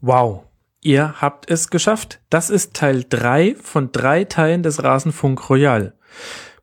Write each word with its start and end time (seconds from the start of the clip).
Wow, 0.00 0.44
ihr 0.82 1.20
habt 1.20 1.50
es 1.50 1.70
geschafft. 1.70 2.20
Das 2.30 2.50
ist 2.50 2.74
Teil 2.74 3.04
drei 3.08 3.56
von 3.60 3.92
drei 3.92 4.24
Teilen 4.24 4.62
des 4.62 4.82
Rasenfunk 4.82 5.48
Royal. 5.48 5.94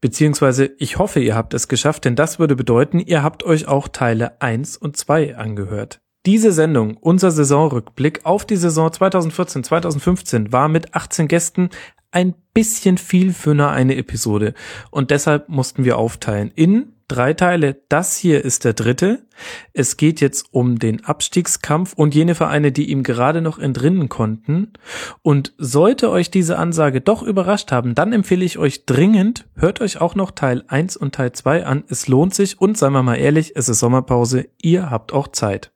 Beziehungsweise 0.02 0.72
ich 0.80 0.98
hoffe, 0.98 1.22
ihr 1.22 1.36
habt 1.36 1.54
es 1.54 1.68
geschafft, 1.68 2.06
denn 2.06 2.16
das 2.16 2.38
würde 2.38 2.56
bedeuten, 2.56 3.00
ihr 3.00 3.24
habt 3.24 3.44
euch 3.44 3.68
auch 3.68 3.88
Teile 3.88 4.42
eins 4.42 4.76
und 4.76 4.98
zwei 4.98 5.38
angehört. 5.38 6.02
Diese 6.26 6.52
Sendung, 6.52 6.98
unser 6.98 7.32
Saisonrückblick 7.32 8.26
auf 8.26 8.46
die 8.46 8.56
Saison 8.56 8.90
2014-2015, 8.90 10.52
war 10.52 10.70
mit 10.70 10.94
18 10.94 11.28
Gästen 11.28 11.70
ein 12.12 12.34
bisschen 12.54 12.98
viel 12.98 13.34
für 13.34 13.52
eine 13.70 13.96
Episode 13.96 14.54
und 14.92 15.12
deshalb 15.12 15.50
mussten 15.50 15.84
wir 15.84 15.98
aufteilen 15.98 16.52
in 16.56 16.94
drei 17.14 17.34
Teile. 17.34 17.82
Das 17.90 18.18
hier 18.18 18.44
ist 18.44 18.66
der 18.66 18.74
dritte. 18.74 19.26
Es 19.72 19.98
geht 19.98 20.20
jetzt 20.20 20.48
um 20.52 20.80
den 20.80 21.06
Abstiegskampf 21.06 21.94
und 21.94 22.16
jene 22.16 22.36
Vereine, 22.36 22.72
die 22.72 22.90
ihm 22.90 23.04
gerade 23.04 23.42
noch 23.42 23.60
entrinnen 23.60 24.10
konnten. 24.10 24.74
Und 25.22 25.54
sollte 25.58 26.10
euch 26.10 26.32
diese 26.32 26.58
Ansage 26.58 27.02
doch 27.02 27.22
überrascht 27.22 27.72
haben, 27.72 27.94
dann 27.96 28.14
empfehle 28.14 28.44
ich 28.44 28.58
euch 28.58 28.86
dringend, 28.86 29.46
hört 29.56 29.82
euch 29.82 30.02
auch 30.02 30.16
noch 30.16 30.32
Teil 30.32 30.64
1 30.68 30.98
und 30.98 31.16
Teil 31.16 31.32
2 31.32 31.66
an. 31.66 31.84
Es 31.88 32.08
lohnt 32.08 32.34
sich 32.34 32.60
und 32.60 32.78
seien 32.78 32.94
wir 32.94 33.04
mal 33.04 33.16
ehrlich, 33.16 33.54
es 33.56 33.70
ist 33.70 33.80
Sommerpause. 33.80 34.48
Ihr 34.62 34.90
habt 34.90 35.14
auch 35.14 35.28
Zeit. 35.28 35.72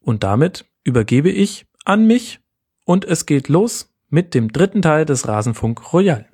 Und 0.00 0.24
damit 0.24 0.64
übergebe 0.84 1.30
ich 1.30 1.66
an 1.84 2.06
mich 2.06 2.40
und 2.84 3.04
es 3.04 3.26
geht 3.26 3.48
los 3.48 3.94
mit 4.08 4.34
dem 4.34 4.52
dritten 4.52 4.82
Teil 4.82 5.04
des 5.04 5.28
Rasenfunk 5.28 5.92
Royal. 5.92 6.26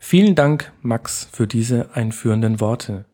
Vielen 0.00 0.34
Dank, 0.34 0.72
Max, 0.82 1.28
für 1.32 1.46
diese 1.46 1.94
einführenden 1.94 2.60
Worte. 2.60 3.04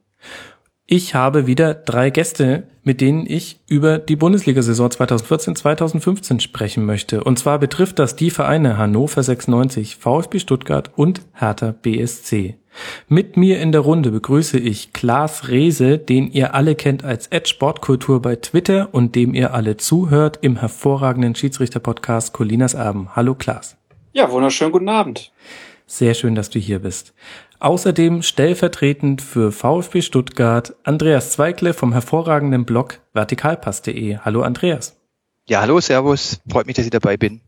Ich 0.91 1.15
habe 1.15 1.47
wieder 1.47 1.75
drei 1.75 2.09
Gäste, 2.09 2.63
mit 2.83 3.03
denen 3.03 3.27
ich 3.27 3.61
über 3.69 3.99
die 3.99 4.17
Bundesliga-Saison 4.17 4.89
2014-2015 4.89 6.41
sprechen 6.41 6.87
möchte. 6.87 7.23
Und 7.23 7.39
zwar 7.39 7.59
betrifft 7.59 7.99
das 7.99 8.17
die 8.17 8.31
Vereine 8.31 8.79
Hannover 8.79 9.23
96, 9.23 9.97
VfB 9.97 10.39
Stuttgart 10.39 10.91
und 10.97 11.21
Hertha 11.35 11.73
BSC. 11.73 12.57
Mit 13.07 13.37
mir 13.37 13.61
in 13.61 13.73
der 13.73 13.83
Runde 13.83 14.11
begrüße 14.11 14.59
ich 14.59 14.95
Klaas 14.95 15.49
Rehse, 15.49 15.99
den 15.99 16.31
ihr 16.31 16.55
alle 16.55 16.75
kennt 16.75 17.05
als 17.05 17.27
Ed 17.27 17.49
Sportkultur 17.49 18.23
bei 18.23 18.37
Twitter 18.37 18.89
und 18.93 19.15
dem 19.15 19.35
ihr 19.35 19.53
alle 19.53 19.77
zuhört 19.77 20.39
im 20.41 20.57
hervorragenden 20.57 21.35
Schiedsrichter-Podcast 21.35 22.33
Colinas 22.33 22.75
Abend. 22.75 23.15
Hallo 23.15 23.35
Klaas. 23.35 23.77
Ja, 24.13 24.31
wunderschönen 24.31 24.73
guten 24.73 24.89
Abend. 24.89 25.33
Sehr 25.91 26.13
schön, 26.13 26.35
dass 26.35 26.51
du 26.51 26.59
hier 26.59 26.81
bist. 26.81 27.15
Außerdem 27.61 28.21
stellvertretend 28.21 29.23
für 29.23 29.51
VfB 29.51 30.03
Stuttgart 30.03 30.77
Andreas 30.85 31.33
Zweikle 31.33 31.73
vom 31.73 31.93
hervorragenden 31.93 32.67
Blog 32.67 33.01
vertikalpass.de. 33.15 34.19
Hallo 34.19 34.43
Andreas. 34.43 35.01
Ja, 35.49 35.63
hallo, 35.63 35.81
Servus. 35.81 36.41
Freut 36.49 36.67
mich, 36.67 36.77
dass 36.77 36.85
ich 36.85 36.91
dabei 36.91 37.17
bin. 37.17 37.41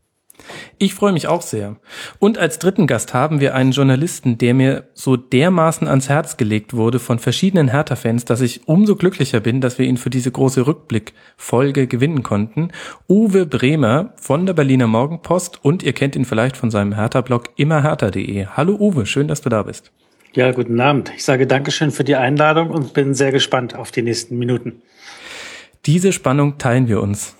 Ich 0.77 0.93
freue 0.93 1.13
mich 1.13 1.27
auch 1.27 1.41
sehr. 1.41 1.77
Und 2.19 2.37
als 2.37 2.59
dritten 2.59 2.87
Gast 2.87 3.13
haben 3.13 3.39
wir 3.39 3.55
einen 3.55 3.71
Journalisten, 3.71 4.37
der 4.37 4.53
mir 4.53 4.89
so 4.93 5.15
dermaßen 5.15 5.87
ans 5.87 6.09
Herz 6.09 6.37
gelegt 6.37 6.73
wurde 6.73 6.99
von 6.99 7.19
verschiedenen 7.19 7.69
Hertha-Fans, 7.69 8.25
dass 8.25 8.41
ich 8.41 8.67
umso 8.67 8.95
glücklicher 8.95 9.39
bin, 9.39 9.61
dass 9.61 9.77
wir 9.77 9.85
ihn 9.85 9.97
für 9.97 10.09
diese 10.09 10.31
große 10.31 10.65
Rückblick-Folge 10.67 11.87
gewinnen 11.87 12.23
konnten. 12.23 12.71
Uwe 13.07 13.45
Bremer 13.45 14.13
von 14.15 14.45
der 14.45 14.53
Berliner 14.53 14.87
Morgenpost 14.87 15.63
und 15.63 15.83
ihr 15.83 15.93
kennt 15.93 16.15
ihn 16.15 16.25
vielleicht 16.25 16.57
von 16.57 16.71
seinem 16.71 16.95
Hertha-Blog 16.95 17.49
immerhertha.de. 17.55 18.47
Hallo 18.47 18.75
Uwe, 18.79 19.05
schön, 19.05 19.27
dass 19.27 19.41
du 19.41 19.49
da 19.49 19.63
bist. 19.63 19.91
Ja, 20.33 20.51
guten 20.51 20.79
Abend. 20.79 21.11
Ich 21.15 21.25
sage 21.25 21.45
Dankeschön 21.45 21.91
für 21.91 22.05
die 22.05 22.15
Einladung 22.15 22.69
und 22.69 22.93
bin 22.93 23.13
sehr 23.13 23.31
gespannt 23.31 23.75
auf 23.75 23.91
die 23.91 24.01
nächsten 24.01 24.37
Minuten. 24.37 24.81
Diese 25.85 26.13
Spannung 26.13 26.57
teilen 26.57 26.87
wir 26.87 27.01
uns. 27.01 27.35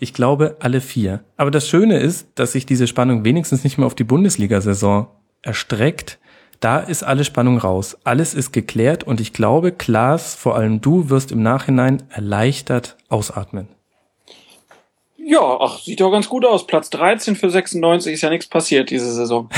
Ich 0.00 0.14
glaube, 0.14 0.56
alle 0.60 0.80
vier. 0.80 1.24
Aber 1.36 1.50
das 1.50 1.68
Schöne 1.68 1.98
ist, 1.98 2.28
dass 2.34 2.52
sich 2.52 2.66
diese 2.66 2.86
Spannung 2.86 3.24
wenigstens 3.24 3.64
nicht 3.64 3.78
mehr 3.78 3.86
auf 3.86 3.94
die 3.94 4.04
Bundesliga-Saison 4.04 5.08
erstreckt. 5.42 6.18
Da 6.60 6.78
ist 6.78 7.02
alle 7.02 7.24
Spannung 7.24 7.58
raus. 7.58 7.98
Alles 8.04 8.34
ist 8.34 8.52
geklärt 8.52 9.04
und 9.04 9.20
ich 9.20 9.32
glaube, 9.32 9.72
Klaas, 9.72 10.34
vor 10.34 10.56
allem 10.56 10.80
du, 10.80 11.10
wirst 11.10 11.32
im 11.32 11.42
Nachhinein 11.42 12.04
erleichtert 12.10 12.96
ausatmen. 13.08 13.68
Ja, 15.26 15.58
ach, 15.58 15.78
sieht 15.78 16.00
doch 16.00 16.10
ganz 16.10 16.28
gut 16.28 16.44
aus. 16.44 16.66
Platz 16.66 16.90
13 16.90 17.34
für 17.34 17.48
96 17.48 18.12
ist 18.12 18.20
ja 18.20 18.28
nichts 18.28 18.46
passiert 18.46 18.90
diese 18.90 19.10
Saison. 19.10 19.48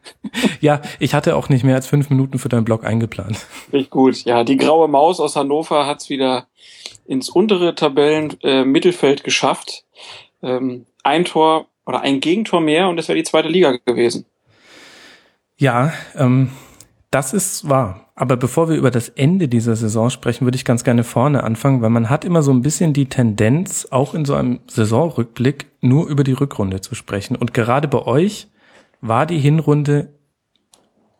ja, 0.60 0.82
ich 0.98 1.14
hatte 1.14 1.36
auch 1.36 1.48
nicht 1.48 1.64
mehr 1.64 1.76
als 1.76 1.86
fünf 1.86 2.10
Minuten 2.10 2.40
für 2.40 2.48
deinen 2.48 2.64
Blog 2.64 2.84
eingeplant. 2.84 3.38
Richtig 3.72 3.90
gut. 3.90 4.24
Ja, 4.24 4.42
die 4.42 4.56
graue 4.56 4.88
Maus 4.88 5.20
aus 5.20 5.36
Hannover 5.36 5.86
hat's 5.86 6.08
wieder 6.08 6.48
ins 7.06 7.28
untere 7.28 7.74
Tabellen 7.74 8.36
äh, 8.42 8.64
geschafft. 9.22 9.84
Ähm, 10.42 10.86
ein 11.02 11.24
Tor 11.24 11.66
oder 11.86 12.00
ein 12.00 12.20
Gegentor 12.20 12.60
mehr 12.60 12.88
und 12.88 12.96
das 12.96 13.08
wäre 13.08 13.16
die 13.16 13.24
zweite 13.24 13.48
Liga 13.48 13.78
gewesen. 13.84 14.26
Ja, 15.56 15.92
ähm, 16.16 16.50
das 17.10 17.32
ist 17.32 17.68
wahr. 17.68 18.10
Aber 18.16 18.36
bevor 18.36 18.68
wir 18.68 18.76
über 18.76 18.90
das 18.90 19.08
Ende 19.08 19.48
dieser 19.48 19.74
Saison 19.74 20.08
sprechen, 20.08 20.44
würde 20.44 20.56
ich 20.56 20.64
ganz 20.64 20.84
gerne 20.84 21.02
vorne 21.02 21.42
anfangen, 21.42 21.82
weil 21.82 21.90
man 21.90 22.10
hat 22.10 22.24
immer 22.24 22.42
so 22.42 22.52
ein 22.52 22.62
bisschen 22.62 22.92
die 22.92 23.08
Tendenz, 23.08 23.88
auch 23.90 24.14
in 24.14 24.24
so 24.24 24.34
einem 24.34 24.60
Saisonrückblick 24.68 25.66
nur 25.80 26.06
über 26.06 26.22
die 26.22 26.32
Rückrunde 26.32 26.80
zu 26.80 26.94
sprechen. 26.94 27.34
Und 27.36 27.54
gerade 27.54 27.88
bei 27.88 28.04
euch 28.06 28.48
war 29.00 29.26
die 29.26 29.38
Hinrunde 29.38 30.14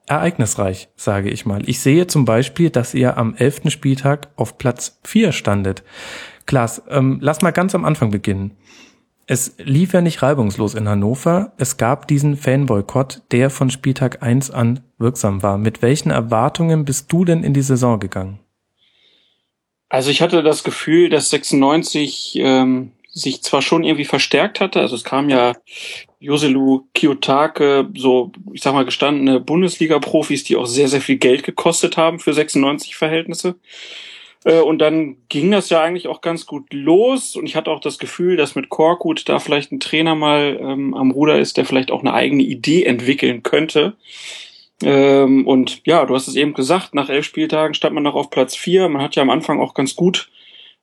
ereignisreich, 0.06 0.88
sage 0.96 1.30
ich 1.30 1.46
mal. 1.46 1.68
Ich 1.68 1.80
sehe 1.80 2.06
zum 2.06 2.24
Beispiel, 2.24 2.70
dass 2.70 2.94
ihr 2.94 3.16
am 3.16 3.34
elften 3.34 3.70
Spieltag 3.70 4.28
auf 4.36 4.58
Platz 4.58 4.98
vier 5.04 5.32
standet. 5.32 5.82
Klaas, 6.46 6.82
ähm, 6.88 7.18
lass 7.20 7.42
mal 7.42 7.52
ganz 7.52 7.74
am 7.74 7.84
Anfang 7.84 8.10
beginnen. 8.10 8.56
Es 9.26 9.54
lief 9.58 9.94
ja 9.94 10.02
nicht 10.02 10.22
reibungslos 10.22 10.74
in 10.74 10.86
Hannover. 10.86 11.52
Es 11.56 11.78
gab 11.78 12.06
diesen 12.08 12.36
Fanboykott, 12.36 13.22
der 13.30 13.48
von 13.48 13.70
Spieltag 13.70 14.22
eins 14.22 14.50
an 14.50 14.80
wirksam 14.98 15.42
war. 15.42 15.56
Mit 15.56 15.80
welchen 15.80 16.10
Erwartungen 16.10 16.84
bist 16.84 17.10
du 17.10 17.24
denn 17.24 17.42
in 17.42 17.54
die 17.54 17.62
Saison 17.62 17.98
gegangen? 17.98 18.40
Also 19.88 20.10
ich 20.10 20.20
hatte 20.20 20.42
das 20.42 20.64
Gefühl, 20.64 21.08
dass 21.08 21.30
96 21.30 22.36
ähm, 22.36 22.92
sich 23.14 23.42
zwar 23.42 23.62
schon 23.62 23.84
irgendwie 23.84 24.04
verstärkt 24.04 24.60
hatte, 24.60 24.80
also 24.80 24.96
es 24.96 25.04
kam 25.04 25.30
ja 25.30 25.54
Joselu 26.18 26.82
Kiyotake, 26.94 27.88
so, 27.94 28.32
ich 28.52 28.62
sag 28.62 28.74
mal, 28.74 28.84
gestandene 28.84 29.40
Bundesliga-Profis, 29.40 30.42
die 30.44 30.56
auch 30.56 30.66
sehr, 30.66 30.88
sehr 30.88 31.00
viel 31.00 31.16
Geld 31.16 31.44
gekostet 31.44 31.96
haben 31.96 32.18
für 32.18 32.34
96 32.34 32.96
Verhältnisse. 32.96 33.54
Äh, 34.44 34.60
und 34.60 34.78
dann 34.78 35.16
ging 35.28 35.50
das 35.50 35.70
ja 35.70 35.82
eigentlich 35.82 36.08
auch 36.08 36.20
ganz 36.20 36.46
gut 36.46 36.72
los. 36.72 37.36
Und 37.36 37.46
ich 37.46 37.56
hatte 37.56 37.70
auch 37.70 37.80
das 37.80 37.98
Gefühl, 37.98 38.36
dass 38.36 38.54
mit 38.54 38.68
Korkut 38.68 39.28
da 39.28 39.38
vielleicht 39.38 39.72
ein 39.72 39.80
Trainer 39.80 40.14
mal 40.14 40.58
ähm, 40.60 40.94
am 40.94 41.10
Ruder 41.10 41.38
ist, 41.38 41.56
der 41.56 41.64
vielleicht 41.64 41.90
auch 41.90 42.00
eine 42.00 42.14
eigene 42.14 42.42
Idee 42.42 42.84
entwickeln 42.84 43.42
könnte. 43.42 43.94
Ähm, 44.82 45.46
und 45.46 45.82
ja, 45.84 46.04
du 46.04 46.14
hast 46.14 46.28
es 46.28 46.36
eben 46.36 46.54
gesagt, 46.54 46.94
nach 46.94 47.08
elf 47.08 47.24
Spieltagen 47.24 47.74
stand 47.74 47.94
man 47.94 48.02
noch 48.02 48.14
auf 48.14 48.30
Platz 48.30 48.56
vier. 48.56 48.88
Man 48.88 49.02
hat 49.02 49.16
ja 49.16 49.22
am 49.22 49.30
Anfang 49.30 49.60
auch 49.60 49.74
ganz 49.74 49.94
gut 49.94 50.30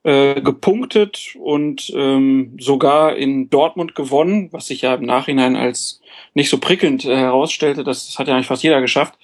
äh, 0.04 0.40
gepunktet 0.40 1.36
und 1.38 1.92
ähm, 1.94 2.56
sogar 2.58 3.16
in 3.16 3.50
Dortmund 3.50 3.94
gewonnen, 3.94 4.48
was 4.50 4.66
sich 4.66 4.82
ja 4.82 4.94
im 4.94 5.06
Nachhinein 5.06 5.54
als 5.54 6.00
nicht 6.34 6.50
so 6.50 6.58
prickelnd 6.58 7.04
äh, 7.04 7.16
herausstellte. 7.16 7.84
Das, 7.84 8.18
hat 8.18 8.26
ja 8.26 8.34
eigentlich 8.34 8.48
fast 8.48 8.64
jeder 8.64 8.80
geschafft. 8.80 9.14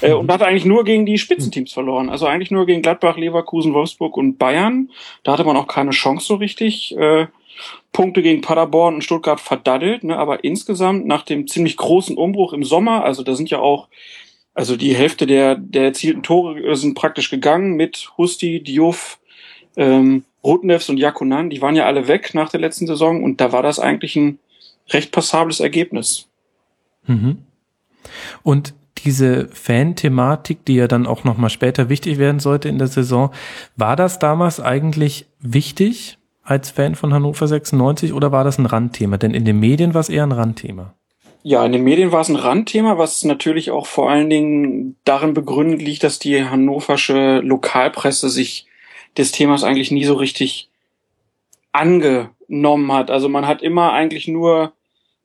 Äh, 0.00 0.12
und 0.12 0.32
hat 0.32 0.42
eigentlich 0.42 0.64
nur 0.64 0.84
gegen 0.84 1.04
die 1.04 1.18
Spitzenteams 1.18 1.72
verloren. 1.72 2.08
Also 2.08 2.26
eigentlich 2.26 2.50
nur 2.50 2.66
gegen 2.66 2.82
Gladbach, 2.82 3.16
Leverkusen, 3.16 3.74
Wolfsburg 3.74 4.16
und 4.16 4.38
Bayern. 4.38 4.90
Da 5.22 5.32
hatte 5.32 5.44
man 5.44 5.56
auch 5.56 5.66
keine 5.66 5.90
Chance 5.90 6.26
so 6.26 6.34
richtig. 6.36 6.96
Äh, 6.96 7.26
Punkte 7.92 8.22
gegen 8.22 8.40
Paderborn 8.40 8.94
und 8.94 9.04
Stuttgart 9.04 9.40
verdaddelt, 9.40 10.04
ne? 10.04 10.16
aber 10.16 10.44
insgesamt 10.44 11.06
nach 11.06 11.22
dem 11.22 11.46
ziemlich 11.46 11.76
großen 11.76 12.16
Umbruch 12.16 12.54
im 12.54 12.64
Sommer, 12.64 13.04
also 13.04 13.22
da 13.22 13.34
sind 13.34 13.50
ja 13.50 13.58
auch, 13.58 13.88
also 14.54 14.76
die 14.76 14.94
Hälfte 14.94 15.26
der, 15.26 15.56
der 15.56 15.84
erzielten 15.84 16.22
Tore 16.22 16.74
sind 16.74 16.94
praktisch 16.94 17.30
gegangen 17.30 17.74
mit 17.74 18.10
Husti, 18.16 18.62
Diouf, 18.62 19.18
ähm, 19.76 20.24
Rudnevs 20.44 20.88
und 20.88 20.98
Jakunan, 20.98 21.50
die 21.50 21.62
waren 21.62 21.76
ja 21.76 21.86
alle 21.86 22.08
weg 22.08 22.34
nach 22.34 22.50
der 22.50 22.60
letzten 22.60 22.86
Saison 22.86 23.22
und 23.22 23.40
da 23.40 23.52
war 23.52 23.62
das 23.62 23.78
eigentlich 23.78 24.16
ein 24.16 24.38
recht 24.90 25.12
passables 25.12 25.60
Ergebnis. 25.60 26.26
Mhm. 27.06 27.38
Und 28.42 28.74
diese 29.04 29.48
Fan-Thematik, 29.48 30.64
die 30.64 30.74
ja 30.74 30.88
dann 30.88 31.06
auch 31.06 31.24
nochmal 31.24 31.50
später 31.50 31.88
wichtig 31.88 32.18
werden 32.18 32.40
sollte 32.40 32.68
in 32.68 32.78
der 32.78 32.88
Saison, 32.88 33.30
war 33.76 33.96
das 33.96 34.18
damals 34.18 34.60
eigentlich 34.60 35.26
wichtig 35.40 36.18
als 36.44 36.70
Fan 36.70 36.94
von 36.94 37.12
Hannover 37.12 37.46
96 37.46 38.12
oder 38.12 38.32
war 38.32 38.44
das 38.44 38.58
ein 38.58 38.66
Randthema? 38.66 39.16
Denn 39.16 39.34
in 39.34 39.44
den 39.44 39.58
Medien 39.58 39.94
war 39.94 40.00
es 40.00 40.08
eher 40.08 40.24
ein 40.24 40.32
Randthema. 40.32 40.94
Ja, 41.44 41.64
in 41.64 41.72
den 41.72 41.82
Medien 41.82 42.12
war 42.12 42.20
es 42.20 42.28
ein 42.28 42.36
Randthema, 42.36 42.98
was 42.98 43.24
natürlich 43.24 43.72
auch 43.72 43.86
vor 43.86 44.08
allen 44.08 44.30
Dingen 44.30 44.96
darin 45.04 45.34
begründet 45.34 45.82
liegt, 45.82 46.04
dass 46.04 46.20
die 46.20 46.44
hannoversche 46.44 47.40
Lokalpresse 47.40 48.28
sich 48.28 48.66
des 49.16 49.32
Themas 49.32 49.64
eigentlich 49.64 49.90
nie 49.90 50.04
so 50.04 50.14
richtig 50.14 50.68
angenommen 51.72 52.92
hat. 52.92 53.10
Also 53.10 53.28
man 53.28 53.46
hat 53.46 53.62
immer 53.62 53.92
eigentlich 53.92 54.28
nur 54.28 54.72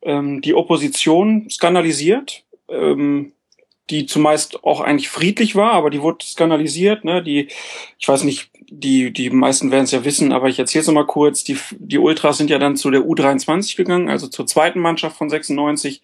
ähm, 0.02 0.42
die 0.42 0.54
Opposition 0.54 1.50
skandalisiert, 1.50 2.44
ähm, 2.70 3.34
die 3.90 4.06
zumeist 4.06 4.64
auch 4.64 4.82
eigentlich 4.82 5.10
friedlich 5.10 5.56
war, 5.56 5.74
aber 5.74 5.90
die 5.90 6.02
wurde 6.02 6.26
skandalisiert, 6.26 7.06
ne? 7.06 7.24
Die, 7.24 7.48
ich 7.98 8.08
weiß 8.08 8.24
nicht, 8.26 8.50
die, 8.70 9.12
die 9.12 9.30
meisten 9.30 9.72
werden 9.72 9.86
es 9.86 9.92
ja 9.92 10.04
wissen, 10.04 10.34
aber 10.34 10.50
ich 10.50 10.60
erzähle 10.60 10.82
es 10.82 10.88
nochmal 10.88 11.06
kurz. 11.06 11.46
Die, 11.46 11.58
die 11.72 11.98
Ultras 11.98 12.38
sind 12.38 12.50
ja 12.50 12.60
dann 12.60 12.76
zu 12.76 12.92
der 12.92 13.02
U23 13.02 13.78
gegangen, 13.78 14.10
also 14.10 14.28
zur 14.28 14.46
zweiten 14.46 14.80
Mannschaft 14.80 15.18
von 15.18 15.30
96 15.30 16.02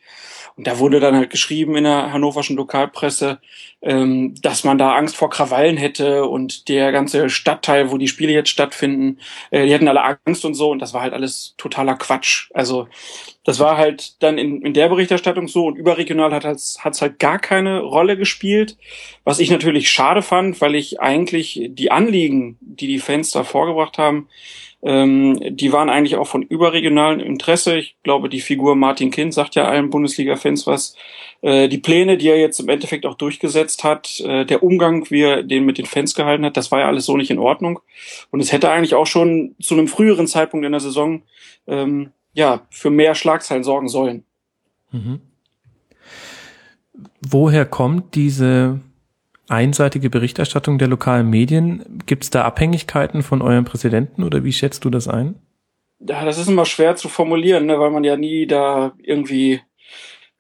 und 0.56 0.68
da 0.68 0.78
wurde 0.78 1.00
dann 1.00 1.16
halt 1.16 1.30
geschrieben 1.30 1.76
in 1.76 1.86
der 1.86 2.14
hannoverschen 2.14 2.56
Lokalpresse, 2.56 3.40
ähm, 3.82 4.36
dass 4.42 4.64
man 4.64 4.78
da 4.78 4.96
Angst 4.96 5.16
vor 5.16 5.30
Krawallen 5.30 5.78
hätte 5.78 6.26
und 6.26 6.68
der 6.70 6.92
ganze 6.92 7.30
Stadtteil, 7.30 7.92
wo 7.92 7.98
die 7.98 8.08
Spiele 8.08 8.32
jetzt 8.32 8.50
stattfinden, 8.50 9.20
äh, 9.50 9.66
die 9.66 9.74
hätten 9.74 9.88
alle 9.88 10.04
Angst 10.26 10.46
und 10.46 10.54
so. 10.54 10.70
Und 10.70 10.80
das 10.80 10.94
war 10.94 11.02
halt 11.02 11.14
alles 11.14 11.56
totaler 11.58 11.96
Quatsch. 11.96 12.52
Also 12.54 12.88
das 13.44 13.60
war 13.60 13.78
halt 13.78 14.22
dann 14.22 14.38
in, 14.38 14.62
in 14.62 14.74
der 14.74 14.90
Berichterstattung 14.90 15.48
so 15.48 15.66
und 15.66 15.76
überregional 15.76 16.34
hat 16.34 16.46
es 16.46 16.78
hat's 16.82 17.02
halt 17.02 17.20
gar 17.20 17.40
keine 17.40 17.82
Rolle 17.82 18.16
gespielt, 18.16 18.78
was 19.24 19.40
ich 19.40 19.50
natürlich 19.50 19.90
schade 19.90 20.22
fand, 20.22 20.62
weil 20.62 20.76
ich 20.76 21.02
eigentlich 21.02 21.68
die 21.70 21.92
Anliegen, 21.92 22.58
die 22.62 22.88
die 22.88 23.00
Fans 23.00 23.32
da 23.32 23.44
vorgebracht 23.44 23.98
haben, 23.98 24.30
ähm, 24.84 25.40
die 25.56 25.72
waren 25.72 25.90
eigentlich 25.90 26.18
auch 26.18 26.28
von 26.28 26.44
überregionalem 26.44 27.22
Interesse. 27.22 27.78
Ich 27.78 27.96
glaube, 28.04 28.28
die 28.28 28.42
Figur 28.42 28.76
Martin 28.76 29.12
Kind 29.12 29.34
sagt 29.34 29.56
ja 29.56 29.66
allen 29.66 29.90
Bundesliga-Fans 29.90 30.68
was. 30.68 30.96
Äh, 31.42 31.70
die 31.70 31.78
Pläne, 31.78 32.18
die 32.18 32.28
er 32.28 32.38
jetzt 32.38 32.60
im 32.60 32.68
Endeffekt 32.68 33.06
auch 33.06 33.16
durchgesetzt 33.16 33.86
hat, 33.86 34.20
äh, 34.20 34.46
der 34.46 34.62
Umgang, 34.62 35.10
wie 35.10 35.22
er 35.22 35.44
den 35.44 35.66
mit 35.66 35.78
den 35.78 35.86
Fans 35.86 36.16
gehalten 36.16 36.44
hat, 36.44 36.58
das 36.58 36.72
war 36.72 36.80
ja 36.80 36.88
alles 36.88 37.06
so 37.06 37.16
nicht 37.16 37.32
in 37.32 37.40
Ordnung. 37.40 37.80
Und 38.30 38.42
es 38.42 38.52
hätte 38.52 38.70
eigentlich 38.70 38.96
auch 38.96 39.08
schon 39.08 39.56
zu 39.62 39.74
einem 39.74 39.88
früheren 39.88 40.28
Zeitpunkt 40.28 40.66
in 40.66 40.74
der 40.74 40.82
Saison 40.82 41.24
ähm, 41.66 42.12
ja 42.34 42.66
für 42.70 42.90
mehr 42.90 43.16
Schlagzeilen 43.16 43.64
sorgen 43.64 43.88
sollen. 43.88 44.26
Mhm. 44.92 45.22
Woher 47.22 47.66
kommt 47.66 48.16
diese 48.16 48.82
einseitige 49.50 50.10
Berichterstattung 50.10 50.78
der 50.78 50.88
lokalen 50.88 51.30
Medien. 51.30 52.01
Gibt 52.06 52.24
es 52.24 52.30
da 52.30 52.44
Abhängigkeiten 52.44 53.24
von 53.24 53.42
eurem 53.42 53.66
Präsidenten 53.66 54.24
oder 54.24 54.44
wie 54.44 54.54
schätzt 54.54 54.86
du 54.86 54.90
das 54.90 55.07
ein? 55.07 55.36
Ja, 56.00 56.25
das 56.25 56.38
ist 56.38 56.50
immer 56.50 56.66
schwer 56.66 56.95
zu 56.95 57.07
formulieren, 57.10 57.66
ne, 57.66 57.80
weil 57.80 57.92
man 57.92 58.04
ja 58.04 58.18
nie 58.18 58.45
da 58.45 58.94
irgendwie 58.98 59.62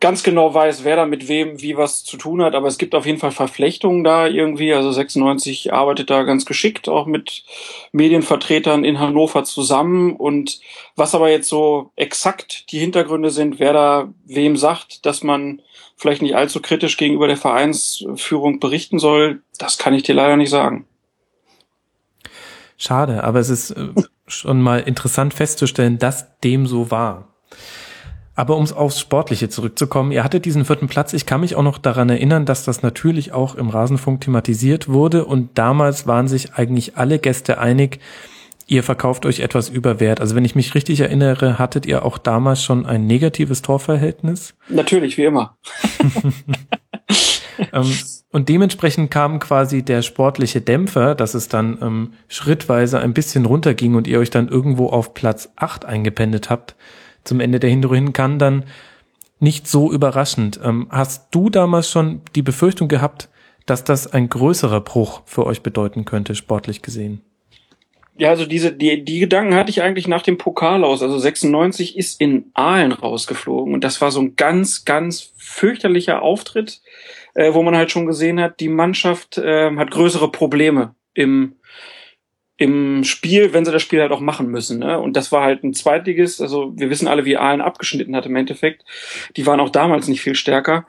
ganz 0.03 0.21
genau 0.21 0.53
weiß, 0.53 0.83
wer 0.83 0.97
da 0.97 1.05
mit 1.05 1.29
wem 1.29 1.61
wie 1.61 1.77
was 1.77 2.03
zu 2.03 2.17
tun 2.17 2.43
hat, 2.43 2.55
aber 2.55 2.67
es 2.67 2.77
gibt 2.77 2.93
auf 2.93 3.05
jeden 3.05 3.19
Fall 3.19 3.31
Verflechtungen 3.31 4.03
da 4.03 4.27
irgendwie. 4.27 4.73
Also 4.73 4.91
96 4.91 5.71
arbeitet 5.71 6.09
da 6.09 6.23
ganz 6.23 6.45
geschickt 6.45 6.89
auch 6.89 7.05
mit 7.05 7.45
Medienvertretern 7.93 8.83
in 8.83 8.99
Hannover 8.99 9.45
zusammen. 9.45 10.13
Und 10.17 10.59
was 10.97 11.15
aber 11.15 11.29
jetzt 11.29 11.47
so 11.47 11.91
exakt 11.95 12.69
die 12.73 12.79
Hintergründe 12.79 13.29
sind, 13.29 13.59
wer 13.59 13.71
da 13.71 14.13
wem 14.25 14.57
sagt, 14.57 15.05
dass 15.05 15.23
man 15.23 15.61
vielleicht 15.95 16.21
nicht 16.21 16.35
allzu 16.35 16.61
kritisch 16.61 16.97
gegenüber 16.97 17.27
der 17.27 17.37
Vereinsführung 17.37 18.59
berichten 18.59 18.99
soll, 18.99 19.41
das 19.57 19.77
kann 19.77 19.93
ich 19.93 20.03
dir 20.03 20.15
leider 20.15 20.37
nicht 20.37 20.49
sagen. 20.49 20.85
Schade, 22.77 23.23
aber 23.23 23.39
es 23.39 23.49
ist 23.49 23.71
äh, 23.71 23.89
schon 24.27 24.61
mal 24.61 24.79
interessant 24.79 25.33
festzustellen, 25.33 25.99
dass 25.99 26.39
dem 26.39 26.67
so 26.67 26.91
war. 26.91 27.29
Aber 28.35 28.57
um 28.57 28.69
aufs 28.71 28.99
Sportliche 28.99 29.47
zurückzukommen, 29.47 30.11
ihr 30.11 30.23
hattet 30.23 30.45
diesen 30.45 30.65
vierten 30.65 30.87
Platz. 30.87 31.13
Ich 31.13 31.27
kann 31.27 31.41
mich 31.41 31.55
auch 31.55 31.63
noch 31.63 31.77
daran 31.77 32.09
erinnern, 32.09 32.45
dass 32.45 32.65
das 32.65 32.81
natürlich 32.81 33.31
auch 33.31 33.53
im 33.55 33.69
Rasenfunk 33.69 34.21
thematisiert 34.21 34.89
wurde 34.89 35.25
und 35.25 35.57
damals 35.57 36.07
waren 36.07 36.27
sich 36.27 36.55
eigentlich 36.55 36.97
alle 36.97 37.19
Gäste 37.19 37.59
einig, 37.59 37.99
ihr 38.67 38.83
verkauft 38.83 39.25
euch 39.25 39.39
etwas 39.39 39.69
über 39.69 39.99
Wert. 39.99 40.19
Also 40.19 40.35
wenn 40.35 40.45
ich 40.45 40.55
mich 40.55 40.75
richtig 40.75 40.99
erinnere, 40.99 41.59
hattet 41.59 41.85
ihr 41.85 42.05
auch 42.05 42.17
damals 42.17 42.63
schon 42.63 42.85
ein 42.85 43.05
negatives 43.07 43.61
Torverhältnis? 43.61 44.55
Natürlich, 44.69 45.17
wie 45.17 45.25
immer. 45.25 45.57
ähm, 47.73 47.97
und 48.31 48.49
dementsprechend 48.49 49.11
kam 49.11 49.39
quasi 49.39 49.83
der 49.83 50.01
sportliche 50.01 50.61
Dämpfer, 50.61 51.15
dass 51.15 51.33
es 51.33 51.47
dann 51.49 51.77
ähm, 51.81 52.13
schrittweise 52.27 52.99
ein 52.99 53.13
bisschen 53.13 53.45
runterging 53.45 53.95
und 53.95 54.07
ihr 54.07 54.19
euch 54.19 54.29
dann 54.29 54.47
irgendwo 54.47 54.87
auf 54.87 55.13
Platz 55.13 55.51
acht 55.55 55.85
eingependet 55.85 56.49
habt. 56.49 56.75
Zum 57.23 57.39
Ende 57.39 57.59
der 57.59 57.69
Hinrunde 57.69 57.95
hin 57.95 58.13
kann 58.13 58.39
dann 58.39 58.65
nicht 59.39 59.67
so 59.67 59.91
überraschend. 59.91 60.59
Ähm, 60.63 60.87
hast 60.89 61.27
du 61.35 61.49
damals 61.49 61.89
schon 61.89 62.21
die 62.35 62.41
Befürchtung 62.41 62.87
gehabt, 62.87 63.29
dass 63.65 63.83
das 63.83 64.07
ein 64.07 64.29
größerer 64.29 64.81
Bruch 64.81 65.21
für 65.25 65.45
euch 65.45 65.61
bedeuten 65.61 66.05
könnte, 66.05 66.35
sportlich 66.35 66.81
gesehen? 66.81 67.21
Ja, 68.15 68.29
also 68.29 68.45
diese, 68.45 68.71
die, 68.71 69.03
die 69.03 69.19
Gedanken 69.19 69.55
hatte 69.55 69.71
ich 69.71 69.81
eigentlich 69.81 70.07
nach 70.07 70.21
dem 70.21 70.37
Pokal 70.37 70.83
aus. 70.83 71.01
Also 71.01 71.17
96 71.17 71.97
ist 71.97 72.21
in 72.21 72.51
Aalen 72.53 72.91
rausgeflogen 72.91 73.73
und 73.73 73.83
das 73.83 74.01
war 74.01 74.11
so 74.11 74.21
ein 74.21 74.35
ganz, 74.35 74.85
ganz 74.85 75.33
fürchterlicher 75.37 76.21
Auftritt, 76.21 76.81
äh, 77.33 77.53
wo 77.53 77.63
man 77.63 77.75
halt 77.75 77.91
schon 77.91 78.05
gesehen 78.05 78.39
hat, 78.39 78.59
die 78.59 78.69
Mannschaft 78.69 79.39
äh, 79.39 79.75
hat 79.75 79.89
größere 79.89 80.31
Probleme 80.31 80.93
im, 81.15 81.55
im 82.57 83.03
Spiel, 83.03 83.51
wenn 83.53 83.65
sie 83.65 83.71
das 83.71 83.81
Spiel 83.81 84.01
halt 84.01 84.11
auch 84.11 84.19
machen 84.19 84.47
müssen. 84.47 84.79
Ne? 84.79 84.99
Und 84.99 85.17
das 85.17 85.31
war 85.31 85.43
halt 85.43 85.63
ein 85.63 85.73
zweitiges, 85.73 86.39
also 86.39 86.71
wir 86.75 86.91
wissen 86.91 87.07
alle, 87.07 87.25
wie 87.25 87.37
Aalen 87.37 87.61
abgeschnitten 87.61 88.15
hat 88.15 88.27
im 88.27 88.35
Endeffekt. 88.35 88.85
Die 89.37 89.47
waren 89.47 89.59
auch 89.59 89.71
damals 89.71 90.07
nicht 90.07 90.21
viel 90.21 90.35
stärker. 90.35 90.85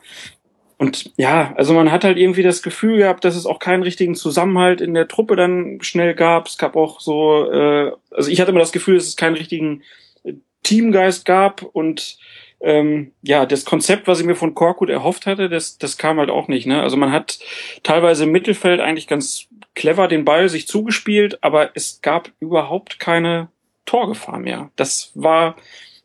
Und 0.85 1.13
ja, 1.17 1.55
also 1.57 1.73
man 1.73 1.91
hat 1.91 2.05
halt 2.05 2.19
irgendwie 2.19 2.43
das 2.43 2.63
Gefühl 2.63 2.99
gehabt, 2.99 3.25
dass 3.25 3.37
es 3.37 3.47
auch 3.47 3.59
keinen 3.59 3.83
richtigen 3.83 4.15
Zusammenhalt 4.15 4.83
in 4.83 4.93
der 4.93 5.09
Truppe 5.09 5.35
dann 5.35 5.79
schnell 5.81 6.15
gab. 6.15 6.47
Es 6.47 6.59
gab 6.59 6.77
auch 6.77 7.01
so, 7.01 7.51
äh, 7.51 7.93
also 8.11 8.31
ich 8.31 8.39
hatte 8.39 8.51
immer 8.51 8.61
das 8.61 8.71
Gefühl, 8.71 8.97
dass 8.97 9.07
es 9.07 9.17
keinen 9.17 9.35
richtigen 9.35 9.83
äh, 10.25 10.35
Teamgeist 10.63 11.25
gab 11.25 11.63
und 11.63 12.19
ähm, 12.61 13.13
ja, 13.23 13.47
das 13.47 13.65
Konzept, 13.65 14.09
was 14.09 14.21
ich 14.21 14.27
mir 14.27 14.35
von 14.35 14.55
Korkut 14.55 14.91
erhofft 14.91 15.25
hatte, 15.25 15.49
das, 15.49 15.79
das 15.79 15.97
kam 15.97 16.19
halt 16.19 16.29
auch 16.29 16.49
nicht. 16.49 16.67
Ne? 16.67 16.83
Also 16.83 16.99
man 16.99 17.13
hat 17.13 17.39
teilweise 17.83 18.25
im 18.25 18.33
Mittelfeld 18.33 18.81
eigentlich 18.81 19.07
ganz 19.07 19.47
clever 19.75 20.07
den 20.07 20.27
Ball 20.27 20.51
sich 20.51 20.67
zugespielt, 20.67 21.43
aber 21.43 21.71
es 21.75 22.03
gab 22.03 22.31
überhaupt 22.41 23.01
keine 23.01 23.49
Torgefahr 23.87 24.39
mehr. 24.39 24.71
Das 24.77 25.13
war 25.15 25.57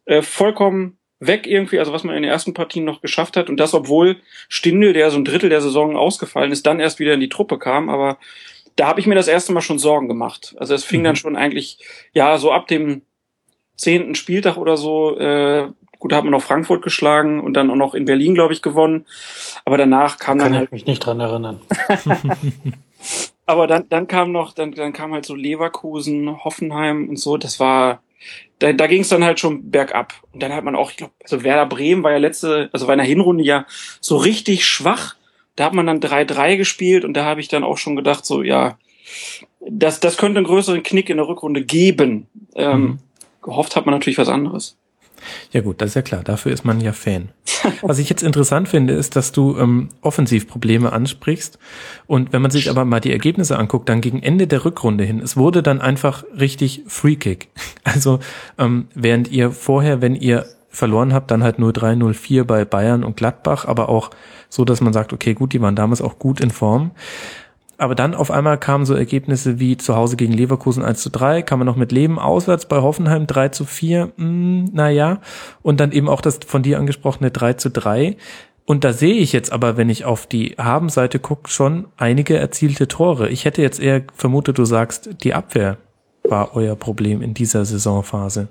äh, 0.05 0.21
vollkommen 0.21 0.98
weg 1.19 1.45
irgendwie, 1.47 1.79
also 1.79 1.91
was 1.91 2.03
man 2.03 2.15
in 2.15 2.23
den 2.23 2.31
ersten 2.31 2.53
Partien 2.53 2.85
noch 2.85 3.01
geschafft 3.01 3.35
hat. 3.37 3.49
Und 3.49 3.57
das, 3.57 3.73
obwohl 3.73 4.17
Stindel, 4.47 4.93
der 4.93 5.11
so 5.11 5.17
ein 5.17 5.25
Drittel 5.25 5.49
der 5.49 5.61
Saison 5.61 5.97
ausgefallen 5.97 6.51
ist, 6.51 6.65
dann 6.65 6.79
erst 6.79 6.99
wieder 6.99 7.13
in 7.13 7.19
die 7.19 7.29
Truppe 7.29 7.59
kam. 7.59 7.89
Aber 7.89 8.17
da 8.75 8.87
habe 8.87 8.99
ich 8.99 9.07
mir 9.07 9.15
das 9.15 9.27
erste 9.27 9.51
Mal 9.51 9.61
schon 9.61 9.79
Sorgen 9.79 10.07
gemacht. 10.07 10.55
Also 10.57 10.73
es 10.73 10.85
fing 10.85 11.01
mhm. 11.01 11.05
dann 11.05 11.15
schon 11.15 11.35
eigentlich, 11.35 11.79
ja, 12.13 12.37
so 12.37 12.51
ab 12.51 12.67
dem 12.67 13.01
zehnten 13.75 14.15
Spieltag 14.15 14.57
oder 14.57 14.77
so, 14.77 15.17
äh, 15.17 15.67
gut, 15.99 16.11
da 16.11 16.17
hat 16.17 16.23
man 16.23 16.31
noch 16.31 16.41
Frankfurt 16.41 16.81
geschlagen 16.81 17.41
und 17.41 17.53
dann 17.53 17.69
auch 17.69 17.75
noch 17.75 17.93
in 17.93 18.05
Berlin, 18.05 18.33
glaube 18.33 18.53
ich, 18.53 18.61
gewonnen. 18.61 19.05
Aber 19.65 19.77
danach 19.77 20.17
kam 20.17 20.37
Kann 20.37 20.51
dann 20.51 20.59
halt. 20.59 20.69
Kann 20.69 20.77
ich 20.77 20.85
mich 20.85 20.87
nicht 20.87 21.05
dran 21.05 21.19
erinnern. 21.19 21.59
Aber 23.45 23.67
dann, 23.67 23.89
dann 23.89 24.07
kam 24.07 24.31
noch, 24.31 24.53
dann, 24.53 24.73
dann 24.73 24.93
kam 24.93 25.13
halt 25.13 25.25
so 25.25 25.33
Leverkusen, 25.33 26.43
Hoffenheim 26.43 27.09
und 27.09 27.17
so. 27.17 27.37
Das 27.37 27.59
war, 27.59 28.03
da, 28.59 28.73
da 28.73 28.87
ging 28.87 29.01
es 29.01 29.09
dann 29.09 29.23
halt 29.23 29.39
schon 29.39 29.71
bergab. 29.71 30.13
Und 30.33 30.43
dann 30.43 30.53
hat 30.53 30.63
man 30.63 30.75
auch, 30.75 30.91
ich 30.91 30.97
glaube, 30.97 31.13
also 31.23 31.43
Werder 31.43 31.65
Bremen 31.65 32.03
war 32.03 32.11
ja 32.11 32.17
letzte, 32.17 32.69
also 32.73 32.87
war 32.87 32.93
in 32.93 32.99
der 32.99 33.07
Hinrunde 33.07 33.43
ja 33.43 33.65
so 34.01 34.17
richtig 34.17 34.65
schwach. 34.65 35.15
Da 35.55 35.65
hat 35.65 35.73
man 35.73 35.87
dann 35.87 35.99
3-3 35.99 36.57
gespielt 36.57 37.05
und 37.05 37.13
da 37.15 37.25
habe 37.25 37.41
ich 37.41 37.47
dann 37.47 37.63
auch 37.63 37.77
schon 37.77 37.95
gedacht, 37.95 38.25
so, 38.25 38.43
ja, 38.43 38.77
das, 39.59 39.99
das 39.99 40.17
könnte 40.17 40.37
einen 40.37 40.47
größeren 40.47 40.83
Knick 40.83 41.09
in 41.09 41.17
der 41.17 41.27
Rückrunde 41.27 41.63
geben. 41.63 42.27
Ähm, 42.55 42.81
mhm. 42.81 42.99
Gehofft 43.41 43.75
hat 43.75 43.85
man 43.85 43.95
natürlich 43.95 44.17
was 44.17 44.29
anderes. 44.29 44.77
Ja 45.51 45.61
gut, 45.61 45.81
das 45.81 45.89
ist 45.89 45.95
ja 45.95 46.01
klar. 46.01 46.23
Dafür 46.23 46.51
ist 46.51 46.65
man 46.65 46.81
ja 46.81 46.93
Fan. 46.93 47.29
Was 47.81 47.99
ich 47.99 48.09
jetzt 48.09 48.23
interessant 48.23 48.67
finde, 48.69 48.93
ist, 48.93 49.15
dass 49.15 49.31
du 49.31 49.57
ähm, 49.57 49.89
Offensivprobleme 50.01 50.91
ansprichst. 50.91 51.59
Und 52.07 52.33
wenn 52.33 52.41
man 52.41 52.51
sich 52.51 52.69
aber 52.69 52.85
mal 52.85 52.99
die 52.99 53.11
Ergebnisse 53.11 53.57
anguckt, 53.57 53.89
dann 53.89 54.01
gegen 54.01 54.21
Ende 54.21 54.47
der 54.47 54.65
Rückrunde 54.65 55.03
hin, 55.03 55.19
es 55.19 55.37
wurde 55.37 55.63
dann 55.63 55.81
einfach 55.81 56.23
richtig 56.37 56.83
Free 56.87 57.15
Kick. 57.15 57.49
Also 57.83 58.19
ähm, 58.59 58.87
während 58.93 59.31
ihr 59.31 59.49
vorher, 59.51 59.99
wenn 59.99 60.13
ihr 60.13 60.45
verloren 60.69 61.13
habt, 61.13 61.31
dann 61.31 61.43
halt 61.43 61.57
0-3, 61.57 61.97
0-4 61.97 62.43
bei 62.43 62.65
Bayern 62.65 63.03
und 63.03 63.17
Gladbach, 63.17 63.65
aber 63.65 63.89
auch 63.89 64.11
so, 64.47 64.63
dass 64.63 64.81
man 64.81 64.93
sagt, 64.93 65.11
okay, 65.11 65.33
gut, 65.33 65.53
die 65.53 65.61
waren 65.61 65.75
damals 65.75 66.01
auch 66.01 66.19
gut 66.19 66.39
in 66.39 66.51
Form. 66.51 66.91
Aber 67.79 67.95
dann 67.95 68.13
auf 68.13 68.29
einmal 68.29 68.57
kamen 68.57 68.85
so 68.85 68.93
Ergebnisse 68.93 69.57
wie 69.59 69.77
zu 69.77 69.95
Hause 69.95 70.17
gegen 70.17 70.33
Leverkusen 70.33 70.83
1 70.83 71.01
zu 71.01 71.09
3, 71.09 71.41
kann 71.43 71.59
man 71.59 71.65
noch 71.65 71.77
mit 71.77 71.93
leben, 71.93 72.19
auswärts 72.19 72.65
bei 72.67 72.81
Hoffenheim 72.81 73.25
3 73.25 73.49
zu 73.49 73.63
4, 73.63 74.11
mh, 74.17 74.71
naja. 74.73 75.21
Und 75.61 75.79
dann 75.79 75.93
eben 75.93 76.09
auch 76.09 76.19
das 76.19 76.39
von 76.45 76.61
dir 76.61 76.77
angesprochene 76.77 77.31
3 77.31 77.53
zu 77.53 77.71
3. 77.71 78.17
Und 78.65 78.83
da 78.83 78.91
sehe 78.91 79.15
ich 79.15 79.31
jetzt 79.31 79.53
aber, 79.53 79.77
wenn 79.77 79.89
ich 79.89 80.03
auf 80.03 80.27
die 80.27 80.55
Habenseite 80.57 81.19
gucke, 81.19 81.49
schon 81.49 81.87
einige 81.95 82.37
erzielte 82.37 82.89
Tore. 82.89 83.29
Ich 83.29 83.45
hätte 83.45 83.61
jetzt 83.61 83.79
eher 83.79 84.03
vermutet, 84.13 84.57
du 84.57 84.65
sagst, 84.65 85.09
die 85.23 85.33
Abwehr 85.33 85.77
war 86.23 86.57
euer 86.57 86.75
Problem 86.75 87.21
in 87.21 87.33
dieser 87.33 87.63
Saisonphase. 87.63 88.49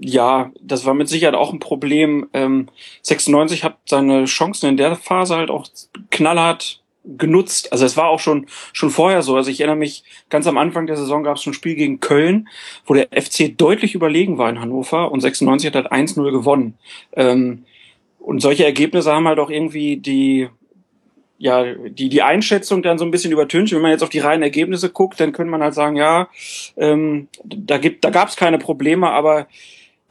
Ja, 0.00 0.52
das 0.62 0.86
war 0.86 0.94
mit 0.94 1.08
Sicherheit 1.08 1.34
auch 1.34 1.52
ein 1.52 1.58
Problem. 1.58 2.28
Ähm, 2.32 2.68
96 3.02 3.64
hat 3.64 3.76
seine 3.86 4.26
Chancen 4.26 4.68
in 4.68 4.76
der 4.76 4.94
Phase 4.94 5.34
halt 5.34 5.50
auch 5.50 5.66
knallhart 6.10 6.83
genutzt. 7.04 7.72
Also 7.72 7.84
es 7.84 7.96
war 7.96 8.08
auch 8.08 8.20
schon 8.20 8.46
schon 8.72 8.90
vorher 8.90 9.22
so. 9.22 9.36
Also 9.36 9.50
ich 9.50 9.60
erinnere 9.60 9.76
mich, 9.76 10.04
ganz 10.30 10.46
am 10.46 10.58
Anfang 10.58 10.86
der 10.86 10.96
Saison 10.96 11.22
gab 11.22 11.36
es 11.36 11.46
ein 11.46 11.54
Spiel 11.54 11.74
gegen 11.74 12.00
Köln, 12.00 12.48
wo 12.86 12.94
der 12.94 13.08
FC 13.08 13.56
deutlich 13.56 13.94
überlegen 13.94 14.38
war 14.38 14.48
in 14.48 14.60
Hannover 14.60 15.12
und 15.12 15.20
96 15.20 15.68
hat 15.68 15.74
halt 15.74 15.92
1-0 15.92 16.30
gewonnen. 16.30 16.78
Ähm, 17.12 17.64
und 18.18 18.40
solche 18.40 18.64
Ergebnisse 18.64 19.12
haben 19.12 19.28
halt 19.28 19.38
auch 19.38 19.50
irgendwie 19.50 19.98
die 19.98 20.48
ja, 21.36 21.74
die, 21.74 22.08
die 22.08 22.22
Einschätzung 22.22 22.82
dann 22.82 22.96
so 22.96 23.04
ein 23.04 23.10
bisschen 23.10 23.32
übertönt. 23.32 23.70
Wenn 23.72 23.82
man 23.82 23.90
jetzt 23.90 24.02
auf 24.02 24.08
die 24.08 24.20
reinen 24.20 24.42
Ergebnisse 24.42 24.88
guckt, 24.88 25.20
dann 25.20 25.32
könnte 25.32 25.50
man 25.50 25.62
halt 25.62 25.74
sagen, 25.74 25.96
ja, 25.96 26.28
ähm, 26.76 27.28
da 27.44 27.78
gibt, 27.78 28.04
da 28.04 28.10
gab 28.10 28.28
es 28.28 28.36
keine 28.36 28.58
Probleme, 28.58 29.10
aber 29.10 29.46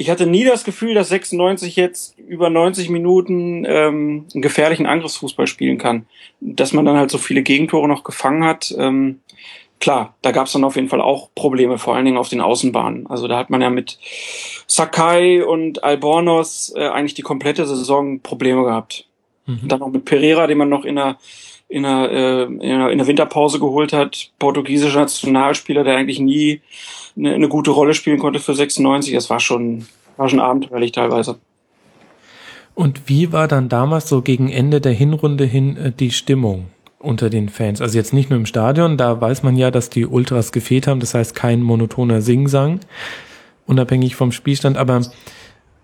ich 0.04 0.10
hatte 0.10 0.26
nie 0.26 0.44
das 0.44 0.66
Gefühl, 0.66 0.94
dass 0.96 1.08
96 1.08 1.78
jetzt 1.78 2.20
über 2.20 2.50
90 2.50 2.90
Minuten 2.90 3.64
ähm, 3.66 4.26
einen 4.34 4.42
gefährlichen 4.42 4.86
Angriffsfußball 4.86 5.48
spielen 5.48 5.78
kann. 5.78 6.08
Dass 6.42 6.74
man 6.74 6.84
dann 6.84 6.98
halt 6.98 7.10
so 7.10 7.18
viele 7.18 7.42
Gegentore 7.42 7.88
noch 7.88 8.04
gefangen 8.04 8.44
hat. 8.44 8.76
Ähm, 8.78 9.22
klar, 9.80 10.14
da 10.22 10.32
gab 10.32 10.48
es 10.48 10.52
dann 10.52 10.66
auf 10.66 10.76
jeden 10.76 10.90
Fall 10.90 11.00
auch 11.00 11.30
Probleme, 11.36 11.78
vor 11.78 11.96
allen 11.96 12.04
Dingen 12.04 12.18
auf 12.18 12.28
den 12.28 12.42
Außenbahnen. 12.42 13.08
Also 13.08 13.30
da 13.30 13.38
hat 13.38 13.50
man 13.50 13.62
ja 13.62 13.70
mit 13.70 13.98
Sakai 14.68 15.42
und 15.42 15.86
Albornoz 15.86 16.74
äh, 16.76 16.90
eigentlich 16.90 17.14
die 17.14 17.22
komplette 17.22 17.66
Saison 17.66 18.20
Probleme 18.20 18.66
gehabt. 18.66 19.08
Mhm. 19.46 19.70
Dann 19.70 19.80
noch 19.80 19.90
mit 19.90 20.04
Pereira, 20.04 20.48
den 20.48 20.58
man 20.58 20.68
noch 20.68 20.84
in 20.84 20.98
der 20.98 21.18
in 21.70 21.84
der, 21.84 22.12
äh, 22.12 22.44
in 22.44 22.98
der 22.98 23.08
Winterpause 23.08 23.58
geholt 23.58 23.94
hat, 23.94 24.32
portugiesischer 24.38 25.00
Nationalspieler, 25.00 25.86
der 25.86 25.96
eigentlich 25.96 26.20
nie 26.20 26.62
eine, 27.18 27.34
eine 27.34 27.48
gute 27.48 27.72
Rolle 27.72 27.94
spielen 27.94 28.20
konnte 28.20 28.40
für 28.40 28.56
96. 28.56 29.14
Das 29.14 29.30
war 29.30 29.40
schon, 29.40 29.86
war 30.18 30.30
schon 30.30 30.40
abenteuerlich 30.40 30.92
teilweise. 30.92 31.38
Und 32.76 33.08
wie 33.08 33.32
war 33.32 33.48
dann 33.48 33.70
damals 33.70 34.10
so 34.10 34.22
gegen 34.22 34.50
Ende 34.50 34.82
der 34.82 34.94
Hinrunde 34.94 35.46
hin 35.46 35.78
äh, 35.78 35.92
die 35.92 36.12
Stimmung 36.12 36.68
unter 37.00 37.30
den 37.30 37.50
Fans? 37.50 37.82
Also 37.82 37.98
jetzt 37.98 38.14
nicht 38.14 38.30
nur 38.30 38.40
im 38.40 38.46
Stadion, 38.46 38.98
da 38.98 39.20
weiß 39.20 39.44
man 39.44 39.56
ja, 39.56 39.70
dass 39.70 39.90
die 39.90 40.06
Ultras 40.06 40.52
gefehlt 40.52 40.88
haben, 40.88 41.00
das 41.00 41.14
heißt 41.14 41.36
kein 41.36 41.62
monotoner 41.62 42.22
Singsang, 42.22 42.80
unabhängig 43.68 44.16
vom 44.16 44.32
Spielstand, 44.32 44.78
aber 44.78 45.02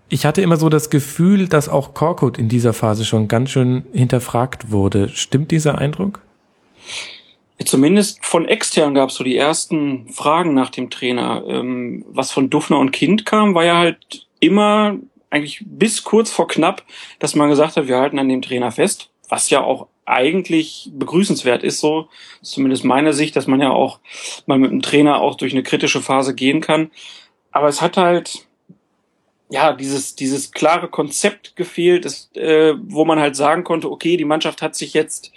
ich 0.08 0.26
hatte 0.26 0.42
immer 0.42 0.56
so 0.56 0.68
das 0.68 0.90
Gefühl, 0.90 1.46
dass 1.46 1.68
auch 1.68 1.94
Korkut 1.94 2.36
in 2.36 2.48
dieser 2.48 2.72
Phase 2.72 3.04
schon 3.04 3.28
ganz 3.28 3.50
schön 3.50 3.84
hinterfragt 3.92 4.72
wurde. 4.72 5.08
Stimmt 5.08 5.52
dieser 5.52 5.78
Eindruck? 5.78 6.20
Zumindest 7.64 8.24
von 8.24 8.48
extern 8.48 8.94
gab 8.94 9.10
es 9.10 9.16
so 9.16 9.24
die 9.24 9.36
ersten 9.36 10.08
Fragen 10.08 10.54
nach 10.54 10.70
dem 10.70 10.88
Trainer. 10.88 11.44
Ähm, 11.46 12.04
was 12.08 12.32
von 12.32 12.48
Duffner 12.48 12.78
und 12.78 12.90
Kind 12.90 13.26
kam, 13.26 13.54
war 13.54 13.64
ja 13.64 13.76
halt 13.76 14.26
immer 14.40 14.96
eigentlich 15.28 15.62
bis 15.64 16.02
kurz 16.02 16.30
vor 16.30 16.48
knapp, 16.48 16.84
dass 17.18 17.34
man 17.34 17.50
gesagt 17.50 17.76
hat, 17.76 17.86
wir 17.86 17.98
halten 17.98 18.18
an 18.18 18.28
dem 18.28 18.42
Trainer 18.42 18.72
fest, 18.72 19.10
was 19.28 19.50
ja 19.50 19.62
auch 19.62 19.86
eigentlich 20.06 20.90
begrüßenswert 20.92 21.62
ist, 21.62 21.78
so 21.78 22.08
zumindest 22.42 22.84
meine 22.84 23.12
Sicht, 23.12 23.36
dass 23.36 23.46
man 23.46 23.60
ja 23.60 23.70
auch 23.70 24.00
mal 24.46 24.58
mit 24.58 24.72
dem 24.72 24.82
Trainer 24.82 25.20
auch 25.20 25.36
durch 25.36 25.52
eine 25.52 25.62
kritische 25.62 26.00
Phase 26.00 26.34
gehen 26.34 26.60
kann. 26.60 26.90
Aber 27.52 27.68
es 27.68 27.80
hat 27.80 27.96
halt 27.96 28.46
ja 29.50 29.72
dieses 29.72 30.16
dieses 30.16 30.50
klare 30.50 30.88
Konzept 30.88 31.54
gefehlt, 31.56 32.04
das, 32.04 32.30
äh, 32.34 32.74
wo 32.82 33.04
man 33.04 33.20
halt 33.20 33.36
sagen 33.36 33.62
konnte, 33.62 33.90
okay, 33.90 34.16
die 34.16 34.24
Mannschaft 34.24 34.62
hat 34.62 34.74
sich 34.74 34.94
jetzt 34.94 35.30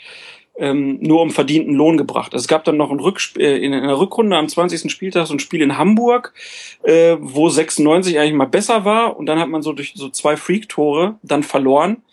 ähm, 0.56 1.00
nur 1.02 1.22
um 1.22 1.32
verdienten 1.32 1.74
Lohn 1.74 1.98
gebracht. 1.98 2.34
Also 2.34 2.44
es 2.44 2.48
gab 2.48 2.64
dann 2.64 2.78
noch 2.78 2.92
ein 2.92 3.00
Rücksp 3.00 3.38
äh, 3.38 3.58
in 3.58 3.74
einer 3.74 4.00
Rückrunde 4.00 4.38
am 4.38 4.48
20. 4.48 4.92
Spieltag 4.92 5.28
so 5.28 5.34
ein 5.34 5.40
Spiel 5.40 5.62
in 5.62 5.78
Hamburg, 5.78 6.34
äh, 6.84 7.18
wo 7.20 7.50
96 7.50 8.20
eigentlich 8.20 8.34
mal 8.34 8.46
besser 8.46 8.86
war 8.86 9.18
und 9.18 9.26
dann 9.26 9.40
hat 9.40 9.50
man 9.50 9.64
so 9.64 9.74
durch 9.74 9.94
so 9.96 10.10
zwei 10.10 10.38
Freak-Tore 10.38 11.16
dann 11.24 11.44
verloren, 11.44 12.04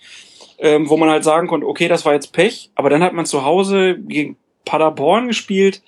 ähm, 0.59 0.89
wo 0.89 0.97
man 0.97 1.11
halt 1.11 1.25
sagen 1.25 1.49
konnte, 1.49 1.67
okay, 1.67 1.89
das 1.89 2.05
war 2.07 2.15
jetzt 2.15 2.33
Pech, 2.33 2.71
aber 2.75 2.89
dann 2.89 3.03
hat 3.03 3.13
man 3.13 3.27
zu 3.27 3.45
Hause 3.45 3.99
gegen 3.99 4.37
Paderborn 4.65 5.29
gespielt 5.29 5.83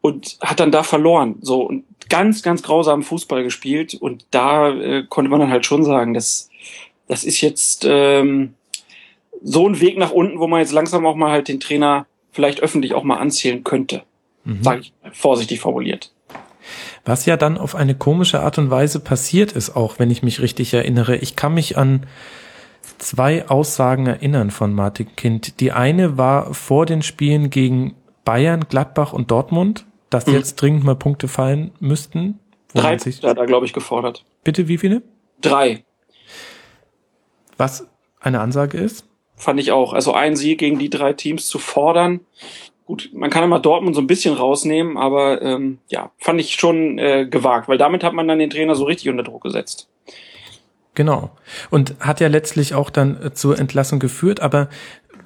und 0.00 0.38
hat 0.40 0.60
dann 0.60 0.70
da 0.70 0.82
verloren. 0.84 1.36
So 1.40 1.62
und 1.62 1.84
ganz, 2.08 2.42
ganz 2.42 2.62
grausamen 2.62 3.02
Fußball 3.02 3.42
gespielt 3.42 3.94
und 3.94 4.26
da 4.30 4.70
äh, 4.70 5.04
konnte 5.08 5.30
man 5.30 5.40
dann 5.40 5.50
halt 5.50 5.66
schon 5.66 5.84
sagen, 5.84 6.14
dass 6.14 6.50
das 7.08 7.24
ist 7.24 7.40
jetzt 7.40 7.84
ähm, 7.88 8.54
so 9.42 9.68
ein 9.68 9.80
Weg 9.80 9.98
nach 9.98 10.10
unten, 10.10 10.38
wo 10.38 10.46
man 10.46 10.60
jetzt 10.60 10.72
langsam 10.72 11.06
auch 11.06 11.16
mal 11.16 11.30
halt 11.30 11.48
den 11.48 11.60
Trainer 11.60 12.06
vielleicht 12.32 12.60
öffentlich 12.60 12.94
auch 12.94 13.02
mal 13.02 13.16
anzählen 13.16 13.64
könnte. 13.64 14.02
Mhm. 14.44 14.62
Sage 14.62 14.80
ich 14.80 14.92
vorsichtig 15.12 15.60
formuliert. 15.60 16.12
Was 17.04 17.26
ja 17.26 17.36
dann 17.36 17.58
auf 17.58 17.74
eine 17.74 17.94
komische 17.94 18.40
Art 18.40 18.58
und 18.58 18.70
Weise 18.70 19.00
passiert 19.00 19.52
ist, 19.52 19.74
auch 19.74 19.98
wenn 19.98 20.10
ich 20.10 20.22
mich 20.22 20.40
richtig 20.40 20.72
erinnere. 20.74 21.16
Ich 21.16 21.34
kann 21.36 21.54
mich 21.54 21.76
an 21.76 22.06
zwei 22.98 23.48
Aussagen 23.48 24.06
erinnern 24.06 24.50
von 24.50 24.74
Martin 24.74 25.16
Kind. 25.16 25.60
Die 25.60 25.72
eine 25.72 26.18
war 26.18 26.54
vor 26.54 26.86
den 26.86 27.02
Spielen 27.02 27.50
gegen 27.50 27.94
Bayern, 28.24 28.66
Gladbach 28.68 29.12
und 29.12 29.30
Dortmund, 29.30 29.86
dass 30.10 30.26
mhm. 30.26 30.34
jetzt 30.34 30.56
dringend 30.56 30.84
mal 30.84 30.96
Punkte 30.96 31.28
fallen 31.28 31.72
müssten. 31.80 32.38
Drei 32.74 32.98
sich 32.98 33.22
hat 33.22 33.38
er, 33.38 33.46
glaube 33.46 33.66
ich, 33.66 33.72
gefordert. 33.72 34.24
Bitte 34.44 34.68
wie 34.68 34.78
viele? 34.78 35.02
Drei. 35.40 35.84
Was 37.56 37.86
eine 38.20 38.40
Ansage 38.40 38.78
ist? 38.78 39.06
Fand 39.40 39.60
ich 39.60 39.72
auch. 39.72 39.92
Also 39.92 40.12
ein 40.12 40.36
Sieg 40.36 40.58
gegen 40.58 40.78
die 40.78 40.90
drei 40.90 41.12
Teams 41.12 41.46
zu 41.46 41.58
fordern. 41.58 42.20
Gut, 42.86 43.10
man 43.12 43.30
kann 43.30 43.44
immer 43.44 43.60
Dortmund 43.60 43.94
so 43.94 44.02
ein 44.02 44.06
bisschen 44.06 44.34
rausnehmen, 44.34 44.96
aber 44.96 45.42
ähm, 45.42 45.78
ja, 45.88 46.10
fand 46.18 46.40
ich 46.40 46.54
schon 46.54 46.98
äh, 46.98 47.26
gewagt, 47.26 47.68
weil 47.68 47.78
damit 47.78 48.02
hat 48.02 48.12
man 48.12 48.26
dann 48.26 48.38
den 48.38 48.50
Trainer 48.50 48.74
so 48.74 48.84
richtig 48.84 49.08
unter 49.08 49.22
Druck 49.22 49.42
gesetzt. 49.42 49.88
Genau. 50.94 51.30
Und 51.70 51.94
hat 52.00 52.20
ja 52.20 52.28
letztlich 52.28 52.74
auch 52.74 52.90
dann 52.90 53.22
äh, 53.22 53.32
zur 53.32 53.58
Entlassung 53.58 54.00
geführt, 54.00 54.40
aber 54.40 54.68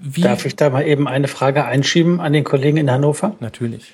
wie. 0.00 0.20
Darf 0.20 0.44
ich 0.44 0.56
da 0.56 0.68
mal 0.68 0.86
eben 0.86 1.08
eine 1.08 1.28
Frage 1.28 1.64
einschieben 1.64 2.20
an 2.20 2.34
den 2.34 2.44
Kollegen 2.44 2.76
in 2.76 2.90
Hannover? 2.90 3.36
Natürlich. 3.40 3.92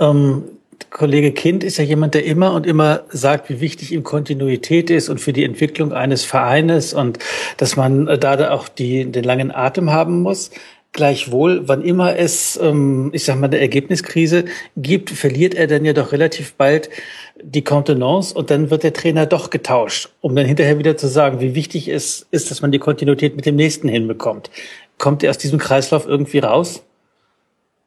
Ähm, 0.00 0.44
Kollege 0.90 1.32
Kind 1.32 1.64
ist 1.64 1.78
ja 1.78 1.84
jemand, 1.84 2.14
der 2.14 2.24
immer 2.24 2.52
und 2.52 2.66
immer 2.66 3.02
sagt, 3.08 3.48
wie 3.50 3.60
wichtig 3.60 3.92
ihm 3.92 4.02
Kontinuität 4.02 4.90
ist 4.90 5.08
und 5.08 5.20
für 5.20 5.32
die 5.32 5.44
Entwicklung 5.44 5.92
eines 5.92 6.24
Vereines 6.24 6.94
und 6.94 7.18
dass 7.56 7.76
man 7.76 8.06
da 8.06 8.50
auch 8.50 8.68
die, 8.68 9.10
den 9.10 9.24
langen 9.24 9.50
Atem 9.50 9.90
haben 9.90 10.22
muss. 10.22 10.50
Gleichwohl, 10.94 11.66
wann 11.68 11.82
immer 11.82 12.18
es, 12.18 12.60
ähm, 12.62 13.10
ich 13.14 13.24
sag 13.24 13.40
mal, 13.40 13.46
eine 13.46 13.58
Ergebniskrise 13.58 14.44
gibt, 14.76 15.08
verliert 15.08 15.54
er 15.54 15.66
dann 15.66 15.86
ja 15.86 15.94
doch 15.94 16.12
relativ 16.12 16.52
bald 16.52 16.90
die 17.42 17.64
Kontenance 17.64 18.34
und 18.34 18.50
dann 18.50 18.70
wird 18.70 18.82
der 18.82 18.92
Trainer 18.92 19.24
doch 19.24 19.48
getauscht, 19.48 20.10
um 20.20 20.36
dann 20.36 20.44
hinterher 20.44 20.78
wieder 20.78 20.98
zu 20.98 21.08
sagen, 21.08 21.40
wie 21.40 21.54
wichtig 21.54 21.88
es 21.88 22.26
ist, 22.30 22.50
dass 22.50 22.60
man 22.60 22.72
die 22.72 22.78
Kontinuität 22.78 23.36
mit 23.36 23.46
dem 23.46 23.56
nächsten 23.56 23.88
hinbekommt. 23.88 24.50
Kommt 24.98 25.22
er 25.22 25.30
aus 25.30 25.38
diesem 25.38 25.58
Kreislauf 25.58 26.06
irgendwie 26.06 26.40
raus? 26.40 26.82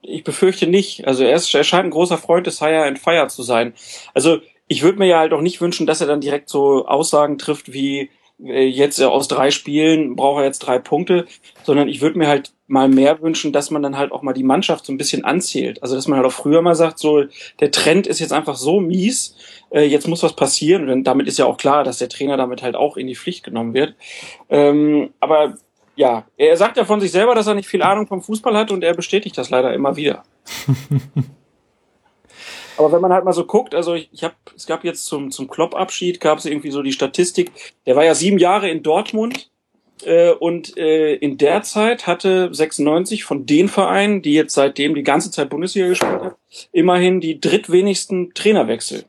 Ich 0.07 0.23
befürchte 0.23 0.67
nicht. 0.67 1.07
Also 1.07 1.23
er, 1.23 1.35
ist, 1.35 1.53
er 1.53 1.63
scheint 1.63 1.85
ein 1.85 1.91
großer 1.91 2.17
Freund 2.17 2.47
des 2.47 2.59
Hire 2.59 2.83
and 2.83 2.99
Fire 2.99 3.27
zu 3.27 3.43
sein. 3.43 3.73
Also 4.13 4.39
ich 4.67 4.83
würde 4.83 4.99
mir 4.99 5.07
ja 5.07 5.19
halt 5.19 5.33
auch 5.33 5.41
nicht 5.41 5.61
wünschen, 5.61 5.85
dass 5.85 6.01
er 6.01 6.07
dann 6.07 6.21
direkt 6.21 6.49
so 6.49 6.85
Aussagen 6.87 7.37
trifft 7.37 7.71
wie 7.71 8.09
äh, 8.43 8.65
jetzt 8.65 8.99
äh, 8.99 9.05
aus 9.05 9.27
drei 9.27 9.51
Spielen 9.51 10.15
braucht 10.15 10.39
er 10.39 10.45
jetzt 10.45 10.59
drei 10.59 10.79
Punkte, 10.79 11.25
sondern 11.63 11.87
ich 11.87 12.01
würde 12.01 12.17
mir 12.17 12.27
halt 12.27 12.51
mal 12.67 12.89
mehr 12.89 13.21
wünschen, 13.21 13.53
dass 13.53 13.69
man 13.69 13.83
dann 13.83 13.97
halt 13.97 14.11
auch 14.11 14.23
mal 14.23 14.33
die 14.33 14.43
Mannschaft 14.43 14.85
so 14.85 14.91
ein 14.91 14.97
bisschen 14.97 15.23
anzählt. 15.23 15.83
Also 15.83 15.95
dass 15.95 16.07
man 16.07 16.17
halt 16.17 16.27
auch 16.27 16.33
früher 16.33 16.61
mal 16.61 16.75
sagt, 16.75 16.99
so 16.99 17.25
der 17.59 17.71
Trend 17.71 18.07
ist 18.07 18.19
jetzt 18.19 18.33
einfach 18.33 18.55
so 18.55 18.79
mies, 18.79 19.35
äh, 19.69 19.83
jetzt 19.83 20.07
muss 20.07 20.23
was 20.23 20.35
passieren. 20.35 20.89
Und 20.89 21.03
damit 21.03 21.27
ist 21.27 21.37
ja 21.37 21.45
auch 21.45 21.57
klar, 21.57 21.83
dass 21.83 21.99
der 21.99 22.09
Trainer 22.09 22.37
damit 22.37 22.63
halt 22.63 22.75
auch 22.75 22.97
in 22.97 23.07
die 23.07 23.15
Pflicht 23.15 23.43
genommen 23.43 23.73
wird. 23.73 23.95
Ähm, 24.49 25.13
aber 25.19 25.57
ja, 25.95 26.25
er 26.37 26.57
sagt 26.57 26.77
ja 26.77 26.85
von 26.85 26.99
sich 26.99 27.11
selber, 27.11 27.35
dass 27.35 27.47
er 27.47 27.53
nicht 27.55 27.69
viel 27.69 27.81
Ahnung 27.81 28.07
vom 28.07 28.21
Fußball 28.21 28.55
hat 28.55 28.71
und 28.71 28.83
er 28.83 28.93
bestätigt 28.93 29.37
das 29.37 29.49
leider 29.49 29.73
immer 29.73 29.95
wieder. 29.95 30.23
Aber 32.77 32.91
wenn 32.91 33.01
man 33.01 33.13
halt 33.13 33.23
mal 33.23 33.33
so 33.33 33.45
guckt, 33.45 33.73
also 33.73 33.93
ich, 33.93 34.09
ich 34.11 34.23
habe, 34.23 34.35
es 34.55 34.65
gab 34.65 34.83
jetzt 34.83 35.05
zum 35.05 35.31
zum 35.31 35.47
Klopp-Abschied 35.47 36.19
gab 36.19 36.39
es 36.39 36.45
irgendwie 36.45 36.71
so 36.71 36.81
die 36.81 36.91
Statistik. 36.91 37.51
Der 37.85 37.95
war 37.95 38.03
ja 38.03 38.15
sieben 38.15 38.37
Jahre 38.37 38.69
in 38.69 38.83
Dortmund 38.83 39.49
äh, 40.03 40.31
und 40.31 40.77
äh, 40.77 41.15
in 41.15 41.37
der 41.37 41.63
Zeit 41.63 42.05
hatte 42.05 42.53
96 42.53 43.23
von 43.23 43.45
den 43.45 43.69
Vereinen, 43.69 44.21
die 44.21 44.33
jetzt 44.33 44.53
seitdem 44.53 44.93
die 44.93 45.03
ganze 45.03 45.31
Zeit 45.31 45.49
Bundesliga 45.49 45.87
gespielt 45.87 46.21
hat, 46.21 46.35
immerhin 46.73 47.21
die 47.21 47.39
drittwenigsten 47.39 48.33
Trainerwechsel. 48.33 49.05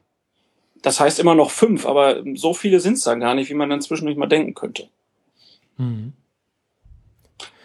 Das 0.83 1.01
heißt 1.01 1.19
immer 1.19 1.35
noch 1.35 1.51
fünf, 1.51 1.87
aber 1.87 2.23
so 2.35 2.55
viele 2.55 2.79
sind 2.79 2.95
es 2.95 3.03
dann 3.03 3.19
gar 3.19 3.35
nicht, 3.35 3.51
wie 3.51 3.55
man 3.55 3.69
dann 3.69 3.81
zwischendurch 3.81 4.17
mal 4.17 4.27
denken 4.27 4.55
könnte. 4.55 4.89
Mhm. 5.79 6.13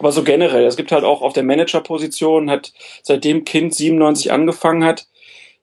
Aber 0.02 0.10
so 0.10 0.24
generell, 0.24 0.64
es 0.64 0.76
gibt 0.76 0.90
halt 0.90 1.04
auch 1.04 1.22
auf 1.22 1.32
der 1.32 1.44
Managerposition, 1.44 2.50
hat 2.50 2.72
seitdem 3.04 3.44
Kind 3.44 3.72
97 3.72 4.32
angefangen 4.32 4.82
hat, 4.82 5.06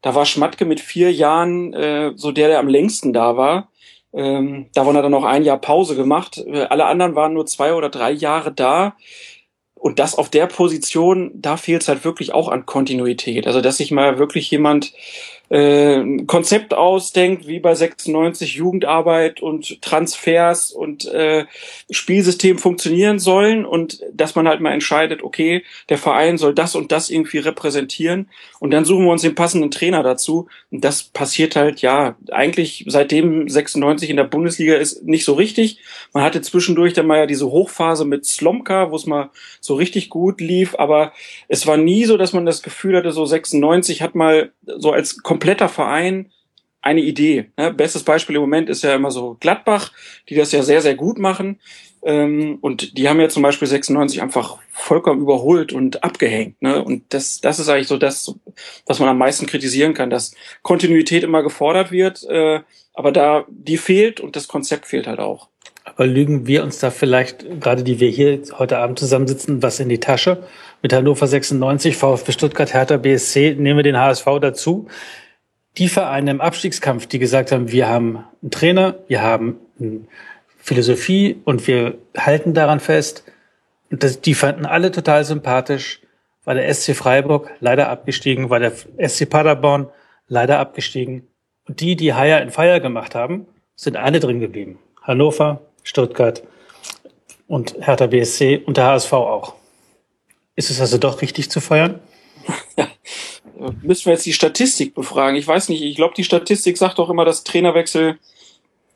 da 0.02 0.16
war 0.16 0.26
Schmatke 0.26 0.64
mit 0.64 0.80
vier 0.80 1.12
Jahren 1.12 1.74
äh, 1.74 2.14
so 2.16 2.32
der, 2.32 2.48
der 2.48 2.60
am 2.60 2.70
längsten 2.70 3.12
da 3.12 3.36
war. 3.36 3.70
Ähm, 4.14 4.68
davon 4.74 4.96
hat 4.96 5.04
er 5.04 5.10
noch 5.10 5.26
ein 5.26 5.44
Jahr 5.44 5.60
Pause 5.60 5.98
gemacht. 5.98 6.38
Äh, 6.38 6.62
alle 6.70 6.86
anderen 6.86 7.16
waren 7.16 7.34
nur 7.34 7.48
zwei 7.48 7.74
oder 7.74 7.90
drei 7.90 8.12
Jahre 8.12 8.54
da. 8.54 8.96
Und 9.74 10.00
das 10.00 10.16
auf 10.16 10.30
der 10.30 10.48
Position, 10.48 11.32
da 11.36 11.58
fehlt 11.58 11.82
es 11.82 11.90
halt 11.90 12.06
wirklich 12.06 12.34
auch 12.34 12.48
an 12.48 12.66
Kontinuität. 12.66 13.46
Also, 13.46 13.60
dass 13.60 13.76
sich 13.76 13.92
mal 13.92 14.20
wirklich 14.20 14.50
jemand 14.50 14.94
äh, 15.50 16.24
Konzept 16.26 16.74
ausdenkt, 16.74 17.48
wie 17.48 17.60
bei 17.60 17.74
96 17.74 18.56
Jugendarbeit 18.56 19.42
und 19.42 19.82
Transfers 19.82 20.72
und 20.72 21.06
äh, 21.06 21.46
Spielsystem 21.90 22.58
funktionieren 22.58 23.20
sollen 23.20 23.66
und 23.66 24.02
dass 24.14 24.36
man 24.36 24.48
halt 24.48 24.62
mal 24.62 24.72
entscheidet, 24.72 25.24
okay, 25.24 25.64
der 25.90 25.98
Verein 25.98 26.38
soll 26.38 26.54
das 26.54 26.76
und 26.76 26.92
das 26.92 27.10
irgendwie 27.10 27.40
repräsentieren 27.40 28.30
und 28.60 28.72
dann 28.72 28.86
suchen 28.86 29.06
wir 29.06 29.12
uns 29.12 29.24
den 29.24 29.36
passenden 29.36 29.72
Trainer 29.72 30.04
dazu 30.04 30.48
und 30.72 30.84
das 30.86 31.04
passiert 31.04 31.56
halt 31.56 31.82
ja 31.82 32.16
eigentlich 32.32 32.86
seitdem 32.88 33.50
96 33.50 34.10
in 34.10 34.18
der 34.18 34.24
Bundesliga 34.26 34.76
ist 34.76 35.04
nicht 35.04 35.26
so 35.26 35.34
richtig. 35.34 35.80
Man 36.14 36.24
hatte 36.24 36.42
zwischendurch 36.42 36.94
dann 36.94 37.08
mal 37.08 37.20
ja 37.20 37.26
diese 37.26 37.50
Hochphase 37.50 38.06
mit 38.06 38.26
Slomka, 38.26 38.92
wo 38.92 38.96
es 38.96 39.06
mal 39.06 39.30
so 39.60 39.76
richtig 39.76 40.10
gut 40.10 40.42
lief, 40.42 40.76
aber 40.78 41.14
es 41.48 41.66
war 41.68 41.78
nie 41.78 42.06
so, 42.06 42.18
dass 42.18 42.34
man 42.34 42.46
das 42.46 42.62
Gefühl 42.62 42.96
hatte, 42.96 43.12
so 43.12 43.26
96 43.26 44.02
hat 44.02 44.16
mal 44.16 44.52
so 44.66 44.92
als 44.92 45.24
kompletter 45.40 45.70
Verein 45.70 46.32
eine 46.82 47.00
Idee. 47.00 47.46
Ne? 47.58 47.74
Bestes 47.74 48.04
Beispiel 48.04 48.36
im 48.36 48.42
Moment 48.42 48.70
ist 48.70 48.84
ja 48.84 48.94
immer 48.94 49.10
so 49.10 49.38
Gladbach, 49.40 49.94
die 50.28 50.36
das 50.36 50.52
ja 50.52 50.64
sehr, 50.64 50.82
sehr 50.82 50.96
gut 50.96 51.18
machen. 51.18 51.60
Ähm, 52.04 52.58
und 52.60 52.98
die 52.98 53.08
haben 53.08 53.22
ja 53.22 53.30
zum 53.30 53.44
Beispiel 53.44 53.68
96 53.68 54.22
einfach 54.22 54.58
vollkommen 54.72 55.22
überholt 55.22 55.72
und 55.72 56.04
abgehängt. 56.04 56.62
Ne? 56.62 56.84
Und 56.84 57.04
das, 57.14 57.40
das 57.40 57.60
ist 57.60 57.70
eigentlich 57.70 57.88
so 57.88 57.98
das, 57.98 58.36
was 58.86 59.00
man 59.00 59.08
am 59.08 59.18
meisten 59.18 59.46
kritisieren 59.46 59.94
kann, 59.94 60.10
dass 60.10 60.36
Kontinuität 60.62 61.24
immer 61.24 61.42
gefordert 61.42 61.92
wird, 61.92 62.26
äh, 62.30 62.60
aber 62.94 63.14
da 63.14 63.46
die 63.50 63.78
fehlt 63.78 64.20
und 64.20 64.36
das 64.36 64.50
Konzept 64.50 64.88
fehlt 64.88 65.08
halt 65.08 65.20
auch. 65.20 65.48
Aber 65.86 66.06
lügen 66.06 66.48
wir 66.48 66.64
uns 66.64 66.80
da 66.80 66.92
vielleicht, 66.92 67.62
gerade 67.62 67.84
die 67.84 68.02
wir 68.02 68.10
hier 68.10 68.42
heute 68.58 68.78
Abend 68.78 69.00
zusammensitzen, 69.00 69.64
was 69.64 69.80
in 69.80 69.90
die 69.90 70.00
Tasche? 70.00 70.44
Mit 70.82 70.94
Hannover 70.94 71.28
96, 71.28 71.96
VfB 71.96 72.32
Stuttgart, 72.32 72.74
Hertha 72.74 72.98
BSC, 72.98 73.56
nehmen 73.58 73.80
wir 73.80 73.84
den 73.84 73.98
HSV 73.98 74.26
dazu 74.42 74.88
die 75.80 75.90
Vereine 75.90 76.32
im 76.32 76.42
Abstiegskampf, 76.42 77.08
die 77.08 77.20
gesagt 77.20 77.52
haben, 77.52 77.72
wir 77.72 77.88
haben 77.88 78.26
einen 78.42 78.52
Trainer, 78.52 78.96
wir 79.08 79.22
haben 79.22 79.58
eine 79.80 80.02
Philosophie 80.58 81.42
und 81.46 81.68
wir 81.68 81.98
halten 82.18 82.54
daran 82.54 82.82
fest. 82.82 83.24
Und 83.90 84.04
das, 84.04 84.22
die 84.22 84.34
fanden 84.34 84.66
alle 84.66 84.92
total 84.92 85.24
sympathisch. 85.24 86.02
War 86.44 86.54
der 86.54 86.74
SC 86.74 86.96
Freiburg 86.96 87.52
leider 87.62 87.90
abgestiegen, 87.90 88.50
war 88.50 88.60
der 88.60 88.74
SC 89.08 89.30
Paderborn 89.30 89.88
leider 90.28 90.60
abgestiegen. 90.60 91.28
Und 91.68 91.80
die, 91.80 91.96
die 91.96 92.14
Hire 92.14 92.42
and 92.42 92.54
Fire 92.54 92.82
gemacht 92.82 93.16
haben, 93.16 93.48
sind 93.76 93.96
alle 93.96 94.20
drin 94.20 94.40
geblieben. 94.40 94.80
Hannover, 95.02 95.62
Stuttgart 95.84 96.44
und 97.48 97.76
Hertha 97.80 98.08
BSC 98.08 98.62
und 98.66 98.78
der 98.78 98.86
HSV 98.86 99.14
auch. 99.14 99.56
Ist 100.56 100.70
es 100.70 100.82
also 100.82 100.98
doch 100.98 101.22
richtig 101.22 101.50
zu 101.50 101.62
feiern? 101.62 102.00
Ja, 102.76 102.88
müssen 103.82 104.06
wir 104.06 104.14
jetzt 104.14 104.26
die 104.26 104.34
Statistik 104.34 104.94
befragen. 104.94 105.38
Ich 105.38 105.48
weiß 105.48 105.70
nicht, 105.70 105.82
ich 105.82 105.96
glaube, 105.96 106.14
die 106.16 106.24
Statistik 106.24 106.78
sagt 106.78 107.00
doch 107.00 107.10
immer, 107.10 107.26
dass 107.26 107.44
Trainerwechsel, 107.44 108.18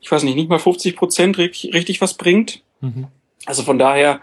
ich 0.01 0.11
weiß 0.11 0.23
nicht, 0.23 0.35
nicht 0.35 0.49
mal 0.49 0.59
50 0.59 0.95
Prozent 0.95 1.37
richtig 1.37 2.01
was 2.01 2.15
bringt. 2.15 2.61
Mhm. 2.81 3.07
Also 3.45 3.63
von 3.63 3.77
daher, 3.77 4.21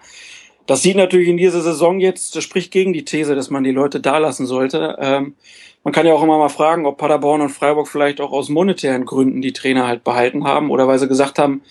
das 0.66 0.82
sieht 0.82 0.96
natürlich 0.96 1.28
in 1.28 1.36
dieser 1.36 1.60
Saison 1.60 2.00
jetzt, 2.00 2.36
das 2.36 2.44
spricht 2.44 2.70
gegen 2.70 2.92
die 2.92 3.04
These, 3.04 3.34
dass 3.34 3.50
man 3.50 3.64
die 3.64 3.72
Leute 3.72 4.00
da 4.00 4.18
lassen 4.18 4.46
sollte. 4.46 4.96
Ähm, 5.00 5.34
man 5.82 5.92
kann 5.94 6.06
ja 6.06 6.12
auch 6.12 6.22
immer 6.22 6.38
mal 6.38 6.48
fragen, 6.48 6.86
ob 6.86 6.98
Paderborn 6.98 7.40
und 7.40 7.48
Freiburg 7.48 7.88
vielleicht 7.88 8.20
auch 8.20 8.32
aus 8.32 8.48
monetären 8.48 9.06
Gründen 9.06 9.40
die 9.40 9.52
Trainer 9.52 9.86
halt 9.86 10.04
behalten 10.04 10.44
haben 10.44 10.70
oder 10.70 10.86
weil 10.86 10.98
sie 10.98 11.08
gesagt 11.08 11.38
haben, 11.38 11.62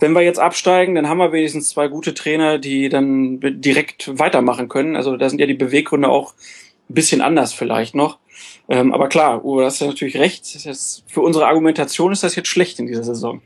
wenn 0.00 0.12
wir 0.12 0.22
jetzt 0.22 0.40
absteigen, 0.40 0.96
dann 0.96 1.08
haben 1.08 1.18
wir 1.18 1.30
wenigstens 1.30 1.68
zwei 1.68 1.86
gute 1.86 2.12
Trainer, 2.12 2.58
die 2.58 2.88
dann 2.88 3.38
direkt 3.40 4.18
weitermachen 4.18 4.68
können. 4.68 4.96
Also 4.96 5.16
da 5.16 5.30
sind 5.30 5.38
ja 5.38 5.46
die 5.46 5.54
Beweggründe 5.54 6.08
auch 6.08 6.34
bisschen 6.94 7.20
anders 7.20 7.52
vielleicht 7.52 7.94
noch. 7.94 8.18
Ähm, 8.68 8.92
aber 8.92 9.08
klar, 9.08 9.44
Uwe, 9.44 9.64
hast 9.64 9.80
ja 9.80 9.86
natürlich 9.86 10.16
recht. 10.16 10.66
Das, 10.66 11.02
für 11.06 11.20
unsere 11.20 11.46
Argumentation 11.46 12.12
ist 12.12 12.22
das 12.22 12.36
jetzt 12.36 12.48
schlecht 12.48 12.78
in 12.78 12.86
dieser 12.86 13.04
Saison. 13.04 13.42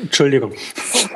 Entschuldigung. 0.00 0.52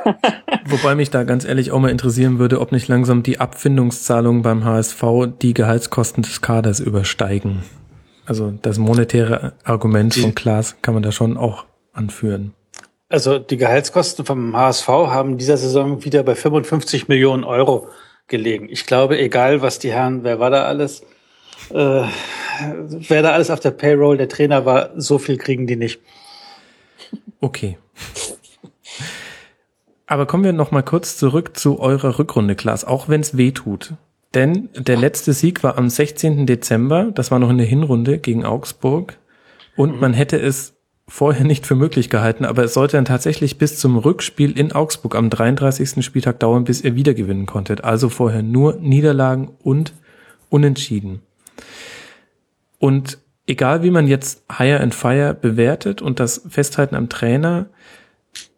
Wobei 0.67 0.95
mich 0.95 1.11
da 1.11 1.25
ganz 1.25 1.45
ehrlich 1.45 1.73
auch 1.73 1.81
mal 1.81 1.91
interessieren 1.91 2.39
würde, 2.39 2.61
ob 2.61 2.73
nicht 2.73 2.89
langsam 2.89 3.23
die 3.23 3.41
Abfindungszahlungen 3.41 4.43
beim 4.43 4.65
HSV 4.65 5.03
die 5.43 5.55
Gehaltskosten 5.55 6.23
des 6.23 6.41
Kaders 6.41 6.81
übersteigen. 6.81 7.63
Also 8.25 8.53
das 8.63 8.79
monetäre 8.79 9.55
Argument 9.65 10.15
von 10.15 10.35
Klaas 10.35 10.77
kann 10.83 10.95
man 10.95 11.03
da 11.03 11.13
schon 11.13 11.37
auch 11.37 11.65
anführen. 11.93 12.55
Also 13.09 13.39
die 13.39 13.57
Gehaltskosten 13.57 14.27
vom 14.27 14.55
HSV 14.55 14.87
haben 14.87 15.39
dieser 15.39 15.57
Saison 15.57 16.05
wieder 16.05 16.23
bei 16.23 16.35
55 16.35 17.09
Millionen 17.09 17.45
Euro 17.45 17.89
gelegen. 18.27 18.69
Ich 18.71 18.85
glaube, 18.85 19.19
egal 19.19 19.63
was 19.63 19.79
die 19.79 19.91
Herren, 19.91 20.25
wer 20.25 20.39
war 20.39 20.51
da 20.51 20.65
alles, 20.65 21.03
äh, 21.71 22.03
wer 22.91 23.23
da 23.23 23.33
alles 23.33 23.51
auf 23.51 23.61
der 23.61 23.71
Payroll 23.71 24.17
der 24.17 24.29
Trainer 24.29 24.65
war, 24.65 24.91
so 24.97 25.19
viel 25.19 25.37
kriegen 25.37 25.67
die 25.67 25.77
nicht. 25.77 26.01
Okay. 27.41 27.79
Aber 30.07 30.27
kommen 30.27 30.45
wir 30.45 30.53
noch 30.53 30.71
mal 30.71 30.83
kurz 30.83 31.17
zurück 31.17 31.57
zu 31.57 31.79
eurer 31.81 32.19
Rückrunde, 32.19 32.55
Klaas, 32.55 32.85
auch 32.85 33.09
wenn 33.09 33.21
es 33.21 33.37
weh 33.37 33.53
tut. 33.53 33.95
Denn 34.35 34.69
der 34.75 34.97
letzte 34.97 35.33
Sieg 35.33 35.63
war 35.63 35.79
am 35.79 35.89
16. 35.89 36.47
Dezember, 36.47 37.11
das 37.15 37.31
war 37.31 37.39
noch 37.39 37.51
in 37.51 37.59
der 37.59 37.67
Hinrunde 37.67 38.19
gegen 38.19 38.45
Augsburg. 38.45 39.19
Und 39.77 39.95
mhm. 39.95 40.01
man 40.01 40.15
hätte 40.15 40.39
es 40.39 40.75
vorher 41.07 41.45
nicht 41.45 41.67
für 41.67 41.75
möglich 41.75 42.11
gehalten, 42.11 42.45
aber 42.45 42.65
es 42.65 42.75
sollte 42.75 42.97
dann 42.99 43.07
tatsächlich 43.07 43.57
bis 43.57 43.79
zum 43.79 43.97
Rückspiel 43.97 44.59
in 44.59 44.73
Augsburg 44.73 45.15
am 45.15 45.31
33. 45.31 46.05
Spieltag 46.05 46.39
dauern, 46.41 46.65
bis 46.65 46.83
ihr 46.83 46.95
wieder 46.95 47.15
gewinnen 47.15 47.47
konntet. 47.47 47.85
Also 47.85 48.11
vorher 48.11 48.43
nur 48.43 48.77
Niederlagen 48.77 49.51
und 49.63 49.95
Unentschieden. 50.51 51.23
Und 52.79 53.19
egal 53.47 53.83
wie 53.83 53.91
man 53.91 54.07
jetzt 54.07 54.45
Hire 54.57 54.81
and 54.81 54.95
Fire 54.95 55.35
bewertet 55.35 56.03
und 56.03 56.21
das 56.21 56.43
Festhalten 56.49 56.95
am 56.95 57.09
Trainer, 57.09 57.69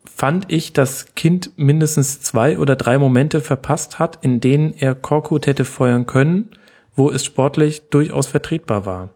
fand 0.04 0.52
ich, 0.52 0.72
dass 0.74 1.14
Kind 1.14 1.52
mindestens 1.56 2.20
zwei 2.20 2.58
oder 2.58 2.76
drei 2.76 2.98
Momente 2.98 3.40
verpasst 3.40 3.98
hat, 3.98 4.18
in 4.22 4.40
denen 4.40 4.74
er 4.74 4.94
Korkut 4.94 5.46
hätte 5.46 5.64
feuern 5.64 6.04
können, 6.06 6.50
wo 6.94 7.10
es 7.10 7.24
sportlich 7.24 7.88
durchaus 7.88 8.26
vertretbar 8.26 8.84
war. 8.84 9.10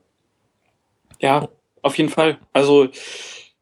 Ja, 1.20 1.48
auf 1.82 1.98
jeden 1.98 2.08
Fall. 2.08 2.38
Also 2.52 2.88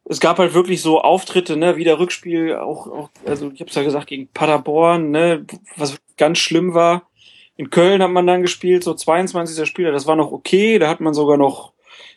es 0.04 0.20
gab 0.20 0.38
halt 0.38 0.54
wirklich 0.54 0.82
so 0.82 1.00
Auftritte, 1.00 1.56
ne, 1.56 1.76
wie 1.76 1.84
der 1.84 1.98
Rückspiel, 1.98 2.56
auch, 2.56 2.86
auch 2.86 3.10
also 3.26 3.50
ich 3.52 3.60
hab's 3.60 3.74
ja 3.74 3.82
gesagt, 3.82 4.06
gegen 4.06 4.28
Paderborn, 4.28 5.10
ne, 5.10 5.44
was 5.76 5.98
ganz 6.16 6.38
schlimm 6.38 6.74
war. 6.74 7.08
In 7.62 7.70
Köln 7.70 8.02
hat 8.02 8.10
man 8.10 8.26
dann 8.26 8.42
gespielt, 8.42 8.82
so 8.82 8.92
22. 8.92 9.68
Spieler, 9.68 9.92
das 9.92 10.08
war 10.08 10.16
noch 10.16 10.32
okay, 10.32 10.80
da 10.80 10.88
hat 10.88 11.00
man 11.00 11.14
sogar 11.14 11.36
noch, 11.36 11.72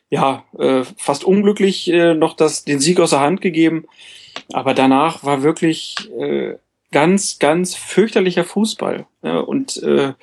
ja, 0.09 0.43
äh, 0.57 0.83
fast 0.97 1.23
unglücklich 1.23 1.87
äh, 1.87 2.15
noch 2.15 2.35
das, 2.35 2.65
den 2.65 2.79
Sieg 2.79 2.99
aus 2.99 3.11
der 3.11 3.19
Hand 3.19 3.41
gegeben. 3.41 3.85
Aber 4.53 4.73
danach 4.73 5.23
war 5.23 5.43
wirklich 5.43 5.97
äh, 6.19 6.55
ganz, 6.91 7.37
ganz 7.37 7.75
fürchterlicher 7.75 8.43
Fußball. 8.43 9.05
Ja, 9.21 9.37
und 9.37 9.83
äh, 9.83 10.13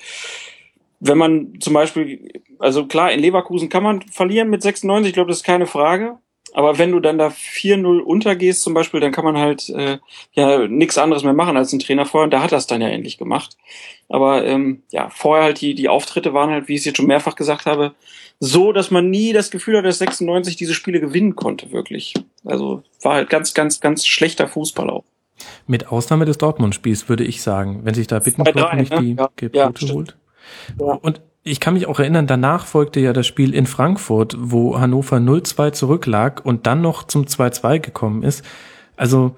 wenn 0.99 1.17
man 1.17 1.57
zum 1.61 1.73
Beispiel, 1.73 2.41
also 2.59 2.85
klar, 2.85 3.13
in 3.13 3.21
Leverkusen 3.21 3.69
kann 3.69 3.83
man 3.83 4.01
verlieren 4.01 4.49
mit 4.49 4.61
96, 4.61 5.07
ich 5.07 5.13
glaube, 5.13 5.29
das 5.29 5.37
ist 5.37 5.45
keine 5.45 5.67
Frage. 5.67 6.17
Aber 6.53 6.77
wenn 6.77 6.91
du 6.91 6.99
dann 6.99 7.17
da 7.17 7.27
4-0 7.27 7.99
untergehst 7.99 8.61
zum 8.61 8.73
Beispiel, 8.73 8.99
dann 8.99 9.11
kann 9.11 9.25
man 9.25 9.37
halt 9.37 9.69
äh, 9.69 9.97
ja 10.33 10.67
nichts 10.67 10.97
anderes 10.97 11.23
mehr 11.23 11.33
machen 11.33 11.57
als 11.57 11.73
ein 11.73 11.79
Trainer 11.79 12.05
vorher. 12.05 12.25
Und 12.25 12.31
da 12.31 12.43
hat 12.43 12.51
das 12.51 12.67
dann 12.67 12.81
ja 12.81 12.89
endlich 12.89 13.17
gemacht. 13.17 13.57
Aber 14.09 14.45
ähm, 14.45 14.83
ja, 14.91 15.09
vorher 15.09 15.45
halt 15.45 15.61
die, 15.61 15.73
die 15.73 15.89
Auftritte 15.89 16.33
waren 16.33 16.51
halt, 16.51 16.67
wie 16.67 16.73
ich 16.73 16.81
es 16.81 16.85
jetzt 16.85 16.97
schon 16.97 17.07
mehrfach 17.07 17.35
gesagt 17.35 17.65
habe, 17.65 17.95
so, 18.39 18.73
dass 18.73 18.91
man 18.91 19.09
nie 19.09 19.33
das 19.33 19.51
Gefühl 19.51 19.77
hat, 19.77 19.85
dass 19.85 19.99
96 19.99 20.55
diese 20.55 20.73
Spiele 20.73 20.99
gewinnen 20.99 21.35
konnte, 21.35 21.71
wirklich. 21.71 22.13
Also 22.45 22.83
war 23.01 23.13
halt 23.15 23.29
ganz, 23.29 23.53
ganz, 23.53 23.79
ganz 23.79 24.05
schlechter 24.05 24.47
Fußball 24.47 24.89
auch. 24.89 25.05
Mit 25.65 25.87
Ausnahme 25.87 26.25
des 26.25 26.37
Dortmund-Spiels 26.37 27.09
würde 27.09 27.23
ich 27.23 27.41
sagen, 27.41 27.81
wenn 27.83 27.93
sich 27.93 28.07
da 28.07 28.19
Bittencourt 28.19 28.75
nicht 28.75 28.91
ne? 28.91 29.01
die 29.01 29.15
ja, 29.15 29.29
Gebote 29.35 29.85
ja, 29.85 29.93
holt. 29.93 30.17
Ja. 30.79 30.99
Und 31.01 31.21
ich 31.43 31.59
kann 31.59 31.73
mich 31.73 31.87
auch 31.87 31.99
erinnern, 31.99 32.25
danach 32.25 32.65
folgte 32.65 33.01
ja 33.01 33.11
das 33.11 33.27
Spiel 33.27 33.53
in 33.53 33.65
Frankfurt, 33.65 34.35
wo 34.39 34.79
Hannover 34.79 35.17
0-2 35.17 35.73
zurücklag 35.73 36.45
und 36.45 36.65
dann 36.65 36.81
noch 36.81 37.03
zum 37.03 37.25
2-2 37.25 37.79
gekommen 37.79 38.23
ist. 38.23 38.45
Also, 38.95 39.35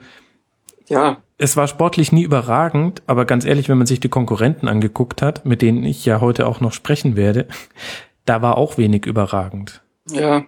ja. 0.87 1.17
Es 1.37 1.57
war 1.57 1.67
sportlich 1.67 2.11
nie 2.11 2.23
überragend, 2.23 3.01
aber 3.07 3.25
ganz 3.25 3.43
ehrlich, 3.43 3.69
wenn 3.69 3.79
man 3.79 3.87
sich 3.87 3.99
die 3.99 4.09
Konkurrenten 4.09 4.67
angeguckt 4.67 5.21
hat, 5.21 5.45
mit 5.45 5.61
denen 5.61 5.83
ich 5.83 6.05
ja 6.05 6.21
heute 6.21 6.45
auch 6.47 6.61
noch 6.61 6.71
sprechen 6.71 7.15
werde, 7.15 7.47
da 8.25 8.41
war 8.41 8.57
auch 8.57 8.77
wenig 8.77 9.05
überragend. 9.07 9.81
Ja. 10.09 10.45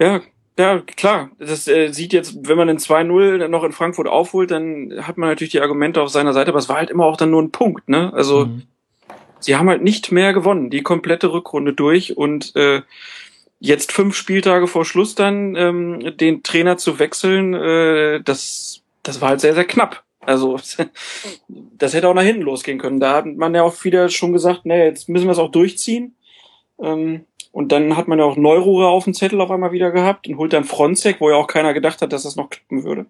Ja, 0.00 0.20
ja, 0.56 0.78
klar. 0.78 1.30
Das 1.40 1.66
äh, 1.66 1.88
sieht 1.90 2.12
jetzt, 2.12 2.48
wenn 2.48 2.56
man 2.56 2.68
den 2.68 2.78
2-0 2.78 3.48
noch 3.48 3.64
in 3.64 3.72
Frankfurt 3.72 4.06
aufholt, 4.06 4.52
dann 4.52 4.92
hat 5.02 5.18
man 5.18 5.28
natürlich 5.28 5.50
die 5.50 5.60
Argumente 5.60 6.00
auf 6.00 6.10
seiner 6.10 6.32
Seite, 6.32 6.50
aber 6.50 6.60
es 6.60 6.68
war 6.68 6.76
halt 6.76 6.90
immer 6.90 7.06
auch 7.06 7.16
dann 7.16 7.30
nur 7.30 7.42
ein 7.42 7.50
Punkt, 7.50 7.88
ne? 7.88 8.12
Also, 8.14 8.46
mhm 8.46 8.62
sie 9.44 9.56
haben 9.56 9.68
halt 9.68 9.82
nicht 9.82 10.12
mehr 10.12 10.32
gewonnen, 10.32 10.70
die 10.70 10.82
komplette 10.82 11.32
Rückrunde 11.32 11.72
durch 11.72 12.16
und 12.16 12.54
äh, 12.56 12.82
jetzt 13.60 13.92
fünf 13.92 14.16
Spieltage 14.16 14.66
vor 14.66 14.84
Schluss 14.84 15.14
dann 15.14 15.54
ähm, 15.56 16.16
den 16.16 16.42
Trainer 16.42 16.76
zu 16.76 16.98
wechseln, 16.98 17.54
äh, 17.54 18.20
das, 18.22 18.82
das 19.02 19.20
war 19.20 19.30
halt 19.30 19.40
sehr, 19.40 19.54
sehr 19.54 19.64
knapp. 19.64 20.02
Also 20.20 20.58
das 21.48 21.94
hätte 21.94 22.08
auch 22.08 22.14
nach 22.14 22.22
hinten 22.22 22.42
losgehen 22.42 22.78
können. 22.78 23.00
Da 23.00 23.16
hat 23.16 23.26
man 23.26 23.54
ja 23.54 23.62
auch 23.62 23.84
wieder 23.84 24.08
schon 24.08 24.32
gesagt, 24.32 24.64
nee, 24.64 24.84
jetzt 24.84 25.08
müssen 25.08 25.26
wir 25.26 25.32
es 25.32 25.38
auch 25.38 25.50
durchziehen. 25.50 26.14
Ähm, 26.82 27.24
Und 27.52 27.70
dann 27.70 27.96
hat 27.96 28.08
man 28.08 28.18
ja 28.18 28.24
auch 28.24 28.36
Neururer 28.36 28.88
auf 28.88 29.04
dem 29.04 29.14
Zettel 29.14 29.40
auf 29.40 29.50
einmal 29.50 29.70
wieder 29.70 29.92
gehabt 29.92 30.26
und 30.26 30.38
holt 30.38 30.52
dann 30.52 30.64
Fronzek, 30.64 31.20
wo 31.20 31.30
ja 31.30 31.36
auch 31.36 31.46
keiner 31.46 31.72
gedacht 31.72 32.02
hat, 32.02 32.12
dass 32.12 32.24
das 32.24 32.36
noch 32.36 32.50
klappen 32.50 32.82
würde. 32.82 33.06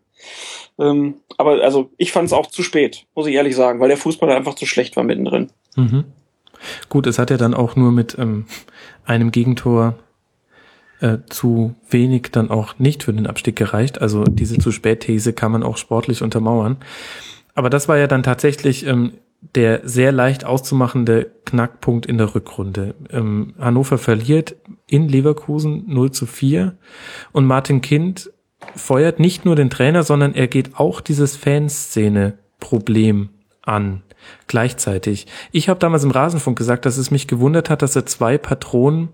Ähm, 0.78 1.14
aber 1.38 1.62
also 1.62 1.88
ich 1.96 2.12
fand 2.12 2.26
es 2.26 2.32
auch 2.32 2.46
zu 2.46 2.62
spät, 2.62 3.06
muss 3.14 3.26
ich 3.26 3.34
ehrlich 3.34 3.56
sagen, 3.56 3.80
weil 3.80 3.88
der 3.88 3.96
Fußball 3.96 4.30
einfach 4.30 4.54
zu 4.54 4.66
schlecht 4.66 4.96
war 4.96 5.04
mittendrin. 5.04 5.50
Mhm. 5.76 6.04
Gut, 6.88 7.06
es 7.06 7.18
hat 7.18 7.30
ja 7.30 7.36
dann 7.36 7.54
auch 7.54 7.76
nur 7.76 7.92
mit 7.92 8.16
ähm, 8.18 8.46
einem 9.04 9.30
Gegentor 9.30 9.94
äh, 11.00 11.18
zu 11.28 11.74
wenig 11.90 12.30
dann 12.32 12.50
auch 12.50 12.78
nicht 12.78 13.02
für 13.02 13.12
den 13.12 13.26
Abstieg 13.26 13.56
gereicht. 13.56 14.00
Also 14.00 14.24
diese 14.24 14.58
zu 14.58 14.72
spät 14.72 15.00
These 15.00 15.32
kann 15.32 15.52
man 15.52 15.62
auch 15.62 15.76
sportlich 15.76 16.22
untermauern. 16.22 16.78
Aber 17.54 17.70
das 17.70 17.88
war 17.88 17.98
ja 17.98 18.06
dann 18.06 18.22
tatsächlich 18.22 18.86
ähm, 18.86 19.12
der 19.54 19.82
sehr 19.84 20.12
leicht 20.12 20.44
auszumachende 20.44 21.30
Knackpunkt 21.44 22.06
in 22.06 22.18
der 22.18 22.34
Rückrunde. 22.34 22.94
Ähm, 23.10 23.54
Hannover 23.58 23.98
verliert 23.98 24.56
in 24.86 25.08
Leverkusen 25.08 25.84
0 25.86 26.12
zu 26.12 26.26
4 26.26 26.74
und 27.32 27.44
Martin 27.44 27.80
Kind 27.82 28.30
feuert 28.74 29.20
nicht 29.20 29.44
nur 29.44 29.56
den 29.56 29.70
Trainer, 29.70 30.02
sondern 30.02 30.34
er 30.34 30.48
geht 30.48 30.76
auch 30.78 31.00
dieses 31.02 31.36
Fanszene-Problem 31.36 33.28
an 33.62 34.02
gleichzeitig. 34.46 35.26
Ich 35.52 35.68
habe 35.68 35.80
damals 35.80 36.04
im 36.04 36.10
Rasenfunk 36.10 36.58
gesagt, 36.58 36.86
dass 36.86 36.96
es 36.96 37.10
mich 37.10 37.26
gewundert 37.26 37.70
hat, 37.70 37.82
dass 37.82 37.96
er 37.96 38.06
zwei 38.06 38.38
Patronen 38.38 39.08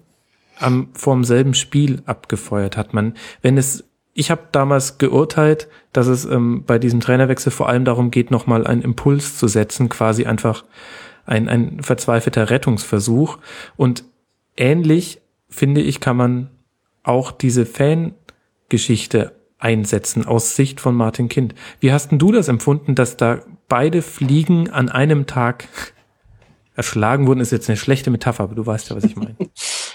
am 0.58 0.88
vorm 0.92 1.24
selben 1.24 1.54
Spiel 1.54 2.02
abgefeuert 2.06 2.76
hat. 2.76 2.92
Man, 2.92 3.14
wenn 3.42 3.56
es 3.56 3.84
ich 4.12 4.30
habe 4.30 4.42
damals 4.52 4.98
geurteilt, 4.98 5.68
dass 5.92 6.06
es 6.06 6.24
ähm, 6.24 6.64
bei 6.66 6.78
diesem 6.78 7.00
Trainerwechsel 7.00 7.52
vor 7.52 7.68
allem 7.68 7.84
darum 7.84 8.10
geht, 8.10 8.30
nochmal 8.30 8.66
einen 8.66 8.82
Impuls 8.82 9.38
zu 9.38 9.46
setzen, 9.46 9.88
quasi 9.88 10.26
einfach 10.26 10.64
ein, 11.26 11.48
ein 11.48 11.82
verzweifelter 11.82 12.50
Rettungsversuch. 12.50 13.38
Und 13.76 14.04
ähnlich, 14.56 15.20
finde 15.48 15.80
ich, 15.80 16.00
kann 16.00 16.16
man 16.16 16.50
auch 17.02 17.30
diese 17.30 17.66
Fangeschichte 17.66 19.32
einsetzen 19.58 20.26
aus 20.26 20.56
Sicht 20.56 20.80
von 20.80 20.94
Martin 20.94 21.28
Kind. 21.28 21.54
Wie 21.78 21.92
hast 21.92 22.10
denn 22.10 22.18
du 22.18 22.32
das 22.32 22.48
empfunden, 22.48 22.94
dass 22.94 23.16
da 23.16 23.40
beide 23.70 24.02
Fliegen 24.02 24.68
an 24.68 24.90
einem 24.90 25.26
Tag 25.26 25.68
erschlagen 26.74 27.26
wurden? 27.26 27.40
Ist 27.40 27.52
jetzt 27.52 27.70
eine 27.70 27.78
schlechte 27.78 28.10
Metapher, 28.10 28.44
aber 28.44 28.54
du 28.54 28.66
weißt 28.66 28.90
ja, 28.90 28.96
was 28.96 29.04
ich 29.04 29.16
meine. 29.16 29.36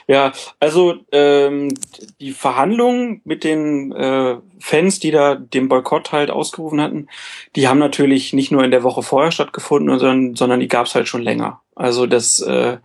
Ja, 0.08 0.34
also 0.60 0.98
ähm, 1.12 1.74
die 2.20 2.32
Verhandlungen 2.32 3.22
mit 3.24 3.44
den 3.44 3.92
äh, 3.92 4.38
Fans, 4.60 5.00
die 5.00 5.10
da 5.10 5.34
den 5.34 5.68
Boykott 5.68 6.12
halt 6.12 6.30
ausgerufen 6.30 6.80
hatten, 6.80 7.08
die 7.56 7.68
haben 7.68 7.80
natürlich 7.80 8.32
nicht 8.32 8.52
nur 8.52 8.64
in 8.64 8.70
der 8.70 8.84
Woche 8.84 9.02
vorher 9.02 9.32
stattgefunden, 9.32 9.98
sondern, 9.98 10.36
sondern 10.36 10.60
die 10.60 10.68
gab 10.68 10.86
es 10.86 10.94
halt 10.94 11.08
schon 11.08 11.24
länger. 11.24 11.62
Also 11.74 12.06
das 12.06 12.40
äh, 12.40 12.78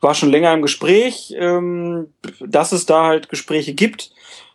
war 0.00 0.14
schon 0.14 0.30
länger 0.30 0.54
im 0.54 0.62
Gespräch, 0.62 1.34
ähm, 1.36 2.14
dass 2.40 2.72
es 2.72 2.86
da 2.86 3.04
halt 3.04 3.28
Gespräche 3.28 3.74
gibt 3.74 4.10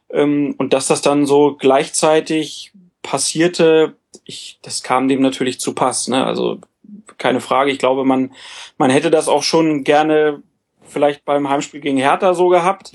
ähm, 0.10 0.56
und 0.58 0.74
dass 0.74 0.88
das 0.88 1.04
dann 1.04 1.28
so 1.28 1.58
gleichzeitig 1.60 2.72
passierte, 3.04 3.96
ich, 4.30 4.60
das 4.62 4.84
kam 4.84 5.08
dem 5.08 5.22
natürlich 5.22 5.60
zu 5.60 5.74
Pass. 5.74 6.08
Ne? 6.08 6.24
Also 6.24 6.60
keine 7.18 7.42
Frage. 7.42 7.72
Ich 7.72 7.80
glaube, 7.80 8.06
man, 8.06 8.32
man 8.78 8.92
hätte 8.92 9.12
das 9.12 9.28
auch 9.28 9.44
schon 9.44 9.84
gerne 9.84 10.42
vielleicht 10.84 11.26
beim 11.26 11.50
Heimspiel 11.50 11.82
gegen 11.82 11.98
Hertha 11.98 12.34
so 12.34 12.48
gehabt, 12.48 12.94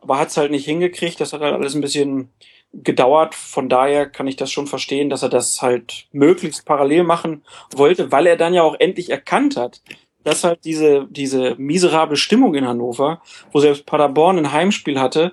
aber 0.00 0.18
hat 0.18 0.28
es 0.28 0.36
halt 0.36 0.50
nicht 0.50 0.64
hingekriegt. 0.64 1.20
Das 1.20 1.32
hat 1.32 1.42
halt 1.42 1.54
alles 1.54 1.74
ein 1.74 1.80
bisschen 1.80 2.30
gedauert. 2.72 3.34
Von 3.34 3.68
daher 3.68 4.06
kann 4.06 4.26
ich 4.26 4.36
das 4.36 4.50
schon 4.50 4.66
verstehen, 4.66 5.10
dass 5.10 5.22
er 5.22 5.28
das 5.28 5.60
halt 5.62 6.06
möglichst 6.12 6.64
parallel 6.64 7.04
machen 7.04 7.44
wollte, 7.74 8.10
weil 8.10 8.26
er 8.26 8.36
dann 8.36 8.54
ja 8.54 8.62
auch 8.62 8.76
endlich 8.78 9.10
erkannt 9.10 9.56
hat, 9.56 9.82
dass 10.24 10.44
halt 10.44 10.64
diese, 10.64 11.06
diese 11.10 11.54
miserable 11.56 12.16
Stimmung 12.16 12.54
in 12.54 12.66
Hannover, 12.66 13.22
wo 13.52 13.60
selbst 13.60 13.86
Paderborn 13.86 14.38
ein 14.38 14.52
Heimspiel 14.52 14.98
hatte, 15.00 15.32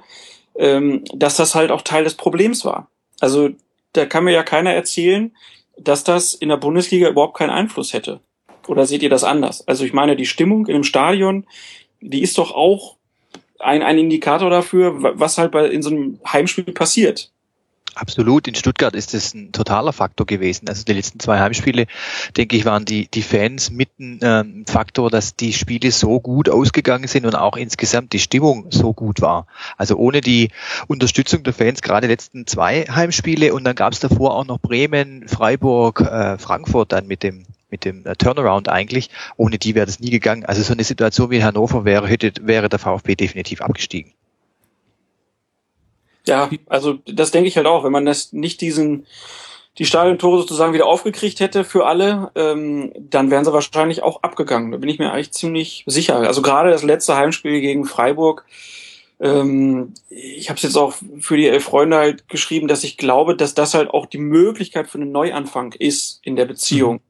ähm, 0.55 1.03
dass 1.13 1.37
das 1.37 1.55
halt 1.55 1.71
auch 1.71 1.81
Teil 1.81 2.03
des 2.03 2.15
Problems 2.15 2.65
war. 2.65 2.89
Also 3.19 3.49
da 3.93 4.05
kann 4.05 4.23
mir 4.23 4.31
ja 4.31 4.43
keiner 4.43 4.73
erzählen, 4.73 5.35
dass 5.77 6.03
das 6.03 6.33
in 6.33 6.49
der 6.49 6.57
Bundesliga 6.57 7.09
überhaupt 7.09 7.37
keinen 7.37 7.49
Einfluss 7.51 7.93
hätte. 7.93 8.21
Oder 8.67 8.85
seht 8.85 9.03
ihr 9.03 9.09
das 9.09 9.23
anders? 9.23 9.67
Also 9.67 9.85
ich 9.85 9.93
meine, 9.93 10.15
die 10.15 10.25
Stimmung 10.25 10.67
in 10.67 10.75
einem 10.75 10.83
Stadion, 10.83 11.45
die 12.01 12.21
ist 12.21 12.37
doch 12.37 12.51
auch 12.51 12.97
ein, 13.59 13.81
ein 13.81 13.97
Indikator 13.97 14.49
dafür, 14.49 14.95
was 15.19 15.37
halt 15.37 15.51
bei, 15.51 15.67
in 15.67 15.81
so 15.81 15.89
einem 15.89 16.19
Heimspiel 16.27 16.65
passiert. 16.65 17.31
Absolut. 17.97 18.47
In 18.47 18.53
Stuttgart 18.53 18.95
ist 18.95 19.15
es 19.15 19.33
ein 19.33 19.51
totaler 19.51 19.91
Faktor 19.91 20.27
gewesen. 20.27 20.69
Also 20.69 20.83
die 20.83 20.93
letzten 20.93 21.19
zwei 21.19 21.39
Heimspiele, 21.39 21.87
denke 22.37 22.55
ich, 22.55 22.63
waren 22.63 22.85
die, 22.85 23.07
die 23.07 23.23
Fans 23.23 23.71
mit 23.71 23.89
ein 23.99 24.19
ähm, 24.21 24.65
Faktor, 24.67 25.09
dass 25.09 25.35
die 25.35 25.51
Spiele 25.51 25.91
so 25.91 26.19
gut 26.19 26.47
ausgegangen 26.47 27.07
sind 27.07 27.25
und 27.25 27.33
auch 27.33 27.57
insgesamt 27.57 28.13
die 28.13 28.19
Stimmung 28.19 28.67
so 28.69 28.93
gut 28.93 29.21
war. 29.21 29.47
Also 29.77 29.95
ohne 29.95 30.21
die 30.21 30.51
Unterstützung 30.85 31.41
der 31.41 31.53
Fans, 31.53 31.81
gerade 31.81 32.05
die 32.07 32.13
letzten 32.13 32.45
zwei 32.45 32.85
Heimspiele 32.85 33.51
und 33.51 33.63
dann 33.63 33.75
gab 33.75 33.93
es 33.93 33.99
davor 33.99 34.35
auch 34.35 34.45
noch 34.45 34.59
Bremen, 34.59 35.27
Freiburg, 35.27 36.01
äh, 36.01 36.37
Frankfurt 36.37 36.91
dann 36.91 37.07
mit 37.07 37.23
dem 37.23 37.45
mit 37.69 37.83
dem 37.83 38.05
äh, 38.05 38.15
Turnaround 38.15 38.69
eigentlich. 38.69 39.09
Ohne 39.35 39.57
die 39.57 39.75
wäre 39.75 39.85
das 39.87 39.99
nie 39.99 40.11
gegangen. 40.11 40.45
Also 40.45 40.61
so 40.61 40.73
eine 40.73 40.83
Situation 40.83 41.31
wie 41.31 41.37
in 41.37 41.43
Hannover 41.43 41.83
wäre, 41.83 42.07
hätte, 42.07 42.31
wäre 42.41 42.69
der 42.69 42.79
VfB 42.79 43.15
definitiv 43.15 43.61
abgestiegen. 43.61 44.13
Ja, 46.27 46.49
also 46.67 46.99
das 47.05 47.31
denke 47.31 47.47
ich 47.47 47.57
halt 47.57 47.67
auch, 47.67 47.83
wenn 47.83 47.91
man 47.91 48.05
das 48.05 48.33
nicht 48.33 48.61
diesen 48.61 49.05
die 49.77 49.85
Stadiontore 49.85 50.39
sozusagen 50.39 50.73
wieder 50.73 50.87
aufgekriegt 50.87 51.39
hätte 51.39 51.63
für 51.63 51.85
alle, 51.85 52.31
ähm, 52.35 52.91
dann 52.97 53.29
wären 53.29 53.45
sie 53.45 53.53
wahrscheinlich 53.53 54.01
auch 54.01 54.23
abgegangen. 54.23 54.71
Da 54.71 54.77
bin 54.77 54.89
ich 54.89 54.97
mir 54.97 55.11
eigentlich 55.11 55.33
ziemlich 55.33 55.83
sicher. 55.85 56.17
Also 56.17 56.41
gerade 56.41 56.71
das 56.71 56.83
letzte 56.83 57.15
Heimspiel 57.15 57.61
gegen 57.61 57.85
Freiburg, 57.85 58.45
ähm, 59.19 59.93
ich 60.09 60.49
habe 60.49 60.57
es 60.57 60.63
jetzt 60.63 60.77
auch 60.77 60.95
für 61.19 61.37
die 61.37 61.47
elf 61.47 61.63
Freunde 61.63 61.97
halt 61.97 62.27
geschrieben, 62.27 62.67
dass 62.67 62.83
ich 62.83 62.97
glaube, 62.97 63.35
dass 63.35 63.53
das 63.53 63.73
halt 63.73 63.89
auch 63.89 64.05
die 64.05 64.17
Möglichkeit 64.17 64.87
für 64.87 64.97
einen 64.99 65.11
Neuanfang 65.11 65.73
ist 65.73 66.19
in 66.23 66.35
der 66.35 66.45
Beziehung. 66.45 66.95
Mhm. 66.95 67.06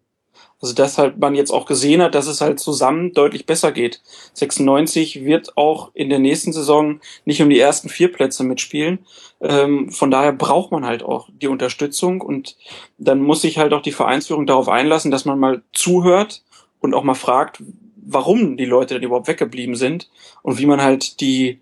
Also 0.60 0.74
dass 0.74 0.98
halt 0.98 1.20
man 1.20 1.36
jetzt 1.36 1.52
auch 1.52 1.66
gesehen 1.66 2.02
hat, 2.02 2.16
dass 2.16 2.28
es 2.28 2.42
halt 2.42 2.60
zusammen 2.60 3.14
deutlich 3.14 3.46
besser 3.46 3.72
geht. 3.72 4.02
96 4.34 5.24
wird 5.24 5.56
auch 5.56 5.92
in 5.94 6.10
der 6.10 6.20
nächsten 6.20 6.52
Saison 6.52 7.00
nicht 7.26 7.42
um 7.42 7.50
die 7.50 7.60
ersten 7.60 7.90
vier 7.90 8.12
Plätze 8.12 8.44
mitspielen. 8.44 9.00
Ähm, 9.40 9.92
von 9.92 10.10
daher 10.10 10.34
braucht 10.34 10.72
man 10.72 10.86
halt 10.86 11.04
auch 11.04 11.30
die 11.32 11.48
Unterstützung 11.48 12.22
und 12.22 12.58
dann 12.98 13.22
muss 13.22 13.42
sich 13.42 13.60
halt 13.60 13.74
auch 13.74 13.84
die 13.84 13.92
Vereinsführung 13.92 14.48
darauf 14.48 14.68
einlassen, 14.68 15.12
dass 15.12 15.26
man 15.26 15.38
mal 15.38 15.62
zuhört 15.74 16.44
und 16.80 16.96
auch 16.96 17.04
mal 17.04 17.14
fragt, 17.14 17.62
warum 17.96 18.58
die 18.58 18.66
Leute 18.66 18.96
denn 18.96 19.04
überhaupt 19.04 19.28
weggeblieben 19.28 19.76
sind 19.76 20.10
und 20.42 20.58
wie 20.58 20.66
man 20.66 20.82
halt 20.82 21.22
die, 21.22 21.62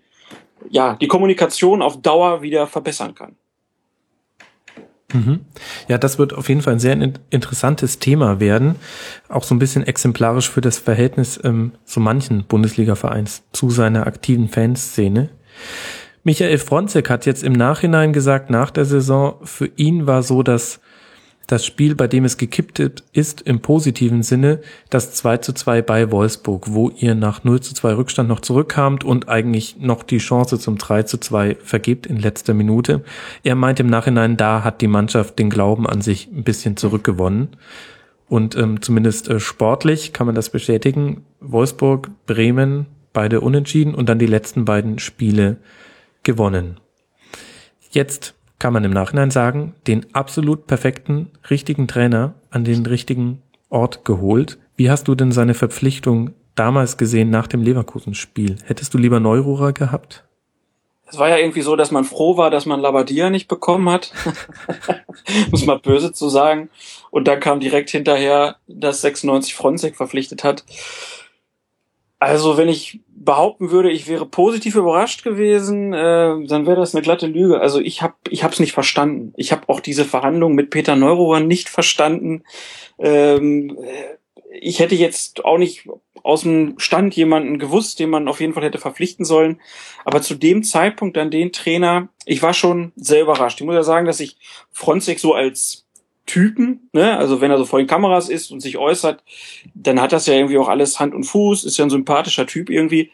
ja, 0.70 0.94
die 0.94 1.08
Kommunikation 1.08 1.82
auf 1.82 2.00
Dauer 2.00 2.40
wieder 2.40 2.66
verbessern 2.66 3.14
kann. 3.14 3.36
Mhm. 5.12 5.40
Ja, 5.88 5.98
das 5.98 6.18
wird 6.18 6.34
auf 6.34 6.48
jeden 6.48 6.62
Fall 6.62 6.74
ein 6.74 6.80
sehr 6.80 6.98
interessantes 7.30 7.98
Thema 8.00 8.40
werden. 8.40 8.76
Auch 9.28 9.44
so 9.44 9.54
ein 9.54 9.58
bisschen 9.58 9.86
exemplarisch 9.86 10.50
für 10.50 10.60
das 10.60 10.78
Verhältnis 10.78 11.38
ähm, 11.44 11.72
zu 11.84 12.00
manchen 12.00 12.44
Bundesliga-Vereins 12.44 13.44
zu 13.52 13.70
seiner 13.70 14.06
aktiven 14.06 14.48
Fanszene. 14.48 15.28
Michael 16.24 16.58
Fronzek 16.58 17.08
hat 17.08 17.24
jetzt 17.24 17.44
im 17.44 17.52
Nachhinein 17.52 18.12
gesagt, 18.12 18.50
nach 18.50 18.72
der 18.72 18.84
Saison, 18.84 19.36
für 19.44 19.70
ihn 19.76 20.08
war 20.08 20.24
so, 20.24 20.42
dass 20.42 20.80
das 21.46 21.64
Spiel, 21.64 21.94
bei 21.94 22.08
dem 22.08 22.24
es 22.24 22.38
gekippt 22.38 22.80
ist, 23.12 23.40
im 23.42 23.60
positiven 23.60 24.22
Sinne 24.22 24.60
das 24.90 25.12
2 25.12 25.38
zu 25.38 25.52
2 25.52 25.82
bei 25.82 26.10
Wolfsburg, 26.10 26.66
wo 26.68 26.90
ihr 26.90 27.14
nach 27.14 27.44
0 27.44 27.60
zu 27.60 27.74
2 27.74 27.94
Rückstand 27.94 28.28
noch 28.28 28.40
zurückkamt 28.40 29.04
und 29.04 29.28
eigentlich 29.28 29.76
noch 29.78 30.02
die 30.02 30.18
Chance 30.18 30.58
zum 30.58 30.78
3 30.78 31.04
zu 31.04 31.18
2 31.18 31.56
vergebt 31.62 32.06
in 32.06 32.16
letzter 32.16 32.54
Minute. 32.54 33.04
Er 33.44 33.54
meint 33.54 33.78
im 33.78 33.86
Nachhinein, 33.86 34.36
da 34.36 34.64
hat 34.64 34.80
die 34.80 34.88
Mannschaft 34.88 35.38
den 35.38 35.50
Glauben 35.50 35.86
an 35.86 36.00
sich 36.00 36.28
ein 36.32 36.42
bisschen 36.42 36.76
zurückgewonnen. 36.76 37.48
Und 38.28 38.56
ähm, 38.56 38.82
zumindest 38.82 39.28
äh, 39.28 39.38
sportlich 39.38 40.12
kann 40.12 40.26
man 40.26 40.34
das 40.34 40.50
bestätigen. 40.50 41.24
Wolfsburg, 41.40 42.10
Bremen, 42.26 42.86
beide 43.12 43.40
unentschieden 43.40 43.94
und 43.94 44.08
dann 44.08 44.18
die 44.18 44.26
letzten 44.26 44.64
beiden 44.64 44.98
Spiele 44.98 45.58
gewonnen. 46.24 46.80
Jetzt 47.90 48.34
kann 48.66 48.72
man 48.72 48.82
im 48.82 48.90
Nachhinein 48.90 49.30
sagen, 49.30 49.76
den 49.86 50.12
absolut 50.12 50.66
perfekten, 50.66 51.30
richtigen 51.50 51.86
Trainer 51.86 52.34
an 52.50 52.64
den 52.64 52.84
richtigen 52.84 53.40
Ort 53.68 54.04
geholt. 54.04 54.58
Wie 54.74 54.90
hast 54.90 55.06
du 55.06 55.14
denn 55.14 55.30
seine 55.30 55.54
Verpflichtung 55.54 56.30
damals 56.56 56.96
gesehen 56.96 57.30
nach 57.30 57.46
dem 57.46 57.62
Leverkusen-Spiel? 57.62 58.56
Hättest 58.64 58.92
du 58.92 58.98
lieber 58.98 59.20
Neururer 59.20 59.72
gehabt? 59.72 60.24
Es 61.06 61.16
war 61.16 61.28
ja 61.28 61.36
irgendwie 61.36 61.62
so, 61.62 61.76
dass 61.76 61.92
man 61.92 62.02
froh 62.02 62.36
war, 62.36 62.50
dass 62.50 62.66
man 62.66 62.80
Labadia 62.80 63.30
nicht 63.30 63.46
bekommen 63.46 63.88
hat. 63.88 64.12
Muss 65.52 65.64
man 65.64 65.80
böse 65.80 66.12
zu 66.12 66.28
sagen. 66.28 66.68
Und 67.12 67.28
dann 67.28 67.38
kam 67.38 67.60
direkt 67.60 67.90
hinterher, 67.90 68.56
dass 68.66 69.00
96 69.00 69.54
Fronzek 69.54 69.94
verpflichtet 69.94 70.42
hat. 70.42 70.64
Also 72.18 72.56
wenn 72.56 72.68
ich 72.68 73.00
behaupten 73.08 73.70
würde, 73.70 73.90
ich 73.90 74.08
wäre 74.08 74.26
positiv 74.26 74.74
überrascht 74.74 75.22
gewesen, 75.22 75.92
äh, 75.92 76.46
dann 76.46 76.66
wäre 76.66 76.76
das 76.76 76.94
eine 76.94 77.02
glatte 77.02 77.26
Lüge. 77.26 77.60
Also 77.60 77.80
ich 77.80 78.00
habe 78.00 78.14
ich 78.30 78.42
habe 78.42 78.54
es 78.54 78.60
nicht 78.60 78.72
verstanden. 78.72 79.34
Ich 79.36 79.52
habe 79.52 79.68
auch 79.68 79.80
diese 79.80 80.04
Verhandlungen 80.04 80.54
mit 80.54 80.70
Peter 80.70 80.96
Neurohrer 80.96 81.40
nicht 81.40 81.68
verstanden. 81.68 82.44
Ähm, 82.98 83.76
ich 84.60 84.78
hätte 84.78 84.94
jetzt 84.94 85.44
auch 85.44 85.58
nicht 85.58 85.88
aus 86.22 86.42
dem 86.42 86.74
Stand 86.78 87.14
jemanden 87.14 87.58
gewusst, 87.58 88.00
den 88.00 88.10
man 88.10 88.28
auf 88.28 88.40
jeden 88.40 88.52
Fall 88.52 88.64
hätte 88.64 88.78
verpflichten 88.78 89.24
sollen. 89.24 89.60
Aber 90.04 90.22
zu 90.22 90.34
dem 90.34 90.62
Zeitpunkt 90.64 91.16
dann 91.16 91.30
den 91.30 91.52
Trainer, 91.52 92.08
ich 92.24 92.42
war 92.42 92.54
schon 92.54 92.92
sehr 92.96 93.22
überrascht. 93.22 93.60
Ich 93.60 93.66
muss 93.66 93.76
ja 93.76 93.84
sagen, 93.84 94.06
dass 94.06 94.20
ich 94.20 94.38
Fronzek 94.72 95.20
so 95.20 95.34
als 95.34 95.85
Typen, 96.26 96.90
ne, 96.92 97.16
also 97.16 97.40
wenn 97.40 97.50
er 97.50 97.58
so 97.58 97.64
vor 97.64 97.78
den 97.78 97.86
Kameras 97.86 98.28
ist 98.28 98.50
und 98.50 98.60
sich 98.60 98.78
äußert, 98.78 99.22
dann 99.74 100.00
hat 100.00 100.12
das 100.12 100.26
ja 100.26 100.34
irgendwie 100.34 100.58
auch 100.58 100.68
alles 100.68 100.98
Hand 101.00 101.14
und 101.14 101.24
Fuß, 101.24 101.64
ist 101.64 101.78
ja 101.78 101.84
ein 101.84 101.90
sympathischer 101.90 102.46
Typ 102.46 102.68
irgendwie. 102.68 103.10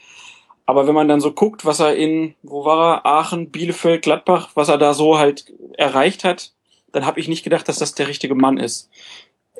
Aber 0.64 0.86
wenn 0.86 0.94
man 0.94 1.08
dann 1.08 1.20
so 1.20 1.32
guckt, 1.32 1.64
was 1.64 1.80
er 1.80 1.96
in, 1.96 2.34
wo 2.42 2.64
war 2.64 3.04
er, 3.04 3.06
Aachen, 3.06 3.50
Bielefeld, 3.50 4.02
Gladbach, 4.02 4.50
was 4.54 4.68
er 4.68 4.78
da 4.78 4.94
so 4.94 5.18
halt 5.18 5.52
erreicht 5.76 6.24
hat, 6.24 6.52
dann 6.92 7.06
habe 7.06 7.20
ich 7.20 7.28
nicht 7.28 7.42
gedacht, 7.42 7.68
dass 7.68 7.78
das 7.78 7.94
der 7.94 8.08
richtige 8.08 8.34
Mann 8.34 8.58
ist. 8.58 8.90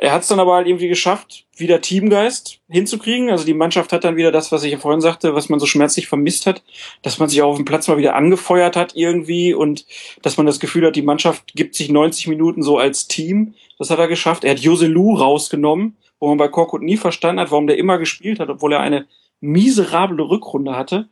Er 0.03 0.11
hat 0.11 0.23
es 0.23 0.29
dann 0.29 0.41
aber 0.41 0.55
halt 0.55 0.67
irgendwie 0.67 0.89
geschafft, 0.89 1.47
wieder 1.57 1.81
Teamgeist 1.81 2.59
hinzukriegen. 2.69 3.31
Also 3.31 3.45
die 3.45 3.55
Mannschaft 3.55 3.93
hat 3.93 4.03
dann 4.03 4.17
wieder 4.17 4.33
das, 4.33 4.51
was 4.51 4.65
ich 4.65 4.73
ja 4.73 4.79
vorhin 4.79 5.01
sagte, 5.01 5.37
was 5.37 5.49
man 5.49 5.61
so 5.61 5.67
schmerzlich 5.67 6.09
vermisst 6.09 6.47
hat, 6.47 6.65
dass 7.03 7.21
man 7.21 7.29
sich 7.29 7.41
auch 7.41 7.51
auf 7.51 7.57
dem 7.57 7.67
Platz 7.67 7.87
mal 7.87 7.99
wieder 7.99 8.17
angefeuert 8.17 8.75
hat 8.75 8.97
irgendwie 8.97 9.55
und 9.55 9.87
dass 10.21 10.37
man 10.37 10.47
das 10.47 10.59
Gefühl 10.59 10.89
hat, 10.89 10.97
die 10.97 11.03
Mannschaft 11.03 11.55
gibt 11.55 11.77
sich 11.77 11.89
90 11.89 12.27
Minuten 12.27 12.65
so 12.65 12.79
als 12.79 13.07
Team. 13.07 13.55
Das 13.79 13.91
hat 13.91 14.01
er 14.01 14.09
geschafft. 14.09 14.43
Er 14.43 14.51
hat 14.51 14.59
Jose 14.59 14.89
Lu 14.89 15.15
rausgenommen, 15.15 15.97
wo 16.19 16.27
man 16.27 16.39
bei 16.39 16.49
Korkut 16.49 16.83
nie 16.83 16.97
verstanden 16.97 17.41
hat, 17.41 17.53
warum 17.53 17.69
der 17.69 17.79
immer 17.79 17.99
gespielt 17.99 18.41
hat, 18.41 18.49
obwohl 18.49 18.73
er 18.73 18.81
eine 18.81 19.07
miserable 19.41 20.29
Rückrunde 20.29 20.75
hatte. 20.75 21.11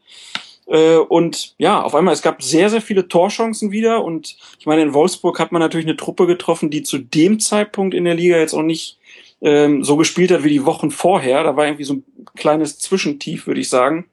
Äh, 0.71 0.97
und 0.97 1.55
ja, 1.59 1.83
auf 1.83 1.95
einmal, 1.95 2.15
es 2.15 2.23
gab 2.23 2.43
sehr, 2.43 2.71
sehr 2.71 2.81
viele 2.81 3.09
Torchancen 3.09 3.73
wieder. 3.73 4.05
Und 4.05 4.37
ich 4.59 4.67
meine, 4.67 4.83
in 4.83 4.95
Wolfsburg 4.95 5.39
hat 5.41 5.51
man 5.53 5.61
natürlich 5.61 5.87
eine 5.87 5.97
Truppe 5.97 6.27
getroffen, 6.27 6.71
die 6.71 6.83
zu 6.83 6.99
dem 6.99 7.41
Zeitpunkt 7.41 7.93
in 7.93 8.05
der 8.05 8.15
Liga 8.15 8.39
jetzt 8.39 8.55
auch 8.55 8.63
nicht 8.63 8.99
ähm, 9.43 9.83
so 9.83 9.97
gespielt 9.97 10.31
hat 10.31 10.45
wie 10.45 10.51
die 10.51 10.65
Wochen 10.65 10.93
vorher. 10.93 11.43
Da 11.43 11.57
war 11.57 11.67
irgendwie 11.67 11.85
so 11.85 11.95
ein 11.95 12.05
kleines 12.37 12.79
Zwischentief, 12.79 13.49
würde 13.49 13.61
ich 13.61 13.69
sagen. 13.69 14.07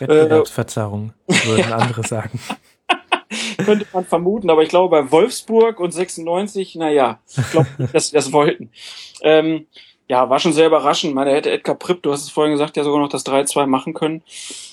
Wettbewerbsverzerrung, 0.00 1.12
äh, 1.28 1.46
würden 1.46 1.72
andere 1.72 2.02
sagen. 2.02 2.40
Könnte 3.64 3.86
man 3.92 4.04
vermuten, 4.04 4.50
aber 4.50 4.62
ich 4.62 4.68
glaube 4.68 4.90
bei 4.90 5.10
Wolfsburg 5.10 5.78
und 5.78 5.92
96, 5.92 6.74
naja, 6.74 7.20
ich 7.28 7.50
glaube 7.50 7.68
dass 7.92 8.08
sie 8.08 8.14
das 8.14 8.32
wollten. 8.32 8.70
Ähm, 9.22 9.66
ja, 10.08 10.28
war 10.28 10.38
schon 10.38 10.52
sehr 10.52 10.66
überraschend. 10.66 11.14
Meine, 11.14 11.32
hätte 11.32 11.50
Edgar 11.50 11.74
Pripp, 11.74 12.02
du 12.02 12.12
hast 12.12 12.22
es 12.22 12.30
vorhin 12.30 12.52
gesagt, 12.52 12.76
ja 12.76 12.84
sogar 12.84 13.00
noch 13.00 13.08
das 13.08 13.24
3-2 13.24 13.66
machen 13.66 13.94
können. 13.94 14.22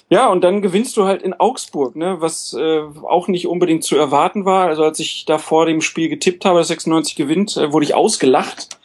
Ja, 0.10 0.28
und 0.28 0.44
dann 0.44 0.62
gewinnst 0.62 0.98
du 0.98 1.06
halt 1.06 1.22
in 1.22 1.34
Augsburg, 1.34 1.96
ne, 1.96 2.18
was 2.20 2.54
äh, 2.54 2.82
auch 3.04 3.28
nicht 3.28 3.48
unbedingt 3.48 3.84
zu 3.84 3.96
erwarten 3.96 4.44
war. 4.44 4.68
Also 4.68 4.84
als 4.84 5.00
ich 5.00 5.26
da 5.26 5.38
vor 5.38 5.68
dem 5.68 5.82
Spiel 5.82 6.10
getippt 6.10 6.46
habe, 6.46 6.60
dass 6.60 6.70
96 6.70 7.16
gewinnt, 7.16 7.56
äh, 7.58 7.72
wurde 7.72 7.86
ich 7.86 7.94
ausgelacht. 7.94 8.79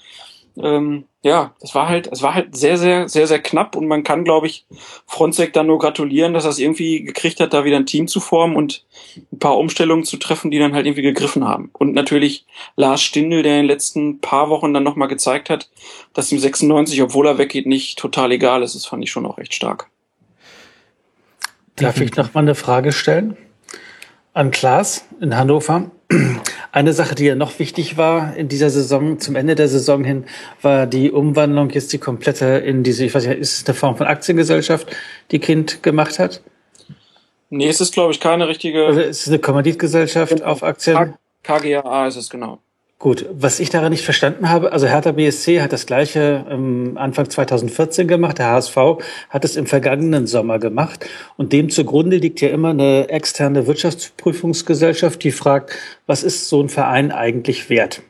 Ähm, 0.56 1.04
ja, 1.22 1.54
es 1.60 1.74
war 1.74 1.88
halt, 1.88 2.06
es 2.12 2.22
war 2.22 2.34
halt 2.34 2.56
sehr, 2.56 2.76
sehr, 2.76 3.08
sehr, 3.08 3.26
sehr 3.26 3.40
knapp 3.40 3.74
und 3.76 3.88
man 3.88 4.04
kann, 4.04 4.24
glaube 4.24 4.46
ich, 4.46 4.66
Fronzek 5.06 5.52
dann 5.52 5.66
nur 5.66 5.78
gratulieren, 5.78 6.34
dass 6.34 6.44
er 6.44 6.50
es 6.50 6.58
irgendwie 6.58 7.02
gekriegt 7.02 7.40
hat, 7.40 7.54
da 7.54 7.64
wieder 7.64 7.76
ein 7.76 7.86
Team 7.86 8.06
zu 8.08 8.20
formen 8.20 8.54
und 8.54 8.84
ein 9.32 9.38
paar 9.38 9.56
Umstellungen 9.56 10.04
zu 10.04 10.16
treffen, 10.16 10.50
die 10.50 10.58
dann 10.58 10.74
halt 10.74 10.86
irgendwie 10.86 11.02
gegriffen 11.02 11.44
haben. 11.44 11.70
Und 11.72 11.94
natürlich 11.94 12.46
Lars 12.76 13.02
Stindl, 13.02 13.42
der 13.42 13.54
in 13.54 13.62
den 13.62 13.66
letzten 13.66 14.20
paar 14.20 14.50
Wochen 14.50 14.74
dann 14.74 14.84
nochmal 14.84 15.08
gezeigt 15.08 15.50
hat, 15.50 15.70
dass 16.12 16.30
ihm 16.30 16.38
96, 16.38 17.02
obwohl 17.02 17.26
er 17.26 17.38
weggeht, 17.38 17.66
nicht 17.66 17.98
total 17.98 18.30
egal 18.30 18.62
ist. 18.62 18.74
Das 18.74 18.86
fand 18.86 19.02
ich 19.02 19.10
schon 19.10 19.26
auch 19.26 19.38
recht 19.38 19.54
stark. 19.54 19.88
Darf 21.76 22.00
ich 22.00 22.14
noch 22.16 22.34
mal 22.34 22.40
eine 22.40 22.54
Frage 22.54 22.92
stellen? 22.92 23.36
An 24.34 24.50
Klaas 24.50 25.06
in 25.20 25.36
Hannover. 25.36 25.90
Eine 26.72 26.92
Sache, 26.92 27.14
die 27.14 27.24
ja 27.24 27.34
noch 27.34 27.58
wichtig 27.58 27.96
war 27.96 28.36
in 28.36 28.48
dieser 28.48 28.70
Saison, 28.70 29.18
zum 29.20 29.36
Ende 29.36 29.54
der 29.54 29.68
Saison 29.68 30.04
hin, 30.04 30.24
war 30.60 30.86
die 30.86 31.10
Umwandlung 31.10 31.70
jetzt 31.70 31.92
die 31.92 31.98
komplette 31.98 32.46
in 32.46 32.82
diese, 32.82 33.04
ich 33.04 33.14
weiß 33.14 33.26
nicht, 33.26 33.38
ist 33.38 33.60
es 33.60 33.66
eine 33.66 33.74
Form 33.74 33.96
von 33.96 34.06
Aktiengesellschaft, 34.06 34.88
die 35.30 35.38
Kind 35.38 35.82
gemacht 35.82 36.18
hat? 36.18 36.42
Nee, 37.50 37.68
es 37.68 37.80
ist, 37.80 37.94
glaube 37.94 38.12
ich, 38.12 38.20
keine 38.20 38.48
richtige. 38.48 38.86
Also 38.86 39.00
es 39.00 39.20
ist 39.22 39.28
eine 39.28 39.38
Kommanditgesellschaft 39.38 40.42
auf 40.42 40.62
Aktien? 40.62 41.14
KGAA 41.44 42.08
ist 42.08 42.16
es 42.16 42.30
genau. 42.30 42.58
Gut, 43.04 43.26
was 43.38 43.60
ich 43.60 43.68
daran 43.68 43.92
nicht 43.92 44.02
verstanden 44.02 44.48
habe, 44.48 44.72
also 44.72 44.86
Hertha 44.86 45.12
BSC 45.12 45.60
hat 45.60 45.74
das 45.74 45.84
gleiche 45.84 46.46
ähm, 46.48 46.96
Anfang 46.96 47.28
2014 47.28 48.08
gemacht, 48.08 48.38
der 48.38 48.52
HSV 48.52 48.78
hat 49.28 49.44
es 49.44 49.56
im 49.56 49.66
vergangenen 49.66 50.26
Sommer 50.26 50.58
gemacht 50.58 51.04
und 51.36 51.52
dem 51.52 51.68
zugrunde 51.68 52.16
liegt 52.16 52.40
ja 52.40 52.48
immer 52.48 52.70
eine 52.70 53.10
externe 53.10 53.66
Wirtschaftsprüfungsgesellschaft, 53.66 55.22
die 55.22 55.32
fragt, 55.32 55.72
was 56.06 56.22
ist 56.22 56.48
so 56.48 56.62
ein 56.62 56.70
Verein 56.70 57.12
eigentlich 57.12 57.68
wert? 57.68 58.00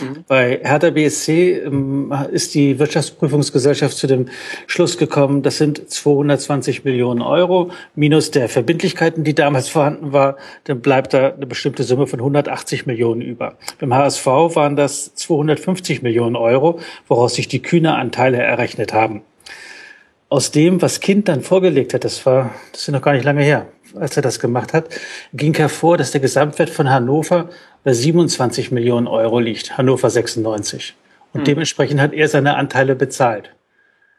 Mhm. 0.00 0.24
Bei 0.26 0.60
Hertha 0.62 0.90
BSC 0.90 1.62
ähm, 1.64 2.12
ist 2.32 2.54
die 2.54 2.78
Wirtschaftsprüfungsgesellschaft 2.78 3.96
zu 3.96 4.06
dem 4.06 4.26
Schluss 4.66 4.98
gekommen, 4.98 5.42
das 5.42 5.58
sind 5.58 5.90
220 5.90 6.84
Millionen 6.84 7.22
Euro 7.22 7.70
minus 7.94 8.30
der 8.30 8.48
Verbindlichkeiten, 8.48 9.24
die 9.24 9.34
damals 9.34 9.68
vorhanden 9.74 10.12
war, 10.12 10.36
dann 10.64 10.80
bleibt 10.80 11.14
da 11.14 11.30
eine 11.30 11.46
bestimmte 11.46 11.84
Summe 11.84 12.06
von 12.06 12.20
180 12.20 12.86
Millionen 12.86 13.20
über. 13.20 13.56
Beim 13.78 13.94
HSV 13.94 14.26
waren 14.26 14.76
das 14.76 15.14
250 15.14 16.02
Millionen 16.02 16.36
Euro, 16.36 16.80
woraus 17.08 17.34
sich 17.34 17.48
die 17.48 17.62
Kühne 17.62 17.94
Anteile 17.94 18.38
errechnet 18.38 18.92
haben. 18.92 19.22
Aus 20.28 20.50
dem, 20.50 20.82
was 20.82 21.00
Kind 21.00 21.28
dann 21.28 21.42
vorgelegt 21.42 21.94
hat, 21.94 22.04
das 22.04 22.24
war, 22.26 22.50
das 22.72 22.82
ist 22.82 22.88
noch 22.88 23.02
gar 23.02 23.12
nicht 23.12 23.24
lange 23.24 23.42
her, 23.42 23.68
als 23.98 24.16
er 24.16 24.22
das 24.22 24.40
gemacht 24.40 24.72
hat, 24.72 24.88
ging 25.32 25.54
hervor, 25.54 25.96
dass 25.96 26.10
der 26.10 26.20
Gesamtwert 26.20 26.70
von 26.70 26.90
Hannover 26.90 27.48
bei 27.82 27.92
27 27.92 28.70
Millionen 28.70 29.06
Euro 29.06 29.38
liegt, 29.40 29.76
Hannover 29.76 30.10
96. 30.10 30.94
Und 31.32 31.40
hm. 31.40 31.44
dementsprechend 31.44 32.00
hat 32.00 32.12
er 32.12 32.28
seine 32.28 32.56
Anteile 32.56 32.94
bezahlt. 32.94 33.54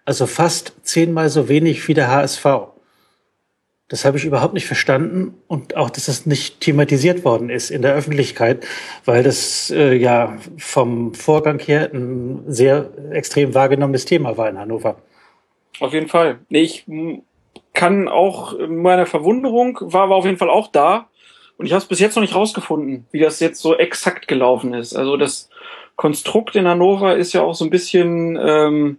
Also 0.05 0.27
fast 0.27 0.73
zehnmal 0.83 1.29
so 1.29 1.49
wenig 1.49 1.87
wie 1.87 1.93
der 1.93 2.09
HSV. 2.09 2.45
Das 3.87 4.03
habe 4.03 4.17
ich 4.17 4.25
überhaupt 4.25 4.55
nicht 4.55 4.65
verstanden 4.65 5.35
und 5.47 5.77
auch, 5.77 5.91
dass 5.91 6.05
das 6.05 6.25
nicht 6.25 6.59
thematisiert 6.59 7.23
worden 7.23 7.51
ist 7.51 7.69
in 7.69 7.83
der 7.83 7.93
Öffentlichkeit, 7.93 8.65
weil 9.05 9.21
das 9.21 9.69
äh, 9.69 9.93
ja 9.93 10.37
vom 10.57 11.13
Vorgang 11.13 11.59
her 11.59 11.91
ein 11.93 12.43
sehr 12.47 12.89
extrem 13.11 13.53
wahrgenommenes 13.53 14.05
Thema 14.05 14.37
war 14.37 14.49
in 14.49 14.57
Hannover. 14.57 14.97
Auf 15.79 15.93
jeden 15.93 16.07
Fall. 16.07 16.39
Nee, 16.49 16.61
ich 16.61 16.85
kann 17.75 18.07
auch 18.07 18.55
meine 18.67 19.05
Verwunderung 19.05 19.77
war, 19.81 20.09
war 20.09 20.17
auf 20.17 20.25
jeden 20.25 20.37
Fall 20.37 20.49
auch 20.49 20.67
da. 20.71 21.07
Und 21.57 21.67
ich 21.67 21.71
habe 21.71 21.81
es 21.81 21.87
bis 21.87 21.99
jetzt 21.99 22.15
noch 22.15 22.21
nicht 22.21 22.35
rausgefunden, 22.35 23.05
wie 23.11 23.19
das 23.19 23.39
jetzt 23.39 23.61
so 23.61 23.77
exakt 23.77 24.27
gelaufen 24.27 24.73
ist. 24.73 24.95
Also 24.95 25.15
das 25.15 25.49
Konstrukt 25.95 26.55
in 26.55 26.67
Hannover 26.67 27.15
ist 27.15 27.33
ja 27.33 27.41
auch 27.41 27.55
so 27.55 27.63
ein 27.63 27.69
bisschen 27.69 28.37
ähm, 28.41 28.97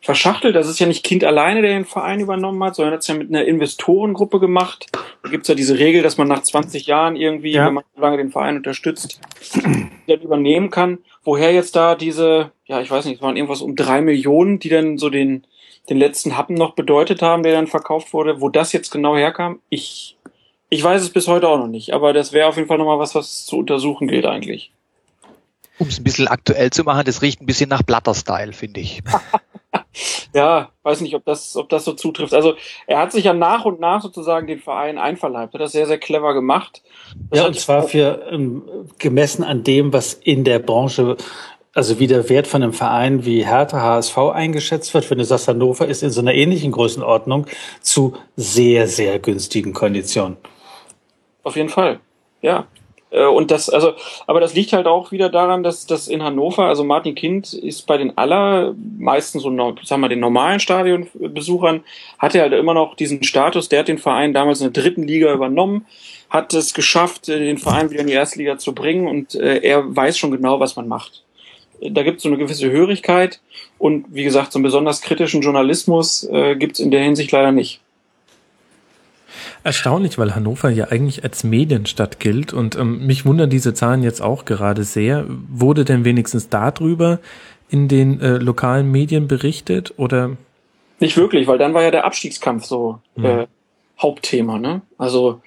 verschachtelt. 0.00 0.56
Das 0.56 0.68
ist 0.68 0.78
ja 0.78 0.86
nicht 0.86 1.04
Kind 1.04 1.24
alleine, 1.24 1.60
der 1.60 1.72
den 1.72 1.84
Verein 1.84 2.20
übernommen 2.20 2.62
hat, 2.64 2.76
sondern 2.76 2.94
hat 2.94 3.02
es 3.02 3.08
ja 3.08 3.14
mit 3.14 3.28
einer 3.28 3.44
Investorengruppe 3.44 4.40
gemacht. 4.40 4.86
Da 5.22 5.28
gibt's 5.28 5.48
ja 5.48 5.54
diese 5.54 5.78
Regel, 5.78 6.02
dass 6.02 6.16
man 6.16 6.28
nach 6.28 6.42
20 6.42 6.86
Jahren 6.86 7.16
irgendwie, 7.16 7.52
ja. 7.52 7.66
wenn 7.66 7.74
man 7.74 7.84
so 7.94 8.00
lange 8.00 8.16
den 8.16 8.30
Verein 8.30 8.56
unterstützt, 8.56 9.20
dann 10.06 10.20
übernehmen 10.20 10.70
kann. 10.70 10.98
Woher 11.24 11.52
jetzt 11.52 11.76
da 11.76 11.94
diese, 11.94 12.52
ja, 12.64 12.80
ich 12.80 12.90
weiß 12.90 13.04
nicht, 13.04 13.16
es 13.16 13.22
waren 13.22 13.36
irgendwas 13.36 13.60
um 13.60 13.76
drei 13.76 14.00
Millionen, 14.00 14.58
die 14.58 14.70
dann 14.70 14.96
so 14.96 15.10
den, 15.10 15.46
den 15.88 15.96
letzten 15.96 16.36
Happen 16.36 16.54
noch 16.54 16.74
bedeutet 16.74 17.22
haben, 17.22 17.42
der 17.42 17.52
dann 17.52 17.66
verkauft 17.66 18.12
wurde. 18.12 18.40
Wo 18.40 18.48
das 18.48 18.72
jetzt 18.72 18.90
genau 18.90 19.16
herkam, 19.16 19.60
ich 19.68 20.16
ich 20.70 20.82
weiß 20.82 21.02
es 21.02 21.10
bis 21.10 21.28
heute 21.28 21.48
auch 21.48 21.58
noch 21.58 21.68
nicht, 21.68 21.94
aber 21.94 22.12
das 22.12 22.32
wäre 22.32 22.48
auf 22.48 22.56
jeden 22.56 22.68
Fall 22.68 22.78
nochmal 22.78 22.98
was, 22.98 23.14
was 23.14 23.46
zu 23.46 23.56
untersuchen 23.56 24.06
gilt 24.06 24.26
eigentlich. 24.26 24.70
Um 25.78 25.86
es 25.86 25.98
ein 25.98 26.04
bisschen 26.04 26.28
aktuell 26.28 26.70
zu 26.70 26.84
machen, 26.84 27.04
das 27.06 27.22
riecht 27.22 27.40
ein 27.40 27.46
bisschen 27.46 27.70
nach 27.70 27.82
Blatter-Style, 27.82 28.52
finde 28.52 28.80
ich. 28.80 29.00
ja, 30.34 30.70
weiß 30.82 31.00
nicht, 31.00 31.14
ob 31.14 31.24
das, 31.24 31.56
ob 31.56 31.68
das 31.68 31.84
so 31.84 31.92
zutrifft. 31.92 32.34
Also 32.34 32.54
er 32.86 32.98
hat 32.98 33.12
sich 33.12 33.24
ja 33.24 33.32
nach 33.32 33.64
und 33.64 33.80
nach 33.80 34.02
sozusagen 34.02 34.46
den 34.46 34.60
Verein 34.60 34.98
einverleibt, 34.98 35.54
hat 35.54 35.60
das 35.60 35.72
sehr, 35.72 35.86
sehr 35.86 35.98
clever 35.98 36.34
gemacht. 36.34 36.82
Das 37.30 37.40
ja, 37.40 37.46
und 37.46 37.58
zwar 37.58 37.82
für 37.82 38.26
ähm, 38.30 38.62
gemessen 38.98 39.44
an 39.44 39.64
dem, 39.64 39.92
was 39.92 40.14
in 40.14 40.44
der 40.44 40.58
Branche 40.58 41.16
also 41.78 42.00
wie 42.00 42.08
der 42.08 42.28
Wert 42.28 42.48
von 42.48 42.60
einem 42.60 42.72
Verein 42.72 43.24
wie 43.24 43.46
Hertha 43.46 43.80
HSV 43.80 44.18
eingeschätzt 44.18 44.92
wird, 44.94 45.08
wenn 45.10 45.18
du 45.18 45.24
sagst, 45.24 45.46
Hannover 45.46 45.86
ist 45.86 46.02
in 46.02 46.10
so 46.10 46.20
einer 46.20 46.34
ähnlichen 46.34 46.72
Größenordnung 46.72 47.46
zu 47.80 48.16
sehr, 48.34 48.88
sehr 48.88 49.20
günstigen 49.20 49.74
Konditionen. 49.74 50.38
Auf 51.44 51.54
jeden 51.54 51.68
Fall. 51.68 52.00
Ja. 52.42 52.66
Äh, 53.10 53.26
und 53.26 53.52
das, 53.52 53.70
also, 53.70 53.92
aber 54.26 54.40
das 54.40 54.54
liegt 54.54 54.72
halt 54.72 54.88
auch 54.88 55.12
wieder 55.12 55.28
daran, 55.28 55.62
dass 55.62 55.86
das 55.86 56.08
in 56.08 56.24
Hannover, 56.24 56.64
also 56.64 56.82
Martin 56.82 57.14
Kind 57.14 57.52
ist 57.52 57.86
bei 57.86 57.96
den 57.96 58.18
allermeisten 58.18 59.38
so, 59.38 59.48
sagen 59.84 60.02
wir, 60.02 60.08
den 60.08 60.18
normalen 60.18 60.58
Stadionbesuchern, 60.58 61.84
hat 62.18 62.34
er 62.34 62.42
halt 62.42 62.54
immer 62.54 62.74
noch 62.74 62.96
diesen 62.96 63.22
Status, 63.22 63.68
der 63.68 63.78
hat 63.78 63.88
den 63.88 63.98
Verein 63.98 64.34
damals 64.34 64.60
in 64.60 64.72
der 64.72 64.82
dritten 64.82 65.04
Liga 65.04 65.32
übernommen, 65.32 65.86
hat 66.28 66.52
es 66.54 66.74
geschafft, 66.74 67.28
äh, 67.28 67.38
den 67.38 67.58
Verein 67.58 67.90
wieder 67.90 68.00
in 68.00 68.08
die 68.08 68.14
erste 68.14 68.40
Liga 68.40 68.58
zu 68.58 68.74
bringen 68.74 69.06
und 69.06 69.36
äh, 69.36 69.58
er 69.58 69.94
weiß 69.94 70.18
schon 70.18 70.32
genau, 70.32 70.58
was 70.58 70.74
man 70.74 70.88
macht. 70.88 71.22
Da 71.80 72.02
gibt 72.02 72.18
es 72.18 72.22
so 72.22 72.28
eine 72.28 72.38
gewisse 72.38 72.70
Hörigkeit 72.70 73.40
und 73.78 74.06
wie 74.10 74.24
gesagt, 74.24 74.52
so 74.52 74.58
einen 74.58 74.64
besonders 74.64 75.00
kritischen 75.00 75.42
Journalismus 75.42 76.24
äh, 76.24 76.56
gibt 76.56 76.74
es 76.74 76.80
in 76.80 76.90
der 76.90 77.02
Hinsicht 77.02 77.30
leider 77.32 77.52
nicht. 77.52 77.80
Erstaunlich, 79.64 80.18
weil 80.18 80.34
Hannover 80.34 80.70
ja 80.70 80.86
eigentlich 80.86 81.24
als 81.24 81.44
Medienstadt 81.44 82.20
gilt 82.20 82.52
und 82.52 82.76
ähm, 82.76 83.06
mich 83.06 83.26
wundern 83.26 83.50
diese 83.50 83.74
Zahlen 83.74 84.02
jetzt 84.02 84.22
auch 84.22 84.44
gerade 84.44 84.84
sehr. 84.84 85.26
Wurde 85.48 85.84
denn 85.84 86.04
wenigstens 86.04 86.48
darüber 86.48 87.18
in 87.68 87.88
den 87.88 88.20
äh, 88.20 88.38
lokalen 88.38 88.90
Medien 88.90 89.28
berichtet 89.28 89.94
oder 89.96 90.36
Nicht 91.00 91.16
wirklich, 91.16 91.46
weil 91.46 91.58
dann 91.58 91.74
war 91.74 91.82
ja 91.82 91.90
der 91.90 92.04
Abstiegskampf 92.04 92.64
so 92.64 93.00
mhm. 93.16 93.24
äh, 93.24 93.46
Hauptthema. 94.00 94.58
Ne? 94.58 94.82
Also 94.96 95.42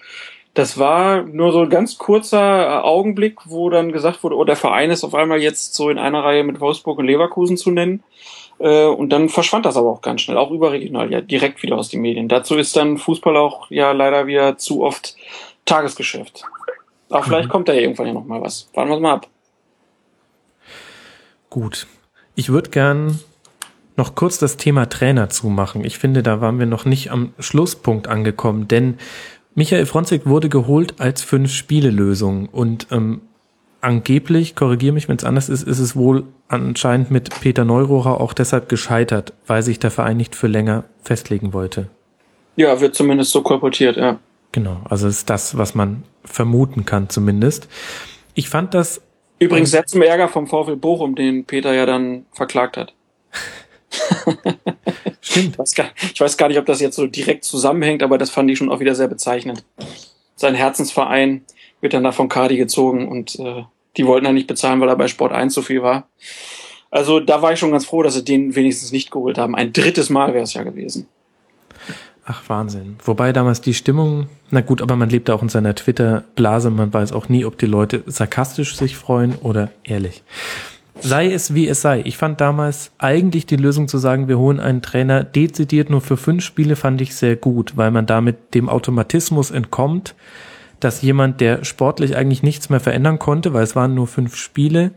das 0.53 0.77
war 0.77 1.23
nur 1.23 1.53
so 1.53 1.61
ein 1.61 1.69
ganz 1.69 1.97
kurzer 1.97 2.65
äh, 2.65 2.81
Augenblick, 2.81 3.39
wo 3.45 3.69
dann 3.69 3.91
gesagt 3.91 4.23
wurde, 4.23 4.35
oh, 4.35 4.43
der 4.43 4.57
Verein 4.57 4.91
ist 4.91 5.03
auf 5.03 5.15
einmal 5.15 5.41
jetzt 5.41 5.73
so 5.75 5.89
in 5.89 5.97
einer 5.97 6.23
Reihe 6.23 6.43
mit 6.43 6.59
Wolfsburg 6.59 6.99
und 6.99 7.05
Leverkusen 7.05 7.55
zu 7.55 7.71
nennen. 7.71 8.03
Äh, 8.59 8.85
und 8.85 9.09
dann 9.09 9.29
verschwand 9.29 9.65
das 9.65 9.77
aber 9.77 9.89
auch 9.89 10.01
ganz 10.01 10.21
schnell, 10.21 10.37
auch 10.37 10.51
überregional, 10.51 11.11
ja, 11.11 11.21
direkt 11.21 11.63
wieder 11.63 11.77
aus 11.77 11.89
den 11.89 12.01
Medien. 12.01 12.27
Dazu 12.27 12.55
ist 12.57 12.75
dann 12.75 12.97
Fußball 12.97 13.37
auch 13.37 13.71
ja 13.71 13.91
leider 13.93 14.27
wieder 14.27 14.57
zu 14.57 14.83
oft 14.83 15.15
Tagesgeschäft. 15.65 16.43
Aber 17.09 17.23
vielleicht 17.23 17.47
mhm. 17.47 17.51
kommt 17.51 17.69
da 17.69 17.73
ja 17.73 17.81
irgendwann 17.81 18.07
ja 18.07 18.13
noch 18.13 18.25
mal 18.25 18.41
was. 18.41 18.69
Warten 18.73 18.89
wir 18.89 18.99
mal 18.99 19.13
ab. 19.13 19.27
Gut. 21.49 21.87
Ich 22.35 22.49
würde 22.49 22.69
gern 22.69 23.19
noch 23.97 24.15
kurz 24.15 24.37
das 24.37 24.57
Thema 24.57 24.87
Trainer 24.87 25.29
zumachen. 25.29 25.83
Ich 25.83 25.97
finde, 25.97 26.23
da 26.23 26.41
waren 26.41 26.59
wir 26.59 26.65
noch 26.65 26.85
nicht 26.85 27.11
am 27.11 27.33
Schlusspunkt 27.39 28.07
angekommen, 28.07 28.67
denn 28.67 28.97
Michael 29.55 29.85
Fronzek 29.85 30.25
wurde 30.25 30.49
geholt 30.49 30.95
als 30.99 31.23
Fünf-Spiele-Lösung 31.23 32.47
und 32.47 32.87
ähm, 32.91 33.21
angeblich, 33.81 34.55
korrigiere 34.55 34.93
mich, 34.93 35.09
wenn 35.09 35.17
es 35.17 35.23
anders 35.23 35.49
ist, 35.49 35.63
ist 35.63 35.79
es 35.79 35.95
wohl 35.95 36.23
anscheinend 36.47 37.11
mit 37.11 37.29
Peter 37.41 37.65
Neurohrer 37.65 38.21
auch 38.21 38.33
deshalb 38.33 38.69
gescheitert, 38.69 39.33
weil 39.47 39.63
sich 39.63 39.79
der 39.79 39.91
Verein 39.91 40.17
nicht 40.17 40.35
für 40.35 40.47
länger 40.47 40.85
festlegen 41.03 41.53
wollte. 41.53 41.89
Ja, 42.55 42.79
wird 42.79 42.95
zumindest 42.95 43.31
so 43.31 43.41
kolportiert, 43.41 43.97
ja. 43.97 44.19
Genau, 44.51 44.81
also 44.89 45.07
ist 45.07 45.29
das, 45.29 45.57
was 45.57 45.75
man 45.75 46.03
vermuten 46.23 46.85
kann 46.85 47.09
zumindest. 47.09 47.67
Ich 48.33 48.49
fand 48.49 48.73
das 48.73 49.01
Übrigens 49.39 49.71
sehr 49.71 49.87
zum 49.87 50.03
Ärger 50.03 50.27
vom 50.27 50.45
VfL 50.45 50.75
Bochum, 50.75 51.15
den 51.15 51.45
Peter 51.45 51.73
ja 51.73 51.87
dann 51.87 52.25
verklagt 52.31 52.77
hat. 52.77 52.93
Stimmt. 55.21 55.53
Ich 55.53 55.59
weiß, 55.59 55.75
gar, 55.75 55.89
ich 56.13 56.19
weiß, 56.19 56.37
gar, 56.37 56.47
nicht, 56.47 56.57
ob 56.57 56.65
das 56.65 56.81
jetzt 56.81 56.95
so 56.95 57.07
direkt 57.07 57.43
zusammenhängt, 57.43 58.03
aber 58.03 58.17
das 58.17 58.29
fand 58.29 58.49
ich 58.49 58.57
schon 58.57 58.71
auch 58.71 58.79
wieder 58.79 58.95
sehr 58.95 59.07
bezeichnend. 59.07 59.63
Sein 60.35 60.55
Herzensverein 60.55 61.43
wird 61.81 61.93
dann 61.93 62.03
da 62.03 62.11
von 62.11 62.29
Cardi 62.29 62.57
gezogen 62.57 63.07
und 63.07 63.37
äh, 63.39 63.63
die 63.97 64.05
wollten 64.05 64.25
er 64.25 64.33
nicht 64.33 64.47
bezahlen, 64.47 64.79
weil 64.81 64.89
er 64.89 64.95
bei 64.95 65.07
Sport 65.07 65.33
1 65.33 65.53
so 65.53 65.61
viel 65.61 65.83
war. 65.83 66.07
Also 66.89 67.19
da 67.19 67.41
war 67.41 67.53
ich 67.53 67.59
schon 67.59 67.71
ganz 67.71 67.85
froh, 67.85 68.03
dass 68.03 68.15
sie 68.15 68.23
den 68.23 68.55
wenigstens 68.55 68.91
nicht 68.91 69.11
geholt 69.11 69.37
haben. 69.37 69.55
Ein 69.55 69.73
drittes 69.73 70.09
Mal 70.09 70.33
wäre 70.33 70.43
es 70.43 70.53
ja 70.53 70.63
gewesen. 70.63 71.07
Ach, 72.25 72.43
Wahnsinn. 72.47 72.97
Wobei 73.03 73.33
damals 73.33 73.61
die 73.61 73.73
Stimmung, 73.73 74.27
na 74.51 74.61
gut, 74.61 74.81
aber 74.81 74.95
man 74.95 75.09
lebt 75.09 75.29
auch 75.29 75.41
in 75.41 75.49
seiner 75.49 75.73
Twitter-Blase, 75.73 76.69
man 76.69 76.93
weiß 76.93 77.13
auch 77.13 77.29
nie, 77.29 77.45
ob 77.45 77.57
die 77.57 77.65
Leute 77.65 78.03
sarkastisch 78.05 78.75
sich 78.75 78.95
freuen 78.95 79.35
oder 79.41 79.71
ehrlich. 79.83 80.23
Sei 81.01 81.31
es 81.31 81.53
wie 81.53 81.67
es 81.67 81.81
sei. 81.81 82.01
Ich 82.05 82.17
fand 82.17 82.41
damals 82.41 82.91
eigentlich 82.97 83.45
die 83.45 83.55
Lösung 83.55 83.87
zu 83.87 83.97
sagen, 83.97 84.27
wir 84.27 84.37
holen 84.37 84.59
einen 84.59 84.81
Trainer 84.81 85.23
dezidiert 85.23 85.89
nur 85.89 86.01
für 86.01 86.17
fünf 86.17 86.43
Spiele, 86.43 86.75
fand 86.75 87.01
ich 87.01 87.15
sehr 87.15 87.35
gut, 87.35 87.75
weil 87.75 87.91
man 87.91 88.05
damit 88.05 88.53
dem 88.53 88.69
Automatismus 88.69 89.51
entkommt, 89.51 90.15
dass 90.79 91.01
jemand, 91.01 91.41
der 91.41 91.63
sportlich 91.63 92.15
eigentlich 92.15 92.43
nichts 92.43 92.69
mehr 92.69 92.79
verändern 92.79 93.19
konnte, 93.19 93.53
weil 93.53 93.63
es 93.63 93.75
waren 93.75 93.93
nur 93.93 94.07
fünf 94.07 94.35
Spiele, 94.35 94.91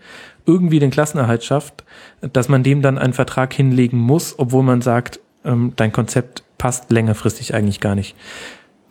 irgendwie 0.46 0.78
den 0.78 0.90
Klassenerhalt 0.90 1.44
schafft, 1.44 1.84
dass 2.20 2.48
man 2.48 2.62
dem 2.62 2.82
dann 2.82 2.98
einen 2.98 3.12
Vertrag 3.12 3.52
hinlegen 3.54 3.98
muss, 3.98 4.38
obwohl 4.38 4.62
man 4.62 4.82
sagt, 4.82 5.20
ähm, 5.44 5.72
dein 5.76 5.92
Konzept 5.92 6.42
passt 6.58 6.90
längerfristig 6.90 7.54
eigentlich 7.54 7.80
gar 7.80 7.94
nicht. 7.94 8.14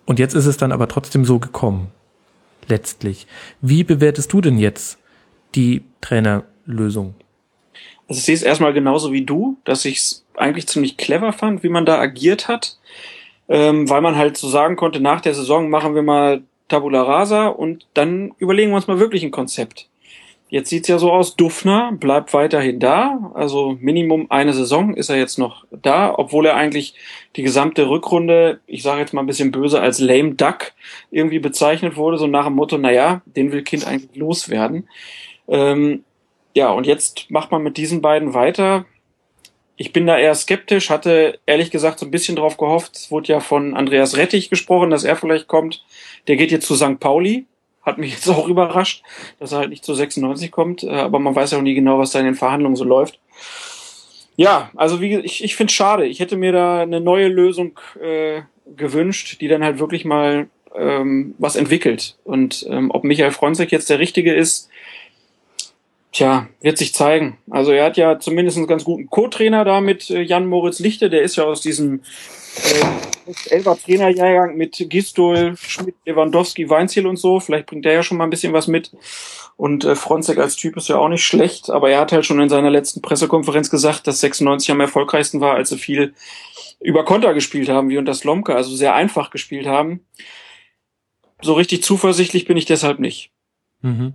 Und 0.06 0.19
jetzt 0.19 0.36
ist 0.36 0.45
es 0.45 0.58
dann 0.58 0.71
aber 0.71 0.88
trotzdem 0.88 1.26
so 1.26 1.39
gekommen. 1.39 1.88
Letztlich. 2.67 3.28
Wie 3.62 3.84
bewertest 3.84 4.32
du 4.32 4.41
denn 4.41 4.58
jetzt 4.58 4.97
die 5.56 5.84
Trainerlösung? 6.65 7.15
Also 8.08 8.19
ich 8.19 8.26
sehe 8.26 8.36
es 8.36 8.43
erstmal 8.43 8.73
genauso 8.73 9.12
wie 9.12 9.23
du, 9.23 9.58
dass 9.63 9.86
ich 9.86 9.97
es 9.97 10.26
eigentlich 10.36 10.67
ziemlich 10.67 10.97
clever 10.97 11.34
fand, 11.34 11.63
wie 11.63 11.69
man 11.69 11.86
da 11.86 11.99
agiert 11.99 12.47
hat, 12.47 12.78
ähm, 13.47 13.89
weil 13.89 14.02
man 14.02 14.15
halt 14.15 14.38
so 14.38 14.49
sagen 14.49 14.76
konnte, 14.76 14.99
nach 14.99 15.21
der 15.21 15.34
Saison 15.34 15.69
machen 15.69 15.95
wir 15.95 16.04
mal 16.04 16.43
Tabula 16.67 17.04
Rasa 17.04 17.47
und 17.47 17.88
dann 17.93 18.34
überlegen 18.39 18.71
wir 18.71 18.76
uns 18.76 18.88
mal 18.88 18.99
wirklich 18.99 19.23
ein 19.23 19.32
Konzept. 19.32 19.88
Jetzt 20.49 20.69
sieht's 20.69 20.88
ja 20.88 20.99
so 20.99 21.12
aus, 21.12 21.36
Duffner 21.36 21.93
bleibt 21.93 22.32
weiterhin 22.36 22.80
da. 22.80 23.32
Also 23.34 23.76
Minimum 23.82 24.28
eine 24.30 24.54
Saison 24.54 24.93
ist 24.93 25.10
er 25.10 25.17
jetzt 25.17 25.39
noch 25.39 25.65
da, 25.71 26.13
obwohl 26.15 26.45
er 26.45 26.56
eigentlich 26.56 26.93
die 27.36 27.41
gesamte 27.41 27.89
Rückrunde, 27.89 28.60
ich 28.67 28.84
sage 28.84 28.99
jetzt 28.99 29.13
mal 29.13 29.21
ein 29.21 29.28
bisschen 29.28 29.52
böse, 29.52 29.82
als 29.82 29.99
lame 29.99 30.36
duck 30.36 30.73
irgendwie 31.10 31.39
bezeichnet 31.39 31.95
wurde, 31.95 32.19
so 32.19 32.28
nach 32.28 32.45
dem 32.45 32.54
Motto, 32.54 32.78
naja, 32.78 33.23
den 33.26 33.52
will 33.52 33.63
Kind 33.63 33.88
eigentlich 33.88 34.15
loswerden. 34.15 34.88
Ähm, 35.47 36.04
ja, 36.54 36.72
und 36.72 36.86
jetzt 36.86 37.30
macht 37.30 37.52
man 37.52 37.63
mit 37.63 37.78
diesen 37.78 38.02
beiden 38.02 38.34
weiter. 38.34 38.86
Ich 39.76 39.92
bin 39.92 40.06
da 40.06 40.18
eher 40.18 40.36
skeptisch, 40.36 40.89
hatte 40.89 41.39
ehrlich 41.46 41.72
gesagt 41.72 42.00
so 42.00 42.06
ein 42.06 42.12
bisschen 42.12 42.36
drauf 42.36 42.58
gehofft. 42.58 42.96
Es 42.96 43.12
wurde 43.12 43.34
ja 43.34 43.39
von 43.39 43.76
Andreas 43.76 44.18
Rettich 44.18 44.50
gesprochen, 44.50 44.92
dass 44.92 45.04
er 45.04 45.16
vielleicht 45.16 45.48
kommt. 45.48 45.84
Der 46.28 46.36
geht 46.36 46.52
jetzt 46.52 46.68
zu 46.68 46.76
St. 46.76 47.00
Pauli 47.00 47.46
hat 47.84 47.98
mich 47.98 48.12
jetzt 48.13 48.30
auch 48.30 48.48
überrascht, 48.48 49.04
dass 49.39 49.52
er 49.52 49.60
halt 49.60 49.70
nicht 49.70 49.86
zu 49.86 49.94
96 49.94 50.52
kommt, 50.52 50.84
äh, 50.84 50.89
aber 50.89 51.20
man 51.20 51.36
weiß 51.36 51.52
ja 51.52 51.58
auch 51.58 51.63
nie 51.63 51.76
genau, 51.76 52.00
was 52.00 52.12
da 52.12 52.20
in 52.20 52.26
den 52.26 52.36
Verhandlungen 52.36 52.76
so 52.76 52.84
läuft. 52.84 53.20
Ja, 54.36 54.72
also 54.76 55.00
wie 55.00 55.18
ich, 55.18 55.44
ich 55.44 55.56
finde 55.56 55.70
es 55.70 55.76
schade. 55.76 56.08
Ich 56.08 56.20
hätte 56.20 56.38
mir 56.38 56.52
da 56.52 56.82
eine 56.82 57.00
neue 57.00 57.28
Lösung 57.28 57.80
äh, 58.02 58.42
gewünscht, 58.76 59.42
die 59.42 59.48
dann 59.48 59.63
halt 59.63 59.78
wirklich 59.78 60.06
mal 60.06 60.48
ähm, 60.76 61.36
was 61.38 61.56
entwickelt. 61.56 62.18
Und 62.24 62.66
ähm, 62.68 62.89
ob 62.89 63.04
Michael 63.04 63.30
Fronzek 63.30 63.72
jetzt 63.72 63.92
der 63.92 64.00
Richtige 64.00 64.34
ist, 64.34 64.70
tja, 66.13 66.47
wird 66.62 66.78
sich 66.78 66.93
zeigen. 66.93 67.38
Also 67.49 67.71
er 67.71 67.86
hat 67.86 67.97
ja 67.97 68.19
zumindest 68.19 68.58
einen 68.58 68.67
ganz 68.67 68.84
guten 68.84 69.10
Co-Trainer 69.10 69.65
da 69.65 69.82
mit 69.82 70.10
äh, 70.10 70.21
Jan 70.21 70.47
Moritz 70.47 70.80
Lichte, 70.80 71.10
der 71.10 71.23
ist 71.23 71.36
ja 71.36 71.43
aus 71.43 71.62
diesem 71.62 72.02
äh, 72.56 73.54
Elfer 73.54 73.78
Trainerjahrgang 73.78 74.56
mit 74.56 74.78
Gistol, 74.89 75.56
Schmidt, 75.58 75.95
Lewandowski, 76.06 76.69
Weinziel 76.69 77.08
und 77.08 77.17
so. 77.17 77.39
Vielleicht 77.39 77.65
bringt 77.65 77.84
der 77.86 77.93
ja 77.93 78.04
schon 78.04 78.17
mal 78.17 78.26
ein 78.26 78.30
bisschen 78.30 78.54
was 78.54 78.67
mit. 78.67 78.91
Und 79.58 79.86
äh, 79.86 79.95
Fronzek 79.95 80.38
als 80.38 80.56
Typ 80.56 80.78
ist 80.78 80.88
ja 80.88 80.97
auch 80.97 81.10
nicht 81.10 81.26
schlecht, 81.26 81.69
aber 81.69 81.89
er 81.89 81.99
hat 81.99 82.12
halt 82.12 82.26
schon 82.26 82.39
in 82.39 82.49
seiner 82.49 82.69
letzten 82.69 83.02
Pressekonferenz 83.02 83.69
gesagt, 83.69 84.08
dass 84.08 84.19
96 84.19 84.71
am 84.71 84.82
erfolgreichsten 84.82 85.41
war, 85.41 85.56
als 85.56 85.69
sie 85.69 85.78
viel 85.78 86.13
über 86.80 87.06
Konter 87.06 87.34
gespielt 87.34 87.69
haben, 87.69 87.89
wie 87.89 87.97
unter 87.97 88.13
Slomka, 88.13 88.54
also 88.54 88.76
sehr 88.76 88.93
einfach 88.93 89.30
gespielt 89.30 89.67
haben. 89.67 90.02
So 91.41 91.54
richtig 91.54 91.84
zuversichtlich 91.84 92.45
bin 92.45 92.58
ich 92.58 92.65
deshalb 92.65 92.99
nicht. 92.99 93.32
Mhm. 93.82 94.13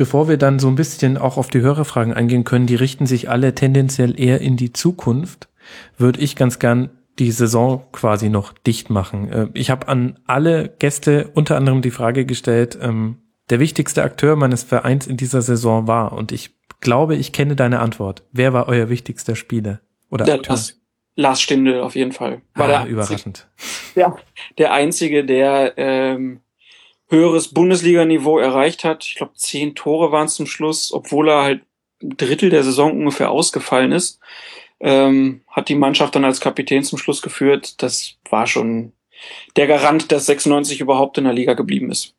Bevor 0.00 0.30
wir 0.30 0.38
dann 0.38 0.58
so 0.58 0.68
ein 0.68 0.76
bisschen 0.76 1.18
auch 1.18 1.36
auf 1.36 1.48
die 1.48 1.60
Hörerfragen 1.60 2.14
eingehen 2.14 2.44
können, 2.44 2.64
die 2.66 2.74
richten 2.74 3.04
sich 3.04 3.28
alle 3.28 3.54
tendenziell 3.54 4.18
eher 4.18 4.40
in 4.40 4.56
die 4.56 4.72
Zukunft 4.72 5.50
würde 5.98 6.20
ich 6.20 6.36
ganz 6.36 6.58
gern 6.58 6.88
die 7.18 7.30
Saison 7.30 7.84
quasi 7.92 8.30
noch 8.30 8.54
dicht 8.54 8.88
machen. 8.88 9.30
Äh, 9.30 9.48
ich 9.52 9.68
habe 9.68 9.88
an 9.88 10.18
alle 10.26 10.70
Gäste 10.78 11.28
unter 11.34 11.58
anderem 11.58 11.82
die 11.82 11.90
Frage 11.90 12.24
gestellt, 12.24 12.78
ähm, 12.80 13.18
der 13.50 13.60
wichtigste 13.60 14.02
Akteur 14.02 14.36
meines 14.36 14.62
Vereins 14.62 15.06
in 15.06 15.18
dieser 15.18 15.42
Saison 15.42 15.86
war. 15.86 16.12
Und 16.12 16.32
ich 16.32 16.54
glaube, 16.80 17.14
ich 17.16 17.34
kenne 17.34 17.54
deine 17.54 17.80
Antwort. 17.80 18.22
Wer 18.32 18.54
war 18.54 18.68
euer 18.68 18.88
wichtigster 18.88 19.36
Spieler 19.36 19.80
oder 20.08 20.24
der 20.24 20.36
Akteur? 20.36 20.54
Lars, 20.54 20.80
Lars 21.14 21.42
Stindl 21.42 21.78
auf 21.78 21.94
jeden 21.94 22.12
Fall. 22.12 22.40
War 22.54 22.70
ah, 22.70 22.84
der 22.84 22.90
überraschend. 22.90 23.48
Ja, 23.94 24.16
der 24.56 24.72
einzige, 24.72 25.26
der 25.26 25.74
ähm, 25.76 26.40
höheres 27.10 27.48
Bundesliganiveau 27.48 28.38
erreicht 28.38 28.84
hat. 28.84 29.04
Ich 29.04 29.16
glaube, 29.16 29.34
zehn 29.34 29.74
Tore 29.74 30.12
waren 30.12 30.26
es 30.26 30.34
zum 30.34 30.46
Schluss, 30.46 30.92
obwohl 30.92 31.28
er 31.28 31.42
halt 31.42 31.62
ein 32.02 32.16
Drittel 32.16 32.48
der 32.50 32.64
Saison 32.64 32.92
ungefähr 32.92 33.30
ausgefallen 33.30 33.92
ist 33.92 34.20
ähm, 34.80 35.42
hat 35.46 35.68
die 35.68 35.74
Mannschaft 35.74 36.14
dann 36.14 36.24
als 36.24 36.40
Kapitän 36.40 36.82
zum 36.82 36.98
Schluss 36.98 37.22
geführt. 37.22 37.82
Das 37.82 38.16
war 38.28 38.46
schon 38.46 38.92
der 39.56 39.66
Garant, 39.66 40.10
dass 40.10 40.26
96 40.26 40.80
überhaupt 40.80 41.18
in 41.18 41.24
der 41.24 41.34
Liga 41.34 41.52
geblieben 41.52 41.90
ist. 41.90 42.14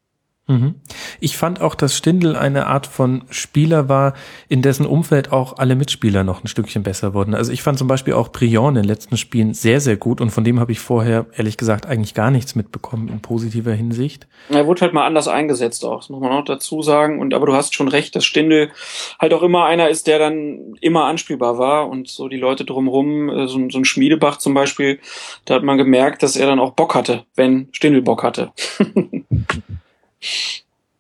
Mhm. 0.52 0.76
Ich 1.22 1.38
fand 1.38 1.62
auch, 1.62 1.76
dass 1.76 1.96
Stindl 1.96 2.36
eine 2.36 2.68
Art 2.68 2.86
von 2.86 3.24
Spieler 3.30 3.88
war, 3.88 4.14
in 4.50 4.62
dessen 4.62 4.86
Umfeld 4.86 5.32
auch 5.32 5.58
alle 5.58 5.76
Mitspieler 5.76 6.24
noch 6.24 6.44
ein 6.44 6.48
Stückchen 6.48 6.84
besser 6.84 7.14
wurden. 7.14 7.34
Also 7.34 7.54
ich 7.54 7.64
fand 7.64 7.78
zum 7.78 7.88
Beispiel 7.88 8.14
auch 8.14 8.30
Brion 8.30 8.76
in 8.76 8.84
den 8.84 8.88
letzten 8.88 9.16
Spielen 9.16 9.54
sehr, 9.54 9.80
sehr 9.80 9.96
gut 9.96 10.20
und 10.20 10.30
von 10.32 10.44
dem 10.44 10.60
habe 10.60 10.74
ich 10.74 10.80
vorher, 10.80 11.26
ehrlich 11.38 11.56
gesagt, 11.56 11.86
eigentlich 11.86 12.14
gar 12.14 12.32
nichts 12.32 12.56
mitbekommen 12.56 13.08
in 13.08 13.22
positiver 13.22 13.72
Hinsicht. 13.72 14.28
Er 14.50 14.68
wurde 14.68 14.82
halt 14.82 14.94
mal 14.94 15.06
anders 15.06 15.30
eingesetzt 15.30 15.86
auch, 15.86 16.02
das 16.02 16.10
muss 16.10 16.22
man 16.22 16.32
auch 16.32 16.44
dazu 16.44 16.82
sagen. 16.82 17.20
Und 17.20 17.34
aber 17.34 17.46
du 17.46 17.54
hast 17.54 17.74
schon 17.74 17.88
recht, 17.88 18.16
dass 18.16 18.26
Stindl 18.26 18.72
halt 19.20 19.34
auch 19.34 19.44
immer 19.44 19.66
einer 19.66 19.90
ist, 19.90 20.08
der 20.08 20.20
dann 20.20 20.76
immer 20.82 21.06
anspielbar 21.06 21.58
war 21.58 21.88
und 21.88 22.10
so 22.10 22.28
die 22.28 22.38
Leute 22.38 22.66
drumherum, 22.66 23.30
äh, 23.30 23.48
so, 23.48 23.70
so 23.70 23.78
ein 23.78 23.86
Schmiedebach 23.86 24.38
zum 24.38 24.54
Beispiel, 24.54 25.00
da 25.46 25.56
hat 25.56 25.64
man 25.64 25.78
gemerkt, 25.78 26.24
dass 26.24 26.36
er 26.36 26.48
dann 26.48 26.60
auch 26.60 26.74
Bock 26.74 26.94
hatte, 26.94 27.24
wenn 27.36 27.70
Stindl 27.72 28.02
Bock 28.02 28.24
hatte. 28.24 28.52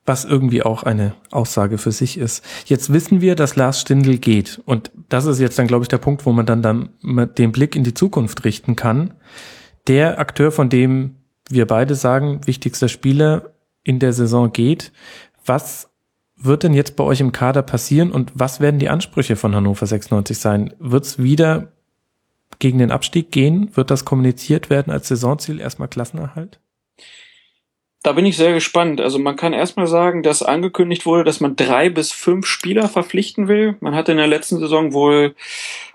Was 0.05 0.25
irgendwie 0.25 0.63
auch 0.63 0.83
eine 0.83 1.13
Aussage 1.29 1.77
für 1.77 1.91
sich 1.91 2.17
ist. 2.17 2.43
Jetzt 2.65 2.91
wissen 2.91 3.21
wir, 3.21 3.35
dass 3.35 3.55
Lars 3.55 3.81
Stindl 3.81 4.17
geht. 4.17 4.61
Und 4.65 4.91
das 5.09 5.25
ist 5.25 5.39
jetzt 5.39 5.59
dann, 5.59 5.67
glaube 5.67 5.83
ich, 5.83 5.89
der 5.89 5.99
Punkt, 5.99 6.25
wo 6.25 6.31
man 6.31 6.45
dann, 6.45 6.61
dann 6.61 6.89
den 7.37 7.51
Blick 7.51 7.75
in 7.75 7.83
die 7.83 7.93
Zukunft 7.93 8.43
richten 8.43 8.75
kann. 8.75 9.13
Der 9.87 10.19
Akteur, 10.19 10.51
von 10.51 10.69
dem 10.69 11.15
wir 11.49 11.67
beide 11.67 11.95
sagen, 11.95 12.41
wichtigster 12.45 12.87
Spieler 12.87 13.51
in 13.83 13.99
der 13.99 14.13
Saison 14.13 14.51
geht. 14.51 14.91
Was 15.45 15.89
wird 16.35 16.63
denn 16.63 16.73
jetzt 16.73 16.95
bei 16.95 17.03
euch 17.03 17.19
im 17.19 17.31
Kader 17.31 17.61
passieren 17.61 18.11
und 18.11 18.31
was 18.33 18.59
werden 18.59 18.79
die 18.79 18.89
Ansprüche 18.89 19.35
von 19.35 19.55
Hannover 19.55 19.85
96 19.85 20.37
sein? 20.37 20.73
Wird 20.79 21.05
es 21.05 21.19
wieder 21.19 21.71
gegen 22.59 22.79
den 22.79 22.91
Abstieg 22.91 23.31
gehen? 23.31 23.69
Wird 23.75 23.91
das 23.91 24.05
kommuniziert 24.05 24.69
werden 24.69 24.91
als 24.91 25.07
Saisonziel 25.07 25.59
erstmal 25.59 25.87
Klassenerhalt? 25.87 26.59
Da 28.03 28.13
bin 28.13 28.25
ich 28.25 28.35
sehr 28.35 28.53
gespannt. 28.53 28.99
Also 28.99 29.19
man 29.19 29.35
kann 29.35 29.53
erstmal 29.53 29.85
sagen, 29.85 30.23
dass 30.23 30.41
angekündigt 30.41 31.05
wurde, 31.05 31.23
dass 31.23 31.39
man 31.39 31.55
drei 31.55 31.89
bis 31.89 32.11
fünf 32.11 32.47
Spieler 32.47 32.89
verpflichten 32.89 33.47
will. 33.47 33.75
Man 33.79 33.93
hatte 33.93 34.11
in 34.11 34.17
der 34.17 34.27
letzten 34.27 34.57
Saison 34.57 34.91
wohl 34.91 35.35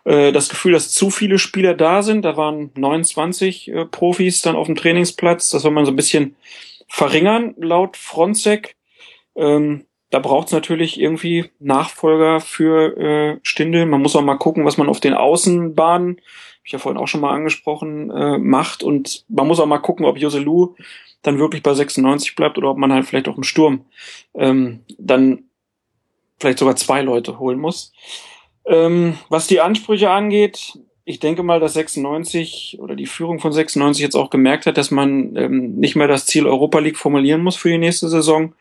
äh, 0.05 0.31
das 0.31 0.49
Gefühl, 0.49 0.73
dass 0.73 0.93
zu 0.93 1.11
viele 1.11 1.39
Spieler 1.39 1.75
da 1.75 2.03
sind. 2.03 2.25
Da 2.25 2.37
waren 2.37 2.71
29 2.77 3.69
äh, 3.69 3.85
Profis 3.87 4.41
dann 4.41 4.55
auf 4.55 4.67
dem 4.67 4.77
Trainingsplatz. 4.77 5.51
Das 5.51 5.63
soll 5.63 5.73
man 5.73 5.85
so 5.85 5.91
ein 5.91 5.97
bisschen 5.97 6.37
verringern, 6.87 7.55
laut 7.59 7.97
Frontsec. 7.97 8.77
Ähm, 9.35 9.87
da 10.11 10.21
braucht 10.21 10.47
es 10.47 10.53
natürlich 10.53 11.01
irgendwie 11.01 11.51
Nachfolger 11.59 12.39
für 12.41 12.97
äh, 12.97 13.41
Stindel. 13.43 13.85
Man 13.87 14.01
muss 14.01 14.15
auch 14.15 14.23
mal 14.23 14.39
gucken, 14.39 14.65
was 14.65 14.79
man 14.79 14.89
auf 14.89 15.01
den 15.01 15.15
Außenbahnen, 15.15 16.19
hab 16.19 16.65
ich 16.65 16.73
ja 16.73 16.79
vorhin 16.79 17.01
auch 17.01 17.09
schon 17.09 17.21
mal 17.21 17.35
angesprochen, 17.35 18.11
äh, 18.11 18.39
macht. 18.39 18.85
Und 18.85 19.25
man 19.29 19.49
muss 19.49 19.59
auch 19.59 19.67
mal 19.67 19.79
gucken, 19.79 20.07
ob 20.07 20.19
Joselu 20.19 20.77
dann 21.27 21.39
wirklich 21.39 21.63
bei 21.63 21.75
96 21.75 22.37
bleibt 22.37 22.59
oder 22.59 22.71
ob 22.71 22.79
man 22.79 22.93
halt 22.93 23.07
vielleicht 23.07 23.29
auch 23.29 23.37
im 23.37 23.43
Sturm 23.43 23.85
ähm, 24.35 24.81
dann 24.99 25.45
vielleicht 26.39 26.59
sogar 26.59 26.77
zwei 26.77 27.03
Leute 27.03 27.39
holen 27.39 27.59
muss. 27.59 27.93
Ähm, 28.67 29.19
was 29.29 29.47
die 29.47 29.61
Ansprüche 29.61 30.11
angeht, 30.11 30.79
ich 31.05 31.21
denke 31.21 31.43
mal, 31.43 31.61
dass 31.61 31.75
96 31.75 32.79
oder 32.81 32.97
die 32.97 33.07
Führung 33.07 33.39
von 33.39 33.53
96 33.53 34.03
jetzt 34.03 34.17
auch 34.17 34.29
gemerkt 34.29 34.67
hat, 34.67 34.77
dass 34.77 34.91
man 34.91 35.37
ähm, 35.37 35.77
nicht 35.77 35.95
mehr 35.95 36.09
das 36.09 36.27
Ziel 36.27 36.47
Europa 36.47 36.81
League 36.81 36.97
formulieren 36.97 37.43
muss 37.43 37.57
für 37.57 37.69
die 37.69 37.79
nächste 37.79 38.09
Saison. 38.09 38.55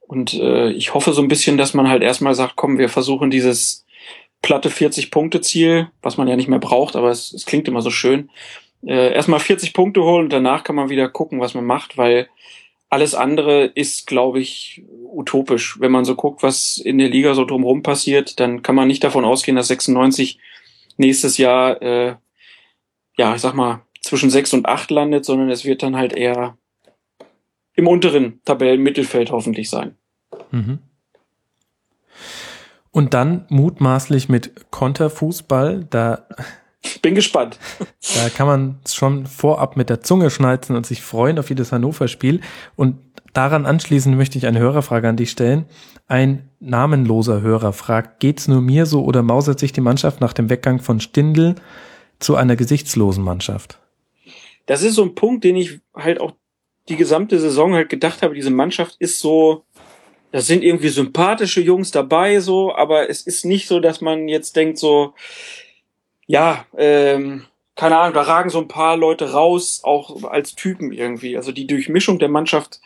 Und 0.00 0.34
äh, 0.34 0.70
ich 0.70 0.94
hoffe 0.94 1.12
so 1.12 1.22
ein 1.22 1.28
bisschen, 1.28 1.56
dass 1.56 1.72
man 1.72 1.88
halt 1.88 2.02
erstmal 2.02 2.34
sagt, 2.34 2.56
komm, 2.56 2.78
wir 2.78 2.88
versuchen 2.88 3.30
dieses 3.30 3.86
platte 4.42 4.68
40-Punkte-Ziel, 4.68 5.90
was 6.02 6.16
man 6.16 6.26
ja 6.26 6.34
nicht 6.34 6.48
mehr 6.48 6.58
braucht, 6.58 6.96
aber 6.96 7.10
es, 7.10 7.32
es 7.32 7.46
klingt 7.46 7.68
immer 7.68 7.82
so 7.82 7.90
schön, 7.90 8.30
äh, 8.82 9.12
erstmal 9.12 9.40
40 9.40 9.72
Punkte 9.72 10.02
holen 10.02 10.24
und 10.24 10.32
danach 10.32 10.64
kann 10.64 10.76
man 10.76 10.88
wieder 10.90 11.08
gucken, 11.08 11.40
was 11.40 11.54
man 11.54 11.64
macht, 11.64 11.98
weil 11.98 12.28
alles 12.88 13.14
andere 13.14 13.66
ist, 13.66 14.06
glaube 14.06 14.40
ich, 14.40 14.82
utopisch. 14.88 15.78
Wenn 15.80 15.92
man 15.92 16.04
so 16.04 16.16
guckt, 16.16 16.42
was 16.42 16.76
in 16.76 16.98
der 16.98 17.08
Liga 17.08 17.34
so 17.34 17.44
drumherum 17.44 17.82
passiert, 17.82 18.40
dann 18.40 18.62
kann 18.62 18.74
man 18.74 18.88
nicht 18.88 19.04
davon 19.04 19.24
ausgehen, 19.24 19.56
dass 19.56 19.68
96 19.68 20.38
nächstes 20.96 21.38
Jahr, 21.38 21.80
äh, 21.80 22.16
ja, 23.16 23.34
ich 23.34 23.40
sag 23.40 23.54
mal, 23.54 23.82
zwischen 24.00 24.30
6 24.30 24.54
und 24.54 24.66
8 24.66 24.90
landet, 24.90 25.24
sondern 25.24 25.50
es 25.50 25.64
wird 25.64 25.82
dann 25.82 25.96
halt 25.96 26.12
eher 26.12 26.56
im 27.74 27.86
unteren 27.86 28.40
Tabellenmittelfeld 28.44 29.30
hoffentlich 29.30 29.70
sein. 29.70 29.96
Mhm. 30.50 30.80
Und 32.90 33.14
dann 33.14 33.46
mutmaßlich 33.50 34.28
mit 34.28 34.70
Konterfußball, 34.70 35.86
da 35.88 36.26
bin 37.02 37.14
gespannt. 37.14 37.58
Da 38.14 38.28
kann 38.30 38.46
man 38.46 38.80
schon 38.88 39.26
vorab 39.26 39.76
mit 39.76 39.90
der 39.90 40.00
Zunge 40.00 40.30
schnalzen 40.30 40.76
und 40.76 40.86
sich 40.86 41.02
freuen 41.02 41.38
auf 41.38 41.48
jedes 41.48 41.72
Hannover-Spiel. 41.72 42.40
Und 42.76 42.98
daran 43.32 43.66
anschließend 43.66 44.16
möchte 44.16 44.38
ich 44.38 44.46
eine 44.46 44.60
Hörerfrage 44.60 45.08
an 45.08 45.16
dich 45.16 45.30
stellen. 45.30 45.66
Ein 46.06 46.48
namenloser 46.58 47.40
Hörer 47.40 47.72
fragt, 47.72 48.20
geht's 48.20 48.48
nur 48.48 48.60
mir 48.60 48.86
so 48.86 49.04
oder 49.04 49.22
mausert 49.22 49.58
sich 49.60 49.72
die 49.72 49.80
Mannschaft 49.80 50.20
nach 50.20 50.32
dem 50.32 50.50
Weggang 50.50 50.80
von 50.80 51.00
Stindl 51.00 51.54
zu 52.18 52.34
einer 52.36 52.56
gesichtslosen 52.56 53.22
Mannschaft? 53.22 53.78
Das 54.66 54.82
ist 54.82 54.94
so 54.94 55.02
ein 55.02 55.14
Punkt, 55.14 55.44
den 55.44 55.56
ich 55.56 55.80
halt 55.94 56.20
auch 56.20 56.32
die 56.88 56.96
gesamte 56.96 57.38
Saison 57.38 57.74
halt 57.74 57.88
gedacht 57.88 58.22
habe, 58.22 58.34
diese 58.34 58.50
Mannschaft 58.50 58.96
ist 58.98 59.20
so, 59.20 59.64
das 60.32 60.46
sind 60.46 60.64
irgendwie 60.64 60.88
sympathische 60.88 61.60
Jungs 61.60 61.90
dabei, 61.90 62.40
so, 62.40 62.74
aber 62.74 63.08
es 63.08 63.22
ist 63.22 63.44
nicht 63.44 63.68
so, 63.68 63.80
dass 63.80 64.00
man 64.00 64.28
jetzt 64.28 64.56
denkt, 64.56 64.78
so, 64.78 65.14
ja, 66.30 66.64
ähm, 66.76 67.46
keine 67.74 67.98
Ahnung, 67.98 68.14
da 68.14 68.22
ragen 68.22 68.50
so 68.50 68.60
ein 68.60 68.68
paar 68.68 68.96
Leute 68.96 69.32
raus, 69.32 69.80
auch 69.82 70.22
als 70.22 70.54
Typen 70.54 70.92
irgendwie. 70.92 71.36
Also 71.36 71.50
die 71.50 71.66
Durchmischung 71.66 72.20
der 72.20 72.28
Mannschaft, 72.28 72.80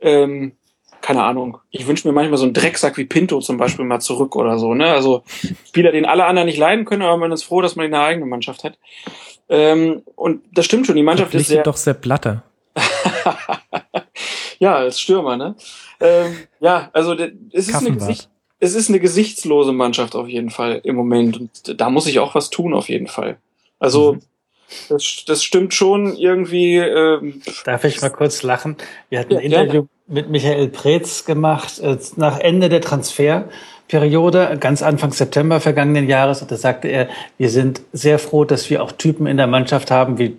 ähm, 0.00 0.52
keine 1.00 1.24
Ahnung. 1.24 1.58
Ich 1.70 1.88
wünsche 1.88 2.06
mir 2.06 2.14
manchmal 2.14 2.38
so 2.38 2.44
einen 2.44 2.54
Drecksack 2.54 2.96
wie 2.96 3.04
Pinto 3.04 3.40
zum 3.40 3.56
Beispiel 3.56 3.84
mal 3.84 3.98
zurück 3.98 4.36
oder 4.36 4.58
so. 4.58 4.74
Ne? 4.74 4.92
Also 4.92 5.24
Spieler, 5.66 5.90
den 5.90 6.06
alle 6.06 6.24
anderen 6.24 6.46
nicht 6.46 6.56
leiden 6.56 6.84
können, 6.84 7.02
aber 7.02 7.16
man 7.16 7.32
ist 7.32 7.42
froh, 7.42 7.60
dass 7.60 7.74
man 7.74 7.86
eine 7.86 7.98
eigene 7.98 8.26
Mannschaft 8.26 8.62
hat. 8.62 8.78
Ähm, 9.48 10.02
und 10.14 10.44
das 10.52 10.64
stimmt 10.64 10.86
schon, 10.86 10.94
die 10.94 11.02
Mannschaft 11.02 11.34
ist 11.34 11.48
sehr... 11.48 11.64
doch 11.64 11.76
sehr 11.76 11.94
Blatter. 11.94 12.44
ja, 14.60 14.76
als 14.76 15.00
Stürmer, 15.00 15.36
ne? 15.36 15.56
Ähm, 15.98 16.36
ja, 16.60 16.90
also 16.92 17.14
es 17.14 17.68
ist 17.68 17.74
eine 17.74 17.90
Gesicht, 17.90 18.30
es 18.60 18.74
ist 18.74 18.88
eine 18.88 19.00
gesichtslose 19.00 19.72
Mannschaft 19.72 20.14
auf 20.14 20.28
jeden 20.28 20.50
Fall 20.50 20.80
im 20.84 20.96
Moment. 20.96 21.38
Und 21.38 21.80
da 21.80 21.90
muss 21.90 22.06
ich 22.06 22.18
auch 22.18 22.34
was 22.34 22.50
tun 22.50 22.74
auf 22.74 22.88
jeden 22.88 23.06
Fall. 23.06 23.36
Also 23.78 24.14
mhm. 24.14 24.20
das, 24.88 25.24
das 25.26 25.44
stimmt 25.44 25.74
schon 25.74 26.16
irgendwie. 26.16 26.76
Ähm, 26.76 27.42
Darf 27.64 27.84
ich 27.84 28.00
mal 28.00 28.10
kurz 28.10 28.42
lachen? 28.42 28.76
Wir 29.10 29.20
hatten 29.20 29.32
ja, 29.32 29.38
ein 29.38 29.44
Interview 29.44 29.72
gerne. 29.72 29.88
mit 30.06 30.30
Michael 30.30 30.68
Preetz 30.68 31.24
gemacht 31.24 31.78
äh, 31.80 31.98
nach 32.16 32.38
Ende 32.38 32.68
der 32.68 32.80
Transferperiode, 32.80 34.56
ganz 34.60 34.82
Anfang 34.82 35.12
September 35.12 35.60
vergangenen 35.60 36.08
Jahres. 36.08 36.40
Und 36.40 36.50
da 36.50 36.56
sagte 36.56 36.88
er, 36.88 37.08
wir 37.38 37.50
sind 37.50 37.82
sehr 37.92 38.18
froh, 38.18 38.44
dass 38.44 38.70
wir 38.70 38.82
auch 38.82 38.92
Typen 38.92 39.26
in 39.26 39.36
der 39.36 39.46
Mannschaft 39.46 39.90
haben 39.90 40.18
wie 40.18 40.36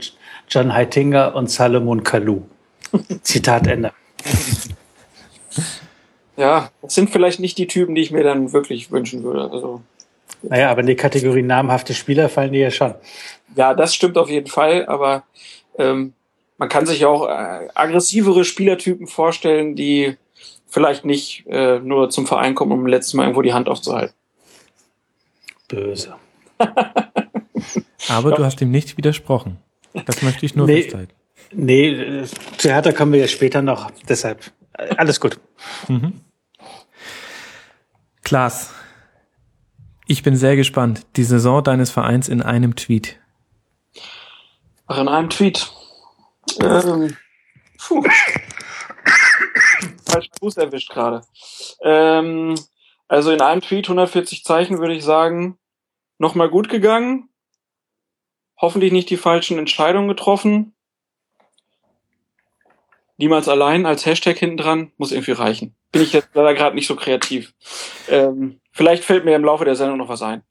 John 0.49 0.73
Heitinger 0.73 1.35
und 1.35 1.49
Salomon 1.49 2.03
Kalou. 2.03 2.43
Zitat 3.21 3.67
Ende. 3.67 3.91
Ja, 6.37 6.69
das 6.81 6.95
sind 6.95 7.09
vielleicht 7.09 7.39
nicht 7.39 7.57
die 7.57 7.67
Typen, 7.67 7.95
die 7.95 8.01
ich 8.01 8.11
mir 8.11 8.23
dann 8.23 8.51
wirklich 8.51 8.91
wünschen 8.91 9.23
würde. 9.23 9.49
Also. 9.49 9.81
Naja, 10.41 10.69
aber 10.69 10.81
in 10.81 10.87
die 10.87 10.95
Kategorie 10.95 11.41
namhafte 11.41 11.93
Spieler 11.93 12.29
fallen 12.29 12.51
die 12.51 12.59
ja 12.59 12.71
schon. 12.71 12.93
Ja, 13.55 13.73
das 13.73 13.95
stimmt 13.95 14.17
auf 14.17 14.29
jeden 14.29 14.47
Fall, 14.47 14.85
aber 14.85 15.23
ähm, 15.77 16.13
man 16.57 16.69
kann 16.69 16.85
sich 16.85 17.05
auch 17.05 17.27
äh, 17.27 17.67
aggressivere 17.73 18.43
Spielertypen 18.43 19.07
vorstellen, 19.07 19.75
die 19.75 20.17
vielleicht 20.67 21.05
nicht 21.05 21.45
äh, 21.47 21.79
nur 21.79 22.09
zum 22.09 22.27
Verein 22.27 22.55
kommen, 22.55 22.73
um 22.73 22.87
letztes 22.87 23.13
Mal 23.13 23.23
irgendwo 23.23 23.41
die 23.41 23.53
Hand 23.53 23.69
aufzuhalten. 23.69 24.13
Böse. 25.67 26.15
aber 28.09 28.31
du 28.31 28.43
hast 28.43 28.61
ihm 28.61 28.71
nicht 28.71 28.97
widersprochen. 28.97 29.57
Das 30.05 30.21
möchte 30.21 30.45
ich 30.45 30.55
nur 30.55 30.67
nee, 30.67 30.81
festhalten. 30.81 31.13
Nee, 31.53 32.23
Theater 32.57 32.91
kommen 32.91 33.13
wir 33.13 33.21
ja 33.21 33.27
später 33.27 33.61
noch, 33.61 33.89
deshalb 34.09 34.51
alles 34.73 35.19
gut. 35.19 35.39
Mhm. 35.87 36.21
Klaas, 38.25 38.73
ich 40.07 40.23
bin 40.23 40.35
sehr 40.35 40.55
gespannt. 40.55 41.05
Die 41.15 41.23
Saison 41.23 41.63
deines 41.63 41.91
Vereins 41.91 42.27
in 42.27 42.41
einem 42.41 42.75
Tweet. 42.75 43.19
Ach, 44.87 44.97
in 44.97 45.07
einem 45.07 45.29
Tweet. 45.29 45.71
Ähm, 46.59 47.15
puh. 47.77 48.03
Falsch 50.07 50.29
Fuß 50.39 50.57
erwischt 50.57 50.89
gerade. 50.89 51.21
Ähm, 51.83 52.55
also 53.07 53.29
in 53.29 53.41
einem 53.41 53.61
Tweet, 53.61 53.85
140 53.85 54.43
Zeichen, 54.43 54.79
würde 54.79 54.95
ich 54.95 55.03
sagen, 55.03 55.59
nochmal 56.17 56.49
gut 56.49 56.67
gegangen. 56.67 57.29
Hoffentlich 58.59 58.91
nicht 58.91 59.11
die 59.11 59.17
falschen 59.17 59.59
Entscheidungen 59.59 60.07
getroffen. 60.07 60.73
Niemals 63.17 63.47
allein 63.47 63.85
als 63.85 64.07
Hashtag 64.07 64.39
hinten 64.39 64.57
dran, 64.57 64.91
muss 64.97 65.11
irgendwie 65.11 65.33
reichen. 65.33 65.75
Bin 65.95 66.03
ich 66.03 66.11
jetzt 66.11 66.27
leider 66.33 66.53
gerade 66.53 66.75
nicht 66.75 66.87
so 66.87 66.97
kreativ. 66.97 67.53
Ähm, 68.09 68.59
vielleicht 68.73 69.05
fällt 69.05 69.23
mir 69.23 69.33
im 69.33 69.45
Laufe 69.45 69.63
der 69.63 69.77
Sendung 69.77 69.97
noch 69.97 70.09
was 70.09 70.21
ein. 70.21 70.41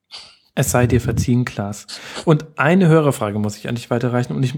Es 0.55 0.71
sei 0.71 0.87
dir 0.87 1.03
verziehen, 1.03 1.45
Klaas. 1.45 1.87
Und 2.25 2.47
eine 2.57 2.89
Hörerfrage 2.89 3.39
muss 3.39 3.59
ich 3.59 3.69
an 3.69 3.75
dich 3.75 3.91
weiterreichen 3.91 4.35
und 4.35 4.43
ich 4.43 4.55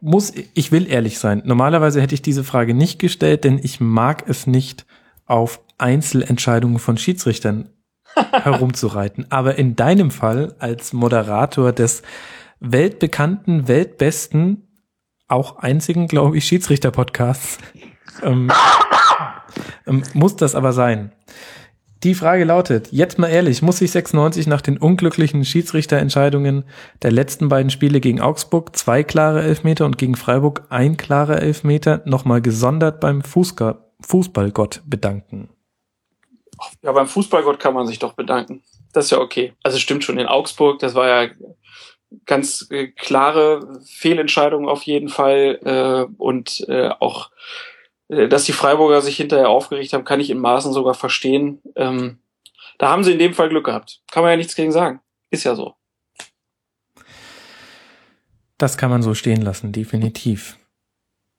muss, 0.00 0.32
ich 0.54 0.72
will 0.72 0.90
ehrlich 0.90 1.18
sein. 1.18 1.42
Normalerweise 1.44 2.00
hätte 2.00 2.14
ich 2.14 2.22
diese 2.22 2.42
Frage 2.42 2.72
nicht 2.72 2.98
gestellt, 2.98 3.44
denn 3.44 3.60
ich 3.62 3.80
mag 3.80 4.26
es 4.26 4.46
nicht, 4.46 4.86
auf 5.26 5.60
Einzelentscheidungen 5.76 6.78
von 6.78 6.96
Schiedsrichtern 6.96 7.68
herumzureiten. 8.32 9.26
Aber 9.28 9.56
in 9.56 9.76
deinem 9.76 10.10
Fall 10.10 10.54
als 10.58 10.94
Moderator 10.94 11.72
des 11.72 12.00
weltbekannten, 12.60 13.68
weltbesten 13.68 14.68
auch 15.26 15.58
einzigen, 15.58 16.08
glaube 16.08 16.38
ich, 16.38 16.46
Schiedsrichter-Podcasts. 16.46 17.58
Ähm, 18.22 18.50
ähm, 19.86 20.02
muss 20.14 20.36
das 20.36 20.54
aber 20.54 20.72
sein. 20.72 21.12
Die 22.04 22.14
Frage 22.14 22.44
lautet, 22.44 22.92
jetzt 22.92 23.18
mal 23.18 23.28
ehrlich, 23.28 23.60
muss 23.60 23.78
sich 23.78 23.90
96 23.90 24.46
nach 24.46 24.60
den 24.60 24.78
unglücklichen 24.78 25.44
Schiedsrichterentscheidungen 25.44 26.64
der 27.02 27.10
letzten 27.10 27.48
beiden 27.48 27.70
Spiele 27.70 27.98
gegen 27.98 28.20
Augsburg 28.20 28.76
zwei 28.76 29.02
klare 29.02 29.42
Elfmeter 29.42 29.84
und 29.84 29.98
gegen 29.98 30.14
Freiburg 30.14 30.62
ein 30.68 30.96
klarer 30.96 31.42
Elfmeter 31.42 32.02
nochmal 32.04 32.40
gesondert 32.40 33.00
beim 33.00 33.22
Fußballgott 33.22 34.82
bedanken? 34.86 35.48
Ja, 36.82 36.92
beim 36.92 37.08
Fußballgott 37.08 37.58
kann 37.58 37.74
man 37.74 37.88
sich 37.88 37.98
doch 37.98 38.12
bedanken. 38.12 38.62
Das 38.92 39.06
ist 39.06 39.10
ja 39.10 39.18
okay. 39.18 39.54
Also 39.64 39.78
stimmt 39.78 40.04
schon, 40.04 40.18
in 40.18 40.26
Augsburg, 40.26 40.78
das 40.78 40.94
war 40.94 41.08
ja 41.08 41.30
ganz 42.26 42.66
äh, 42.70 42.88
klare 42.88 43.80
Fehlentscheidung 43.84 44.68
auf 44.68 44.82
jeden 44.84 45.08
Fall 45.08 45.58
äh, 45.64 46.14
und 46.16 46.64
äh, 46.68 46.90
auch, 47.00 47.30
dass 48.08 48.44
die 48.44 48.52
Freiburger 48.52 49.02
sich 49.02 49.16
hinterher 49.16 49.48
aufgeregt 49.48 49.92
haben, 49.92 50.04
kann 50.04 50.20
ich 50.20 50.30
in 50.30 50.38
Maßen 50.38 50.72
sogar 50.72 50.94
verstehen. 50.94 51.60
Ähm, 51.76 52.18
da 52.78 52.88
haben 52.88 53.04
sie 53.04 53.12
in 53.12 53.18
dem 53.18 53.34
Fall 53.34 53.48
Glück 53.48 53.66
gehabt. 53.66 54.00
Kann 54.10 54.22
man 54.22 54.30
ja 54.30 54.36
nichts 54.36 54.54
gegen 54.54 54.72
sagen. 54.72 55.00
Ist 55.30 55.44
ja 55.44 55.54
so. 55.54 55.74
Das 58.56 58.76
kann 58.76 58.90
man 58.90 59.02
so 59.02 59.14
stehen 59.14 59.42
lassen, 59.42 59.72
definitiv. 59.72 60.58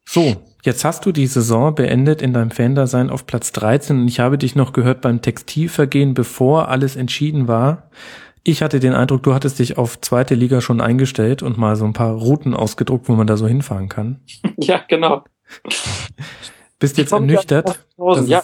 So, 0.05 0.37
jetzt 0.63 0.85
hast 0.85 1.05
du 1.05 1.11
die 1.11 1.27
Saison 1.27 1.75
beendet 1.75 2.21
in 2.21 2.33
deinem 2.33 2.51
Fan-Dasein 2.51 3.09
auf 3.09 3.25
Platz 3.27 3.51
13 3.51 4.01
und 4.01 4.07
ich 4.07 4.19
habe 4.19 4.37
dich 4.37 4.55
noch 4.55 4.73
gehört 4.73 5.01
beim 5.01 5.21
Textilvergehen, 5.21 6.13
bevor 6.13 6.69
alles 6.69 6.95
entschieden 6.95 7.47
war. 7.47 7.89
Ich 8.43 8.61
hatte 8.61 8.79
den 8.79 8.93
Eindruck, 8.93 9.23
du 9.23 9.33
hattest 9.33 9.59
dich 9.59 9.77
auf 9.77 9.99
zweite 10.01 10.33
Liga 10.33 10.61
schon 10.61 10.81
eingestellt 10.81 11.43
und 11.43 11.57
mal 11.57 11.75
so 11.75 11.85
ein 11.85 11.93
paar 11.93 12.13
Routen 12.13 12.53
ausgedruckt, 12.53 13.09
wo 13.09 13.13
man 13.13 13.27
da 13.27 13.37
so 13.37 13.47
hinfahren 13.47 13.89
kann. 13.89 14.21
Ja, 14.57 14.83
genau. 14.87 15.23
Bist 16.79 16.97
jetzt 16.97 17.11
ernüchtert? 17.11 17.79
Ja, 18.27 18.43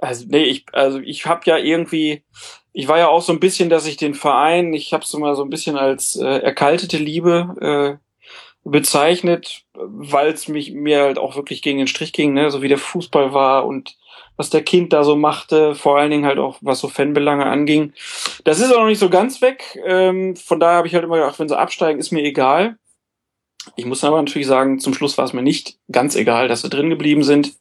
also 0.00 0.24
nee, 0.28 0.44
ich 0.44 0.64
also 0.72 0.98
ich 0.98 1.26
habe 1.26 1.42
ja 1.44 1.58
irgendwie 1.58 2.24
ich 2.72 2.88
war 2.88 2.98
ja 2.98 3.08
auch 3.08 3.22
so 3.22 3.32
ein 3.32 3.40
bisschen, 3.40 3.68
dass 3.68 3.86
ich 3.86 3.96
den 3.96 4.14
Verein, 4.14 4.72
ich 4.72 4.92
habe 4.92 5.02
es 5.02 5.12
mal 5.14 5.34
so 5.34 5.42
ein 5.42 5.50
bisschen 5.50 5.76
als 5.76 6.16
äh, 6.16 6.38
erkaltete 6.38 6.98
Liebe 6.98 7.98
äh, 8.00 8.68
bezeichnet, 8.68 9.64
weil 9.74 10.32
es 10.32 10.48
mich 10.48 10.72
mir 10.72 11.02
halt 11.02 11.18
auch 11.18 11.36
wirklich 11.36 11.62
gegen 11.62 11.78
den 11.78 11.86
Strich 11.86 12.12
ging, 12.12 12.32
ne, 12.32 12.50
so 12.50 12.62
wie 12.62 12.68
der 12.68 12.78
Fußball 12.78 13.32
war 13.32 13.66
und 13.66 13.96
was 14.36 14.50
der 14.50 14.62
Kind 14.62 14.92
da 14.92 15.04
so 15.04 15.16
machte, 15.16 15.74
vor 15.74 15.98
allen 15.98 16.10
Dingen 16.10 16.24
halt 16.24 16.38
auch 16.38 16.58
was 16.60 16.80
so 16.80 16.88
Fanbelange 16.88 17.44
anging. 17.44 17.92
Das 18.44 18.60
ist 18.60 18.72
auch 18.72 18.80
noch 18.80 18.86
nicht 18.86 18.98
so 18.98 19.10
ganz 19.10 19.42
weg. 19.42 19.78
Ähm, 19.84 20.36
von 20.36 20.60
daher 20.60 20.78
habe 20.78 20.88
ich 20.88 20.94
halt 20.94 21.04
immer 21.04 21.16
gedacht, 21.16 21.38
wenn 21.38 21.48
sie 21.48 21.58
absteigen, 21.58 22.00
ist 22.00 22.10
mir 22.10 22.22
egal. 22.22 22.76
Ich 23.76 23.84
muss 23.84 24.04
aber 24.04 24.16
natürlich 24.16 24.46
sagen, 24.46 24.78
zum 24.78 24.94
Schluss 24.94 25.18
war 25.18 25.24
es 25.24 25.32
mir 25.32 25.42
nicht 25.42 25.78
ganz 25.90 26.16
egal, 26.16 26.48
dass 26.48 26.62
sie 26.62 26.70
drin 26.70 26.90
geblieben 26.90 27.22
sind. 27.22 27.54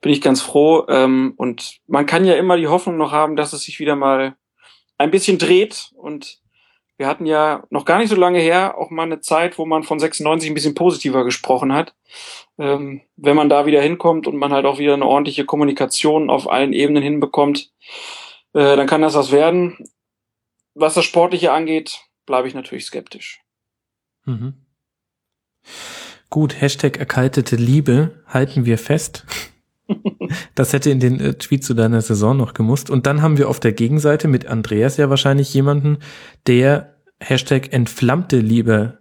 Bin 0.00 0.12
ich 0.12 0.20
ganz 0.20 0.40
froh. 0.40 0.84
Ähm, 0.88 1.34
und 1.36 1.78
man 1.86 2.06
kann 2.06 2.24
ja 2.24 2.34
immer 2.34 2.56
die 2.56 2.68
Hoffnung 2.68 2.96
noch 2.96 3.12
haben, 3.12 3.36
dass 3.36 3.52
es 3.52 3.62
sich 3.62 3.78
wieder 3.80 3.96
mal 3.96 4.36
ein 4.98 5.10
bisschen 5.10 5.38
dreht 5.38 5.90
und 5.94 6.40
wir 7.00 7.06
hatten 7.06 7.24
ja 7.24 7.64
noch 7.70 7.86
gar 7.86 7.98
nicht 7.98 8.10
so 8.10 8.14
lange 8.14 8.40
her 8.40 8.76
auch 8.76 8.90
mal 8.90 9.04
eine 9.04 9.20
Zeit, 9.20 9.56
wo 9.56 9.64
man 9.64 9.84
von 9.84 9.98
96 9.98 10.50
ein 10.50 10.54
bisschen 10.54 10.74
positiver 10.74 11.24
gesprochen 11.24 11.72
hat. 11.72 11.94
Ähm, 12.58 13.00
wenn 13.16 13.36
man 13.36 13.48
da 13.48 13.64
wieder 13.64 13.80
hinkommt 13.80 14.26
und 14.26 14.36
man 14.36 14.52
halt 14.52 14.66
auch 14.66 14.78
wieder 14.78 14.92
eine 14.92 15.06
ordentliche 15.06 15.46
Kommunikation 15.46 16.28
auf 16.28 16.50
allen 16.50 16.74
Ebenen 16.74 17.02
hinbekommt, 17.02 17.72
äh, 18.52 18.76
dann 18.76 18.86
kann 18.86 19.00
das 19.00 19.14
was 19.14 19.32
werden. 19.32 19.78
Was 20.74 20.92
das 20.92 21.06
Sportliche 21.06 21.52
angeht, 21.52 22.02
bleibe 22.26 22.48
ich 22.48 22.54
natürlich 22.54 22.84
skeptisch. 22.84 23.40
Mhm. 24.26 24.59
Gut, 26.28 26.60
Hashtag 26.60 26.98
erkaltete 26.98 27.56
Liebe 27.56 28.22
halten 28.26 28.64
wir 28.64 28.78
fest. 28.78 29.24
Das 30.54 30.72
hätte 30.72 30.90
in 30.90 31.00
den 31.00 31.18
äh, 31.18 31.34
Tweet 31.34 31.64
zu 31.64 31.74
deiner 31.74 32.00
Saison 32.00 32.36
noch 32.36 32.54
gemusst. 32.54 32.90
Und 32.90 33.06
dann 33.06 33.22
haben 33.22 33.38
wir 33.38 33.48
auf 33.48 33.58
der 33.58 33.72
Gegenseite 33.72 34.28
mit 34.28 34.46
Andreas 34.46 34.96
ja 34.96 35.10
wahrscheinlich 35.10 35.52
jemanden, 35.52 35.98
der 36.46 36.94
Hashtag 37.18 37.72
entflammte 37.72 38.38
Liebe 38.38 38.98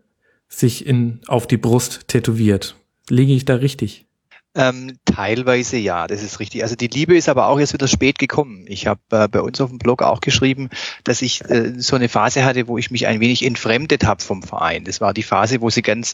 sich 0.47 0.87
in, 0.87 1.21
auf 1.27 1.45
die 1.45 1.57
Brust 1.57 2.07
tätowiert. 2.07 2.75
Liege 3.07 3.33
ich 3.33 3.45
da 3.45 3.55
richtig? 3.55 4.07
Ähm, 4.55 4.97
teilweise 5.19 5.75
ja, 5.75 6.07
das 6.07 6.23
ist 6.23 6.39
richtig. 6.39 6.63
Also 6.63 6.77
die 6.77 6.87
Liebe 6.87 7.17
ist 7.17 7.27
aber 7.27 7.47
auch 7.47 7.59
jetzt 7.59 7.73
wieder 7.73 7.89
spät 7.89 8.19
gekommen. 8.19 8.63
Ich 8.69 8.87
habe 8.87 9.01
äh, 9.11 9.27
bei 9.27 9.41
uns 9.41 9.59
auf 9.59 9.69
dem 9.69 9.77
Blog 9.77 10.01
auch 10.01 10.21
geschrieben, 10.21 10.69
dass 11.03 11.21
ich 11.21 11.43
äh, 11.49 11.73
so 11.77 11.97
eine 11.97 12.07
Phase 12.07 12.45
hatte, 12.45 12.69
wo 12.69 12.77
ich 12.77 12.89
mich 12.89 13.05
ein 13.05 13.19
wenig 13.19 13.45
entfremdet 13.45 14.05
habe 14.05 14.23
vom 14.23 14.43
Verein. 14.43 14.85
Das 14.85 15.01
war 15.01 15.13
die 15.13 15.23
Phase, 15.23 15.59
wo 15.59 15.69
sie 15.69 15.81
ganz 15.81 16.13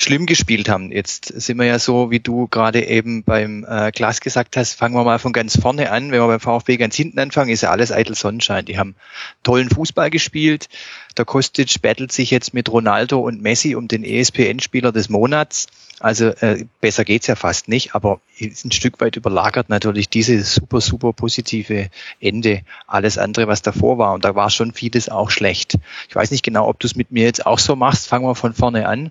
schlimm 0.00 0.26
gespielt 0.26 0.68
haben. 0.68 0.90
Jetzt 0.90 1.26
sind 1.26 1.58
wir 1.58 1.66
ja 1.66 1.78
so, 1.78 2.10
wie 2.10 2.18
du 2.18 2.48
gerade 2.48 2.84
eben 2.84 3.22
beim 3.22 3.64
äh, 3.68 3.92
Glas 3.92 4.20
gesagt 4.20 4.56
hast, 4.56 4.74
fangen 4.74 4.96
wir 4.96 5.04
mal 5.04 5.20
von 5.20 5.32
ganz 5.32 5.56
vorne 5.56 5.92
an. 5.92 6.10
Wenn 6.10 6.20
wir 6.20 6.26
beim 6.26 6.40
VfB 6.40 6.76
ganz 6.76 6.96
hinten 6.96 7.20
anfangen, 7.20 7.50
ist 7.50 7.60
ja 7.60 7.70
alles 7.70 7.92
eitel 7.92 8.16
Sonnenschein. 8.16 8.64
Die 8.64 8.78
haben 8.78 8.96
tollen 9.44 9.70
Fußball 9.70 10.10
gespielt. 10.10 10.68
Der 11.16 11.24
Kostic 11.24 11.80
battelt 11.82 12.10
sich 12.10 12.32
jetzt 12.32 12.52
mit 12.52 12.68
Ronaldo 12.68 13.20
und 13.20 13.42
Messi 13.42 13.76
um 13.76 13.86
den 13.86 14.02
ESPN-Spieler 14.02 14.90
des 14.90 15.08
Monats. 15.08 15.68
Also 16.00 16.28
äh, 16.28 16.64
besser 16.80 17.04
geht's 17.04 17.26
ja 17.26 17.36
fast 17.36 17.68
nicht, 17.68 17.94
aber 17.94 18.20
ein 18.40 18.70
Stück 18.72 19.00
weit 19.00 19.16
überlagert 19.16 19.68
natürlich 19.68 20.08
dieses 20.08 20.54
super, 20.54 20.80
super 20.80 21.12
positive 21.12 21.88
Ende, 22.20 22.62
alles 22.86 23.18
andere, 23.18 23.46
was 23.46 23.62
davor 23.62 23.98
war. 23.98 24.14
Und 24.14 24.24
da 24.24 24.34
war 24.34 24.50
schon 24.50 24.72
vieles 24.72 25.08
auch 25.08 25.30
schlecht. 25.30 25.78
Ich 26.08 26.14
weiß 26.14 26.30
nicht 26.30 26.42
genau, 26.42 26.68
ob 26.68 26.78
du 26.80 26.86
es 26.86 26.96
mit 26.96 27.10
mir 27.10 27.24
jetzt 27.24 27.46
auch 27.46 27.58
so 27.58 27.76
machst, 27.76 28.08
fangen 28.08 28.26
wir 28.26 28.34
von 28.34 28.54
vorne 28.54 28.86
an. 28.86 29.10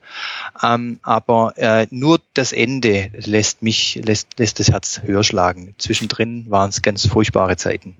Ähm, 0.63 0.99
aber 1.03 1.53
äh, 1.57 1.88
nur 1.89 2.19
das 2.34 2.51
Ende 2.51 3.11
lässt 3.13 3.61
mich, 3.61 4.01
lässt, 4.03 4.39
lässt 4.39 4.59
das 4.59 4.71
Herz 4.71 5.01
höher 5.03 5.23
schlagen. 5.23 5.75
Zwischendrin 5.77 6.49
waren 6.49 6.69
es 6.69 6.82
ganz 6.82 7.07
furchtbare 7.07 7.57
Zeiten. 7.57 7.95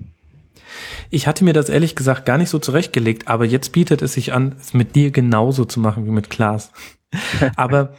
Ich 1.10 1.28
hatte 1.28 1.44
mir 1.44 1.54
das 1.54 1.70
ehrlich 1.70 1.96
gesagt 1.96 2.26
gar 2.26 2.38
nicht 2.38 2.50
so 2.50 2.60
zurechtgelegt, 2.60 3.28
aber 3.28 3.46
jetzt 3.46 3.72
bietet 3.72 4.02
es 4.02 4.14
sich 4.14 4.34
an, 4.34 4.56
es 4.60 4.74
mit 4.74 4.96
dir 4.96 5.12
genauso 5.12 5.66
zu 5.66 5.80
machen 5.80 6.06
wie 6.06 6.12
mit 6.12 6.30
Klaas. 6.30 6.72
aber 7.56 7.94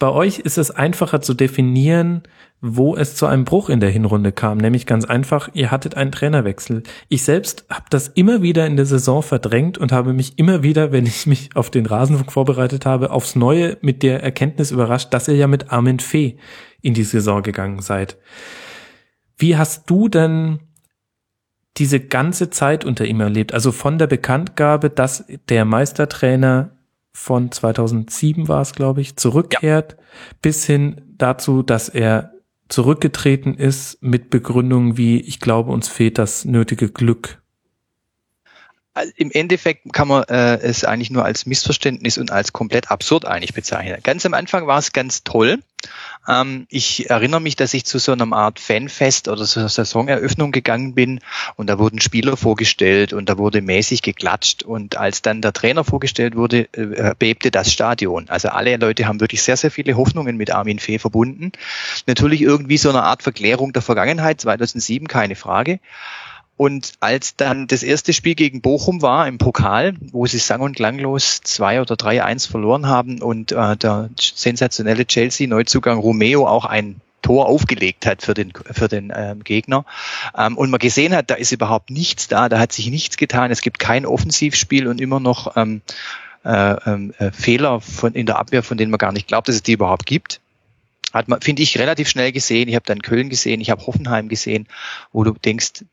bei 0.00 0.08
euch 0.08 0.38
ist 0.38 0.56
es 0.56 0.70
einfacher 0.70 1.20
zu 1.20 1.34
definieren, 1.34 2.22
wo 2.62 2.96
es 2.96 3.16
zu 3.16 3.26
einem 3.26 3.44
Bruch 3.44 3.68
in 3.68 3.80
der 3.80 3.90
Hinrunde 3.90 4.32
kam, 4.32 4.56
nämlich 4.56 4.86
ganz 4.86 5.04
einfach, 5.04 5.50
ihr 5.52 5.70
hattet 5.70 5.94
einen 5.94 6.10
Trainerwechsel. 6.10 6.82
Ich 7.10 7.22
selbst 7.22 7.66
habe 7.68 7.84
das 7.90 8.08
immer 8.08 8.40
wieder 8.40 8.66
in 8.66 8.76
der 8.76 8.86
Saison 8.86 9.22
verdrängt 9.22 9.76
und 9.76 9.92
habe 9.92 10.14
mich 10.14 10.38
immer 10.38 10.62
wieder, 10.62 10.90
wenn 10.90 11.04
ich 11.04 11.26
mich 11.26 11.50
auf 11.54 11.70
den 11.70 11.84
Rasenfunk 11.84 12.32
vorbereitet 12.32 12.86
habe, 12.86 13.10
aufs 13.10 13.36
Neue 13.36 13.76
mit 13.82 14.02
der 14.02 14.22
Erkenntnis 14.22 14.70
überrascht, 14.70 15.12
dass 15.12 15.28
ihr 15.28 15.36
ja 15.36 15.46
mit 15.46 15.70
Armin 15.70 16.00
Fee 16.00 16.38
in 16.80 16.94
die 16.94 17.04
Saison 17.04 17.42
gegangen 17.42 17.82
seid. 17.82 18.16
Wie 19.36 19.58
hast 19.58 19.88
du 19.90 20.08
denn 20.08 20.60
diese 21.76 22.00
ganze 22.00 22.48
Zeit 22.48 22.86
unter 22.86 23.04
ihm 23.04 23.20
erlebt? 23.20 23.52
Also 23.52 23.70
von 23.70 23.98
der 23.98 24.06
Bekanntgabe, 24.06 24.88
dass 24.88 25.26
der 25.50 25.66
Meistertrainer 25.66 26.79
von 27.12 27.50
2007 27.50 28.48
war 28.48 28.62
es, 28.62 28.72
glaube 28.72 29.00
ich, 29.00 29.16
zurückkehrt, 29.16 29.96
ja. 29.98 30.04
bis 30.42 30.64
hin 30.64 31.02
dazu, 31.16 31.62
dass 31.62 31.88
er 31.88 32.32
zurückgetreten 32.68 33.54
ist 33.54 34.02
mit 34.02 34.30
Begründungen 34.30 34.96
wie, 34.96 35.20
ich 35.20 35.40
glaube, 35.40 35.72
uns 35.72 35.88
fehlt 35.88 36.18
das 36.18 36.44
nötige 36.44 36.88
Glück. 36.90 37.40
Also 38.92 39.12
Im 39.16 39.30
Endeffekt 39.30 39.92
kann 39.92 40.08
man 40.08 40.24
äh, 40.24 40.58
es 40.58 40.84
eigentlich 40.84 41.10
nur 41.10 41.24
als 41.24 41.46
Missverständnis 41.46 42.18
und 42.18 42.32
als 42.32 42.52
komplett 42.52 42.90
absurd 42.90 43.24
eigentlich 43.24 43.54
bezeichnen. 43.54 44.00
Ganz 44.02 44.26
am 44.26 44.34
Anfang 44.34 44.66
war 44.66 44.78
es 44.78 44.92
ganz 44.92 45.22
toll. 45.22 45.58
Ähm, 46.28 46.66
ich 46.68 47.08
erinnere 47.08 47.40
mich, 47.40 47.56
dass 47.56 47.74
ich 47.74 47.84
zu 47.84 47.98
so 47.98 48.12
einer 48.12 48.30
Art 48.32 48.60
Fanfest 48.60 49.28
oder 49.28 49.44
so 49.44 49.60
einer 49.60 49.68
Saisoneröffnung 49.68 50.52
gegangen 50.52 50.94
bin 50.94 51.20
und 51.56 51.68
da 51.68 51.78
wurden 51.78 52.00
Spieler 52.00 52.36
vorgestellt 52.36 53.12
und 53.12 53.28
da 53.28 53.38
wurde 53.38 53.62
mäßig 53.62 54.02
geklatscht 54.02 54.62
und 54.62 54.96
als 54.96 55.22
dann 55.22 55.40
der 55.40 55.52
Trainer 55.52 55.84
vorgestellt 55.84 56.36
wurde, 56.36 56.68
äh, 56.72 57.14
bebte 57.18 57.50
das 57.50 57.72
Stadion. 57.72 58.28
Also 58.28 58.48
alle 58.48 58.76
Leute 58.76 59.06
haben 59.06 59.20
wirklich 59.20 59.42
sehr, 59.42 59.56
sehr 59.56 59.70
viele 59.70 59.96
Hoffnungen 59.96 60.36
mit 60.36 60.50
Armin 60.50 60.78
Fee 60.78 60.98
verbunden. 60.98 61.52
Natürlich 62.06 62.42
irgendwie 62.42 62.78
so 62.78 62.90
eine 62.90 63.02
Art 63.02 63.22
Verklärung 63.22 63.72
der 63.72 63.82
Vergangenheit, 63.82 64.40
2007 64.40 65.08
keine 65.08 65.36
Frage. 65.36 65.80
Und 66.60 66.92
als 67.00 67.36
dann 67.36 67.68
das 67.68 67.82
erste 67.82 68.12
Spiel 68.12 68.34
gegen 68.34 68.60
Bochum 68.60 69.00
war 69.00 69.26
im 69.26 69.38
Pokal, 69.38 69.94
wo 70.12 70.26
sie 70.26 70.36
sang- 70.36 70.60
und 70.60 70.76
klanglos 70.76 71.40
zwei 71.42 71.80
oder 71.80 71.96
drei 71.96 72.22
eins 72.22 72.44
verloren 72.44 72.86
haben 72.86 73.22
und 73.22 73.50
äh, 73.50 73.78
der 73.78 74.10
sensationelle 74.20 75.06
Chelsea-Neuzugang 75.06 75.98
Romeo 75.98 76.46
auch 76.46 76.66
ein 76.66 77.00
Tor 77.22 77.46
aufgelegt 77.46 78.04
hat 78.04 78.20
für 78.20 78.34
den, 78.34 78.52
für 78.72 78.88
den 78.88 79.10
ähm, 79.16 79.42
Gegner. 79.42 79.86
Ähm, 80.36 80.58
und 80.58 80.68
man 80.68 80.78
gesehen 80.78 81.14
hat, 81.14 81.30
da 81.30 81.36
ist 81.36 81.50
überhaupt 81.50 81.88
nichts 81.88 82.28
da, 82.28 82.50
da 82.50 82.58
hat 82.58 82.72
sich 82.72 82.90
nichts 82.90 83.16
getan, 83.16 83.50
es 83.50 83.62
gibt 83.62 83.78
kein 83.78 84.04
Offensivspiel 84.04 84.86
und 84.86 85.00
immer 85.00 85.18
noch 85.18 85.56
ähm, 85.56 85.80
äh, 86.44 86.72
ähm, 86.84 87.14
äh, 87.16 87.30
Fehler 87.30 87.80
von, 87.80 88.12
in 88.12 88.26
der 88.26 88.38
Abwehr, 88.38 88.62
von 88.62 88.76
denen 88.76 88.90
man 88.90 88.98
gar 88.98 89.12
nicht 89.12 89.28
glaubt, 89.28 89.48
dass 89.48 89.54
es 89.54 89.62
die 89.62 89.72
überhaupt 89.72 90.04
gibt 90.04 90.42
hat 91.12 91.26
man, 91.26 91.40
finde 91.40 91.62
ich, 91.62 91.76
relativ 91.76 92.08
schnell 92.08 92.30
gesehen. 92.30 92.68
Ich 92.68 92.76
habe 92.76 92.84
dann 92.86 93.02
Köln 93.02 93.30
gesehen, 93.30 93.60
ich 93.60 93.70
habe 93.70 93.84
Hoffenheim 93.84 94.28
gesehen, 94.28 94.68
wo 95.10 95.24
du 95.24 95.32
denkst, 95.32 95.84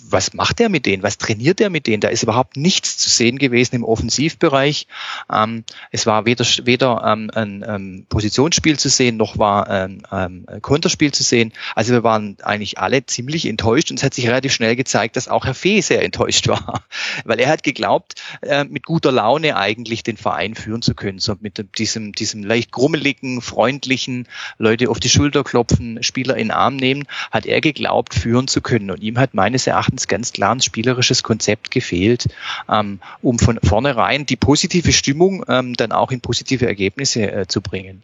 was 0.00 0.34
macht 0.34 0.60
er 0.60 0.68
mit 0.68 0.86
denen? 0.86 1.02
Was 1.02 1.18
trainiert 1.18 1.60
er 1.60 1.70
mit 1.70 1.86
denen? 1.86 2.00
Da 2.00 2.08
ist 2.08 2.22
überhaupt 2.22 2.56
nichts 2.56 2.98
zu 2.98 3.08
sehen 3.08 3.38
gewesen 3.38 3.76
im 3.76 3.84
Offensivbereich. 3.84 4.86
Ähm, 5.32 5.64
es 5.90 6.06
war 6.06 6.26
weder, 6.26 6.44
weder 6.64 7.02
ähm, 7.04 7.30
ein 7.34 7.64
ähm, 7.66 8.06
Positionsspiel 8.08 8.78
zu 8.78 8.88
sehen, 8.88 9.16
noch 9.16 9.38
war 9.38 9.68
ein 9.68 10.02
ähm, 10.10 10.46
Konterspiel 10.62 11.12
zu 11.12 11.22
sehen. 11.22 11.52
Also 11.74 11.92
wir 11.92 12.02
waren 12.02 12.36
eigentlich 12.42 12.78
alle 12.78 13.06
ziemlich 13.06 13.46
enttäuscht 13.46 13.90
und 13.90 13.98
es 13.98 14.02
hat 14.04 14.14
sich 14.14 14.26
relativ 14.26 14.52
schnell 14.52 14.76
gezeigt, 14.76 15.16
dass 15.16 15.28
auch 15.28 15.46
Herr 15.46 15.54
Fee 15.54 15.80
sehr 15.80 16.02
enttäuscht 16.02 16.48
war, 16.48 16.84
weil 17.24 17.40
er 17.40 17.48
hat 17.48 17.62
geglaubt, 17.62 18.14
äh, 18.42 18.64
mit 18.64 18.84
guter 18.84 19.12
Laune 19.12 19.56
eigentlich 19.56 20.02
den 20.02 20.16
Verein 20.16 20.54
führen 20.54 20.82
zu 20.82 20.94
können, 20.94 21.18
so 21.18 21.34
mit 21.40 21.78
diesem, 21.78 22.12
diesem 22.12 22.42
leicht 22.42 22.72
grummeligen, 22.72 23.40
freundlichen, 23.40 24.26
Leute 24.58 24.90
auf 24.90 25.00
die 25.00 25.08
Schulter 25.08 25.44
klopfen, 25.44 26.02
Spieler 26.02 26.36
in 26.36 26.48
den 26.48 26.50
Arm 26.50 26.76
nehmen, 26.76 27.04
hat 27.30 27.46
er 27.46 27.60
geglaubt, 27.60 28.14
führen 28.14 28.48
zu 28.48 28.60
können. 28.60 28.90
Und 28.90 29.02
ihm 29.02 29.18
hat 29.18 29.34
meines 29.34 29.66
Erachtens 29.66 29.83
Erachtens 29.84 30.08
ganz 30.08 30.32
klar 30.32 30.54
ein 30.54 30.60
spielerisches 30.60 31.22
Konzept 31.22 31.70
gefehlt, 31.70 32.28
ähm, 32.70 33.00
um 33.20 33.38
von 33.38 33.58
vornherein 33.62 34.24
die 34.24 34.36
positive 34.36 34.92
Stimmung 34.92 35.44
ähm, 35.48 35.74
dann 35.74 35.92
auch 35.92 36.10
in 36.10 36.20
positive 36.20 36.66
Ergebnisse 36.66 37.30
äh, 37.30 37.46
zu 37.46 37.60
bringen. 37.60 38.02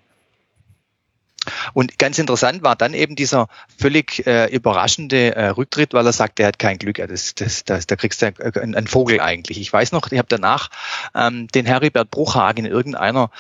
Und 1.73 1.99
ganz 1.99 2.19
interessant 2.19 2.63
war 2.63 2.77
dann 2.77 2.95
eben 2.95 3.17
dieser 3.17 3.49
völlig 3.79 4.27
äh, 4.27 4.47
überraschende 4.55 5.35
äh, 5.35 5.49
Rücktritt, 5.49 5.93
weil 5.93 6.07
er 6.07 6.13
sagt, 6.13 6.41
er 6.41 6.49
hat 6.49 6.59
kein 6.59 6.79
Glück. 6.79 6.97
Das, 6.97 7.35
das, 7.35 7.65
das, 7.65 7.87
da 7.87 7.97
kriegst 7.97 8.23
du 8.23 8.27
einen, 8.27 8.75
einen 8.75 8.87
Vogel 8.87 9.21
eigentlich. 9.21 9.61
Ich 9.61 9.73
weiß 9.73 9.93
noch, 9.93 10.11
ich 10.11 10.19
habe 10.19 10.29
danach 10.29 10.71
ähm, 11.15 11.49
den 11.49 11.67
Heribert 11.67 12.11
Bruchhagen 12.11 12.65
in 12.65 12.71
irgendeiner 12.71 13.31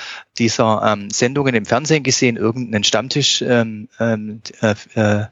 dieser 0.40 0.82
ähm, 0.84 1.10
Sendungen 1.10 1.54
im 1.54 1.66
Fernsehen 1.66 2.02
gesehen, 2.02 2.36
irgendeinen 2.36 2.82
Stammtisch 2.82 3.42
ähm, 3.42 3.88
ähm, 4.00 4.40
äh, 4.62 4.74
äh, 4.94 5.26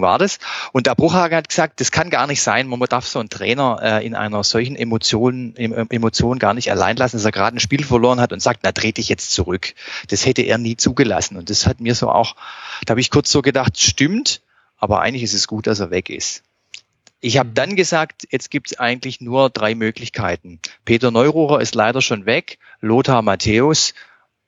war 0.00 0.18
das. 0.18 0.38
Und 0.72 0.86
der 0.86 0.94
Bruchhagen 0.94 1.36
hat 1.36 1.48
gesagt, 1.48 1.80
das 1.80 1.92
kann 1.92 2.08
gar 2.08 2.26
nicht 2.26 2.40
sein, 2.40 2.66
man 2.66 2.80
darf 2.88 3.06
so 3.06 3.18
einen 3.18 3.28
Trainer 3.28 3.78
äh, 3.82 4.06
in 4.06 4.14
einer 4.14 4.42
solchen 4.44 4.74
Emotion, 4.74 5.54
Emotion 5.56 6.38
gar 6.38 6.54
nicht 6.54 6.70
allein 6.70 6.96
lassen, 6.96 7.16
dass 7.16 7.24
er 7.24 7.32
gerade 7.32 7.56
ein 7.56 7.60
Spiel 7.60 7.84
verloren 7.84 8.20
hat 8.20 8.32
und 8.32 8.40
sagt, 8.40 8.60
na 8.62 8.72
dreh 8.72 8.92
dich 8.92 9.08
jetzt 9.08 9.32
zurück. 9.32 9.74
Das 10.08 10.24
hätte 10.24 10.42
er 10.42 10.56
nie 10.56 10.76
zugelassen. 10.76 11.36
Und 11.36 11.50
das 11.50 11.66
hat 11.66 11.80
mir 11.80 11.94
so 11.94 12.07
auch, 12.14 12.36
da 12.84 12.92
habe 12.92 13.00
ich 13.00 13.10
kurz 13.10 13.30
so 13.30 13.42
gedacht, 13.42 13.78
stimmt, 13.78 14.42
aber 14.76 15.00
eigentlich 15.00 15.22
ist 15.22 15.34
es 15.34 15.48
gut, 15.48 15.66
dass 15.66 15.80
er 15.80 15.90
weg 15.90 16.10
ist. 16.10 16.42
Ich 17.20 17.38
habe 17.38 17.50
mhm. 17.50 17.54
dann 17.54 17.76
gesagt, 17.76 18.28
jetzt 18.30 18.50
gibt 18.50 18.72
es 18.72 18.78
eigentlich 18.78 19.20
nur 19.20 19.50
drei 19.50 19.74
Möglichkeiten. 19.74 20.60
Peter 20.84 21.10
Neururer 21.10 21.60
ist 21.60 21.74
leider 21.74 22.00
schon 22.00 22.26
weg, 22.26 22.58
Lothar 22.80 23.22
Matthäus 23.22 23.94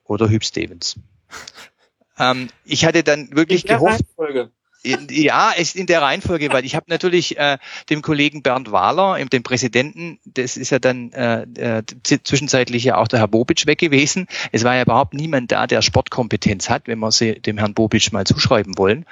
oder 0.04 0.28
Hüb 0.28 0.44
Stevens. 0.44 0.96
ähm, 2.18 2.48
ich 2.64 2.84
hatte 2.84 3.02
dann 3.02 3.34
wirklich 3.34 3.64
gehofft. 3.64 4.04
Reihenfolge. 4.18 4.50
Ja, 4.82 5.50
ist 5.50 5.76
in 5.76 5.86
der 5.86 6.00
Reihenfolge, 6.00 6.52
weil 6.52 6.64
ich 6.64 6.74
habe 6.74 6.86
natürlich 6.88 7.36
äh, 7.36 7.58
dem 7.90 8.00
Kollegen 8.00 8.42
Bernd 8.42 8.72
Wahler, 8.72 9.22
dem 9.26 9.42
Präsidenten, 9.42 10.18
das 10.24 10.56
ist 10.56 10.70
ja 10.70 10.78
dann 10.78 11.12
äh, 11.12 11.42
äh, 11.42 11.82
zwischenzeitlich 12.24 12.84
ja 12.84 12.96
auch 12.96 13.06
der 13.06 13.18
Herr 13.18 13.28
Bobic 13.28 13.66
weg 13.66 13.78
gewesen. 13.78 14.26
Es 14.52 14.64
war 14.64 14.74
ja 14.74 14.82
überhaupt 14.82 15.12
niemand 15.12 15.52
da, 15.52 15.66
der 15.66 15.82
Sportkompetenz 15.82 16.70
hat, 16.70 16.86
wenn 16.86 16.98
wir 16.98 17.12
sie 17.12 17.40
dem 17.40 17.58
Herrn 17.58 17.74
Bobic 17.74 18.10
mal 18.12 18.24
zuschreiben 18.24 18.78
wollen. 18.78 19.04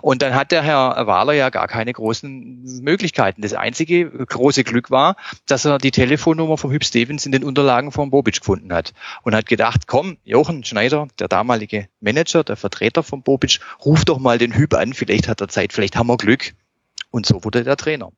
Und 0.00 0.22
dann 0.22 0.34
hat 0.34 0.52
der 0.52 0.62
Herr 0.62 1.06
Wahler 1.08 1.32
ja 1.32 1.50
gar 1.50 1.66
keine 1.66 1.92
großen 1.92 2.82
Möglichkeiten. 2.82 3.42
Das 3.42 3.52
einzige 3.52 4.08
große 4.08 4.62
Glück 4.62 4.92
war, 4.92 5.16
dass 5.46 5.64
er 5.64 5.78
die 5.78 5.90
Telefonnummer 5.90 6.56
vom 6.56 6.70
Hüb 6.70 6.84
Stevens 6.84 7.26
in 7.26 7.32
den 7.32 7.42
Unterlagen 7.42 7.90
von 7.90 8.10
Bobic 8.10 8.38
gefunden 8.38 8.72
hat 8.72 8.92
und 9.22 9.34
hat 9.34 9.46
gedacht, 9.46 9.88
komm, 9.88 10.18
Jochen 10.22 10.62
Schneider, 10.62 11.08
der 11.18 11.26
damalige 11.26 11.88
Manager, 12.00 12.44
der 12.44 12.56
Vertreter 12.56 13.02
von 13.02 13.22
Bobic, 13.22 13.58
ruf 13.84 14.04
doch 14.04 14.20
mal 14.20 14.38
den 14.38 14.54
Hüb 14.54 14.74
an, 14.74 14.94
vielleicht 14.94 15.15
vielleicht 15.16 15.28
hat 15.28 15.40
er 15.40 15.48
Zeit, 15.48 15.72
vielleicht 15.72 15.96
haben 15.96 16.08
wir 16.08 16.16
Glück. 16.16 16.54
Und 17.10 17.24
so 17.24 17.42
wurde 17.44 17.64
der 17.64 17.76
Trainer. 17.76 18.12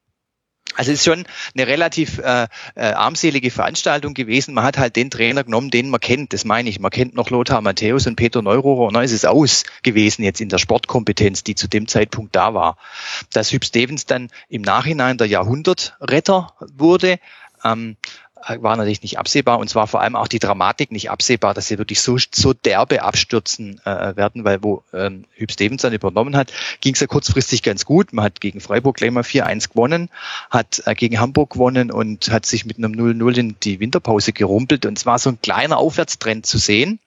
Also 0.74 0.92
es 0.92 0.98
ist 0.98 1.04
schon 1.04 1.24
eine 1.54 1.66
relativ 1.66 2.18
äh, 2.18 2.46
äh, 2.74 2.92
armselige 2.92 3.50
Veranstaltung 3.50 4.14
gewesen. 4.14 4.54
Man 4.54 4.64
hat 4.64 4.78
halt 4.78 4.96
den 4.96 5.10
Trainer 5.10 5.44
genommen, 5.44 5.70
den 5.70 5.88
man 5.88 6.00
kennt. 6.00 6.32
Das 6.32 6.44
meine 6.44 6.68
ich. 6.68 6.78
Man 6.78 6.90
kennt 6.90 7.14
noch 7.14 7.30
Lothar 7.30 7.60
Matthäus 7.62 8.06
und 8.06 8.16
Peter 8.16 8.42
Neurohrer. 8.42 8.86
Und 8.86 8.94
dann 8.94 9.02
ist 9.02 9.12
es 9.12 9.24
aus 9.24 9.64
gewesen 9.82 10.22
jetzt 10.24 10.40
in 10.40 10.48
der 10.48 10.58
Sportkompetenz, 10.58 11.42
die 11.42 11.54
zu 11.54 11.68
dem 11.68 11.88
Zeitpunkt 11.88 12.36
da 12.36 12.54
war. 12.54 12.76
Dass 13.32 13.52
Hüb 13.52 13.64
Stevens 13.64 14.06
dann 14.06 14.28
im 14.48 14.62
Nachhinein 14.62 15.18
der 15.18 15.26
Jahrhundertretter 15.26 16.52
wurde, 16.76 17.18
ähm, 17.64 17.96
war 18.46 18.76
natürlich 18.76 19.02
nicht 19.02 19.18
absehbar 19.18 19.58
und 19.58 19.68
zwar 19.68 19.86
vor 19.86 20.00
allem 20.00 20.16
auch 20.16 20.28
die 20.28 20.38
Dramatik 20.38 20.92
nicht 20.92 21.10
absehbar, 21.10 21.54
dass 21.54 21.66
sie 21.66 21.78
wirklich 21.78 22.00
so, 22.00 22.16
so 22.18 22.52
derbe 22.52 23.02
abstürzen 23.02 23.80
äh, 23.84 24.16
werden, 24.16 24.44
weil 24.44 24.62
wo 24.62 24.82
ähm, 24.92 25.24
Hüb 25.34 25.50
Stevens 25.52 25.82
dann 25.82 25.92
übernommen 25.92 26.36
hat, 26.36 26.52
ging 26.80 26.94
es 26.94 27.00
ja 27.00 27.06
kurzfristig 27.06 27.62
ganz 27.62 27.84
gut. 27.84 28.12
Man 28.12 28.24
hat 28.24 28.40
gegen 28.40 28.60
Freiburg 28.60 28.96
gleich 28.96 29.10
mal 29.10 29.22
4-1 29.22 29.70
gewonnen, 29.70 30.08
hat 30.50 30.82
äh, 30.86 30.94
gegen 30.94 31.20
Hamburg 31.20 31.50
gewonnen 31.50 31.90
und 31.90 32.30
hat 32.30 32.46
sich 32.46 32.64
mit 32.64 32.78
einem 32.78 32.92
0-0 32.92 33.38
in 33.38 33.56
die 33.62 33.80
Winterpause 33.80 34.32
gerumpelt 34.32 34.86
und 34.86 34.98
es 34.98 35.06
war 35.06 35.18
so 35.18 35.30
ein 35.30 35.40
kleiner 35.40 35.78
Aufwärtstrend 35.78 36.46
zu 36.46 36.58
sehen 36.58 37.00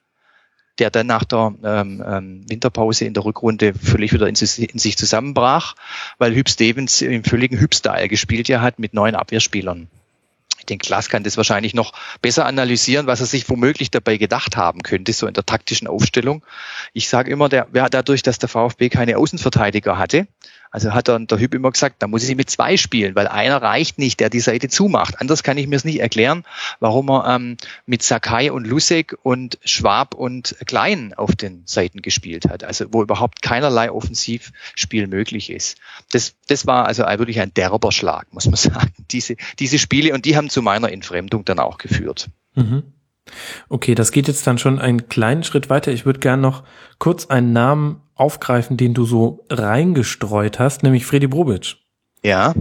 der 0.78 0.90
dann 0.90 1.06
nach 1.06 1.24
der 1.24 1.54
ähm, 1.62 2.02
ähm, 2.06 2.44
Winterpause 2.48 3.04
in 3.04 3.14
der 3.14 3.24
Rückrunde 3.24 3.74
völlig 3.74 4.12
wieder 4.12 4.26
in, 4.26 4.34
in 4.34 4.78
sich 4.78 4.96
zusammenbrach, 4.96 5.74
weil 6.18 6.34
Hüb 6.34 6.48
Stevens 6.48 7.02
im 7.02 7.24
völligen 7.24 7.58
Hüb-Style 7.58 8.08
gespielt 8.08 8.48
ja 8.48 8.62
hat 8.62 8.78
mit 8.78 8.94
neun 8.94 9.14
Abwehrspielern. 9.14 9.88
Ich 10.62 10.66
denke, 10.66 10.86
Klaas 10.86 11.08
kann 11.08 11.24
das 11.24 11.36
wahrscheinlich 11.36 11.74
noch 11.74 11.92
besser 12.20 12.46
analysieren, 12.46 13.08
was 13.08 13.18
er 13.18 13.26
sich 13.26 13.48
womöglich 13.48 13.90
dabei 13.90 14.16
gedacht 14.16 14.56
haben 14.56 14.84
könnte, 14.84 15.12
so 15.12 15.26
in 15.26 15.34
der 15.34 15.44
taktischen 15.44 15.88
Aufstellung. 15.88 16.44
Ich 16.92 17.08
sage 17.08 17.32
immer, 17.32 17.48
der, 17.48 17.66
dadurch, 17.90 18.22
dass 18.22 18.38
der 18.38 18.48
VfB 18.48 18.88
keine 18.88 19.18
Außenverteidiger 19.18 19.98
hatte, 19.98 20.28
also 20.72 20.94
hat 20.94 21.08
dann 21.08 21.26
der 21.26 21.38
Hüb 21.38 21.54
immer 21.54 21.70
gesagt, 21.70 21.96
da 21.98 22.06
muss 22.06 22.26
ich 22.26 22.34
mit 22.34 22.48
zwei 22.48 22.78
spielen, 22.78 23.14
weil 23.14 23.28
einer 23.28 23.60
reicht 23.60 23.98
nicht, 23.98 24.20
der 24.20 24.30
die 24.30 24.40
Seite 24.40 24.68
zumacht. 24.68 25.20
Anders 25.20 25.42
kann 25.42 25.58
ich 25.58 25.66
mir 25.66 25.76
es 25.76 25.84
nicht 25.84 26.00
erklären, 26.00 26.44
warum 26.80 27.10
er 27.10 27.36
ähm, 27.36 27.58
mit 27.84 28.02
Sakai 28.02 28.50
und 28.50 28.66
Lusek 28.66 29.14
und 29.22 29.58
Schwab 29.64 30.14
und 30.14 30.56
Klein 30.66 31.12
auf 31.12 31.36
den 31.36 31.62
Seiten 31.66 32.00
gespielt 32.00 32.48
hat. 32.48 32.64
Also 32.64 32.86
wo 32.90 33.02
überhaupt 33.02 33.42
keinerlei 33.42 33.92
Offensivspiel 33.92 35.08
möglich 35.08 35.50
ist. 35.50 35.76
Das, 36.10 36.34
das 36.48 36.66
war 36.66 36.86
also 36.86 37.02
wirklich 37.02 37.40
ein 37.40 37.52
derber 37.52 37.92
Schlag, 37.92 38.32
muss 38.32 38.46
man 38.46 38.56
sagen. 38.56 38.94
Diese, 39.10 39.36
diese 39.58 39.78
Spiele 39.78 40.14
und 40.14 40.24
die 40.24 40.36
haben 40.36 40.48
zu 40.48 40.62
meiner 40.62 40.90
Entfremdung 40.90 41.44
dann 41.44 41.58
auch 41.58 41.76
geführt. 41.76 42.30
Mhm. 42.54 42.94
Okay, 43.68 43.94
das 43.94 44.12
geht 44.12 44.28
jetzt 44.28 44.46
dann 44.46 44.58
schon 44.58 44.78
einen 44.78 45.08
kleinen 45.08 45.44
Schritt 45.44 45.70
weiter. 45.70 45.92
Ich 45.92 46.04
würde 46.06 46.20
gern 46.20 46.40
noch 46.40 46.64
kurz 46.98 47.26
einen 47.26 47.52
Namen 47.52 48.02
aufgreifen, 48.14 48.76
den 48.76 48.94
du 48.94 49.04
so 49.04 49.44
reingestreut 49.50 50.58
hast, 50.58 50.82
nämlich 50.82 51.06
Freddy 51.06 51.26
Bobic. 51.26 51.76
Ja. 52.22 52.54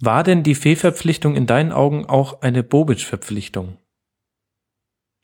War 0.00 0.22
denn 0.24 0.42
die 0.42 0.54
Fehlverpflichtung 0.54 1.36
in 1.36 1.46
deinen 1.46 1.72
Augen 1.72 2.06
auch 2.06 2.42
eine 2.42 2.62
Bobic-Verpflichtung? 2.62 3.78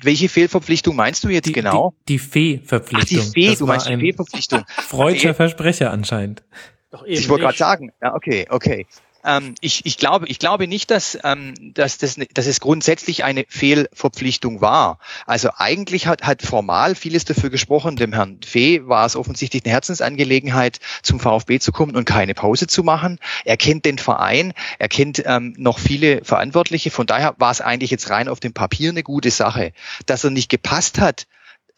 Welche 0.02 0.28
Fehlverpflichtung 0.28 0.96
meinst 0.96 1.22
du 1.24 1.28
jetzt 1.28 1.46
die, 1.46 1.52
genau? 1.52 1.94
Die, 2.08 2.14
die 2.14 2.18
Fee-Verpflichtung. 2.18 3.20
Ach, 3.20 3.32
die 3.32 3.48
Fee, 3.48 3.54
du 3.54 3.66
meinst 3.66 3.88
die 3.88 3.96
Fee-Verpflichtung. 3.96 4.64
Freudscher 4.66 5.34
Versprecher 5.34 5.90
anscheinend. 5.90 6.42
Doch 6.90 7.06
eben 7.06 7.14
ich 7.14 7.28
wollte 7.28 7.44
gerade 7.44 7.58
sagen, 7.58 7.92
ja, 8.02 8.14
okay, 8.14 8.46
okay. 8.50 8.86
Ähm, 9.24 9.54
ich, 9.60 9.86
ich, 9.86 9.98
glaube, 9.98 10.26
ich 10.26 10.38
glaube 10.38 10.66
nicht, 10.66 10.90
dass, 10.90 11.18
ähm, 11.24 11.54
dass, 11.74 11.98
das, 11.98 12.16
dass 12.34 12.46
es 12.46 12.60
grundsätzlich 12.60 13.24
eine 13.24 13.44
Fehlverpflichtung 13.48 14.60
war. 14.60 14.98
Also 15.26 15.50
eigentlich 15.56 16.06
hat, 16.06 16.22
hat 16.22 16.42
formal 16.42 16.94
vieles 16.94 17.24
dafür 17.24 17.50
gesprochen. 17.50 17.96
Dem 17.96 18.12
Herrn 18.12 18.40
Fee 18.44 18.86
war 18.86 19.06
es 19.06 19.16
offensichtlich 19.16 19.64
eine 19.64 19.72
Herzensangelegenheit, 19.72 20.80
zum 21.02 21.20
VfB 21.20 21.58
zu 21.60 21.72
kommen 21.72 21.96
und 21.96 22.04
keine 22.04 22.34
Pause 22.34 22.66
zu 22.66 22.82
machen. 22.82 23.18
Er 23.44 23.56
kennt 23.56 23.84
den 23.84 23.98
Verein, 23.98 24.52
er 24.78 24.88
kennt 24.88 25.22
ähm, 25.24 25.54
noch 25.56 25.78
viele 25.78 26.24
Verantwortliche. 26.24 26.90
Von 26.90 27.06
daher 27.06 27.34
war 27.38 27.50
es 27.50 27.60
eigentlich 27.60 27.90
jetzt 27.90 28.10
rein 28.10 28.28
auf 28.28 28.40
dem 28.40 28.52
Papier 28.52 28.90
eine 28.90 29.02
gute 29.02 29.30
Sache. 29.30 29.72
Dass 30.06 30.24
er 30.24 30.30
nicht 30.30 30.48
gepasst 30.48 30.98
hat, 30.98 31.26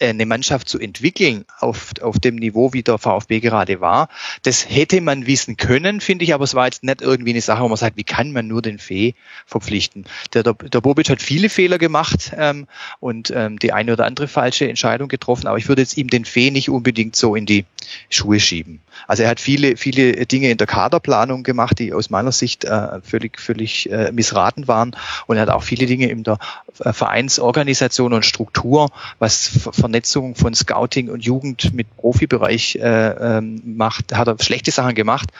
eine 0.01 0.27
Mannschaft 0.27 0.69
zu 0.69 0.79
entwickeln 0.79 1.45
auf, 1.59 1.93
auf 2.01 2.19
dem 2.19 2.37
Niveau, 2.37 2.73
wie 2.73 2.83
der 2.83 2.99
VfB 2.99 3.41
gerade 3.41 3.81
war. 3.81 4.09
Das 4.43 4.69
hätte 4.69 5.01
man 5.01 5.27
wissen 5.27 5.57
können, 5.57 6.01
finde 6.01 6.25
ich, 6.25 6.35
aber 6.35 6.45
es 6.45 6.55
war 6.55 6.67
jetzt 6.67 6.83
nicht 6.83 7.01
irgendwie 7.01 7.31
eine 7.31 7.41
Sache, 7.41 7.63
wo 7.63 7.69
man 7.69 7.77
sagt, 7.77 7.97
wie 7.97 8.05
kann 8.05 8.33
man 8.33 8.47
nur 8.47 8.63
den 8.63 8.79
Fee 8.79 9.15
verpflichten. 9.47 10.05
Der, 10.33 10.43
der, 10.43 10.55
der 10.55 10.81
Bobic 10.81 11.09
hat 11.09 11.23
viele 11.23 11.49
Fehler 11.49 11.79
gemacht 11.79 12.33
ähm, 12.37 12.67
und 13.01 13.33
ähm, 13.35 13.59
die 13.59 13.73
eine 13.73 13.93
oder 13.93 14.05
andere 14.05 14.29
falsche 14.29 14.69
Entscheidung 14.69 15.09
getroffen, 15.09 15.47
aber 15.47 15.59
ich 15.59 15.69
würde 15.69 15.83
jetzt 15.83 15.97
ihm 15.97 16.09
den 16.09 16.25
Fee 16.25 16.51
nicht 16.51 16.69
unbedingt 16.69 17.17
so 17.17 17.35
in 17.35 17.47
die 17.47 17.65
Schuhe 18.11 18.41
schieben. 18.41 18.81
Also 19.07 19.23
er 19.23 19.31
hat 19.31 19.41
viele, 19.41 19.77
viele 19.77 20.27
Dinge 20.27 20.51
in 20.51 20.57
der 20.57 20.67
Kaderplanung 20.67 21.43
gemacht, 21.43 21.79
die 21.79 21.93
aus 21.93 22.11
meiner 22.11 22.33
Sicht 22.33 22.65
äh, 22.65 23.01
völlig, 23.03 23.41
völlig 23.41 23.91
äh, 23.91 24.13
missraten 24.13 24.69
waren 24.69 24.97
und 25.27 25.37
er 25.37 25.43
hat 25.43 25.51
auch 25.51 25.63
viele 25.63 25.87
Dinge 25.87 26.09
in 26.09 26.23
der 26.23 26.39
äh, 26.81 26.93
Vereinsorganisation 26.93 28.13
und 28.13 28.25
Struktur, 28.25 28.91
was 29.19 29.51
Vernetzung 29.73 30.35
von 30.35 30.55
Scouting 30.55 31.09
und 31.09 31.25
Jugend 31.25 31.75
mit 31.75 31.95
Profibereich 31.97 32.77
äh, 32.77 33.39
ähm, 33.39 33.63
macht, 33.65 34.15
hat 34.15 34.29
er 34.29 34.37
schlechte 34.41 34.71
Sachen 34.71 34.95
gemacht. 34.95 35.31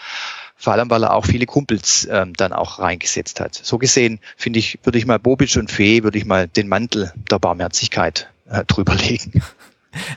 Vor 0.57 0.73
allem, 0.73 0.89
weil 0.89 1.03
er 1.03 1.15
auch 1.15 1.27
viele 1.27 1.47
Kumpels 1.47 2.09
ähm, 2.11 2.33
dann 2.35 2.53
auch 2.53 2.79
reingesetzt 2.79 3.41
hat. 3.41 3.55
So 3.55 3.77
gesehen, 3.77 4.21
finde 4.37 4.61
ich, 4.61 4.79
würde 4.85 4.99
ich 4.99 5.05
mal 5.05 5.19
Bobic 5.19 5.57
und 5.57 5.71
Fee, 5.71 6.05
würde 6.05 6.17
ich 6.17 6.25
mal 6.25 6.49
den 6.49 6.69
Mantel 6.69 7.13
der 7.31 7.39
Barmherzigkeit 7.39 8.29
äh, 8.49 8.65
drüberlegen. 8.65 9.43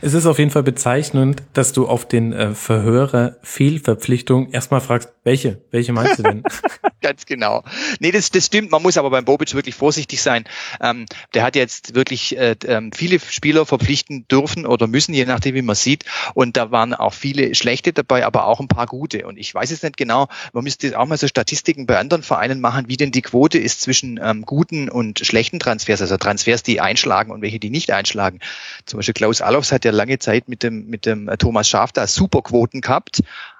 Es 0.02 0.14
ist 0.14 0.26
auf 0.26 0.40
jeden 0.40 0.52
Fall 0.52 0.64
bezeichnend, 0.64 1.44
dass 1.54 1.74
du 1.74 1.88
auf 1.88 2.08
den 2.08 2.34
äh, 2.34 2.54
Verhörer 2.54 3.36
Fehlverpflichtung 3.42 4.52
erstmal 4.52 4.82
fragst, 4.82 5.14
welche? 5.28 5.62
Welche 5.72 5.92
meinst 5.92 6.20
du 6.20 6.24
denn? 6.24 6.42
Ganz 7.02 7.26
genau. 7.26 7.66
Nee, 8.00 8.12
das, 8.12 8.32
das 8.32 8.46
stimmt. 8.46 8.72
Man 8.72 8.82
muss 8.82 8.98
aber 8.98 9.10
beim 9.10 9.26
Bobic 9.26 9.54
wirklich 9.54 9.76
vorsichtig 9.76 10.22
sein. 10.22 10.46
Ähm, 10.80 11.06
der 11.34 11.44
hat 11.44 11.58
jetzt 11.58 11.96
wirklich 11.96 12.38
äh, 12.38 12.56
ähm, 12.66 12.94
viele 12.94 13.20
Spieler 13.20 13.66
verpflichten 13.66 14.26
dürfen 14.30 14.66
oder 14.66 14.88
müssen, 14.88 15.14
je 15.14 15.26
nachdem, 15.26 15.54
wie 15.56 15.62
man 15.62 15.76
sieht. 15.76 16.06
Und 16.34 16.56
da 16.56 16.72
waren 16.72 16.94
auch 16.94 17.14
viele 17.14 17.56
schlechte 17.56 17.92
dabei, 17.92 18.26
aber 18.26 18.48
auch 18.48 18.62
ein 18.62 18.70
paar 18.70 18.86
gute. 18.86 19.28
Und 19.28 19.38
ich 19.38 19.54
weiß 19.54 19.70
jetzt 19.70 19.84
nicht 19.84 19.98
genau, 19.98 20.30
man 20.54 20.64
müsste 20.64 20.98
auch 20.98 21.06
mal 21.06 21.18
so 21.18 21.28
Statistiken 21.28 21.88
bei 21.88 22.00
anderen 22.00 22.24
Vereinen 22.24 22.62
machen, 22.62 22.86
wie 22.88 22.96
denn 22.96 23.12
die 23.12 23.22
Quote 23.22 23.58
ist 23.58 23.82
zwischen 23.82 24.22
ähm, 24.24 24.44
guten 24.44 24.88
und 24.88 25.20
schlechten 25.20 25.60
Transfers, 25.60 26.00
also 26.00 26.16
Transfers, 26.16 26.64
die 26.64 26.80
einschlagen 26.80 27.34
und 27.34 27.42
welche, 27.42 27.60
die 27.60 27.70
nicht 27.70 27.92
einschlagen. 27.92 28.40
Zum 28.86 29.00
Beispiel 29.00 29.14
Klaus 29.14 29.42
Allofs 29.42 29.74
hat 29.74 29.84
ja 29.84 29.92
lange 29.92 30.20
Zeit 30.20 30.48
mit 30.48 30.64
dem, 30.64 30.88
mit 30.88 31.06
dem 31.06 31.30
Thomas 31.38 31.68
Schaf 31.68 31.92
da 31.92 32.08
Superquoten 32.08 32.80
gehabt 32.80 33.20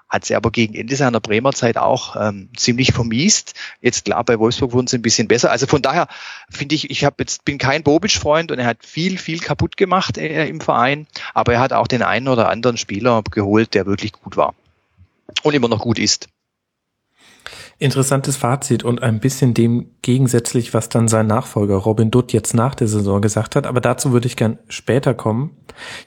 hat 0.10 0.26
sie 0.26 0.36
aber 0.36 0.52
gegen 0.52 0.74
Ende 0.74 0.96
seiner 0.96 1.20
Bremer 1.20 1.54
Zeit 1.54 1.78
auch 1.78 2.16
ähm, 2.16 2.50
ziemlich 2.56 2.94
vermiest. 2.94 3.54
Jetzt 3.82 4.06
klar, 4.06 4.24
bei 4.24 4.40
Wolfsburg 4.40 4.74
wurden 4.74 4.88
sie 4.88 4.98
ein 4.98 5.02
bisschen 5.02 5.28
besser. 5.28 5.52
Also 5.52 5.68
von 5.68 5.82
daher 5.82 6.08
finde 6.50 6.76
ich, 6.76 6.90
ich 6.90 7.04
habe 7.04 7.18
jetzt 7.20 7.46
bin 7.46 7.58
kein 7.58 7.84
Bobic-Freund 7.84 8.52
und 8.52 8.60
er 8.60 8.66
hat 8.66 8.86
viel, 8.86 9.18
viel 9.18 9.40
kaputt 9.40 9.78
gemacht 9.78 10.18
äh, 10.18 10.48
im 10.48 10.62
Verein, 10.62 11.08
aber 11.34 11.54
er 11.54 11.60
hat 11.60 11.74
auch 11.74 11.88
den 11.88 12.02
einen 12.02 12.28
oder 12.28 12.50
anderen 12.50 12.78
Spieler 12.78 13.22
geholt, 13.30 13.74
der 13.74 13.86
wirklich 13.86 14.14
gut 14.14 14.38
war 14.38 14.54
und 15.44 15.54
immer 15.54 15.68
noch 15.68 15.80
gut 15.80 16.00
ist. 16.00 16.30
Interessantes 17.80 18.38
Fazit 18.38 18.84
und 18.84 19.04
ein 19.04 19.20
bisschen 19.20 19.54
dem 19.54 19.92
gegensätzlich, 20.02 20.74
was 20.74 20.90
dann 20.90 21.08
sein 21.08 21.28
Nachfolger 21.28 21.76
Robin 21.76 22.10
Dutt 22.10 22.34
jetzt 22.34 22.56
nach 22.56 22.74
der 22.74 22.88
Saison 22.88 23.22
gesagt 23.22 23.56
hat. 23.56 23.68
Aber 23.68 23.82
dazu 23.82 24.12
würde 24.12 24.26
ich 24.26 24.36
gern 24.36 24.58
später 24.68 25.14
kommen. 25.14 25.56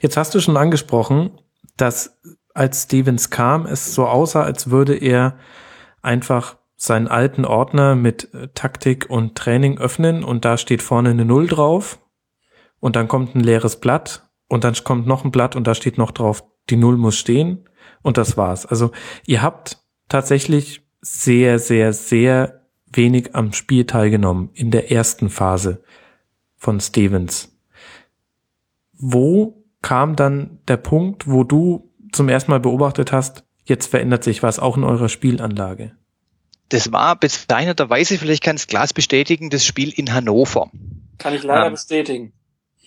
Jetzt 0.01 0.17
hast 0.17 0.35
du 0.35 0.41
schon 0.41 0.57
angesprochen, 0.57 1.31
dass 1.77 2.19
als 2.53 2.83
Stevens 2.83 3.29
kam, 3.29 3.65
es 3.65 3.93
so 3.93 4.07
aussah, 4.07 4.43
als 4.43 4.69
würde 4.69 4.95
er 4.95 5.37
einfach 6.01 6.57
seinen 6.75 7.07
alten 7.07 7.45
Ordner 7.45 7.95
mit 7.95 8.33
äh, 8.33 8.47
Taktik 8.53 9.09
und 9.09 9.35
Training 9.35 9.77
öffnen 9.77 10.23
und 10.23 10.45
da 10.45 10.57
steht 10.57 10.81
vorne 10.81 11.11
eine 11.11 11.25
Null 11.25 11.47
drauf 11.47 11.99
und 12.79 12.95
dann 12.95 13.07
kommt 13.07 13.35
ein 13.35 13.41
leeres 13.41 13.79
Blatt 13.79 14.27
und 14.47 14.63
dann 14.63 14.73
kommt 14.83 15.05
noch 15.05 15.23
ein 15.23 15.31
Blatt 15.31 15.55
und 15.55 15.67
da 15.67 15.75
steht 15.75 15.97
noch 15.97 16.11
drauf, 16.11 16.43
die 16.69 16.77
Null 16.77 16.97
muss 16.97 17.17
stehen 17.17 17.69
und 18.01 18.17
das 18.17 18.35
war's. 18.35 18.65
Also 18.65 18.91
ihr 19.25 19.41
habt 19.43 19.77
tatsächlich 20.09 20.83
sehr, 21.01 21.59
sehr, 21.59 21.93
sehr 21.93 22.65
wenig 22.87 23.35
am 23.35 23.53
Spiel 23.53 23.85
teilgenommen 23.85 24.49
in 24.53 24.71
der 24.71 24.91
ersten 24.91 25.29
Phase 25.29 25.83
von 26.57 26.79
Stevens. 26.79 27.57
Wo 28.93 29.63
kam 29.81 30.15
dann 30.15 30.59
der 30.67 30.77
Punkt, 30.77 31.27
wo 31.27 31.43
du 31.43 31.90
zum 32.11 32.29
ersten 32.29 32.51
Mal 32.51 32.59
beobachtet 32.59 33.11
hast, 33.11 33.43
jetzt 33.63 33.87
verändert 33.87 34.23
sich 34.23 34.43
was 34.43 34.59
auch 34.59 34.77
in 34.77 34.83
eurer 34.83 35.09
Spielanlage? 35.09 35.91
Das 36.69 36.91
war 36.91 37.17
bezeichnenderweise, 37.17 38.17
vielleicht 38.17 38.43
kann 38.43 38.55
es 38.55 38.67
Glas 38.67 38.93
bestätigen, 38.93 39.49
das 39.49 39.65
Spiel 39.65 39.89
in 39.89 40.13
Hannover. 40.13 40.71
Kann 41.17 41.33
ich 41.33 41.43
leider 41.43 41.67
ähm, 41.67 41.73
bestätigen. 41.73 42.33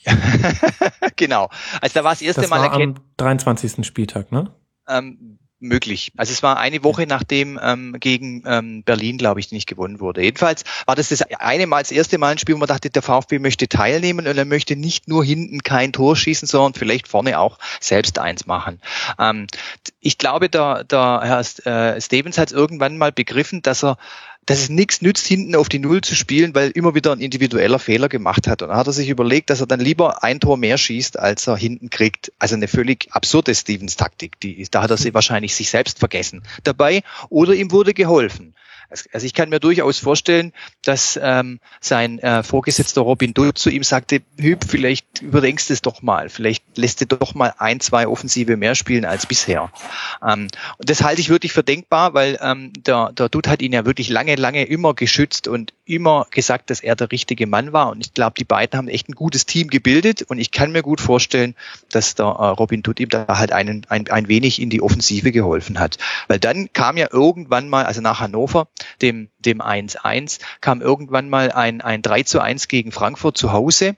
genau. 1.16 1.50
Also 1.80 1.94
da 1.94 2.04
war 2.04 2.12
das 2.12 2.22
erste 2.22 2.42
das 2.42 2.50
Mal 2.50 2.60
war 2.60 2.72
am 2.72 2.94
23. 3.16 3.86
Spieltag, 3.86 4.32
ne? 4.32 4.54
Ähm, 4.88 5.38
möglich. 5.64 6.12
Also 6.16 6.32
es 6.32 6.42
war 6.42 6.58
eine 6.58 6.84
Woche 6.84 7.06
nachdem 7.06 7.58
ähm, 7.62 7.96
gegen 7.98 8.42
ähm, 8.46 8.82
Berlin, 8.84 9.18
glaube 9.18 9.40
ich, 9.40 9.50
nicht 9.50 9.66
gewonnen 9.66 10.00
wurde. 10.00 10.22
Jedenfalls 10.22 10.64
war 10.86 10.94
das 10.94 11.08
das 11.08 11.22
eine 11.22 11.66
Mal, 11.66 11.82
das 11.82 11.90
erste 11.90 12.18
Mal 12.18 12.32
ein 12.32 12.38
Spiel, 12.38 12.54
wo 12.54 12.58
man 12.58 12.68
dachte, 12.68 12.90
der 12.90 13.02
VfB 13.02 13.38
möchte 13.38 13.68
teilnehmen 13.68 14.26
und 14.26 14.36
er 14.36 14.44
möchte 14.44 14.76
nicht 14.76 15.08
nur 15.08 15.24
hinten 15.24 15.62
kein 15.62 15.92
Tor 15.92 16.16
schießen, 16.16 16.46
sondern 16.46 16.74
vielleicht 16.74 17.08
vorne 17.08 17.38
auch 17.38 17.58
selbst 17.80 18.18
eins 18.18 18.46
machen. 18.46 18.80
Ähm, 19.18 19.46
ich 20.00 20.18
glaube, 20.18 20.48
der, 20.48 20.84
der 20.84 21.20
Herr 21.22 21.94
äh, 21.94 22.00
Stevens 22.00 22.38
hat 22.38 22.52
irgendwann 22.52 22.98
mal 22.98 23.12
begriffen, 23.12 23.62
dass 23.62 23.82
er 23.82 23.96
dass 24.46 24.60
es 24.60 24.68
nichts 24.68 25.02
nützt, 25.02 25.26
hinten 25.26 25.56
auf 25.56 25.68
die 25.68 25.78
Null 25.78 26.00
zu 26.00 26.14
spielen, 26.14 26.54
weil 26.54 26.70
immer 26.70 26.94
wieder 26.94 27.12
ein 27.12 27.20
individueller 27.20 27.78
Fehler 27.78 28.08
gemacht 28.08 28.46
hat. 28.46 28.62
Und 28.62 28.68
dann 28.68 28.76
hat 28.76 28.86
er 28.86 28.92
sich 28.92 29.08
überlegt, 29.08 29.50
dass 29.50 29.60
er 29.60 29.66
dann 29.66 29.80
lieber 29.80 30.22
ein 30.22 30.40
Tor 30.40 30.56
mehr 30.56 30.78
schießt, 30.78 31.18
als 31.18 31.46
er 31.46 31.56
hinten 31.56 31.90
kriegt. 31.90 32.32
Also 32.38 32.54
eine 32.54 32.68
völlig 32.68 33.08
absurde 33.10 33.54
Stevens-Taktik. 33.54 34.38
Die, 34.40 34.66
da 34.70 34.82
hat 34.82 34.90
er 34.90 34.96
sich 34.96 35.14
wahrscheinlich 35.14 35.54
sich 35.54 35.70
selbst 35.70 35.98
vergessen 35.98 36.42
dabei 36.62 37.02
oder 37.28 37.54
ihm 37.54 37.70
wurde 37.70 37.94
geholfen. 37.94 38.54
Also 38.90 39.26
ich 39.26 39.34
kann 39.34 39.48
mir 39.48 39.60
durchaus 39.60 39.98
vorstellen, 39.98 40.52
dass 40.84 41.18
ähm, 41.22 41.60
sein 41.80 42.18
äh, 42.18 42.42
Vorgesetzter 42.42 43.00
Robin 43.00 43.34
Dutt 43.34 43.58
zu 43.58 43.70
ihm 43.70 43.82
sagte, 43.82 44.22
Hüb, 44.38 44.64
vielleicht 44.66 45.22
überdenkst 45.22 45.68
du 45.68 45.72
es 45.72 45.82
doch 45.82 46.02
mal, 46.02 46.28
vielleicht 46.28 46.64
lässt 46.76 47.00
du 47.00 47.06
doch 47.06 47.34
mal 47.34 47.54
ein, 47.58 47.80
zwei 47.80 48.06
Offensive 48.06 48.56
mehr 48.56 48.74
spielen 48.74 49.04
als 49.04 49.26
bisher. 49.26 49.70
Ähm, 50.26 50.48
und 50.78 50.90
das 50.90 51.02
halte 51.02 51.20
ich 51.20 51.28
wirklich 51.28 51.52
für 51.52 51.64
denkbar, 51.64 52.14
weil 52.14 52.38
ähm, 52.40 52.72
der, 52.74 53.12
der 53.12 53.28
Dutt 53.28 53.48
hat 53.48 53.62
ihn 53.62 53.72
ja 53.72 53.84
wirklich 53.84 54.08
lange, 54.08 54.36
lange 54.36 54.64
immer 54.64 54.94
geschützt 54.94 55.48
und 55.48 55.72
immer 55.86 56.26
gesagt, 56.30 56.70
dass 56.70 56.80
er 56.80 56.96
der 56.96 57.10
richtige 57.10 57.46
Mann 57.46 57.72
war. 57.72 57.90
Und 57.90 58.06
ich 58.06 58.14
glaube, 58.14 58.34
die 58.38 58.44
beiden 58.44 58.78
haben 58.78 58.88
echt 58.88 59.08
ein 59.08 59.14
gutes 59.14 59.46
Team 59.46 59.68
gebildet 59.68 60.22
und 60.22 60.38
ich 60.38 60.50
kann 60.50 60.72
mir 60.72 60.82
gut 60.82 61.00
vorstellen, 61.00 61.54
dass 61.90 62.14
der 62.14 62.26
äh, 62.26 62.46
Robin 62.48 62.82
Dutt 62.82 63.00
ihm 63.00 63.08
da 63.08 63.26
halt 63.28 63.52
einen, 63.52 63.86
ein, 63.88 64.08
ein 64.08 64.28
wenig 64.28 64.60
in 64.60 64.70
die 64.70 64.82
Offensive 64.82 65.32
geholfen 65.32 65.78
hat. 65.78 65.98
Weil 66.28 66.38
dann 66.38 66.72
kam 66.72 66.96
ja 66.96 67.08
irgendwann 67.10 67.68
mal, 67.68 67.84
also 67.84 68.00
nach 68.00 68.20
Hannover, 68.20 68.68
dem, 69.02 69.28
dem 69.38 69.60
1-1, 69.60 70.40
kam 70.60 70.80
irgendwann 70.80 71.28
mal 71.28 71.52
ein, 71.52 71.80
ein 71.80 72.02
3 72.02 72.22
zu 72.24 72.40
1 72.40 72.68
gegen 72.68 72.92
Frankfurt 72.92 73.36
zu 73.36 73.52
Hause. 73.52 73.96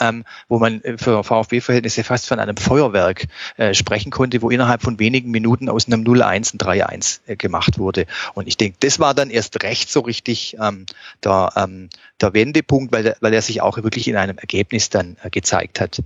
Ähm, 0.00 0.24
wo 0.48 0.60
man 0.60 0.80
äh, 0.82 0.96
für 0.96 1.24
VfB-Verhältnisse 1.24 2.04
fast 2.04 2.28
von 2.28 2.38
einem 2.38 2.56
Feuerwerk 2.56 3.26
äh, 3.56 3.74
sprechen 3.74 4.12
konnte, 4.12 4.42
wo 4.42 4.50
innerhalb 4.50 4.82
von 4.82 5.00
wenigen 5.00 5.32
Minuten 5.32 5.68
aus 5.68 5.88
einem 5.88 6.04
0-1 6.04 6.54
ein 6.54 6.58
3-1 6.58 7.20
äh, 7.26 7.34
gemacht 7.34 7.78
wurde. 7.78 8.06
Und 8.34 8.46
ich 8.46 8.56
denke, 8.56 8.76
das 8.78 9.00
war 9.00 9.12
dann 9.12 9.28
erst 9.28 9.60
recht 9.64 9.90
so 9.90 10.00
richtig 10.00 10.56
ähm, 10.60 10.86
der, 11.24 11.52
ähm, 11.56 11.88
der 12.20 12.32
Wendepunkt, 12.32 12.92
weil, 12.92 13.16
weil 13.20 13.34
er 13.34 13.42
sich 13.42 13.60
auch 13.60 13.76
wirklich 13.78 14.06
in 14.06 14.14
einem 14.14 14.38
Ergebnis 14.38 14.88
dann 14.88 15.16
äh, 15.22 15.30
gezeigt 15.30 15.80
hat. 15.80 16.00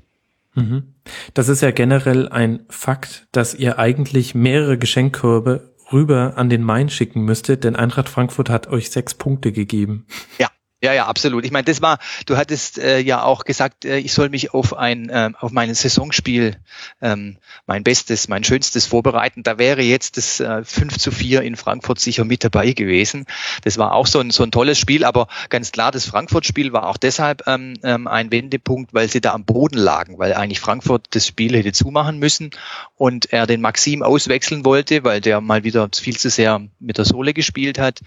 Mhm. 0.54 0.94
Das 1.34 1.48
ist 1.48 1.62
ja 1.62 1.70
generell 1.70 2.28
ein 2.28 2.60
Fakt, 2.68 3.26
dass 3.32 3.54
ihr 3.54 3.78
eigentlich 3.78 4.34
mehrere 4.34 4.78
Geschenkkörbe 4.78 5.71
rüber 5.92 6.34
an 6.36 6.48
den 6.48 6.62
Main 6.62 6.88
schicken 6.88 7.22
müsstet, 7.24 7.64
denn 7.64 7.76
Eintracht 7.76 8.08
Frankfurt 8.08 8.50
hat 8.50 8.68
euch 8.68 8.90
sechs 8.90 9.14
Punkte 9.14 9.52
gegeben. 9.52 10.06
Ja, 10.38 10.48
ja, 10.82 10.92
ja, 10.92 11.06
absolut. 11.06 11.44
Ich 11.44 11.52
meine, 11.52 11.64
das 11.64 11.80
war, 11.80 11.98
du 12.26 12.36
hattest 12.36 12.78
äh, 12.78 12.98
ja 12.98 13.22
auch 13.22 13.44
gesagt, 13.44 13.84
äh, 13.84 13.98
ich 13.98 14.12
soll 14.12 14.30
mich 14.30 14.52
auf 14.52 14.76
ein, 14.76 15.08
äh, 15.10 15.30
auf 15.38 15.52
mein 15.52 15.72
Saisonspiel, 15.72 16.56
ähm, 17.00 17.36
mein 17.66 17.84
Bestes, 17.84 18.26
mein 18.26 18.42
Schönstes 18.42 18.86
vorbereiten. 18.86 19.44
Da 19.44 19.58
wäre 19.58 19.82
jetzt 19.82 20.16
das 20.16 20.40
äh, 20.40 20.64
5 20.64 20.98
zu 20.98 21.12
4 21.12 21.42
in 21.42 21.54
Frankfurt 21.54 22.00
sicher 22.00 22.24
mit 22.24 22.42
dabei 22.42 22.72
gewesen. 22.72 23.26
Das 23.62 23.78
war 23.78 23.92
auch 23.92 24.08
so 24.08 24.18
ein, 24.18 24.30
so 24.30 24.42
ein 24.42 24.50
tolles 24.50 24.76
Spiel, 24.76 25.04
aber 25.04 25.28
ganz 25.50 25.70
klar, 25.70 25.92
das 25.92 26.06
Frankfurt-Spiel 26.06 26.72
war 26.72 26.88
auch 26.88 26.96
deshalb 26.96 27.46
ähm, 27.46 27.74
ähm, 27.84 28.08
ein 28.08 28.32
Wendepunkt, 28.32 28.92
weil 28.92 29.08
sie 29.08 29.20
da 29.20 29.34
am 29.34 29.44
Boden 29.44 29.78
lagen, 29.78 30.18
weil 30.18 30.34
eigentlich 30.34 30.58
Frankfurt 30.58 31.06
das 31.10 31.28
Spiel 31.28 31.56
hätte 31.56 31.70
zumachen 31.72 32.18
müssen 32.18 32.50
und 32.96 33.32
er 33.32 33.46
den 33.46 33.60
Maxim 33.60 34.02
auswechseln 34.02 34.64
wollte, 34.64 35.04
weil 35.04 35.20
der 35.20 35.40
mal 35.40 35.62
wieder 35.62 35.88
viel 35.94 36.16
zu 36.16 36.28
sehr 36.28 36.60
mit 36.80 36.98
der 36.98 37.04
Sohle 37.04 37.34
gespielt 37.34 37.78
hat. 37.78 38.00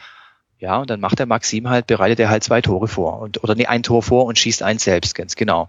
Ja, 0.60 0.78
und 0.78 0.90
dann 0.90 1.02
macht 1.02 1.20
der 1.20 1.26
Maxim 1.26 1.70
halt, 1.70 1.88
bereitet 1.88 2.20
er 2.20 2.30
halt 2.30 2.44
zwei 2.44 2.62
Tore 2.62 2.88
vor 2.88 3.20
und 3.20 3.44
oder 3.44 3.56
nee, 3.56 3.66
ein 3.66 3.84
Tor 3.84 4.02
vor 4.02 4.26
und 4.26 4.40
schießt 4.40 4.64
eins 4.64 4.86
selbst, 4.86 5.14
ganz 5.14 5.36
genau. 5.36 5.68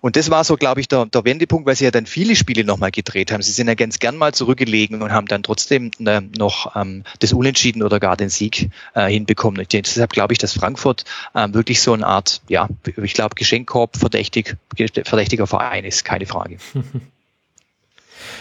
Und 0.00 0.16
das 0.16 0.28
war 0.28 0.42
so, 0.42 0.56
glaube 0.56 0.80
ich, 0.80 0.88
der, 0.88 1.06
der 1.06 1.24
Wendepunkt, 1.24 1.66
weil 1.66 1.76
sie 1.76 1.84
ja 1.84 1.92
dann 1.92 2.06
viele 2.06 2.34
Spiele 2.34 2.64
nochmal 2.64 2.90
gedreht 2.90 3.30
haben. 3.30 3.42
Sie 3.42 3.52
sind 3.52 3.68
ja 3.68 3.74
ganz 3.74 4.00
gern 4.00 4.16
mal 4.16 4.34
zurückgelegen 4.34 5.02
und 5.02 5.12
haben 5.12 5.28
dann 5.28 5.44
trotzdem 5.44 5.92
äh, 6.04 6.20
noch 6.36 6.74
ähm, 6.74 7.04
das 7.20 7.32
Unentschieden 7.32 7.84
oder 7.84 8.00
gar 8.00 8.16
den 8.16 8.28
Sieg 8.28 8.70
äh, 8.94 9.06
hinbekommen. 9.06 9.60
Und 9.60 9.72
deshalb 9.72 10.12
glaube 10.12 10.32
ich, 10.32 10.38
dass 10.38 10.52
Frankfurt 10.52 11.04
äh, 11.34 11.48
wirklich 11.52 11.80
so 11.80 11.92
eine 11.92 12.04
Art, 12.04 12.42
ja, 12.48 12.68
ich 13.02 13.14
glaube, 13.14 13.36
Geschenkkorb 13.36 13.96
verdächtig, 13.96 14.56
verdächtiger 15.04 15.46
Verein 15.46 15.84
ist, 15.84 16.04
keine 16.04 16.26
Frage. 16.26 16.58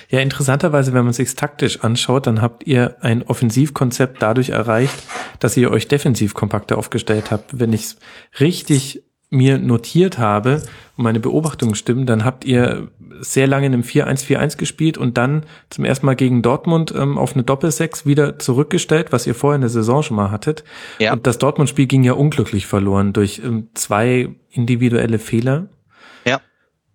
Ja, 0.10 0.20
interessanterweise, 0.20 0.94
wenn 0.94 1.06
man 1.06 1.14
sich 1.14 1.34
taktisch 1.36 1.84
anschaut, 1.84 2.28
dann 2.28 2.42
habt 2.42 2.68
ihr 2.68 2.98
ein 3.02 3.24
Offensivkonzept 3.24 4.22
dadurch 4.22 4.50
erreicht, 4.50 4.96
dass 5.40 5.58
ihr 5.58 5.72
euch 5.72 5.88
defensiv 5.88 6.34
kompakter 6.34 6.78
aufgestellt 6.78 7.32
habt. 7.32 7.60
Wenn 7.60 7.74
ich 7.74 7.82
es 7.82 7.98
richtig 8.40 9.04
mir 9.34 9.58
notiert 9.58 10.20
habe 10.20 10.62
und 10.96 11.04
meine 11.04 11.20
Beobachtungen 11.20 11.76
stimmen, 11.76 12.06
dann 12.06 12.24
habt 12.24 12.46
ihr 12.46 12.90
sehr 13.20 13.48
lange 13.48 13.66
in 13.66 13.74
einem 13.74 13.84
4-1-4-1 13.84 14.58
gespielt 14.58 14.98
und 14.98 15.18
dann 15.18 15.46
zum 15.70 15.86
ersten 15.86 16.06
Mal 16.06 16.16
gegen 16.16 16.42
Dortmund 16.42 16.94
ähm, 16.96 17.18
auf 17.18 17.34
eine 17.34 17.44
Doppelsechs 17.44 18.06
wieder 18.06 18.38
zurückgestellt, 18.40 19.12
was 19.12 19.26
ihr 19.28 19.36
vorher 19.36 19.56
in 19.56 19.62
der 19.62 19.70
Saison 19.70 20.04
schon 20.04 20.18
mal 20.18 20.32
hattet. 20.32 20.64
Ja. 21.00 21.14
Und 21.14 21.26
das 21.26 21.38
Dortmund-Spiel 21.40 21.88
ging 21.88 22.04
ja 22.04 22.14
unglücklich 22.14 22.68
verloren 22.68 23.14
durch 23.14 23.42
ähm, 23.44 23.70
zwei 23.74 24.36
individuelle 24.52 25.20
Fehler. 25.20 25.68
Ja. 26.26 26.40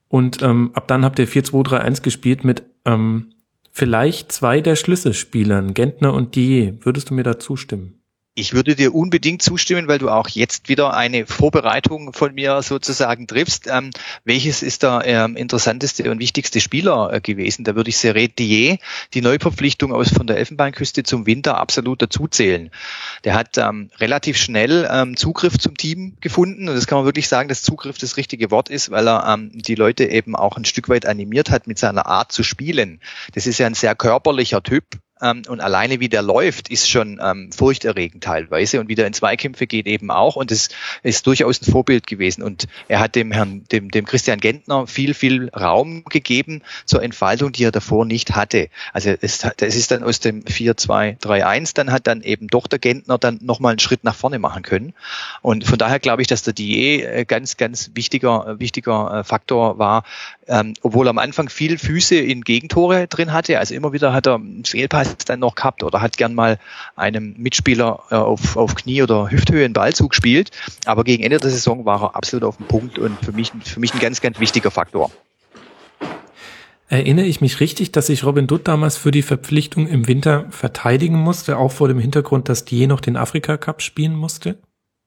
Und 0.09 0.43
ähm, 0.43 0.71
ab 0.75 0.87
dann 0.89 1.05
habt 1.05 1.19
ihr 1.19 1.29
4-2-3-1 1.29 2.03
gespielt 2.03 2.45
mit 2.45 2.65
ähm, 2.85 3.31
vielleicht 3.71 4.33
zwei 4.33 4.61
der 4.61 4.77
Schlüsselspielern, 4.77 5.75
Gentner 5.75 6.15
und 6.15 6.35
Die. 6.35 6.79
Würdest 6.85 7.11
du 7.11 7.15
mir 7.15 7.23
da 7.23 7.39
zustimmen? 7.39 7.98
Ich 8.39 8.53
würde 8.53 8.77
dir 8.77 8.95
unbedingt 8.95 9.43
zustimmen, 9.43 9.89
weil 9.89 9.99
du 9.99 10.11
auch 10.11 10.29
jetzt 10.29 10.69
wieder 10.69 10.95
eine 10.95 11.27
Vorbereitung 11.27 12.13
von 12.13 12.33
mir 12.35 12.63
sozusagen 12.63 13.27
triffst. 13.27 13.67
Ähm, 13.67 13.91
welches 14.25 14.63
ist 14.63 14.85
der 14.85 15.03
ähm, 15.07 15.35
interessanteste 15.35 16.09
und 16.09 16.21
wichtigste 16.21 16.61
Spieler 16.61 17.13
äh, 17.13 17.21
gewesen? 17.21 17.65
Da 17.65 17.75
würde 17.75 17.91
ich 17.91 17.99
Seret 17.99 18.39
Dier, 18.39 18.79
die 19.13 19.23
Neuverpflichtung 19.23 19.93
aus 19.93 20.11
von 20.11 20.29
der 20.29 20.37
Elfenbeinküste 20.37 21.03
zum 21.03 21.27
Winter 21.27 21.59
absolut 21.59 22.01
dazuzählen. 22.01 22.71
Der 23.25 23.35
hat 23.35 23.59
ähm, 23.59 23.91
relativ 23.99 24.37
schnell 24.37 24.89
ähm, 24.89 25.17
Zugriff 25.17 25.59
zum 25.59 25.77
Team 25.77 26.17
gefunden 26.21 26.69
und 26.69 26.77
das 26.77 26.87
kann 26.87 26.99
man 26.99 27.07
wirklich 27.07 27.27
sagen, 27.27 27.49
dass 27.49 27.63
Zugriff 27.63 27.99
das 27.99 28.17
richtige 28.17 28.53
Wort 28.53 28.69
ist, 28.69 28.93
weil 28.93 29.09
er 29.09 29.35
ähm, 29.35 29.51
die 29.53 29.75
Leute 29.75 30.05
eben 30.05 30.37
auch 30.37 30.57
ein 30.57 30.65
Stück 30.65 30.89
weit 30.89 31.07
animiert 31.07 31.51
hat 31.51 31.67
mit 31.67 31.81
seiner 31.81 32.07
Art 32.07 32.31
zu 32.31 32.45
spielen. 32.45 33.01
Das 33.35 33.49
ist 33.49 33.59
ja 33.59 33.67
ein 33.67 33.75
sehr 33.75 33.97
körperlicher 33.97 34.63
Typ, 34.63 34.85
ähm, 35.23 35.43
und 35.49 35.61
alleine 35.61 36.01
wie 36.01 36.09
der 36.09 36.23
läuft, 36.23 36.69
ist 36.71 36.89
schon 36.89 37.21
ähm, 37.23 37.51
furchterregend 37.53 38.23
teilweise. 38.23 38.81
Und 38.81 38.89
wie 38.89 38.95
der 38.95 39.07
in 39.07 39.13
Zweikämpfe 39.13 39.67
geht 39.67 39.87
eben 39.87 40.11
auch. 40.11 40.37
Und 40.37 40.53
es 40.53 40.69
ist 41.03 41.27
durchaus 41.27 41.61
ein 41.61 41.71
Vorbild 41.71 42.07
gewesen. 42.07 42.43
Und 42.43 42.67
er 42.89 43.01
hat 43.01 43.15
dem 43.15 43.33
Herrn, 43.33 43.65
dem, 43.73 43.91
dem 43.91 44.05
Christian 44.05 44.41
Gentner 44.41 44.87
viel, 44.87 45.15
viel 45.15 45.49
Raum 45.51 46.05
gegeben 46.05 46.63
zur 46.85 47.03
Entfaltung, 47.03 47.53
die 47.53 47.65
er 47.65 47.73
davor 47.73 48.05
nicht 48.05 48.37
hatte. 48.37 48.69
Also 48.93 49.15
es, 49.21 49.45
es 49.45 49.77
ist 49.77 49.91
dann 49.91 50.03
aus 50.03 50.21
dem 50.21 50.43
4-2-3-1, 50.45 51.75
dann 51.75 51.93
hat 51.93 52.07
dann 52.07 52.23
eben 52.23 52.49
doch 52.49 52.67
der 52.67 52.79
Gentner 52.79 53.19
dann 53.19 53.39
nochmal 53.43 53.71
einen 53.71 53.79
Schritt 53.79 54.05
nach 54.05 54.15
vorne 54.15 54.39
machen 54.39 54.63
können. 54.63 54.95
Und 55.43 55.65
von 55.65 55.79
daher 55.79 55.99
glaube 55.99 56.23
ich, 56.23 56.29
dass 56.29 56.43
der 56.43 56.53
Die 56.53 57.03
äh, 57.03 57.25
ganz, 57.25 57.57
ganz 57.57 57.91
wichtiger, 57.95 58.47
äh, 58.47 58.61
wichtiger 58.61 59.21
äh, 59.21 59.25
Faktor 59.25 59.79
war, 59.79 60.05
ähm, 60.47 60.75
obwohl 60.83 61.07
er 61.07 61.11
am 61.11 61.19
Anfang 61.19 61.49
viel 61.49 61.79
Füße 61.79 62.17
in 62.17 62.43
Gegentore 62.43 63.07
drin 63.07 63.33
hatte, 63.33 63.59
also 63.59 63.75
immer 63.75 63.93
wieder 63.93 64.13
hat 64.13 64.27
er 64.27 64.37
einen 64.37 64.65
Fehlpass 64.65 65.08
dann 65.27 65.41
noch 65.41 65.55
gehabt 65.55 65.83
oder 65.83 66.01
hat 66.01 66.17
gern 66.17 66.35
mal 66.35 66.59
einem 66.97 67.35
Mitspieler 67.37 68.01
äh, 68.11 68.15
auf, 68.15 68.57
auf 68.57 68.75
Knie 68.75 69.03
oder 69.03 69.31
Hüfthöhe 69.31 69.65
einen 69.65 69.75
Ball 69.75 69.93
zugespielt, 69.93 70.51
aber 70.85 71.05
gegen 71.05 71.23
Ende 71.23 71.39
der 71.39 71.51
Saison 71.51 71.85
war 71.85 72.03
er 72.03 72.17
absolut 72.17 72.45
auf 72.45 72.57
dem 72.57 72.67
Punkt 72.67 72.99
und 72.99 73.19
für 73.25 73.33
mich, 73.33 73.53
für 73.65 73.81
mich 73.81 73.95
ein 73.95 74.01
ganz, 74.01 74.21
ganz 74.21 74.41
wichtiger 74.41 74.71
Faktor. 74.71 75.11
Erinnere 76.91 77.27
ich 77.27 77.43
mich 77.43 77.61
richtig, 77.61 77.93
dass 77.93 78.07
sich 78.07 78.25
Robin 78.25 78.47
Dutt 78.47 78.67
damals 78.67 78.97
für 78.97 79.11
die 79.11 79.23
Verpflichtung 79.23 79.87
im 79.87 80.07
Winter 80.07 80.47
verteidigen 80.51 81.17
musste, 81.17 81.59
auch 81.59 81.71
vor 81.71 81.89
dem 81.89 81.99
Hintergrund, 81.99 82.49
dass 82.49 82.65
die 82.65 82.87
noch 82.87 83.01
den 83.01 83.19
Afrika 83.19 83.59
Cup 83.59 83.83
spielen 83.83 84.15
musste? 84.15 84.57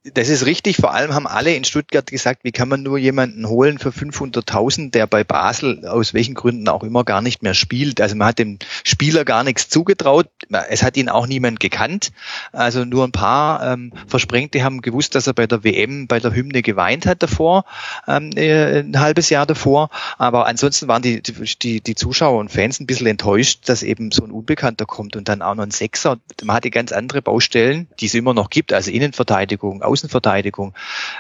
Das 0.03 0.29
ist 0.29 0.47
richtig. 0.47 0.77
Vor 0.77 0.95
allem 0.95 1.13
haben 1.13 1.27
alle 1.27 1.53
in 1.53 1.63
Stuttgart 1.63 2.07
gesagt, 2.07 2.43
wie 2.43 2.51
kann 2.51 2.67
man 2.67 2.81
nur 2.81 2.97
jemanden 2.97 3.47
holen 3.47 3.77
für 3.77 3.89
500.000, 3.89 4.89
der 4.89 5.05
bei 5.05 5.23
Basel 5.23 5.85
aus 5.85 6.15
welchen 6.15 6.33
Gründen 6.33 6.67
auch 6.69 6.81
immer 6.81 7.03
gar 7.03 7.21
nicht 7.21 7.43
mehr 7.43 7.53
spielt. 7.53 8.01
Also 8.01 8.15
man 8.15 8.29
hat 8.29 8.39
dem 8.39 8.57
Spieler 8.83 9.25
gar 9.25 9.43
nichts 9.43 9.69
zugetraut. 9.69 10.27
Es 10.69 10.81
hat 10.81 10.97
ihn 10.97 11.07
auch 11.07 11.27
niemand 11.27 11.59
gekannt. 11.59 12.13
Also 12.51 12.83
nur 12.83 13.03
ein 13.03 13.11
paar 13.11 13.73
ähm, 13.73 13.93
Versprengte 14.07 14.63
haben 14.63 14.81
gewusst, 14.81 15.13
dass 15.13 15.27
er 15.27 15.33
bei 15.33 15.45
der 15.45 15.63
WM, 15.63 16.07
bei 16.07 16.19
der 16.19 16.33
Hymne 16.33 16.63
geweint 16.63 17.05
hat 17.05 17.21
davor, 17.21 17.65
ähm, 18.07 18.31
äh, 18.35 18.79
ein 18.79 18.99
halbes 18.99 19.29
Jahr 19.29 19.45
davor. 19.45 19.91
Aber 20.17 20.47
ansonsten 20.47 20.87
waren 20.87 21.03
die, 21.03 21.21
die, 21.21 21.81
die 21.81 21.95
Zuschauer 21.95 22.39
und 22.39 22.49
Fans 22.49 22.79
ein 22.79 22.87
bisschen 22.87 23.05
enttäuscht, 23.05 23.69
dass 23.69 23.83
eben 23.83 24.11
so 24.11 24.23
ein 24.23 24.31
Unbekannter 24.31 24.87
kommt 24.87 25.15
und 25.15 25.29
dann 25.29 25.43
auch 25.43 25.53
noch 25.53 25.63
ein 25.63 25.69
Sechser. 25.69 26.17
Man 26.41 26.55
hatte 26.55 26.71
ganz 26.71 26.91
andere 26.91 27.21
Baustellen, 27.21 27.87
die 27.99 28.07
es 28.07 28.15
immer 28.15 28.33
noch 28.33 28.49
gibt, 28.49 28.73
also 28.73 28.89
Innenverteidigung, 28.89 29.83
Außenverteidigung 29.91 30.73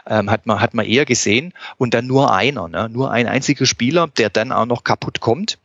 ähm, 0.07 0.29
hat 0.29 0.45
man 0.45 0.59
hat 0.61 0.73
man 0.73 0.85
eher 0.85 1.05
gesehen 1.05 1.53
und 1.77 1.93
dann 1.93 2.07
nur 2.07 2.33
einer, 2.33 2.67
ne? 2.67 2.89
nur 2.89 3.11
ein 3.11 3.27
einziger 3.27 3.65
Spieler, 3.65 4.07
der 4.07 4.29
dann 4.29 4.51
auch 4.51 4.65
noch 4.65 4.83
kaputt 4.83 5.19
kommt. 5.19 5.57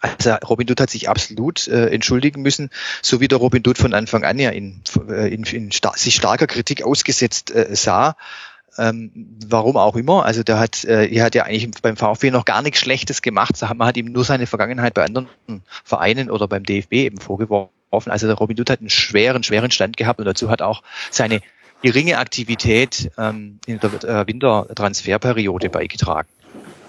Also 0.00 0.32
Robin 0.48 0.66
Dutt 0.66 0.80
hat 0.80 0.90
sich 0.90 1.08
absolut 1.08 1.68
äh, 1.68 1.88
entschuldigen 1.88 2.40
müssen, 2.40 2.70
so 3.02 3.20
wie 3.20 3.28
der 3.28 3.38
Robin 3.38 3.62
Dutt 3.62 3.76
von 3.76 3.92
Anfang 3.92 4.24
an 4.24 4.38
ja 4.38 4.50
in, 4.50 4.82
äh, 5.08 5.32
in, 5.32 5.44
in 5.44 5.72
sta 5.72 5.92
sich 5.94 6.14
starker 6.14 6.46
Kritik 6.46 6.82
ausgesetzt 6.82 7.54
äh, 7.54 7.74
sah. 7.76 8.16
Ähm, 8.78 9.10
warum 9.46 9.76
auch 9.76 9.96
immer. 9.96 10.24
Also 10.24 10.42
der 10.42 10.58
hat, 10.58 10.84
äh, 10.84 11.06
er 11.06 11.24
hat 11.24 11.34
ja 11.34 11.42
eigentlich 11.42 11.82
beim 11.82 11.96
VfB 11.96 12.30
noch 12.30 12.44
gar 12.44 12.62
nichts 12.62 12.78
Schlechtes 12.78 13.20
gemacht. 13.20 13.60
Man 13.60 13.86
hat 13.86 13.96
ihm 13.96 14.06
nur 14.06 14.24
seine 14.24 14.46
Vergangenheit 14.46 14.94
bei 14.94 15.04
anderen 15.04 15.28
Vereinen 15.84 16.30
oder 16.30 16.48
beim 16.48 16.62
DFB 16.62 16.92
eben 16.92 17.18
vorgeworfen. 17.18 18.10
Also 18.10 18.26
der 18.26 18.36
Robin 18.36 18.56
Dutt 18.56 18.70
hat 18.70 18.80
einen 18.80 18.88
schweren, 18.88 19.42
schweren 19.42 19.70
Stand 19.70 19.96
gehabt 19.96 20.20
und 20.20 20.24
dazu 20.24 20.48
hat 20.50 20.62
auch 20.62 20.82
seine 21.10 21.42
geringe 21.82 22.18
Aktivität 22.18 23.10
ähm, 23.18 23.60
in 23.66 23.80
der 23.80 23.92
äh, 24.04 24.26
Wintertransferperiode 24.26 25.70
beigetragen. 25.70 26.28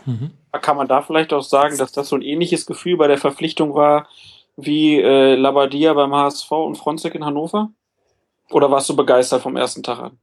Mhm. 0.05 0.31
Kann 0.61 0.77
man 0.77 0.87
da 0.87 1.01
vielleicht 1.01 1.31
auch 1.33 1.43
sagen, 1.43 1.77
dass 1.77 1.91
das 1.91 2.09
so 2.09 2.15
ein 2.15 2.21
ähnliches 2.21 2.65
Gefühl 2.65 2.97
bei 2.97 3.07
der 3.07 3.17
Verpflichtung 3.17 3.73
war 3.73 4.07
wie 4.57 4.99
äh, 4.99 5.35
Labadia 5.35 5.93
beim 5.93 6.13
HSV 6.13 6.51
und 6.51 6.77
Fronzek 6.77 7.15
in 7.15 7.25
Hannover? 7.25 7.69
Oder 8.49 8.69
warst 8.69 8.89
du 8.89 8.95
begeistert 8.95 9.41
vom 9.41 9.55
ersten 9.55 9.81
Tag 9.81 9.99
an? 9.99 10.19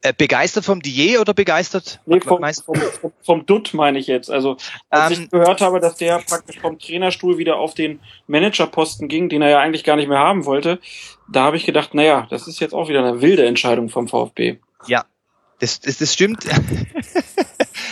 Äh, 0.00 0.12
begeistert 0.16 0.64
vom 0.64 0.80
Dier 0.80 1.20
oder 1.20 1.34
begeistert? 1.34 1.98
Nee, 2.06 2.20
vom, 2.20 2.40
vom, 2.64 2.76
vom, 2.76 3.12
vom 3.20 3.46
Dutt 3.46 3.74
meine 3.74 3.98
ich 3.98 4.06
jetzt. 4.06 4.30
Also 4.30 4.56
als 4.90 5.16
ähm, 5.16 5.24
ich 5.24 5.30
gehört 5.30 5.60
habe, 5.60 5.80
dass 5.80 5.96
der 5.96 6.18
praktisch 6.18 6.60
vom 6.60 6.78
Trainerstuhl 6.78 7.36
wieder 7.36 7.56
auf 7.56 7.74
den 7.74 7.98
Managerposten 8.28 9.08
ging, 9.08 9.28
den 9.28 9.42
er 9.42 9.50
ja 9.50 9.58
eigentlich 9.58 9.82
gar 9.82 9.96
nicht 9.96 10.08
mehr 10.08 10.20
haben 10.20 10.44
wollte, 10.44 10.78
da 11.28 11.42
habe 11.42 11.56
ich 11.56 11.66
gedacht, 11.66 11.94
naja, 11.94 12.28
das 12.30 12.46
ist 12.46 12.60
jetzt 12.60 12.74
auch 12.74 12.88
wieder 12.88 13.00
eine 13.00 13.20
wilde 13.22 13.44
Entscheidung 13.44 13.88
vom 13.88 14.06
VfB. 14.06 14.58
Ja, 14.86 15.04
das, 15.58 15.80
das, 15.80 15.98
das 15.98 16.12
stimmt. 16.12 16.44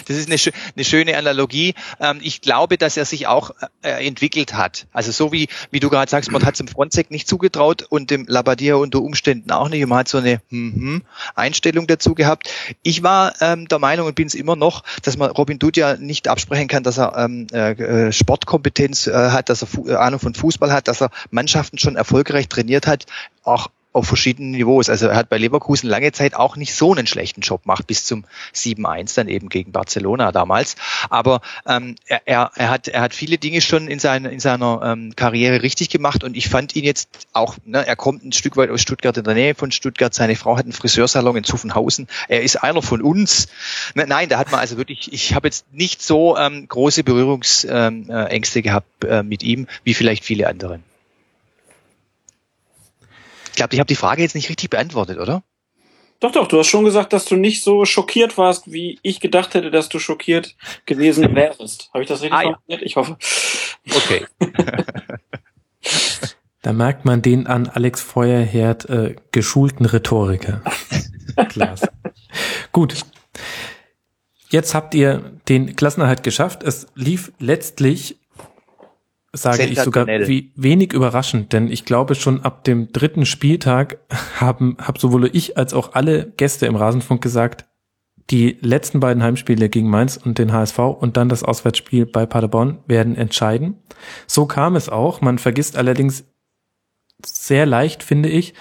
Das 0.06 0.16
ist 0.16 0.28
eine, 0.28 0.54
eine 0.76 0.84
schöne 0.84 1.16
Analogie. 1.16 1.74
Ähm, 2.00 2.18
ich 2.22 2.40
glaube, 2.40 2.78
dass 2.78 2.96
er 2.96 3.04
sich 3.04 3.26
auch 3.26 3.50
äh, 3.82 4.06
entwickelt 4.06 4.54
hat. 4.54 4.86
Also 4.92 5.12
so 5.12 5.32
wie, 5.32 5.48
wie 5.70 5.80
du 5.80 5.90
gerade 5.90 6.10
sagst, 6.10 6.30
man 6.30 6.44
hat 6.44 6.54
es 6.54 6.58
dem 6.58 6.68
Frontsec 6.68 7.10
nicht 7.10 7.28
zugetraut 7.28 7.82
und 7.82 8.10
dem 8.10 8.26
Labadia 8.28 8.76
unter 8.76 9.00
Umständen 9.02 9.50
auch 9.50 9.68
nicht. 9.68 9.82
Und 9.82 9.88
man 9.88 9.98
hat 9.98 10.08
so 10.08 10.18
eine 10.18 10.40
hm 10.50 10.74
-hm 10.76 11.02
Einstellung 11.34 11.86
dazu 11.86 12.14
gehabt. 12.14 12.48
Ich 12.82 13.02
war 13.02 13.34
ähm, 13.40 13.68
der 13.68 13.78
Meinung 13.78 14.06
und 14.06 14.14
bin 14.14 14.26
es 14.26 14.34
immer 14.34 14.56
noch, 14.56 14.84
dass 15.02 15.16
man 15.16 15.30
Robin 15.30 15.58
Dutt 15.58 15.76
ja 15.76 15.96
nicht 15.96 16.28
absprechen 16.28 16.68
kann, 16.68 16.82
dass 16.82 16.98
er 16.98 17.16
ähm, 17.16 17.46
äh, 17.52 17.72
äh 17.72 18.12
Sportkompetenz 18.12 19.06
äh, 19.06 19.12
hat, 19.12 19.48
dass 19.48 19.62
er 19.62 19.68
Fu 19.68 19.86
Ahnung 19.90 20.20
von 20.20 20.34
Fußball 20.34 20.72
hat, 20.72 20.88
dass 20.88 21.00
er 21.00 21.10
Mannschaften 21.30 21.78
schon 21.78 21.96
erfolgreich 21.96 22.48
trainiert 22.48 22.86
hat, 22.86 23.06
auch 23.42 23.68
auf 23.96 24.06
verschiedenen 24.06 24.50
Niveaus. 24.50 24.90
Also 24.90 25.06
er 25.08 25.16
hat 25.16 25.28
bei 25.30 25.38
Leverkusen 25.38 25.88
lange 25.88 26.12
Zeit 26.12 26.34
auch 26.34 26.56
nicht 26.56 26.74
so 26.74 26.92
einen 26.92 27.06
schlechten 27.06 27.40
Job 27.40 27.62
gemacht, 27.62 27.86
bis 27.86 28.04
zum 28.04 28.24
7-1 28.54 29.16
dann 29.16 29.28
eben 29.28 29.48
gegen 29.48 29.72
Barcelona 29.72 30.32
damals. 30.32 30.76
Aber 31.08 31.40
ähm, 31.66 31.96
er, 32.06 32.50
er, 32.54 32.70
hat, 32.70 32.88
er 32.88 33.00
hat 33.00 33.14
viele 33.14 33.38
Dinge 33.38 33.60
schon 33.62 33.88
in, 33.88 33.98
seiner 33.98 34.30
in 34.30 34.40
seiner 34.40 34.82
ähm, 34.84 35.16
Karriere 35.16 35.62
richtig 35.62 35.88
gemacht 35.88 36.24
und 36.24 36.36
ich 36.36 36.48
fand 36.48 36.76
ihn 36.76 36.84
jetzt 36.84 37.08
auch, 37.32 37.56
ne, 37.64 37.86
er 37.86 37.96
kommt 37.96 38.22
ein 38.22 38.32
Stück 38.32 38.56
weit 38.58 38.70
aus 38.70 38.82
Stuttgart 38.82 39.16
in 39.16 39.24
der 39.24 39.34
Nähe 39.34 39.54
von 39.54 39.72
Stuttgart, 39.72 40.12
seine 40.12 40.36
Frau 40.36 40.58
hat 40.58 40.64
einen 40.64 40.72
Friseursalon 40.72 41.36
in 41.36 41.44
Zuffenhausen, 41.44 42.06
er 42.28 42.42
ist 42.42 42.62
einer 42.62 42.82
von 42.82 43.00
uns. 43.00 43.48
Ne, 43.94 44.04
nein, 44.06 44.28
da 44.28 44.38
hat 44.38 44.50
man 44.50 44.60
also 44.60 44.76
wirklich, 44.76 45.10
ich 45.12 45.34
habe 45.34 45.48
jetzt 45.48 45.72
nicht 45.72 46.02
so 46.02 46.36
ähm, 46.36 46.68
große 46.68 47.02
Berührungsängste 47.02 47.68
ähm, 47.70 48.10
äh, 48.10 48.62
gehabt 48.62 49.04
äh, 49.04 49.22
mit 49.22 49.42
ihm, 49.42 49.66
wie 49.84 49.94
vielleicht 49.94 50.24
viele 50.24 50.48
andere. 50.48 50.80
Ich 53.56 53.58
glaube, 53.58 53.72
ich 53.72 53.80
habe 53.80 53.88
die 53.88 53.96
Frage 53.96 54.20
jetzt 54.20 54.34
nicht 54.34 54.50
richtig 54.50 54.68
beantwortet, 54.68 55.18
oder? 55.18 55.42
Doch, 56.20 56.30
doch, 56.30 56.46
du 56.46 56.58
hast 56.58 56.66
schon 56.66 56.84
gesagt, 56.84 57.14
dass 57.14 57.24
du 57.24 57.36
nicht 57.36 57.62
so 57.62 57.86
schockiert 57.86 58.36
warst, 58.36 58.70
wie 58.70 58.98
ich 59.00 59.18
gedacht 59.18 59.54
hätte, 59.54 59.70
dass 59.70 59.88
du 59.88 59.98
schockiert 59.98 60.56
gewesen 60.84 61.34
wärst. 61.34 61.88
Habe 61.94 62.02
ich 62.02 62.08
das 62.08 62.20
richtig 62.20 62.38
ah, 62.38 62.42
formuliert? 62.42 62.80
Ja. 62.82 62.86
Ich 62.86 62.96
hoffe. 62.96 63.16
Okay. 63.90 64.26
da 66.60 66.74
merkt 66.74 67.06
man 67.06 67.22
den 67.22 67.46
an 67.46 67.66
Alex 67.66 68.02
Feuerherd 68.02 68.90
äh, 68.90 69.16
geschulten 69.32 69.86
Rhetoriker. 69.86 70.60
Klasse. 71.48 71.88
Gut. 72.72 73.06
Jetzt 74.50 74.74
habt 74.74 74.94
ihr 74.94 75.32
den 75.48 75.76
Klassenerhalt 75.76 76.22
geschafft. 76.22 76.62
Es 76.62 76.88
lief 76.94 77.32
letztlich 77.38 78.18
sage 79.36 79.64
ich 79.64 79.80
sogar 79.80 80.06
wie 80.06 80.52
wenig 80.56 80.92
überraschend, 80.92 81.52
denn 81.52 81.70
ich 81.70 81.84
glaube 81.84 82.14
schon 82.14 82.42
ab 82.42 82.64
dem 82.64 82.92
dritten 82.92 83.26
Spieltag 83.26 83.98
haben 84.40 84.76
hab 84.80 84.98
sowohl 84.98 85.30
ich 85.32 85.56
als 85.56 85.74
auch 85.74 85.94
alle 85.94 86.32
Gäste 86.36 86.66
im 86.66 86.76
Rasenfunk 86.76 87.22
gesagt, 87.22 87.64
die 88.30 88.58
letzten 88.60 88.98
beiden 89.00 89.22
Heimspiele 89.22 89.68
gegen 89.68 89.88
Mainz 89.88 90.16
und 90.16 90.38
den 90.38 90.52
HSV 90.52 90.78
und 90.78 91.16
dann 91.16 91.28
das 91.28 91.44
Auswärtsspiel 91.44 92.06
bei 92.06 92.26
Paderborn 92.26 92.78
werden 92.86 93.16
entscheiden. 93.16 93.76
So 94.26 94.46
kam 94.46 94.74
es 94.74 94.88
auch. 94.88 95.20
Man 95.20 95.38
vergisst 95.38 95.76
allerdings 95.76 96.24
sehr 97.24 97.66
leicht, 97.66 98.02
finde 98.02 98.28
ich, 98.28 98.54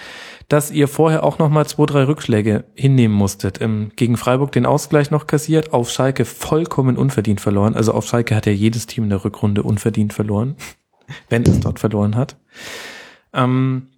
dass 0.48 0.70
ihr 0.70 0.86
vorher 0.86 1.24
auch 1.24 1.38
noch 1.38 1.48
mal 1.48 1.66
zwei, 1.66 1.86
drei 1.86 2.04
Rückschläge 2.04 2.64
hinnehmen 2.74 3.14
musstet. 3.14 3.60
Ähm, 3.60 3.90
gegen 3.96 4.16
Freiburg 4.16 4.52
den 4.52 4.66
Ausgleich 4.66 5.10
noch 5.10 5.26
kassiert, 5.26 5.72
auf 5.72 5.90
Schalke 5.90 6.24
vollkommen 6.24 6.96
unverdient 6.96 7.40
verloren. 7.40 7.74
Also 7.74 7.92
auf 7.92 8.06
Schalke 8.06 8.36
hat 8.36 8.46
ja 8.46 8.52
jedes 8.52 8.86
Team 8.86 9.04
in 9.04 9.10
der 9.10 9.24
Rückrunde 9.24 9.62
unverdient 9.62 10.12
verloren, 10.12 10.56
wenn 11.28 11.42
es 11.42 11.60
dort 11.60 11.80
verloren 11.80 12.14
hat. 12.14 12.36
Ähm, 13.32 13.88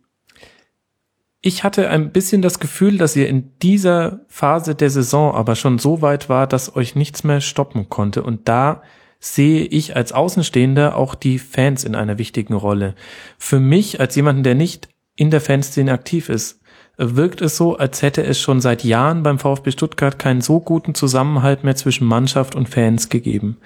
ich 1.41 1.63
hatte 1.65 1.89
ein 1.89 2.11
bisschen 2.11 2.43
das 2.43 2.59
Gefühl, 2.59 2.99
dass 2.99 3.15
ihr 3.15 3.29
in 3.29 3.53
dieser 3.61 4.21
Phase 4.29 4.75
der 4.75 4.91
Saison 4.91 5.35
aber 5.35 5.55
schon 5.55 5.79
so 5.79 6.03
weit 6.03 6.29
war, 6.29 6.47
dass 6.47 6.75
euch 6.75 6.97
nichts 6.97 7.23
mehr 7.25 7.41
stoppen 7.41 7.89
konnte. 7.89 8.23
Und 8.23 8.49
da 8.49 8.83
sehe 9.21 9.65
ich 9.65 9.95
als 9.97 10.13
Außenstehender 10.13 10.97
auch 10.97 11.15
die 11.15 11.39
Fans 11.39 11.85
in 11.85 11.95
einer 11.95 12.19
wichtigen 12.19 12.55
Rolle. 12.55 12.95
Für 13.37 13.61
mich 13.61 14.01
als 14.01 14.17
jemanden, 14.17 14.43
der 14.43 14.55
nicht 14.55 14.89
in 15.19 15.33
der 15.33 15.41
Fanszene 15.41 15.93
aktiv 15.93 16.29
ist, 16.29 16.61
wirkt 16.97 17.41
es 17.41 17.57
so, 17.57 17.77
als 17.77 18.03
hätte 18.03 18.23
es 18.25 18.41
schon 18.41 18.61
seit 18.61 18.85
Jahren 18.85 19.25
beim 19.25 19.41
VfB 19.41 19.73
Stuttgart 19.73 20.17
keinen 20.17 20.41
so 20.41 20.61
guten 20.61 20.95
Zusammenhalt 20.95 21.65
mehr 21.65 21.75
zwischen 21.75 22.07
Mannschaft 22.07 22.55
und 22.55 22.69
Fans 22.69 23.09
gegeben. 23.09 23.59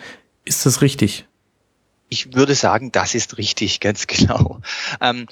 Ist 0.47 0.65
das 0.65 0.81
richtig? 0.81 1.27
Ich 2.09 2.35
würde 2.35 2.55
sagen, 2.55 2.91
das 2.91 3.15
ist 3.15 3.37
richtig, 3.37 3.81
ganz 3.81 4.07
genau. 4.07 4.61
Ähm, 5.01 5.27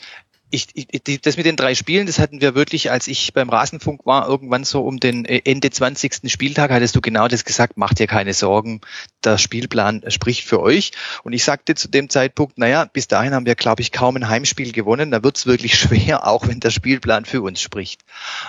ich, 0.50 0.68
ich, 0.74 1.20
das 1.20 1.36
mit 1.36 1.46
den 1.46 1.56
drei 1.56 1.74
Spielen, 1.74 2.06
das 2.06 2.18
hatten 2.18 2.40
wir 2.40 2.54
wirklich, 2.54 2.90
als 2.90 3.06
ich 3.06 3.32
beim 3.32 3.48
Rasenfunk 3.48 4.04
war, 4.04 4.28
irgendwann 4.28 4.64
so 4.64 4.82
um 4.82 4.98
den 4.98 5.24
äh, 5.24 5.42
Ende 5.44 5.70
20. 5.70 6.30
Spieltag, 6.30 6.70
hattest 6.70 6.96
du 6.96 7.00
genau 7.00 7.28
das 7.28 7.44
gesagt, 7.44 7.76
macht 7.76 8.00
dir 8.00 8.06
keine 8.06 8.34
Sorgen, 8.34 8.80
der 9.22 9.38
Spielplan 9.38 10.02
spricht 10.08 10.44
für 10.44 10.60
euch. 10.60 10.92
Und 11.22 11.32
ich 11.32 11.44
sagte 11.44 11.74
zu 11.74 11.88
dem 11.88 12.08
Zeitpunkt, 12.08 12.58
naja, 12.58 12.84
bis 12.84 13.06
dahin 13.06 13.32
haben 13.32 13.46
wir, 13.46 13.54
glaube 13.54 13.82
ich, 13.82 13.92
kaum 13.92 14.16
ein 14.16 14.28
Heimspiel 14.28 14.72
gewonnen, 14.72 15.10
da 15.10 15.22
wird's 15.22 15.46
wirklich 15.46 15.74
schwer, 15.78 16.26
auch 16.26 16.48
wenn 16.48 16.58
der 16.60 16.70
Spielplan 16.70 17.24
für 17.24 17.42
uns 17.42 17.60
spricht. 17.60 18.02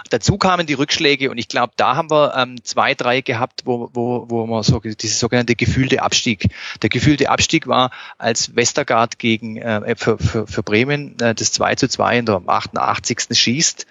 Dazu 0.09 0.37
kamen 0.37 0.65
die 0.65 0.73
Rückschläge 0.73 1.29
und 1.29 1.37
ich 1.37 1.47
glaube, 1.47 1.73
da 1.77 1.95
haben 1.95 2.09
wir 2.09 2.33
ähm, 2.35 2.63
zwei, 2.63 2.95
drei 2.95 3.21
gehabt, 3.21 3.61
wo, 3.65 3.89
wo, 3.93 4.25
wo 4.27 4.47
man 4.47 4.63
so 4.63 4.79
diese 4.79 5.15
sogenannte 5.15 5.55
gefühlte 5.55 6.01
Abstieg. 6.01 6.47
Der 6.81 6.89
gefühlte 6.89 7.29
Abstieg 7.29 7.67
war, 7.67 7.91
als 8.17 8.55
Westergaard 8.55 9.19
gegen 9.19 9.57
äh, 9.57 9.95
für, 9.95 10.17
für, 10.17 10.47
für 10.47 10.63
Bremen 10.63 11.19
äh, 11.19 11.35
das 11.35 11.51
2 11.51 11.75
zu 11.75 11.90
2 11.91 12.19
in 12.19 12.25
der 12.25 12.41
88. 12.45 13.19
schießt. 13.31 13.85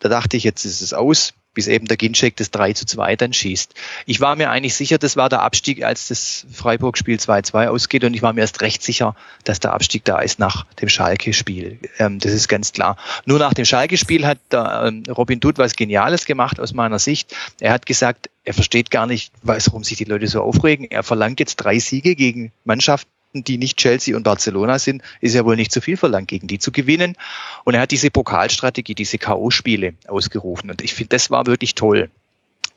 Da 0.00 0.08
dachte 0.08 0.36
ich, 0.36 0.44
jetzt 0.44 0.64
ist 0.64 0.82
es 0.82 0.92
aus, 0.92 1.34
bis 1.54 1.66
eben 1.66 1.86
der 1.86 1.96
Ginczek 1.96 2.36
das 2.36 2.50
3 2.50 2.72
zu 2.72 2.86
2 2.86 3.16
dann 3.16 3.32
schießt. 3.32 3.74
Ich 4.06 4.20
war 4.20 4.36
mir 4.36 4.50
eigentlich 4.50 4.74
sicher, 4.74 4.98
das 4.98 5.16
war 5.16 5.28
der 5.28 5.42
Abstieg, 5.42 5.84
als 5.84 6.08
das 6.08 6.46
Freiburg-Spiel 6.50 7.18
2-2 7.18 7.68
ausgeht 7.68 8.04
und 8.04 8.14
ich 8.14 8.22
war 8.22 8.32
mir 8.32 8.40
erst 8.40 8.62
recht 8.62 8.82
sicher, 8.82 9.14
dass 9.44 9.60
der 9.60 9.74
Abstieg 9.74 10.04
da 10.04 10.20
ist 10.20 10.38
nach 10.38 10.64
dem 10.80 10.88
Schalke-Spiel. 10.88 11.78
Ähm, 11.98 12.18
das 12.18 12.32
ist 12.32 12.48
ganz 12.48 12.72
klar. 12.72 12.96
Nur 13.26 13.38
nach 13.38 13.54
dem 13.54 13.64
Schalke-Spiel 13.64 14.26
hat 14.26 14.38
der, 14.50 14.84
ähm, 14.86 15.02
Robin 15.08 15.40
Dutt 15.40 15.58
was 15.58 15.74
Geniales 15.74 16.24
gemacht 16.24 16.58
aus 16.58 16.72
meiner 16.72 16.98
Sicht. 16.98 17.34
Er 17.60 17.72
hat 17.72 17.86
gesagt, 17.86 18.30
er 18.44 18.54
versteht 18.54 18.90
gar 18.90 19.06
nicht, 19.06 19.32
warum 19.42 19.84
sich 19.84 19.98
die 19.98 20.04
Leute 20.04 20.26
so 20.26 20.42
aufregen. 20.42 20.90
Er 20.90 21.02
verlangt 21.02 21.38
jetzt 21.38 21.56
drei 21.56 21.78
Siege 21.78 22.16
gegen 22.16 22.52
Mannschaften, 22.64 23.10
die 23.32 23.58
nicht 23.58 23.78
Chelsea 23.78 24.16
und 24.16 24.24
Barcelona 24.24 24.78
sind, 24.78 25.02
ist 25.20 25.34
ja 25.34 25.44
wohl 25.44 25.56
nicht 25.56 25.72
zu 25.72 25.80
viel 25.80 25.96
verlangt, 25.96 26.28
gegen 26.28 26.46
die 26.46 26.58
zu 26.58 26.72
gewinnen. 26.72 27.16
Und 27.64 27.74
er 27.74 27.80
hat 27.80 27.90
diese 27.90 28.10
Pokalstrategie, 28.10 28.94
diese 28.94 29.18
K.O.-Spiele 29.18 29.94
ausgerufen. 30.06 30.70
Und 30.70 30.82
ich 30.82 30.94
finde, 30.94 31.10
das 31.10 31.30
war 31.30 31.46
wirklich 31.46 31.74
toll. 31.74 32.10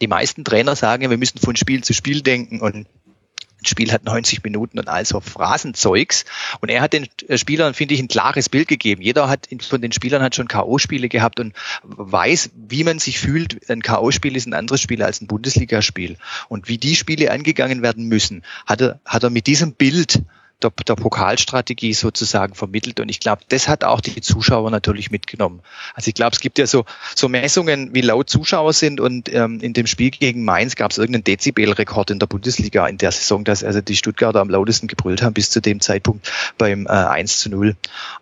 Die 0.01 0.07
meisten 0.07 0.43
Trainer 0.43 0.75
sagen, 0.75 1.09
wir 1.09 1.17
müssen 1.17 1.39
von 1.39 1.55
Spiel 1.55 1.83
zu 1.83 1.93
Spiel 1.93 2.21
denken 2.21 2.59
und 2.59 2.87
ein 3.65 3.65
Spiel 3.65 3.91
hat 3.91 4.03
90 4.03 4.43
Minuten 4.43 4.79
und 4.79 4.87
also 4.87 5.19
Phrasenzeugs. 5.19 6.25
Und 6.61 6.69
er 6.69 6.81
hat 6.81 6.93
den 6.93 7.07
Spielern, 7.35 7.73
finde 7.73 7.93
ich, 7.93 7.99
ein 7.99 8.07
klares 8.07 8.49
Bild 8.49 8.67
gegeben. 8.67 9.01
Jeder 9.01 9.29
hat 9.29 9.47
von 9.67 9.81
den 9.81 9.91
Spielern 9.91 10.21
hat 10.21 10.35
schon 10.35 10.47
K.O.-Spiele 10.47 11.09
gehabt 11.09 11.39
und 11.39 11.53
weiß, 11.83 12.51
wie 12.55 12.83
man 12.83 12.99
sich 12.99 13.19
fühlt. 13.19 13.69
Ein 13.69 13.81
K.O.-Spiel 13.81 14.35
ist 14.35 14.45
ein 14.45 14.53
anderes 14.53 14.81
Spiel 14.81 15.01
als 15.01 15.21
ein 15.21 15.27
Bundesligaspiel. 15.27 16.17
Und 16.49 16.67
wie 16.67 16.77
die 16.77 16.95
Spiele 16.95 17.31
angegangen 17.31 17.81
werden 17.81 18.07
müssen, 18.07 18.43
hat 18.65 18.81
er, 18.81 18.99
hat 19.05 19.23
er 19.23 19.29
mit 19.29 19.47
diesem 19.47 19.73
Bild 19.73 20.21
der, 20.61 20.71
der 20.87 20.95
Pokalstrategie 20.95 21.93
sozusagen 21.93 22.55
vermittelt. 22.55 22.99
Und 22.99 23.09
ich 23.09 23.19
glaube, 23.19 23.41
das 23.49 23.67
hat 23.67 23.83
auch 23.83 24.01
die 24.01 24.21
Zuschauer 24.21 24.71
natürlich 24.71 25.11
mitgenommen. 25.11 25.61
Also 25.93 26.09
ich 26.09 26.15
glaube, 26.15 26.31
es 26.33 26.39
gibt 26.39 26.57
ja 26.57 26.67
so, 26.67 26.85
so 27.15 27.29
Messungen, 27.29 27.93
wie 27.93 28.01
laut 28.01 28.29
Zuschauer 28.29 28.73
sind. 28.73 28.99
Und 28.99 29.33
ähm, 29.33 29.59
in 29.59 29.73
dem 29.73 29.87
Spiel 29.87 30.11
gegen 30.11 30.43
Mainz 30.43 30.75
gab 30.75 30.91
es 30.91 30.97
irgendeinen 30.97 31.23
Dezibelrekord 31.23 32.11
in 32.11 32.19
der 32.19 32.27
Bundesliga 32.27 32.87
in 32.87 32.97
der 32.97 33.11
Saison, 33.11 33.43
dass 33.43 33.63
also 33.63 33.81
die 33.81 33.95
Stuttgarter 33.95 34.39
am 34.39 34.49
lautesten 34.49 34.87
gebrüllt 34.87 35.21
haben 35.21 35.33
bis 35.33 35.49
zu 35.49 35.61
dem 35.61 35.79
Zeitpunkt 35.79 36.31
beim 36.57 36.85
äh, 36.87 36.89
1 36.89 37.39
zu 37.39 37.49
0. 37.49 37.75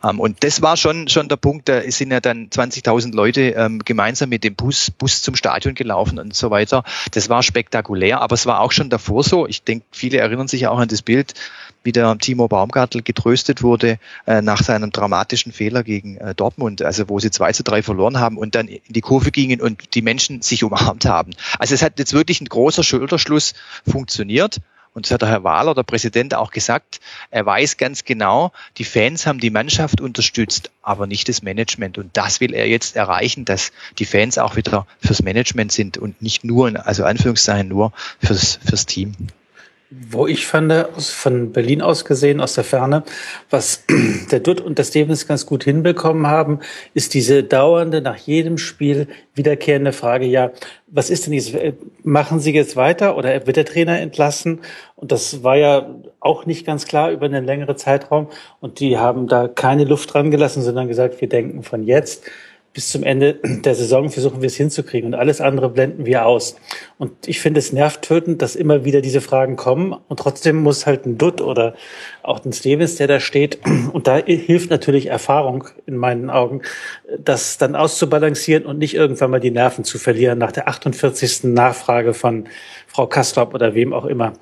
Ähm, 0.04 0.20
und 0.20 0.44
das 0.44 0.62
war 0.62 0.78
schon, 0.78 1.08
schon 1.08 1.28
der 1.28 1.38
Punkt, 1.38 1.70
da 1.70 1.82
sind 1.92 2.12
ja 2.12 2.20
dann 2.20 2.50
20.000 2.50 3.14
Leute 3.14 3.42
ähm, 3.42 3.80
gemeinsam 3.84 4.30
mit 4.30 4.44
dem 4.44 4.56
Bus, 4.56 4.92
Bus 4.92 5.22
zum 5.22 5.36
Stadion 5.36 5.76
gelaufen 5.76 6.20
und 6.20 6.36
so 6.36 6.52
weiter. 6.52 6.84
Das 7.12 7.30
war 7.30 7.44
spektakulär, 7.44 8.22
aber 8.22 8.34
es 8.34 8.46
war 8.46 8.60
auch 8.60 8.72
schon 8.72 8.90
davor 8.90 9.24
so. 9.24 9.48
Ich 9.48 9.64
denke, 9.64 9.86
viele 9.92 10.18
erinnern 10.18 10.48
sich 10.48 10.68
auch 10.68 10.80
an 10.80 10.88
das 10.88 11.02
Bild, 11.02 11.34
wie 11.84 11.92
der 11.92 12.18
Timo 12.18 12.48
Baumgartel 12.48 13.02
getröstet 13.02 13.62
wurde 13.62 14.00
äh, 14.26 14.42
nach 14.42 14.64
seinem 14.64 14.92
dramatischen 14.92 15.52
Fehler 15.52 15.84
gegen 15.84 16.18
äh, 16.18 16.34
Dortmund, 16.34 16.82
also 16.82 17.10
wo 17.10 17.20
sie 17.20 17.32
2 17.32 17.54
zu 17.54 17.64
3 17.64 17.84
verloren 17.84 18.20
haben 18.20 18.38
und 18.38 18.56
dann 18.56 18.68
in 18.68 18.82
die 18.88 19.02
Kurve 19.02 19.32
gingen 19.32 19.62
und 19.62 19.96
die 19.96 20.02
Menschen 20.02 20.42
sich 20.42 20.64
umarmt 20.64 21.06
haben. 21.06 21.32
Also 21.60 21.74
es 21.74 21.82
hat 21.82 22.00
jetzt 22.00 22.14
wirklich 22.14 22.42
ein 22.42 22.50
großer 22.50 22.84
Schulterschluss 22.84 23.54
funktioniert. 23.86 24.60
Und 24.96 25.08
das 25.08 25.12
hat 25.12 25.24
der 25.24 25.30
Herr 25.30 25.44
Wahler, 25.44 25.74
der 25.74 25.82
Präsident, 25.82 26.36
auch 26.36 26.52
gesagt. 26.52 27.00
Er 27.32 27.46
weiß 27.46 27.78
ganz 27.78 28.04
genau, 28.04 28.52
die 28.78 28.84
Fans 28.84 29.26
haben 29.26 29.40
die 29.40 29.50
Mannschaft 29.50 30.02
unterstützt, 30.02 30.70
aber 30.84 31.08
nicht 31.08 31.28
das 31.30 31.42
Management. 31.42 31.98
Und 31.98 32.16
das 32.16 32.40
will 32.40 32.54
er 32.54 32.68
jetzt 32.68 32.96
erreichen, 32.96 33.44
dass 33.44 33.72
die 33.98 34.06
Fans 34.06 34.38
auch 34.38 34.56
wieder 34.56 34.86
fürs 35.04 35.24
Management 35.24 35.72
sind 35.72 35.98
und 35.98 36.22
nicht 36.22 36.44
nur, 36.44 36.86
also 36.86 37.06
Anführungszeichen 37.06 37.68
nur 37.68 37.92
fürs, 38.22 38.60
fürs 38.64 38.86
Team. 38.86 39.16
Wo 40.10 40.28
ich 40.28 40.48
fand, 40.48 40.74
von 40.98 41.52
Berlin 41.52 41.82
aus 41.82 42.06
gesehen, 42.06 42.40
aus 42.40 42.54
der 42.54 42.64
Ferne, 42.64 43.04
was 43.50 43.84
der 44.32 44.40
Dutt 44.40 44.62
und 44.62 44.78
der 44.78 44.84
Stevens 44.84 45.28
ganz 45.28 45.46
gut 45.46 45.64
hinbekommen 45.64 46.28
haben, 46.28 46.60
ist 46.94 47.14
diese 47.14 47.44
dauernde, 47.44 48.02
nach 48.02 48.18
jedem 48.18 48.58
Spiel 48.58 49.08
wiederkehrende 49.36 49.92
Frage, 49.92 50.26
ja, 50.26 50.52
was 50.88 51.10
ist 51.10 51.26
denn 51.26 51.34
jetzt, 51.34 51.54
machen 52.04 52.40
Sie 52.40 52.54
jetzt 52.54 52.76
weiter 52.76 53.18
oder 53.18 53.46
wird 53.46 53.58
der 53.58 53.66
Trainer 53.66 54.00
entlassen? 54.00 54.62
Und 54.96 55.12
das 55.12 55.44
war 55.44 55.58
ja 55.58 55.96
auch 56.20 56.46
nicht 56.46 56.66
ganz 56.66 56.86
klar 56.86 57.12
über 57.12 57.26
einen 57.26 57.46
längeren 57.46 57.76
Zeitraum. 57.76 58.30
Und 58.62 58.80
die 58.80 58.98
haben 58.98 59.28
da 59.28 59.48
keine 59.48 59.84
Luft 59.84 60.14
dran 60.14 60.32
gelassen, 60.32 60.62
sondern 60.62 60.88
gesagt, 60.88 61.20
wir 61.20 61.28
denken 61.30 61.64
von 61.64 61.84
jetzt 61.84 62.24
bis 62.74 62.90
zum 62.90 63.04
Ende 63.04 63.36
der 63.44 63.76
Saison 63.76 64.10
versuchen 64.10 64.42
wir 64.42 64.48
es 64.48 64.56
hinzukriegen 64.56 65.14
und 65.14 65.20
alles 65.20 65.42
andere 65.42 65.70
blenden 65.70 66.08
wir 66.08 66.26
aus. 66.26 66.56
Und 66.98 67.28
ich 67.28 67.40
finde 67.40 67.60
es 67.60 67.72
nervtötend, 67.72 68.42
dass 68.42 68.56
immer 68.56 68.84
wieder 68.84 69.02
diese 69.02 69.22
Fragen 69.22 69.56
kommen 69.56 69.96
und 70.08 70.20
trotzdem 70.20 70.58
muss 70.58 70.88
halt 70.88 71.06
ein 71.06 71.20
Dutt 71.20 71.40
oder 71.40 71.76
auch 72.24 72.44
ein 72.44 72.52
Stevens, 72.52 72.96
der 72.96 73.08
da 73.08 73.20
steht 73.20 73.60
und 73.94 74.08
da 74.08 74.18
hilft 74.18 74.72
natürlich 74.72 75.06
Erfahrung 75.06 75.68
in 75.86 75.98
meinen 75.98 76.32
Augen, 76.32 76.64
das 77.20 77.60
dann 77.60 77.76
auszubalancieren 77.76 78.66
und 78.66 78.80
nicht 78.80 78.96
irgendwann 78.96 79.30
mal 79.30 79.40
die 79.40 79.52
Nerven 79.52 79.84
zu 79.84 80.00
verlieren 80.00 80.40
nach 80.40 80.52
der 80.52 80.68
48. 80.68 81.44
Nachfrage 81.44 82.16
von 82.16 82.46
Frau 82.88 83.06
Kastrop 83.06 83.54
oder 83.54 83.76
wem 83.76 83.94
auch 83.94 84.06
immer. 84.06 84.34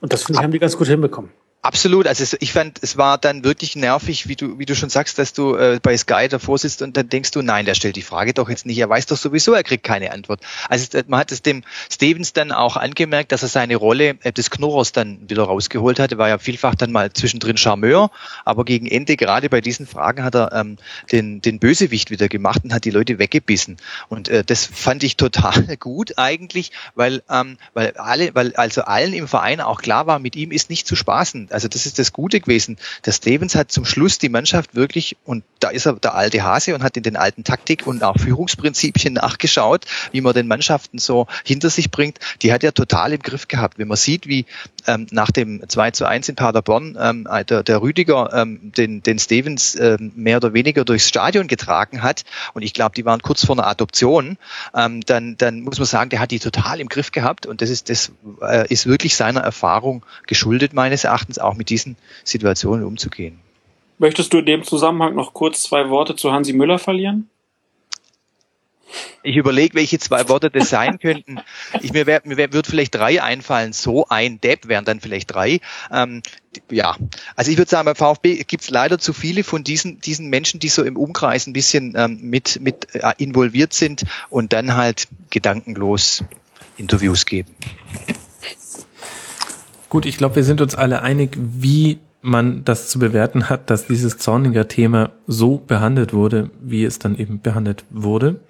Und 0.00 0.12
das 0.12 0.24
finde 0.24 0.40
ich, 0.40 0.44
haben 0.44 0.52
die 0.52 0.58
ganz 0.58 0.76
gut 0.76 0.88
hinbekommen. 0.88 1.30
Absolut, 1.64 2.06
also 2.06 2.36
ich 2.40 2.52
fand, 2.52 2.80
es 2.82 2.98
war 2.98 3.16
dann 3.16 3.42
wirklich 3.42 3.74
nervig, 3.74 4.28
wie 4.28 4.36
du, 4.36 4.58
wie 4.58 4.66
du 4.66 4.76
schon 4.76 4.90
sagst, 4.90 5.18
dass 5.18 5.32
du 5.32 5.56
äh, 5.56 5.80
bei 5.82 5.96
Sky 5.96 6.28
davor 6.28 6.58
sitzt 6.58 6.82
und 6.82 6.94
dann 6.94 7.08
denkst 7.08 7.30
du, 7.30 7.40
nein, 7.40 7.64
der 7.64 7.74
stellt 7.74 7.96
die 7.96 8.02
Frage 8.02 8.34
doch 8.34 8.50
jetzt 8.50 8.66
nicht, 8.66 8.76
er 8.76 8.90
weiß 8.90 9.06
doch 9.06 9.16
sowieso, 9.16 9.54
er 9.54 9.62
kriegt 9.62 9.82
keine 9.82 10.12
Antwort. 10.12 10.40
Also 10.68 10.98
man 11.06 11.20
hat 11.20 11.32
es 11.32 11.40
dem 11.40 11.64
Stevens 11.90 12.34
dann 12.34 12.52
auch 12.52 12.76
angemerkt, 12.76 13.32
dass 13.32 13.40
er 13.40 13.48
seine 13.48 13.76
Rolle 13.76 14.18
äh, 14.24 14.30
des 14.30 14.50
Knurrers 14.50 14.92
dann 14.92 15.30
wieder 15.30 15.44
rausgeholt 15.44 15.98
hatte, 16.00 16.18
war 16.18 16.28
ja 16.28 16.36
vielfach 16.36 16.74
dann 16.74 16.92
mal 16.92 17.10
zwischendrin 17.14 17.56
Charmeur, 17.56 18.10
aber 18.44 18.66
gegen 18.66 18.86
Ende, 18.86 19.16
gerade 19.16 19.48
bei 19.48 19.62
diesen 19.62 19.86
Fragen, 19.86 20.22
hat 20.22 20.34
er 20.34 20.52
ähm, 20.52 20.76
den, 21.12 21.40
den 21.40 21.60
Bösewicht 21.60 22.10
wieder 22.10 22.28
gemacht 22.28 22.60
und 22.62 22.74
hat 22.74 22.84
die 22.84 22.90
Leute 22.90 23.18
weggebissen. 23.18 23.78
Und 24.10 24.28
äh, 24.28 24.44
das 24.44 24.66
fand 24.66 25.02
ich 25.02 25.16
total 25.16 25.76
gut 25.80 26.18
eigentlich, 26.18 26.72
weil, 26.94 27.22
ähm, 27.30 27.56
weil 27.72 27.96
alle, 27.96 28.34
weil 28.34 28.54
also 28.56 28.82
allen 28.82 29.14
im 29.14 29.28
Verein 29.28 29.62
auch 29.62 29.80
klar 29.80 30.06
war, 30.06 30.18
mit 30.18 30.36
ihm 30.36 30.50
ist 30.50 30.68
nicht 30.68 30.86
zu 30.86 30.94
spaßen 30.94 31.53
also 31.54 31.68
das 31.68 31.86
ist 31.86 31.98
das 31.98 32.12
Gute 32.12 32.40
gewesen. 32.40 32.76
Der 33.06 33.12
Stevens 33.12 33.54
hat 33.54 33.72
zum 33.72 33.84
Schluss 33.84 34.18
die 34.18 34.28
Mannschaft 34.28 34.74
wirklich, 34.74 35.16
und 35.24 35.44
da 35.60 35.70
ist 35.70 35.86
er 35.86 35.94
der 35.94 36.14
alte 36.14 36.42
Hase 36.42 36.74
und 36.74 36.82
hat 36.82 36.96
in 36.96 37.02
den 37.02 37.16
alten 37.16 37.44
Taktik 37.44 37.86
und 37.86 38.02
auch 38.02 38.18
Führungsprinzipien 38.18 39.14
nachgeschaut, 39.14 39.86
wie 40.12 40.20
man 40.20 40.34
den 40.34 40.46
Mannschaften 40.46 40.98
so 40.98 41.26
hinter 41.44 41.70
sich 41.70 41.90
bringt. 41.90 42.18
Die 42.42 42.52
hat 42.52 42.62
er 42.64 42.74
total 42.74 43.12
im 43.12 43.20
Griff 43.20 43.48
gehabt. 43.48 43.78
Wenn 43.78 43.88
man 43.88 43.96
sieht, 43.96 44.26
wie 44.26 44.44
ähm, 44.86 45.06
nach 45.10 45.30
dem 45.30 45.62
2 45.66 45.90
zu 45.92 46.06
1 46.06 46.28
in 46.28 46.36
Paderborn 46.36 46.96
ähm, 47.00 47.28
der, 47.48 47.62
der 47.62 47.82
Rüdiger 47.82 48.30
ähm, 48.32 48.72
den, 48.76 49.02
den 49.02 49.18
Stevens 49.18 49.74
ähm, 49.76 50.12
mehr 50.14 50.38
oder 50.38 50.52
weniger 50.52 50.84
durchs 50.84 51.08
Stadion 51.08 51.46
getragen 51.46 52.02
hat, 52.02 52.24
und 52.54 52.62
ich 52.62 52.74
glaube, 52.74 52.94
die 52.94 53.04
waren 53.04 53.22
kurz 53.22 53.44
vor 53.44 53.56
einer 53.56 53.66
Adoption, 53.66 54.36
ähm, 54.74 55.00
dann, 55.02 55.36
dann 55.36 55.60
muss 55.60 55.78
man 55.78 55.86
sagen, 55.86 56.10
der 56.10 56.20
hat 56.20 56.30
die 56.30 56.38
total 56.38 56.80
im 56.80 56.88
Griff 56.88 57.12
gehabt 57.12 57.46
und 57.46 57.62
das 57.62 57.70
ist, 57.70 57.90
das 57.90 58.12
äh, 58.40 58.66
ist 58.68 58.86
wirklich 58.86 59.16
seiner 59.16 59.40
Erfahrung 59.40 60.04
geschuldet, 60.26 60.72
meines 60.72 61.04
Erachtens, 61.04 61.38
auch 61.38 61.54
mit 61.54 61.70
diesen 61.70 61.96
Situationen 62.24 62.84
umzugehen. 62.84 63.40
Möchtest 63.98 64.32
du 64.32 64.38
in 64.38 64.46
dem 64.46 64.64
Zusammenhang 64.64 65.14
noch 65.14 65.34
kurz 65.34 65.62
zwei 65.62 65.88
Worte 65.88 66.16
zu 66.16 66.32
Hansi 66.32 66.52
Müller 66.52 66.78
verlieren? 66.78 67.30
Ich 69.22 69.36
überlege, 69.36 69.74
welche 69.74 69.98
zwei 69.98 70.28
Worte 70.28 70.50
das 70.50 70.68
sein 70.68 70.98
könnten. 70.98 71.40
Ich, 71.80 71.92
mir, 71.92 72.06
wär, 72.06 72.22
mir 72.24 72.36
wär, 72.36 72.52
wird 72.52 72.66
vielleicht 72.66 72.94
drei 72.94 73.22
einfallen. 73.22 73.72
So 73.72 74.06
ein 74.08 74.40
Depp 74.40 74.68
wären 74.68 74.84
dann 74.84 75.00
vielleicht 75.00 75.34
drei. 75.34 75.60
Ähm, 75.90 76.22
ja, 76.70 76.96
also 77.36 77.50
ich 77.50 77.58
würde 77.58 77.70
sagen, 77.70 77.86
beim 77.86 77.96
VfB 77.96 78.44
gibt 78.44 78.64
es 78.64 78.70
leider 78.70 78.98
zu 78.98 79.12
viele 79.12 79.44
von 79.44 79.64
diesen, 79.64 80.00
diesen 80.00 80.28
Menschen, 80.28 80.60
die 80.60 80.68
so 80.68 80.82
im 80.82 80.96
Umkreis 80.96 81.46
ein 81.46 81.52
bisschen 81.52 81.94
ähm, 81.96 82.18
mit, 82.22 82.60
mit 82.60 82.94
äh, 82.94 83.12
involviert 83.18 83.72
sind 83.72 84.04
und 84.30 84.52
dann 84.52 84.76
halt 84.76 85.08
gedankenlos 85.30 86.22
Interviews 86.76 87.26
geben. 87.26 87.54
Gut, 89.88 90.06
ich 90.06 90.18
glaube, 90.18 90.36
wir 90.36 90.44
sind 90.44 90.60
uns 90.60 90.74
alle 90.74 91.02
einig, 91.02 91.36
wie 91.38 92.00
man 92.20 92.64
das 92.64 92.88
zu 92.88 92.98
bewerten 92.98 93.50
hat, 93.50 93.70
dass 93.70 93.86
dieses 93.86 94.16
Zorniger 94.18 94.66
Thema 94.66 95.10
so 95.26 95.58
behandelt 95.58 96.12
wurde, 96.12 96.50
wie 96.60 96.84
es 96.84 96.98
dann 96.98 97.16
eben 97.16 97.40
behandelt 97.40 97.84
wurde. 97.90 98.40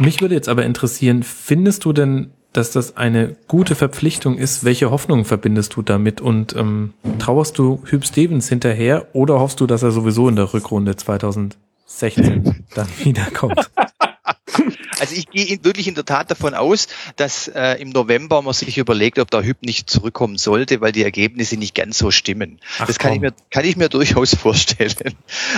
Mich 0.00 0.20
würde 0.20 0.34
jetzt 0.34 0.48
aber 0.48 0.64
interessieren, 0.64 1.22
findest 1.22 1.84
du 1.84 1.92
denn, 1.92 2.32
dass 2.52 2.70
das 2.70 2.96
eine 2.96 3.36
gute 3.48 3.74
Verpflichtung 3.74 4.38
ist. 4.38 4.64
Welche 4.64 4.90
Hoffnungen 4.90 5.24
verbindest 5.24 5.76
du 5.76 5.82
damit? 5.82 6.20
Und 6.20 6.54
ähm, 6.56 6.94
trauerst 7.18 7.58
du 7.58 7.82
Hüb 7.84 8.04
Stevens 8.04 8.48
hinterher 8.48 9.08
oder 9.12 9.40
hoffst 9.40 9.60
du, 9.60 9.66
dass 9.66 9.82
er 9.82 9.90
sowieso 9.90 10.28
in 10.28 10.36
der 10.36 10.54
Rückrunde 10.54 10.96
2016 10.96 12.64
dann 12.74 12.88
wiederkommt? 13.02 13.70
Also 15.04 15.16
ich 15.16 15.30
gehe 15.30 15.64
wirklich 15.64 15.88
in 15.88 15.94
der 15.94 16.04
Tat 16.04 16.30
davon 16.30 16.54
aus, 16.54 16.88
dass 17.16 17.48
äh, 17.48 17.74
im 17.74 17.90
November 17.90 18.42
man 18.42 18.54
sich 18.54 18.78
überlegt, 18.78 19.18
ob 19.18 19.30
der 19.30 19.42
Hüb 19.42 19.62
nicht 19.62 19.90
zurückkommen 19.90 20.38
sollte, 20.38 20.80
weil 20.80 20.92
die 20.92 21.02
Ergebnisse 21.02 21.56
nicht 21.56 21.74
ganz 21.74 21.98
so 21.98 22.10
stimmen. 22.10 22.60
Ach, 22.78 22.86
das 22.86 22.98
kann 22.98 23.12
ich, 23.12 23.20
mir, 23.20 23.32
kann 23.50 23.64
ich 23.64 23.76
mir 23.76 23.88
durchaus 23.88 24.34
vorstellen. 24.34 25.14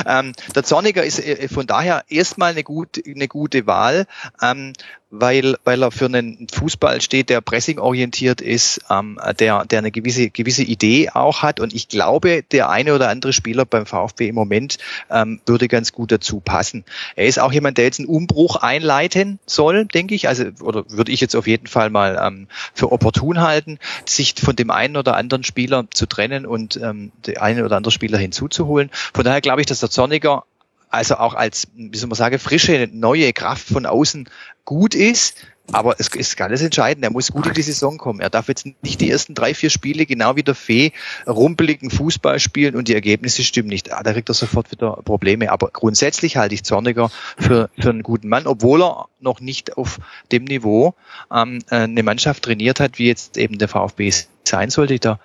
Ähm, 0.06 0.32
der 0.54 0.64
Zorniger 0.64 1.04
ist 1.04 1.18
äh, 1.18 1.48
von 1.48 1.66
daher 1.66 2.04
erstmal 2.08 2.52
eine, 2.52 2.64
gut, 2.64 3.00
eine 3.06 3.28
gute 3.28 3.66
Wahl. 3.66 4.06
Ähm, 4.42 4.72
weil, 5.10 5.56
weil 5.64 5.82
er 5.82 5.90
für 5.90 6.06
einen 6.06 6.48
Fußball 6.52 7.00
steht, 7.00 7.30
der 7.30 7.40
pressingorientiert 7.40 8.40
ist, 8.40 8.80
ähm, 8.90 9.18
der, 9.38 9.64
der 9.64 9.78
eine 9.78 9.90
gewisse, 9.90 10.30
gewisse 10.30 10.64
Idee 10.64 11.10
auch 11.10 11.42
hat. 11.42 11.60
Und 11.60 11.74
ich 11.74 11.88
glaube, 11.88 12.42
der 12.42 12.70
eine 12.70 12.94
oder 12.94 13.08
andere 13.08 13.32
Spieler 13.32 13.64
beim 13.64 13.86
VfB 13.86 14.28
im 14.28 14.34
Moment 14.34 14.78
ähm, 15.10 15.40
würde 15.46 15.68
ganz 15.68 15.92
gut 15.92 16.10
dazu 16.10 16.40
passen. 16.40 16.84
Er 17.14 17.26
ist 17.26 17.38
auch 17.38 17.52
jemand, 17.52 17.78
der 17.78 17.84
jetzt 17.84 18.00
einen 18.00 18.08
Umbruch 18.08 18.56
einleiten 18.56 19.38
soll, 19.46 19.84
denke 19.84 20.14
ich. 20.14 20.28
Also, 20.28 20.44
oder 20.60 20.84
würde 20.88 21.12
ich 21.12 21.20
jetzt 21.20 21.36
auf 21.36 21.46
jeden 21.46 21.68
Fall 21.68 21.90
mal 21.90 22.20
ähm, 22.20 22.48
für 22.74 22.90
opportun 22.90 23.40
halten, 23.40 23.78
sich 24.04 24.34
von 24.34 24.56
dem 24.56 24.70
einen 24.70 24.96
oder 24.96 25.16
anderen 25.16 25.44
Spieler 25.44 25.86
zu 25.92 26.06
trennen 26.06 26.46
und 26.46 26.76
ähm, 26.76 27.12
den 27.26 27.38
einen 27.38 27.64
oder 27.64 27.76
anderen 27.76 27.92
Spieler 27.92 28.18
hinzuzuholen. 28.18 28.90
Von 29.14 29.24
daher 29.24 29.40
glaube 29.40 29.60
ich, 29.60 29.66
dass 29.66 29.80
der 29.80 29.90
Zorniger 29.90 30.44
also 30.88 31.16
auch 31.16 31.34
als, 31.34 31.68
wie 31.74 31.96
soll 31.96 32.08
man 32.08 32.16
sagen, 32.16 32.38
frische, 32.38 32.88
neue 32.92 33.32
Kraft 33.32 33.68
von 33.68 33.86
außen 33.86 34.28
gut 34.64 34.94
ist. 34.94 35.36
Aber 35.72 35.96
es 35.98 36.08
ist 36.08 36.36
ganz 36.36 36.62
entscheidend, 36.62 37.04
er 37.04 37.10
muss 37.10 37.32
gut 37.32 37.46
in 37.46 37.52
die 37.52 37.62
Saison 37.62 37.98
kommen. 37.98 38.20
Er 38.20 38.30
darf 38.30 38.46
jetzt 38.46 38.66
nicht 38.82 39.00
die 39.00 39.10
ersten 39.10 39.34
drei, 39.34 39.52
vier 39.52 39.68
Spiele 39.68 40.06
genau 40.06 40.36
wie 40.36 40.44
der 40.44 40.54
Fee 40.54 40.92
rumpeligen 41.26 41.90
Fußball 41.90 42.38
spielen 42.38 42.76
und 42.76 42.86
die 42.86 42.94
Ergebnisse 42.94 43.42
stimmen 43.42 43.68
nicht. 43.68 43.88
Da 43.88 44.12
kriegt 44.12 44.28
er 44.28 44.34
sofort 44.34 44.70
wieder 44.70 45.00
Probleme. 45.04 45.50
Aber 45.50 45.70
grundsätzlich 45.72 46.36
halte 46.36 46.54
ich 46.54 46.62
Zorniger 46.62 47.10
für, 47.36 47.68
für 47.76 47.90
einen 47.90 48.04
guten 48.04 48.28
Mann, 48.28 48.46
obwohl 48.46 48.82
er 48.82 49.08
noch 49.18 49.40
nicht 49.40 49.76
auf 49.76 49.98
dem 50.30 50.44
Niveau 50.44 50.94
ähm, 51.32 51.58
eine 51.68 52.02
Mannschaft 52.04 52.44
trainiert 52.44 52.78
hat, 52.78 53.00
wie 53.00 53.08
jetzt 53.08 53.36
eben 53.36 53.58
der 53.58 53.66
VfB 53.68 54.12
sein 54.44 54.70
sollte. 54.70 55.00
Der, 55.00 55.18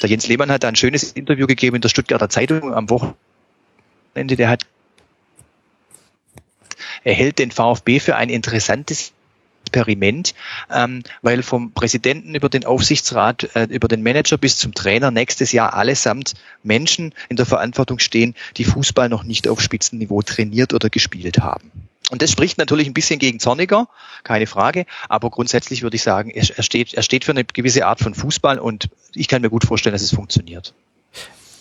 der 0.00 0.10
Jens 0.10 0.28
Lehmann 0.28 0.52
hat 0.52 0.64
ein 0.64 0.76
schönes 0.76 1.10
Interview 1.10 1.48
gegeben 1.48 1.76
in 1.76 1.82
der 1.82 1.88
Stuttgarter 1.88 2.28
Zeitung 2.28 2.72
am 2.72 2.88
Wochenende. 2.88 4.36
Der 4.36 4.48
hat 4.48 4.64
er 7.04 7.14
hält 7.14 7.38
den 7.38 7.50
VfB 7.50 8.00
für 8.00 8.16
ein 8.16 8.28
interessantes 8.28 9.12
Experiment, 9.72 10.34
ähm, 10.70 11.02
weil 11.22 11.42
vom 11.42 11.72
Präsidenten 11.72 12.34
über 12.34 12.50
den 12.50 12.66
Aufsichtsrat, 12.66 13.56
äh, 13.56 13.64
über 13.70 13.88
den 13.88 14.02
Manager 14.02 14.36
bis 14.36 14.58
zum 14.58 14.74
Trainer 14.74 15.10
nächstes 15.10 15.52
Jahr 15.52 15.72
allesamt 15.72 16.34
Menschen 16.62 17.14
in 17.30 17.36
der 17.36 17.46
Verantwortung 17.46 17.98
stehen, 17.98 18.34
die 18.58 18.64
Fußball 18.64 19.08
noch 19.08 19.24
nicht 19.24 19.48
auf 19.48 19.62
Spitzenniveau 19.62 20.20
trainiert 20.20 20.74
oder 20.74 20.90
gespielt 20.90 21.38
haben. 21.38 21.70
Und 22.10 22.20
das 22.20 22.30
spricht 22.30 22.58
natürlich 22.58 22.86
ein 22.86 22.92
bisschen 22.92 23.18
gegen 23.18 23.40
Zorniger, 23.40 23.88
keine 24.24 24.46
Frage, 24.46 24.84
aber 25.08 25.30
grundsätzlich 25.30 25.82
würde 25.82 25.96
ich 25.96 26.02
sagen, 26.02 26.28
er 26.28 26.62
steht, 26.62 26.92
er 26.92 27.02
steht 27.02 27.24
für 27.24 27.32
eine 27.32 27.44
gewisse 27.44 27.86
Art 27.86 28.00
von 28.00 28.12
Fußball 28.12 28.58
und 28.58 28.90
ich 29.14 29.28
kann 29.28 29.40
mir 29.40 29.48
gut 29.48 29.64
vorstellen, 29.64 29.94
dass 29.94 30.02
es 30.02 30.14
funktioniert. 30.14 30.74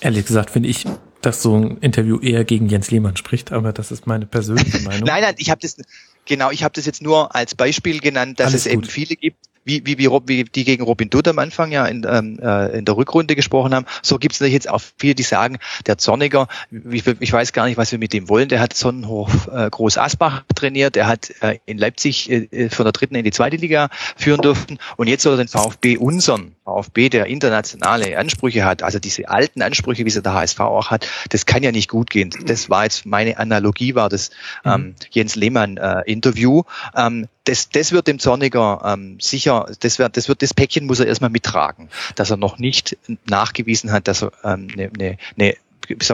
Ehrlich 0.01 0.25
gesagt 0.25 0.49
finde 0.49 0.67
ich, 0.67 0.85
dass 1.22 1.41
so 1.41 1.55
ein 1.55 1.78
Interview 1.78 2.19
eher 2.19 2.43
gegen 2.43 2.67
Jens 2.67 2.91
Lehmann 2.91 3.15
spricht, 3.17 3.51
aber 3.51 3.74
das 3.74 3.91
ist 3.91 4.07
meine 4.07 4.26
persönliche 4.26 4.80
Meinung. 4.84 5.07
nein, 5.07 5.22
nein, 5.22 5.36
ich 5.38 5.49
habe 5.49 5.61
das 5.61 5.78
genau, 6.26 6.51
ich 6.51 6.63
habe 6.63 6.74
das 6.74 6.86
jetzt 6.86 7.01
nur 7.01 7.36
als 7.36 7.55
Beispiel 7.55 7.99
genannt, 7.99 8.39
dass 8.39 8.47
Alles 8.47 8.65
es 8.65 8.72
gut. 8.74 8.84
eben 8.84 8.91
viele 8.91 9.15
gibt, 9.15 9.45
wie, 9.64 9.86
wie, 9.86 9.97
wie, 9.97 10.09
wie 10.09 10.43
die 10.43 10.64
gegen 10.64 10.84
Robin 10.84 11.09
Dutt 11.09 11.28
am 11.28 11.39
Anfang 11.39 11.72
ja 11.72 11.86
in, 11.86 12.05
ähm, 12.07 12.39
äh, 12.41 12.78
in 12.78 12.86
der 12.86 12.97
Rückrunde 12.97 13.36
gesprochen 13.36 13.74
haben, 13.74 13.86
so 14.01 14.18
gibt 14.18 14.34
es 14.34 14.39
natürlich 14.39 14.53
jetzt 14.53 14.70
auch 14.70 14.82
viele, 14.97 15.16
die 15.16 15.24
sagen, 15.24 15.57
der 15.86 15.97
Zorniger, 15.97 16.47
ich, 16.89 17.05
ich 17.07 17.34
weiß 17.34 17.53
gar 17.53 17.66
nicht, 17.66 17.78
was 17.78 17.91
wir 17.91 17.99
mit 17.99 18.14
dem 18.14 18.30
wollen, 18.30 18.49
der 18.49 18.59
hat 18.59 18.74
Sonnenhof 18.74 19.49
äh, 19.53 19.70
Groß 19.70 19.97
Asbach 19.97 20.43
trainiert, 20.55 20.95
der 20.95 21.07
hat 21.07 21.32
äh, 21.41 21.59
in 21.66 21.78
Leipzig 21.78 22.30
äh, 22.30 22.70
von 22.70 22.86
der 22.86 22.91
dritten 22.91 23.16
in 23.16 23.24
die 23.24 23.32
zweite 23.32 23.57
Liga 23.57 23.89
führen 24.16 24.41
dürfen 24.41 24.80
und 24.97 25.07
jetzt 25.07 25.24
soll 25.24 25.34
er 25.34 25.38
den 25.38 25.47
VfB 25.47 25.97
unseren, 25.97 26.55
VfB, 26.64 27.09
der 27.09 27.26
internationale 27.28 28.18
Ansprüche 28.18 28.66
hat, 28.66 28.84
also 28.84 28.99
diese 28.99 29.30
alten 29.30 29.62
Ansprüche, 29.62 30.05
wie 30.05 30.09
sie 30.09 30.22
der 30.22 30.34
HSV 30.34 30.59
auch 30.59 30.91
hat, 30.91 31.07
das 31.30 31.45
kann 31.45 31.64
ja 31.64 31.72
nicht 31.72 31.89
gut 31.89 32.09
gehen. 32.09 32.32
Das 32.45 32.70
war 32.70 32.84
jetzt 32.84 33.05
meine 33.05 33.38
Analogie, 33.38 33.95
war 33.95 34.09
das 34.09 34.32
ähm, 34.66 34.82
mhm. 34.82 34.95
Jens 35.12 35.36
Lehmann 35.36 35.78
äh, 35.78 36.01
Interview. 36.05 36.64
Ähm, 36.95 37.28
das, 37.45 37.69
das 37.69 37.91
wird 37.91 38.07
dem 38.07 38.19
Zorniger 38.19 38.81
ähm, 38.85 39.19
sicher, 39.19 39.67
das 39.79 39.99
wird, 39.99 40.17
das 40.17 40.27
wird, 40.27 40.41
das 40.41 40.53
Päckchen 40.53 40.85
muss 40.85 40.99
er 40.99 41.07
erstmal 41.07 41.29
mittragen, 41.29 41.89
dass 42.15 42.29
er 42.29 42.37
noch 42.37 42.59
nicht 42.59 42.97
nachgewiesen 43.25 43.91
hat, 43.91 44.07
dass 44.07 44.23
er 44.23 44.31
ähm, 44.43 44.67
eine, 44.73 44.91
eine, 45.37 45.55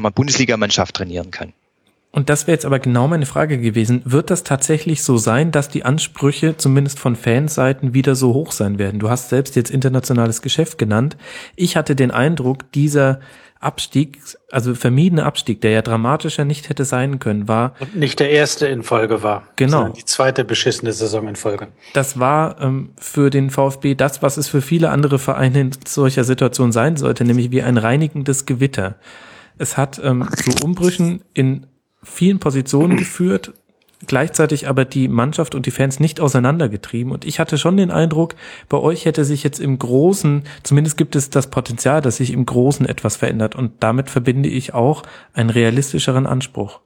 eine 0.02 0.12
Bundesligamannschaft 0.12 0.96
trainieren 0.96 1.32
kann. 1.32 1.54
Und 2.18 2.32
das 2.32 2.48
wäre 2.48 2.56
jetzt 2.56 2.66
aber 2.66 2.80
genau 2.80 3.08
meine 3.08 3.28
Frage 3.28 3.60
gewesen. 3.60 4.02
Wird 4.04 4.32
das 4.32 4.42
tatsächlich 4.44 5.04
so 5.04 5.18
sein, 5.18 5.52
dass 5.52 5.70
die 5.70 5.86
Ansprüche 5.86 6.58
zumindest 6.58 6.98
von 6.98 7.16
Fanseiten 7.16 7.94
wieder 7.94 8.16
so 8.16 8.34
hoch 8.34 8.54
sein 8.54 8.80
werden? 8.80 9.00
Du 9.00 9.12
hast 9.12 9.30
selbst 9.30 9.56
jetzt 9.56 9.70
internationales 9.70 10.42
Geschäft 10.42 10.80
genannt. 10.80 11.16
Ich 11.56 11.78
hatte 11.78 11.96
den 11.96 12.10
Eindruck, 12.10 12.72
dieser 12.72 13.20
Abstieg, 13.60 14.18
also 14.52 14.74
vermiedene 14.74 15.26
Abstieg, 15.26 15.62
der 15.62 15.70
ja 15.70 15.84
dramatischer 15.84 16.44
nicht 16.44 16.70
hätte 16.70 16.86
sein 16.86 17.20
können, 17.20 17.48
war. 17.48 17.76
Und 17.80 17.96
nicht 17.96 18.20
der 18.20 18.32
erste 18.32 18.66
in 18.66 18.82
Folge 18.82 19.22
war. 19.22 19.44
Genau. 19.56 19.90
Die 19.90 20.06
zweite 20.06 20.44
beschissene 20.44 20.94
Saison 20.94 21.28
in 21.28 21.36
Folge. 21.36 21.68
Das 21.94 22.20
war 22.20 22.60
ähm, 22.60 22.94
für 22.98 23.30
den 23.30 23.52
VfB 23.52 23.94
das, 23.94 24.24
was 24.24 24.38
es 24.38 24.48
für 24.48 24.64
viele 24.64 24.90
andere 24.90 25.20
Vereine 25.20 25.62
in 25.62 25.72
solcher 25.86 26.24
Situation 26.24 26.72
sein 26.72 26.98
sollte, 26.98 27.26
nämlich 27.26 27.52
wie 27.52 27.62
ein 27.62 27.78
reinigendes 27.78 28.48
Gewitter. 28.48 28.96
Es 29.60 29.78
hat 29.78 30.02
ähm, 30.04 30.28
zu 30.36 30.66
Umbrüchen 30.66 31.22
in 31.36 31.68
vielen 32.10 32.40
Positionen 32.40 32.98
geführt, 32.98 33.54
gleichzeitig 34.06 34.68
aber 34.68 34.86
die 34.86 35.08
Mannschaft 35.08 35.56
und 35.56 35.66
die 35.66 35.72
Fans 35.72 36.00
nicht 36.00 36.20
auseinandergetrieben. 36.20 37.12
Und 37.12 37.26
ich 37.26 37.40
hatte 37.40 37.58
schon 37.58 37.78
den 37.78 37.92
Eindruck, 37.92 38.36
bei 38.70 38.78
euch 38.78 39.06
hätte 39.06 39.26
sich 39.26 39.44
jetzt 39.44 39.60
im 39.60 39.80
Großen, 39.80 40.44
zumindest 40.64 40.98
gibt 40.98 41.16
es 41.16 41.30
das 41.30 41.48
Potenzial, 41.48 42.02
dass 42.02 42.18
sich 42.18 42.32
im 42.32 42.46
Großen 42.46 42.86
etwas 42.86 43.16
verändert. 43.16 43.56
Und 43.56 43.72
damit 43.80 44.10
verbinde 44.10 44.50
ich 44.50 44.74
auch 44.74 45.04
einen 45.34 45.50
realistischeren 45.50 46.28
Anspruch 46.28 46.80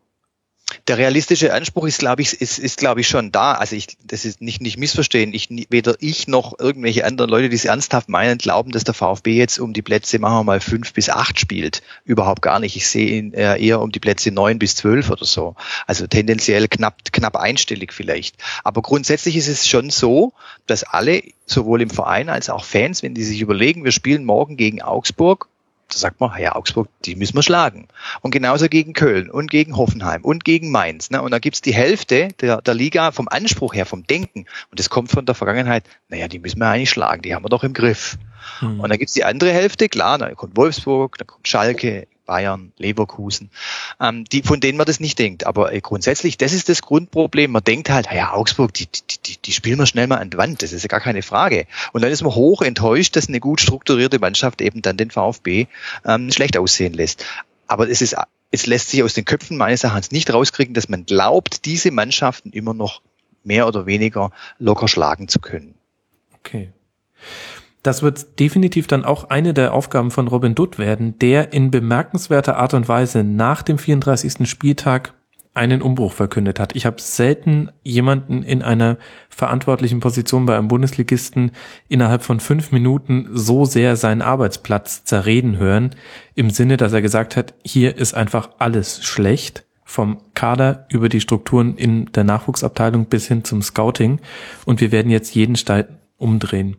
der 0.87 0.97
realistische 0.97 1.53
Anspruch 1.53 1.85
ist, 1.85 1.99
glaube 1.99 2.21
ich, 2.21 2.41
ist, 2.41 2.57
ist 2.57 2.77
glaube 2.77 3.01
ich 3.01 3.07
schon 3.07 3.31
da. 3.31 3.53
Also 3.53 3.75
ich, 3.75 3.97
das 4.03 4.25
ist 4.25 4.41
nicht 4.41 4.61
nicht 4.61 4.77
missverstehen. 4.77 5.33
Ich 5.33 5.49
weder 5.69 5.95
ich 5.99 6.27
noch 6.27 6.57
irgendwelche 6.59 7.05
anderen 7.05 7.29
Leute, 7.29 7.49
die 7.49 7.55
es 7.55 7.65
ernsthaft 7.65 8.09
meinen, 8.09 8.37
glauben, 8.37 8.71
dass 8.71 8.83
der 8.83 8.93
VfB 8.93 9.35
jetzt 9.35 9.59
um 9.59 9.73
die 9.73 9.81
Plätze 9.81 10.19
machen 10.19 10.39
wir 10.39 10.43
mal 10.43 10.59
fünf 10.59 10.93
bis 10.93 11.09
acht 11.09 11.39
spielt. 11.39 11.81
Überhaupt 12.05 12.41
gar 12.41 12.59
nicht. 12.59 12.75
Ich 12.75 12.87
sehe 12.87 13.17
ihn 13.17 13.33
eher 13.33 13.81
um 13.81 13.91
die 13.91 13.99
Plätze 13.99 14.31
neun 14.31 14.59
bis 14.59 14.75
zwölf 14.75 15.09
oder 15.09 15.25
so. 15.25 15.55
Also 15.85 16.07
tendenziell 16.07 16.67
knapp 16.67 17.11
knapp 17.11 17.35
einstellig 17.35 17.93
vielleicht. 17.93 18.35
Aber 18.63 18.81
grundsätzlich 18.81 19.35
ist 19.35 19.47
es 19.47 19.67
schon 19.67 19.89
so, 19.89 20.33
dass 20.65 20.83
alle 20.83 21.23
sowohl 21.45 21.81
im 21.81 21.89
Verein 21.89 22.29
als 22.29 22.49
auch 22.49 22.63
Fans, 22.63 23.03
wenn 23.03 23.13
die 23.13 23.23
sich 23.23 23.41
überlegen, 23.41 23.83
wir 23.83 23.91
spielen 23.91 24.25
morgen 24.25 24.57
gegen 24.57 24.81
Augsburg 24.81 25.50
da 25.93 25.97
sagt 25.97 26.19
man, 26.19 26.39
ja, 26.41 26.55
Augsburg, 26.55 26.87
die 27.05 27.15
müssen 27.15 27.35
wir 27.35 27.43
schlagen. 27.43 27.87
Und 28.21 28.31
genauso 28.31 28.67
gegen 28.69 28.93
Köln 28.93 29.29
und 29.29 29.51
gegen 29.51 29.75
Hoffenheim 29.75 30.23
und 30.23 30.45
gegen 30.45 30.71
Mainz. 30.71 31.09
Ne? 31.09 31.21
Und 31.21 31.31
da 31.31 31.39
gibt's 31.39 31.61
die 31.61 31.73
Hälfte 31.73 32.29
der, 32.39 32.61
der 32.61 32.73
Liga 32.73 33.11
vom 33.11 33.27
Anspruch 33.27 33.73
her, 33.73 33.85
vom 33.85 34.05
Denken. 34.05 34.45
Und 34.69 34.79
das 34.79 34.89
kommt 34.89 35.11
von 35.11 35.25
der 35.25 35.35
Vergangenheit, 35.35 35.83
naja, 36.09 36.27
die 36.27 36.39
müssen 36.39 36.59
wir 36.59 36.67
eigentlich 36.67 36.89
schlagen, 36.89 37.21
die 37.21 37.35
haben 37.35 37.43
wir 37.43 37.49
doch 37.49 37.63
im 37.63 37.73
Griff. 37.73 38.17
Hm. 38.59 38.79
Und 38.79 38.89
dann 38.89 38.97
gibt's 38.97 39.13
die 39.13 39.25
andere 39.25 39.51
Hälfte, 39.51 39.89
klar, 39.89 40.17
da 40.17 40.33
kommt 40.33 40.57
Wolfsburg, 40.57 41.17
da 41.17 41.25
kommt 41.25 41.47
Schalke, 41.47 42.07
Bayern, 42.25 42.71
Leverkusen, 42.77 43.49
ähm, 43.99 44.25
die, 44.25 44.41
von 44.41 44.59
denen 44.59 44.77
man 44.77 44.85
das 44.85 44.99
nicht 44.99 45.19
denkt. 45.19 45.45
Aber 45.45 45.73
äh, 45.73 45.81
grundsätzlich, 45.81 46.37
das 46.37 46.53
ist 46.53 46.69
das 46.69 46.81
Grundproblem. 46.81 47.51
Man 47.51 47.63
denkt 47.63 47.89
halt, 47.89 48.07
ja, 48.13 48.33
Augsburg, 48.33 48.73
die, 48.73 48.87
die, 48.87 49.17
die, 49.25 49.37
die 49.37 49.51
spielen 49.51 49.79
wir 49.79 49.85
schnell 49.85 50.07
mal 50.07 50.17
an 50.17 50.29
die 50.29 50.37
Wand. 50.37 50.61
Das 50.61 50.73
ist 50.73 50.83
ja 50.83 50.87
gar 50.87 50.99
keine 50.99 51.21
Frage. 51.21 51.67
Und 51.93 52.01
dann 52.01 52.11
ist 52.11 52.23
man 52.23 52.33
hoch 52.33 52.61
enttäuscht, 52.61 53.15
dass 53.15 53.27
eine 53.27 53.39
gut 53.39 53.61
strukturierte 53.61 54.19
Mannschaft 54.19 54.61
eben 54.61 54.81
dann 54.81 54.97
den 54.97 55.11
VfB 55.11 55.67
ähm, 56.05 56.31
schlecht 56.31 56.57
aussehen 56.57 56.93
lässt. 56.93 57.25
Aber 57.67 57.89
es 57.89 58.01
ist, 58.01 58.15
es 58.51 58.65
lässt 58.65 58.89
sich 58.89 59.03
aus 59.03 59.13
den 59.13 59.25
Köpfen 59.25 59.57
meines 59.57 59.83
Erachtens 59.83 60.11
nicht 60.11 60.31
rauskriegen, 60.33 60.73
dass 60.73 60.89
man 60.89 61.05
glaubt, 61.05 61.65
diese 61.65 61.91
Mannschaften 61.91 62.51
immer 62.51 62.73
noch 62.73 63.01
mehr 63.43 63.67
oder 63.67 63.85
weniger 63.85 64.31
locker 64.59 64.87
schlagen 64.87 65.27
zu 65.27 65.39
können. 65.39 65.75
Okay. 66.39 66.71
Das 67.83 68.03
wird 68.03 68.39
definitiv 68.39 68.87
dann 68.87 69.05
auch 69.05 69.29
eine 69.29 69.53
der 69.53 69.73
Aufgaben 69.73 70.11
von 70.11 70.27
Robin 70.27 70.53
Dutt 70.53 70.77
werden, 70.77 71.17
der 71.19 71.53
in 71.53 71.71
bemerkenswerter 71.71 72.57
Art 72.57 72.73
und 72.73 72.87
Weise 72.87 73.23
nach 73.23 73.63
dem 73.63 73.77
34. 73.77 74.47
Spieltag 74.47 75.13
einen 75.53 75.81
Umbruch 75.81 76.13
verkündet 76.13 76.59
hat. 76.59 76.75
Ich 76.75 76.85
habe 76.85 77.01
selten 77.01 77.71
jemanden 77.83 78.41
in 78.43 78.61
einer 78.61 78.97
verantwortlichen 79.29 79.99
Position 79.99 80.45
bei 80.45 80.57
einem 80.57 80.69
Bundesligisten 80.69 81.51
innerhalb 81.89 82.23
von 82.23 82.39
fünf 82.39 82.71
Minuten 82.71 83.27
so 83.33 83.65
sehr 83.65 83.97
seinen 83.97 84.21
Arbeitsplatz 84.21 85.03
zerreden 85.03 85.57
hören, 85.57 85.95
im 86.35 86.51
Sinne, 86.51 86.77
dass 86.77 86.93
er 86.93 87.01
gesagt 87.01 87.35
hat, 87.35 87.53
hier 87.65 87.97
ist 87.97 88.13
einfach 88.13 88.51
alles 88.59 89.03
schlecht, 89.03 89.65
vom 89.83 90.19
Kader 90.35 90.85
über 90.89 91.09
die 91.09 91.19
Strukturen 91.19 91.75
in 91.75 92.05
der 92.13 92.23
Nachwuchsabteilung 92.23 93.07
bis 93.07 93.27
hin 93.27 93.43
zum 93.43 93.61
Scouting 93.61 94.21
und 94.65 94.79
wir 94.79 94.93
werden 94.93 95.11
jetzt 95.11 95.35
jeden 95.35 95.57
umdrehen. 96.21 96.77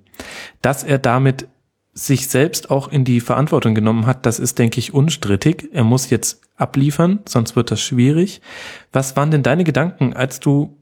Dass 0.60 0.84
er 0.84 0.98
damit 0.98 1.48
sich 1.94 2.28
selbst 2.28 2.70
auch 2.70 2.88
in 2.88 3.04
die 3.04 3.20
Verantwortung 3.20 3.74
genommen 3.74 4.06
hat, 4.06 4.24
das 4.24 4.38
ist, 4.38 4.58
denke 4.58 4.78
ich, 4.78 4.94
unstrittig. 4.94 5.68
Er 5.72 5.84
muss 5.84 6.08
jetzt 6.08 6.40
abliefern, 6.56 7.20
sonst 7.26 7.54
wird 7.54 7.70
das 7.70 7.80
schwierig. 7.80 8.40
Was 8.92 9.16
waren 9.16 9.30
denn 9.30 9.42
deine 9.42 9.64
Gedanken, 9.64 10.14
als 10.14 10.40
du 10.40 10.78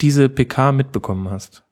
diese 0.00 0.28
PK 0.28 0.72
mitbekommen 0.72 1.30
hast? 1.30 1.64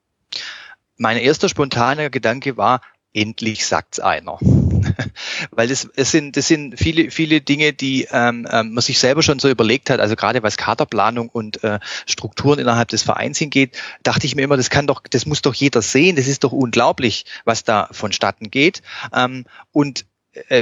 Mein 0.96 1.18
erster 1.18 1.48
spontaner 1.48 2.10
Gedanke 2.10 2.56
war, 2.56 2.80
endlich 3.12 3.66
sagt's 3.66 4.00
einer. 4.00 4.38
Weil 5.50 5.68
das, 5.68 5.88
es 5.96 6.10
sind, 6.10 6.36
das 6.36 6.48
sind 6.48 6.78
viele, 6.78 7.10
viele 7.10 7.40
Dinge, 7.40 7.72
die 7.72 8.06
ähm, 8.10 8.46
ähm, 8.50 8.74
man 8.74 8.82
sich 8.82 8.98
selber 8.98 9.22
schon 9.22 9.38
so 9.38 9.48
überlegt 9.48 9.90
hat. 9.90 10.00
Also 10.00 10.16
gerade 10.16 10.42
was 10.42 10.56
Kaderplanung 10.56 11.28
und 11.28 11.62
äh, 11.64 11.78
Strukturen 12.06 12.58
innerhalb 12.58 12.88
des 12.88 13.02
Vereins 13.02 13.38
hingeht, 13.38 13.76
dachte 14.02 14.26
ich 14.26 14.36
mir 14.36 14.42
immer, 14.42 14.56
das 14.56 14.70
kann 14.70 14.86
doch, 14.86 15.02
das 15.08 15.26
muss 15.26 15.42
doch 15.42 15.54
jeder 15.54 15.82
sehen. 15.82 16.16
Das 16.16 16.26
ist 16.26 16.44
doch 16.44 16.52
unglaublich, 16.52 17.24
was 17.44 17.64
da 17.64 17.88
vonstatten 17.92 18.50
geht. 18.50 18.82
Ähm, 19.12 19.44
und 19.72 20.06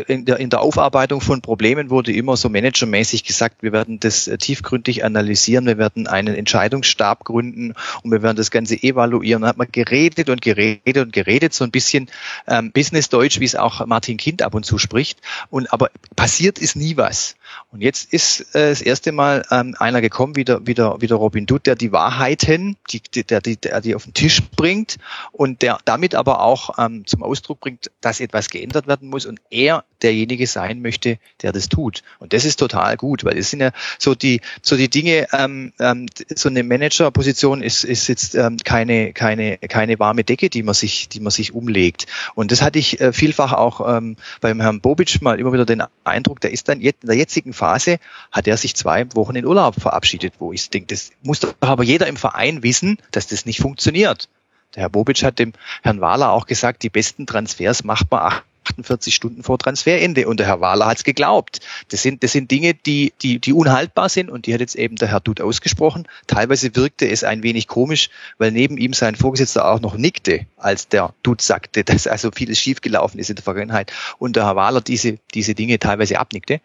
in 0.06 0.26
der, 0.26 0.38
in 0.38 0.50
der 0.50 0.60
Aufarbeitung 0.60 1.22
von 1.22 1.40
Problemen 1.40 1.88
wurde 1.88 2.12
immer 2.12 2.36
so 2.36 2.50
managermäßig 2.50 3.24
gesagt, 3.24 3.62
wir 3.62 3.72
werden 3.72 4.00
das 4.00 4.28
äh, 4.28 4.36
tiefgründig 4.36 5.04
analysieren, 5.04 5.64
wir 5.64 5.78
werden 5.78 6.06
einen 6.06 6.34
Entscheidungsstab 6.34 7.24
gründen 7.24 7.72
und 8.02 8.10
wir 8.10 8.22
werden 8.22 8.36
das 8.36 8.50
Ganze 8.50 8.74
evaluieren. 8.82 9.42
Da 9.42 9.48
hat 9.48 9.56
man 9.56 9.68
geredet 9.72 10.28
und 10.28 10.42
geredet 10.42 10.98
und 10.98 11.12
geredet, 11.12 11.54
so 11.54 11.64
ein 11.64 11.70
bisschen 11.70 12.10
ähm, 12.46 12.70
Business-Deutsch, 12.72 13.40
wie 13.40 13.46
es 13.46 13.56
auch 13.56 13.86
Martin 13.86 14.18
Kind 14.18 14.42
ab 14.42 14.54
und 14.54 14.66
zu 14.66 14.76
spricht. 14.76 15.20
Und 15.48 15.72
aber 15.72 15.90
passiert 16.16 16.58
ist 16.58 16.76
nie 16.76 16.98
was. 16.98 17.36
Und 17.72 17.80
jetzt 17.80 18.12
ist 18.12 18.54
äh, 18.54 18.68
das 18.68 18.82
erste 18.82 19.12
Mal 19.12 19.46
ähm, 19.50 19.74
einer 19.78 20.02
gekommen, 20.02 20.36
wie 20.36 20.44
der, 20.44 20.66
wie, 20.66 20.74
der, 20.74 20.96
wie 21.00 21.06
der 21.06 21.16
Robin 21.16 21.46
Dutt, 21.46 21.66
der 21.66 21.74
die 21.74 21.90
Wahrheiten, 21.90 22.76
die, 22.90 23.00
der, 23.22 23.40
die, 23.40 23.56
der 23.56 23.80
die 23.80 23.94
auf 23.94 24.04
den 24.04 24.12
Tisch 24.12 24.42
bringt 24.56 24.98
und 25.32 25.62
der 25.62 25.78
damit 25.86 26.14
aber 26.14 26.42
auch 26.42 26.78
ähm, 26.78 27.06
zum 27.06 27.22
Ausdruck 27.22 27.60
bringt, 27.60 27.90
dass 28.02 28.20
etwas 28.20 28.50
geändert 28.50 28.86
werden 28.86 29.08
muss 29.08 29.24
und 29.24 29.40
er 29.48 29.84
derjenige 30.02 30.46
sein 30.46 30.82
möchte, 30.82 31.18
der 31.40 31.52
das 31.52 31.70
tut. 31.70 32.02
Und 32.18 32.34
das 32.34 32.44
ist 32.44 32.58
total 32.58 32.98
gut, 32.98 33.24
weil 33.24 33.38
es 33.38 33.48
sind 33.48 33.60
ja 33.60 33.70
so 33.98 34.14
die 34.14 34.42
so 34.60 34.76
die 34.76 34.90
Dinge. 34.90 35.28
Ähm, 35.32 35.72
ähm, 35.80 36.06
so 36.28 36.50
eine 36.50 36.64
Managerposition 36.64 37.62
ist 37.62 37.84
ist 37.84 38.06
jetzt 38.08 38.34
ähm, 38.34 38.58
keine 38.62 39.14
keine 39.14 39.56
keine 39.56 39.98
warme 39.98 40.24
Decke, 40.24 40.50
die 40.50 40.62
man 40.62 40.74
sich 40.74 41.08
die 41.08 41.20
man 41.20 41.30
sich 41.30 41.54
umlegt. 41.54 42.06
Und 42.34 42.52
das 42.52 42.60
hatte 42.60 42.78
ich 42.78 43.00
äh, 43.00 43.14
vielfach 43.14 43.54
auch 43.54 43.96
ähm, 43.96 44.16
beim 44.42 44.60
Herrn 44.60 44.82
Bobic 44.82 45.22
mal 45.22 45.40
immer 45.40 45.54
wieder 45.54 45.64
den 45.64 45.82
Eindruck, 46.04 46.40
der 46.40 46.52
ist 46.52 46.68
dann 46.68 46.82
jetzt 46.82 47.02
in 47.04 47.08
der 47.08 47.16
jetzigen 47.16 47.54
Phase 47.62 48.00
hat 48.32 48.48
er 48.48 48.56
sich 48.56 48.74
zwei 48.74 49.06
Wochen 49.14 49.36
in 49.36 49.46
Urlaub 49.46 49.80
verabschiedet, 49.80 50.34
wo 50.40 50.52
ich 50.52 50.68
denke, 50.68 50.88
das 50.88 51.12
muss 51.22 51.38
doch 51.38 51.54
aber 51.60 51.84
jeder 51.84 52.08
im 52.08 52.16
Verein 52.16 52.64
wissen, 52.64 52.98
dass 53.12 53.28
das 53.28 53.46
nicht 53.46 53.60
funktioniert. 53.60 54.28
Der 54.74 54.82
Herr 54.82 54.88
Bobic 54.88 55.22
hat 55.22 55.38
dem 55.38 55.52
Herrn 55.82 56.00
Wahler 56.00 56.32
auch 56.32 56.46
gesagt, 56.46 56.82
die 56.82 56.90
besten 56.90 57.24
Transfers 57.24 57.84
macht 57.84 58.10
man 58.10 58.32
48 58.64 59.14
Stunden 59.14 59.42
vor 59.42 59.58
Transferende. 59.58 60.28
Und 60.28 60.40
der 60.40 60.46
Herr 60.46 60.60
Wahler 60.60 60.86
hat 60.86 60.98
es 60.98 61.04
geglaubt. 61.04 61.60
Das 61.88 62.02
sind, 62.02 62.22
das 62.22 62.32
sind 62.32 62.50
Dinge, 62.50 62.74
die, 62.74 63.12
die, 63.22 63.38
die 63.38 63.52
unhaltbar 63.52 64.08
sind 64.08 64.30
und 64.30 64.46
die 64.46 64.54
hat 64.54 64.60
jetzt 64.60 64.74
eben 64.74 64.96
der 64.96 65.08
Herr 65.08 65.20
Dutt 65.20 65.40
ausgesprochen. 65.40 66.06
Teilweise 66.26 66.74
wirkte 66.76 67.08
es 67.08 67.24
ein 67.24 67.42
wenig 67.42 67.68
komisch, 67.68 68.10
weil 68.38 68.50
neben 68.50 68.78
ihm 68.78 68.92
sein 68.92 69.16
Vorgesetzter 69.16 69.68
auch 69.68 69.80
noch 69.80 69.96
nickte, 69.96 70.46
als 70.56 70.88
der 70.88 71.14
Dutt 71.22 71.42
sagte, 71.42 71.84
dass 71.84 72.06
also 72.06 72.30
vieles 72.30 72.58
schiefgelaufen 72.58 73.18
ist 73.20 73.30
in 73.30 73.36
der 73.36 73.44
Vergangenheit 73.44 73.92
und 74.18 74.36
der 74.36 74.46
Herr 74.46 74.56
Wahler 74.56 74.80
diese, 74.80 75.18
diese 75.34 75.54
Dinge 75.54 75.78
teilweise 75.78 76.18
abnickte. 76.18 76.60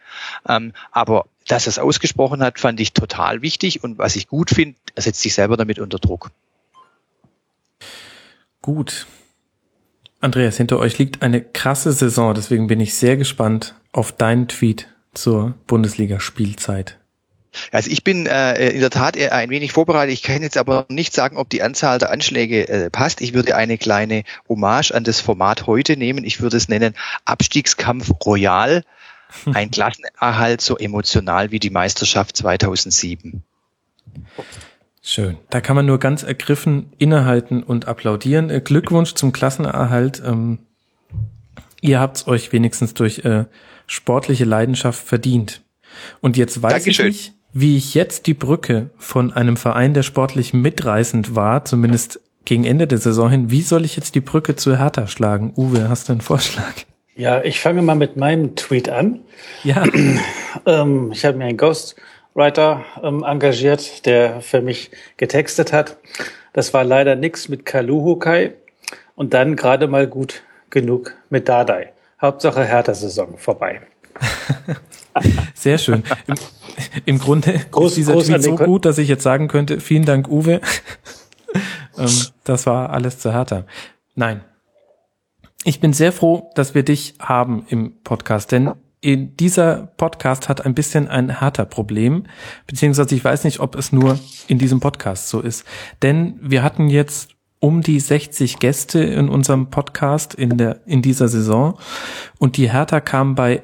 Ähm, 0.47 0.73
aber 0.91 1.25
dass 1.47 1.65
er 1.65 1.69
es 1.69 1.79
ausgesprochen 1.79 2.43
hat, 2.43 2.59
fand 2.59 2.79
ich 2.79 2.93
total 2.93 3.41
wichtig 3.41 3.83
und 3.83 3.97
was 3.97 4.15
ich 4.15 4.27
gut 4.27 4.49
finde, 4.49 4.77
er 4.95 5.01
setzt 5.01 5.21
sich 5.21 5.33
selber 5.33 5.57
damit 5.57 5.79
unter 5.79 5.97
Druck. 5.97 6.31
Gut, 8.61 9.07
Andreas, 10.19 10.57
hinter 10.57 10.79
euch 10.79 10.97
liegt 10.97 11.21
eine 11.21 11.41
krasse 11.41 11.91
Saison, 11.91 12.33
deswegen 12.33 12.67
bin 12.67 12.79
ich 12.79 12.95
sehr 12.95 13.17
gespannt 13.17 13.75
auf 13.91 14.11
deinen 14.11 14.47
Tweet 14.47 14.87
zur 15.13 15.53
Bundesliga-Spielzeit. 15.67 16.97
Also 17.71 17.89
ich 17.89 18.03
bin 18.03 18.27
äh, 18.27 18.69
in 18.69 18.81
der 18.81 18.89
Tat 18.89 19.17
ein 19.17 19.49
wenig 19.49 19.71
vorbereitet. 19.71 20.13
Ich 20.13 20.23
kann 20.23 20.41
jetzt 20.41 20.57
aber 20.57 20.85
nicht 20.89 21.13
sagen, 21.13 21.37
ob 21.37 21.49
die 21.49 21.61
Anzahl 21.61 21.97
der 21.97 22.11
Anschläge 22.11 22.67
äh, 22.67 22.89
passt. 22.89 23.21
Ich 23.21 23.33
würde 23.33 23.55
eine 23.55 23.77
kleine 23.77 24.23
Hommage 24.47 24.91
an 24.91 25.03
das 25.03 25.21
Format 25.21 25.65
heute 25.67 25.97
nehmen. 25.97 26.23
Ich 26.23 26.41
würde 26.41 26.57
es 26.57 26.67
nennen 26.67 26.93
Abstiegskampf 27.25 28.11
Royal. 28.25 28.83
Ein 29.53 29.71
Klassenerhalt 29.71 30.61
so 30.61 30.77
emotional 30.77 31.51
wie 31.51 31.59
die 31.59 31.69
Meisterschaft 31.69 32.37
2007. 32.37 33.43
Schön. 35.09 35.37
Da 35.49 35.61
kann 35.61 35.77
man 35.77 35.85
nur 35.85 35.99
ganz 35.99 36.23
ergriffen 36.23 36.91
innehalten 36.97 37.63
und 37.63 37.87
applaudieren. 37.87 38.49
Äh, 38.49 38.59
Glückwunsch 38.59 39.13
zum 39.13 39.31
Klassenerhalt. 39.31 40.21
Ähm, 40.25 40.59
ihr 41.79 42.01
habt's 42.01 42.27
euch 42.27 42.51
wenigstens 42.51 42.93
durch 42.93 43.19
äh, 43.19 43.45
sportliche 43.85 44.43
Leidenschaft 44.43 45.01
verdient. 45.01 45.61
Und 46.19 46.35
jetzt 46.35 46.61
weiß 46.61 46.73
Dankeschön. 46.73 47.07
ich 47.07 47.15
nicht, 47.15 47.33
wie 47.53 47.77
ich 47.77 47.93
jetzt 47.93 48.27
die 48.27 48.33
Brücke 48.33 48.89
von 48.97 49.31
einem 49.31 49.55
Verein, 49.55 49.93
der 49.93 50.03
sportlich 50.03 50.53
mitreißend 50.53 51.37
war, 51.37 51.63
zumindest 51.63 52.19
gegen 52.43 52.65
Ende 52.65 52.85
der 52.85 52.97
Saison 52.97 53.29
hin, 53.29 53.49
wie 53.49 53.61
soll 53.61 53.85
ich 53.85 53.95
jetzt 53.95 54.13
die 54.13 54.19
Brücke 54.19 54.57
zu 54.57 54.77
Hertha 54.77 55.07
schlagen? 55.07 55.53
Uwe, 55.55 55.87
hast 55.87 56.09
du 56.09 56.11
einen 56.11 56.21
Vorschlag? 56.21 56.73
Ja, 57.15 57.41
ich 57.41 57.61
fange 57.61 57.81
mal 57.81 57.95
mit 57.95 58.17
meinem 58.17 58.57
Tweet 58.57 58.89
an. 58.89 59.21
Ja. 59.63 59.85
ähm, 60.65 61.13
ich 61.13 61.23
habe 61.23 61.37
mir 61.37 61.45
ein 61.45 61.55
Ghost 61.55 61.95
Writer 62.37 62.85
ähm, 63.01 63.23
engagiert, 63.23 64.05
der 64.05 64.41
für 64.41 64.61
mich 64.61 64.91
getextet 65.17 65.73
hat. 65.73 65.97
Das 66.53 66.73
war 66.73 66.83
leider 66.83 67.15
nix 67.15 67.49
mit 67.49 67.65
Kaluhukai 67.65 68.53
und 69.15 69.33
dann 69.33 69.55
gerade 69.55 69.87
mal 69.87 70.07
gut 70.07 70.43
genug 70.69 71.15
mit 71.29 71.49
Dadai. 71.49 71.91
Hauptsache 72.21 72.63
Hertha-Saison 72.63 73.37
vorbei. 73.37 73.81
Sehr 75.55 75.79
schön. 75.79 76.03
Im, 76.27 76.35
im 77.05 77.19
Grunde 77.19 77.59
groß, 77.71 77.91
ist 77.91 77.97
dieser 77.97 78.13
groß 78.13 78.27
Tweet 78.27 78.43
so 78.43 78.55
gut, 78.55 78.85
dass 78.85 78.99
ich 78.99 79.09
jetzt 79.09 79.23
sagen 79.23 79.47
könnte, 79.47 79.79
vielen 79.79 80.05
Dank, 80.05 80.27
Uwe. 80.27 80.61
ähm, 81.97 82.09
das 82.43 82.67
war 82.67 82.91
alles 82.91 83.17
zu 83.17 83.33
Hertha. 83.33 83.65
Nein. 84.13 84.41
Ich 85.63 85.79
bin 85.79 85.91
sehr 85.91 86.11
froh, 86.11 86.51
dass 86.53 86.75
wir 86.75 86.83
dich 86.83 87.15
haben 87.19 87.65
im 87.69 88.01
Podcast, 88.03 88.51
denn 88.51 88.71
dieser 89.15 89.87
Podcast 89.97 90.49
hat 90.49 90.65
ein 90.65 90.73
bisschen 90.73 91.07
ein 91.07 91.39
härter 91.39 91.65
Problem, 91.65 92.23
beziehungsweise 92.65 93.15
ich 93.15 93.23
weiß 93.23 93.45
nicht, 93.45 93.59
ob 93.59 93.75
es 93.75 93.93
nur 93.93 94.19
in 94.47 94.57
diesem 94.57 94.79
Podcast 94.79 95.29
so 95.29 95.39
ist. 95.39 95.65
Denn 96.01 96.37
wir 96.41 96.61
hatten 96.63 96.89
jetzt 96.89 97.29
um 97.59 97.81
die 97.81 97.99
60 97.99 98.59
Gäste 98.59 98.99
in 98.99 99.29
unserem 99.29 99.69
Podcast 99.69 100.33
in 100.33 100.57
der, 100.57 100.81
in 100.85 101.01
dieser 101.01 101.27
Saison 101.27 101.79
und 102.37 102.57
die 102.57 102.71
Hertha 102.71 102.99
kam 102.99 103.35
bei 103.35 103.63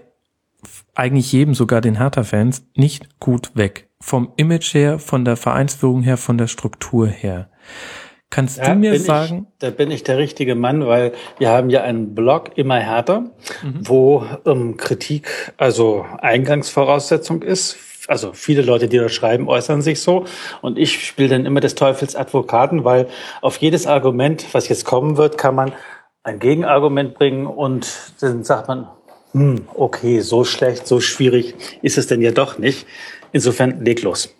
eigentlich 0.95 1.31
jedem, 1.31 1.53
sogar 1.53 1.81
den 1.81 1.97
Hertha-Fans, 1.97 2.65
nicht 2.75 3.19
gut 3.19 3.55
weg. 3.55 3.89
Vom 3.99 4.31
Image 4.37 4.73
her, 4.73 4.99
von 4.99 5.25
der 5.25 5.37
Vereinsführung 5.37 6.03
her, 6.03 6.17
von 6.17 6.37
der 6.37 6.47
Struktur 6.47 7.07
her. 7.07 7.49
Kannst 8.33 8.57
ja, 8.57 8.73
du 8.73 8.79
mir 8.79 8.99
sagen? 8.99 9.45
Ich, 9.51 9.59
da 9.59 9.69
bin 9.69 9.91
ich 9.91 10.03
der 10.03 10.17
richtige 10.17 10.55
Mann, 10.55 10.87
weil 10.87 11.13
wir 11.37 11.49
haben 11.49 11.69
ja 11.69 11.83
einen 11.83 12.15
Blog 12.15 12.49
immer 12.55 12.79
härter, 12.79 13.25
mhm. 13.61 13.87
wo 13.87 14.25
ähm, 14.47 14.75
Kritik 14.75 15.53
also 15.57 16.03
Eingangsvoraussetzung 16.17 17.43
ist. 17.43 17.77
Also 18.07 18.33
viele 18.33 18.63
Leute, 18.63 18.87
die 18.87 18.97
da 18.97 19.07
schreiben, 19.07 19.47
äußern 19.47 19.83
sich 19.83 20.01
so. 20.01 20.25
Und 20.63 20.79
ich 20.79 21.05
spiele 21.05 21.29
dann 21.29 21.45
immer 21.45 21.59
des 21.59 21.75
Teufels 21.75 22.15
Advokaten, 22.15 22.83
weil 22.83 23.07
auf 23.41 23.57
jedes 23.57 23.85
Argument, 23.85 24.43
was 24.51 24.67
jetzt 24.67 24.83
kommen 24.83 25.17
wird, 25.17 25.37
kann 25.37 25.53
man 25.53 25.71
ein 26.23 26.39
Gegenargument 26.39 27.13
bringen 27.13 27.45
und 27.45 27.87
dann 28.19 28.43
sagt 28.43 28.67
man, 28.67 28.87
hm, 29.33 29.67
okay, 29.75 30.21
so 30.21 30.43
schlecht, 30.43 30.87
so 30.87 30.99
schwierig 30.99 31.53
ist 31.83 31.99
es 31.99 32.07
denn 32.07 32.23
ja 32.23 32.31
doch 32.31 32.57
nicht. 32.57 32.87
Insofern 33.31 33.85
leg 33.85 34.01
los. 34.01 34.33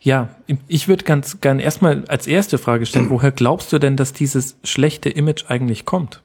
Ja, 0.00 0.28
ich 0.68 0.88
würde 0.88 1.04
ganz 1.04 1.40
gern 1.40 1.58
erstmal 1.58 2.04
als 2.08 2.26
erste 2.26 2.58
Frage 2.58 2.86
stellen, 2.86 3.10
woher 3.10 3.32
glaubst 3.32 3.72
du 3.72 3.78
denn, 3.78 3.96
dass 3.96 4.12
dieses 4.12 4.56
schlechte 4.64 5.08
Image 5.08 5.44
eigentlich 5.48 5.84
kommt? 5.84 6.22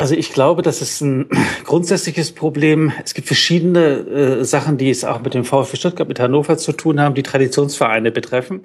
Also 0.00 0.14
ich 0.14 0.32
glaube, 0.32 0.62
das 0.62 0.80
ist 0.80 1.00
ein 1.00 1.28
grundsätzliches 1.64 2.30
Problem. 2.30 2.92
Es 3.04 3.14
gibt 3.14 3.26
verschiedene 3.26 3.80
äh, 4.40 4.44
Sachen, 4.44 4.78
die 4.78 4.90
es 4.90 5.04
auch 5.04 5.20
mit 5.20 5.34
dem 5.34 5.44
VfB 5.44 5.76
Stuttgart, 5.76 6.06
mit 6.06 6.20
Hannover 6.20 6.56
zu 6.56 6.72
tun 6.72 7.00
haben, 7.00 7.16
die 7.16 7.24
Traditionsvereine 7.24 8.12
betreffen, 8.12 8.62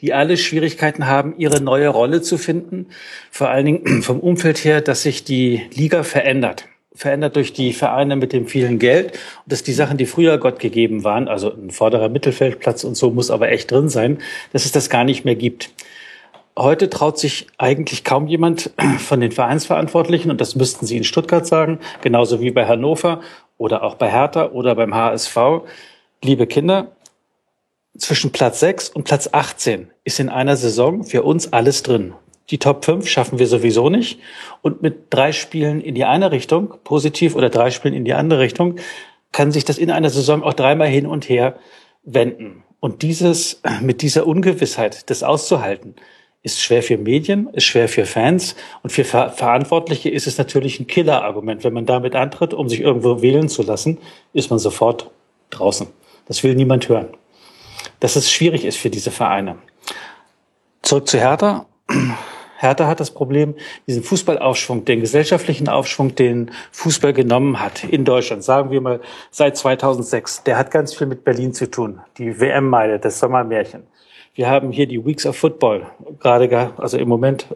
die 0.00 0.14
alle 0.14 0.36
Schwierigkeiten 0.36 1.08
haben, 1.08 1.34
ihre 1.38 1.60
neue 1.60 1.88
Rolle 1.88 2.22
zu 2.22 2.38
finden. 2.38 2.86
Vor 3.32 3.48
allen 3.48 3.66
Dingen 3.66 4.02
vom 4.02 4.20
Umfeld 4.20 4.64
her, 4.64 4.80
dass 4.80 5.02
sich 5.02 5.24
die 5.24 5.62
Liga 5.74 6.04
verändert 6.04 6.66
verändert 6.96 7.36
durch 7.36 7.52
die 7.52 7.72
Vereine 7.72 8.16
mit 8.16 8.32
dem 8.32 8.46
vielen 8.46 8.78
Geld 8.78 9.12
und 9.12 9.52
dass 9.52 9.62
die 9.62 9.72
Sachen, 9.72 9.96
die 9.96 10.06
früher 10.06 10.38
Gott 10.38 10.58
gegeben 10.58 11.04
waren, 11.04 11.28
also 11.28 11.52
ein 11.52 11.70
vorderer 11.70 12.08
Mittelfeldplatz 12.08 12.84
und 12.84 12.96
so 12.96 13.10
muss 13.10 13.30
aber 13.30 13.50
echt 13.50 13.70
drin 13.70 13.88
sein, 13.88 14.18
dass 14.52 14.64
es 14.64 14.72
das 14.72 14.90
gar 14.90 15.04
nicht 15.04 15.24
mehr 15.24 15.36
gibt. 15.36 15.70
Heute 16.58 16.88
traut 16.88 17.18
sich 17.18 17.46
eigentlich 17.58 18.02
kaum 18.02 18.26
jemand 18.26 18.70
von 18.98 19.20
den 19.20 19.30
Vereinsverantwortlichen, 19.30 20.30
und 20.30 20.40
das 20.40 20.56
müssten 20.56 20.86
Sie 20.86 20.96
in 20.96 21.04
Stuttgart 21.04 21.46
sagen, 21.46 21.78
genauso 22.00 22.40
wie 22.40 22.50
bei 22.50 22.66
Hannover 22.66 23.20
oder 23.58 23.82
auch 23.82 23.96
bei 23.96 24.10
Hertha 24.10 24.50
oder 24.50 24.74
beim 24.74 24.94
HSV. 24.94 25.36
Liebe 26.22 26.46
Kinder, 26.46 26.88
zwischen 27.98 28.32
Platz 28.32 28.60
6 28.60 28.90
und 28.90 29.04
Platz 29.04 29.28
18 29.32 29.90
ist 30.04 30.20
in 30.20 30.28
einer 30.28 30.56
Saison 30.56 31.04
für 31.04 31.22
uns 31.22 31.52
alles 31.52 31.82
drin. 31.82 32.14
Die 32.50 32.58
Top 32.58 32.84
5 32.84 33.08
schaffen 33.08 33.38
wir 33.38 33.46
sowieso 33.46 33.90
nicht. 33.90 34.20
Und 34.62 34.82
mit 34.82 35.06
drei 35.10 35.32
Spielen 35.32 35.80
in 35.80 35.94
die 35.94 36.04
eine 36.04 36.30
Richtung, 36.30 36.74
positiv, 36.84 37.34
oder 37.34 37.50
drei 37.50 37.70
Spielen 37.70 37.94
in 37.94 38.04
die 38.04 38.14
andere 38.14 38.40
Richtung, 38.40 38.76
kann 39.32 39.52
sich 39.52 39.64
das 39.64 39.78
in 39.78 39.90
einer 39.90 40.10
Saison 40.10 40.42
auch 40.42 40.54
dreimal 40.54 40.88
hin 40.88 41.06
und 41.06 41.28
her 41.28 41.58
wenden. 42.04 42.62
Und 42.80 43.02
dieses, 43.02 43.62
mit 43.80 44.02
dieser 44.02 44.26
Ungewissheit, 44.26 45.10
das 45.10 45.22
auszuhalten, 45.22 45.96
ist 46.42 46.60
schwer 46.60 46.82
für 46.84 46.96
Medien, 46.96 47.48
ist 47.52 47.64
schwer 47.64 47.88
für 47.88 48.06
Fans 48.06 48.54
und 48.84 48.90
für 48.90 49.02
Ver 49.02 49.30
Verantwortliche 49.30 50.10
ist 50.10 50.28
es 50.28 50.38
natürlich 50.38 50.78
ein 50.78 50.86
Killerargument. 50.86 51.64
Wenn 51.64 51.72
man 51.72 51.86
damit 51.86 52.14
antritt, 52.14 52.54
um 52.54 52.68
sich 52.68 52.80
irgendwo 52.80 53.20
wählen 53.20 53.48
zu 53.48 53.64
lassen, 53.64 53.98
ist 54.32 54.50
man 54.50 54.60
sofort 54.60 55.10
draußen. 55.50 55.88
Das 56.26 56.44
will 56.44 56.54
niemand 56.54 56.88
hören. 56.88 57.08
Dass 57.98 58.14
es 58.14 58.30
schwierig 58.30 58.64
ist 58.64 58.78
für 58.78 58.90
diese 58.90 59.10
Vereine. 59.10 59.58
Zurück 60.82 61.08
zu 61.08 61.18
Hertha. 61.18 61.66
Hertha 62.58 62.86
hat 62.86 63.00
das 63.00 63.10
Problem, 63.10 63.54
diesen 63.86 64.02
Fußballaufschwung, 64.02 64.84
den 64.84 65.00
gesellschaftlichen 65.00 65.68
Aufschwung, 65.68 66.14
den 66.14 66.50
Fußball 66.72 67.12
genommen 67.12 67.60
hat 67.60 67.84
in 67.84 68.04
Deutschland, 68.04 68.42
sagen 68.44 68.70
wir 68.70 68.80
mal 68.80 69.00
seit 69.30 69.56
2006, 69.56 70.44
der 70.44 70.56
hat 70.56 70.70
ganz 70.70 70.94
viel 70.94 71.06
mit 71.06 71.24
Berlin 71.24 71.52
zu 71.52 71.70
tun. 71.70 72.00
Die 72.18 72.40
WM-Meile, 72.40 72.98
das 72.98 73.20
Sommermärchen. 73.20 73.84
Wir 74.34 74.48
haben 74.48 74.72
hier 74.72 74.86
die 74.86 75.04
Weeks 75.04 75.26
of 75.26 75.36
Football, 75.36 75.86
gerade, 76.20 76.72
also 76.76 76.98
im 76.98 77.08
Moment 77.08 77.46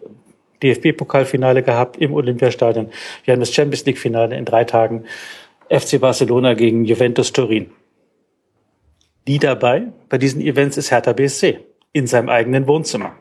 DFB-Pokalfinale 0.63 1.63
gehabt 1.63 1.97
im 1.97 2.13
Olympiastadion. 2.13 2.91
Wir 3.25 3.33
haben 3.33 3.41
das 3.41 3.53
Champions 3.53 3.85
League-Finale 3.87 4.37
in 4.37 4.45
drei 4.45 4.65
Tagen. 4.65 5.05
FC 5.71 6.01
Barcelona 6.01 6.55
gegen 6.55 6.85
Juventus 6.85 7.33
Turin. 7.33 7.71
Die 9.29 9.39
dabei 9.39 9.85
bei 10.09 10.19
diesen 10.19 10.41
Events 10.41 10.77
ist 10.77 10.91
Hertha 10.91 11.13
BSC 11.13 11.61
in 11.93 12.07
seinem 12.07 12.29
eigenen 12.29 12.67
Wohnzimmer. 12.67 13.15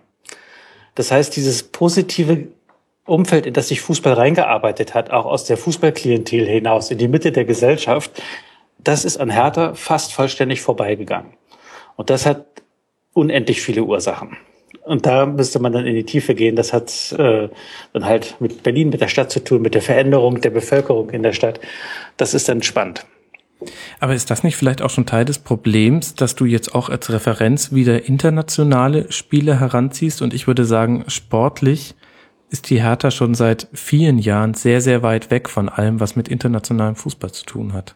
Das 0.95 1.11
heißt, 1.11 1.35
dieses 1.35 1.63
positive 1.63 2.47
Umfeld, 3.05 3.45
in 3.45 3.53
das 3.53 3.69
sich 3.69 3.81
Fußball 3.81 4.13
reingearbeitet 4.13 4.93
hat, 4.93 5.11
auch 5.11 5.25
aus 5.25 5.45
der 5.45 5.57
Fußballklientel 5.57 6.45
hinaus 6.45 6.91
in 6.91 6.97
die 6.97 7.07
Mitte 7.07 7.31
der 7.31 7.45
Gesellschaft, 7.45 8.21
das 8.77 9.03
ist 9.05 9.17
an 9.17 9.29
Hertha 9.29 9.73
fast 9.73 10.13
vollständig 10.13 10.61
vorbeigegangen. 10.61 11.33
Und 11.95 12.09
das 12.09 12.25
hat 12.25 12.45
unendlich 13.13 13.61
viele 13.61 13.83
Ursachen. 13.83 14.37
Und 14.85 15.05
da 15.05 15.25
müsste 15.25 15.59
man 15.59 15.73
dann 15.73 15.85
in 15.85 15.95
die 15.95 16.05
Tiefe 16.05 16.33
gehen. 16.35 16.55
Das 16.55 16.73
hat 16.73 17.13
äh, 17.17 17.49
dann 17.93 18.05
halt 18.05 18.35
mit 18.39 18.63
Berlin, 18.63 18.89
mit 18.89 19.01
der 19.01 19.07
Stadt 19.07 19.31
zu 19.31 19.43
tun, 19.43 19.61
mit 19.61 19.75
der 19.75 19.81
Veränderung 19.81 20.41
der 20.41 20.49
Bevölkerung 20.51 21.09
in 21.09 21.23
der 21.23 21.33
Stadt. 21.33 21.59
Das 22.17 22.33
ist 22.33 22.47
dann 22.49 22.63
spannend. 22.63 23.05
Aber 23.99 24.13
ist 24.13 24.31
das 24.31 24.43
nicht 24.43 24.55
vielleicht 24.55 24.81
auch 24.81 24.89
schon 24.89 25.05
Teil 25.05 25.25
des 25.25 25.39
Problems, 25.39 26.15
dass 26.15 26.35
du 26.35 26.45
jetzt 26.45 26.73
auch 26.73 26.89
als 26.89 27.11
Referenz 27.11 27.73
wieder 27.73 28.05
internationale 28.05 29.11
Spiele 29.11 29.59
heranziehst? 29.59 30.21
Und 30.21 30.33
ich 30.33 30.47
würde 30.47 30.65
sagen, 30.65 31.03
sportlich 31.07 31.95
ist 32.49 32.69
die 32.69 32.81
Hertha 32.81 33.11
schon 33.11 33.35
seit 33.35 33.67
vielen 33.73 34.17
Jahren 34.17 34.53
sehr, 34.53 34.81
sehr 34.81 35.03
weit 35.03 35.29
weg 35.29 35.49
von 35.49 35.69
allem, 35.69 35.99
was 35.99 36.15
mit 36.15 36.27
internationalem 36.27 36.95
Fußball 36.95 37.31
zu 37.31 37.45
tun 37.45 37.73
hat. 37.73 37.95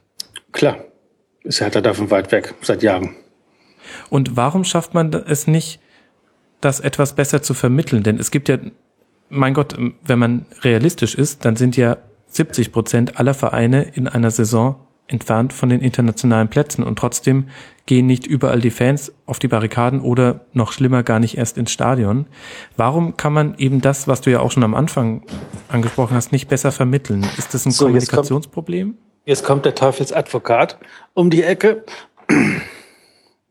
Klar, 0.52 0.78
ist 1.44 1.62
Hertha 1.62 1.82
davon 1.82 2.12
weit 2.12 2.32
weg, 2.32 2.54
seit 2.62 2.84
Jahren. 2.84 3.16
Und 4.10 4.36
warum 4.38 4.64
schafft 4.64 4.94
man 4.94 5.14
es 5.14 5.48
nicht, 5.48 5.80
das 6.62 6.80
etwas 6.80 7.16
besser 7.16 7.42
zu 7.42 7.54
vermitteln? 7.54 8.04
Denn 8.04 8.20
es 8.20 8.32
gibt 8.32 8.50
ja, 8.50 8.58
mein 9.30 9.54
Gott, 9.54 9.76
wenn 10.06 10.20
man 10.20 10.46
realistisch 10.62 11.16
ist, 11.16 11.46
dann 11.46 11.56
sind 11.56 11.76
ja 11.76 11.98
70 12.28 12.72
Prozent 12.72 13.20
aller 13.20 13.34
Vereine 13.34 13.84
in 13.84 14.08
einer 14.08 14.32
Saison 14.32 14.83
entfernt 15.08 15.54
von 15.54 15.70
den 15.70 15.82
internationalen 15.82 16.50
Plätzen 16.50 16.84
und 16.84 16.98
trotzdem 16.98 17.50
gehen 17.86 18.06
nicht 18.06 18.26
überall 18.26 18.62
die 18.62 18.72
Fans 18.72 19.14
auf 19.26 19.40
die 19.40 19.50
Barrikaden 19.50 20.02
oder 20.02 20.46
noch 20.54 20.72
schlimmer 20.72 21.04
gar 21.04 21.20
nicht 21.20 21.38
erst 21.38 21.58
ins 21.58 21.72
Stadion. 21.72 22.26
Warum 22.78 23.18
kann 23.18 23.34
man 23.34 23.56
eben 23.58 23.82
das, 23.82 24.08
was 24.08 24.22
du 24.22 24.32
ja 24.32 24.40
auch 24.40 24.52
schon 24.52 24.64
am 24.64 24.74
Anfang 24.74 25.24
angesprochen 25.68 26.16
hast, 26.16 26.32
nicht 26.32 26.48
besser 26.48 26.72
vermitteln? 26.72 27.26
Ist 27.38 27.54
das 27.54 27.66
ein 27.66 27.72
so, 27.72 27.86
Kommunikationsproblem? 27.86 28.90
Jetzt 28.90 28.98
kommt, 28.98 29.26
jetzt 29.26 29.46
kommt 29.46 29.66
der 29.66 29.76
Teufelsadvokat 29.76 30.80
um 31.14 31.30
die 31.30 31.44
Ecke. 31.44 31.84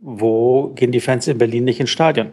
Wo 0.00 0.68
gehen 0.68 0.92
die 0.92 1.00
Fans 1.00 1.28
in 1.28 1.38
Berlin 1.38 1.64
nicht 1.64 1.78
ins 1.78 1.90
Stadion? 1.90 2.32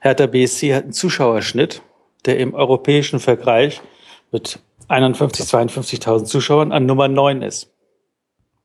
Hertha 0.00 0.26
BSC 0.26 0.74
hat 0.74 0.82
einen 0.84 0.92
Zuschauerschnitt, 0.92 1.80
der 2.26 2.38
im 2.38 2.52
europäischen 2.52 3.20
Vergleich 3.20 3.80
mit 4.32 4.58
51, 4.88 5.46
52.000 5.46 6.24
Zuschauern 6.24 6.72
an 6.72 6.84
Nummer 6.84 7.08
9 7.08 7.40
ist 7.40 7.73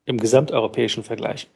im 0.09 0.17
gesamteuropäischen 0.17 1.03
Vergleich. 1.03 1.47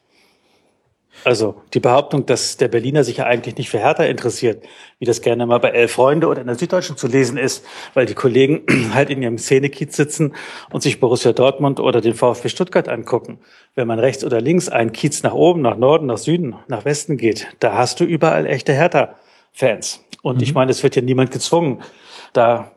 Also 1.24 1.62
die 1.74 1.80
Behauptung, 1.80 2.26
dass 2.26 2.58
der 2.58 2.68
Berliner 2.68 3.04
sich 3.04 3.18
ja 3.18 3.26
eigentlich 3.26 3.56
nicht 3.56 3.70
für 3.70 3.80
Hertha 3.80 4.04
interessiert, 4.04 4.66
wie 5.00 5.06
das 5.06 5.22
gerne 5.22 5.46
mal 5.46 5.60
bei 5.60 5.70
Elf 5.70 5.94
Freunde 5.94 6.28
oder 6.28 6.42
in 6.42 6.48
der 6.48 6.58
Süddeutschen 6.58 6.98
zu 6.98 7.08
lesen 7.08 7.38
ist, 7.38 7.66
weil 7.94 8.06
die 8.06 8.14
Kollegen 8.14 8.64
halt 8.94 9.10
in 9.10 9.22
ihrem 9.22 9.38
Szenekiez 9.38 9.96
sitzen 9.96 10.34
und 10.72 10.82
sich 10.82 11.00
Borussia 11.00 11.32
Dortmund 11.32 11.80
oder 11.80 12.02
den 12.02 12.14
VfB 12.14 12.50
Stuttgart 12.50 12.90
angucken. 12.90 13.40
Wenn 13.76 13.88
man 13.88 14.00
rechts 14.00 14.26
oder 14.26 14.42
links 14.42 14.70
einen 14.70 14.92
Kiez 14.92 15.24
nach 15.24 15.34
oben, 15.34 15.62
nach 15.62 15.78
Norden, 15.78 16.08
nach 16.08 16.18
Süden, 16.18 16.56
nach 16.68 16.84
Westen 16.84 17.18
geht, 17.18 17.48
da 17.60 17.78
hast 17.78 18.00
du 18.00 18.04
überall 18.04 18.46
echte 18.46 18.74
Hertha-Fans. 18.74 20.04
Und 20.24 20.38
mhm. 20.38 20.44
ich 20.44 20.54
meine, 20.54 20.72
es 20.72 20.84
wird 20.84 20.96
ja 20.96 21.02
niemand 21.02 21.32
gezwungen, 21.32 21.82
da 22.34 22.72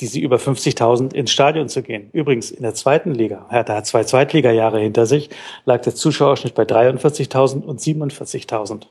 diese 0.00 0.18
über 0.18 0.36
50.000 0.36 1.14
ins 1.14 1.30
Stadion 1.30 1.68
zu 1.68 1.82
gehen. 1.82 2.10
Übrigens 2.12 2.50
in 2.50 2.62
der 2.62 2.74
zweiten 2.74 3.14
Liga, 3.14 3.46
Hertha 3.48 3.76
hat 3.76 3.86
zwei 3.86 4.04
Zweitliga-Jahre 4.04 4.80
hinter 4.80 5.06
sich, 5.06 5.30
lag 5.64 5.82
der 5.82 5.94
Zuschauerschnitt 5.94 6.54
bei 6.54 6.64
43.000 6.64 7.62
und 7.62 7.80
47.000. 7.80 8.86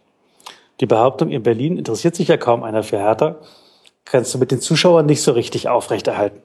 Die 0.80 0.86
Behauptung, 0.86 1.30
in 1.30 1.44
Berlin 1.44 1.78
interessiert 1.78 2.16
sich 2.16 2.30
ja 2.30 2.38
kaum 2.38 2.64
einer 2.64 2.84
für 2.84 3.00
Hertha, 3.00 3.36
kannst 4.06 4.34
du 4.34 4.38
mit 4.38 4.52
den 4.52 4.62
Zuschauern 4.62 5.06
nicht 5.06 5.22
so 5.22 5.34
richtig 5.34 5.68
aufrechterhalten. 5.68 6.42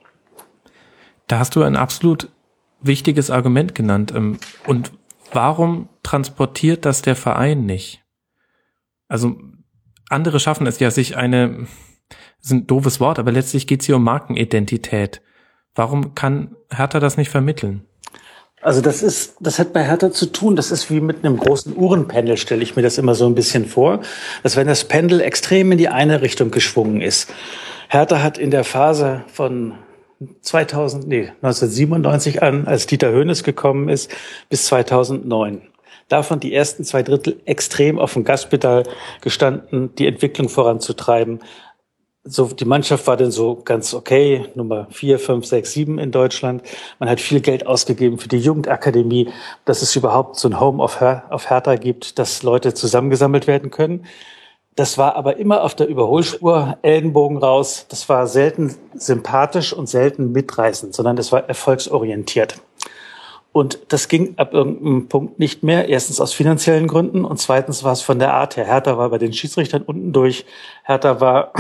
Da 1.29 1.39
hast 1.39 1.55
du 1.57 1.63
ein 1.63 1.77
absolut 1.77 2.29
wichtiges 2.81 3.31
Argument 3.31 3.75
genannt. 3.75 4.13
Ähm, 4.15 4.39
und 4.67 4.93
warum 5.33 5.89
transportiert 6.03 6.85
das 6.85 7.03
der 7.03 7.17
Verein 7.17 7.67
nicht? 7.67 8.03
Also 9.09 9.37
andere 10.09 10.41
schaffen 10.41 10.67
es 10.67 10.79
ja, 10.79 10.91
sich 10.91 11.17
eine 11.17 11.67
ist 12.43 12.51
ein 12.51 12.67
doofes 12.67 13.01
Wort, 13.01 13.19
aber 13.19 13.33
letztlich 13.33 13.67
geht 13.67 13.81
es 13.81 13.87
hier 13.87 13.97
um 13.97 14.05
Markenidentität. 14.05 15.21
Warum 15.75 16.15
kann 16.15 16.57
Hertha 16.71 17.01
das 17.01 17.17
nicht 17.17 17.31
vermitteln? 17.31 17.85
Also 18.61 18.81
das 18.81 19.03
ist, 19.03 19.37
das 19.41 19.59
hat 19.59 19.73
bei 19.73 19.85
Hertha 19.85 20.11
zu 20.11 20.27
tun. 20.27 20.57
Das 20.57 20.73
ist 20.73 20.91
wie 20.91 21.01
mit 21.01 21.25
einem 21.25 21.37
großen 21.37 21.77
Uhrenpendel, 21.77 22.37
stelle 22.37 22.63
ich 22.63 22.75
mir 22.75 22.83
das 22.83 22.99
immer 22.99 23.15
so 23.15 23.27
ein 23.27 23.35
bisschen 23.35 23.67
vor. 23.67 24.01
Dass 24.43 24.57
wenn 24.57 24.67
das 24.67 24.85
Pendel 24.85 25.21
extrem 25.21 25.71
in 25.73 25.79
die 25.79 25.89
eine 25.89 26.23
Richtung 26.23 26.51
geschwungen 26.51 27.01
ist. 27.01 27.33
Hertha 27.89 28.23
hat 28.23 28.37
in 28.37 28.51
der 28.51 28.65
Phase 28.65 29.25
von 29.33 29.75
2000, 30.43 31.07
nee, 31.07 31.29
1997 31.43 32.43
an, 32.43 32.67
als 32.67 32.87
Dieter 32.87 33.11
Höhnes 33.11 33.45
gekommen 33.45 33.89
ist, 33.89 34.11
bis 34.49 34.65
2009. 34.67 35.63
Davon 36.09 36.41
die 36.41 36.55
ersten 36.55 36.85
zwei 36.85 37.03
Drittel 37.03 37.41
extrem 37.45 37.99
auf 37.99 38.15
dem 38.15 38.25
Gaspedal 38.25 38.85
gestanden, 39.21 39.95
die 39.97 40.07
Entwicklung 40.07 40.49
voranzutreiben, 40.49 41.41
so 42.25 42.47
die 42.47 42.65
Mannschaft 42.65 43.07
war 43.07 43.17
dann 43.17 43.31
so 43.31 43.57
ganz 43.65 43.95
okay, 43.95 44.47
Nummer 44.55 44.87
vier, 44.91 45.19
fünf, 45.19 45.47
sechs, 45.47 45.73
sieben 45.73 45.99
in 45.99 46.11
Deutschland. 46.11 46.63
Man 46.99 47.09
hat 47.09 47.21
viel 47.21 47.41
Geld 47.41 47.67
ausgegeben 47.67 48.19
für 48.19 48.29
die 48.29 48.39
Jugendakademie, 48.39 49.31
dass 49.65 49.83
es 49.83 49.97
überhaupt 49.97 50.37
so 50.37 50.49
ein 50.49 50.61
Home 50.61 50.83
of, 50.83 51.01
Her 51.01 51.25
of 51.31 51.51
Hertha 51.51 51.77
gibt, 51.77 52.19
dass 52.19 52.43
Leute 52.43 52.75
zusammengesammelt 52.75 53.47
werden 53.47 53.71
können. 53.71 54.05
Das 54.77 54.97
war 54.97 55.17
aber 55.17 55.39
immer 55.39 55.65
auf 55.65 55.75
der 55.75 55.89
Überholspur, 55.89 56.79
Ellenbogen 56.83 57.39
raus. 57.39 57.87
Das 57.89 58.09
war 58.09 58.27
selten 58.29 58.77
sympathisch 58.95 59.73
und 59.73 59.89
selten 59.89 60.31
mitreißend, 60.31 60.95
sondern 60.95 61.17
das 61.17 61.33
war 61.33 61.49
erfolgsorientiert. 61.49 62.61
Und 63.51 63.81
das 63.89 64.07
ging 64.07 64.35
ab 64.37 64.53
irgendeinem 64.53 65.09
Punkt 65.09 65.41
nicht 65.41 65.65
mehr. 65.65 65.89
Erstens 65.89 66.21
aus 66.21 66.33
finanziellen 66.33 66.87
Gründen 66.87 67.25
und 67.25 67.41
zweitens 67.41 67.83
war 67.83 67.93
es 67.93 68.03
von 68.03 68.21
der 68.21 68.35
Art 68.35 68.57
her. 68.57 68.67
Hertha 68.67 68.99
war 68.99 69.09
bei 69.09 69.19
den 69.19 69.33
Schiedsrichtern 69.33 69.83
unten 69.83 70.13
durch. 70.13 70.45
Hertha 70.85 71.21
war 71.21 71.53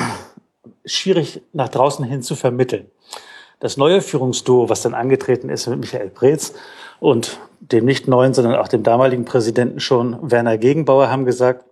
schwierig 0.89 1.43
nach 1.52 1.69
draußen 1.69 2.05
hin 2.05 2.23
zu 2.23 2.35
vermitteln. 2.35 2.90
Das 3.60 3.77
neue 3.77 4.01
Führungsduo, 4.01 4.69
was 4.69 4.82
dann 4.82 4.94
angetreten 4.94 5.48
ist 5.48 5.66
mit 5.66 5.81
Michael 5.81 6.10
Preetz 6.10 6.55
und 7.01 7.39
dem 7.60 7.85
nicht 7.85 8.06
neuen, 8.06 8.35
sondern 8.35 8.55
auch 8.55 8.69
dem 8.69 8.82
damaligen 8.82 9.24
Präsidenten 9.24 9.81
schon, 9.81 10.31
Werner 10.31 10.59
Gegenbauer, 10.59 11.10
haben 11.10 11.24
gesagt, 11.24 11.65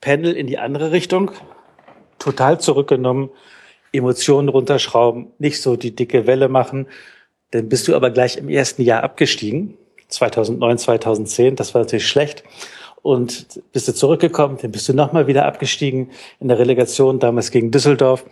Pendel 0.00 0.32
in 0.32 0.48
die 0.48 0.58
andere 0.58 0.90
Richtung, 0.90 1.30
total 2.18 2.60
zurückgenommen, 2.60 3.30
Emotionen 3.92 4.48
runterschrauben, 4.48 5.28
nicht 5.38 5.62
so 5.62 5.76
die 5.76 5.94
dicke 5.94 6.26
Welle 6.26 6.48
machen. 6.48 6.88
Dann 7.52 7.68
bist 7.68 7.86
du 7.86 7.94
aber 7.94 8.10
gleich 8.10 8.36
im 8.36 8.48
ersten 8.48 8.82
Jahr 8.82 9.04
abgestiegen, 9.04 9.76
2009, 10.08 10.78
2010, 10.78 11.56
das 11.56 11.74
war 11.74 11.82
natürlich 11.82 12.08
schlecht 12.08 12.42
und 13.02 13.60
bist 13.72 13.88
du 13.88 13.94
zurückgekommen, 13.94 14.58
dann 14.62 14.72
bist 14.72 14.88
du 14.88 14.94
nochmal 14.94 15.26
wieder 15.26 15.44
abgestiegen 15.44 16.10
in 16.40 16.48
der 16.48 16.58
Relegation, 16.58 17.18
damals 17.18 17.50
gegen 17.50 17.70
Düsseldorf. 17.70 18.24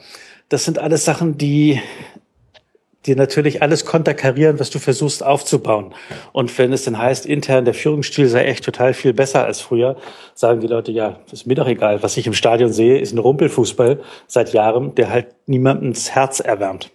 Das 0.49 0.65
sind 0.65 0.79
alles 0.79 1.05
Sachen, 1.05 1.39
die 1.39 1.81
die 3.07 3.15
natürlich 3.15 3.63
alles 3.63 3.87
konterkarieren, 3.87 4.61
was 4.61 4.71
du 4.71 4.79
versuchst 4.79 5.25
aufzubauen. 5.25 5.95
Und 6.33 6.57
wenn 6.59 6.73
es 6.73 6.85
dann 6.85 6.99
heißt, 6.99 7.25
intern 7.25 7.65
der 7.65 7.73
Führungsstil 7.73 8.27
sei 8.27 8.45
echt 8.45 8.65
total 8.65 8.93
viel 8.93 9.15
besser 9.15 9.45
als 9.45 9.61
früher, 9.61 9.97
sagen 10.35 10.61
die 10.61 10.67
Leute, 10.67 10.93
ja, 10.93 11.19
ist 11.33 11.47
mir 11.47 11.55
doch 11.55 11.67
egal. 11.67 12.03
Was 12.03 12.17
ich 12.19 12.27
im 12.27 12.35
Stadion 12.35 12.73
sehe, 12.73 12.99
ist 12.99 13.13
ein 13.13 13.19
Rumpelfußball 13.19 14.01
seit 14.27 14.53
Jahren, 14.53 14.95
der 14.95 15.11
halt 15.11 15.29
niemandens 15.47 16.11
Herz 16.11 16.41
erwärmt. 16.41 16.91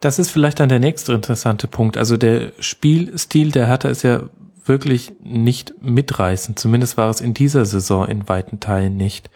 Das 0.00 0.18
ist 0.18 0.30
vielleicht 0.30 0.60
dann 0.60 0.68
der 0.68 0.78
nächste 0.78 1.12
interessante 1.12 1.66
Punkt. 1.66 1.98
Also 1.98 2.16
der 2.16 2.52
Spielstil 2.58 3.50
der 3.50 3.66
Hertha 3.66 3.88
ist 3.88 4.02
ja 4.02 4.22
wirklich 4.68 5.12
nicht 5.22 5.74
mitreißend. 5.80 6.58
Zumindest 6.58 6.96
war 6.96 7.10
es 7.10 7.20
in 7.20 7.34
dieser 7.34 7.64
Saison 7.64 8.06
in 8.06 8.28
weiten 8.28 8.60
Teilen 8.60 8.96
nicht. 8.96 9.30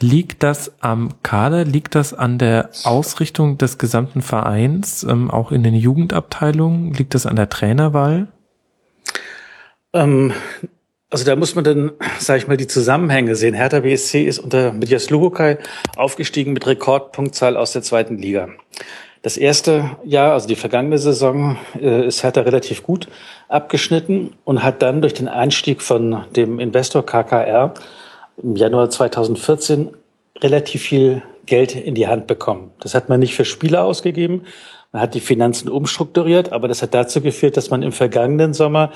Liegt 0.00 0.42
das 0.42 0.72
am 0.80 1.22
Kader? 1.22 1.64
Liegt 1.64 1.94
das 1.94 2.12
an 2.12 2.38
der 2.38 2.70
Ausrichtung 2.84 3.56
des 3.56 3.78
gesamten 3.78 4.20
Vereins, 4.20 5.04
ähm, 5.04 5.30
auch 5.30 5.52
in 5.52 5.62
den 5.62 5.74
Jugendabteilungen? 5.74 6.92
Liegt 6.92 7.14
das 7.14 7.24
an 7.24 7.36
der 7.36 7.48
Trainerwahl? 7.48 8.26
Ähm, 9.92 10.32
also 11.08 11.24
da 11.24 11.36
muss 11.36 11.54
man 11.54 11.62
dann, 11.62 11.92
sage 12.18 12.38
ich 12.38 12.48
mal, 12.48 12.56
die 12.56 12.66
Zusammenhänge 12.66 13.36
sehen. 13.36 13.54
Hertha 13.54 13.80
BSC 13.80 14.24
ist 14.24 14.38
unter 14.38 14.72
Mitjas 14.72 15.10
Luhukai 15.10 15.58
aufgestiegen 15.94 16.52
mit 16.52 16.66
Rekordpunktzahl 16.66 17.56
aus 17.56 17.72
der 17.72 17.82
zweiten 17.82 18.18
Liga. 18.18 18.48
Das 19.22 19.36
erste 19.36 19.96
Jahr, 20.04 20.32
also 20.32 20.48
die 20.48 20.56
vergangene 20.56 20.98
Saison, 20.98 21.56
äh, 21.80 22.06
ist 22.08 22.24
Hertha 22.24 22.40
relativ 22.40 22.82
gut 22.82 23.06
abgeschnitten 23.48 24.34
und 24.44 24.64
hat 24.64 24.82
dann 24.82 25.00
durch 25.00 25.14
den 25.14 25.28
Einstieg 25.28 25.80
von 25.80 26.24
dem 26.34 26.58
Investor 26.58 27.06
KKR 27.06 27.72
im 28.42 28.56
Januar 28.56 28.90
2014 28.90 29.90
relativ 30.40 30.82
viel 30.82 31.22
Geld 31.46 31.76
in 31.76 31.94
die 31.94 32.08
Hand 32.08 32.26
bekommen. 32.26 32.72
Das 32.80 32.94
hat 32.96 33.08
man 33.08 33.20
nicht 33.20 33.34
für 33.34 33.44
Spieler 33.44 33.84
ausgegeben, 33.84 34.42
man 34.90 35.02
hat 35.02 35.14
die 35.14 35.20
Finanzen 35.20 35.68
umstrukturiert, 35.68 36.52
aber 36.52 36.66
das 36.68 36.82
hat 36.82 36.92
dazu 36.92 37.20
geführt, 37.20 37.56
dass 37.56 37.70
man 37.70 37.82
im 37.82 37.92
vergangenen 37.92 38.52
Sommer 38.52 38.90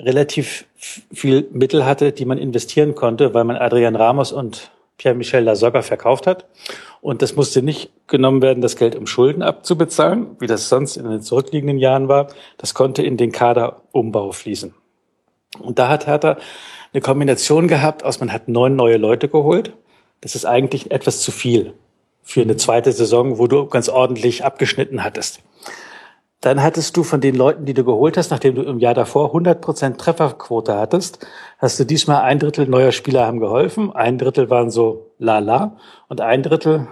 relativ 0.00 0.66
viel 0.76 1.48
Mittel 1.52 1.84
hatte, 1.84 2.12
die 2.12 2.24
man 2.24 2.38
investieren 2.38 2.94
konnte, 2.94 3.34
weil 3.34 3.44
man 3.44 3.56
Adrian 3.56 3.96
Ramos 3.96 4.32
und 4.32 4.70
Pierre-Michel 4.98 5.44
Lasogga 5.44 5.82
verkauft 5.82 6.26
hat. 6.26 6.46
Und 7.00 7.22
das 7.22 7.36
musste 7.36 7.62
nicht 7.62 7.90
genommen 8.08 8.42
werden, 8.42 8.60
das 8.60 8.76
Geld 8.76 8.96
um 8.96 9.06
Schulden 9.06 9.42
abzubezahlen, 9.42 10.36
wie 10.40 10.46
das 10.46 10.68
sonst 10.68 10.96
in 10.96 11.08
den 11.08 11.22
zurückliegenden 11.22 11.78
Jahren 11.78 12.08
war. 12.08 12.28
Das 12.58 12.74
konnte 12.74 13.02
in 13.02 13.16
den 13.16 13.32
Kaderumbau 13.32 14.32
fließen. 14.32 14.74
Und 15.60 15.78
da 15.78 15.88
hat 15.88 16.06
Hertha 16.06 16.36
eine 16.92 17.00
Kombination 17.00 17.68
gehabt 17.68 18.04
aus, 18.04 18.20
man 18.20 18.32
hat 18.32 18.48
neun 18.48 18.76
neue 18.76 18.96
Leute 18.96 19.28
geholt. 19.28 19.72
Das 20.20 20.34
ist 20.34 20.44
eigentlich 20.44 20.90
etwas 20.90 21.20
zu 21.20 21.30
viel 21.30 21.74
für 22.22 22.42
eine 22.42 22.56
zweite 22.56 22.92
Saison, 22.92 23.38
wo 23.38 23.46
du 23.46 23.66
ganz 23.66 23.88
ordentlich 23.88 24.44
abgeschnitten 24.44 25.04
hattest. 25.04 25.40
Dann 26.40 26.62
hattest 26.62 26.96
du 26.96 27.02
von 27.02 27.20
den 27.20 27.34
Leuten, 27.34 27.64
die 27.64 27.74
du 27.74 27.84
geholt 27.84 28.16
hast, 28.16 28.30
nachdem 28.30 28.54
du 28.54 28.62
im 28.62 28.78
Jahr 28.78 28.94
davor 28.94 29.34
100% 29.34 29.96
Trefferquote 29.96 30.76
hattest, 30.76 31.26
hast 31.58 31.80
du 31.80 31.84
diesmal 31.84 32.22
ein 32.22 32.38
Drittel 32.38 32.68
neuer 32.68 32.92
Spieler 32.92 33.26
haben 33.26 33.40
geholfen, 33.40 33.92
ein 33.92 34.18
Drittel 34.18 34.48
waren 34.48 34.70
so 34.70 35.10
lala 35.18 35.76
und 36.08 36.20
ein 36.20 36.44
Drittel 36.44 36.86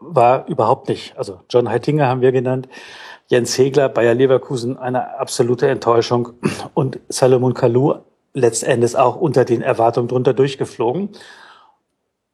war 0.00 0.48
überhaupt 0.48 0.88
nicht. 0.88 1.16
Also 1.16 1.40
John 1.48 1.68
Heitinger 1.68 2.08
haben 2.08 2.22
wir 2.22 2.32
genannt, 2.32 2.68
Jens 3.28 3.56
Hegler, 3.56 3.88
Bayer 3.88 4.14
Leverkusen, 4.14 4.76
eine 4.76 5.18
absolute 5.18 5.68
Enttäuschung 5.68 6.30
und 6.74 6.98
Salomon 7.08 7.54
Kalou 7.54 7.96
letztendlich 8.34 8.96
auch 8.96 9.16
unter 9.16 9.44
den 9.44 9.62
Erwartungen 9.62 10.08
drunter 10.08 10.32
durchgeflogen. 10.32 11.10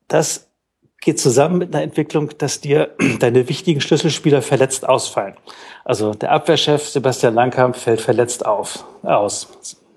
Das 0.09 0.49
geht 1.05 1.21
zusammen 1.21 1.59
mit 1.59 1.75
einer 1.75 1.85
Entwicklung, 1.85 2.31
dass 2.39 2.61
dir 2.61 2.91
deine 3.21 3.49
wichtigen 3.49 3.81
Schlüsselspieler 3.81 4.43
verletzt 4.43 4.89
ausfallen. 4.89 5.35
Also 5.85 6.15
der 6.15 6.33
Abwehrchef 6.33 6.89
Sebastian 6.89 7.35
Langkamp 7.35 7.77
fällt 7.77 8.01
verletzt 8.01 8.45
auf, 8.45 8.85
aus. 9.03 9.49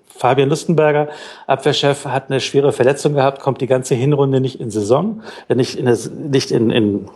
Fabian 0.06 0.48
Lustenberger, 0.48 1.08
Abwehrchef, 1.46 2.04
hat 2.04 2.30
eine 2.30 2.40
schwere 2.40 2.72
Verletzung 2.72 3.14
gehabt, 3.14 3.40
kommt 3.40 3.60
die 3.60 3.68
ganze 3.68 3.94
Hinrunde 3.94 4.40
nicht 4.40 4.60
in 4.60 4.70
Saison, 4.70 5.22
äh, 5.48 5.54
nicht 5.54 5.76
in, 5.76 6.30
nicht 6.30 6.50
in, 6.50 6.70
in 6.70 7.08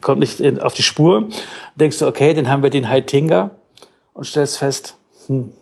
kommt 0.00 0.20
nicht 0.20 0.40
in, 0.40 0.58
auf 0.58 0.74
die 0.74 0.82
Spur. 0.82 1.28
Denkst 1.76 1.98
du, 1.98 2.06
okay, 2.06 2.34
dann 2.34 2.48
haben 2.48 2.62
wir 2.62 2.70
den 2.70 2.88
Heitinga 2.88 3.50
und 4.14 4.24
stellst 4.24 4.58
fest, 4.58 4.96
hm, 5.26 5.52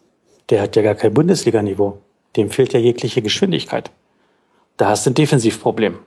der 0.50 0.62
hat 0.62 0.76
ja 0.76 0.82
gar 0.82 0.94
kein 0.94 1.12
Bundesliganiveau. 1.12 1.98
Dem 2.36 2.50
fehlt 2.50 2.72
ja 2.72 2.80
jegliche 2.80 3.22
Geschwindigkeit. 3.22 3.90
Da 4.76 4.88
hast 4.88 5.04
du 5.04 5.10
ein 5.10 5.14
Defensivproblem. 5.14 5.98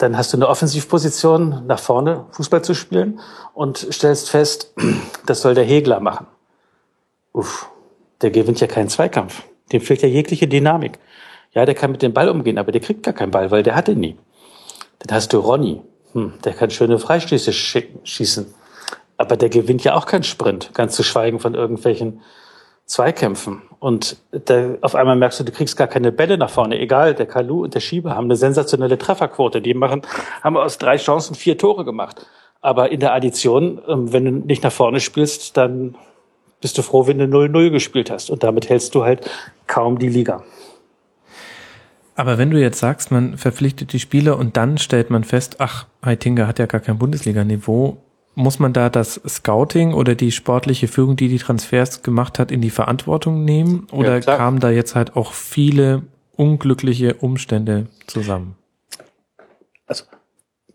Dann 0.00 0.16
hast 0.16 0.32
du 0.32 0.38
eine 0.38 0.48
Offensivposition, 0.48 1.66
nach 1.66 1.78
vorne 1.78 2.24
Fußball 2.30 2.64
zu 2.64 2.72
spielen 2.72 3.20
und 3.52 3.76
stellst 3.92 4.30
fest, 4.30 4.72
das 5.26 5.42
soll 5.42 5.54
der 5.54 5.64
Hegler 5.64 6.00
machen. 6.00 6.26
Uff, 7.34 7.70
der 8.22 8.30
gewinnt 8.30 8.60
ja 8.60 8.66
keinen 8.66 8.88
Zweikampf. 8.88 9.42
Dem 9.72 9.82
fehlt 9.82 10.00
ja 10.00 10.08
jegliche 10.08 10.48
Dynamik. 10.48 10.98
Ja, 11.52 11.66
der 11.66 11.74
kann 11.74 11.92
mit 11.92 12.00
dem 12.00 12.14
Ball 12.14 12.30
umgehen, 12.30 12.56
aber 12.56 12.72
der 12.72 12.80
kriegt 12.80 13.02
gar 13.02 13.12
keinen 13.12 13.30
Ball, 13.30 13.50
weil 13.50 13.62
der 13.62 13.74
hat 13.74 13.88
ihn 13.88 14.00
nie. 14.00 14.16
Dann 15.00 15.14
hast 15.14 15.34
du 15.34 15.38
Ronny. 15.38 15.82
Hm, 16.14 16.32
der 16.44 16.54
kann 16.54 16.70
schöne 16.70 16.98
Freistöße 16.98 17.52
schießen. 17.52 18.54
Aber 19.18 19.36
der 19.36 19.50
gewinnt 19.50 19.84
ja 19.84 19.96
auch 19.96 20.06
keinen 20.06 20.22
Sprint, 20.22 20.70
ganz 20.72 20.96
zu 20.96 21.02
schweigen 21.02 21.40
von 21.40 21.54
irgendwelchen 21.54 22.22
Zweikämpfen. 22.86 23.60
Und 23.80 24.18
da, 24.30 24.74
auf 24.82 24.94
einmal 24.94 25.16
merkst 25.16 25.40
du, 25.40 25.44
du 25.44 25.52
kriegst 25.52 25.76
gar 25.76 25.88
keine 25.88 26.12
Bälle 26.12 26.36
nach 26.36 26.50
vorne. 26.50 26.78
Egal, 26.78 27.14
der 27.14 27.24
Kalu 27.24 27.64
und 27.64 27.74
der 27.74 27.80
Schieber 27.80 28.14
haben 28.14 28.26
eine 28.26 28.36
sensationelle 28.36 28.98
Trefferquote. 28.98 29.62
Die 29.62 29.72
machen, 29.72 30.02
haben 30.42 30.58
aus 30.58 30.76
drei 30.76 30.96
Chancen 30.96 31.34
vier 31.34 31.56
Tore 31.56 31.86
gemacht. 31.86 32.26
Aber 32.60 32.92
in 32.92 33.00
der 33.00 33.14
Addition, 33.14 33.80
ähm, 33.88 34.12
wenn 34.12 34.24
du 34.26 34.30
nicht 34.32 34.62
nach 34.62 34.72
vorne 34.72 35.00
spielst, 35.00 35.56
dann 35.56 35.96
bist 36.60 36.76
du 36.76 36.82
froh, 36.82 37.06
wenn 37.06 37.18
du 37.18 37.24
0-0 37.24 37.70
gespielt 37.70 38.10
hast. 38.10 38.30
Und 38.30 38.42
damit 38.42 38.68
hältst 38.68 38.94
du 38.94 39.02
halt 39.02 39.28
kaum 39.66 39.98
die 39.98 40.10
Liga. 40.10 40.42
Aber 42.16 42.36
wenn 42.36 42.50
du 42.50 42.60
jetzt 42.60 42.80
sagst, 42.80 43.10
man 43.10 43.38
verpflichtet 43.38 43.94
die 43.94 43.98
Spieler 43.98 44.36
und 44.38 44.58
dann 44.58 44.76
stellt 44.76 45.08
man 45.08 45.24
fest, 45.24 45.56
ach, 45.58 45.86
Heitinga 46.04 46.46
hat 46.46 46.58
ja 46.58 46.66
gar 46.66 46.82
kein 46.82 46.98
Bundesliga-Niveau, 46.98 47.96
muss 48.40 48.58
man 48.58 48.72
da 48.72 48.88
das 48.88 49.20
Scouting 49.28 49.94
oder 49.94 50.14
die 50.14 50.32
sportliche 50.32 50.88
Führung, 50.88 51.16
die 51.16 51.28
die 51.28 51.38
Transfers 51.38 52.02
gemacht 52.02 52.38
hat, 52.38 52.50
in 52.50 52.60
die 52.60 52.70
Verantwortung 52.70 53.44
nehmen? 53.44 53.86
Oder 53.92 54.18
ja, 54.18 54.36
kamen 54.36 54.60
da 54.60 54.70
jetzt 54.70 54.94
halt 54.94 55.16
auch 55.16 55.32
viele 55.32 56.02
unglückliche 56.36 57.14
Umstände 57.14 57.86
zusammen? 58.06 58.56
Also 59.86 60.04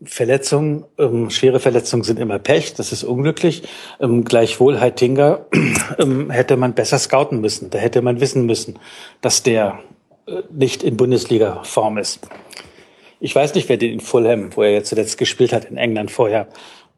Verletzungen, 0.02 0.84
ähm, 0.98 1.30
schwere 1.30 1.58
Verletzungen 1.58 2.04
sind 2.04 2.18
immer 2.18 2.38
Pech, 2.38 2.74
das 2.74 2.92
ist 2.92 3.02
unglücklich. 3.02 3.62
Ähm, 4.00 4.24
gleichwohl 4.24 4.78
Heitinga 4.78 5.46
ähm, 5.98 6.30
hätte 6.30 6.56
man 6.56 6.74
besser 6.74 6.98
scouten 6.98 7.40
müssen. 7.40 7.70
Da 7.70 7.78
hätte 7.78 8.02
man 8.02 8.20
wissen 8.20 8.46
müssen, 8.46 8.78
dass 9.22 9.42
der 9.42 9.80
äh, 10.26 10.42
nicht 10.50 10.82
in 10.82 10.96
Bundesliga-Form 10.96 11.98
ist. 11.98 12.20
Ich 13.18 13.34
weiß 13.34 13.54
nicht, 13.54 13.68
wer 13.68 13.78
den 13.78 13.94
in 13.94 14.00
Fulham, 14.00 14.54
wo 14.54 14.62
er 14.62 14.72
jetzt 14.72 14.90
zuletzt 14.90 15.16
gespielt 15.16 15.52
hat, 15.52 15.64
in 15.64 15.78
England 15.78 16.10
vorher, 16.10 16.48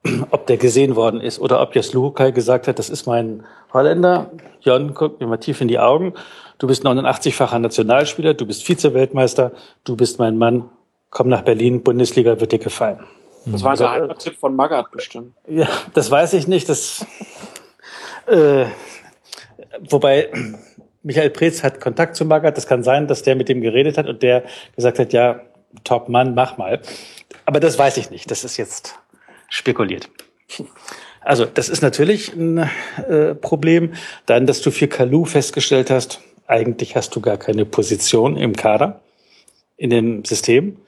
ob 0.30 0.46
der 0.46 0.56
gesehen 0.56 0.96
worden 0.96 1.20
ist 1.20 1.38
oder 1.38 1.60
ob 1.60 1.74
Jas 1.74 1.92
Luhukai 1.92 2.32
gesagt 2.32 2.68
hat, 2.68 2.78
das 2.78 2.90
ist 2.90 3.06
mein 3.06 3.44
Holländer. 3.72 4.30
Jon, 4.60 4.94
guck 4.94 5.20
mir 5.20 5.26
mal 5.26 5.36
tief 5.38 5.60
in 5.60 5.68
die 5.68 5.78
Augen. 5.78 6.14
Du 6.58 6.66
bist 6.66 6.84
89-facher 6.84 7.58
Nationalspieler, 7.58 8.34
du 8.34 8.46
bist 8.46 8.64
Vize-Weltmeister, 8.64 9.52
du 9.84 9.96
bist 9.96 10.18
mein 10.18 10.38
Mann. 10.38 10.68
Komm 11.10 11.28
nach 11.28 11.42
Berlin, 11.42 11.82
Bundesliga 11.82 12.40
wird 12.40 12.52
dir 12.52 12.58
gefallen. 12.58 13.00
Das 13.46 13.62
war 13.62 13.76
der 13.76 13.90
also, 13.90 14.14
Tipp 14.14 14.36
von 14.36 14.54
Magath 14.56 14.90
bestimmt. 14.90 15.34
Ja, 15.46 15.68
das 15.94 16.10
weiß 16.10 16.34
ich 16.34 16.48
nicht. 16.48 16.68
Das, 16.68 17.06
äh, 18.26 18.66
wobei 19.88 20.30
Michael 21.02 21.30
Preetz 21.30 21.62
hat 21.62 21.80
Kontakt 21.80 22.16
zu 22.16 22.24
Magath. 22.24 22.56
Das 22.56 22.66
kann 22.66 22.82
sein, 22.82 23.06
dass 23.06 23.22
der 23.22 23.36
mit 23.36 23.48
dem 23.48 23.60
geredet 23.60 23.96
hat 23.96 24.06
und 24.06 24.22
der 24.22 24.44
gesagt 24.76 24.98
hat, 24.98 25.12
ja, 25.12 25.40
Top 25.84 26.08
Mann, 26.08 26.34
mach 26.34 26.58
mal. 26.58 26.80
Aber 27.46 27.60
das 27.60 27.78
weiß 27.78 27.96
ich 27.98 28.10
nicht. 28.10 28.30
Das 28.30 28.44
ist 28.44 28.56
jetzt 28.56 28.98
spekuliert. 29.48 30.10
Also 31.20 31.44
das 31.44 31.68
ist 31.68 31.82
natürlich 31.82 32.32
ein 32.34 32.58
äh, 33.08 33.34
Problem. 33.34 33.92
Dann, 34.26 34.46
dass 34.46 34.62
du 34.62 34.70
für 34.70 34.88
Kalu 34.88 35.24
festgestellt 35.24 35.90
hast, 35.90 36.20
eigentlich 36.46 36.96
hast 36.96 37.14
du 37.14 37.20
gar 37.20 37.36
keine 37.36 37.64
Position 37.64 38.36
im 38.36 38.54
Kader, 38.54 39.00
in 39.76 39.90
dem 39.90 40.24
System. 40.24 40.78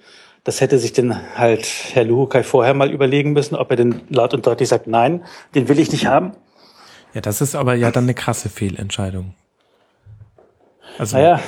Das 0.45 0.61
hätte 0.63 0.79
sich 0.79 0.93
denn 0.95 1.15
halt 1.37 1.69
Herr 1.93 2.05
Luhukai 2.05 2.43
vorher 2.43 2.73
mal 2.73 2.91
überlegen 2.91 3.33
müssen, 3.33 3.55
ob 3.55 3.71
er 3.71 3.77
denn 3.77 4.01
laut 4.09 4.33
und 4.33 4.47
deutlich 4.47 4.71
sagt, 4.71 4.87
nein, 4.87 5.25
den 5.55 5.69
will 5.69 5.79
ich 5.79 5.93
nicht 5.93 6.07
haben. 6.07 6.33
Ja, 7.13 7.21
das 7.21 7.41
ist 7.41 7.55
aber 7.55 7.75
ja 7.75 7.91
dann 7.91 8.05
eine 8.05 8.15
krasse 8.15 8.49
Fehlentscheidung. 8.49 9.35
Also, 10.99 11.17
naja. 11.17 11.41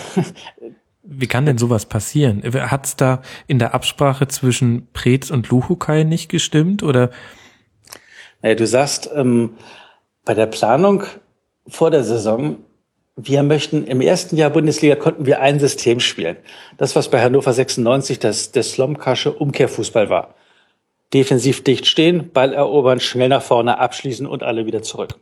Wie 1.03 1.27
kann 1.27 1.47
denn 1.47 1.59
sowas 1.59 1.87
passieren? 1.87 2.43
Hat 2.45 2.87
es 2.87 2.97
da 2.97 3.23
in 3.47 3.59
der 3.59 3.75
Absprache 3.75 4.29
zwischen 4.29 4.89
Preetz 4.93 5.31
und 5.31 5.49
Luhukai 5.49 6.05
nicht 6.05 6.29
gestimmt 6.29 6.83
oder? 6.83 7.11
Naja, 8.41 8.55
du 8.55 8.67
sagst, 8.67 9.11
ähm, 9.15 9.55
bei 10.25 10.35
der 10.35 10.47
Planung 10.47 11.05
vor 11.67 11.91
der 11.91 12.05
Saison, 12.05 12.59
wir 13.17 13.43
möchten, 13.43 13.87
im 13.87 14.01
ersten 14.01 14.37
Jahr 14.37 14.51
Bundesliga 14.51 14.97
konnten 14.97 15.27
wir 15.27 15.41
ein 15.41 15.61
System 15.61 16.01
spielen. 16.01 16.37
Das, 16.79 16.97
was 16.97 17.11
bei 17.11 17.21
Hannover 17.21 17.53
96 17.53 18.19
das, 18.19 18.53
der 18.53 18.63
Slomkasche 18.63 19.33
Umkehrfußball 19.33 20.09
war. 20.09 20.35
defensiv 21.13 21.63
dicht 21.63 21.87
stehen, 21.87 22.33
Ball 22.33 22.55
erobern, 22.55 22.99
schnell 22.99 23.29
nach 23.29 23.43
vorne 23.43 23.79
abschließen 23.79 24.27
und 24.27 24.43
alle 24.43 24.65
wieder 24.65 24.83
zurück. 24.83 25.19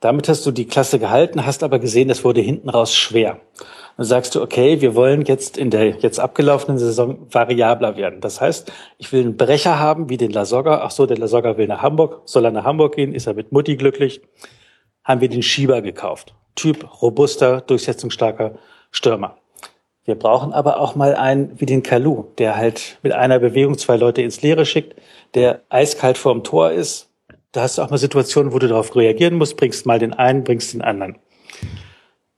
Damit 0.00 0.28
hast 0.28 0.44
du 0.44 0.50
die 0.50 0.66
Klasse 0.66 0.98
gehalten, 0.98 1.46
hast 1.46 1.62
aber 1.62 1.78
gesehen, 1.78 2.08
das 2.08 2.22
wurde 2.22 2.40
hinten 2.40 2.68
raus 2.68 2.94
schwer. 2.94 3.40
Dann 3.96 4.04
sagst 4.04 4.34
du, 4.34 4.42
okay, 4.42 4.82
wir 4.82 4.94
wollen 4.94 5.22
jetzt 5.22 5.56
in 5.56 5.70
der 5.70 5.88
jetzt 5.88 6.20
abgelaufenen 6.20 6.78
Saison 6.78 7.26
variabler 7.30 7.96
werden. 7.96 8.20
Das 8.20 8.40
heißt, 8.40 8.70
ich 8.98 9.10
will 9.12 9.22
einen 9.22 9.38
Brecher 9.38 9.78
haben, 9.78 10.10
wie 10.10 10.18
den 10.18 10.32
Lasogga. 10.32 10.82
Ach 10.82 10.90
so, 10.90 11.06
der 11.06 11.16
Lasogga 11.16 11.56
will 11.56 11.66
nach 11.66 11.80
Hamburg. 11.80 12.20
Soll 12.26 12.44
er 12.44 12.50
nach 12.50 12.64
Hamburg 12.64 12.94
gehen? 12.96 13.14
Ist 13.14 13.26
er 13.26 13.32
mit 13.32 13.52
Mutti 13.52 13.76
glücklich? 13.76 14.20
Haben 15.02 15.22
wir 15.22 15.30
den 15.30 15.42
Schieber 15.42 15.80
gekauft. 15.80 16.34
Typ 16.56 17.00
robuster, 17.00 17.62
durchsetzungsstarker 17.62 18.58
Stürmer. 18.90 19.38
Wir 20.04 20.14
brauchen 20.14 20.52
aber 20.52 20.78
auch 20.78 20.94
mal 20.94 21.16
einen 21.16 21.58
wie 21.60 21.66
den 21.66 21.82
Kalu, 21.82 22.26
der 22.38 22.56
halt 22.56 22.98
mit 23.02 23.12
einer 23.12 23.38
Bewegung 23.38 23.76
zwei 23.76 23.96
Leute 23.96 24.22
ins 24.22 24.40
Leere 24.42 24.66
schickt, 24.66 24.94
der 25.34 25.62
eiskalt 25.68 26.16
vorm 26.16 26.44
Tor 26.44 26.70
ist. 26.70 27.05
Da 27.56 27.62
hast 27.62 27.78
du 27.78 27.82
auch 27.82 27.88
mal 27.88 27.96
Situationen, 27.96 28.52
wo 28.52 28.58
du 28.58 28.68
darauf 28.68 28.94
reagieren 28.94 29.36
musst, 29.36 29.56
bringst 29.56 29.86
mal 29.86 29.98
den 29.98 30.12
einen, 30.12 30.44
bringst 30.44 30.74
den 30.74 30.82
anderen. 30.82 31.16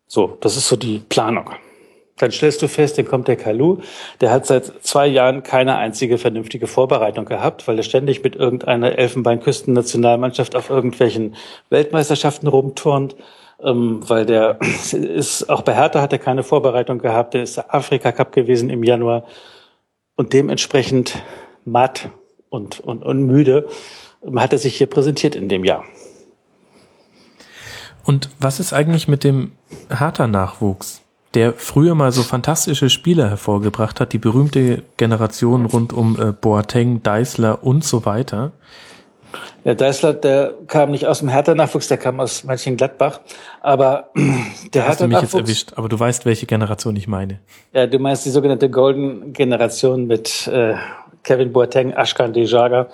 So, 0.07 0.39
das 0.41 0.57
ist 0.57 0.69
so 0.69 0.77
die 0.77 1.01
Planung. 1.01 1.51
Dann 2.19 2.31
stellst 2.31 2.63
du 2.63 2.69
fest, 2.69 2.99
dann 2.99 3.05
kommt 3.05 3.27
der 3.27 3.35
Kalu, 3.35 3.79
der 4.21 4.31
hat 4.31 4.47
seit 4.47 4.67
zwei 4.85 5.09
Jahren 5.09 5.43
keine 5.43 5.77
einzige 5.77 6.19
vernünftige 6.19 6.69
Vorbereitung 6.69 7.25
gehabt, 7.25 7.67
weil 7.67 7.79
er 7.79 7.83
ständig 7.83 8.23
mit 8.23 8.37
irgendeiner 8.37 8.97
Elfenbeinküsten-Nationalmannschaft 8.97 10.55
auf 10.55 10.71
irgendwelchen 10.71 11.35
Weltmeisterschaften 11.69 12.47
rumturnt, 12.47 13.17
ähm, 13.61 14.09
weil 14.09 14.25
der 14.25 14.61
ist, 14.93 15.51
auch 15.51 15.63
bei 15.63 15.75
Hertha 15.75 16.01
hat 16.01 16.13
er 16.13 16.21
keine 16.21 16.45
Vorbereitung 16.45 17.01
gehabt, 17.01 17.35
der 17.35 17.43
ist 17.43 17.57
der 17.57 17.75
Afrika 17.75 18.13
Cup 18.13 18.31
gewesen 18.31 18.71
im 18.71 18.85
Januar 18.85 19.25
und 20.15 20.33
dementsprechend 20.33 21.21
matt 21.65 22.09
und, 22.51 22.79
und, 22.79 23.03
und 23.03 23.25
müde 23.25 23.67
hat 24.37 24.53
er 24.53 24.59
sich 24.59 24.77
hier 24.77 24.87
präsentiert 24.87 25.35
in 25.35 25.49
dem 25.49 25.65
Jahr. 25.65 25.85
Und 28.05 28.31
was 28.41 28.59
ist 28.59 28.73
eigentlich 28.73 29.07
mit 29.07 29.23
dem 29.23 29.53
Hertha-Nachwuchs, 29.91 31.03
der 31.35 31.53
früher 31.53 31.95
mal 31.95 32.11
so 32.11 32.23
fantastische 32.23 32.89
Spieler 32.89 33.29
hervorgebracht 33.29 34.01
hat, 34.01 34.15
die 34.15 34.19
berühmte 34.19 34.83
Generation 34.97 35.67
rund 35.67 35.93
um 35.93 36.19
äh, 36.19 36.33
Boateng, 36.33 37.03
Deißler 37.03 37.63
und 37.63 37.85
so 37.85 38.07
weiter? 38.07 38.53
Ja, 39.65 39.75
Deißler, 39.75 40.15
der 40.15 40.55
kam 40.69 40.91
nicht 40.91 41.07
aus 41.07 41.19
dem 41.19 41.29
Hertha-Nachwuchs, 41.29 41.89
der 41.89 41.99
kam 41.99 42.19
aus 42.19 42.45
Mönchengladbach. 42.45 43.21
Aber 43.61 44.09
der 44.73 44.87
Hertha-Nachwuchs... 44.87 44.89
Hast 44.89 45.01
du 45.01 45.09
mich 45.09 45.21
jetzt 45.21 45.35
erwischt, 45.35 45.73
aber 45.77 45.91
du 45.91 46.01
weißt, 46.01 46.25
welche 46.25 46.47
Generation 46.47 46.97
ich 46.97 47.09
meine. 47.09 47.41
Ja, 47.75 47.87
du 47.87 47.99
meinst 47.99 48.25
die 48.25 48.31
sogenannte 48.31 48.71
Golden 48.71 49.35
Generation 49.35 50.07
mit 50.07 50.47
äh, 50.47 50.77
Kevin 51.25 51.53
Boateng, 51.53 51.93
Ashkan 51.93 52.33
Dejaga 52.33 52.89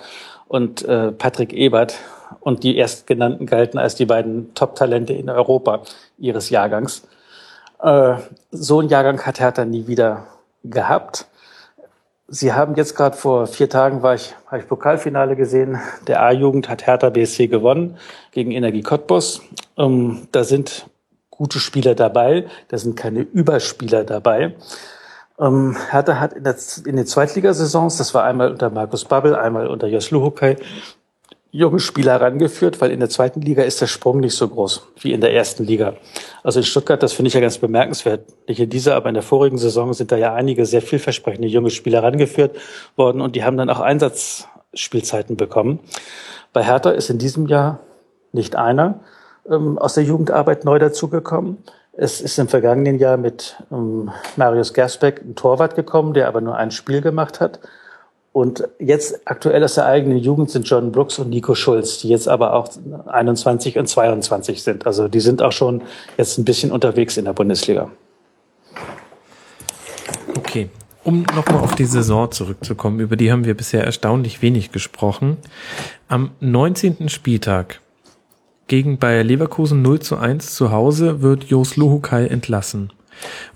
und 0.47 0.83
äh, 0.85 1.11
Patrick 1.11 1.53
Ebert 1.53 1.95
und 2.39 2.63
die 2.63 2.77
erstgenannten 2.77 3.45
galten 3.45 3.77
als 3.77 3.95
die 3.95 4.05
beiden 4.05 4.53
Top-Talente 4.53 5.13
in 5.13 5.29
Europa 5.29 5.81
ihres 6.17 6.49
Jahrgangs. 6.49 7.07
Äh, 7.81 8.15
so 8.51 8.81
ein 8.81 8.89
Jahrgang 8.89 9.21
hat 9.21 9.39
Hertha 9.39 9.65
nie 9.65 9.87
wieder 9.87 10.27
gehabt. 10.63 11.27
Sie 12.27 12.53
haben 12.53 12.75
jetzt 12.75 12.95
gerade 12.95 13.15
vor 13.15 13.45
vier 13.45 13.69
Tagen 13.69 14.01
war 14.01 14.15
ich, 14.15 14.33
habe 14.47 14.59
ich 14.59 14.67
Pokalfinale 14.67 15.35
gesehen. 15.35 15.79
Der 16.07 16.23
A-Jugend 16.23 16.69
hat 16.69 16.87
Hertha 16.87 17.09
BSC 17.09 17.47
gewonnen 17.47 17.97
gegen 18.31 18.51
Energie 18.51 18.81
Cottbus. 18.81 19.41
Ähm, 19.77 20.27
da 20.31 20.43
sind 20.43 20.87
gute 21.29 21.59
Spieler 21.59 21.95
dabei, 21.95 22.45
da 22.69 22.77
sind 22.77 22.95
keine 22.95 23.21
Überspieler 23.21 24.03
dabei. 24.03 24.55
Ähm, 25.39 25.75
Hertha 25.89 26.19
hat 26.19 26.33
in, 26.33 26.43
der, 26.43 26.55
in 26.85 26.95
den 26.95 27.05
Zweitligasaisons, 27.05 27.97
das 27.97 28.13
war 28.13 28.23
einmal 28.23 28.51
unter 28.51 28.69
Markus 28.69 29.05
Babbel, 29.05 29.35
einmal 29.35 29.67
unter 29.67 29.87
Jos 29.87 30.11
Luhukai, 30.11 30.55
junge 31.51 31.79
Spieler 31.79 32.19
rangeführt, 32.19 32.81
weil 32.81 32.91
in 32.91 32.99
der 32.99 33.09
zweiten 33.09 33.41
Liga 33.41 33.63
ist 33.63 33.79
der 33.79 33.87
Sprung 33.87 34.19
nicht 34.19 34.35
so 34.35 34.47
groß 34.47 34.87
wie 34.99 35.13
in 35.13 35.21
der 35.21 35.33
ersten 35.33 35.63
Liga. 35.63 35.93
Also 36.43 36.59
in 36.59 36.65
Stuttgart, 36.65 37.01
das 37.01 37.13
finde 37.13 37.27
ich 37.27 37.33
ja 37.33 37.39
ganz 37.39 37.57
bemerkenswert. 37.57 38.25
Nicht 38.47 38.59
in 38.59 38.69
dieser, 38.69 38.95
aber 38.95 39.09
in 39.09 39.13
der 39.13 39.23
vorigen 39.23 39.57
Saison 39.57 39.93
sind 39.93 40.11
da 40.11 40.17
ja 40.17 40.33
einige 40.33 40.65
sehr 40.65 40.81
vielversprechende 40.81 41.47
junge 41.47 41.69
Spieler 41.69 42.03
rangeführt 42.03 42.57
worden 42.97 43.21
und 43.21 43.35
die 43.37 43.43
haben 43.45 43.55
dann 43.55 43.69
auch 43.69 43.79
Einsatzspielzeiten 43.79 45.37
bekommen. 45.37 45.79
Bei 46.51 46.63
Hertha 46.63 46.91
ist 46.91 47.09
in 47.09 47.19
diesem 47.19 47.47
Jahr 47.47 47.79
nicht 48.33 48.55
einer 48.57 48.99
ähm, 49.49 49.77
aus 49.77 49.93
der 49.93 50.03
Jugendarbeit 50.03 50.65
neu 50.65 50.79
dazugekommen. 50.79 51.57
Es 51.97 52.19
ist 52.19 52.37
im 52.39 52.47
vergangenen 52.49 52.99
Jahr 52.99 53.17
mit 53.17 53.55
ähm, 53.71 54.11
Marius 54.35 54.73
Gersbeck 54.73 55.21
ein 55.21 55.35
Torwart 55.35 55.75
gekommen, 55.75 56.13
der 56.13 56.27
aber 56.27 56.41
nur 56.41 56.57
ein 56.57 56.71
Spiel 56.71 57.01
gemacht 57.01 57.39
hat. 57.39 57.59
Und 58.33 58.67
jetzt 58.79 59.21
aktuell 59.23 59.63
aus 59.63 59.75
der 59.75 59.85
eigenen 59.85 60.17
Jugend 60.17 60.51
sind 60.51 60.67
John 60.67 60.91
Brooks 60.91 61.19
und 61.19 61.29
Nico 61.29 61.55
Schulz, 61.55 61.99
die 61.99 62.09
jetzt 62.09 62.27
aber 62.27 62.53
auch 62.53 62.67
21 63.05 63.77
und 63.77 63.87
22 63.87 64.61
sind. 64.61 64.85
Also 64.85 65.07
die 65.07 65.21
sind 65.21 65.41
auch 65.41 65.53
schon 65.53 65.83
jetzt 66.17 66.37
ein 66.37 66.43
bisschen 66.43 66.73
unterwegs 66.73 67.15
in 67.15 67.23
der 67.23 67.31
Bundesliga. 67.31 67.89
Okay. 70.37 70.69
Um 71.05 71.23
nochmal 71.35 71.63
auf 71.63 71.75
die 71.75 71.85
Saison 71.85 72.29
zurückzukommen, 72.29 72.99
über 72.99 73.15
die 73.15 73.31
haben 73.31 73.45
wir 73.45 73.55
bisher 73.55 73.85
erstaunlich 73.85 74.41
wenig 74.41 74.73
gesprochen. 74.73 75.37
Am 76.09 76.31
19. 76.41 77.07
Spieltag 77.07 77.79
gegen 78.67 78.97
Bayer 78.97 79.23
Leverkusen 79.23 79.81
0 79.81 79.99
zu 79.99 80.17
1 80.17 80.55
zu 80.55 80.71
Hause 80.71 81.21
wird 81.21 81.45
Jos 81.45 81.75
Luhukai 81.75 82.27
entlassen. 82.27 82.91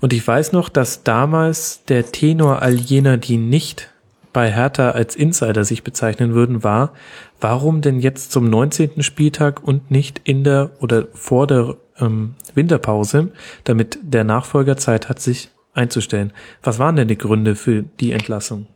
Und 0.00 0.12
ich 0.12 0.26
weiß 0.26 0.52
noch, 0.52 0.68
dass 0.68 1.02
damals 1.02 1.84
der 1.84 2.10
Tenor 2.10 2.62
all 2.62 2.74
jener, 2.74 3.16
die 3.16 3.36
nicht 3.36 3.90
bei 4.32 4.50
Hertha 4.50 4.90
als 4.90 5.16
Insider 5.16 5.64
sich 5.64 5.82
bezeichnen 5.82 6.34
würden, 6.34 6.62
war, 6.62 6.92
warum 7.40 7.80
denn 7.80 8.00
jetzt 8.00 8.30
zum 8.32 8.48
19. 8.48 9.02
Spieltag 9.02 9.62
und 9.62 9.90
nicht 9.90 10.20
in 10.24 10.44
der 10.44 10.70
oder 10.80 11.08
vor 11.12 11.46
der 11.46 11.76
ähm, 11.98 12.34
Winterpause, 12.54 13.32
damit 13.64 13.98
der 14.02 14.24
Nachfolger 14.24 14.76
Zeit 14.76 15.08
hat, 15.08 15.20
sich 15.20 15.50
einzustellen. 15.74 16.32
Was 16.62 16.78
waren 16.78 16.96
denn 16.96 17.08
die 17.08 17.18
Gründe 17.18 17.56
für 17.56 17.82
die 17.82 18.12
Entlassung? 18.12 18.66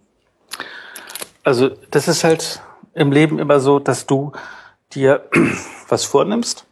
Also 1.42 1.70
das 1.90 2.08
ist 2.08 2.24
halt 2.24 2.60
im 2.94 3.12
Leben 3.12 3.38
immer 3.38 3.60
so, 3.60 3.78
dass 3.78 4.06
du 4.06 4.32
dir 4.94 5.28
was 5.88 6.04
vornimmst, 6.04 6.66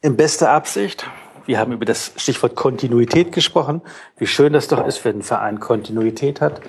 in 0.00 0.16
bester 0.16 0.50
Absicht. 0.50 1.06
Wir 1.44 1.58
haben 1.58 1.72
über 1.72 1.84
das 1.84 2.12
Stichwort 2.16 2.54
Kontinuität 2.54 3.32
gesprochen, 3.32 3.82
wie 4.16 4.26
schön 4.26 4.52
das 4.52 4.68
doch 4.68 4.86
ist, 4.86 5.04
wenn 5.04 5.18
ein 5.18 5.22
Verein 5.22 5.58
Kontinuität 5.58 6.40
hat. 6.40 6.60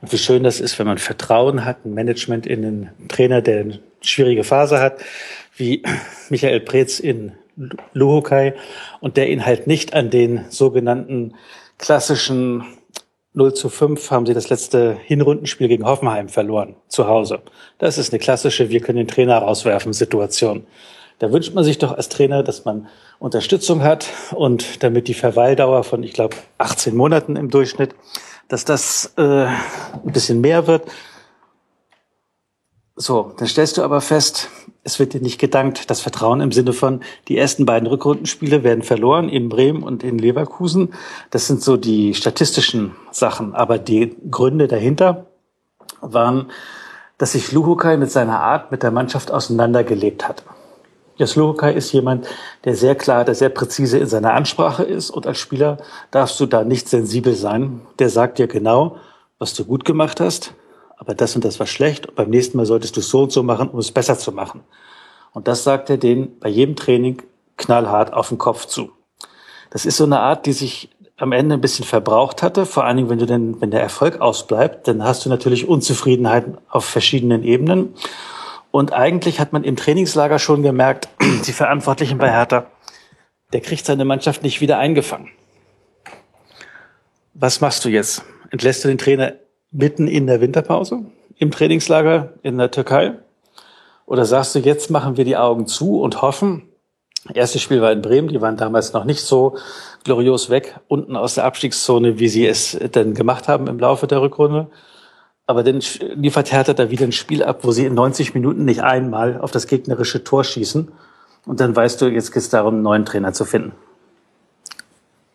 Und 0.00 0.12
wie 0.12 0.18
schön 0.18 0.44
das 0.44 0.60
ist, 0.60 0.78
wenn 0.78 0.86
man 0.86 0.98
Vertrauen 0.98 1.64
hat, 1.64 1.84
ein 1.84 1.94
Management 1.94 2.46
in 2.46 2.64
einen 2.64 3.08
Trainer, 3.08 3.42
der 3.42 3.60
eine 3.60 3.80
schwierige 4.02 4.44
Phase 4.44 4.80
hat, 4.80 5.00
wie 5.56 5.82
Michael 6.28 6.60
Preetz 6.60 7.00
in 7.00 7.32
Luhokai 7.92 8.54
und 9.00 9.16
der 9.16 9.28
ihn 9.28 9.44
halt 9.44 9.66
nicht 9.66 9.94
an 9.94 10.10
den 10.10 10.44
sogenannten 10.48 11.34
klassischen 11.78 12.64
0 13.32 13.54
zu 13.54 13.68
5 13.68 14.10
haben 14.10 14.26
sie 14.26 14.34
das 14.34 14.50
letzte 14.50 14.96
Hinrundenspiel 15.04 15.68
gegen 15.68 15.86
Hoffenheim 15.86 16.28
verloren, 16.28 16.76
zu 16.88 17.06
Hause. 17.06 17.40
Das 17.78 17.98
ist 17.98 18.12
eine 18.12 18.18
klassische, 18.18 18.70
wir 18.70 18.80
können 18.80 18.98
den 18.98 19.08
Trainer 19.08 19.38
rauswerfen 19.38 19.92
Situation. 19.92 20.66
Da 21.20 21.32
wünscht 21.32 21.54
man 21.54 21.64
sich 21.64 21.78
doch 21.78 21.92
als 21.92 22.08
Trainer, 22.08 22.42
dass 22.42 22.64
man 22.64 22.88
Unterstützung 23.18 23.82
hat 23.82 24.06
und 24.34 24.82
damit 24.82 25.06
die 25.06 25.14
Verweildauer 25.14 25.84
von, 25.84 26.02
ich 26.02 26.12
glaube, 26.12 26.36
18 26.58 26.96
Monaten 26.96 27.36
im 27.36 27.50
Durchschnitt 27.50 27.94
dass 28.50 28.64
das 28.64 29.12
äh, 29.16 29.46
ein 29.46 30.12
bisschen 30.12 30.40
mehr 30.42 30.66
wird. 30.66 30.90
So, 32.96 33.32
dann 33.38 33.48
stellst 33.48 33.78
du 33.78 33.82
aber 33.82 34.00
fest, 34.02 34.50
es 34.82 34.98
wird 34.98 35.12
dir 35.12 35.20
nicht 35.20 35.38
gedankt. 35.38 35.90
Das 35.90 36.00
Vertrauen 36.00 36.40
im 36.40 36.52
Sinne 36.52 36.72
von, 36.72 37.00
die 37.28 37.36
ersten 37.36 37.66
beiden 37.66 37.86
Rückrundenspiele 37.86 38.64
werden 38.64 38.82
verloren 38.82 39.28
in 39.28 39.48
Bremen 39.48 39.82
und 39.82 40.02
in 40.02 40.18
Leverkusen. 40.18 40.94
Das 41.30 41.46
sind 41.46 41.62
so 41.62 41.76
die 41.76 42.14
statistischen 42.14 42.96
Sachen. 43.10 43.54
Aber 43.54 43.78
die 43.78 44.16
Gründe 44.30 44.68
dahinter 44.68 45.26
waren, 46.00 46.50
dass 47.18 47.32
sich 47.32 47.52
Luhukai 47.52 47.98
mit 47.98 48.10
seiner 48.10 48.40
Art 48.40 48.70
mit 48.70 48.82
der 48.82 48.90
Mannschaft 48.90 49.30
auseinandergelebt 49.30 50.26
hat. 50.26 50.42
Jaslukai 51.16 51.74
ist 51.74 51.92
jemand, 51.92 52.26
der 52.64 52.74
sehr 52.74 52.94
klar, 52.94 53.26
der 53.26 53.34
sehr 53.34 53.50
präzise 53.50 53.98
in 53.98 54.06
seiner 54.06 54.32
Ansprache 54.32 54.84
ist 54.84 55.10
und 55.10 55.26
als 55.26 55.36
Spieler 55.36 55.76
darfst 56.10 56.40
du 56.40 56.46
da 56.46 56.64
nicht 56.64 56.88
sensibel 56.88 57.34
sein. 57.34 57.82
Der 57.98 58.08
sagt 58.08 58.38
dir 58.38 58.46
genau, 58.46 58.96
was 59.38 59.52
du 59.52 59.66
gut 59.66 59.84
gemacht 59.84 60.18
hast, 60.18 60.54
aber 61.00 61.14
das 61.14 61.34
und 61.34 61.46
das 61.46 61.58
war 61.58 61.66
schlecht 61.66 62.06
und 62.06 62.14
beim 62.14 62.28
nächsten 62.28 62.58
Mal 62.58 62.66
solltest 62.66 62.94
du 62.94 63.00
es 63.00 63.08
so 63.08 63.22
und 63.22 63.32
so 63.32 63.42
machen, 63.42 63.70
um 63.70 63.78
es 63.78 63.90
besser 63.90 64.18
zu 64.18 64.32
machen. 64.32 64.60
Und 65.32 65.48
das 65.48 65.64
sagt 65.64 65.88
er 65.88 65.96
denen 65.96 66.38
bei 66.40 66.50
jedem 66.50 66.76
Training 66.76 67.22
knallhart 67.56 68.12
auf 68.12 68.28
den 68.28 68.36
Kopf 68.36 68.66
zu. 68.66 68.92
Das 69.70 69.86
ist 69.86 69.96
so 69.96 70.04
eine 70.04 70.20
Art, 70.20 70.44
die 70.44 70.52
sich 70.52 70.90
am 71.16 71.32
Ende 71.32 71.54
ein 71.54 71.60
bisschen 71.62 71.86
verbraucht 71.86 72.42
hatte. 72.42 72.66
Vor 72.66 72.84
allen 72.84 72.98
Dingen, 72.98 73.08
wenn 73.08 73.18
du 73.18 73.24
denn, 73.24 73.62
wenn 73.62 73.70
der 73.70 73.80
Erfolg 73.80 74.20
ausbleibt, 74.20 74.88
dann 74.88 75.02
hast 75.02 75.24
du 75.24 75.30
natürlich 75.30 75.66
Unzufriedenheiten 75.66 76.58
auf 76.68 76.84
verschiedenen 76.84 77.44
Ebenen. 77.44 77.94
Und 78.70 78.92
eigentlich 78.92 79.40
hat 79.40 79.54
man 79.54 79.64
im 79.64 79.76
Trainingslager 79.76 80.38
schon 80.38 80.62
gemerkt, 80.62 81.08
die 81.46 81.52
Verantwortlichen 81.52 82.18
bei 82.18 82.30
Hertha, 82.30 82.66
der 83.54 83.62
kriegt 83.62 83.86
seine 83.86 84.04
Mannschaft 84.04 84.42
nicht 84.42 84.60
wieder 84.60 84.76
eingefangen. 84.76 85.30
Was 87.32 87.62
machst 87.62 87.86
du 87.86 87.88
jetzt? 87.88 88.22
Entlässt 88.50 88.84
du 88.84 88.88
den 88.88 88.98
Trainer 88.98 89.32
mitten 89.70 90.06
in 90.08 90.26
der 90.26 90.40
Winterpause? 90.40 91.04
im 91.40 91.50
Trainingslager 91.50 92.34
in 92.42 92.58
der 92.58 92.70
Türkei? 92.70 93.14
Oder 94.06 94.24
sagst 94.24 94.54
du, 94.54 94.60
jetzt 94.60 94.90
machen 94.90 95.16
wir 95.16 95.24
die 95.24 95.36
Augen 95.36 95.66
zu 95.66 96.00
und 96.00 96.22
hoffen? 96.22 96.68
Erstes 97.32 97.62
Spiel 97.62 97.80
war 97.80 97.92
in 97.92 98.02
Bremen, 98.02 98.28
die 98.28 98.40
waren 98.40 98.56
damals 98.56 98.92
noch 98.92 99.04
nicht 99.04 99.22
so 99.22 99.56
glorios 100.04 100.50
weg, 100.50 100.78
unten 100.88 101.16
aus 101.16 101.34
der 101.34 101.44
Abstiegszone, 101.44 102.18
wie 102.18 102.28
sie 102.28 102.46
es 102.46 102.78
denn 102.94 103.14
gemacht 103.14 103.48
haben 103.48 103.66
im 103.66 103.78
Laufe 103.78 104.06
der 104.06 104.20
Rückrunde. 104.20 104.68
Aber 105.46 105.62
dann 105.62 105.80
liefert 106.14 106.52
Hertha 106.52 106.74
da 106.74 106.90
wieder 106.90 107.06
ein 107.06 107.12
Spiel 107.12 107.42
ab, 107.42 107.60
wo 107.62 107.72
sie 107.72 107.86
in 107.86 107.94
90 107.94 108.34
Minuten 108.34 108.64
nicht 108.64 108.82
einmal 108.82 109.40
auf 109.40 109.50
das 109.50 109.66
gegnerische 109.66 110.22
Tor 110.24 110.44
schießen. 110.44 110.92
Und 111.46 111.60
dann 111.60 111.74
weißt 111.74 112.00
du, 112.00 112.06
jetzt 112.06 112.32
geht 112.32 112.42
es 112.42 112.50
darum, 112.50 112.74
einen 112.74 112.82
neuen 112.82 113.04
Trainer 113.04 113.32
zu 113.32 113.44
finden. 113.44 113.72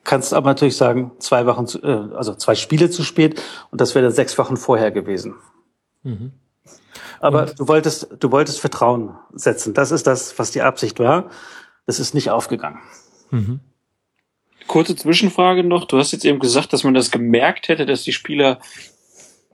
Kannst 0.05 0.33
aber 0.33 0.51
natürlich 0.51 0.77
sagen, 0.77 1.11
zwei 1.19 1.45
Wochen, 1.45 1.67
zu, 1.67 1.81
äh, 1.83 2.15
also 2.15 2.33
zwei 2.35 2.55
Spiele 2.55 2.89
zu 2.89 3.03
spät 3.03 3.41
und 3.71 3.81
das 3.81 3.93
wäre 3.95 4.05
dann 4.05 4.13
sechs 4.13 4.37
Wochen 4.37 4.55
vorher 4.55 4.91
gewesen. 4.91 5.35
Mhm. 6.03 6.31
Aber 7.19 7.41
Und? 7.41 7.59
du 7.59 7.67
wolltest, 7.67 8.07
du 8.19 8.31
wolltest 8.31 8.59
Vertrauen 8.59 9.15
setzen. 9.33 9.73
Das 9.73 9.91
ist 9.91 10.07
das, 10.07 10.37
was 10.39 10.51
die 10.51 10.61
Absicht 10.61 10.99
war. 10.99 11.29
Das 11.85 11.99
ist 11.99 12.13
nicht 12.13 12.29
aufgegangen. 12.29 12.79
Mhm. 13.31 13.59
Kurze 14.67 14.95
Zwischenfrage 14.95 15.63
noch. 15.63 15.85
Du 15.85 15.97
hast 15.97 16.11
jetzt 16.11 16.25
eben 16.25 16.39
gesagt, 16.39 16.71
dass 16.73 16.83
man 16.83 16.93
das 16.93 17.11
gemerkt 17.11 17.67
hätte, 17.67 17.85
dass 17.85 18.03
die 18.03 18.13
Spieler 18.13 18.59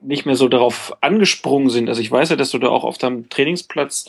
nicht 0.01 0.25
mehr 0.25 0.35
so 0.35 0.47
darauf 0.47 0.97
angesprungen 1.01 1.69
sind. 1.69 1.89
Also 1.89 2.01
ich 2.01 2.11
weiß 2.11 2.29
ja, 2.29 2.35
dass 2.35 2.51
du 2.51 2.57
da 2.57 2.69
auch 2.69 2.83
auf 2.83 2.97
deinem 2.97 3.29
Trainingsplatz 3.29 4.05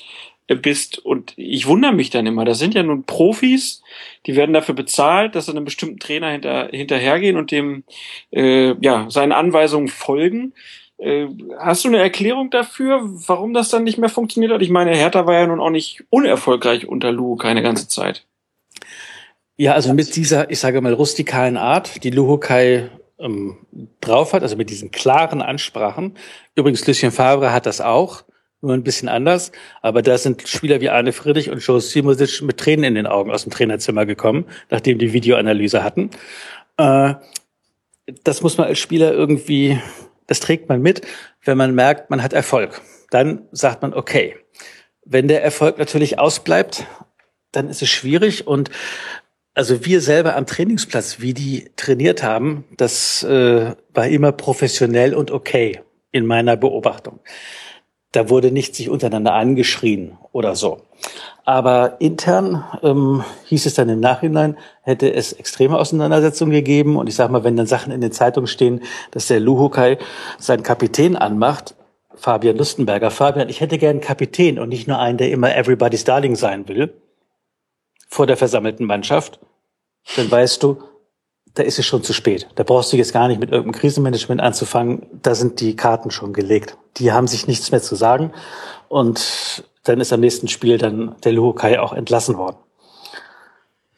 bist 0.46 0.98
und 0.98 1.32
ich 1.36 1.66
wundere 1.66 1.92
mich 1.92 2.10
dann 2.10 2.26
immer. 2.26 2.44
Das 2.44 2.58
sind 2.58 2.74
ja 2.74 2.82
nun 2.82 3.04
Profis, 3.04 3.82
die 4.26 4.36
werden 4.36 4.52
dafür 4.52 4.74
bezahlt, 4.74 5.34
dass 5.34 5.46
sie 5.46 5.52
einem 5.52 5.64
bestimmten 5.64 5.98
Trainer 5.98 6.30
hinter, 6.30 6.68
hinterhergehen 6.68 7.36
und 7.36 7.50
dem 7.50 7.84
äh, 8.30 8.74
ja 8.80 9.08
seinen 9.08 9.32
Anweisungen 9.32 9.88
folgen. 9.88 10.52
Äh, 10.98 11.26
hast 11.58 11.84
du 11.84 11.88
eine 11.88 11.98
Erklärung 11.98 12.50
dafür, 12.50 13.00
warum 13.02 13.54
das 13.54 13.70
dann 13.70 13.84
nicht 13.84 13.98
mehr 13.98 14.08
funktioniert 14.08 14.52
hat? 14.52 14.62
Ich 14.62 14.70
meine, 14.70 14.94
Hertha 14.94 15.26
war 15.26 15.34
ja 15.34 15.46
nun 15.46 15.60
auch 15.60 15.70
nicht 15.70 16.04
unerfolgreich 16.10 16.86
unter 16.86 17.12
Lu 17.12 17.36
keine 17.36 17.62
ganze 17.62 17.88
Zeit. 17.88 18.26
Ja, 19.56 19.72
also 19.74 19.92
mit 19.94 20.16
dieser, 20.16 20.50
ich 20.50 20.58
sage 20.58 20.80
mal, 20.80 20.92
rustikalen 20.92 21.56
Art, 21.56 22.02
die 22.04 22.10
Luhukai 22.10 22.88
ähm, 23.18 23.58
drauf 24.00 24.32
hat, 24.32 24.42
also 24.42 24.56
mit 24.56 24.70
diesen 24.70 24.90
klaren 24.90 25.42
Ansprachen. 25.42 26.16
Übrigens, 26.54 26.86
Lucien 26.86 27.12
Favre 27.12 27.52
hat 27.52 27.66
das 27.66 27.80
auch, 27.80 28.24
nur 28.62 28.74
ein 28.74 28.82
bisschen 28.82 29.08
anders. 29.08 29.52
Aber 29.82 30.02
da 30.02 30.16
sind 30.16 30.48
Spieler 30.48 30.80
wie 30.80 30.88
Arne 30.88 31.12
Friedrich 31.12 31.50
und 31.50 31.58
Joe 31.58 31.80
Simosic 31.80 32.42
mit 32.42 32.58
Tränen 32.58 32.84
in 32.84 32.94
den 32.94 33.06
Augen 33.06 33.30
aus 33.30 33.42
dem 33.42 33.52
Trainerzimmer 33.52 34.06
gekommen, 34.06 34.46
nachdem 34.70 34.98
die 34.98 35.12
Videoanalyse 35.12 35.84
hatten. 35.84 36.10
Äh, 36.78 37.14
das 38.24 38.42
muss 38.42 38.58
man 38.58 38.68
als 38.68 38.78
Spieler 38.78 39.12
irgendwie 39.12 39.78
das 40.26 40.40
trägt 40.40 40.68
man 40.68 40.80
mit, 40.80 41.02
wenn 41.44 41.58
man 41.58 41.74
merkt, 41.74 42.10
man 42.10 42.22
hat 42.22 42.32
Erfolg. 42.32 42.80
Dann 43.10 43.46
sagt 43.52 43.82
man, 43.82 43.92
okay. 43.92 44.36
Wenn 45.04 45.28
der 45.28 45.42
Erfolg 45.42 45.78
natürlich 45.78 46.18
ausbleibt, 46.18 46.86
dann 47.50 47.68
ist 47.68 47.82
es 47.82 47.90
schwierig 47.90 48.46
und 48.46 48.70
also 49.54 49.84
wir 49.84 50.00
selber 50.00 50.34
am 50.36 50.46
Trainingsplatz, 50.46 51.20
wie 51.20 51.34
die 51.34 51.70
trainiert 51.76 52.22
haben, 52.22 52.64
das 52.78 53.22
äh, 53.24 53.74
war 53.92 54.06
immer 54.06 54.32
professionell 54.32 55.14
und 55.14 55.30
okay 55.30 55.82
in 56.10 56.24
meiner 56.24 56.56
Beobachtung. 56.56 57.20
Da 58.12 58.28
wurde 58.28 58.52
nicht 58.52 58.76
sich 58.76 58.90
untereinander 58.90 59.34
angeschrien 59.34 60.18
oder 60.32 60.54
so. 60.54 60.82
Aber 61.44 61.96
intern 62.00 62.64
ähm, 62.82 63.24
hieß 63.46 63.66
es 63.66 63.74
dann 63.74 63.88
im 63.88 64.00
Nachhinein, 64.00 64.56
hätte 64.82 65.12
es 65.12 65.32
extreme 65.32 65.78
Auseinandersetzungen 65.78 66.52
gegeben. 66.52 66.96
Und 66.96 67.08
ich 67.08 67.14
sage 67.14 67.32
mal, 67.32 67.42
wenn 67.42 67.56
dann 67.56 67.66
Sachen 67.66 67.92
in 67.92 68.00
den 68.00 68.12
Zeitungen 68.12 68.46
stehen, 68.46 68.82
dass 69.10 69.26
der 69.26 69.40
Luhukai 69.40 69.98
seinen 70.38 70.62
Kapitän 70.62 71.16
anmacht, 71.16 71.74
Fabian 72.14 72.56
Lustenberger, 72.56 73.10
Fabian, 73.10 73.48
ich 73.48 73.60
hätte 73.60 73.78
gern 73.78 74.00
Kapitän 74.00 74.58
und 74.58 74.68
nicht 74.68 74.86
nur 74.86 74.98
einen, 74.98 75.18
der 75.18 75.30
immer 75.30 75.56
Everybody's 75.56 76.04
Darling 76.04 76.36
sein 76.36 76.68
will, 76.68 76.94
vor 78.08 78.26
der 78.26 78.36
versammelten 78.36 78.86
Mannschaft, 78.86 79.40
dann 80.16 80.30
weißt 80.30 80.62
du, 80.62 80.82
da 81.54 81.62
ist 81.62 81.78
es 81.78 81.86
schon 81.86 82.02
zu 82.02 82.12
spät. 82.12 82.48
Da 82.54 82.62
brauchst 82.62 82.92
du 82.92 82.96
jetzt 82.96 83.12
gar 83.12 83.28
nicht 83.28 83.40
mit 83.40 83.50
irgendeinem 83.50 83.78
Krisenmanagement 83.78 84.40
anzufangen. 84.40 85.06
Da 85.22 85.34
sind 85.34 85.60
die 85.60 85.76
Karten 85.76 86.10
schon 86.10 86.32
gelegt. 86.32 86.76
Die 86.96 87.12
haben 87.12 87.26
sich 87.26 87.46
nichts 87.46 87.70
mehr 87.70 87.82
zu 87.82 87.94
sagen. 87.94 88.32
Und 88.88 89.64
dann 89.84 90.00
ist 90.00 90.12
am 90.12 90.20
nächsten 90.20 90.48
Spiel 90.48 90.78
dann 90.78 91.14
der 91.24 91.32
Luhukai 91.32 91.78
auch 91.78 91.92
entlassen 91.92 92.36
worden. 92.38 92.56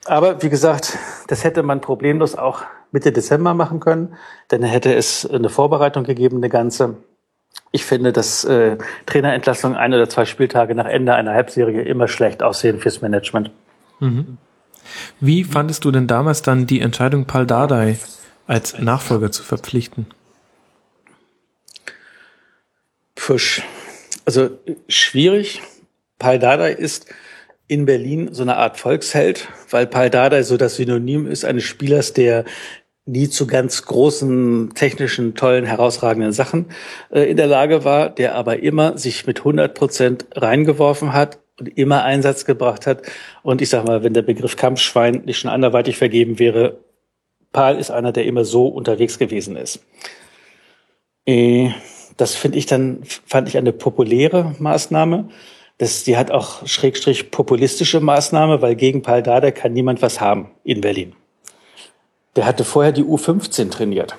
Aber 0.07 0.43
wie 0.43 0.51
gesagt, 0.51 0.99
das 1.29 1.45
hätte 1.45 1.63
man 1.63 1.81
problemlos 1.81 2.35
auch 2.35 2.63
Mitte 2.93 3.11
Dezember 3.11 3.55
machen 3.55 3.81
können, 3.81 4.15
dann 4.49 4.63
hätte 4.63 4.95
es 4.95 5.29
eine 5.29 5.49
Vorbereitung 5.49 6.05
gegeben, 6.05 6.37
eine 6.37 6.49
ganze. 6.49 6.97
Ich 7.73 7.85
finde, 7.85 8.13
dass 8.13 8.45
äh, 8.45 8.79
Trainerentlassungen 9.07 9.77
ein 9.77 9.93
oder 9.93 10.09
zwei 10.09 10.27
Spieltage 10.27 10.75
nach 10.75 10.87
Ende 10.87 11.15
einer 11.15 11.33
Halbserie 11.33 11.83
immer 11.83 12.07
schlecht 12.07 12.43
aussehen 12.43 12.79
fürs 12.79 13.01
Management. 13.01 13.51
Mhm. 13.99 14.39
Wie 15.21 15.45
fandest 15.45 15.85
du 15.85 15.91
denn 15.91 16.07
damals 16.07 16.43
dann 16.43 16.67
die 16.67 16.81
Entscheidung, 16.81 17.27
Paul 17.27 17.47
Dardai 17.47 17.99
als 18.47 18.79
Nachfolger 18.79 19.31
zu 19.31 19.43
verpflichten? 19.43 20.07
Push. 23.15 23.63
Also 24.25 24.51
schwierig. 24.89 25.63
Paul 26.19 26.39
Dardai 26.39 26.73
ist 26.73 27.07
in 27.67 27.87
Berlin 27.87 28.29
so 28.33 28.43
eine 28.43 28.57
Art 28.57 28.79
Volksheld, 28.79 29.49
weil 29.71 29.87
Paul 29.87 30.11
Dardai 30.11 30.43
so 30.43 30.57
das 30.57 30.77
Synonym 30.77 31.27
ist 31.27 31.45
eines 31.45 31.65
Spielers, 31.65 32.13
der 32.13 32.45
nie 33.07 33.29
zu 33.29 33.47
ganz 33.47 33.85
großen, 33.85 34.73
technischen, 34.75 35.35
tollen, 35.35 35.65
herausragenden 35.67 36.33
Sachen 36.33 36.67
äh, 37.11 37.31
in 37.31 37.37
der 37.37 37.47
Lage 37.47 37.85
war, 37.85 38.09
der 38.09 38.35
aber 38.35 38.61
immer 38.61 38.97
sich 38.97 39.27
mit 39.27 39.41
100 39.41 39.75
Prozent 39.75 40.27
reingeworfen 40.35 41.13
hat 41.13 41.39
und 41.59 41.79
immer 41.79 42.03
Einsatz 42.05 42.45
gebracht 42.45 42.87
hat. 42.87 43.03
Und 43.43 43.63
ich 43.63 43.69
sag 43.69 43.87
mal, 43.87 44.03
wenn 44.03 44.15
der 44.15 44.23
Begriff 44.23 44.57
Kampfschwein 44.57 45.23
nicht 45.25 45.39
schon 45.39 45.51
anderweitig 45.51 45.97
vergeben 45.97 46.39
wäre, 46.39 46.79
Paul 47.53 47.77
ist 47.77 47.91
einer, 47.91 48.13
der 48.13 48.25
immer 48.27 48.45
so 48.45 48.67
unterwegs 48.67 49.19
gewesen 49.19 49.57
ist. 49.57 49.85
Äh, 51.27 51.71
das 52.17 52.35
finde 52.35 52.59
ich 52.59 52.67
dann, 52.67 53.03
fand 53.05 53.49
ich 53.49 53.57
eine 53.57 53.73
populäre 53.73 54.55
Maßnahme. 54.59 55.29
Das, 55.79 56.05
die 56.05 56.17
hat 56.17 56.31
auch 56.31 56.67
schrägstrich 56.67 57.31
populistische 57.31 58.01
Maßnahme, 58.01 58.63
weil 58.63 58.77
gegen 58.77 59.03
Paul 59.03 59.23
Dada 59.23 59.51
kann 59.51 59.73
niemand 59.73 60.03
was 60.03 60.21
haben 60.21 60.51
in 60.63 60.81
Berlin. 60.81 61.15
Der 62.37 62.47
hatte 62.47 62.65
vorher 62.65 62.93
die 62.93 63.03
U15 63.03 63.71
trainiert. 63.71 64.17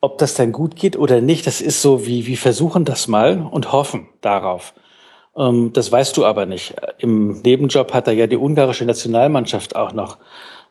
Ob 0.00 0.18
das 0.18 0.34
dann 0.34 0.52
gut 0.52 0.76
geht 0.76 0.96
oder 0.96 1.20
nicht, 1.20 1.46
das 1.46 1.60
ist 1.60 1.82
so 1.82 2.06
wie, 2.06 2.26
wir 2.26 2.38
versuchen 2.38 2.84
das 2.84 3.06
mal 3.06 3.46
und 3.50 3.72
hoffen 3.72 4.08
darauf. 4.20 4.72
Ähm, 5.36 5.72
das 5.72 5.92
weißt 5.92 6.16
du 6.16 6.24
aber 6.24 6.46
nicht. 6.46 6.74
Im 6.98 7.42
Nebenjob 7.42 7.92
hat 7.92 8.06
er 8.06 8.14
ja 8.14 8.26
die 8.26 8.36
ungarische 8.36 8.84
Nationalmannschaft 8.84 9.76
auch 9.76 9.92
noch, 9.92 10.18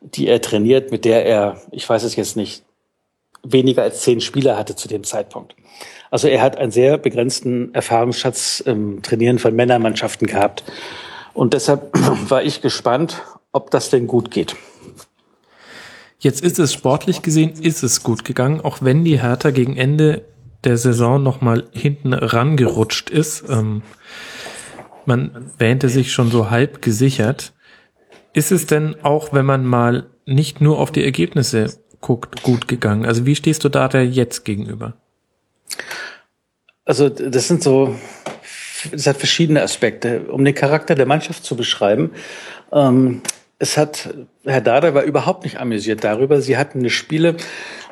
die 0.01 0.27
er 0.27 0.41
trainiert, 0.41 0.91
mit 0.91 1.06
der 1.06 1.26
er, 1.26 1.61
ich 1.72 1.88
weiß 1.88 2.03
es 2.03 2.15
jetzt 2.15 2.38
nicht, 2.38 2.64
weniger 3.43 3.84
als 3.84 4.01
zehn 4.01 4.22
Spieler 4.22 4.57
hatte 4.57 4.76
zu 4.76 4.88
dem 4.88 5.03
Zeitpunkt. 5.03 5.56
Also 6.11 6.27
er 6.27 6.41
hat 6.41 6.57
einen 6.57 6.72
sehr 6.72 6.97
begrenzten 6.97 7.73
Erfahrungsschatz 7.73 8.61
im 8.61 9.01
Trainieren 9.01 9.39
von 9.39 9.56
Männermannschaften 9.56 10.27
gehabt. 10.27 10.64
Und 11.34 11.53
deshalb 11.53 11.91
war 12.30 12.43
ich 12.43 12.61
gespannt, 12.61 13.22
ob 13.51 13.72
das 13.72 13.89
denn 13.89 14.07
gut 14.07 14.31
geht. 14.31 14.56
Jetzt 16.20 16.41
ist 16.41 16.60
es 16.60 16.74
sportlich 16.74 17.22
gesehen, 17.22 17.54
ist 17.62 17.82
es 17.82 18.04
gut 18.04 18.26
gegangen, 18.26 18.60
auch 18.60 18.80
wenn 18.82 19.06
die 19.06 19.22
Hertha 19.22 19.52
gegen 19.52 19.78
Ende 19.78 20.26
der 20.66 20.78
Saison 20.78 21.24
nochmal 21.24 21.68
hinten 21.72 22.14
rangerutscht 22.14 23.10
ist. 23.10 23.46
Ähm, 23.50 23.82
man 25.06 25.52
wähnte 25.58 25.88
sich 25.88 26.12
schon 26.12 26.30
so 26.30 26.50
halb 26.50 26.82
gesichert. 26.82 27.54
Ist 28.34 28.52
es 28.52 28.66
denn 28.66 28.98
auch, 29.02 29.32
wenn 29.32 29.46
man 29.46 29.66
mal 29.66 30.08
nicht 30.26 30.60
nur 30.60 30.80
auf 30.80 30.91
die 30.91 31.04
Ergebnisse 31.04 31.74
guckt, 32.02 32.44
gut 32.44 32.68
gegangen? 32.68 33.06
Also 33.06 33.26
wie 33.26 33.36
stehst 33.36 33.64
du 33.64 33.70
da 33.70 33.88
der 33.88 34.06
jetzt 34.06 34.44
gegenüber? 34.44 34.94
Also 36.84 37.08
das 37.08 37.48
sind 37.48 37.64
so, 37.64 37.96
es 38.91 39.08
hat 39.08 39.18
verschiedene 39.18 39.62
Aspekte. 39.62 40.22
Um 40.32 40.44
den 40.44 40.56
Charakter 40.56 40.96
der 40.96 41.06
Mannschaft 41.06 41.46
zu 41.46 41.56
beschreiben, 41.56 42.12
ähm, 42.74 43.22
es 43.60 43.77
hat, 43.77 44.10
Herr 44.45 44.61
Dada 44.61 44.94
war 44.94 45.03
überhaupt 45.03 45.44
nicht 45.44 45.60
amüsiert 45.60 46.03
darüber. 46.03 46.41
Sie 46.41 46.57
hatten 46.57 46.80
eine 46.80 46.90
Spiele, 46.90 47.36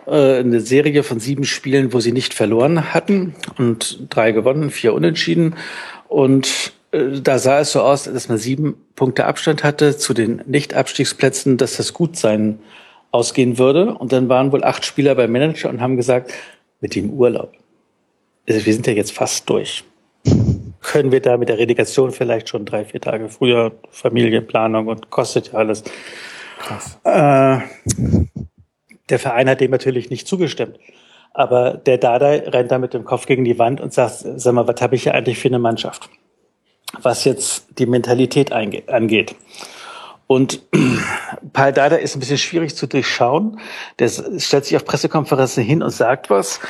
äh, 0.08 0.40
eine 0.40 0.62
Serie 0.62 1.04
von 1.04 1.20
sieben 1.20 1.44
Spielen, 1.44 1.94
wo 1.94 2.00
sie 2.00 2.14
nicht 2.14 2.34
verloren 2.34 2.94
hatten 2.94 3.36
und 3.58 4.08
drei 4.10 4.32
gewonnen, 4.32 4.72
vier 4.72 4.94
unentschieden. 4.94 5.56
Und 6.08 6.72
äh, 6.92 7.20
da 7.22 7.38
sah 7.38 7.60
es 7.60 7.74
so 7.74 7.82
aus, 7.82 8.06
dass 8.06 8.30
man 8.30 8.38
sieben 8.38 8.76
Punkte 8.96 9.26
Abstand 9.26 9.66
hatte 9.66 9.98
zu 9.98 10.14
den 10.14 10.42
Nicht-Abstiegsplätzen, 10.46 11.58
dass 11.58 11.76
das 11.76 11.94
gut 11.94 12.16
sein 12.16 12.60
ausgehen 13.12 13.58
würde. 13.58 13.94
Und 13.94 14.14
dann 14.14 14.30
waren 14.30 14.54
wohl 14.54 14.64
acht 14.64 14.86
Spieler 14.86 15.16
beim 15.16 15.32
Manager 15.34 15.70
und 15.70 15.82
haben 15.82 15.98
gesagt, 15.98 16.34
mit 16.80 16.96
dem 16.96 17.10
Urlaub. 17.10 17.54
Also 18.48 18.66
wir 18.66 18.74
sind 18.74 18.88
ja 18.88 18.94
jetzt 18.94 19.12
fast 19.12 19.50
durch. 19.50 19.84
Können 20.88 21.12
wir 21.12 21.22
da 21.22 21.36
mit 21.36 21.50
der 21.50 21.58
Relegation 21.58 22.12
vielleicht 22.12 22.48
schon 22.48 22.64
drei, 22.64 22.86
vier 22.86 23.02
Tage 23.02 23.28
früher 23.28 23.74
Familienplanung 23.92 24.88
und 24.88 25.10
kostet 25.10 25.52
ja 25.52 25.60
alles. 25.60 25.84
Krass. 26.60 26.98
Äh, 27.04 27.60
der 29.10 29.20
Verein 29.20 29.50
hat 29.50 29.60
dem 29.60 29.70
natürlich 29.72 30.10
nicht 30.10 30.30
zugestimmt. 30.30 30.80
Aber 31.34 31.72
der 31.72 31.98
Dada 31.98 32.28
rennt 32.28 32.72
da 32.72 32.80
mit 32.80 32.94
dem 32.94 33.04
Kopf 33.04 33.26
gegen 33.26 33.44
die 33.44 33.60
Wand 33.60 33.82
und 33.82 33.94
sagt, 33.94 34.24
sag 34.38 34.54
mal, 34.54 34.66
was 34.66 34.82
habe 34.82 34.96
ich 34.96 35.04
hier 35.04 35.14
eigentlich 35.14 35.38
für 35.40 35.50
eine 35.50 35.60
Mannschaft? 35.60 36.10
Was 37.02 37.26
jetzt 37.26 37.68
die 37.80 37.86
Mentalität 37.86 38.54
angeht. 38.54 39.36
Und 40.26 40.62
Paul 41.52 41.74
Dada 41.74 41.98
ist 41.98 42.16
ein 42.16 42.22
bisschen 42.22 42.38
schwierig 42.38 42.78
zu 42.78 42.88
durchschauen. 42.88 43.60
Der 44.00 44.08
stellt 44.08 44.64
sich 44.64 44.78
auf 44.78 44.86
Pressekonferenzen 44.86 45.66
hin 45.66 45.84
und 45.84 45.92
sagt 45.92 46.30
was. 46.30 46.62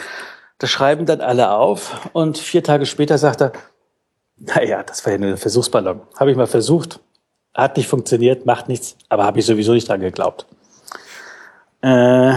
Das 0.57 0.71
schreiben 0.71 1.05
dann 1.05 1.21
alle 1.21 1.51
auf. 1.51 2.09
Und 2.13 2.39
vier 2.39 2.63
Tage 2.63 2.87
später 2.87 3.19
sagt 3.19 3.41
er, 3.41 3.51
naja, 4.37 4.83
das 4.83 5.05
war 5.05 5.13
ja 5.13 5.19
nur 5.19 5.31
ein 5.31 5.37
Versuchsballon. 5.37 6.01
Habe 6.15 6.31
ich 6.31 6.37
mal 6.37 6.47
versucht. 6.47 6.99
Hat 7.53 7.77
nicht 7.77 7.87
funktioniert, 7.87 8.45
macht 8.45 8.67
nichts, 8.69 8.95
aber 9.09 9.23
habe 9.25 9.39
ich 9.39 9.45
sowieso 9.45 9.73
nicht 9.73 9.89
dran 9.89 9.99
geglaubt. 9.99 10.45
Äh, 11.81 12.33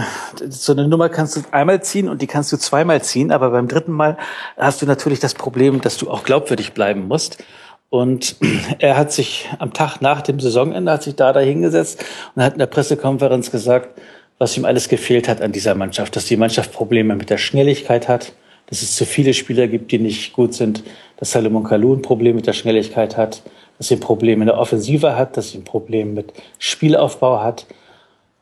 so 0.49 0.71
eine 0.71 0.87
Nummer 0.87 1.09
kannst 1.09 1.35
du 1.35 1.41
einmal 1.51 1.81
ziehen 1.83 2.09
und 2.09 2.21
die 2.21 2.27
kannst 2.27 2.51
du 2.51 2.57
zweimal 2.57 3.01
ziehen, 3.03 3.31
aber 3.31 3.51
beim 3.51 3.67
dritten 3.67 3.91
Mal 3.91 4.17
hast 4.57 4.81
du 4.81 4.85
natürlich 4.85 5.19
das 5.19 5.33
Problem, 5.33 5.81
dass 5.81 5.97
du 5.97 6.09
auch 6.09 6.23
glaubwürdig 6.23 6.73
bleiben 6.73 7.07
musst. 7.07 7.43
Und 7.89 8.35
er 8.79 8.97
hat 8.97 9.11
sich 9.11 9.49
am 9.59 9.73
Tag 9.73 10.01
nach 10.01 10.21
dem 10.21 10.39
Saisonende, 10.39 10.91
hat 10.91 11.03
sich 11.03 11.15
da 11.15 11.33
dahingesetzt 11.33 12.03
und 12.35 12.43
hat 12.43 12.53
in 12.53 12.59
der 12.59 12.67
Pressekonferenz 12.67 13.51
gesagt, 13.51 13.99
was 14.39 14.57
ihm 14.57 14.65
alles 14.65 14.89
gefehlt 14.89 15.27
hat 15.27 15.41
an 15.41 15.51
dieser 15.51 15.75
Mannschaft, 15.75 16.15
dass 16.15 16.25
die 16.25 16.37
Mannschaft 16.37 16.71
Probleme 16.71 17.15
mit 17.15 17.29
der 17.29 17.37
Schnelligkeit 17.37 18.07
hat, 18.07 18.33
dass 18.67 18.81
es 18.81 18.95
zu 18.95 19.05
viele 19.05 19.33
Spieler 19.33 19.67
gibt, 19.67 19.91
die 19.91 19.99
nicht 19.99 20.33
gut 20.33 20.53
sind, 20.53 20.83
dass 21.21 21.31
Salomon 21.31 21.63
Kalou 21.63 21.93
ein 21.93 22.01
Problem 22.01 22.35
mit 22.35 22.47
der 22.47 22.53
Schnelligkeit 22.53 23.15
hat, 23.15 23.43
dass 23.77 23.89
sie 23.89 23.95
ein 23.95 23.99
Problem 23.99 24.41
in 24.41 24.47
der 24.47 24.57
Offensive 24.57 25.15
hat, 25.15 25.37
dass 25.37 25.51
sie 25.51 25.59
ein 25.59 25.63
Problem 25.63 26.15
mit 26.15 26.33
Spielaufbau 26.57 27.43
hat 27.43 27.67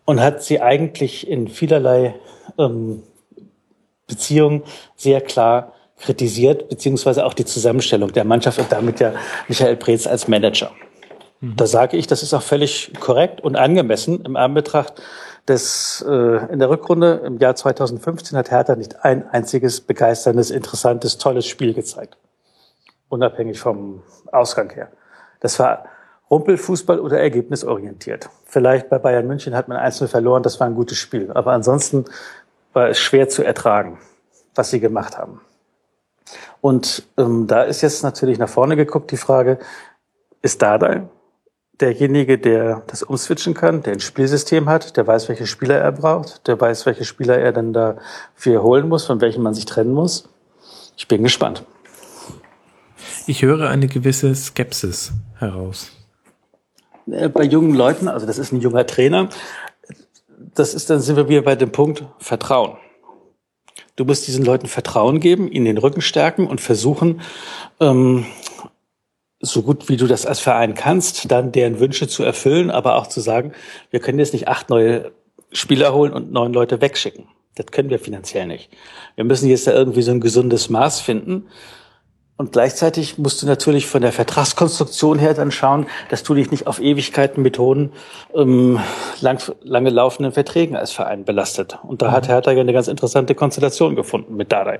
und 0.06 0.22
hat 0.22 0.42
sie 0.42 0.62
eigentlich 0.62 1.28
in 1.28 1.50
vielerlei 1.50 2.16
ähm, 2.58 3.04
Beziehungen 4.08 4.64
sehr 4.96 5.20
klar 5.20 5.74
kritisiert, 6.00 6.70
beziehungsweise 6.70 7.26
auch 7.26 7.34
die 7.34 7.44
Zusammenstellung 7.44 8.14
der 8.14 8.24
Mannschaft 8.24 8.60
und 8.60 8.72
damit 8.72 9.02
ja 9.02 9.12
Michael 9.50 9.76
Preetz 9.76 10.08
als 10.08 10.30
Manager. 10.30 10.72
Mhm. 11.42 11.58
Da 11.58 11.68
sage 11.68 11.98
ich, 11.98 12.08
das 12.08 12.24
ist 12.24 12.34
auch 12.34 12.42
völlig 12.42 12.94
korrekt 12.98 13.42
und 13.42 13.58
angemessen 13.58 14.24
im 14.24 14.38
Anbetracht 14.38 14.94
des, 15.50 16.06
äh, 16.08 16.54
in 16.54 16.60
der 16.60 16.70
Rückrunde 16.70 17.24
im 17.26 17.40
Jahr 17.40 17.56
2015 17.56 18.38
hat 18.38 18.52
Hertha 18.52 18.78
nicht 18.78 19.04
ein 19.04 19.28
einziges 19.28 19.82
begeisterndes, 19.82 20.50
interessantes, 20.50 21.18
tolles 21.18 21.46
Spiel 21.46 21.74
gezeigt. 21.74 22.16
Unabhängig 23.10 23.60
vom 23.60 24.04
Ausgang 24.32 24.70
her. 24.72 24.90
Das 25.40 25.60
war 25.60 25.86
Rumpelfußball 26.30 27.00
oder 27.00 27.20
ergebnisorientiert. 27.20 28.30
Vielleicht 28.46 28.90
bei 28.90 29.00
Bayern 29.00 29.28
München 29.28 29.56
hat 29.56 29.68
man 29.68 29.78
einzeln 29.78 30.08
verloren, 30.08 30.44
das 30.44 30.60
war 30.60 30.68
ein 30.68 30.76
gutes 30.76 30.98
Spiel. 30.98 31.32
Aber 31.32 31.54
ansonsten 31.54 32.06
war 32.74 32.90
es 32.90 33.00
schwer 33.00 33.30
zu 33.30 33.44
ertragen, 33.44 33.98
was 34.54 34.70
sie 34.70 34.80
gemacht 34.80 35.18
haben. 35.18 35.42
Und 36.62 37.08
ähm, 37.18 37.48
da 37.48 37.64
ist 37.64 37.82
jetzt 37.82 38.04
natürlich 38.04 38.38
nach 38.38 38.50
vorne 38.50 38.76
geguckt 38.76 39.12
die 39.12 39.18
Frage, 39.18 39.58
ist 40.42 40.62
Dardai 40.62 41.04
derjenige, 41.80 42.38
der 42.38 42.84
das 42.88 43.04
umswitchen 43.04 43.54
kann, 43.54 43.84
der 43.84 43.94
ein 43.94 44.00
Spielsystem 44.00 44.70
hat, 44.70 44.98
der 44.98 45.08
weiß, 45.08 45.30
welche 45.30 45.48
Spieler 45.48 45.78
er 45.78 45.92
braucht, 45.92 46.48
der 46.48 46.60
weiß, 46.60 46.86
welche 46.86 47.06
Spieler 47.06 47.38
er 47.38 47.54
dann 47.54 47.74
dafür 47.74 48.62
holen 48.64 48.90
muss, 48.90 49.06
von 49.06 49.22
welchen 49.22 49.44
man 49.44 49.54
sich 49.54 49.66
trennen 49.66 49.94
muss. 49.94 50.28
Ich 50.98 51.08
bin 51.08 51.24
gespannt. 51.24 51.64
Ich 53.30 53.44
höre 53.44 53.70
eine 53.70 53.88
gewisse 53.88 54.34
Skepsis 54.34 55.12
heraus. 55.38 55.92
Äh, 57.06 57.30
bei 57.30 57.44
jungen 57.44 57.76
Leuten, 57.76 58.08
also 58.08 58.26
das 58.26 58.40
ist 58.40 58.52
ein 58.52 58.60
junger 58.60 58.88
Trainer, 58.88 59.30
das 60.56 60.74
ist 60.74 60.90
dann 60.90 61.00
sind 61.00 61.16
wir 61.16 61.30
wieder 61.30 61.44
bei 61.44 61.56
dem 61.56 61.72
Punkt 61.72 62.06
Vertrauen. 62.18 62.78
Du 63.96 64.04
musst 64.04 64.26
diesen 64.26 64.44
Leuten 64.44 64.66
Vertrauen 64.66 65.20
geben, 65.20 65.48
ihnen 65.52 65.66
den 65.66 65.78
Rücken 65.78 66.02
stärken 66.02 66.48
und 66.48 66.60
versuchen, 66.60 67.22
ähm, 67.80 68.26
so 69.40 69.62
gut 69.62 69.90
wie 69.90 69.98
du 69.98 70.08
das 70.08 70.26
als 70.26 70.40
Verein 70.40 70.74
kannst, 70.74 71.32
dann 71.32 71.52
deren 71.52 71.80
Wünsche 71.80 72.08
zu 72.08 72.24
erfüllen, 72.24 72.72
aber 72.72 72.96
auch 72.96 73.06
zu 73.06 73.22
sagen, 73.22 73.52
wir 73.92 74.00
können 74.00 74.18
jetzt 74.18 74.34
nicht 74.34 74.48
acht 74.48 74.72
neue 74.72 75.12
Spieler 75.52 75.94
holen 75.94 76.14
und 76.14 76.32
neun 76.32 76.52
Leute 76.52 76.82
wegschicken. 76.82 77.28
Das 77.54 77.68
können 77.68 77.92
wir 77.92 78.00
finanziell 78.00 78.48
nicht. 78.48 78.72
Wir 79.14 79.24
müssen 79.24 79.48
jetzt 79.48 79.68
da 79.68 79.74
irgendwie 79.74 80.02
so 80.02 80.10
ein 80.10 80.20
gesundes 80.20 80.72
Maß 80.72 81.00
finden. 81.00 81.48
Und 82.40 82.54
gleichzeitig 82.54 83.18
musst 83.18 83.42
du 83.42 83.48
natürlich 83.48 83.86
von 83.86 84.02
der 84.02 84.14
Vertragskonstruktion 84.14 85.20
her 85.20 85.34
dann 85.34 85.52
schauen, 85.52 85.88
dass 86.08 86.24
du 86.24 86.34
dich 86.34 86.52
nicht 86.52 86.68
auf 86.68 86.80
Ewigkeiten 86.80 87.44
Methoden 87.44 87.92
ähm, 88.34 88.80
lang, 89.20 89.42
lange 89.62 89.90
laufenden 89.90 90.32
Verträgen 90.32 90.78
als 90.78 90.94
Verein 90.94 91.26
belastet. 91.26 91.78
Und 91.84 92.02
da 92.02 92.12
hat 92.12 92.24
mhm. 92.24 92.32
Hertha 92.32 92.52
ja 92.54 92.62
eine 92.62 92.72
ganz 92.72 92.88
interessante 92.88 93.36
Konstellation 93.36 93.98
gefunden 93.98 94.38
mit 94.38 94.54
Dardai. 94.54 94.80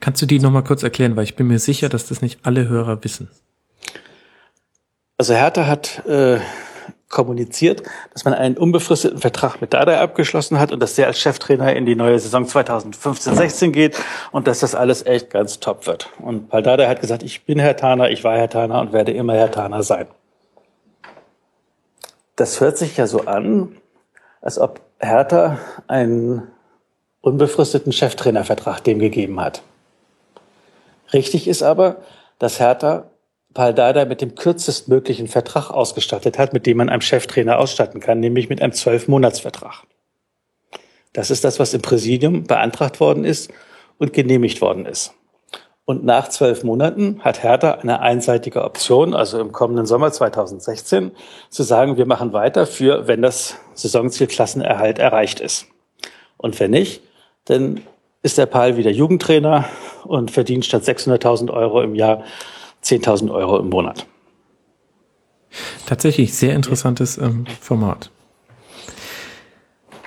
Kannst 0.00 0.20
du 0.20 0.26
die 0.26 0.40
nochmal 0.40 0.62
kurz 0.62 0.82
erklären, 0.82 1.16
weil 1.16 1.24
ich 1.24 1.36
bin 1.36 1.46
mir 1.46 1.58
sicher, 1.58 1.88
dass 1.88 2.06
das 2.06 2.20
nicht 2.20 2.40
alle 2.42 2.68
Hörer 2.68 3.02
wissen. 3.02 3.30
Also 5.16 5.32
Hertha 5.32 5.66
hat 5.66 6.04
äh, 6.06 6.38
kommuniziert, 7.08 7.82
dass 8.12 8.24
man 8.24 8.34
einen 8.34 8.56
unbefristeten 8.56 9.18
Vertrag 9.18 9.60
mit 9.60 9.72
Dada 9.72 10.00
abgeschlossen 10.00 10.58
hat 10.58 10.72
und 10.72 10.80
dass 10.80 10.94
der 10.94 11.06
als 11.06 11.20
Cheftrainer 11.20 11.74
in 11.74 11.86
die 11.86 11.94
neue 11.94 12.18
Saison 12.18 12.44
2015-16 12.44 13.70
geht 13.70 13.96
und 14.32 14.46
dass 14.48 14.60
das 14.60 14.74
alles 14.74 15.06
echt 15.06 15.30
ganz 15.30 15.60
top 15.60 15.86
wird. 15.86 16.10
Und 16.18 16.48
Paul 16.48 16.62
Dada 16.62 16.88
hat 16.88 17.00
gesagt, 17.00 17.22
ich 17.22 17.44
bin 17.44 17.58
Herr 17.58 17.76
Taner, 17.76 18.10
ich 18.10 18.24
war 18.24 18.36
Herr 18.36 18.50
Taner 18.50 18.80
und 18.80 18.92
werde 18.92 19.12
immer 19.12 19.34
Herr 19.34 19.50
Taner 19.50 19.82
sein. 19.82 20.06
Das 22.34 22.60
hört 22.60 22.76
sich 22.76 22.96
ja 22.96 23.06
so 23.06 23.22
an, 23.22 23.76
als 24.42 24.58
ob 24.58 24.80
Hertha 24.98 25.58
einen 25.86 26.48
unbefristeten 27.20 27.92
Cheftrainervertrag 27.92 28.82
dem 28.84 28.98
gegeben 28.98 29.40
hat. 29.40 29.62
Richtig 31.12 31.48
ist 31.48 31.62
aber, 31.62 31.96
dass 32.38 32.60
Hertha 32.60 33.04
Paul 33.56 34.04
mit 34.04 34.20
dem 34.20 34.34
kürzestmöglichen 34.34 35.28
Vertrag 35.28 35.70
ausgestattet 35.70 36.38
hat, 36.38 36.52
mit 36.52 36.66
dem 36.66 36.76
man 36.76 36.90
einem 36.90 37.00
Cheftrainer 37.00 37.58
ausstatten 37.58 38.00
kann, 38.00 38.20
nämlich 38.20 38.50
mit 38.50 38.60
einem 38.60 38.72
Zwölfmonatsvertrag. 38.72 39.84
Das 41.14 41.30
ist 41.30 41.42
das, 41.42 41.58
was 41.58 41.72
im 41.72 41.80
Präsidium 41.80 42.44
beantragt 42.44 43.00
worden 43.00 43.24
ist 43.24 43.50
und 43.96 44.12
genehmigt 44.12 44.60
worden 44.60 44.84
ist. 44.84 45.14
Und 45.86 46.04
nach 46.04 46.28
zwölf 46.28 46.64
Monaten 46.64 47.20
hat 47.22 47.42
Hertha 47.42 47.72
eine 47.72 48.00
einseitige 48.00 48.62
Option, 48.62 49.14
also 49.14 49.40
im 49.40 49.52
kommenden 49.52 49.86
Sommer 49.86 50.12
2016, 50.12 51.12
zu 51.48 51.62
sagen, 51.62 51.96
wir 51.96 52.06
machen 52.06 52.34
weiter 52.34 52.66
für, 52.66 53.06
wenn 53.06 53.22
das 53.22 53.56
Saisonziel 53.72 54.26
Klassenerhalt 54.26 54.98
erreicht 54.98 55.40
ist. 55.40 55.66
Und 56.36 56.60
wenn 56.60 56.72
nicht, 56.72 57.00
dann 57.46 57.80
ist 58.22 58.36
der 58.36 58.46
Paul 58.46 58.76
wieder 58.76 58.90
Jugendtrainer 58.90 59.64
und 60.04 60.30
verdient 60.30 60.66
statt 60.66 60.82
600.000 60.82 61.50
Euro 61.50 61.80
im 61.80 61.94
Jahr 61.94 62.24
10.000 62.86 63.32
Euro 63.32 63.58
im 63.58 63.68
Monat. 63.68 64.06
Tatsächlich 65.86 66.34
sehr 66.34 66.54
interessantes 66.54 67.18
ähm, 67.18 67.44
Format. 67.60 68.10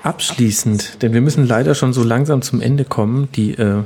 Abschließend, 0.03 1.01
denn 1.01 1.14
wir 1.14 1.22
müssen 1.22 1.45
leider 1.45 1.76
schon 1.76 1.91
so 1.91 2.03
langsam 2.03 2.41
zum 2.41 2.61
Ende 2.61 2.85
kommen. 2.85 3.30
Die 3.34 3.53
äh, 3.56 3.84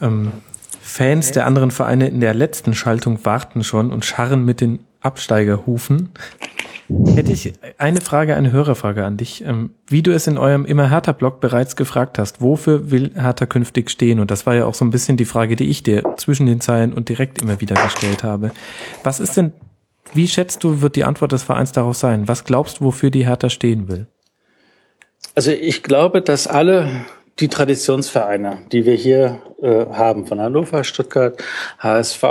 ähm, 0.00 0.32
Fans 0.80 1.32
der 1.32 1.46
anderen 1.46 1.70
Vereine 1.70 2.08
in 2.08 2.20
der 2.20 2.34
letzten 2.34 2.74
Schaltung 2.74 3.24
warten 3.24 3.64
schon 3.64 3.90
und 3.90 4.04
scharren 4.04 4.44
mit 4.44 4.60
den 4.60 4.80
Absteigerhufen. 5.00 6.10
Hätte 7.14 7.32
ich 7.32 7.52
eine 7.78 8.00
Frage, 8.00 8.36
eine 8.36 8.52
Hörerfrage 8.52 9.04
an 9.04 9.16
dich. 9.16 9.44
Ähm, 9.44 9.70
wie 9.86 10.02
du 10.02 10.12
es 10.12 10.26
in 10.26 10.38
eurem 10.38 10.64
Immer 10.64 10.90
härter 10.90 11.12
Blog 11.12 11.40
bereits 11.40 11.76
gefragt 11.76 12.18
hast, 12.18 12.40
wofür 12.40 12.90
will 12.90 13.12
Hertha 13.14 13.46
künftig 13.46 13.90
stehen? 13.90 14.20
Und 14.20 14.30
das 14.30 14.46
war 14.46 14.54
ja 14.54 14.66
auch 14.66 14.74
so 14.74 14.84
ein 14.84 14.90
bisschen 14.90 15.16
die 15.16 15.24
Frage, 15.24 15.56
die 15.56 15.68
ich 15.68 15.82
dir 15.82 16.02
zwischen 16.16 16.46
den 16.46 16.60
Zeilen 16.60 16.92
und 16.92 17.08
direkt 17.08 17.42
immer 17.42 17.60
wieder 17.60 17.74
gestellt 17.82 18.24
habe. 18.24 18.52
Was 19.04 19.20
ist 19.20 19.36
denn, 19.36 19.52
wie 20.14 20.28
schätzt 20.28 20.64
du, 20.64 20.80
wird 20.80 20.96
die 20.96 21.04
Antwort 21.04 21.32
des 21.32 21.42
Vereins 21.42 21.72
darauf 21.72 21.96
sein? 21.96 22.28
Was 22.28 22.44
glaubst 22.44 22.80
du, 22.80 22.84
wofür 22.84 23.10
die 23.10 23.26
Hertha 23.26 23.50
stehen 23.50 23.88
will? 23.88 24.06
Also 25.34 25.50
ich 25.50 25.82
glaube, 25.82 26.22
dass 26.22 26.46
alle 26.46 27.04
die 27.42 27.48
Traditionsvereine, 27.48 28.58
die 28.70 28.86
wir 28.86 28.94
hier 28.94 29.42
äh, 29.60 29.86
haben, 29.92 30.26
von 30.26 30.40
Hannover, 30.40 30.84
Stuttgart, 30.84 31.42
HSV, 31.80 32.22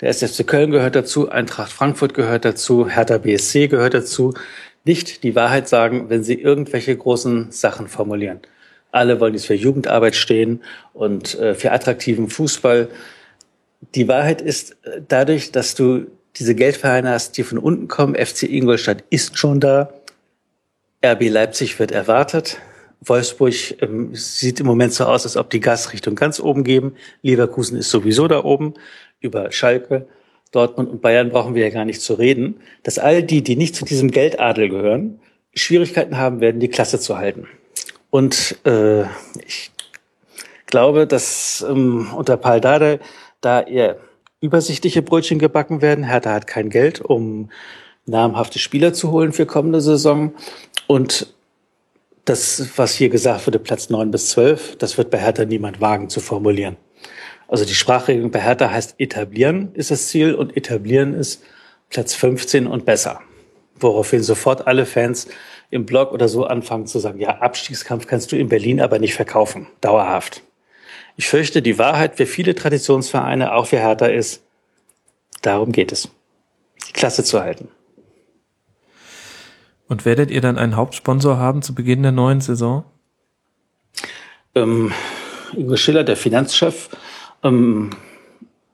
der 0.00 0.08
SFC 0.08 0.44
Köln 0.44 0.72
gehört 0.72 0.96
dazu, 0.96 1.28
Eintracht 1.28 1.70
Frankfurt 1.70 2.14
gehört 2.14 2.44
dazu, 2.44 2.88
Hertha 2.88 3.18
BSC 3.18 3.68
gehört 3.68 3.94
dazu, 3.94 4.34
nicht 4.84 5.22
die 5.22 5.36
Wahrheit 5.36 5.68
sagen, 5.68 6.10
wenn 6.10 6.24
sie 6.24 6.34
irgendwelche 6.34 6.96
großen 6.96 7.52
Sachen 7.52 7.86
formulieren. 7.86 8.40
Alle 8.90 9.20
wollen 9.20 9.34
jetzt 9.34 9.46
für 9.46 9.54
Jugendarbeit 9.54 10.16
stehen 10.16 10.62
und 10.94 11.38
äh, 11.38 11.54
für 11.54 11.70
attraktiven 11.70 12.28
Fußball. 12.28 12.88
Die 13.94 14.08
Wahrheit 14.08 14.42
ist 14.42 14.72
äh, 14.82 15.00
dadurch, 15.06 15.52
dass 15.52 15.76
du 15.76 16.06
diese 16.36 16.56
Geldvereine 16.56 17.10
hast, 17.10 17.38
die 17.38 17.44
von 17.44 17.58
unten 17.58 17.86
kommen. 17.86 18.16
FC 18.16 18.44
Ingolstadt 18.44 19.04
ist 19.10 19.38
schon 19.38 19.60
da. 19.60 19.92
RB 21.04 21.28
Leipzig 21.28 21.78
wird 21.78 21.92
erwartet. 21.92 22.58
Wolfsburg 23.00 23.82
ähm, 23.82 24.14
sieht 24.14 24.60
im 24.60 24.66
Moment 24.66 24.92
so 24.92 25.04
aus, 25.04 25.24
als 25.24 25.36
ob 25.36 25.50
die 25.50 25.60
Gasrichtung 25.60 26.14
ganz 26.14 26.40
oben 26.40 26.64
geben. 26.64 26.94
Leverkusen 27.22 27.78
ist 27.78 27.90
sowieso 27.90 28.28
da 28.28 28.44
oben. 28.44 28.74
Über 29.20 29.52
Schalke, 29.52 30.06
Dortmund 30.52 30.90
und 30.90 31.00
Bayern 31.00 31.30
brauchen 31.30 31.54
wir 31.54 31.62
ja 31.62 31.70
gar 31.70 31.84
nicht 31.84 32.02
zu 32.02 32.14
reden. 32.14 32.60
Dass 32.82 32.98
all 32.98 33.22
die, 33.22 33.42
die 33.42 33.56
nicht 33.56 33.74
zu 33.74 33.84
diesem 33.84 34.10
Geldadel 34.10 34.68
gehören, 34.68 35.20
Schwierigkeiten 35.54 36.16
haben 36.16 36.40
werden, 36.40 36.60
die 36.60 36.68
Klasse 36.68 37.00
zu 37.00 37.16
halten. 37.16 37.48
Und 38.10 38.58
äh, 38.64 39.02
ich 39.46 39.70
glaube, 40.66 41.06
dass 41.06 41.64
ähm, 41.68 42.08
unter 42.14 42.36
Paul 42.36 42.60
Dardai 42.60 43.00
da 43.40 43.62
eher 43.62 43.98
übersichtliche 44.40 45.02
Brötchen 45.02 45.38
gebacken 45.38 45.82
werden. 45.82 46.04
Hertha 46.04 46.32
hat 46.32 46.46
kein 46.46 46.70
Geld, 46.70 47.00
um 47.00 47.50
namhafte 48.06 48.58
Spieler 48.58 48.92
zu 48.92 49.10
holen 49.10 49.32
für 49.32 49.46
kommende 49.46 49.80
Saison. 49.80 50.34
Und 50.86 51.32
das, 52.24 52.70
was 52.76 52.94
hier 52.94 53.08
gesagt 53.08 53.46
wurde, 53.46 53.58
Platz 53.58 53.90
neun 53.90 54.10
bis 54.10 54.30
zwölf, 54.30 54.76
das 54.76 54.98
wird 54.98 55.10
bei 55.10 55.18
Hertha 55.18 55.44
niemand 55.44 55.80
wagen 55.80 56.08
zu 56.08 56.20
formulieren. 56.20 56.76
Also 57.48 57.64
die 57.64 57.74
Sprachregelung 57.74 58.30
bei 58.30 58.40
Hertha 58.40 58.70
heißt 58.70 58.94
etablieren 58.98 59.74
ist 59.74 59.90
das 59.90 60.08
Ziel 60.08 60.34
und 60.34 60.56
etablieren 60.56 61.14
ist 61.14 61.42
Platz 61.88 62.14
15 62.14 62.66
und 62.66 62.84
besser. 62.84 63.20
Woraufhin 63.74 64.22
sofort 64.22 64.66
alle 64.66 64.86
Fans 64.86 65.26
im 65.70 65.86
Blog 65.86 66.12
oder 66.12 66.28
so 66.28 66.44
anfangen 66.44 66.86
zu 66.86 66.98
sagen, 66.98 67.20
ja, 67.20 67.38
Abstiegskampf 67.40 68.06
kannst 68.06 68.30
du 68.30 68.36
in 68.36 68.48
Berlin 68.48 68.80
aber 68.80 68.98
nicht 68.98 69.14
verkaufen, 69.14 69.66
dauerhaft. 69.80 70.42
Ich 71.16 71.28
fürchte, 71.28 71.62
die 71.62 71.78
Wahrheit 71.78 72.16
für 72.16 72.26
viele 72.26 72.54
Traditionsvereine, 72.54 73.52
auch 73.52 73.66
für 73.66 73.78
Hertha, 73.78 74.06
ist, 74.06 74.42
darum 75.42 75.72
geht 75.72 75.92
es, 75.92 76.08
die 76.88 76.92
Klasse 76.92 77.24
zu 77.24 77.40
halten. 77.40 77.68
Und 79.90 80.04
werdet 80.04 80.30
ihr 80.30 80.40
dann 80.40 80.56
einen 80.56 80.76
Hauptsponsor 80.76 81.38
haben 81.38 81.62
zu 81.62 81.74
Beginn 81.74 82.04
der 82.04 82.12
neuen 82.12 82.40
Saison? 82.40 82.84
Ähm, 84.54 84.92
Ingo 85.52 85.74
Schiller, 85.74 86.04
der 86.04 86.16
Finanzchef, 86.16 86.90
ähm, 87.42 87.90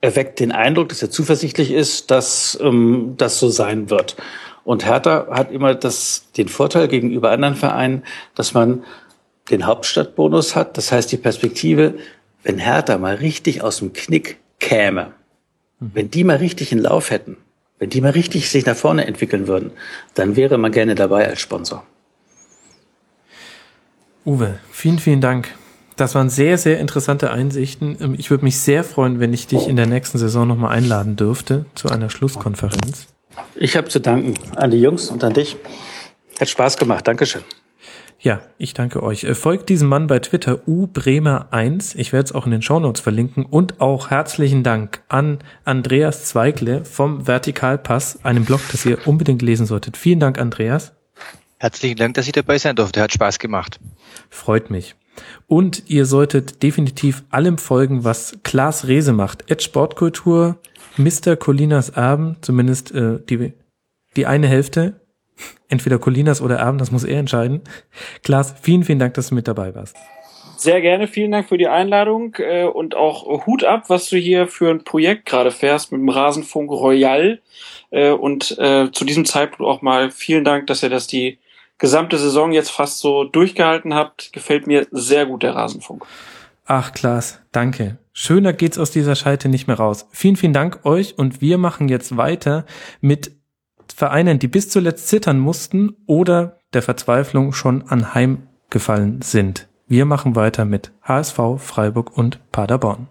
erweckt 0.03 0.41
den 0.41 0.53
Eindruck, 0.53 0.91
dass 0.91 1.01
er 1.01 1.11
zuversichtlich 1.11 1.73
ist, 1.73 2.11
dass 2.11 2.59
ähm, 2.61 3.15
das 3.17 3.41
so 3.41 3.49
sein 3.49 3.89
wird. 3.89 4.17
Und 4.63 4.85
Hertha 4.85 5.29
hat 5.31 5.51
immer 5.51 5.75
das, 5.75 6.31
den 6.37 6.49
Vorteil 6.49 6.87
gegenüber 6.87 7.31
anderen 7.31 7.55
Vereinen, 7.55 8.03
dass 8.35 8.53
man 8.53 8.85
den 9.51 9.65
Hauptstadtbonus 9.65 10.55
hat. 10.55 10.77
Das 10.77 10.93
heißt, 10.93 11.11
die 11.11 11.17
Perspektive, 11.17 11.95
wenn 12.43 12.59
Hertha 12.59 12.99
mal 12.99 13.15
richtig 13.15 13.63
aus 13.63 13.79
dem 13.79 13.95
Knick 13.95 14.37
käme, 14.61 15.15
wenn 15.81 16.11
die 16.11 16.25
mal 16.25 16.37
richtig 16.37 16.73
in 16.73 16.79
Lauf 16.79 17.11
hätten, 17.11 17.39
wenn 17.79 17.91
die 17.91 18.01
mal 18.01 18.11
richtig 18.11 18.51
sich 18.51 18.67
nach 18.67 18.77
vorne 18.77 19.07
entwickeln 19.07 19.47
würden, 19.47 19.71
dann 20.15 20.37
wäre 20.37 20.59
man 20.59 20.73
gerne 20.73 20.95
dabei 20.95 21.29
als 21.29 21.41
Sponsor. 21.41 21.85
Uwe, 24.25 24.59
vielen, 24.71 24.99
vielen 24.99 25.21
Dank. 25.21 25.49
Das 25.97 26.15
waren 26.15 26.29
sehr, 26.29 26.59
sehr 26.59 26.79
interessante 26.79 27.31
Einsichten. 27.31 27.97
Ähm, 28.01 28.15
ich 28.19 28.31
würde 28.31 28.45
mich 28.45 28.59
sehr 28.59 28.85
freuen, 28.85 29.21
wenn 29.21 29.33
ich 29.33 29.47
dich 29.47 29.67
in 29.69 29.77
der 29.77 29.87
nächsten 29.87 30.19
Saison 30.19 30.47
nochmal 30.47 30.77
einladen 30.77 31.17
dürfte 31.17 31.65
zu 31.75 31.89
einer 31.89 32.11
Schlusskonferenz. 32.11 33.07
Ich 33.55 33.77
habe 33.77 33.89
zu 33.89 34.01
danken 34.01 34.35
an 34.57 34.71
die 34.71 34.81
Jungs 34.81 35.11
und 35.11 35.25
an 35.25 35.33
dich. 35.33 35.57
Hat 36.39 36.49
Spaß 36.49 36.77
gemacht. 36.77 37.07
Dankeschön. 37.07 37.43
Ja, 38.27 38.41
ich 38.59 38.75
danke 38.75 39.05
euch. 39.05 39.23
Äh, 39.23 39.37
folgt 39.37 39.69
diesem 39.69 39.89
Mann 39.89 40.09
bei 40.09 40.19
Twitter 40.19 40.59
ubremer1. 40.67 41.95
Ich 41.97 42.13
werde 42.13 42.25
es 42.25 42.33
auch 42.33 42.45
in 42.45 42.51
den 42.51 42.61
Shownotes 42.61 43.01
verlinken. 43.01 43.47
Und 43.47 43.81
auch 43.81 44.11
herzlichen 44.11 44.65
Dank 44.65 45.01
an 45.07 45.39
Andreas 45.65 46.25
Zweigle 46.25 46.85
vom 46.85 47.29
Vertikalpass, 47.29 48.25
einem 48.25 48.45
Blog, 48.45 48.63
das 48.73 48.85
ihr 48.85 49.07
unbedingt 49.07 49.43
lesen 49.43 49.65
solltet. 49.65 49.97
Vielen 49.97 50.19
Dank, 50.19 50.41
Andreas. 50.41 50.93
Herzlichen 51.59 51.99
Dank, 51.99 52.15
dass 52.15 52.27
ich 52.27 52.33
dabei 52.33 52.59
sein 52.59 52.75
durfte. 52.75 53.01
Hat 53.01 53.13
Spaß 53.13 53.39
gemacht. 53.39 53.79
Freut 54.29 54.71
mich. 54.71 54.97
Und 55.47 55.85
ihr 55.87 56.05
solltet 56.05 56.65
definitiv 56.65 57.23
allem 57.31 57.59
folgen, 57.59 58.03
was 58.03 58.41
Klaas 58.43 58.89
Rehse 58.89 59.13
macht. 59.13 59.49
Ed 59.49 59.63
Sportkultur, 59.63 60.59
Mr. 60.97 61.37
Colinas 61.37 61.91
Erben, 61.91 62.39
zumindest 62.41 62.91
äh, 62.91 63.21
die, 63.31 63.53
die 64.17 64.27
eine 64.27 64.49
Hälfte 64.49 65.06
entweder 65.69 65.99
Colinas 65.99 66.41
oder 66.41 66.57
Erben, 66.57 66.79
das 66.79 66.91
muss 66.91 67.05
er 67.05 67.19
entscheiden. 67.19 67.63
Klaas, 68.23 68.55
vielen, 68.61 68.85
vielen 68.85 68.99
Dank, 68.99 69.15
dass 69.15 69.29
du 69.29 69.35
mit 69.35 69.49
dabei 69.49 69.75
warst. 69.75 69.97
Sehr 70.57 70.81
gerne, 70.81 71.07
vielen 71.07 71.33
Dank 71.33 71.49
für 71.49 71.59
die 71.59 71.69
Einladung 71.69 72.35
äh, 72.39 72.65
und 72.65 72.95
auch 72.95 73.47
Hut 73.47 73.63
ab, 73.63 73.85
was 73.89 74.09
du 74.09 74.17
hier 74.17 74.47
für 74.49 74.71
ein 74.71 74.85
Projekt 74.85 75.27
gerade 75.27 75.51
fährst 75.51 75.93
mit 75.93 76.01
dem 76.01 76.09
Rasenfunk 76.09 76.71
Royal. 76.71 77.41
Äh, 77.91 78.11
und 78.11 78.57
äh, 78.59 78.91
zu 78.91 79.05
diesem 79.05 79.27
Zeitpunkt 79.27 79.71
auch 79.71 79.83
mal 79.83 80.11
vielen 80.11 80.45
Dank, 80.45 80.67
dass 80.67 80.83
ihr 80.83 80.89
das 80.89 81.07
die 81.07 81.39
gesamte 81.79 82.17
Saison 82.17 82.53
jetzt 82.53 82.71
fast 82.71 83.01
so 83.01 83.25
durchgehalten 83.25 83.95
habt. 83.95 84.33
Gefällt 84.33 84.67
mir 84.67 84.87
sehr 84.91 85.27
gut 85.27 85.43
der 85.43 85.55
Rasenfunk. 85.55 86.07
Ach, 86.65 86.93
Klaas, 86.93 87.41
danke. 87.53 87.99
Schöner 88.13 88.55
geht's 88.55 88.79
aus 88.79 88.91
dieser 88.91 89.15
Scheite 89.15 89.51
nicht 89.51 89.67
mehr 89.67 89.77
raus. 89.77 90.09
Vielen, 90.11 90.37
vielen 90.37 90.55
Dank 90.55 90.81
euch 90.85 91.19
und 91.19 91.43
wir 91.43 91.59
machen 91.59 91.89
jetzt 91.89 92.17
weiter 92.17 92.65
mit 93.03 93.36
Vereinen, 93.93 94.39
die 94.39 94.49
bis 94.49 94.69
zuletzt 94.69 95.09
zittern 95.09 95.39
mussten 95.39 95.97
oder 96.07 96.59
der 96.73 96.83
Verzweiflung 96.83 97.53
schon 97.53 97.83
anheimgefallen 97.83 99.23
sind. 99.23 99.69
Wir 99.87 100.05
machen 100.05 100.35
weiter 100.35 100.65
mit 100.65 100.93
HSV, 101.03 101.39
Freiburg 101.59 102.17
und 102.17 102.41
Paderborn. 102.51 103.09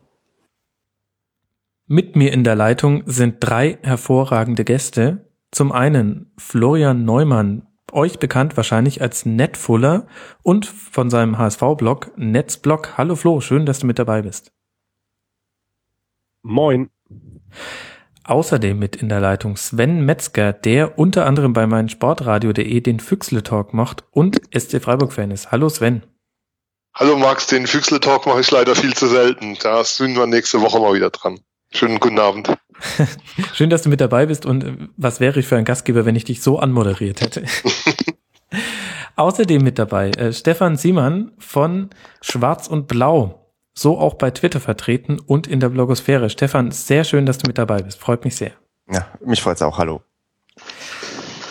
Mit 1.88 2.16
mir 2.16 2.34
in 2.34 2.44
der 2.44 2.56
Leitung 2.56 3.04
sind 3.06 3.38
drei 3.40 3.78
hervorragende 3.84 4.66
Gäste. 4.66 5.30
Zum 5.52 5.72
einen 5.72 6.32
Florian 6.38 7.06
Neumann, 7.06 7.68
euch 7.92 8.20
bekannt 8.20 8.58
wahrscheinlich 8.58 9.02
als 9.02 9.26
Netfuller 9.26 10.08
und 10.42 10.66
von 10.66 11.10
seinem 11.10 11.38
HSV-Blog 11.38 12.12
Netzblog. 12.18 12.98
Hallo 12.98 13.16
Flo, 13.16 13.40
schön, 13.40 13.66
dass 13.66 13.80
du 13.80 13.88
mit 13.88 14.00
dabei 14.00 14.24
bist. 14.24 14.52
Moin. 16.42 16.90
Außerdem 18.28 18.80
mit 18.80 18.96
in 18.96 19.08
der 19.08 19.20
Leitung 19.20 19.56
Sven 19.56 20.04
Metzger, 20.04 20.52
der 20.52 20.98
unter 20.98 21.28
anderem 21.28 21.54
bei 21.54 21.68
meinem 21.68 21.90
Sportradio.de 21.90 22.82
den 22.82 23.00
Füchsle 23.00 23.44
Talk 23.44 23.76
macht 23.76 24.04
und 24.10 24.42
SC 24.52 24.82
Freiburg-Fan 24.82 25.30
ist. 25.30 25.52
Hallo 25.52 25.70
Sven. 25.70 26.02
Hallo 26.96 27.18
Max, 27.18 27.46
den 27.46 27.68
Füchsle 27.68 28.00
Talk 28.00 28.26
mache 28.26 28.42
ich 28.42 28.50
leider 28.50 28.74
viel 28.74 28.96
zu 28.96 29.08
selten. 29.08 29.58
Da 29.62 29.84
sind 29.84 30.18
wir 30.18 30.26
nächste 30.26 30.60
Woche 30.62 30.80
mal 30.80 30.96
wieder 30.96 31.12
dran. 31.12 31.40
Schönen 31.72 32.00
guten 32.00 32.18
Abend. 32.18 32.52
Schön, 33.54 33.70
dass 33.70 33.84
du 33.84 33.90
mit 33.90 34.02
dabei 34.02 34.26
bist 34.26 34.48
und 34.48 34.64
äh, 34.64 34.74
was 34.98 35.20
wäre 35.20 35.40
ich 35.40 35.46
für 35.46 35.58
ein 35.58 35.66
Gastgeber, 35.66 36.06
wenn 36.06 36.16
ich 36.16 36.24
dich 36.24 36.42
so 36.42 36.58
anmoderiert 36.58 37.22
hätte. 37.22 37.44
Außerdem 39.18 39.62
mit 39.62 39.78
dabei 39.78 40.10
äh, 40.12 40.34
Stefan 40.34 40.78
Siemann 40.78 41.32
von 41.38 41.92
Schwarz 42.22 42.68
und 42.68 42.88
Blau 42.88 43.45
so 43.78 44.00
auch 44.00 44.16
bei 44.16 44.32
Twitter 44.32 44.60
vertreten 44.60 45.20
und 45.20 45.48
in 45.48 45.60
der 45.60 45.70
Blogosphäre. 45.70 46.30
Stefan, 46.30 46.72
sehr 46.72 47.04
schön, 47.04 47.26
dass 47.26 47.38
du 47.38 47.48
mit 47.48 47.58
dabei 47.58 47.82
bist. 47.82 48.00
Freut 48.00 48.24
mich 48.24 48.36
sehr. 48.36 48.54
Ja, 48.92 49.08
mich 49.24 49.42
freut's 49.42 49.62
auch. 49.62 49.78
Hallo. 49.78 50.02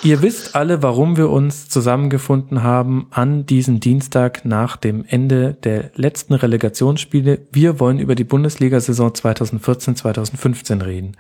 Ihr 0.04 0.20
wisst 0.20 0.54
alle, 0.54 0.82
warum 0.82 1.16
wir 1.16 1.30
uns 1.30 1.70
zusammengefunden 1.70 2.62
haben 2.62 3.06
an 3.10 3.46
diesem 3.46 3.80
Dienstag 3.80 4.44
nach 4.44 4.76
dem 4.76 5.02
Ende 5.08 5.54
der 5.54 5.92
letzten 5.94 6.34
Relegationsspiele. 6.34 7.46
Wir 7.50 7.80
wollen 7.80 7.98
über 7.98 8.14
die 8.14 8.24
Bundesliga-Saison 8.24 9.12
2014-2015 9.12 10.84
reden. 10.84 11.16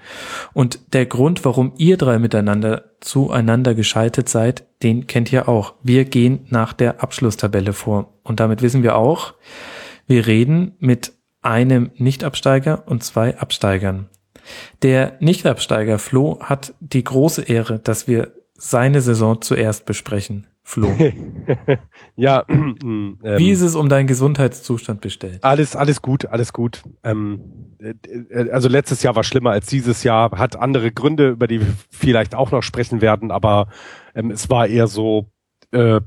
Und 0.52 0.92
der 0.92 1.06
Grund, 1.06 1.46
warum 1.46 1.72
ihr 1.78 1.96
drei 1.96 2.18
miteinander 2.18 2.84
zueinander 3.00 3.74
geschaltet 3.74 4.28
seid, 4.28 4.66
den 4.82 5.06
kennt 5.06 5.32
ihr 5.32 5.48
auch. 5.48 5.72
Wir 5.82 6.04
gehen 6.04 6.44
nach 6.50 6.74
der 6.74 7.02
Abschlusstabelle 7.02 7.72
vor. 7.72 8.12
Und 8.22 8.38
damit 8.38 8.60
wissen 8.60 8.82
wir 8.82 8.96
auch, 8.96 9.32
wir 10.06 10.26
reden 10.26 10.72
mit 10.78 11.12
einem 11.42 11.90
Nichtabsteiger 11.96 12.84
und 12.86 13.02
zwei 13.02 13.38
Absteigern. 13.38 14.08
Der 14.82 15.16
Nichtabsteiger 15.20 15.98
Flo 15.98 16.38
hat 16.40 16.74
die 16.80 17.04
große 17.04 17.42
Ehre, 17.42 17.78
dass 17.78 18.08
wir 18.08 18.32
seine 18.54 19.00
Saison 19.00 19.40
zuerst 19.42 19.86
besprechen. 19.86 20.46
Flo. 20.62 20.90
ja. 22.16 22.44
Ähm, 22.84 23.18
Wie 23.22 23.50
ist 23.50 23.62
es 23.62 23.74
um 23.74 23.88
deinen 23.88 24.06
Gesundheitszustand 24.06 25.00
bestellt? 25.00 25.42
Alles, 25.42 25.76
alles 25.76 26.02
gut, 26.02 26.26
alles 26.26 26.52
gut. 26.52 26.82
Ähm, 27.02 27.76
äh, 27.78 28.50
also 28.50 28.68
letztes 28.68 29.02
Jahr 29.02 29.16
war 29.16 29.24
schlimmer 29.24 29.50
als 29.50 29.66
dieses 29.66 30.02
Jahr, 30.04 30.32
hat 30.32 30.56
andere 30.56 30.92
Gründe, 30.92 31.30
über 31.30 31.46
die 31.46 31.60
wir 31.60 31.74
vielleicht 31.90 32.34
auch 32.34 32.50
noch 32.50 32.62
sprechen 32.62 33.00
werden, 33.00 33.30
aber 33.30 33.68
ähm, 34.14 34.30
es 34.30 34.50
war 34.50 34.66
eher 34.66 34.86
so 34.86 35.30
äh, 35.70 36.00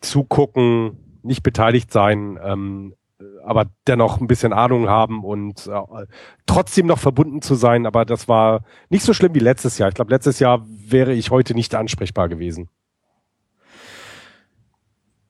zugucken, 0.00 1.20
nicht 1.22 1.42
beteiligt 1.42 1.92
sein, 1.92 2.38
ähm, 2.42 2.94
aber 3.44 3.66
dennoch 3.86 4.20
ein 4.20 4.26
bisschen 4.26 4.52
Ahnung 4.52 4.88
haben 4.88 5.24
und 5.24 5.66
äh, 5.66 6.06
trotzdem 6.46 6.86
noch 6.86 6.98
verbunden 6.98 7.42
zu 7.42 7.54
sein. 7.54 7.86
Aber 7.86 8.04
das 8.04 8.28
war 8.28 8.64
nicht 8.88 9.04
so 9.04 9.12
schlimm 9.12 9.34
wie 9.34 9.40
letztes 9.40 9.78
Jahr. 9.78 9.88
Ich 9.88 9.94
glaube, 9.94 10.12
letztes 10.12 10.38
Jahr 10.38 10.64
wäre 10.66 11.12
ich 11.12 11.30
heute 11.30 11.54
nicht 11.54 11.74
ansprechbar 11.74 12.28
gewesen. 12.28 12.68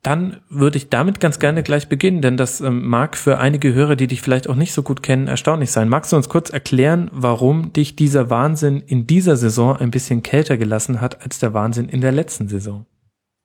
Dann 0.02 0.40
würde 0.48 0.78
ich 0.78 0.88
damit 0.88 1.20
ganz 1.20 1.38
gerne 1.38 1.62
gleich 1.62 1.88
beginnen, 1.90 2.22
denn 2.22 2.38
das 2.38 2.62
ähm, 2.62 2.86
mag 2.88 3.18
für 3.18 3.38
einige 3.38 3.74
Hörer, 3.74 3.96
die 3.96 4.06
dich 4.06 4.22
vielleicht 4.22 4.48
auch 4.48 4.54
nicht 4.54 4.72
so 4.72 4.82
gut 4.82 5.02
kennen, 5.02 5.28
erstaunlich 5.28 5.72
sein. 5.72 5.90
Magst 5.90 6.12
du 6.12 6.16
uns 6.16 6.30
kurz 6.30 6.48
erklären, 6.48 7.10
warum 7.12 7.74
dich 7.74 7.96
dieser 7.96 8.30
Wahnsinn 8.30 8.80
in 8.80 9.06
dieser 9.06 9.36
Saison 9.36 9.76
ein 9.76 9.90
bisschen 9.90 10.22
kälter 10.22 10.56
gelassen 10.56 11.02
hat 11.02 11.20
als 11.22 11.38
der 11.38 11.52
Wahnsinn 11.52 11.90
in 11.90 12.00
der 12.00 12.12
letzten 12.12 12.48
Saison? 12.48 12.86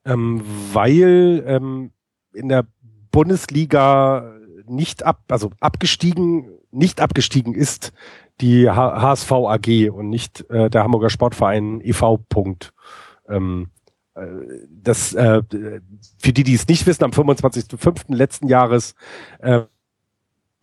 Ähm, 0.05 0.43
weil 0.71 1.43
ähm, 1.45 1.91
in 2.33 2.47
der 2.47 2.65
Bundesliga 3.11 4.34
nicht 4.67 5.03
ab, 5.03 5.23
also 5.29 5.51
abgestiegen, 5.59 6.49
nicht 6.71 7.01
abgestiegen 7.01 7.53
ist 7.53 7.93
die 8.41 8.69
HSV 8.69 9.31
AG 9.31 9.89
und 9.91 10.09
nicht 10.09 10.49
äh, 10.49 10.69
der 10.69 10.83
Hamburger 10.83 11.09
Sportverein 11.09 11.79
e.V. 11.81 12.17
Punkt. 12.29 12.73
Ähm, 13.29 13.69
das, 14.69 15.13
äh, 15.13 15.41
für 16.19 16.33
die, 16.33 16.43
die 16.43 16.53
es 16.53 16.67
nicht 16.67 16.85
wissen, 16.87 17.03
am 17.03 17.11
25.05. 17.11 18.15
letzten 18.15 18.47
Jahres 18.47 18.95
äh, 19.39 19.63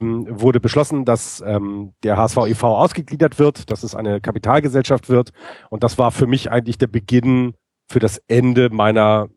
wurde 0.01 0.59
beschlossen, 0.59 1.05
dass 1.05 1.43
ähm, 1.47 1.93
der 2.03 2.17
HSV 2.17 2.39
e.V. 2.49 2.77
ausgegliedert 2.77 3.39
wird, 3.39 3.71
dass 3.71 3.83
es 3.83 3.95
eine 3.95 4.21
Kapitalgesellschaft 4.21 5.09
wird. 5.09 5.33
Und 5.71 5.85
das 5.85 5.99
war 5.99 6.11
für 6.11 6.27
mich 6.27 6.51
eigentlich 6.51 6.79
der 6.79 6.87
Beginn 6.87 7.55
für 7.89 8.01
das 8.01 8.19
Ende 8.27 8.71
meiner 8.71 9.29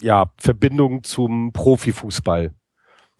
ja, 0.00 0.30
Verbindung 0.36 1.02
zum 1.02 1.52
Profifußball. 1.52 2.52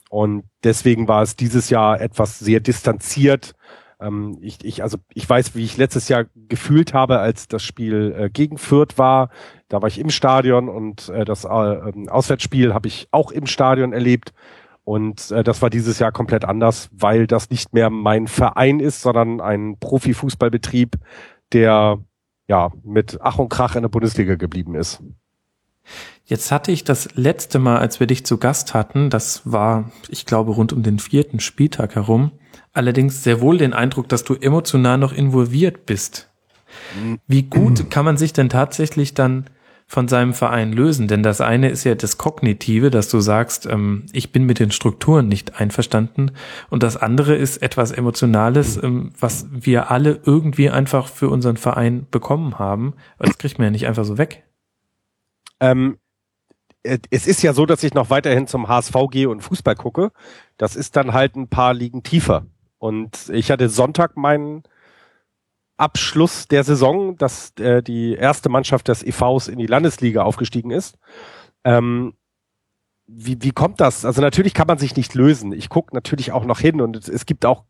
Und 0.08 0.44
deswegen 0.64 1.08
war 1.08 1.22
es 1.22 1.36
dieses 1.36 1.70
Jahr 1.70 2.00
etwas 2.00 2.38
sehr 2.38 2.60
distanziert. 2.60 3.54
Ähm, 4.00 4.38
ich, 4.40 4.64
ich, 4.64 4.82
also 4.82 4.98
ich 5.12 5.28
weiß, 5.28 5.54
wie 5.54 5.64
ich 5.64 5.76
letztes 5.76 6.08
Jahr 6.08 6.26
gefühlt 6.34 6.94
habe, 6.94 7.18
als 7.18 7.48
das 7.48 7.62
Spiel 7.62 8.14
äh, 8.16 8.30
gegen 8.30 8.58
Fürth 8.58 8.96
war. 8.96 9.30
Da 9.68 9.82
war 9.82 9.88
ich 9.88 9.98
im 9.98 10.10
Stadion 10.10 10.68
und 10.68 11.08
äh, 11.10 11.24
das 11.24 11.44
äh, 11.44 11.48
ähm, 11.48 12.08
Auswärtsspiel 12.08 12.74
habe 12.74 12.88
ich 12.88 13.08
auch 13.10 13.30
im 13.30 13.46
Stadion 13.46 13.92
erlebt. 13.92 14.32
Und 14.84 15.30
äh, 15.32 15.44
das 15.44 15.60
war 15.60 15.68
dieses 15.68 15.98
Jahr 15.98 16.12
komplett 16.12 16.44
anders, 16.46 16.88
weil 16.92 17.26
das 17.26 17.50
nicht 17.50 17.74
mehr 17.74 17.90
mein 17.90 18.26
Verein 18.26 18.80
ist, 18.80 19.02
sondern 19.02 19.40
ein 19.40 19.76
Profifußballbetrieb, 19.78 20.96
der 21.52 21.98
ja 22.48 22.72
mit 22.84 23.18
Ach 23.20 23.38
und 23.38 23.50
Krach 23.50 23.76
in 23.76 23.82
der 23.82 23.90
Bundesliga 23.90 24.36
geblieben 24.36 24.74
ist. 24.74 25.02
Jetzt 26.26 26.52
hatte 26.52 26.72
ich 26.72 26.84
das 26.84 27.08
letzte 27.14 27.58
Mal, 27.58 27.78
als 27.78 28.00
wir 28.00 28.06
dich 28.06 28.26
zu 28.26 28.36
Gast 28.36 28.74
hatten, 28.74 29.08
das 29.08 29.42
war, 29.44 29.90
ich 30.08 30.26
glaube, 30.26 30.52
rund 30.52 30.74
um 30.74 30.82
den 30.82 30.98
vierten 30.98 31.40
Spieltag 31.40 31.94
herum, 31.94 32.32
allerdings 32.74 33.24
sehr 33.24 33.40
wohl 33.40 33.56
den 33.56 33.72
Eindruck, 33.72 34.08
dass 34.08 34.24
du 34.24 34.34
emotional 34.34 34.98
noch 34.98 35.12
involviert 35.14 35.86
bist. 35.86 36.28
Mhm. 37.02 37.18
Wie 37.26 37.44
gut 37.44 37.90
kann 37.90 38.04
man 38.04 38.16
sich 38.16 38.32
denn 38.32 38.50
tatsächlich 38.50 39.14
dann 39.14 39.46
von 39.86 40.06
seinem 40.06 40.34
Verein 40.34 40.72
lösen? 40.72 41.08
Denn 41.08 41.22
das 41.22 41.40
eine 41.40 41.70
ist 41.70 41.84
ja 41.84 41.94
das 41.94 42.18
Kognitive, 42.18 42.90
dass 42.90 43.08
du 43.08 43.20
sagst, 43.20 43.64
ähm, 43.64 44.04
ich 44.12 44.30
bin 44.30 44.44
mit 44.44 44.58
den 44.58 44.70
Strukturen 44.70 45.28
nicht 45.28 45.58
einverstanden. 45.58 46.32
Und 46.68 46.82
das 46.82 46.98
andere 46.98 47.36
ist 47.36 47.62
etwas 47.62 47.90
Emotionales, 47.90 48.80
ähm, 48.82 49.12
was 49.18 49.46
wir 49.50 49.90
alle 49.90 50.20
irgendwie 50.24 50.68
einfach 50.68 51.08
für 51.08 51.30
unseren 51.30 51.56
Verein 51.56 52.06
bekommen 52.10 52.58
haben. 52.58 52.94
Das 53.18 53.38
kriegt 53.38 53.58
man 53.58 53.66
ja 53.66 53.70
nicht 53.70 53.86
einfach 53.86 54.04
so 54.04 54.18
weg. 54.18 54.44
Ähm, 55.60 55.98
es 56.82 57.26
ist 57.26 57.42
ja 57.42 57.52
so, 57.52 57.66
dass 57.66 57.82
ich 57.82 57.94
noch 57.94 58.10
weiterhin 58.10 58.46
zum 58.46 58.68
HSV 58.68 58.94
gehe 59.10 59.28
und 59.28 59.42
Fußball 59.42 59.74
gucke. 59.74 60.10
Das 60.56 60.76
ist 60.76 60.96
dann 60.96 61.12
halt 61.12 61.36
ein 61.36 61.48
paar 61.48 61.74
Ligen 61.74 62.02
tiefer. 62.02 62.46
Und 62.78 63.28
ich 63.30 63.50
hatte 63.50 63.68
Sonntag 63.68 64.16
meinen 64.16 64.62
Abschluss 65.76 66.48
der 66.48 66.64
Saison, 66.64 67.16
dass 67.16 67.52
äh, 67.58 67.82
die 67.82 68.14
erste 68.14 68.48
Mannschaft 68.48 68.88
des 68.88 69.02
EVs 69.02 69.48
in 69.48 69.58
die 69.58 69.66
Landesliga 69.66 70.22
aufgestiegen 70.22 70.70
ist. 70.70 70.98
Ähm, 71.64 72.14
wie, 73.06 73.40
wie 73.40 73.52
kommt 73.52 73.80
das? 73.80 74.04
Also 74.04 74.20
natürlich 74.20 74.54
kann 74.54 74.66
man 74.66 74.78
sich 74.78 74.96
nicht 74.96 75.14
lösen. 75.14 75.52
Ich 75.52 75.68
gucke 75.68 75.94
natürlich 75.94 76.32
auch 76.32 76.44
noch 76.44 76.60
hin 76.60 76.80
und 76.80 76.96
es, 76.96 77.08
es 77.08 77.26
gibt 77.26 77.46
auch, 77.46 77.64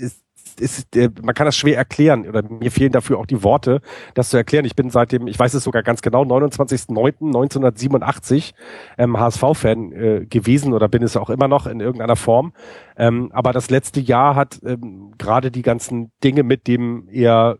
es, 0.00 0.22
ist, 0.60 0.94
äh, 0.96 1.10
man 1.22 1.34
kann 1.34 1.46
das 1.46 1.56
schwer 1.56 1.76
erklären 1.76 2.28
oder 2.28 2.42
mir 2.42 2.70
fehlen 2.70 2.92
dafür 2.92 3.18
auch 3.18 3.26
die 3.26 3.42
Worte, 3.42 3.80
das 4.14 4.28
zu 4.30 4.36
erklären. 4.36 4.64
Ich 4.64 4.76
bin 4.76 4.90
seitdem, 4.90 5.26
ich 5.26 5.36
weiß 5.38 5.54
es 5.54 5.64
sogar 5.64 5.82
ganz 5.82 6.02
genau, 6.02 6.22
29.09.1987 6.22 8.52
ähm, 8.98 9.18
HSV-Fan 9.18 9.92
äh, 9.92 10.26
gewesen 10.26 10.74
oder 10.74 10.88
bin 10.88 11.02
es 11.02 11.16
auch 11.16 11.30
immer 11.30 11.48
noch 11.48 11.66
in 11.66 11.80
irgendeiner 11.80 12.16
Form. 12.16 12.52
Ähm, 12.96 13.30
aber 13.32 13.52
das 13.52 13.70
letzte 13.70 14.00
Jahr 14.00 14.34
hat 14.34 14.60
ähm, 14.64 15.14
gerade 15.18 15.50
die 15.50 15.62
ganzen 15.62 16.12
Dinge 16.22 16.42
mit 16.42 16.66
dem 16.66 17.08
eher 17.10 17.56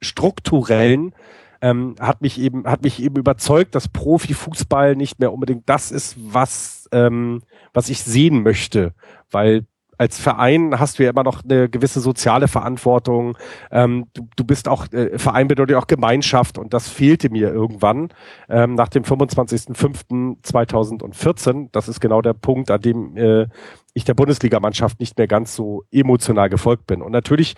strukturellen 0.00 1.14
ähm, 1.62 1.94
hat 2.00 2.20
mich 2.20 2.40
eben 2.40 2.66
hat 2.66 2.82
mich 2.82 3.00
eben 3.00 3.16
überzeugt, 3.16 3.76
dass 3.76 3.88
Profifußball 3.88 4.96
nicht 4.96 5.20
mehr 5.20 5.32
unbedingt 5.32 5.68
das 5.68 5.92
ist, 5.92 6.16
was 6.18 6.88
ähm, 6.92 7.42
was 7.72 7.88
ich 7.88 8.02
sehen 8.02 8.42
möchte, 8.42 8.94
weil 9.30 9.64
als 9.98 10.18
Verein 10.18 10.80
hast 10.80 10.98
du 10.98 11.02
ja 11.04 11.10
immer 11.10 11.22
noch 11.22 11.44
eine 11.44 11.68
gewisse 11.68 12.00
soziale 12.00 12.48
Verantwortung. 12.48 13.36
Ähm, 13.70 14.06
du, 14.14 14.26
du 14.36 14.44
bist 14.44 14.66
auch, 14.68 14.90
äh, 14.92 15.18
Verein 15.18 15.48
bedeutet 15.48 15.76
auch 15.76 15.86
Gemeinschaft 15.86 16.56
und 16.58 16.72
das 16.74 16.88
fehlte 16.88 17.30
mir 17.30 17.52
irgendwann 17.52 18.08
ähm, 18.48 18.74
nach 18.74 18.88
dem 18.88 19.04
25.05.2014. 19.04 21.68
Das 21.72 21.88
ist 21.88 22.00
genau 22.00 22.22
der 22.22 22.32
Punkt, 22.32 22.70
an 22.70 22.80
dem 22.80 23.16
äh, 23.16 23.48
ich 23.94 24.04
der 24.04 24.14
Bundesligamannschaft 24.14 25.00
nicht 25.00 25.18
mehr 25.18 25.28
ganz 25.28 25.54
so 25.54 25.84
emotional 25.90 26.48
gefolgt 26.48 26.86
bin. 26.86 27.02
Und 27.02 27.12
natürlich 27.12 27.56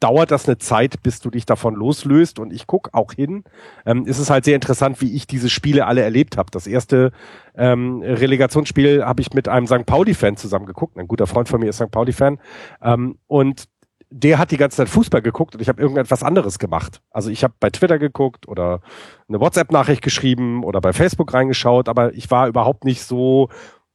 dauert 0.00 0.30
das 0.30 0.46
eine 0.46 0.58
Zeit, 0.58 1.02
bis 1.02 1.20
du 1.20 1.30
dich 1.30 1.46
davon 1.46 1.74
loslöst 1.74 2.38
und 2.38 2.52
ich 2.52 2.66
guck 2.66 2.90
auch 2.92 3.12
hin. 3.12 3.44
Ähm, 3.84 4.06
ist 4.06 4.18
es 4.18 4.30
halt 4.30 4.44
sehr 4.44 4.54
interessant, 4.54 5.00
wie 5.00 5.14
ich 5.14 5.26
diese 5.26 5.48
Spiele 5.48 5.86
alle 5.86 6.02
erlebt 6.02 6.36
habe. 6.36 6.50
Das 6.50 6.66
erste 6.66 7.12
ähm, 7.56 8.02
Relegationsspiel 8.02 9.04
habe 9.04 9.22
ich 9.22 9.32
mit 9.32 9.48
einem 9.48 9.66
St. 9.66 9.86
Pauli-Fan 9.86 10.36
zusammen 10.36 10.66
geguckt. 10.66 10.98
Ein 10.98 11.08
guter 11.08 11.26
Freund 11.26 11.48
von 11.48 11.60
mir 11.60 11.70
ist 11.70 11.76
St. 11.76 11.90
Pauli-Fan. 11.90 12.38
Ähm, 12.82 13.18
und 13.26 13.64
der 14.10 14.38
hat 14.38 14.50
die 14.50 14.56
ganze 14.56 14.76
Zeit 14.78 14.88
Fußball 14.88 15.22
geguckt 15.22 15.54
und 15.54 15.60
ich 15.60 15.68
habe 15.68 15.82
irgendetwas 15.82 16.22
anderes 16.22 16.58
gemacht. 16.58 17.00
Also 17.10 17.30
ich 17.30 17.42
habe 17.42 17.54
bei 17.58 17.70
Twitter 17.70 17.98
geguckt 17.98 18.46
oder 18.46 18.80
eine 19.28 19.40
WhatsApp-Nachricht 19.40 20.02
geschrieben 20.02 20.62
oder 20.62 20.80
bei 20.80 20.92
Facebook 20.92 21.34
reingeschaut, 21.34 21.88
aber 21.88 22.14
ich 22.14 22.30
war 22.30 22.46
überhaupt 22.46 22.84
nicht 22.84 23.02
so 23.02 23.48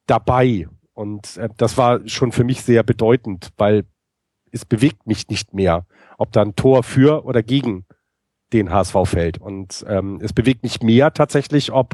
dabei. 0.08 0.68
Und 0.94 1.38
äh, 1.38 1.50
das 1.58 1.78
war 1.78 2.02
schon 2.08 2.32
für 2.32 2.44
mich 2.44 2.64
sehr 2.64 2.84
bedeutend, 2.84 3.50
weil 3.58 3.86
es 4.52 4.66
bewegt 4.66 5.08
mich 5.08 5.28
nicht 5.30 5.54
mehr, 5.54 5.86
ob 6.18 6.32
da 6.32 6.42
ein 6.42 6.56
Tor 6.56 6.84
für 6.84 7.26
oder 7.26 7.44
gegen 7.44 7.86
den 8.54 8.72
HSV 8.72 8.96
fällt. 9.06 9.38
Und 9.40 9.86
ähm, 9.88 10.20
es 10.22 10.34
bewegt 10.34 10.64
mich 10.64 10.82
mehr 10.82 11.14
tatsächlich, 11.14 11.72
ob 11.72 11.94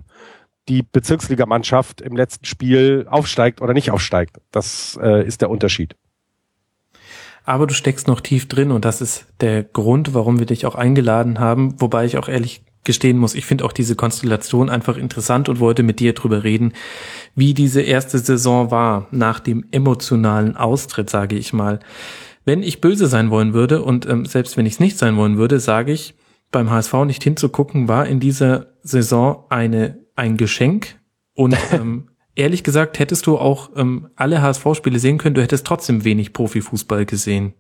die 0.68 0.84
Bezirksligamannschaft 0.84 2.02
im 2.02 2.16
letzten 2.16 2.46
Spiel 2.46 3.06
aufsteigt 3.10 3.62
oder 3.62 3.74
nicht 3.74 3.92
aufsteigt. 3.92 4.38
Das 4.52 5.00
äh, 5.02 5.26
ist 5.26 5.42
der 5.42 5.50
Unterschied. 5.50 5.96
Aber 7.46 7.66
du 7.66 7.74
steckst 7.74 8.08
noch 8.08 8.20
tief 8.20 8.50
drin 8.50 8.72
und 8.72 8.84
das 8.84 9.00
ist 9.00 9.28
der 9.40 9.64
Grund, 9.64 10.14
warum 10.14 10.40
wir 10.40 10.46
dich 10.46 10.66
auch 10.66 10.76
eingeladen 10.76 11.40
haben. 11.40 11.80
Wobei 11.80 12.04
ich 12.04 12.18
auch 12.18 12.28
ehrlich 12.28 12.66
gestehen 12.84 13.18
muss, 13.18 13.36
ich 13.36 13.46
finde 13.46 13.64
auch 13.64 13.72
diese 13.72 13.96
Konstellation 13.96 14.70
einfach 14.70 14.98
interessant 14.98 15.48
und 15.48 15.60
wollte 15.60 15.84
mit 15.84 16.00
dir 16.00 16.14
drüber 16.14 16.44
reden, 16.44 16.74
wie 17.36 17.54
diese 17.54 17.82
erste 17.82 18.20
Saison 18.20 18.72
war 18.72 19.08
nach 19.12 19.40
dem 19.40 19.66
emotionalen 19.72 20.58
Austritt, 20.58 21.10
sage 21.10 21.38
ich 21.38 21.54
mal. 21.54 21.80
Wenn 22.48 22.64
ich 22.64 22.80
böse 22.80 23.08
sein 23.08 23.30
wollen 23.30 23.54
würde 23.54 23.84
und 23.84 24.06
ähm, 24.06 24.26
selbst 24.26 24.56
wenn 24.56 24.66
ich 24.66 24.76
es 24.76 24.80
nicht 24.80 24.98
sein 24.98 25.18
wollen 25.18 25.38
würde, 25.38 25.60
sage 25.60 25.92
ich, 25.92 26.16
beim 26.50 26.70
HSV 26.72 26.94
nicht 27.06 27.22
hinzugucken, 27.22 27.90
war 27.90 28.08
in 28.08 28.22
dieser 28.22 28.68
Saison 28.82 29.44
eine 29.50 30.00
ein 30.16 30.38
Geschenk 30.38 30.98
und 31.34 31.58
ähm, 31.74 32.10
ehrlich 32.36 32.64
gesagt 32.64 33.00
hättest 33.00 33.28
du 33.28 33.38
auch 33.38 33.72
ähm, 33.76 34.12
alle 34.16 34.42
HSV-Spiele 34.42 34.98
sehen 34.98 35.18
können, 35.18 35.36
du 35.36 35.42
hättest 35.42 35.68
trotzdem 35.68 36.06
wenig 36.06 36.32
Profifußball 36.32 37.06
gesehen. 37.06 37.54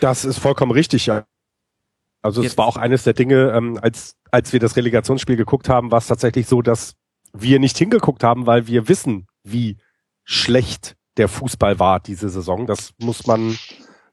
Das 0.00 0.24
ist 0.24 0.38
vollkommen 0.38 0.72
richtig, 0.72 1.06
ja. 1.06 1.24
Also 2.22 2.42
Jetzt. 2.42 2.52
es 2.52 2.58
war 2.58 2.66
auch 2.66 2.76
eines 2.76 3.04
der 3.04 3.12
Dinge, 3.12 3.52
ähm, 3.52 3.78
als, 3.80 4.16
als 4.32 4.52
wir 4.52 4.58
das 4.58 4.74
Relegationsspiel 4.74 5.36
geguckt 5.36 5.68
haben, 5.68 5.92
war 5.92 5.98
es 5.98 6.08
tatsächlich 6.08 6.48
so, 6.48 6.60
dass 6.60 6.96
wir 7.32 7.60
nicht 7.60 7.78
hingeguckt 7.78 8.24
haben, 8.24 8.46
weil 8.46 8.66
wir 8.66 8.88
wissen, 8.88 9.28
wie 9.44 9.76
schlecht 10.24 10.96
der 11.18 11.28
Fußball 11.28 11.78
war 11.78 12.00
diese 12.00 12.28
Saison. 12.30 12.66
Das 12.66 12.94
muss 12.98 13.28
man 13.28 13.56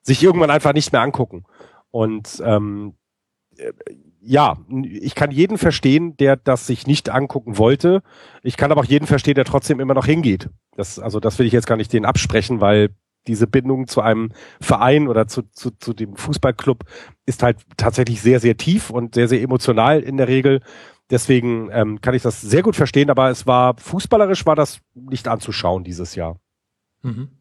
sich 0.01 0.23
irgendwann 0.23 0.51
einfach 0.51 0.73
nicht 0.73 0.91
mehr 0.91 1.01
angucken. 1.01 1.45
Und 1.91 2.41
ähm, 2.45 2.95
äh, 3.57 3.71
ja, 4.21 4.57
ich 4.83 5.15
kann 5.15 5.31
jeden 5.31 5.57
verstehen, 5.57 6.17
der 6.17 6.35
das 6.35 6.67
sich 6.67 6.85
nicht 6.85 7.09
angucken 7.09 7.57
wollte. 7.57 8.03
Ich 8.43 8.57
kann 8.57 8.71
aber 8.71 8.81
auch 8.81 8.85
jeden 8.85 9.07
verstehen, 9.07 9.35
der 9.35 9.45
trotzdem 9.45 9.79
immer 9.79 9.93
noch 9.93 10.05
hingeht. 10.05 10.49
Das, 10.75 10.99
also 10.99 11.19
das 11.19 11.39
will 11.39 11.45
ich 11.45 11.53
jetzt 11.53 11.67
gar 11.67 11.77
nicht 11.77 11.93
denen 11.93 12.05
absprechen, 12.05 12.59
weil 12.59 12.89
diese 13.27 13.47
Bindung 13.47 13.87
zu 13.87 14.01
einem 14.01 14.31
Verein 14.59 15.07
oder 15.07 15.27
zu, 15.27 15.43
zu, 15.51 15.71
zu 15.71 15.93
dem 15.93 16.15
Fußballclub 16.15 16.83
ist 17.25 17.43
halt 17.43 17.59
tatsächlich 17.77 18.21
sehr, 18.21 18.39
sehr 18.39 18.57
tief 18.57 18.89
und 18.89 19.15
sehr, 19.15 19.27
sehr 19.27 19.41
emotional 19.41 20.01
in 20.01 20.17
der 20.17 20.27
Regel. 20.27 20.61
Deswegen 21.09 21.69
ähm, 21.71 22.01
kann 22.01 22.13
ich 22.13 22.21
das 22.21 22.41
sehr 22.41 22.61
gut 22.61 22.75
verstehen, 22.75 23.09
aber 23.09 23.29
es 23.29 23.47
war 23.47 23.75
fußballerisch 23.77 24.45
war 24.45 24.55
das 24.55 24.79
nicht 24.93 25.27
anzuschauen 25.27 25.83
dieses 25.83 26.15
Jahr. 26.15 26.39
Mhm. 27.01 27.38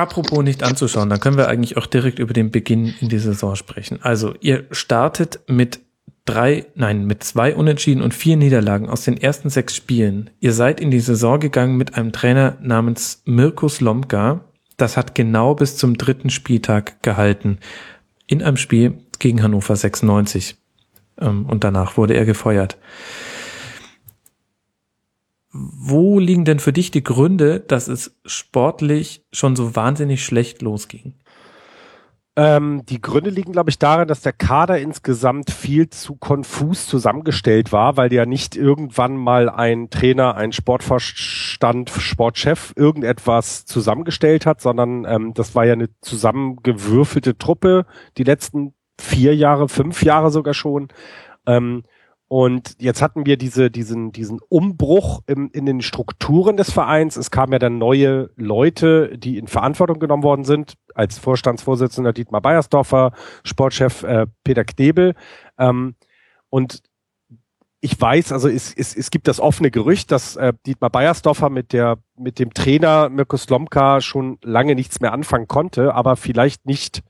Apropos 0.00 0.42
nicht 0.42 0.62
anzuschauen, 0.62 1.10
dann 1.10 1.20
können 1.20 1.36
wir 1.36 1.48
eigentlich 1.48 1.76
auch 1.76 1.84
direkt 1.84 2.18
über 2.20 2.32
den 2.32 2.50
Beginn 2.50 2.94
in 3.00 3.10
die 3.10 3.18
Saison 3.18 3.54
sprechen. 3.54 3.98
Also 4.00 4.32
ihr 4.40 4.64
startet 4.70 5.40
mit 5.46 5.80
drei, 6.24 6.64
nein, 6.74 7.04
mit 7.04 7.22
zwei 7.22 7.54
Unentschieden 7.54 8.00
und 8.00 8.14
vier 8.14 8.38
Niederlagen 8.38 8.88
aus 8.88 9.04
den 9.04 9.18
ersten 9.18 9.50
sechs 9.50 9.76
Spielen. 9.76 10.30
Ihr 10.40 10.54
seid 10.54 10.80
in 10.80 10.90
die 10.90 11.00
Saison 11.00 11.38
gegangen 11.38 11.76
mit 11.76 11.96
einem 11.96 12.12
Trainer 12.12 12.56
namens 12.62 13.20
Mirkus 13.26 13.82
Lomka. 13.82 14.40
Das 14.78 14.96
hat 14.96 15.14
genau 15.14 15.54
bis 15.54 15.76
zum 15.76 15.98
dritten 15.98 16.30
Spieltag 16.30 17.02
gehalten. 17.02 17.58
In 18.26 18.42
einem 18.42 18.56
Spiel 18.56 19.00
gegen 19.18 19.42
Hannover 19.42 19.76
96. 19.76 20.56
Ähm, 21.20 21.44
und 21.44 21.62
danach 21.62 21.98
wurde 21.98 22.14
er 22.14 22.24
gefeuert. 22.24 22.78
Wo 25.52 26.18
liegen 26.20 26.44
denn 26.44 26.60
für 26.60 26.72
dich 26.72 26.90
die 26.90 27.02
Gründe, 27.02 27.60
dass 27.60 27.88
es 27.88 28.16
sportlich 28.24 29.24
schon 29.32 29.56
so 29.56 29.74
wahnsinnig 29.74 30.24
schlecht 30.24 30.62
losging? 30.62 31.14
Ähm, 32.36 32.86
die 32.86 33.00
Gründe 33.00 33.30
liegen, 33.30 33.50
glaube 33.50 33.70
ich, 33.70 33.78
darin, 33.78 34.06
dass 34.06 34.20
der 34.20 34.32
Kader 34.32 34.78
insgesamt 34.78 35.50
viel 35.50 35.90
zu 35.90 36.14
konfus 36.14 36.86
zusammengestellt 36.86 37.72
war, 37.72 37.96
weil 37.96 38.12
ja 38.12 38.24
nicht 38.24 38.54
irgendwann 38.54 39.16
mal 39.16 39.48
ein 39.50 39.90
Trainer, 39.90 40.36
ein 40.36 40.52
Sportvorstand, 40.52 41.90
Sportchef 41.90 42.72
irgendetwas 42.76 43.66
zusammengestellt 43.66 44.46
hat, 44.46 44.60
sondern 44.60 45.04
ähm, 45.04 45.34
das 45.34 45.56
war 45.56 45.66
ja 45.66 45.72
eine 45.72 45.88
zusammengewürfelte 46.00 47.36
Truppe 47.36 47.84
die 48.16 48.24
letzten 48.24 48.74
vier 49.00 49.34
Jahre, 49.34 49.68
fünf 49.68 50.04
Jahre 50.04 50.30
sogar 50.30 50.54
schon. 50.54 50.88
Ähm, 51.46 51.82
und 52.32 52.76
jetzt 52.78 53.02
hatten 53.02 53.26
wir 53.26 53.36
diese, 53.36 53.72
diesen, 53.72 54.12
diesen 54.12 54.38
Umbruch 54.48 55.20
im, 55.26 55.50
in 55.52 55.66
den 55.66 55.82
Strukturen 55.82 56.56
des 56.56 56.70
Vereins. 56.70 57.16
Es 57.16 57.32
kamen 57.32 57.52
ja 57.52 57.58
dann 57.58 57.78
neue 57.78 58.30
Leute, 58.36 59.18
die 59.18 59.36
in 59.36 59.48
Verantwortung 59.48 59.98
genommen 59.98 60.22
worden 60.22 60.44
sind, 60.44 60.74
als 60.94 61.18
Vorstandsvorsitzender 61.18 62.12
Dietmar 62.12 62.40
Beiersdorfer, 62.40 63.14
Sportchef 63.42 64.04
äh, 64.04 64.28
Peter 64.44 64.62
Knebel. 64.62 65.16
Ähm, 65.58 65.96
und 66.50 66.84
ich 67.80 68.00
weiß, 68.00 68.30
also 68.30 68.48
es, 68.48 68.72
es, 68.76 68.94
es 68.94 69.10
gibt 69.10 69.26
das 69.26 69.40
offene 69.40 69.72
Gerücht, 69.72 70.12
dass 70.12 70.36
äh, 70.36 70.52
Dietmar 70.66 70.90
Beiersdorfer 70.90 71.50
mit 71.50 71.72
der 71.72 71.98
mit 72.16 72.38
dem 72.38 72.54
Trainer 72.54 73.08
Mirko 73.08 73.38
Slomka 73.38 74.00
schon 74.00 74.38
lange 74.44 74.76
nichts 74.76 75.00
mehr 75.00 75.12
anfangen 75.12 75.48
konnte, 75.48 75.96
aber 75.96 76.14
vielleicht 76.14 76.64
nicht 76.64 77.02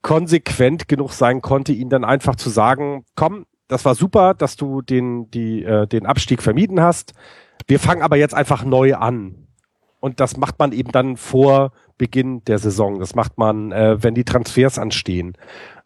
konsequent 0.00 0.88
genug 0.88 1.12
sein 1.12 1.42
konnte, 1.42 1.74
ihn 1.74 1.90
dann 1.90 2.04
einfach 2.04 2.36
zu 2.36 2.48
sagen, 2.48 3.04
komm, 3.16 3.44
das 3.70 3.84
war 3.84 3.94
super, 3.94 4.34
dass 4.34 4.56
du 4.56 4.82
den, 4.82 5.30
die, 5.30 5.64
äh, 5.64 5.86
den 5.86 6.04
Abstieg 6.04 6.42
vermieden 6.42 6.80
hast. 6.80 7.14
Wir 7.66 7.78
fangen 7.78 8.02
aber 8.02 8.16
jetzt 8.16 8.34
einfach 8.34 8.64
neu 8.64 8.94
an. 8.94 9.46
Und 10.00 10.18
das 10.18 10.36
macht 10.36 10.58
man 10.58 10.72
eben 10.72 10.92
dann 10.92 11.16
vor 11.16 11.72
Beginn 11.96 12.42
der 12.44 12.58
Saison. 12.58 12.98
Das 12.98 13.14
macht 13.14 13.38
man, 13.38 13.70
äh, 13.70 14.02
wenn 14.02 14.14
die 14.14 14.24
Transfers 14.24 14.78
anstehen. 14.78 15.34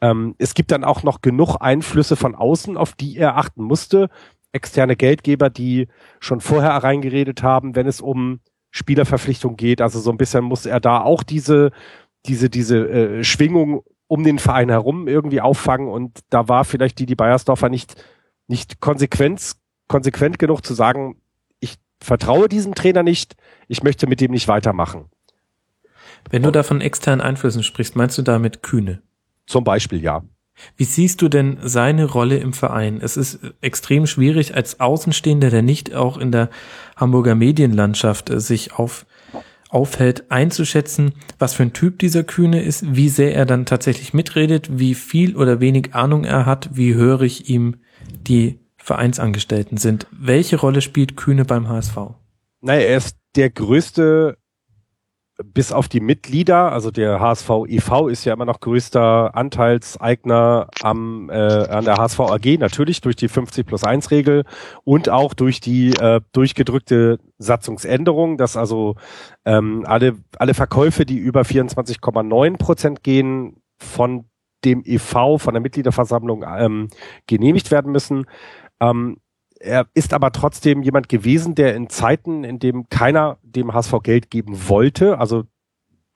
Ähm, 0.00 0.34
es 0.38 0.54
gibt 0.54 0.70
dann 0.70 0.84
auch 0.84 1.02
noch 1.02 1.20
genug 1.20 1.56
Einflüsse 1.60 2.16
von 2.16 2.34
außen, 2.34 2.76
auf 2.76 2.92
die 2.92 3.16
er 3.18 3.36
achten 3.36 3.62
musste. 3.62 4.08
Externe 4.52 4.96
Geldgeber, 4.96 5.50
die 5.50 5.88
schon 6.20 6.40
vorher 6.40 6.70
reingeredet 6.70 7.42
haben, 7.42 7.74
wenn 7.74 7.88
es 7.88 8.00
um 8.00 8.40
Spielerverpflichtung 8.70 9.56
geht. 9.56 9.80
Also 9.80 10.00
so 10.00 10.10
ein 10.10 10.16
bisschen 10.16 10.44
muss 10.44 10.64
er 10.64 10.80
da 10.80 11.00
auch 11.00 11.22
diese, 11.22 11.70
diese, 12.26 12.48
diese 12.48 12.88
äh, 12.88 13.24
Schwingung 13.24 13.82
um 14.06 14.24
den 14.24 14.38
Verein 14.38 14.68
herum 14.68 15.08
irgendwie 15.08 15.40
auffangen 15.40 15.88
und 15.88 16.20
da 16.30 16.48
war 16.48 16.64
vielleicht 16.64 16.98
die, 16.98 17.06
die 17.06 17.14
Bayersdorfer 17.14 17.68
nicht, 17.68 17.96
nicht 18.46 18.80
konsequent, 18.80 19.56
konsequent 19.88 20.38
genug 20.38 20.64
zu 20.64 20.74
sagen, 20.74 21.16
ich 21.60 21.76
vertraue 22.00 22.48
diesem 22.48 22.74
Trainer 22.74 23.02
nicht, 23.02 23.34
ich 23.68 23.82
möchte 23.82 24.06
mit 24.06 24.20
dem 24.20 24.30
nicht 24.30 24.48
weitermachen. 24.48 25.06
Wenn 26.30 26.42
du 26.42 26.50
da 26.50 26.62
von 26.62 26.80
externen 26.80 27.20
Einflüssen 27.20 27.62
sprichst, 27.62 27.96
meinst 27.96 28.16
du 28.18 28.22
damit 28.22 28.62
Kühne? 28.62 29.02
Zum 29.46 29.64
Beispiel, 29.64 30.02
ja. 30.02 30.22
Wie 30.76 30.84
siehst 30.84 31.20
du 31.20 31.28
denn 31.28 31.58
seine 31.62 32.04
Rolle 32.04 32.38
im 32.38 32.52
Verein? 32.52 33.00
Es 33.00 33.16
ist 33.16 33.40
extrem 33.60 34.06
schwierig 34.06 34.54
als 34.54 34.80
Außenstehender, 34.80 35.50
der 35.50 35.62
nicht 35.62 35.94
auch 35.94 36.16
in 36.16 36.30
der 36.30 36.48
Hamburger 36.96 37.34
Medienlandschaft 37.34 38.30
äh, 38.30 38.40
sich 38.40 38.74
auf 38.74 39.04
aufhält, 39.74 40.30
einzuschätzen, 40.30 41.12
was 41.38 41.54
für 41.54 41.64
ein 41.64 41.72
Typ 41.72 41.98
dieser 41.98 42.22
Kühne 42.22 42.62
ist, 42.62 42.96
wie 42.96 43.08
sehr 43.08 43.34
er 43.34 43.44
dann 43.44 43.66
tatsächlich 43.66 44.14
mitredet, 44.14 44.78
wie 44.78 44.94
viel 44.94 45.36
oder 45.36 45.60
wenig 45.60 45.94
Ahnung 45.94 46.24
er 46.24 46.46
hat, 46.46 46.70
wie 46.76 46.94
hörig 46.94 47.48
ihm 47.50 47.76
die 48.26 48.60
Vereinsangestellten 48.76 49.76
sind. 49.76 50.06
Welche 50.12 50.56
Rolle 50.56 50.80
spielt 50.80 51.16
Kühne 51.16 51.44
beim 51.44 51.68
HSV? 51.68 51.96
Naja, 52.60 52.82
er 52.82 52.96
ist 52.98 53.16
der 53.34 53.50
größte 53.50 54.36
bis 55.42 55.72
auf 55.72 55.88
die 55.88 56.00
Mitglieder, 56.00 56.70
also 56.70 56.90
der 56.90 57.18
HSV 57.18 57.50
e.V. 57.66 58.08
ist 58.08 58.24
ja 58.24 58.32
immer 58.34 58.44
noch 58.44 58.60
größter 58.60 59.34
Anteilseigner 59.34 60.68
am, 60.80 61.28
äh, 61.28 61.34
an 61.34 61.84
der 61.84 61.96
HSV 61.96 62.20
AG, 62.20 62.58
natürlich 62.58 63.00
durch 63.00 63.16
die 63.16 63.28
50 63.28 63.66
plus 63.66 63.82
1 63.82 64.10
Regel 64.12 64.44
und 64.84 65.08
auch 65.08 65.34
durch 65.34 65.60
die 65.60 65.90
äh, 65.90 66.20
durchgedrückte 66.32 67.18
Satzungsänderung, 67.38 68.36
dass 68.36 68.56
also 68.56 68.94
ähm, 69.44 69.84
alle, 69.86 70.14
alle 70.38 70.54
Verkäufe, 70.54 71.04
die 71.04 71.18
über 71.18 71.42
24,9 71.42 72.56
Prozent 72.56 73.02
gehen, 73.02 73.60
von 73.78 74.26
dem 74.64 74.82
e.V., 74.84 75.38
von 75.38 75.52
der 75.52 75.60
Mitgliederversammlung 75.60 76.44
ähm, 76.46 76.88
genehmigt 77.26 77.70
werden 77.70 77.90
müssen. 77.90 78.26
Ähm, 78.80 79.18
er 79.64 79.86
ist 79.94 80.12
aber 80.12 80.30
trotzdem 80.30 80.82
jemand 80.82 81.08
gewesen, 81.08 81.54
der 81.54 81.74
in 81.74 81.88
Zeiten, 81.88 82.44
in 82.44 82.58
dem 82.58 82.88
keiner 82.88 83.38
dem 83.42 83.72
HSV 83.72 83.94
Geld 84.02 84.30
geben 84.30 84.68
wollte, 84.68 85.18
also 85.18 85.44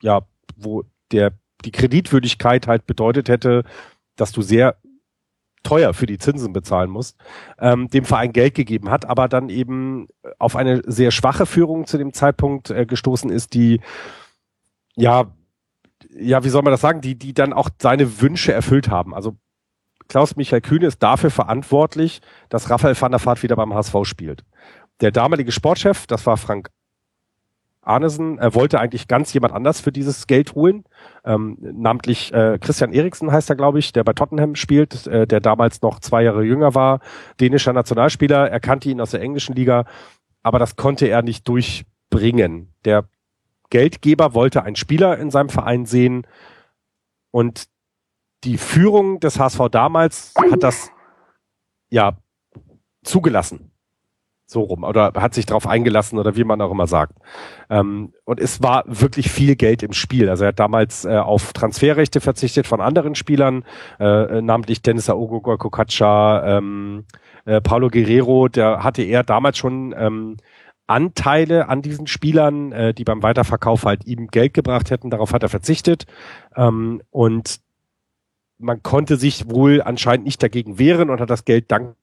ja, 0.02 0.22
wo 0.56 0.84
der 1.12 1.32
die 1.64 1.72
Kreditwürdigkeit 1.72 2.66
halt 2.66 2.86
bedeutet 2.86 3.28
hätte, 3.28 3.64
dass 4.16 4.32
du 4.32 4.42
sehr 4.42 4.76
teuer 5.64 5.92
für 5.92 6.06
die 6.06 6.18
Zinsen 6.18 6.52
bezahlen 6.52 6.90
musst, 6.90 7.16
ähm, 7.58 7.88
dem 7.88 8.04
Verein 8.04 8.32
Geld 8.32 8.54
gegeben 8.54 8.90
hat, 8.90 9.06
aber 9.06 9.28
dann 9.28 9.48
eben 9.48 10.08
auf 10.38 10.54
eine 10.54 10.82
sehr 10.86 11.10
schwache 11.10 11.46
Führung 11.46 11.86
zu 11.86 11.98
dem 11.98 12.12
Zeitpunkt 12.12 12.70
äh, 12.70 12.86
gestoßen 12.86 13.30
ist, 13.30 13.54
die 13.54 13.80
ja, 14.94 15.32
ja, 16.10 16.44
wie 16.44 16.48
soll 16.48 16.62
man 16.62 16.72
das 16.72 16.80
sagen, 16.80 17.00
die, 17.00 17.16
die 17.16 17.34
dann 17.34 17.52
auch 17.52 17.70
seine 17.80 18.20
Wünsche 18.20 18.52
erfüllt 18.52 18.88
haben. 18.88 19.14
Also 19.14 19.36
Klaus-Michael 20.08 20.62
Kühne 20.62 20.86
ist 20.86 21.02
dafür 21.02 21.30
verantwortlich, 21.30 22.20
dass 22.48 22.70
Raphael 22.70 23.00
van 23.00 23.12
der 23.12 23.24
Vaart 23.24 23.42
wieder 23.42 23.56
beim 23.56 23.74
HSV 23.74 23.94
spielt. 24.04 24.44
Der 25.00 25.10
damalige 25.10 25.52
Sportchef, 25.52 26.06
das 26.06 26.26
war 26.26 26.36
Frank 26.36 26.70
Arnesen, 27.82 28.38
er 28.38 28.54
wollte 28.54 28.80
eigentlich 28.80 29.08
ganz 29.08 29.32
jemand 29.32 29.54
anders 29.54 29.80
für 29.80 29.92
dieses 29.92 30.26
Geld 30.26 30.54
holen. 30.54 30.84
Ähm, 31.24 31.56
namentlich 31.60 32.32
äh, 32.34 32.58
Christian 32.60 32.92
Eriksen 32.92 33.32
heißt 33.32 33.48
er, 33.48 33.56
glaube 33.56 33.78
ich, 33.78 33.92
der 33.92 34.04
bei 34.04 34.12
Tottenham 34.12 34.56
spielt, 34.56 35.06
äh, 35.06 35.26
der 35.26 35.40
damals 35.40 35.80
noch 35.80 36.00
zwei 36.00 36.22
Jahre 36.22 36.44
jünger 36.44 36.74
war, 36.74 37.00
dänischer 37.40 37.72
Nationalspieler. 37.72 38.50
Er 38.50 38.60
kannte 38.60 38.90
ihn 38.90 39.00
aus 39.00 39.12
der 39.12 39.22
englischen 39.22 39.54
Liga, 39.54 39.86
aber 40.42 40.58
das 40.58 40.76
konnte 40.76 41.06
er 41.06 41.22
nicht 41.22 41.48
durchbringen. 41.48 42.74
Der 42.84 43.08
Geldgeber 43.70 44.34
wollte 44.34 44.62
einen 44.64 44.76
Spieler 44.76 45.18
in 45.18 45.30
seinem 45.30 45.48
Verein 45.48 45.86
sehen 45.86 46.26
und 47.30 47.68
die 48.44 48.58
Führung 48.58 49.20
des 49.20 49.38
HSV 49.38 49.68
damals 49.70 50.34
hat 50.50 50.62
das 50.62 50.90
ja 51.90 52.18
zugelassen. 53.02 53.72
So 54.50 54.62
rum. 54.62 54.82
Oder 54.82 55.12
hat 55.14 55.34
sich 55.34 55.44
darauf 55.44 55.66
eingelassen 55.66 56.18
oder 56.18 56.34
wie 56.34 56.44
man 56.44 56.60
auch 56.62 56.70
immer 56.70 56.86
sagt. 56.86 57.12
Ähm, 57.68 58.14
und 58.24 58.40
es 58.40 58.62
war 58.62 58.84
wirklich 58.86 59.30
viel 59.30 59.56
Geld 59.56 59.82
im 59.82 59.92
Spiel. 59.92 60.30
Also 60.30 60.44
er 60.44 60.48
hat 60.48 60.58
damals 60.58 61.04
äh, 61.04 61.18
auf 61.18 61.52
Transferrechte 61.52 62.20
verzichtet 62.22 62.66
von 62.66 62.80
anderen 62.80 63.14
Spielern, 63.14 63.64
äh, 64.00 64.40
namentlich 64.40 64.80
Dennis 64.80 65.10
Aogo 65.10 65.40
Kokacha, 65.40 66.56
ähm, 66.56 67.04
äh, 67.44 67.60
Paulo 67.60 67.90
Guerrero, 67.90 68.48
der 68.48 68.82
hatte 68.82 69.02
er 69.02 69.22
damals 69.22 69.58
schon 69.58 69.94
ähm, 69.98 70.38
Anteile 70.86 71.68
an 71.68 71.82
diesen 71.82 72.06
Spielern, 72.06 72.72
äh, 72.72 72.94
die 72.94 73.04
beim 73.04 73.22
Weiterverkauf 73.22 73.84
halt 73.84 74.06
ihm 74.06 74.28
Geld 74.28 74.54
gebracht 74.54 74.90
hätten. 74.90 75.10
Darauf 75.10 75.34
hat 75.34 75.42
er 75.42 75.50
verzichtet. 75.50 76.06
Ähm, 76.56 77.02
und 77.10 77.60
man 78.58 78.82
konnte 78.82 79.16
sich 79.16 79.50
wohl 79.50 79.82
anscheinend 79.82 80.26
nicht 80.26 80.42
dagegen 80.42 80.78
wehren 80.78 81.10
und 81.10 81.20
hat 81.20 81.30
das 81.30 81.44
Geld 81.44 81.70
dankbar 81.70 81.96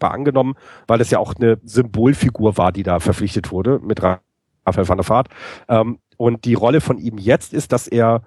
angenommen, 0.00 0.54
weil 0.86 1.00
es 1.00 1.10
ja 1.10 1.18
auch 1.18 1.34
eine 1.34 1.58
Symbolfigur 1.64 2.56
war, 2.56 2.72
die 2.72 2.82
da 2.82 3.00
verpflichtet 3.00 3.50
wurde 3.50 3.80
mit 3.80 4.02
Raphael 4.02 4.88
van 4.88 4.98
der 4.98 5.08
Vaart. 5.08 5.28
Ähm, 5.68 5.98
und 6.16 6.44
die 6.44 6.54
Rolle 6.54 6.80
von 6.80 6.98
ihm 6.98 7.18
jetzt 7.18 7.52
ist, 7.52 7.72
dass 7.72 7.86
er 7.86 8.22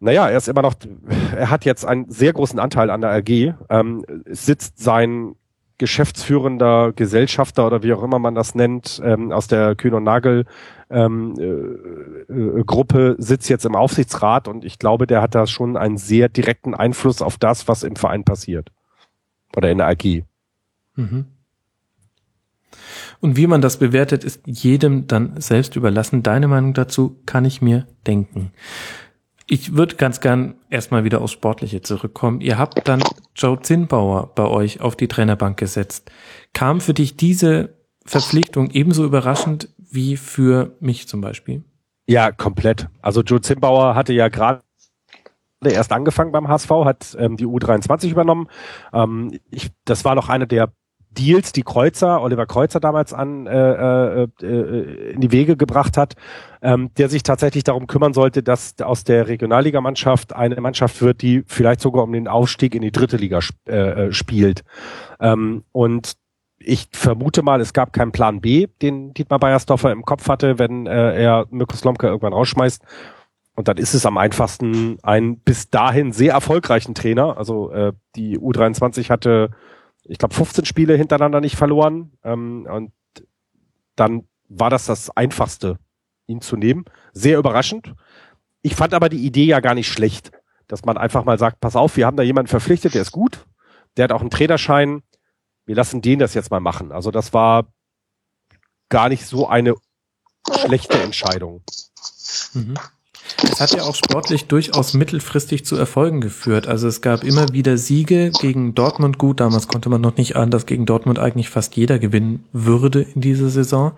naja, 0.00 0.28
er 0.28 0.36
ist 0.36 0.48
immer 0.48 0.62
noch, 0.62 0.74
er 1.36 1.50
hat 1.50 1.64
jetzt 1.64 1.84
einen 1.84 2.08
sehr 2.08 2.32
großen 2.32 2.60
Anteil 2.60 2.90
an 2.90 3.00
der 3.00 3.10
AG, 3.10 3.54
ähm, 3.68 4.04
sitzt 4.26 4.78
sein 4.78 5.34
geschäftsführender 5.78 6.92
Gesellschafter 6.92 7.66
oder 7.66 7.82
wie 7.82 7.92
auch 7.92 8.02
immer 8.02 8.18
man 8.18 8.34
das 8.34 8.54
nennt, 8.54 9.00
ähm, 9.04 9.32
aus 9.32 9.46
der 9.46 9.76
Kühn 9.76 9.94
und 9.94 10.04
Nagel 10.04 10.44
ähm, 10.90 11.34
äh, 11.38 12.32
äh, 12.32 12.64
Gruppe 12.64 13.16
sitzt 13.18 13.48
jetzt 13.48 13.66
im 13.66 13.76
Aufsichtsrat 13.76 14.48
und 14.48 14.64
ich 14.64 14.78
glaube, 14.78 15.06
der 15.06 15.22
hat 15.22 15.34
da 15.34 15.46
schon 15.46 15.76
einen 15.76 15.98
sehr 15.98 16.28
direkten 16.28 16.74
Einfluss 16.74 17.22
auf 17.22 17.36
das, 17.36 17.68
was 17.68 17.82
im 17.82 17.96
Verein 17.96 18.24
passiert. 18.24 18.70
Oder 19.56 19.70
in 19.70 19.78
der 19.78 19.88
AG. 19.88 20.24
Mhm. 20.96 21.26
Und 23.20 23.36
wie 23.36 23.46
man 23.46 23.60
das 23.60 23.78
bewertet, 23.78 24.24
ist 24.24 24.42
jedem 24.46 25.06
dann 25.06 25.40
selbst 25.40 25.76
überlassen. 25.76 26.22
Deine 26.22 26.48
Meinung 26.48 26.74
dazu 26.74 27.20
kann 27.26 27.44
ich 27.44 27.60
mir 27.60 27.86
denken. 28.06 28.52
Ich 29.46 29.74
würde 29.74 29.96
ganz 29.96 30.20
gern 30.20 30.56
erstmal 30.68 31.04
wieder 31.04 31.22
aufs 31.22 31.32
Sportliche 31.32 31.80
zurückkommen. 31.80 32.40
Ihr 32.40 32.58
habt 32.58 32.86
dann 32.86 33.02
Joe 33.34 33.60
Zinnbauer 33.60 34.34
bei 34.34 34.44
euch 34.44 34.80
auf 34.80 34.94
die 34.94 35.08
Trainerbank 35.08 35.56
gesetzt. 35.58 36.10
Kam 36.52 36.80
für 36.80 36.94
dich 36.94 37.16
diese 37.16 37.74
Verpflichtung 38.04 38.70
ebenso 38.70 39.04
überraschend 39.04 39.70
wie 39.90 40.16
für 40.16 40.76
mich 40.80 41.08
zum 41.08 41.20
Beispiel? 41.20 41.64
Ja, 42.06 42.32
komplett. 42.32 42.88
Also 43.02 43.22
Joe 43.22 43.40
Zinnbauer 43.40 43.94
hatte 43.94 44.12
ja 44.12 44.28
gerade 44.28 44.62
erst 45.64 45.92
angefangen 45.92 46.32
beim 46.32 46.48
HSV, 46.48 46.70
hat 46.84 47.16
ähm, 47.18 47.36
die 47.36 47.46
U23 47.46 48.10
übernommen. 48.10 48.48
Ähm, 48.92 49.38
ich, 49.50 49.70
das 49.84 50.04
war 50.04 50.14
noch 50.14 50.28
eine 50.28 50.46
der 50.46 50.72
Deals, 51.10 51.52
die 51.52 51.62
Kreuzer, 51.62 52.22
Oliver 52.22 52.46
Kreuzer 52.46 52.80
damals 52.80 53.12
an 53.12 53.46
äh, 53.46 54.22
äh, 54.22 54.28
äh, 54.42 55.12
in 55.12 55.20
die 55.20 55.32
Wege 55.32 55.56
gebracht 55.56 55.96
hat, 55.96 56.14
ähm, 56.62 56.90
der 56.96 57.08
sich 57.08 57.22
tatsächlich 57.22 57.64
darum 57.64 57.86
kümmern 57.86 58.12
sollte, 58.12 58.42
dass 58.42 58.74
aus 58.80 59.04
der 59.04 59.26
Regionalligamannschaft 59.26 60.34
eine 60.34 60.60
Mannschaft 60.60 61.00
wird, 61.02 61.22
die 61.22 61.42
vielleicht 61.46 61.80
sogar 61.80 62.04
um 62.04 62.12
den 62.12 62.28
Aufstieg 62.28 62.74
in 62.74 62.82
die 62.82 62.92
dritte 62.92 63.16
Liga 63.16 63.38
sp 63.40 63.56
äh, 63.68 64.06
äh, 64.06 64.12
spielt. 64.12 64.64
Ähm, 65.18 65.64
und 65.72 66.12
ich 66.58 66.88
vermute 66.92 67.42
mal, 67.42 67.60
es 67.60 67.72
gab 67.72 67.92
keinen 67.92 68.12
Plan 68.12 68.40
B, 68.40 68.66
den 68.82 69.14
Dietmar 69.14 69.38
Beiersdorfer 69.38 69.92
im 69.92 70.04
Kopf 70.04 70.28
hatte, 70.28 70.58
wenn 70.58 70.86
äh, 70.86 71.22
er 71.22 71.46
Mirko 71.50 71.76
Slomka 71.76 72.08
irgendwann 72.08 72.32
rausschmeißt. 72.32 72.82
Und 73.54 73.68
dann 73.68 73.76
ist 73.76 73.94
es 73.94 74.06
am 74.06 74.18
einfachsten, 74.18 74.98
einen 75.02 75.40
bis 75.40 75.70
dahin 75.70 76.12
sehr 76.12 76.32
erfolgreichen 76.32 76.94
Trainer, 76.94 77.36
also 77.36 77.70
äh, 77.72 77.92
die 78.14 78.38
U23 78.38 79.10
hatte, 79.10 79.50
ich 80.04 80.18
glaube, 80.18 80.34
15 80.34 80.64
Spiele 80.64 80.94
hintereinander 80.94 81.40
nicht 81.40 81.56
verloren. 81.56 82.12
Ähm, 82.22 82.68
und 82.70 82.92
dann 83.96 84.24
war 84.48 84.70
das 84.70 84.86
das 84.86 85.10
Einfachste, 85.10 85.78
ihn 86.26 86.40
zu 86.40 86.56
nehmen. 86.56 86.84
Sehr 87.12 87.38
überraschend. 87.38 87.94
Ich 88.62 88.74
fand 88.74 88.94
aber 88.94 89.08
die 89.08 89.24
Idee 89.24 89.44
ja 89.44 89.60
gar 89.60 89.74
nicht 89.74 89.88
schlecht, 89.88 90.32
dass 90.66 90.84
man 90.84 90.96
einfach 90.96 91.24
mal 91.24 91.38
sagt, 91.38 91.60
pass 91.60 91.76
auf, 91.76 91.96
wir 91.96 92.06
haben 92.06 92.16
da 92.16 92.22
jemanden 92.22 92.48
verpflichtet, 92.48 92.94
der 92.94 93.02
ist 93.02 93.12
gut, 93.12 93.46
der 93.96 94.04
hat 94.04 94.12
auch 94.12 94.20
einen 94.20 94.30
Trainerschein, 94.30 95.02
wir 95.68 95.76
lassen 95.76 96.00
den 96.00 96.18
das 96.18 96.32
jetzt 96.32 96.50
mal 96.50 96.60
machen. 96.60 96.92
Also 96.92 97.10
das 97.10 97.34
war 97.34 97.66
gar 98.88 99.10
nicht 99.10 99.26
so 99.26 99.46
eine 99.48 99.74
schlechte 100.64 100.98
Entscheidung. 100.98 101.62
Mhm. 102.54 102.74
Es 103.42 103.60
hat 103.60 103.72
ja 103.72 103.82
auch 103.82 103.94
sportlich 103.94 104.46
durchaus 104.46 104.94
mittelfristig 104.94 105.66
zu 105.66 105.76
Erfolgen 105.76 106.22
geführt. 106.22 106.66
Also 106.66 106.88
es 106.88 107.02
gab 107.02 107.22
immer 107.22 107.52
wieder 107.52 107.76
Siege 107.76 108.32
gegen 108.40 108.74
Dortmund. 108.74 109.18
Gut, 109.18 109.40
damals 109.40 109.68
konnte 109.68 109.90
man 109.90 110.00
noch 110.00 110.16
nicht 110.16 110.36
ahnen, 110.36 110.50
dass 110.50 110.64
gegen 110.64 110.86
Dortmund 110.86 111.18
eigentlich 111.18 111.50
fast 111.50 111.76
jeder 111.76 111.98
gewinnen 111.98 112.46
würde 112.54 113.02
in 113.02 113.20
dieser 113.20 113.50
Saison. 113.50 113.92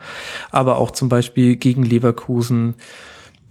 Aber 0.51 0.78
auch 0.78 0.90
zum 0.90 1.09
Beispiel 1.09 1.55
gegen 1.55 1.84
Leverkusen, 1.84 2.74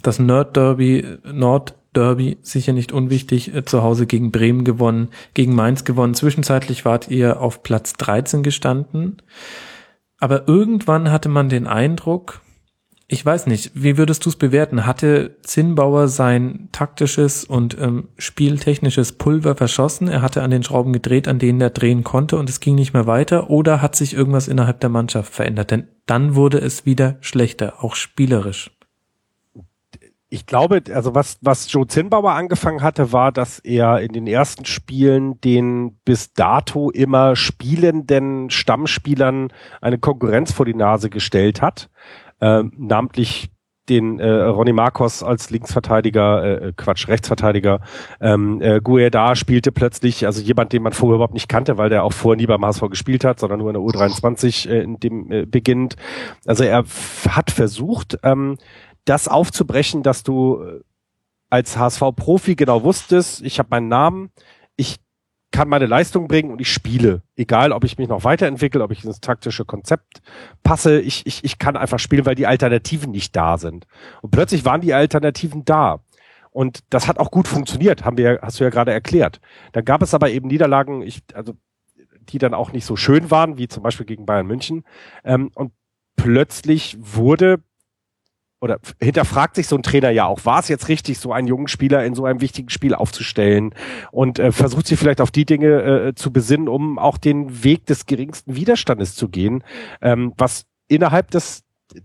das 0.01 0.19
Nerd 0.19 0.57
Derby, 0.57 1.05
Nord 1.23 1.78
Derby, 1.93 2.37
sicher 2.41 2.73
nicht 2.73 2.91
unwichtig, 2.91 3.53
äh, 3.53 3.65
zu 3.65 3.83
Hause 3.83 4.05
gegen 4.05 4.31
Bremen 4.31 4.63
gewonnen, 4.63 5.09
gegen 5.33 5.55
Mainz 5.55 5.83
gewonnen. 5.83 6.13
Zwischenzeitlich 6.13 6.85
wart 6.85 7.09
ihr 7.09 7.41
auf 7.41 7.63
Platz 7.63 7.93
13 7.93 8.43
gestanden. 8.43 9.21
Aber 10.19 10.47
irgendwann 10.47 11.11
hatte 11.11 11.29
man 11.29 11.49
den 11.49 11.65
Eindruck, 11.65 12.41
ich 13.11 13.25
weiß 13.25 13.47
nicht, 13.47 13.71
wie 13.73 13.97
würdest 13.97 14.23
du 14.25 14.29
es 14.29 14.35
bewerten? 14.35 14.85
Hatte 14.85 15.37
Zinnbauer 15.41 16.09
sein 16.09 16.69
taktisches 16.71 17.43
und 17.43 17.75
ähm, 17.79 18.09
spieltechnisches 18.19 19.13
Pulver 19.13 19.55
verschossen? 19.55 20.07
Er 20.07 20.21
hatte 20.21 20.43
an 20.43 20.51
den 20.51 20.61
Schrauben 20.61 20.93
gedreht, 20.93 21.27
an 21.27 21.39
denen 21.39 21.59
er 21.59 21.71
drehen 21.71 22.03
konnte 22.03 22.37
und 22.37 22.51
es 22.51 22.59
ging 22.59 22.75
nicht 22.75 22.93
mehr 22.93 23.07
weiter? 23.07 23.49
Oder 23.49 23.81
hat 23.81 23.95
sich 23.95 24.13
irgendwas 24.13 24.47
innerhalb 24.47 24.79
der 24.81 24.91
Mannschaft 24.91 25.33
verändert? 25.33 25.71
Denn 25.71 25.87
dann 26.05 26.35
wurde 26.35 26.59
es 26.59 26.85
wieder 26.85 27.17
schlechter, 27.21 27.83
auch 27.83 27.95
spielerisch 27.95 28.69
ich 30.29 30.45
glaube, 30.45 30.83
also 30.93 31.15
was, 31.15 31.39
was 31.41 31.71
Joe 31.71 31.87
Zinnbauer 31.87 32.33
angefangen 32.33 32.83
hatte, 32.83 33.11
war, 33.11 33.31
dass 33.31 33.59
er 33.59 33.99
in 33.99 34.13
den 34.13 34.27
ersten 34.27 34.65
Spielen 34.65 35.41
den 35.41 35.97
bis 36.05 36.33
dato 36.33 36.91
immer 36.91 37.35
spielenden 37.35 38.51
Stammspielern 38.51 39.51
eine 39.81 39.97
Konkurrenz 39.97 40.51
vor 40.51 40.65
die 40.65 40.75
Nase 40.75 41.09
gestellt 41.09 41.61
hat, 41.63 41.89
äh, 42.41 42.63
namentlich 42.77 43.49
den 43.89 44.19
äh, 44.19 44.29
Ronny 44.29 44.71
Marcos 44.71 45.23
als 45.23 45.49
Linksverteidiger, 45.49 46.61
äh, 46.61 46.73
Quatsch, 46.77 47.07
Rechtsverteidiger. 47.07 47.81
Ähm, 48.21 48.61
äh, 48.61 48.79
Gueda 48.81 49.35
spielte 49.35 49.71
plötzlich, 49.71 50.25
also 50.25 50.41
jemand, 50.41 50.71
den 50.73 50.83
man 50.83 50.93
vorher 50.93 51.15
überhaupt 51.15 51.33
nicht 51.33 51.49
kannte, 51.49 51.77
weil 51.77 51.89
der 51.89 52.03
auch 52.03 52.13
vorher 52.13 52.37
nie 52.37 52.45
beim 52.45 52.63
HSV 52.63 52.83
gespielt 52.89 53.25
hat, 53.25 53.39
sondern 53.39 53.59
nur 53.59 53.69
in 53.69 53.73
der 53.73 53.81
U23 53.81 54.69
äh, 54.69 54.83
in 54.83 54.99
dem 54.99 55.31
äh, 55.31 55.45
beginnt. 55.45 55.95
Also 56.45 56.63
er 56.63 56.83
hat 57.29 57.51
versucht, 57.51 58.19
ähm, 58.23 58.57
das 59.09 59.27
aufzubrechen, 59.27 60.03
dass 60.03 60.23
du 60.23 60.63
äh, 60.63 60.81
als 61.49 61.77
HSV-Profi 61.77 62.55
genau 62.55 62.83
wusstest, 62.83 63.41
ich 63.41 63.59
habe 63.59 63.69
meinen 63.71 63.87
Namen, 63.87 64.31
ich 64.75 64.97
kann 65.51 65.67
meine 65.67 65.87
Leistung 65.87 66.27
bringen 66.27 66.51
und 66.51 66.61
ich 66.61 66.71
spiele. 66.71 67.23
Egal, 67.35 67.71
ob 67.71 67.83
ich 67.83 67.97
mich 67.97 68.07
noch 68.07 68.23
weiterentwickle, 68.23 68.83
ob 68.83 68.91
ich 68.91 69.03
ins 69.03 69.19
taktische 69.19 69.65
Konzept 69.65 70.21
passe, 70.61 71.01
ich, 71.01 71.25
ich, 71.25 71.43
ich 71.43 71.57
kann 71.57 71.75
einfach 71.75 71.97
spielen, 71.97 72.27
weil 72.27 72.35
die 72.35 72.45
Alternativen 72.45 73.11
nicht 73.11 73.35
da 73.35 73.57
sind. 73.57 73.87
Und 74.21 74.29
plötzlich 74.29 74.63
waren 74.63 74.81
die 74.81 74.93
Alternativen 74.93 75.65
da. 75.65 76.01
Und 76.51 76.81
das 76.91 77.07
hat 77.07 77.17
auch 77.17 77.31
gut 77.31 77.47
funktioniert, 77.47 78.05
haben 78.05 78.17
wir, 78.17 78.39
hast 78.43 78.59
du 78.59 78.63
ja 78.63 78.69
gerade 78.69 78.91
erklärt. 78.91 79.41
Dann 79.71 79.85
gab 79.85 80.03
es 80.03 80.13
aber 80.13 80.29
eben 80.29 80.47
Niederlagen, 80.47 81.01
ich, 81.01 81.23
also, 81.33 81.53
die 82.19 82.37
dann 82.37 82.53
auch 82.53 82.71
nicht 82.71 82.85
so 82.85 82.95
schön 82.95 83.31
waren, 83.31 83.57
wie 83.57 83.67
zum 83.67 83.81
Beispiel 83.81 84.05
gegen 84.05 84.27
Bayern 84.27 84.45
München. 84.45 84.83
Ähm, 85.23 85.49
und 85.55 85.71
plötzlich 86.15 86.95
wurde 86.99 87.59
oder 88.61 88.79
hinterfragt 88.99 89.55
sich 89.55 89.67
so 89.67 89.75
ein 89.75 89.83
Trainer 89.83 90.09
ja 90.09 90.25
auch, 90.25 90.45
war 90.45 90.59
es 90.59 90.67
jetzt 90.67 90.89
richtig, 90.89 91.19
so 91.19 91.31
einen 91.31 91.47
jungen 91.47 91.67
Spieler 91.67 92.03
in 92.03 92.13
so 92.13 92.25
einem 92.25 92.41
wichtigen 92.41 92.69
Spiel 92.69 92.93
aufzustellen? 92.93 93.73
Und 94.11 94.39
äh, 94.39 94.51
versucht 94.51 94.87
sich 94.87 94.99
vielleicht 94.99 95.21
auf 95.21 95.31
die 95.31 95.45
Dinge 95.45 96.07
äh, 96.07 96.15
zu 96.15 96.31
besinnen, 96.31 96.67
um 96.67 96.99
auch 96.99 97.17
den 97.17 97.63
Weg 97.63 97.85
des 97.85 98.05
geringsten 98.05 98.55
Widerstandes 98.55 99.15
zu 99.15 99.29
gehen, 99.29 99.63
ähm, 100.01 100.33
was 100.37 100.65
innerhalb 100.87 101.31
des 101.31 101.63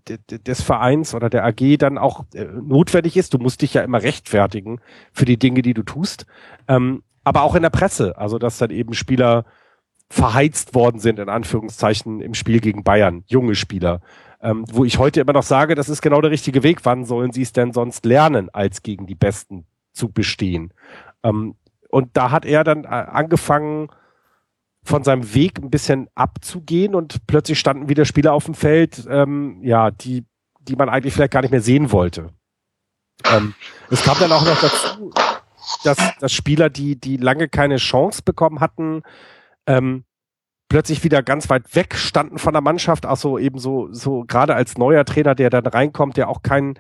des 0.09 0.63
Vereins 0.63 1.15
oder 1.15 1.29
der 1.29 1.45
AG 1.45 1.77
dann 1.79 1.99
auch 1.99 2.25
äh, 2.33 2.45
notwendig 2.45 3.19
ist. 3.19 3.35
Du 3.35 3.39
musst 3.39 3.61
dich 3.61 3.75
ja 3.75 3.83
immer 3.83 4.03
rechtfertigen 4.03 4.81
für 5.13 5.27
die 5.27 5.39
Dinge, 5.39 5.61
die 5.61 5.75
du 5.75 5.83
tust. 5.83 6.25
Ähm, 6.69 7.03
aber 7.23 7.43
auch 7.43 7.55
in 7.55 7.63
der 7.63 7.71
Presse, 7.71 8.17
also 8.17 8.39
dass 8.39 8.59
dann 8.59 8.71
eben 8.71 8.95
Spieler 8.95 9.45
verheizt 10.09 10.75
worden 10.75 11.01
sind, 11.01 11.19
in 11.19 11.29
Anführungszeichen, 11.29 12.21
im 12.21 12.35
Spiel 12.35 12.61
gegen 12.61 12.85
Bayern, 12.85 13.25
junge 13.27 13.55
Spieler 13.55 14.01
ähm, 14.45 14.65
wo 14.71 14.85
ich 14.85 14.99
heute 14.99 15.21
immer 15.21 15.33
noch 15.33 15.43
sage, 15.43 15.75
das 15.75 15.89
ist 15.89 16.03
genau 16.03 16.21
der 16.21 16.31
richtige 16.31 16.63
Weg. 16.63 16.85
Wann 16.85 17.07
sollen 17.07 17.33
sie 17.33 17.43
es 17.43 17.53
denn 17.53 17.73
sonst 17.73 18.05
lernen, 18.05 18.51
als 18.53 18.83
gegen 18.83 19.07
die 19.07 19.15
Besten 19.15 19.67
zu 19.93 20.11
bestehen? 20.11 20.73
Ähm, 21.23 21.57
und 21.89 22.11
da 22.13 22.31
hat 22.31 22.45
er 22.45 22.63
dann 22.63 22.85
äh, 22.85 22.89
angefangen, 22.89 23.89
von 24.87 25.03
seinem 25.03 25.35
Weg 25.35 25.59
ein 25.59 25.71
bisschen 25.71 26.09
abzugehen 26.15 26.95
und 26.95 27.27
plötzlich 27.27 27.59
standen 27.59 27.89
wieder 27.89 28.05
Spieler 28.05 28.35
auf 28.35 28.45
dem 28.45 28.53
Feld, 28.53 29.07
ähm, 29.09 29.61
ja, 29.63 29.91
die, 29.91 30.25
die 30.61 30.77
man 30.77 30.91
eigentlich 30.91 31.15
vielleicht 31.15 31.33
gar 31.33 31.41
nicht 31.41 31.51
mehr 31.51 31.63
sehen 31.63 31.91
wollte. 31.91 32.29
Ähm, 33.25 33.55
es 33.91 34.03
kam 34.03 34.19
dann 34.21 34.33
auch 34.33 34.45
noch 34.45 34.61
dazu, 34.61 35.11
dass, 35.85 35.97
dass 36.19 36.33
Spieler, 36.33 36.69
die, 36.69 37.01
die 37.01 37.17
lange 37.17 37.49
keine 37.49 37.77
Chance 37.77 38.21
bekommen 38.23 38.61
hatten, 38.61 39.03
ähm, 39.67 40.05
plötzlich 40.69 41.05
wieder 41.05 41.23
ganz 41.23 41.51
weit 41.51 41.75
weg 41.75 41.95
standen 41.95 42.39
von 42.39 42.53
der 42.53 42.63
Mannschaft, 42.63 43.07
auch 43.07 43.17
so 43.17 43.39
eben 43.39 43.59
so, 43.59 43.89
so 43.93 44.25
gerade 44.27 44.55
als 44.55 44.79
neuer 44.79 45.05
Trainer, 45.05 45.35
der 45.35 45.51
dann 45.51 45.67
reinkommt, 45.67 46.17
der 46.17 46.29
auch 46.29 46.43
keinen, 46.43 46.75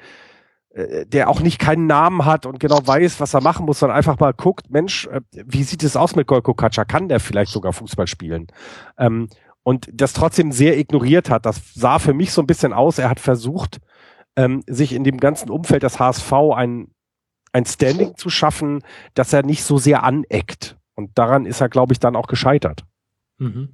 äh, 0.70 1.06
der 1.06 1.28
auch 1.28 1.40
nicht 1.40 1.59
keinen 1.59 1.86
Namen 1.86 2.24
hat 2.24 2.47
und 2.47 2.61
genau 2.61 2.81
weiß, 2.85 3.20
was 3.20 3.35
er 3.35 3.43
machen 3.43 3.66
muss, 3.66 3.78
sondern 3.78 3.97
einfach 3.97 4.19
mal 4.19 4.32
guckt, 4.32 4.70
Mensch, 4.70 5.06
äh, 5.06 5.20
wie 5.32 5.62
sieht 5.62 5.82
es 5.82 5.97
aus 5.97 6.16
mit 6.16 6.27
Golko 6.27 6.55
Katscha? 6.55 6.85
Kann 6.85 7.09
der 7.09 7.20
vielleicht 7.20 7.52
sogar 7.52 7.73
Fußball 7.73 8.06
spielen? 8.06 8.48
Ähm, 8.98 9.28
und 9.62 9.89
das 9.93 10.12
trotzdem 10.12 10.52
sehr 10.52 10.78
ignoriert 10.78 11.31
hat. 11.31 11.47
Das 11.47 11.74
sah 11.74 11.98
für 11.98 12.15
mich 12.15 12.32
so 12.32 12.43
ein 12.43 12.47
bisschen 12.47 12.73
aus. 12.73 12.98
Er 12.98 13.09
hat 13.09 13.19
versucht, 13.19 13.81
ähm, 14.36 14.62
sich 14.66 14.93
in 14.93 15.05
dem 15.05 15.19
ganzen 15.19 15.51
Umfeld 15.51 15.82
des 15.82 15.98
HSV 15.98 16.32
ein, 16.55 16.89
ein 17.52 17.65
Standing 17.65 18.16
zu 18.16 18.28
schaffen, 18.28 18.82
dass 19.15 19.32
er 19.32 19.43
nicht 19.43 19.65
so 19.65 19.78
sehr 19.78 20.02
aneckt. 20.02 20.77
Und 20.94 21.16
daran 21.19 21.47
ist 21.47 21.61
er, 21.61 21.69
glaube 21.69 21.93
ich, 21.93 21.98
dann 21.98 22.15
auch 22.16 22.27
gescheitert. 22.27 22.85
Mhm. 23.39 23.69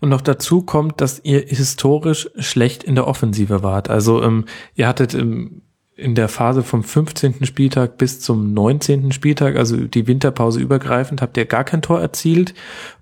Und 0.00 0.08
noch 0.08 0.20
dazu 0.20 0.62
kommt, 0.62 1.00
dass 1.00 1.20
ihr 1.24 1.40
historisch 1.40 2.28
schlecht 2.38 2.82
in 2.82 2.94
der 2.94 3.06
Offensive 3.06 3.62
wart. 3.62 3.90
Also 3.90 4.22
ähm, 4.22 4.46
ihr 4.74 4.88
hattet 4.88 5.14
ähm, 5.14 5.62
in 5.94 6.14
der 6.14 6.28
Phase 6.28 6.62
vom 6.62 6.82
15. 6.82 7.44
Spieltag 7.44 7.98
bis 7.98 8.20
zum 8.20 8.52
19. 8.54 9.12
Spieltag, 9.12 9.56
also 9.56 9.76
die 9.76 10.06
Winterpause 10.06 10.60
übergreifend, 10.60 11.22
habt 11.22 11.36
ihr 11.36 11.44
gar 11.44 11.64
kein 11.64 11.82
Tor 11.82 12.00
erzielt. 12.00 12.54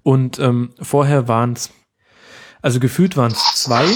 Und 0.03 0.39
ähm, 0.39 0.75
vorher 0.81 1.29
waren 1.29 1.55
es, 1.55 1.71
also 2.61 2.81
gefühlt 2.81 3.17
waren 3.17 3.33
es 3.33 3.43
zwei, 3.55 3.87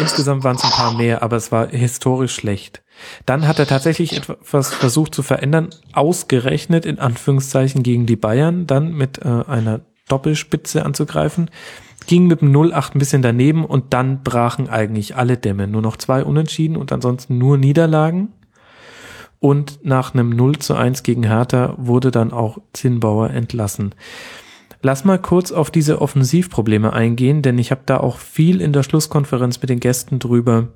insgesamt 0.00 0.44
waren 0.44 0.56
es 0.56 0.64
ein 0.64 0.70
paar 0.70 0.96
mehr, 0.96 1.22
aber 1.22 1.36
es 1.36 1.50
war 1.50 1.68
historisch 1.68 2.34
schlecht. 2.34 2.84
Dann 3.26 3.46
hat 3.46 3.58
er 3.58 3.66
tatsächlich 3.66 4.16
etwas 4.16 4.74
versucht 4.74 5.14
zu 5.14 5.22
verändern, 5.22 5.70
ausgerechnet 5.92 6.84
in 6.84 6.98
Anführungszeichen 6.98 7.82
gegen 7.82 8.06
die 8.06 8.16
Bayern, 8.16 8.66
dann 8.66 8.92
mit 8.92 9.18
äh, 9.18 9.44
einer 9.46 9.80
Doppelspitze 10.08 10.84
anzugreifen. 10.84 11.50
Ging 12.06 12.26
mit 12.26 12.40
dem 12.40 12.52
0-8 12.52 12.94
ein 12.94 12.98
bisschen 12.98 13.22
daneben 13.22 13.64
und 13.64 13.92
dann 13.92 14.22
brachen 14.22 14.68
eigentlich 14.68 15.16
alle 15.16 15.36
Dämme. 15.36 15.66
Nur 15.66 15.82
noch 15.82 15.96
zwei 15.96 16.24
Unentschieden 16.24 16.76
und 16.76 16.92
ansonsten 16.92 17.38
nur 17.38 17.58
Niederlagen. 17.58 18.32
Und 19.40 19.84
nach 19.84 20.14
einem 20.14 20.30
0 20.30 20.58
zu 20.58 20.74
1 20.74 21.02
gegen 21.02 21.22
Hertha 21.24 21.74
wurde 21.76 22.10
dann 22.10 22.32
auch 22.32 22.58
Zinnbauer 22.72 23.30
entlassen. 23.30 23.94
Lass 24.80 25.04
mal 25.04 25.18
kurz 25.18 25.52
auf 25.52 25.70
diese 25.70 26.00
Offensivprobleme 26.00 26.92
eingehen, 26.92 27.42
denn 27.42 27.58
ich 27.58 27.70
habe 27.70 27.82
da 27.84 27.98
auch 27.98 28.18
viel 28.18 28.60
in 28.60 28.72
der 28.72 28.84
Schlusskonferenz 28.84 29.60
mit 29.60 29.70
den 29.70 29.80
Gästen 29.80 30.18
drüber 30.18 30.68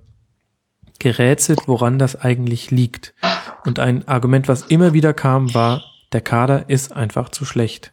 gerätselt, 0.98 1.60
woran 1.66 1.98
das 1.98 2.20
eigentlich 2.20 2.70
liegt. 2.70 3.14
Und 3.64 3.78
ein 3.78 4.06
Argument, 4.08 4.48
was 4.48 4.62
immer 4.62 4.92
wieder 4.92 5.12
kam, 5.12 5.54
war, 5.54 5.82
der 6.12 6.20
Kader 6.20 6.68
ist 6.68 6.92
einfach 6.92 7.28
zu 7.28 7.44
schlecht. 7.44 7.92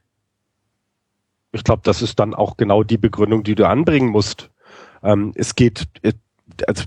Ich 1.52 1.64
glaube, 1.64 1.82
das 1.84 2.02
ist 2.02 2.20
dann 2.20 2.34
auch 2.34 2.58
genau 2.58 2.84
die 2.84 2.98
Begründung, 2.98 3.44
die 3.44 3.56
du 3.56 3.68
anbringen 3.68 4.10
musst. 4.10 4.52
Ähm, 5.04 5.32
es 5.36 5.56
geht, 5.56 5.88
äh, 6.02 6.14
also 6.68 6.84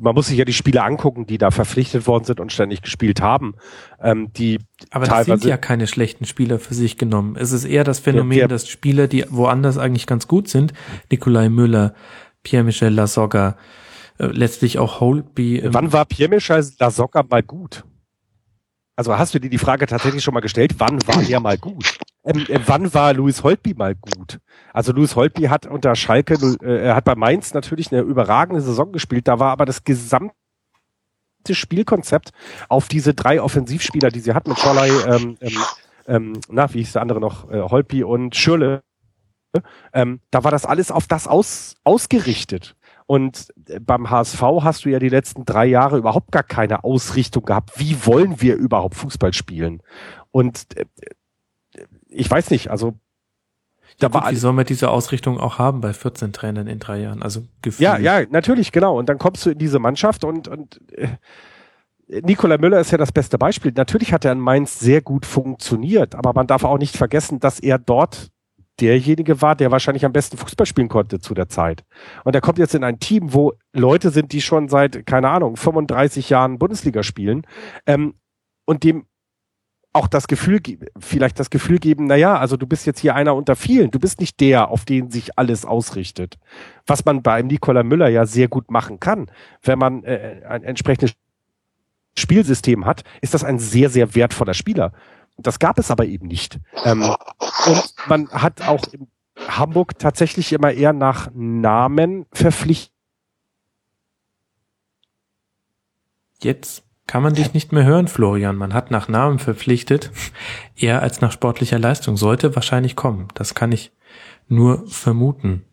man 0.00 0.14
muss 0.14 0.26
sich 0.26 0.38
ja 0.38 0.44
die 0.44 0.52
Spiele 0.52 0.82
angucken, 0.82 1.26
die 1.26 1.38
da 1.38 1.50
verpflichtet 1.50 2.06
worden 2.06 2.24
sind 2.24 2.40
und 2.40 2.52
ständig 2.52 2.82
gespielt 2.82 3.20
haben. 3.20 3.54
Ähm, 4.00 4.32
die 4.32 4.58
Aber 4.90 5.06
das 5.06 5.26
sind 5.26 5.44
ja 5.44 5.56
keine 5.56 5.86
schlechten 5.86 6.24
Spieler 6.24 6.58
für 6.58 6.74
sich 6.74 6.98
genommen. 6.98 7.36
Es 7.36 7.52
ist 7.52 7.64
eher 7.64 7.84
das 7.84 7.98
Phänomen, 7.98 8.38
der, 8.38 8.48
dass 8.48 8.68
Spieler, 8.68 9.08
die 9.08 9.24
woanders 9.28 9.78
eigentlich 9.78 10.06
ganz 10.06 10.26
gut 10.26 10.48
sind, 10.48 10.72
Nikolai 11.10 11.48
Müller, 11.48 11.94
Pierre-Michel 12.42 12.92
Lasogga, 12.92 13.56
äh, 14.18 14.26
letztlich 14.26 14.78
auch 14.78 15.00
Holtby. 15.00 15.58
Ähm, 15.58 15.74
Wann 15.74 15.92
war 15.92 16.04
Pierre-Michel 16.04 16.72
Lasogga 16.78 17.24
mal 17.28 17.42
gut? 17.42 17.84
Also 18.96 19.16
hast 19.18 19.34
du 19.34 19.40
dir 19.40 19.50
die 19.50 19.58
Frage 19.58 19.86
tatsächlich 19.86 20.22
schon 20.22 20.34
mal 20.34 20.40
gestellt, 20.40 20.74
wann 20.78 21.04
war 21.06 21.22
der 21.22 21.40
mal 21.40 21.58
gut? 21.58 21.98
Ähm, 22.24 22.46
äh, 22.48 22.60
wann 22.66 22.92
war 22.94 23.12
Louis 23.12 23.42
Holtby 23.42 23.74
mal 23.74 23.94
gut? 23.94 24.38
Also 24.72 24.92
Louis 24.92 25.14
Holtby 25.14 25.44
hat 25.44 25.66
unter 25.66 25.94
Schalke, 25.94 26.34
äh, 26.62 26.86
er 26.86 26.96
hat 26.96 27.04
bei 27.04 27.14
Mainz 27.14 27.54
natürlich 27.54 27.92
eine 27.92 28.02
überragende 28.02 28.62
Saison 28.62 28.92
gespielt, 28.92 29.28
da 29.28 29.38
war 29.38 29.52
aber 29.52 29.66
das 29.66 29.84
gesamte 29.84 30.34
Spielkonzept 31.50 32.30
auf 32.68 32.88
diese 32.88 33.14
drei 33.14 33.42
Offensivspieler, 33.42 34.10
die 34.10 34.20
sie 34.20 34.34
hat 34.34 34.48
mit 34.48 34.58
Scholai, 34.58 34.88
ähm, 35.06 35.36
ähm, 35.40 35.58
ähm, 36.06 36.32
na, 36.48 36.72
wie 36.72 36.78
hieß 36.78 36.92
der 36.92 37.02
andere 37.02 37.20
noch, 37.20 37.50
äh, 37.50 37.60
Holtby 37.60 38.04
und 38.04 38.34
Schürle, 38.34 38.82
ähm, 39.92 40.20
da 40.30 40.44
war 40.44 40.50
das 40.50 40.66
alles 40.66 40.90
auf 40.90 41.06
das 41.06 41.28
aus, 41.28 41.76
ausgerichtet. 41.84 42.74
Und 43.06 43.52
äh, 43.68 43.80
beim 43.80 44.10
HSV 44.10 44.40
hast 44.62 44.84
du 44.84 44.88
ja 44.88 44.98
die 44.98 45.08
letzten 45.08 45.44
drei 45.44 45.66
Jahre 45.66 45.98
überhaupt 45.98 46.32
gar 46.32 46.42
keine 46.42 46.84
Ausrichtung 46.84 47.44
gehabt. 47.44 47.78
Wie 47.78 48.06
wollen 48.06 48.40
wir 48.40 48.56
überhaupt 48.56 48.94
Fußball 48.96 49.32
spielen? 49.32 49.82
Und 50.30 50.76
äh, 50.76 50.86
ich 52.14 52.30
weiß 52.30 52.50
nicht, 52.50 52.70
also 52.70 52.94
da 53.98 54.08
ja, 54.08 54.14
war 54.14 54.30
wie 54.30 54.36
soll 54.36 54.52
man 54.52 54.64
diese 54.64 54.90
Ausrichtung 54.90 55.38
auch 55.38 55.58
haben 55.58 55.80
bei 55.80 55.92
14 55.92 56.32
Trainern 56.32 56.66
in 56.66 56.78
drei 56.78 57.00
Jahren? 57.00 57.22
Also 57.22 57.42
Gefühl. 57.62 57.84
Ja, 57.84 57.96
ja, 57.96 58.24
natürlich, 58.30 58.72
genau. 58.72 58.98
Und 58.98 59.08
dann 59.08 59.18
kommst 59.18 59.46
du 59.46 59.50
in 59.50 59.58
diese 59.58 59.78
Mannschaft 59.78 60.24
und, 60.24 60.48
und 60.48 60.80
äh, 60.92 61.08
Nikola 62.08 62.58
Müller 62.58 62.80
ist 62.80 62.90
ja 62.90 62.98
das 62.98 63.12
beste 63.12 63.38
Beispiel. 63.38 63.72
Natürlich 63.74 64.12
hat 64.12 64.24
er 64.24 64.32
in 64.32 64.40
Mainz 64.40 64.78
sehr 64.80 65.00
gut 65.00 65.24
funktioniert, 65.24 66.14
aber 66.14 66.32
man 66.34 66.46
darf 66.46 66.64
auch 66.64 66.78
nicht 66.78 66.96
vergessen, 66.96 67.40
dass 67.40 67.60
er 67.60 67.78
dort 67.78 68.30
derjenige 68.80 69.40
war, 69.40 69.54
der 69.54 69.70
wahrscheinlich 69.70 70.04
am 70.04 70.12
besten 70.12 70.36
Fußball 70.36 70.66
spielen 70.66 70.88
konnte 70.88 71.20
zu 71.20 71.32
der 71.32 71.48
Zeit. 71.48 71.84
Und 72.24 72.34
er 72.34 72.40
kommt 72.40 72.58
jetzt 72.58 72.74
in 72.74 72.84
ein 72.84 72.98
Team, 72.98 73.32
wo 73.32 73.52
Leute 73.72 74.10
sind, 74.10 74.32
die 74.32 74.40
schon 74.40 74.68
seit, 74.68 75.06
keine 75.06 75.28
Ahnung, 75.28 75.56
35 75.56 76.28
Jahren 76.30 76.58
Bundesliga 76.58 77.04
spielen 77.04 77.46
ähm, 77.86 78.14
und 78.64 78.82
dem 78.82 79.06
auch 79.94 80.08
das 80.08 80.26
Gefühl, 80.26 80.60
vielleicht 80.98 81.38
das 81.38 81.50
Gefühl 81.50 81.78
geben, 81.78 82.06
na 82.06 82.16
ja, 82.16 82.36
also 82.36 82.56
du 82.56 82.66
bist 82.66 82.84
jetzt 82.84 82.98
hier 82.98 83.14
einer 83.14 83.34
unter 83.36 83.54
vielen. 83.54 83.92
Du 83.92 84.00
bist 84.00 84.20
nicht 84.20 84.40
der, 84.40 84.68
auf 84.68 84.84
den 84.84 85.10
sich 85.10 85.38
alles 85.38 85.64
ausrichtet. 85.64 86.36
Was 86.84 87.04
man 87.04 87.22
bei 87.22 87.34
einem 87.34 87.46
Nikola 87.46 87.84
Müller 87.84 88.08
ja 88.08 88.26
sehr 88.26 88.48
gut 88.48 88.72
machen 88.72 88.98
kann, 88.98 89.30
wenn 89.62 89.78
man 89.78 90.02
äh, 90.02 90.42
ein 90.48 90.64
entsprechendes 90.64 91.14
Spielsystem 92.18 92.86
hat, 92.86 93.04
ist 93.20 93.34
das 93.34 93.44
ein 93.44 93.60
sehr, 93.60 93.88
sehr 93.88 94.16
wertvoller 94.16 94.54
Spieler. 94.54 94.92
Das 95.36 95.60
gab 95.60 95.78
es 95.78 95.90
aber 95.92 96.06
eben 96.06 96.26
nicht. 96.26 96.58
Ähm, 96.84 97.02
und 97.66 97.94
man 98.08 98.28
hat 98.30 98.62
auch 98.62 98.84
in 98.92 99.06
Hamburg 99.46 99.98
tatsächlich 99.98 100.52
immer 100.52 100.72
eher 100.72 100.92
nach 100.92 101.30
Namen 101.34 102.26
verpflichtet. 102.32 102.92
Jetzt 106.40 106.83
kann 107.06 107.22
man 107.22 107.34
dich 107.34 107.52
nicht 107.52 107.72
mehr 107.72 107.84
hören, 107.84 108.08
Florian. 108.08 108.56
Man 108.56 108.74
hat 108.74 108.90
nach 108.90 109.08
Namen 109.08 109.38
verpflichtet, 109.38 110.10
eher 110.76 111.02
als 111.02 111.20
nach 111.20 111.32
sportlicher 111.32 111.78
Leistung. 111.78 112.16
Sollte 112.16 112.54
wahrscheinlich 112.54 112.96
kommen. 112.96 113.28
Das 113.34 113.54
kann 113.54 113.72
ich 113.72 113.92
nur 114.48 114.86
vermuten. 114.86 115.64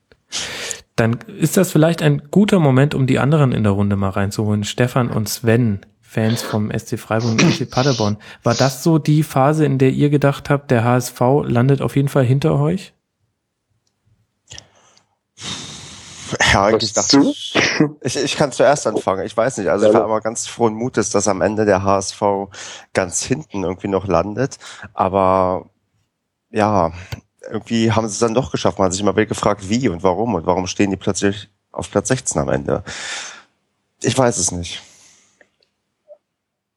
Dann 0.95 1.17
ist 1.39 1.57
das 1.57 1.71
vielleicht 1.71 2.01
ein 2.01 2.23
guter 2.31 2.59
Moment, 2.59 2.93
um 2.93 3.07
die 3.07 3.19
anderen 3.19 3.53
in 3.53 3.63
der 3.63 3.71
Runde 3.71 3.95
mal 3.95 4.09
reinzuholen. 4.09 4.63
Stefan 4.63 5.09
und 5.09 5.29
Sven 5.29 5.85
Fans 6.11 6.41
vom 6.41 6.69
SC 6.77 6.99
Freiburg 6.99 7.31
und 7.31 7.41
SC 7.41 7.69
Paderborn. 7.69 8.17
War 8.43 8.53
das 8.53 8.83
so 8.83 8.97
die 8.97 9.23
Phase, 9.23 9.65
in 9.65 9.77
der 9.77 9.91
ihr 9.91 10.09
gedacht 10.09 10.49
habt, 10.49 10.69
der 10.69 10.83
HSV 10.83 11.21
landet 11.45 11.81
auf 11.81 11.95
jeden 11.95 12.09
Fall 12.09 12.25
hinter 12.25 12.59
euch? 12.59 12.93
Ja, 16.51 16.65
eigentlich 16.65 16.93
dachte 16.93 17.19
ich, 17.21 17.53
ich, 18.01 18.15
ich 18.17 18.35
kann 18.35 18.51
zuerst 18.51 18.87
anfangen. 18.87 19.25
Ich 19.25 19.35
weiß 19.35 19.57
nicht. 19.57 19.69
Also 19.69 19.87
ich 19.87 19.93
war 19.93 20.05
immer 20.05 20.21
ganz 20.21 20.47
frohen 20.47 20.73
Mutes, 20.73 21.09
dass 21.09 21.27
am 21.27 21.41
Ende 21.41 21.65
der 21.65 21.83
HSV 21.83 22.21
ganz 22.93 23.23
hinten 23.23 23.63
irgendwie 23.63 23.87
noch 23.87 24.07
landet. 24.07 24.57
Aber 24.93 25.69
ja, 26.49 26.91
irgendwie 27.49 27.91
haben 27.91 28.07
sie 28.07 28.13
es 28.13 28.19
dann 28.19 28.33
doch 28.33 28.51
geschafft. 28.51 28.77
Man 28.77 28.87
hat 28.87 28.93
sich 28.93 29.01
immer 29.01 29.15
wieder 29.15 29.27
gefragt, 29.27 29.69
wie 29.69 29.89
und 29.89 30.03
warum 30.03 30.35
und 30.35 30.45
warum 30.45 30.67
stehen 30.67 30.91
die 30.91 30.97
plötzlich 30.97 31.49
auf 31.71 31.89
Platz 31.89 32.09
16 32.09 32.41
am 32.41 32.49
Ende. 32.49 32.83
Ich 34.01 34.17
weiß 34.17 34.37
es 34.37 34.51
nicht. 34.51 34.81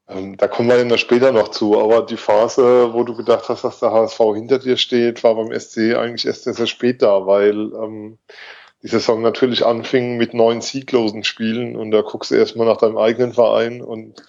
Ähm, 0.07 0.37
da 0.37 0.47
kommen 0.47 0.69
wir 0.69 0.77
dann 0.77 0.97
später 0.97 1.31
noch 1.31 1.49
zu, 1.49 1.79
aber 1.79 2.03
die 2.03 2.17
Phase, 2.17 2.93
wo 2.93 3.03
du 3.03 3.15
gedacht 3.15 3.49
hast, 3.49 3.63
dass 3.63 3.79
der 3.79 3.91
HSV 3.91 4.19
hinter 4.35 4.59
dir 4.59 4.77
steht, 4.77 5.23
war 5.23 5.35
beim 5.35 5.57
SC 5.59 5.95
eigentlich 5.95 6.27
erst 6.27 6.43
sehr, 6.43 6.53
sehr 6.53 6.67
spät 6.67 7.01
da, 7.01 7.25
weil 7.25 7.73
ähm, 7.73 8.19
die 8.85 8.91
Saison 8.91 9.23
natürlich 9.23 9.65
anfing 9.65 10.15
mit 10.15 10.35
neun 10.35 10.61
sieglosen 10.61 11.23
Spielen 11.23 11.75
und 11.75 11.89
da 11.89 12.01
guckst 12.01 12.29
du 12.29 12.35
erstmal 12.35 12.67
nach 12.67 12.77
deinem 12.77 12.99
eigenen 12.99 13.33
Verein 13.33 13.81
und 13.81 14.21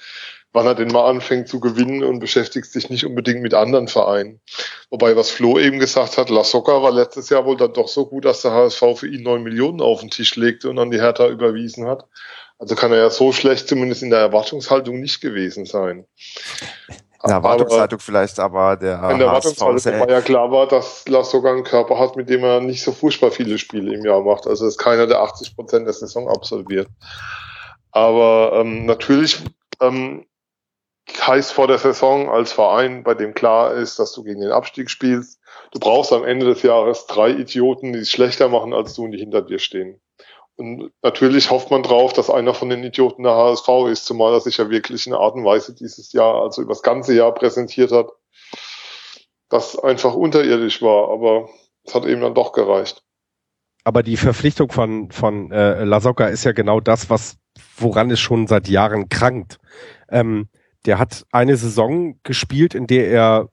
wann 0.54 0.64
er 0.64 0.74
denn 0.74 0.88
mal 0.88 1.10
anfängt 1.10 1.46
zu 1.46 1.60
gewinnen 1.60 2.02
und 2.02 2.20
beschäftigst 2.20 2.74
dich 2.74 2.88
nicht 2.88 3.04
unbedingt 3.04 3.42
mit 3.42 3.52
anderen 3.52 3.86
Vereinen. 3.86 4.40
Wobei, 4.88 5.14
was 5.14 5.30
Flo 5.30 5.58
eben 5.58 5.78
gesagt 5.78 6.16
hat, 6.16 6.30
La 6.30 6.42
Soca 6.42 6.82
war 6.82 6.90
letztes 6.90 7.28
Jahr 7.28 7.44
wohl 7.44 7.58
dann 7.58 7.74
doch 7.74 7.88
so 7.88 8.06
gut, 8.06 8.24
dass 8.24 8.40
der 8.40 8.52
HSV 8.52 8.82
für 8.94 9.06
ihn 9.06 9.24
neun 9.24 9.42
Millionen 9.42 9.82
auf 9.82 10.00
den 10.00 10.08
Tisch 10.08 10.36
legte 10.36 10.70
und 10.70 10.78
an 10.78 10.90
die 10.90 11.02
Hertha 11.02 11.28
überwiesen 11.28 11.86
hat. 11.86 12.06
Also 12.58 12.76
kann 12.76 12.92
er 12.92 12.98
ja 12.98 13.10
so 13.10 13.32
schlecht 13.32 13.68
zumindest 13.68 14.02
in 14.02 14.08
der 14.08 14.20
Erwartungshaltung 14.20 14.98
nicht 15.00 15.20
gewesen 15.20 15.66
sein. 15.66 16.06
In 17.26 17.42
der 17.42 17.50
Erwartungshaltung 17.50 17.98
vielleicht, 17.98 18.38
aber 18.38 18.76
der 18.76 19.02
In 19.10 19.18
der 19.18 19.28
Erwartungshaltung 19.28 20.00
war 20.00 20.10
ja 20.10 20.20
klar 20.20 20.50
war, 20.50 20.66
dass 20.66 21.06
Lars 21.08 21.30
sogar 21.30 21.52
einen 21.52 21.64
Körper 21.64 21.98
hat, 21.98 22.16
mit 22.16 22.28
dem 22.28 22.44
er 22.44 22.60
nicht 22.60 22.82
so 22.82 22.92
furchtbar 22.92 23.30
viele 23.30 23.58
Spiele 23.58 23.94
im 23.94 24.04
Jahr 24.04 24.22
macht. 24.22 24.46
Also 24.46 24.66
ist 24.66 24.78
keiner, 24.78 25.06
der 25.06 25.20
80 25.20 25.56
Prozent 25.56 25.86
der 25.86 25.92
Saison 25.94 26.28
absolviert. 26.28 26.88
Aber 27.90 28.52
ähm, 28.54 28.86
natürlich 28.86 29.42
ähm, 29.80 30.26
heißt 31.26 31.52
vor 31.52 31.66
der 31.66 31.78
Saison 31.78 32.28
als 32.28 32.52
Verein, 32.52 33.02
bei 33.02 33.14
dem 33.14 33.34
klar 33.34 33.74
ist, 33.74 33.98
dass 33.98 34.12
du 34.12 34.22
gegen 34.22 34.40
den 34.40 34.52
Abstieg 34.52 34.90
spielst, 34.90 35.40
du 35.72 35.78
brauchst 35.78 36.12
am 36.12 36.24
Ende 36.24 36.46
des 36.46 36.62
Jahres 36.62 37.06
drei 37.06 37.30
Idioten, 37.30 37.92
die 37.92 38.00
es 38.00 38.10
schlechter 38.10 38.48
machen 38.48 38.72
als 38.72 38.94
du 38.94 39.04
und 39.04 39.12
die 39.12 39.18
hinter 39.18 39.42
dir 39.42 39.58
stehen. 39.58 40.00
Und 40.56 40.90
natürlich 41.02 41.50
hofft 41.50 41.70
man 41.70 41.82
drauf, 41.82 42.12
dass 42.14 42.30
einer 42.30 42.54
von 42.54 42.70
den 42.70 42.82
Idioten 42.82 43.22
der 43.24 43.34
HSV 43.34 43.68
ist, 43.90 44.06
zumal 44.06 44.32
er 44.32 44.40
sich 44.40 44.56
ja 44.56 44.70
wirklich 44.70 45.06
in 45.06 45.12
Art 45.12 45.34
und 45.34 45.44
Weise 45.44 45.74
dieses 45.74 46.12
Jahr, 46.12 46.42
also 46.42 46.62
über 46.62 46.72
das 46.72 46.82
ganze 46.82 47.14
Jahr 47.14 47.34
präsentiert 47.34 47.92
hat, 47.92 48.08
das 49.50 49.78
einfach 49.78 50.14
unterirdisch 50.14 50.80
war, 50.80 51.10
aber 51.10 51.48
es 51.84 51.94
hat 51.94 52.06
eben 52.06 52.22
dann 52.22 52.34
doch 52.34 52.52
gereicht. 52.52 53.02
Aber 53.84 54.02
die 54.02 54.16
Verpflichtung 54.16 54.72
von, 54.72 55.10
von 55.12 55.52
äh, 55.52 55.84
Lasocca 55.84 56.26
ist 56.26 56.44
ja 56.44 56.52
genau 56.52 56.80
das, 56.80 57.10
was 57.10 57.36
woran 57.76 58.10
es 58.10 58.18
schon 58.18 58.46
seit 58.46 58.68
Jahren 58.68 59.08
krankt. 59.08 59.58
Ähm, 60.08 60.48
der 60.86 60.98
hat 60.98 61.24
eine 61.30 61.56
Saison 61.56 62.18
gespielt, 62.22 62.74
in 62.74 62.86
der 62.86 63.08
er 63.08 63.48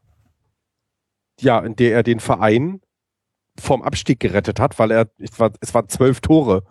ja, 1.40 1.60
in 1.60 1.76
der 1.76 1.94
er 1.94 2.04
den 2.04 2.20
Verein 2.20 2.82
vom 3.60 3.82
Abstieg 3.82 4.20
gerettet 4.20 4.60
hat, 4.60 4.80
weil 4.80 4.92
er, 4.92 5.10
es 5.20 5.40
war, 5.40 5.52
es 5.62 5.74
waren 5.74 5.88
zwölf 5.90 6.22
Tore. 6.22 6.64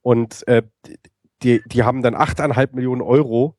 Und 0.00 0.46
äh, 0.48 0.62
die, 1.42 1.62
die 1.66 1.82
haben 1.82 2.02
dann 2.02 2.14
achteinhalb 2.14 2.74
Millionen 2.74 3.02
Euro 3.02 3.56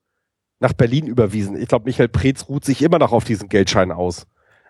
nach 0.60 0.74
Berlin 0.74 1.08
überwiesen. 1.08 1.58
Ich 1.58 1.68
glaube, 1.68 1.86
Michael 1.86 2.10
Preetz 2.10 2.48
ruht 2.48 2.66
sich 2.66 2.82
immer 2.82 3.00
noch 3.00 3.12
auf 3.12 3.26
diesen 3.26 3.50
Geldschein 3.50 3.92
aus. 3.92 4.26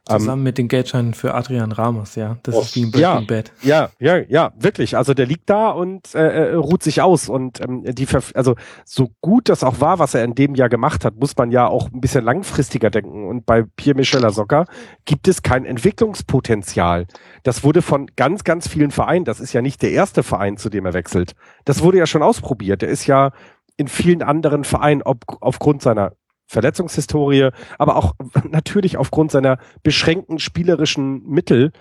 Zusammen 0.05 0.41
um, 0.41 0.43
mit 0.43 0.57
den 0.57 0.67
Geldscheinen 0.67 1.13
für 1.13 1.33
Adrian 1.33 1.71
Ramos, 1.71 2.15
ja. 2.15 2.37
Das 2.43 2.57
ist 2.57 2.75
wie 2.75 2.83
ein 2.83 2.91
Breaking 2.91 3.01
ja, 3.01 3.19
Bad. 3.21 3.53
Ja, 3.61 3.89
ja, 3.99 4.17
ja, 4.17 4.51
wirklich. 4.57 4.97
Also 4.97 5.13
der 5.13 5.25
liegt 5.25 5.49
da 5.49 5.69
und 5.69 6.13
äh, 6.13 6.51
äh 6.51 6.55
ruht 6.55 6.83
sich 6.83 7.01
aus. 7.01 7.29
Und 7.29 7.61
ähm, 7.61 7.83
die, 7.85 8.05
also 8.33 8.55
so 8.83 9.11
gut 9.21 9.47
das 9.47 9.63
auch 9.63 9.79
war, 9.79 9.99
was 9.99 10.13
er 10.13 10.25
in 10.25 10.35
dem 10.35 10.55
Jahr 10.55 10.67
gemacht 10.67 11.05
hat, 11.05 11.15
muss 11.15 11.37
man 11.37 11.51
ja 11.51 11.67
auch 11.67 11.89
ein 11.89 12.01
bisschen 12.01 12.25
langfristiger 12.25 12.89
denken. 12.89 13.27
Und 13.27 13.45
bei 13.45 13.63
Pierre 13.63 13.95
Michel 13.95 14.29
Soccer 14.29 14.65
gibt 15.05 15.29
es 15.29 15.41
kein 15.41 15.63
Entwicklungspotenzial. 15.63 17.07
Das 17.43 17.63
wurde 17.63 17.81
von 17.81 18.07
ganz, 18.17 18.43
ganz 18.43 18.67
vielen 18.67 18.91
Vereinen, 18.91 19.23
das 19.23 19.39
ist 19.39 19.53
ja 19.53 19.61
nicht 19.61 19.81
der 19.81 19.91
erste 19.91 20.21
Verein, 20.21 20.57
zu 20.57 20.69
dem 20.69 20.85
er 20.85 20.93
wechselt. 20.93 21.31
Das 21.63 21.81
wurde 21.81 21.99
ja 21.99 22.07
schon 22.07 22.23
ausprobiert. 22.23 22.83
Er 22.83 22.89
ist 22.89 23.07
ja 23.07 23.31
in 23.77 23.87
vielen 23.87 24.21
anderen 24.21 24.65
Vereinen 24.65 25.01
ob, 25.01 25.23
aufgrund 25.39 25.81
seiner 25.81 26.11
Verletzungshistorie, 26.47 27.49
aber 27.77 27.95
auch 27.95 28.13
natürlich 28.49 28.97
aufgrund 28.97 29.31
seiner 29.31 29.57
beschränkten 29.81 30.39
spielerischen 30.39 31.23
Mittel 31.27 31.71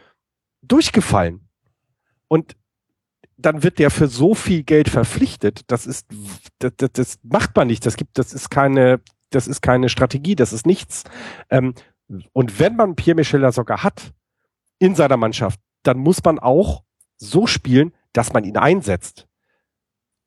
durchgefallen. 0.62 1.48
Und 2.28 2.56
dann 3.36 3.62
wird 3.62 3.78
der 3.78 3.90
für 3.90 4.06
so 4.06 4.34
viel 4.34 4.62
Geld 4.62 4.88
verpflichtet. 4.88 5.62
Das 5.66 5.86
ist, 5.86 6.06
das, 6.58 6.72
das, 6.76 6.90
das 6.92 7.18
macht 7.22 7.56
man 7.56 7.66
nicht. 7.66 7.84
Das 7.84 7.96
gibt, 7.96 8.18
das 8.18 8.32
ist 8.32 8.50
keine, 8.50 9.00
das 9.30 9.48
ist 9.48 9.60
keine 9.62 9.88
Strategie. 9.88 10.36
Das 10.36 10.52
ist 10.52 10.64
nichts. 10.66 11.04
Ähm, 11.50 11.74
und 12.32 12.58
wenn 12.58 12.76
man 12.76 12.94
Pierre 12.94 13.16
Michel 13.16 13.50
sogar 13.52 13.82
hat 13.82 14.12
in 14.78 14.94
seiner 14.94 15.16
Mannschaft, 15.16 15.60
dann 15.82 15.98
muss 15.98 16.22
man 16.24 16.38
auch 16.38 16.84
so 17.16 17.46
spielen, 17.46 17.92
dass 18.12 18.32
man 18.32 18.44
ihn 18.44 18.56
einsetzt. 18.56 19.26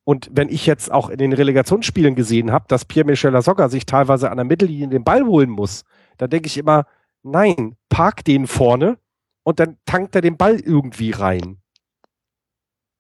Und 0.06 0.30
wenn 0.32 0.50
ich 0.50 0.68
jetzt 0.68 0.92
auch 0.92 1.10
in 1.10 1.18
den 1.18 1.34
Relegationsspielen 1.34 2.16
gesehen 2.16 2.52
habe, 2.52 2.66
dass 2.68 2.86
Pierre-Michel 2.86 3.32
Lasogga 3.32 3.70
sich 3.70 3.86
teilweise 3.88 4.30
an 4.30 4.38
der 4.38 4.46
Mittellinie 4.46 4.88
den 4.88 5.04
Ball 5.04 5.26
holen 5.26 5.50
muss, 5.50 5.84
dann 6.18 6.30
denke 6.30 6.48
ich 6.48 6.58
immer, 6.58 6.86
nein, 7.24 7.76
park 7.90 8.24
den 8.24 8.46
vorne 8.46 9.00
und 9.44 9.60
dann 9.60 9.78
tankt 9.86 10.16
er 10.16 10.22
den 10.22 10.38
Ball 10.38 10.60
irgendwie 10.60 11.12
rein. 11.12 11.58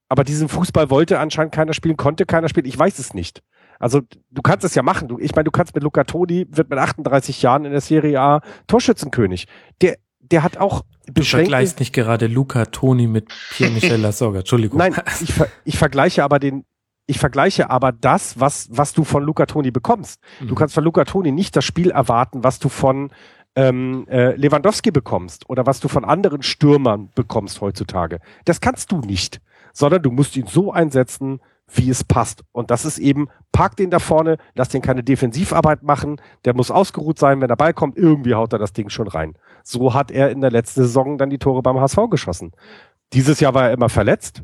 Aber 0.10 0.23
diesen 0.23 0.49
Fußball 0.49 0.90
wollte 0.90 1.19
anscheinend 1.19 1.53
keiner 1.53 1.73
spielen, 1.73 1.95
konnte 1.95 2.26
keiner 2.26 2.49
spielen, 2.49 2.65
ich 2.65 2.77
weiß 2.77 2.98
es 2.99 3.14
nicht. 3.14 3.44
Also 3.80 4.02
du 4.32 4.41
kannst 4.41 4.65
es 4.65 4.73
ja 4.73 4.82
machen. 4.82 5.07
Du, 5.07 5.19
ich 5.19 5.36
meine, 5.36 5.45
du 5.45 5.52
kannst 5.52 5.76
mit 5.76 5.84
Luca 5.84 6.06
Toni, 6.06 6.48
wird 6.49 6.69
mit 6.69 6.80
38 6.80 7.41
Jahren 7.41 7.65
in 7.65 7.72
der 7.72 7.82
Serie 7.82 8.19
A 8.19 8.41
Torschützenkönig. 8.68 9.48
Der, 9.82 9.98
der 10.19 10.44
hat 10.44 10.57
auch 10.57 10.84
Du 11.07 11.22
vergleichst 11.22 11.80
nicht 11.80 11.94
gerade 11.94 12.26
Luca 12.26 12.65
Toni 12.65 13.06
mit 13.06 13.32
Pierre-Michel 13.52 13.98
Lasogga, 14.02 14.40
Entschuldigung. 14.40 14.80
Nein, 14.80 14.95
ich, 15.22 15.34
ich 15.64 15.77
vergleiche 15.77 16.23
aber 16.23 16.40
den, 16.40 16.65
ich 17.07 17.19
vergleiche 17.19 17.69
aber 17.69 17.91
das, 17.91 18.40
was, 18.40 18.68
was 18.72 18.94
du 18.94 19.03
von 19.03 19.23
Luca 19.23 19.45
Toni 19.45 19.72
bekommst. 19.72 20.19
Mhm. 20.40 20.48
Du 20.48 20.56
kannst 20.56 20.73
von 20.73 20.84
Luca 20.84 21.06
Toni 21.06 21.32
nicht 21.32 21.56
das 21.56 21.65
Spiel 21.65 21.91
erwarten, 21.91 22.44
was 22.44 22.60
du 22.60 22.69
von 22.69 23.11
ähm, 23.56 24.06
äh, 24.10 24.36
Lewandowski 24.36 24.91
bekommst 24.91 25.49
oder 25.49 25.65
was 25.65 25.80
du 25.80 25.88
von 25.88 26.03
anderen 26.03 26.41
Stürmern 26.41 27.10
bekommst 27.15 27.61
heutzutage. 27.61 28.19
Das 28.45 28.60
kannst 28.60 28.91
du 28.91 28.99
nicht, 28.99 29.40
sondern 29.73 30.02
du 30.02 30.11
musst 30.11 30.36
ihn 30.36 30.48
so 30.48 30.73
einsetzen, 30.73 31.40
wie 31.73 31.90
es 31.90 32.03
passt. 32.03 32.44
Und 32.52 32.69
das 32.69 32.86
ist 32.86 32.98
eben, 32.98 33.27
park 33.52 33.76
den 33.77 33.90
da 33.90 33.99
vorne, 33.99 34.38
lass 34.53 34.69
den 34.69 34.82
keine 34.82 35.03
Defensivarbeit 35.03 35.84
machen, 35.84 36.22
der 36.44 36.53
muss 36.53 36.69
ausgeruht 36.69 37.18
sein, 37.18 37.41
wenn 37.41 37.48
der 37.48 37.56
Ball 37.56 37.73
kommt, 37.73 37.98
irgendwie 37.98 38.36
haut 38.36 38.53
er 38.53 38.60
das 38.60 38.73
Ding 38.73 38.90
schon 38.90 39.07
rein. 39.07 39.38
So 39.64 39.94
hat 39.94 40.11
er 40.11 40.30
in 40.30 40.41
der 40.41 40.52
letzten 40.52 40.82
Saison 40.82 41.18
dann 41.18 41.30
die 41.30 41.40
Tore 41.40 41.61
beim 41.61 41.80
HSV 41.80 42.10
geschossen. 42.10 42.52
Dieses 43.14 43.40
Jahr 43.40 43.53
war 43.53 43.68
er 43.68 43.73
immer 43.73 43.90
verletzt. 43.90 44.44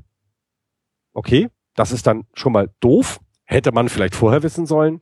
Okay, 1.14 1.50
das 1.76 1.92
ist 1.92 2.08
dann 2.08 2.26
schon 2.34 2.54
mal 2.54 2.70
doof. 2.80 3.20
Hätte 3.46 3.72
man 3.72 3.90
vielleicht 3.90 4.16
vorher 4.16 4.44
wissen 4.44 4.66
sollen, 4.66 5.02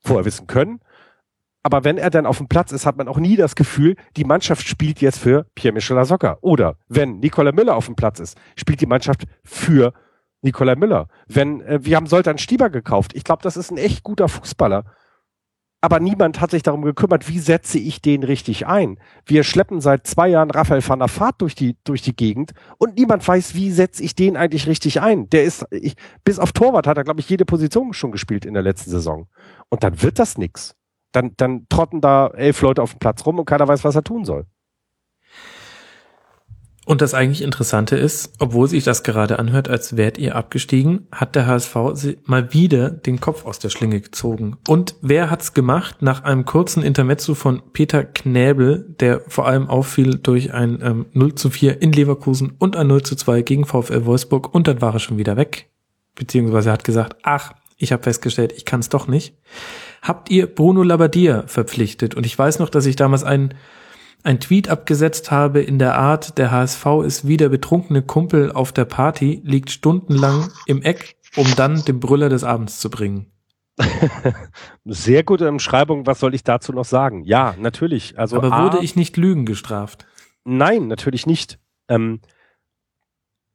vorher 0.00 0.24
wissen 0.24 0.46
können. 0.46 0.80
Aber 1.62 1.84
wenn 1.84 1.98
er 1.98 2.08
dann 2.08 2.24
auf 2.24 2.38
dem 2.38 2.48
Platz 2.48 2.72
ist, 2.72 2.86
hat 2.86 2.96
man 2.96 3.08
auch 3.08 3.18
nie 3.18 3.36
das 3.36 3.54
Gefühl, 3.54 3.96
die 4.16 4.24
Mannschaft 4.24 4.66
spielt 4.66 5.00
jetzt 5.00 5.18
für 5.18 5.44
Pierre-Michel 5.54 5.96
Lasogga. 5.96 6.38
Oder 6.40 6.76
wenn 6.88 7.18
Nicola 7.18 7.52
Müller 7.52 7.76
auf 7.76 7.86
dem 7.86 7.96
Platz 7.96 8.18
ist, 8.18 8.38
spielt 8.56 8.80
die 8.80 8.86
Mannschaft 8.86 9.24
für 9.44 9.92
Nikolai 10.42 10.74
Müller. 10.74 11.08
Wenn, 11.26 11.60
äh, 11.60 11.80
wir 11.82 11.96
haben 11.96 12.06
Soltan 12.06 12.38
Stieber 12.38 12.70
gekauft. 12.70 13.12
Ich 13.14 13.24
glaube, 13.24 13.42
das 13.42 13.58
ist 13.58 13.70
ein 13.70 13.76
echt 13.76 14.02
guter 14.02 14.28
Fußballer. 14.28 14.84
Aber 15.82 15.98
niemand 15.98 16.40
hat 16.40 16.50
sich 16.50 16.62
darum 16.62 16.82
gekümmert, 16.82 17.28
wie 17.28 17.38
setze 17.38 17.78
ich 17.78 18.02
den 18.02 18.22
richtig 18.22 18.66
ein. 18.66 18.98
Wir 19.24 19.44
schleppen 19.44 19.80
seit 19.80 20.06
zwei 20.06 20.28
Jahren 20.28 20.50
Raphael 20.50 20.86
van 20.86 20.98
der 20.98 21.08
Vaart 21.08 21.40
durch 21.40 21.54
die, 21.54 21.76
durch 21.84 22.02
die 22.02 22.14
Gegend 22.14 22.52
und 22.76 22.96
niemand 22.98 23.26
weiß, 23.26 23.54
wie 23.54 23.70
setze 23.70 24.02
ich 24.02 24.14
den 24.14 24.36
eigentlich 24.36 24.66
richtig 24.66 25.00
ein. 25.00 25.30
Der 25.30 25.44
ist, 25.44 25.64
ich, 25.70 25.94
bis 26.22 26.38
auf 26.38 26.52
Torwart 26.52 26.86
hat 26.86 26.98
er, 26.98 27.04
glaube 27.04 27.20
ich, 27.20 27.30
jede 27.30 27.46
Position 27.46 27.94
schon 27.94 28.12
gespielt 28.12 28.44
in 28.44 28.52
der 28.52 28.62
letzten 28.62 28.90
Saison. 28.90 29.28
Und 29.70 29.82
dann 29.82 30.02
wird 30.02 30.18
das 30.18 30.36
nix. 30.36 30.74
Dann, 31.12 31.32
dann 31.38 31.66
trotten 31.70 32.02
da 32.02 32.28
elf 32.28 32.60
Leute 32.60 32.82
auf 32.82 32.92
dem 32.92 32.98
Platz 32.98 33.24
rum 33.24 33.38
und 33.38 33.46
keiner 33.46 33.66
weiß, 33.66 33.82
was 33.82 33.96
er 33.96 34.04
tun 34.04 34.24
soll. 34.24 34.46
Und 36.90 37.02
das 37.02 37.14
eigentlich 37.14 37.42
Interessante 37.42 37.94
ist, 37.94 38.32
obwohl 38.40 38.66
sich 38.66 38.82
das 38.82 39.04
gerade 39.04 39.38
anhört, 39.38 39.68
als 39.68 39.96
wärt 39.96 40.18
ihr 40.18 40.34
abgestiegen, 40.34 41.06
hat 41.12 41.36
der 41.36 41.46
HSV 41.46 41.76
mal 42.24 42.52
wieder 42.52 42.90
den 42.90 43.20
Kopf 43.20 43.46
aus 43.46 43.60
der 43.60 43.68
Schlinge 43.68 44.00
gezogen. 44.00 44.56
Und 44.66 44.96
wer 45.00 45.30
hat's 45.30 45.54
gemacht? 45.54 46.02
Nach 46.02 46.24
einem 46.24 46.44
kurzen 46.44 46.82
Intermezzo 46.82 47.36
von 47.36 47.62
Peter 47.72 48.02
Knäbel, 48.02 48.92
der 48.98 49.20
vor 49.28 49.46
allem 49.46 49.68
auffiel 49.68 50.18
durch 50.18 50.52
ein 50.52 50.80
ähm, 50.82 51.06
0 51.12 51.36
zu 51.36 51.50
4 51.50 51.80
in 51.80 51.92
Leverkusen 51.92 52.54
und 52.58 52.74
ein 52.74 52.88
0 52.88 53.04
zu 53.04 53.14
2 53.14 53.42
gegen 53.42 53.66
VfL 53.66 54.04
Wolfsburg 54.04 54.52
und 54.52 54.66
dann 54.66 54.80
war 54.80 54.92
er 54.92 54.98
schon 54.98 55.16
wieder 55.16 55.36
weg. 55.36 55.70
Beziehungsweise 56.16 56.72
hat 56.72 56.82
gesagt, 56.82 57.18
ach, 57.22 57.52
ich 57.76 57.92
habe 57.92 58.02
festgestellt, 58.02 58.52
ich 58.56 58.64
kann's 58.64 58.88
doch 58.88 59.06
nicht. 59.06 59.36
Habt 60.02 60.28
ihr 60.28 60.52
Bruno 60.52 60.82
Labbadia 60.82 61.44
verpflichtet? 61.46 62.16
Und 62.16 62.26
ich 62.26 62.36
weiß 62.36 62.58
noch, 62.58 62.68
dass 62.68 62.86
ich 62.86 62.96
damals 62.96 63.22
einen 63.22 63.54
ein 64.22 64.40
Tweet 64.40 64.68
abgesetzt 64.68 65.30
habe 65.30 65.60
in 65.62 65.78
der 65.78 65.96
Art, 65.96 66.38
der 66.38 66.50
HSV 66.50 66.86
ist 67.04 67.26
wie 67.26 67.36
der 67.36 67.48
betrunkene 67.48 68.02
Kumpel 68.02 68.52
auf 68.52 68.72
der 68.72 68.84
Party, 68.84 69.40
liegt 69.44 69.70
stundenlang 69.70 70.50
im 70.66 70.82
Eck, 70.82 71.16
um 71.36 71.46
dann 71.56 71.84
den 71.84 72.00
Brüller 72.00 72.28
des 72.28 72.44
Abends 72.44 72.80
zu 72.80 72.90
bringen. 72.90 73.32
Sehr 74.84 75.22
gute 75.24 75.48
Umschreibung, 75.48 76.06
was 76.06 76.20
soll 76.20 76.34
ich 76.34 76.44
dazu 76.44 76.72
noch 76.72 76.84
sagen? 76.84 77.24
Ja, 77.24 77.54
natürlich. 77.58 78.18
Also 78.18 78.36
Aber 78.36 78.52
A, 78.52 78.64
wurde 78.64 78.84
ich 78.84 78.96
nicht 78.96 79.16
Lügen 79.16 79.46
gestraft? 79.46 80.06
Nein, 80.44 80.88
natürlich 80.88 81.26
nicht. 81.26 81.58
Ähm, 81.88 82.20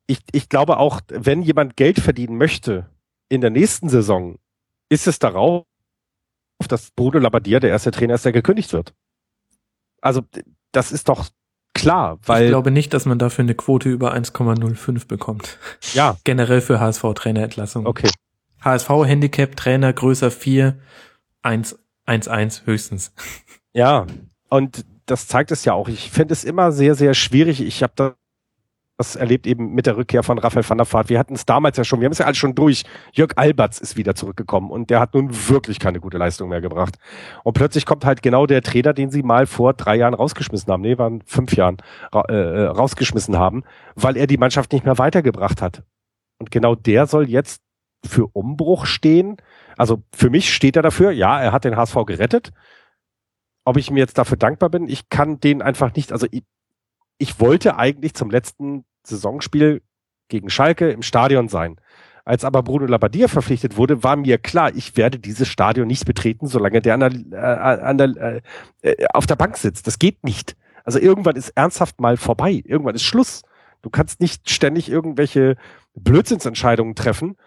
ich, 0.07 0.19
ich 0.31 0.49
glaube 0.49 0.77
auch, 0.77 1.01
wenn 1.09 1.41
jemand 1.41 1.77
Geld 1.77 1.99
verdienen 1.99 2.37
möchte 2.37 2.89
in 3.29 3.41
der 3.41 3.49
nächsten 3.49 3.89
Saison, 3.89 4.37
ist 4.89 5.07
es 5.07 5.19
darauf, 5.19 5.65
dass 6.67 6.91
Bruno 6.91 7.19
Labbadia 7.19 7.59
der 7.59 7.71
erste 7.71 7.91
Trainer 7.91 8.15
ist, 8.15 8.25
der 8.25 8.31
gekündigt 8.31 8.71
wird. 8.73 8.93
Also 10.05 10.21
das 10.71 10.91
ist 10.91 11.09
doch 11.09 11.25
klar, 11.73 12.19
weil. 12.25 12.43
Ich 12.43 12.49
glaube 12.49 12.69
nicht, 12.69 12.93
dass 12.93 13.05
man 13.05 13.17
dafür 13.17 13.43
eine 13.43 13.55
Quote 13.55 13.89
über 13.89 14.13
1,05 14.13 15.07
bekommt. 15.07 15.57
Ja. 15.93 16.17
Generell 16.23 16.61
für 16.61 16.79
HSV-Trainerentlassung. 16.79 17.87
Okay. 17.87 18.11
HSV-Handicap, 18.61 19.55
Trainer 19.55 19.91
größer 19.93 20.29
4, 20.29 20.79
1, 21.41 21.79
1, 22.05 22.27
1 22.27 22.65
höchstens. 22.65 23.13
Ja, 23.73 24.05
und 24.49 24.85
das 25.07 25.27
zeigt 25.27 25.51
es 25.51 25.65
ja 25.65 25.73
auch. 25.73 25.87
Ich 25.87 26.11
finde 26.11 26.33
es 26.33 26.43
immer 26.43 26.71
sehr, 26.71 26.93
sehr 26.93 27.15
schwierig. 27.15 27.61
Ich 27.61 27.81
habe 27.81 27.93
da 27.95 28.15
das 28.97 29.15
erlebt 29.15 29.45
eben 29.45 29.73
mit 29.73 29.85
der 29.85 29.97
Rückkehr 29.97 30.23
von 30.23 30.37
Raphael 30.37 30.67
van 30.67 30.77
der 30.77 30.91
Vaart. 30.91 31.09
Wir 31.09 31.19
hatten 31.19 31.35
es 31.35 31.45
damals 31.45 31.75
ja 31.77 31.83
schon, 31.83 31.99
wir 31.99 32.05
haben 32.05 32.13
es 32.13 32.19
ja 32.19 32.25
alles 32.25 32.37
schon 32.37 32.55
durch. 32.55 32.83
Jörg 33.13 33.31
Alberts 33.35 33.79
ist 33.79 33.97
wieder 33.97 34.15
zurückgekommen 34.15 34.71
und 34.71 34.89
der 34.89 35.01
hat 35.01 35.13
nun 35.13 35.29
wirklich 35.49 35.79
keine 35.79 35.99
gute 35.99 36.17
Leistung 36.17 36.49
mehr 36.49 36.61
gebracht. 36.61 36.95
Und 37.43 37.53
plötzlich 37.53 37.85
kommt 37.85 38.05
halt 38.05 38.21
genau 38.21 38.45
der 38.45 38.61
Trainer, 38.61 38.93
den 38.93 39.11
sie 39.11 39.23
mal 39.23 39.47
vor 39.47 39.73
drei 39.73 39.97
Jahren 39.97 40.13
rausgeschmissen 40.13 40.71
haben, 40.71 40.81
nee, 40.81 40.97
waren 40.97 41.21
fünf 41.25 41.55
Jahren 41.55 41.77
äh, 42.13 42.33
äh, 42.33 42.65
rausgeschmissen 42.67 43.37
haben, 43.37 43.63
weil 43.95 44.15
er 44.15 44.27
die 44.27 44.37
Mannschaft 44.37 44.71
nicht 44.71 44.85
mehr 44.85 44.97
weitergebracht 44.97 45.61
hat. 45.61 45.83
Und 46.39 46.51
genau 46.51 46.75
der 46.75 47.07
soll 47.07 47.29
jetzt 47.29 47.61
für 48.05 48.27
Umbruch 48.27 48.85
stehen. 48.85 49.37
Also 49.77 50.03
für 50.13 50.29
mich 50.29 50.53
steht 50.53 50.77
er 50.77 50.83
dafür, 50.83 51.11
ja, 51.11 51.41
er 51.41 51.51
hat 51.51 51.65
den 51.65 51.75
HSV 51.75 51.95
gerettet. 52.05 52.51
Ob 53.65 53.77
ich 53.77 53.89
mir 53.89 53.99
jetzt 53.99 54.17
dafür 54.17 54.37
dankbar 54.37 54.69
bin, 54.69 54.87
ich 54.87 55.09
kann 55.09 55.39
den 55.39 55.61
einfach 55.61 55.95
nicht, 55.95 56.11
also 56.11 56.27
ich, 56.31 56.43
ich 57.17 57.39
wollte 57.39 57.77
eigentlich 57.77 58.13
zum 58.13 58.29
letzten 58.29 58.85
Saisonspiel 59.03 59.81
gegen 60.27 60.49
Schalke 60.49 60.89
im 60.89 61.01
Stadion 61.01 61.47
sein. 61.47 61.79
Als 62.23 62.43
aber 62.43 62.63
Bruno 62.63 62.87
Labbadia 62.87 63.27
verpflichtet 63.27 63.77
wurde, 63.77 64.03
war 64.03 64.15
mir 64.15 64.39
klar, 64.39 64.75
ich 64.75 64.97
werde 64.97 65.19
dieses 65.19 65.47
Stadion 65.47 65.87
nicht 65.87 66.05
betreten, 66.05 66.47
solange 66.47 66.81
der, 66.81 66.95
an 66.95 66.99
der, 66.99 67.11
äh, 67.31 67.81
an 67.81 67.97
der 67.99 68.41
äh, 68.81 68.89
äh, 68.89 69.05
auf 69.13 69.27
der 69.27 69.35
Bank 69.35 69.57
sitzt. 69.57 69.85
Das 69.85 69.99
geht 69.99 70.23
nicht. 70.23 70.55
Also 70.83 70.97
irgendwann 70.99 71.35
ist 71.35 71.49
ernsthaft 71.49 72.01
mal 72.01 72.17
vorbei. 72.17 72.63
Irgendwann 72.65 72.95
ist 72.95 73.03
Schluss. 73.03 73.43
Du 73.83 73.91
kannst 73.91 74.19
nicht 74.21 74.49
ständig 74.49 74.89
irgendwelche 74.89 75.55
Blödsinnsentscheidungen 75.93 76.95
treffen 76.95 77.37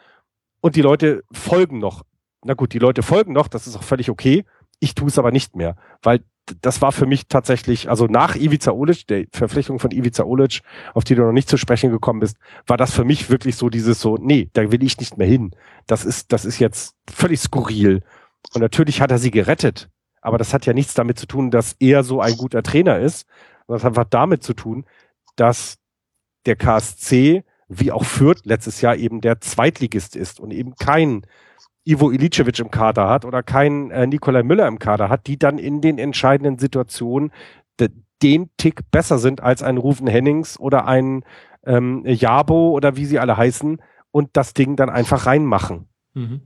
und 0.61 0.77
die 0.77 0.83
Leute 0.83 1.25
folgen 1.33 1.81
noch. 1.81 2.05
Na 2.45 2.55
gut, 2.55 2.73
die 2.73 2.79
Leute 2.79 3.03
folgen 3.03 3.33
noch, 3.33 3.49
das 3.49 3.67
ist 3.67 3.77
auch 3.77 3.83
völlig 3.83 4.11
okay. 4.11 4.45
Ich 4.79 4.95
tue 4.95 5.09
es 5.09 5.19
aber 5.19 5.33
nicht 5.33 5.57
mehr, 5.57 5.77
weil 6.03 6.21
das 6.61 6.83
war 6.83 6.93
für 6.93 7.07
mich 7.07 7.29
tatsächlich, 7.29 7.89
also 7.91 8.07
nach 8.07 8.37
Ivica 8.37 8.73
Olic, 8.73 9.07
der 9.07 9.27
Verpflichtung 9.33 9.79
von 9.79 9.91
Ivica 9.91 10.25
Olic, 10.25 10.61
auf 10.95 11.05
die 11.05 11.15
du 11.15 11.23
noch 11.23 11.33
nicht 11.33 11.49
zu 11.49 11.57
sprechen 11.57 11.91
gekommen 11.91 12.21
bist, 12.21 12.37
war 12.67 12.77
das 12.77 12.93
für 12.95 13.05
mich 13.05 13.31
wirklich 13.31 13.57
so 13.57 13.69
dieses 13.69 14.01
so, 14.01 14.17
nee, 14.17 14.51
da 14.53 14.71
will 14.71 14.83
ich 14.83 14.99
nicht 14.99 15.19
mehr 15.19 15.27
hin. 15.27 15.51
Das 15.87 16.05
ist, 16.05 16.33
das 16.33 16.45
ist 16.45 16.59
jetzt 16.59 16.95
völlig 17.11 17.41
skurril. 17.41 18.03
Und 18.55 18.61
natürlich 18.61 19.01
hat 19.01 19.11
er 19.11 19.19
sie 19.19 19.31
gerettet. 19.31 19.89
Aber 20.21 20.39
das 20.39 20.53
hat 20.53 20.67
ja 20.67 20.73
nichts 20.73 20.95
damit 20.95 21.19
zu 21.19 21.27
tun, 21.27 21.51
dass 21.51 21.77
er 21.79 22.03
so 22.03 22.21
ein 22.21 22.37
guter 22.37 22.63
Trainer 22.63 22.99
ist. 22.99 23.27
Das 23.67 23.85
hat 23.85 23.91
einfach 23.91 24.09
damit 24.09 24.43
zu 24.43 24.55
tun, 24.55 24.85
dass 25.37 25.79
der 26.47 26.57
KSC, 26.57 27.45
wie 27.69 27.93
auch 27.93 28.05
Fürth 28.05 28.45
letztes 28.45 28.81
Jahr 28.81 28.97
eben 28.97 29.21
der 29.21 29.41
Zweitligist 29.41 30.17
ist 30.17 30.41
und 30.41 30.51
eben 30.51 30.75
kein 30.77 31.23
Ivo 31.89 32.11
Ilicevic 32.11 32.59
im 32.59 32.71
Kader 32.71 33.09
hat 33.09 33.25
oder 33.25 33.43
keinen 33.43 33.91
äh, 33.91 34.07
Nikolai 34.07 34.43
Müller 34.43 34.69
im 34.69 34.79
Kader 34.79 35.09
hat, 35.09 35.27
die 35.27 35.39
dann 35.39 35.59
in 35.59 35.81
den 35.81 35.99
entscheidenden 35.99 36.59
Situationen 36.59 37.33
de, 37.81 37.89
den 38.23 38.51
Tick 38.59 38.91
besser 38.91 39.19
sind 39.19 39.43
als 39.43 39.63
ein 39.63 39.79
Rufen 39.79 40.07
Hennings 40.07 40.61
oder 40.61 40.87
ein 40.87 41.25
ähm, 41.65 42.03
Jabo 42.05 42.73
oder 42.73 42.97
wie 42.97 43.07
sie 43.07 43.19
alle 43.19 43.39
heißen 43.39 43.81
und 44.11 44.31
das 44.35 44.53
Ding 44.53 44.77
dann 44.77 44.91
einfach 44.91 45.25
reinmachen. 45.25 45.89
Mhm. 46.13 46.43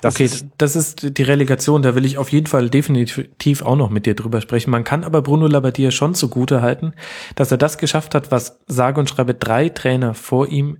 Das 0.00 0.16
okay, 0.16 0.24
ist, 0.24 0.46
das 0.58 0.74
ist 0.74 1.16
die 1.16 1.22
Relegation, 1.22 1.82
da 1.82 1.94
will 1.94 2.04
ich 2.04 2.18
auf 2.18 2.32
jeden 2.32 2.48
Fall 2.48 2.68
definitiv 2.68 3.62
auch 3.62 3.76
noch 3.76 3.90
mit 3.90 4.04
dir 4.04 4.16
drüber 4.16 4.40
sprechen. 4.40 4.72
Man 4.72 4.82
kann 4.82 5.04
aber 5.04 5.22
Bruno 5.22 5.46
Labbadia 5.46 5.92
schon 5.92 6.14
zugute 6.14 6.60
halten, 6.62 6.94
dass 7.36 7.52
er 7.52 7.58
das 7.58 7.78
geschafft 7.78 8.16
hat, 8.16 8.32
was 8.32 8.58
sage 8.66 8.98
und 8.98 9.08
schreibe 9.08 9.34
drei 9.34 9.68
Trainer 9.68 10.14
vor 10.14 10.48
ihm 10.48 10.78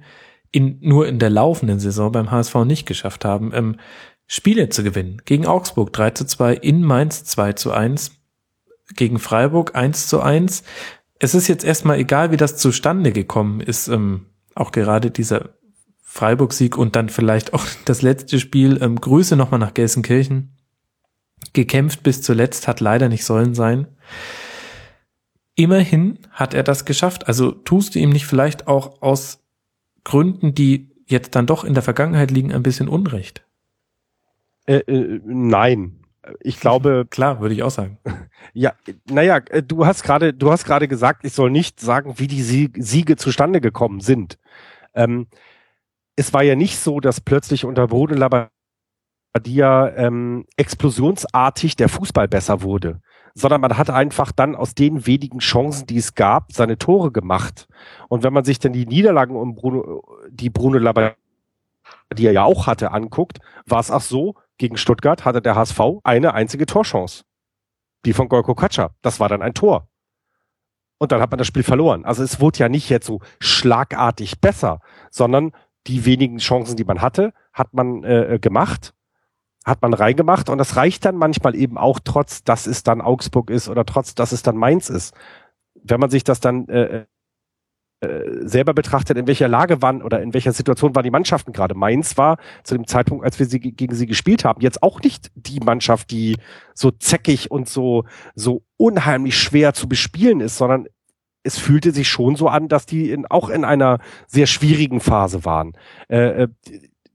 in, 0.53 0.79
nur 0.81 1.07
in 1.07 1.19
der 1.19 1.31
laufenden 1.31 1.79
Saison 1.81 2.13
beim 2.13 2.31
HSV 2.31 2.55
nicht 2.65 2.87
geschafft 2.87 3.25
haben, 3.25 3.53
ähm, 3.55 3.77
Spiele 4.27 4.69
zu 4.69 4.83
gewinnen. 4.83 5.23
Gegen 5.25 5.47
Augsburg 5.47 5.93
3 5.93 6.11
zu 6.11 6.25
2, 6.25 6.55
in 6.55 6.83
Mainz 6.83 7.25
2 7.25 7.55
zu 7.55 7.73
1, 7.73 8.13
gegen 8.95 9.19
Freiburg 9.19 9.75
1 9.75 10.07
zu 10.07 10.21
1, 10.21 10.63
es 11.19 11.35
ist 11.35 11.49
jetzt 11.49 11.65
erstmal 11.65 11.99
egal, 11.99 12.33
wie 12.33 12.37
das 12.37 12.57
zustande 12.57 13.13
gekommen 13.13 13.61
ist, 13.61 13.89
ähm, 13.89 14.27
auch 14.55 14.73
gerade 14.73 15.11
dieser 15.11 15.51
Freiburg-Sieg 16.03 16.77
und 16.77 16.97
dann 16.97 17.09
vielleicht 17.09 17.55
auch 17.55 17.65
das 17.85 18.03
letzte 18.03 18.41
Spiel. 18.41 18.83
Ähm, 18.83 19.01
Grüße 19.01 19.37
nochmal 19.37 19.61
nach 19.61 19.75
Gelsenkirchen. 19.75 20.57
Gekämpft 21.53 22.03
bis 22.03 22.23
zuletzt, 22.23 22.69
hat 22.69 22.81
leider 22.81 23.09
nicht 23.09 23.25
sollen 23.25 23.55
sein. 23.55 23.87
Immerhin 25.55 26.19
hat 26.31 26.55
er 26.55 26.63
das 26.63 26.85
geschafft. 26.85 27.29
Also 27.29 27.51
tust 27.53 27.95
du 27.95 27.99
ihm 27.99 28.11
nicht 28.11 28.27
vielleicht 28.27 28.67
auch 28.67 29.03
aus 29.03 29.40
Gründen, 30.11 30.57
die 30.57 30.91
jetzt 31.07 31.37
dann 31.37 31.47
doch 31.47 31.63
in 31.63 31.75
der 31.75 31.85
Vergangenheit 31.85 32.33
liegen, 32.33 32.53
ein 32.53 32.65
bisschen 32.65 32.89
Unrecht? 32.89 33.47
Äh, 34.67 34.79
äh, 34.79 35.21
nein. 35.25 36.01
Ich 36.41 36.59
glaube. 36.59 37.07
Klar, 37.11 37.41
würde 37.41 37.55
ich 37.55 37.63
auch 37.63 37.71
sagen. 37.71 37.99
Ja, 38.53 38.73
naja, 39.09 39.37
äh, 39.51 39.63
du 39.63 39.87
hast 39.87 40.03
gerade, 40.03 40.35
du 40.35 40.51
hast 40.51 40.65
gerade 40.65 40.89
gesagt, 40.89 41.25
ich 41.25 41.33
soll 41.33 41.53
nicht 41.53 41.79
sagen, 41.79 42.19
wie 42.19 42.27
die 42.27 42.43
Siege 42.43 43.15
zustande 43.15 43.61
gekommen 43.61 44.01
sind. 44.01 44.37
Ähm, 44.95 45.29
es 46.17 46.35
war 46.35 46.43
ja 46.43 46.57
nicht 46.57 46.77
so, 46.77 46.99
dass 46.99 47.21
plötzlich 47.21 47.65
unter 47.65 47.87
Bruno 47.87 48.15
Labbadia 48.15 49.95
ähm, 49.97 50.45
explosionsartig 50.57 51.77
der 51.77 51.89
Fußball 51.89 52.27
besser 52.27 52.63
wurde, 52.63 53.01
sondern 53.41 53.63
man 53.63 53.79
hat 53.79 53.89
einfach 53.89 54.33
dann 54.33 54.55
aus 54.55 54.75
den 54.75 55.07
wenigen 55.07 55.39
Chancen, 55.39 55.87
die 55.87 55.97
es 55.97 56.15
gab, 56.15 56.53
seine 56.53 56.77
Tore 56.77 57.11
gemacht. 57.11 57.67
Und 58.09 58.23
wenn 58.23 58.35
man 58.35 58.45
sich 58.45 58.59
dann 58.59 58.75
die 58.75 58.87
Niederlagen 58.87 59.35
um 59.35 59.55
Bruno, 59.55 60.03
die 60.29 60.51
Bruno 60.51 60.77
Labbadia 60.77 61.15
ja 62.11 62.45
auch 62.45 62.67
hatte, 62.67 62.93
anguckt, 62.93 63.39
war 63.65 63.81
es 63.81 63.91
auch 63.91 64.03
so, 64.03 64.35
gegen 64.59 64.77
Stuttgart 64.77 65.25
hatte 65.25 65.41
der 65.41 65.57
HSV 65.57 65.81
eine 66.05 66.35
einzige 66.35 66.67
Torchance. 66.67 67.25
Die 68.05 68.13
von 68.13 68.29
Gorko 68.29 68.55
Katscha. 68.55 68.91
Das 69.01 69.21
war 69.21 69.31
dann 69.31 69.43
ein 69.43 69.55
Tor. 69.55 69.89
Und 70.99 71.13
dann 71.13 71.23
hat 71.23 71.31
man 71.31 71.39
das 71.39 71.47
Spiel 71.47 71.63
verloren. 71.63 72.05
Also 72.05 72.23
es 72.23 72.41
wurde 72.41 72.59
ja 72.59 72.69
nicht 72.69 72.91
jetzt 72.91 73.07
so 73.07 73.21
schlagartig 73.41 74.41
besser, 74.43 74.81
sondern 75.11 75.53
die 75.87 76.05
wenigen 76.05 76.39
Chancen, 76.39 76.77
die 76.77 76.85
man 76.85 77.01
hatte, 77.01 77.33
hat 77.55 77.73
man 77.73 78.05
äh, 78.05 78.39
gemacht, 78.39 78.93
hat 79.71 79.83
man 79.83 79.95
reingemacht 79.95 80.49
und 80.49 80.59
das 80.59 80.77
reicht 80.77 81.05
dann 81.05 81.17
manchmal 81.17 81.55
eben 81.55 81.79
auch 81.79 82.01
trotz, 82.05 82.45
dass 82.45 82.67
es 82.67 82.83
dann 82.83 83.01
Augsburg 83.01 83.51
ist 83.51 83.69
oder 83.69 83.87
trotz, 83.87 84.15
dass 84.15 84.33
es 84.33 84.43
dann 84.43 84.57
Mainz 84.57 84.91
ist. 84.91 85.15
Wenn 85.83 86.01
man 86.01 86.11
sich 86.11 86.25
das 86.25 86.41
dann 86.41 86.69
äh, 86.69 87.07
äh, 88.03 88.47
selber 88.47 88.73
betrachtet, 88.73 89.19
in 89.19 89.27
welcher 89.27 89.47
Lage 89.47 89.83
waren 89.83 90.03
oder 90.03 90.23
in 90.23 90.33
welcher 90.33 90.53
Situation 90.53 90.95
waren 90.95 91.05
die 91.05 91.11
Mannschaften 91.11 91.53
gerade. 91.53 91.75
Mainz 91.75 92.17
war 92.17 92.39
zu 92.65 92.75
dem 92.75 92.87
Zeitpunkt, 92.87 93.27
als 93.27 93.39
wir 93.39 93.45
sie 93.45 93.61
gegen 93.61 93.95
sie 93.95 94.07
gespielt 94.07 94.43
haben, 94.43 94.63
jetzt 94.63 94.83
auch 94.83 95.03
nicht 95.03 95.31
die 95.35 95.61
Mannschaft, 95.61 96.11
die 96.11 96.39
so 96.73 96.91
zäckig 96.91 97.51
und 97.51 97.69
so, 97.69 98.05
so 98.35 98.63
unheimlich 98.79 99.37
schwer 99.39 99.75
zu 99.75 99.87
bespielen 99.87 100.41
ist, 100.41 100.57
sondern 100.57 100.87
es 101.43 101.59
fühlte 101.59 101.93
sich 101.93 102.09
schon 102.09 102.37
so 102.37 102.49
an, 102.49 102.69
dass 102.69 102.87
die 102.87 103.11
in, 103.11 103.27
auch 103.27 103.51
in 103.51 103.67
einer 103.67 103.99
sehr 104.27 104.47
schwierigen 104.47 105.01
Phase 105.01 105.45
waren. 105.45 105.75
Äh, 106.09 106.45
äh 106.45 106.49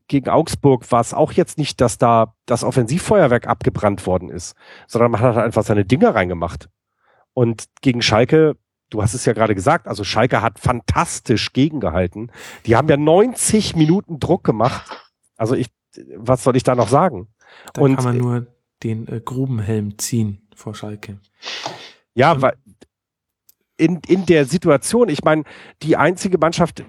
gegen 0.08 0.30
Augsburg 0.30 0.92
war 0.92 1.02
es 1.02 1.14
auch 1.14 1.32
jetzt 1.32 1.58
nicht, 1.58 1.82
dass 1.82 1.98
da 1.98 2.36
das 2.46 2.64
Offensivfeuerwerk 2.64 3.48
abgebrannt 3.48 4.06
worden 4.06 4.30
ist, 4.30 4.56
sondern 4.88 5.12
man 5.12 5.22
hat 5.22 5.38
einfach 5.38 5.64
seine 5.64 5.86
Dinger 5.86 6.14
reingemacht. 6.14 6.70
Und 7.34 7.66
gegen 7.82 8.02
Schalke 8.02 8.56
du 8.90 9.02
hast 9.02 9.14
es 9.14 9.26
ja 9.26 9.34
gerade 9.34 9.56
gesagt, 9.56 9.88
also 9.88 10.04
Schalke 10.04 10.42
hat 10.42 10.60
fantastisch 10.60 11.54
gegengehalten. 11.54 12.32
Die 12.66 12.76
haben 12.76 12.88
ja 12.88 12.98
90 12.98 13.76
Minuten 13.76 14.20
Druck 14.20 14.44
gemacht. 14.44 14.90
Also 15.38 15.56
ich, 15.56 15.68
was 16.16 16.44
soll 16.44 16.56
ich 16.56 16.64
da 16.64 16.76
noch 16.76 16.88
sagen? 16.88 17.28
Da 17.74 17.82
Und, 17.82 17.96
kann 17.96 18.06
man 18.06 18.18
nur 18.18 18.48
den 18.84 19.08
äh, 19.08 19.22
Grubenhelm 19.24 19.98
ziehen 19.98 20.48
vor 20.56 20.76
Schalke. 20.76 21.20
Ja, 22.14 22.42
weil 22.42 22.54
in, 23.78 24.00
in 24.08 24.26
der 24.26 24.46
Situation, 24.46 25.10
ich 25.10 25.24
meine, 25.24 25.44
die 25.82 25.98
einzige 25.98 26.38
Mannschaft, 26.38 26.86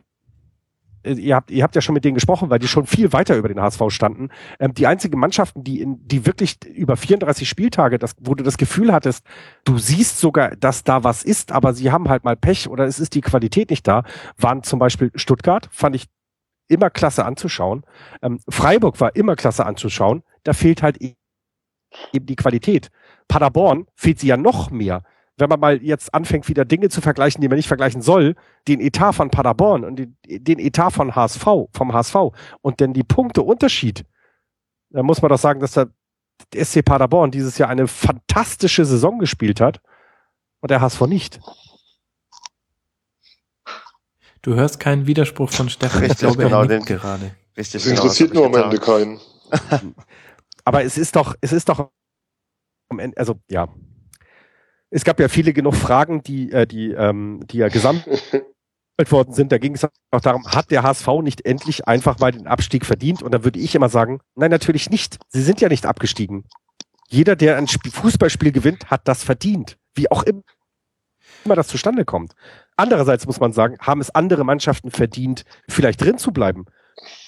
ihr 1.07 1.37
habt, 1.37 1.51
ihr 1.51 1.63
habt 1.63 1.75
ja 1.75 1.81
schon 1.81 1.95
mit 1.95 2.05
denen 2.05 2.15
gesprochen, 2.15 2.51
weil 2.51 2.59
die 2.59 2.69
schon 2.69 2.87
viel 2.87 3.13
weiter 3.13 3.37
über 3.37 3.49
den 3.49 3.61
HSV 3.61 3.83
standen. 3.89 4.29
Ähm, 4.59 4.75
die 4.75 4.87
einzigen 4.87 5.19
Mannschaften, 5.19 5.65
die 5.65 5.81
in, 5.81 6.07
die 6.07 6.27
wirklich 6.27 6.65
über 6.65 6.97
34 6.97 7.49
Spieltage, 7.49 7.99
das, 7.99 8.15
wo 8.21 8.35
du 8.35 8.45
das 8.45 8.59
Gefühl 8.59 8.93
hattest, 8.93 9.25
du 9.65 9.79
siehst 9.79 10.19
sogar, 10.19 10.57
dass 10.57 10.85
da 10.85 11.05
was 11.05 11.23
ist, 11.23 11.53
aber 11.53 11.75
sie 11.75 11.91
haben 11.91 12.09
halt 12.09 12.25
mal 12.25 12.37
Pech 12.37 12.69
oder 12.69 12.85
es 12.85 12.99
ist 12.99 13.15
die 13.15 13.21
Qualität 13.21 13.71
nicht 13.71 13.87
da, 13.87 14.03
waren 14.37 14.63
zum 14.63 14.79
Beispiel 14.79 15.11
Stuttgart, 15.15 15.69
fand 15.71 15.97
ich 15.97 16.07
immer 16.69 16.91
klasse 16.91 17.25
anzuschauen. 17.25 17.85
Ähm, 18.23 18.41
Freiburg 18.49 19.01
war 19.01 19.15
immer 19.15 19.37
klasse 19.37 19.67
anzuschauen. 19.67 20.23
Da 20.43 20.53
fehlt 20.53 20.83
halt 20.83 21.01
e-, 21.01 21.15
eben 22.13 22.27
die 22.27 22.37
Qualität. 22.37 22.91
Paderborn 23.29 23.87
fehlt 23.95 24.21
sie 24.21 24.29
ja 24.29 24.37
noch 24.37 24.71
mehr 24.71 25.03
wenn 25.37 25.49
man 25.49 25.61
mal 25.61 25.83
jetzt 25.83 26.15
anfängt, 26.15 26.49
wieder 26.49 26.65
Dinge 26.65 26.89
zu 26.89 27.01
vergleichen, 27.01 27.41
die 27.41 27.49
man 27.49 27.57
nicht 27.57 27.69
vergleichen 27.69 28.03
soll, 28.03 28.37
den 28.69 28.81
Etat 28.81 29.13
von 29.13 29.31
Paderborn 29.31 29.85
und 29.85 29.97
den, 29.97 30.17
den 30.25 30.59
Etat 30.59 30.91
von 30.91 31.15
HSV, 31.15 31.45
vom 31.73 31.93
HSV 31.93 32.17
und 32.63 32.81
denn 32.81 32.95
die 32.95 33.05
Punkteunterschied, 33.05 34.05
dann 34.91 35.05
muss 35.05 35.21
man 35.21 35.29
doch 35.29 35.39
sagen, 35.39 35.61
dass 35.61 35.73
der, 35.73 35.89
SC 36.55 36.85
Paderborn 36.85 37.31
dieses 37.31 37.57
Jahr 37.57 37.71
eine 37.71 37.87
fantastische 37.87 38.85
Saison 38.85 39.19
gespielt 39.19 39.61
hat 39.61 39.81
und 40.61 40.71
der 40.71 40.83
HSV 40.83 41.01
nicht. 41.03 41.41
Du 44.43 44.55
hörst 44.55 44.79
keinen 44.79 45.07
Widerspruch 45.07 45.51
von 45.51 45.69
Stefan. 45.71 46.01
Richtig, 46.01 46.13
ich 46.13 46.19
glaube, 46.19 46.43
genau, 46.43 46.63
er 46.63 46.69
den, 46.69 46.85
gerade. 46.85 47.35
Richtig, 47.57 47.83
das 47.83 47.91
interessiert 47.91 48.33
genau, 48.33 48.49
nur 48.49 48.59
am 48.59 48.65
Ende 48.65 48.79
keinen. 48.79 49.19
Aber 50.65 50.85
es 50.85 50.99
ist 50.99 51.17
doch, 51.17 51.35
es 51.41 51.53
ist 51.53 51.69
doch, 51.69 51.91
also 53.17 53.41
ja, 53.49 53.69
es 54.91 55.05
gab 55.05 55.21
ja 55.21 55.29
viele 55.29 55.53
genug 55.53 55.75
Fragen, 55.75 56.23
die, 56.23 56.51
äh, 56.53 56.67
die, 56.67 56.93
ähm, 56.93 57.41
die 57.51 57.59
ja 57.59 57.69
gesammelt 57.69 58.07
worden 59.11 59.35
sind. 59.35 59.53
Da 59.53 59.59
ging 59.59 59.75
es 59.75 59.85
auch 59.85 60.21
darum, 60.21 60.47
hat 60.47 60.71
der 60.71 60.83
HSV 60.83 61.09
nicht 61.23 61.45
endlich 61.45 61.87
einfach 61.87 62.19
mal 62.19 62.33
den 62.33 62.47
Abstieg 62.47 62.87
verdient? 62.87 63.23
Und 63.23 63.33
da 63.33 63.45
würde 63.45 63.59
ich 63.59 63.75
immer 63.75 63.89
sagen, 63.89 64.21
nein, 64.35 64.51
natürlich 64.51 64.91
nicht. 64.91 65.19
Sie 65.29 65.43
sind 65.43 65.61
ja 65.61 65.69
nicht 65.69 65.87
abgestiegen. 65.87 66.45
Jeder, 67.09 67.37
der 67.37 67.57
ein 67.57 67.69
Fußballspiel 67.69 68.53
gewinnt, 68.53 68.91
hat 68.91 69.07
das 69.07 69.23
verdient. 69.23 69.77
Wie 69.95 70.11
auch 70.11 70.23
immer 70.25 70.43
das 71.55 71.69
zustande 71.69 72.05
kommt. 72.05 72.33
Andererseits 72.77 73.27
muss 73.27 73.41
man 73.41 73.53
sagen, 73.53 73.77
haben 73.81 74.01
es 74.01 74.15
andere 74.15 74.45
Mannschaften 74.45 74.91
verdient, 74.91 75.45
vielleicht 75.69 76.03
drin 76.03 76.19
zu 76.19 76.33
bleiben. 76.33 76.67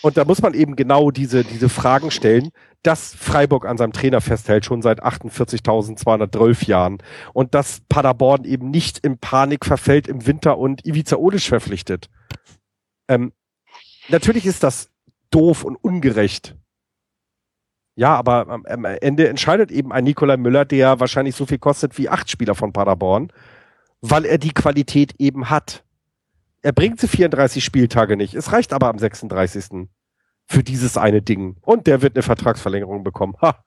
Und 0.03 0.16
da 0.16 0.24
muss 0.24 0.40
man 0.40 0.55
eben 0.55 0.77
genau 0.77 1.11
diese, 1.11 1.45
diese 1.45 1.69
Fragen 1.69 2.11
stellen, 2.11 2.51
dass 2.82 3.15
Freiburg 3.15 3.66
an 3.66 3.77
seinem 3.77 3.93
Trainer 3.93 4.20
festhält, 4.20 4.65
schon 4.65 4.82
seit 4.82 5.03
48.212 5.05 6.66
Jahren. 6.66 6.99
Und 7.32 7.55
dass 7.55 7.81
Paderborn 7.89 8.45
eben 8.45 8.70
nicht 8.70 8.99
in 8.99 9.19
Panik 9.19 9.66
verfällt 9.66 10.09
im 10.09 10.27
Winter 10.27 10.59
und 10.59 10.86
Ivica 10.86 11.16
Olisch 11.16 11.49
verpflichtet. 11.49 12.09
Ähm, 13.09 13.32
natürlich 14.09 14.47
ist 14.47 14.62
das 14.62 14.90
doof 15.31 15.65
und 15.65 15.77
ungerecht. 15.77 16.57
Ja, 17.99 18.15
aber 18.15 18.49
am 18.49 18.85
Ende 18.85 19.28
entscheidet 19.28 19.73
eben 19.73 19.93
ein 19.93 20.05
Nikolai 20.05 20.36
Müller, 20.36 20.65
der 20.65 21.01
wahrscheinlich 21.01 21.35
so 21.35 21.47
viel 21.47 21.59
kostet 21.59 21.99
wie 21.99 22.09
acht 22.09 22.31
Spieler 22.31 22.55
von 22.55 22.73
Paderborn, 22.73 23.32
weil 24.01 24.24
er 24.24 24.39
die 24.39 24.55
Qualität 24.55 25.15
eben 25.19 25.51
hat. 25.51 25.82
Er 26.62 26.72
bringt 26.72 27.01
sie 27.01 27.09
34 27.09 27.64
Spieltage 27.64 28.16
nicht. 28.16 28.35
Es 28.35 28.52
reicht 28.52 28.72
aber 28.72 28.89
am 28.89 28.98
36. 28.98 29.89
für 30.47 30.62
dieses 30.62 30.97
eine 30.97 31.22
Ding. 31.22 31.56
Und 31.62 31.86
der 31.86 32.02
wird 32.02 32.16
eine 32.16 32.22
Vertragsverlängerung 32.22 33.05
bekommen. 33.05 33.35
Ha. 33.40 33.64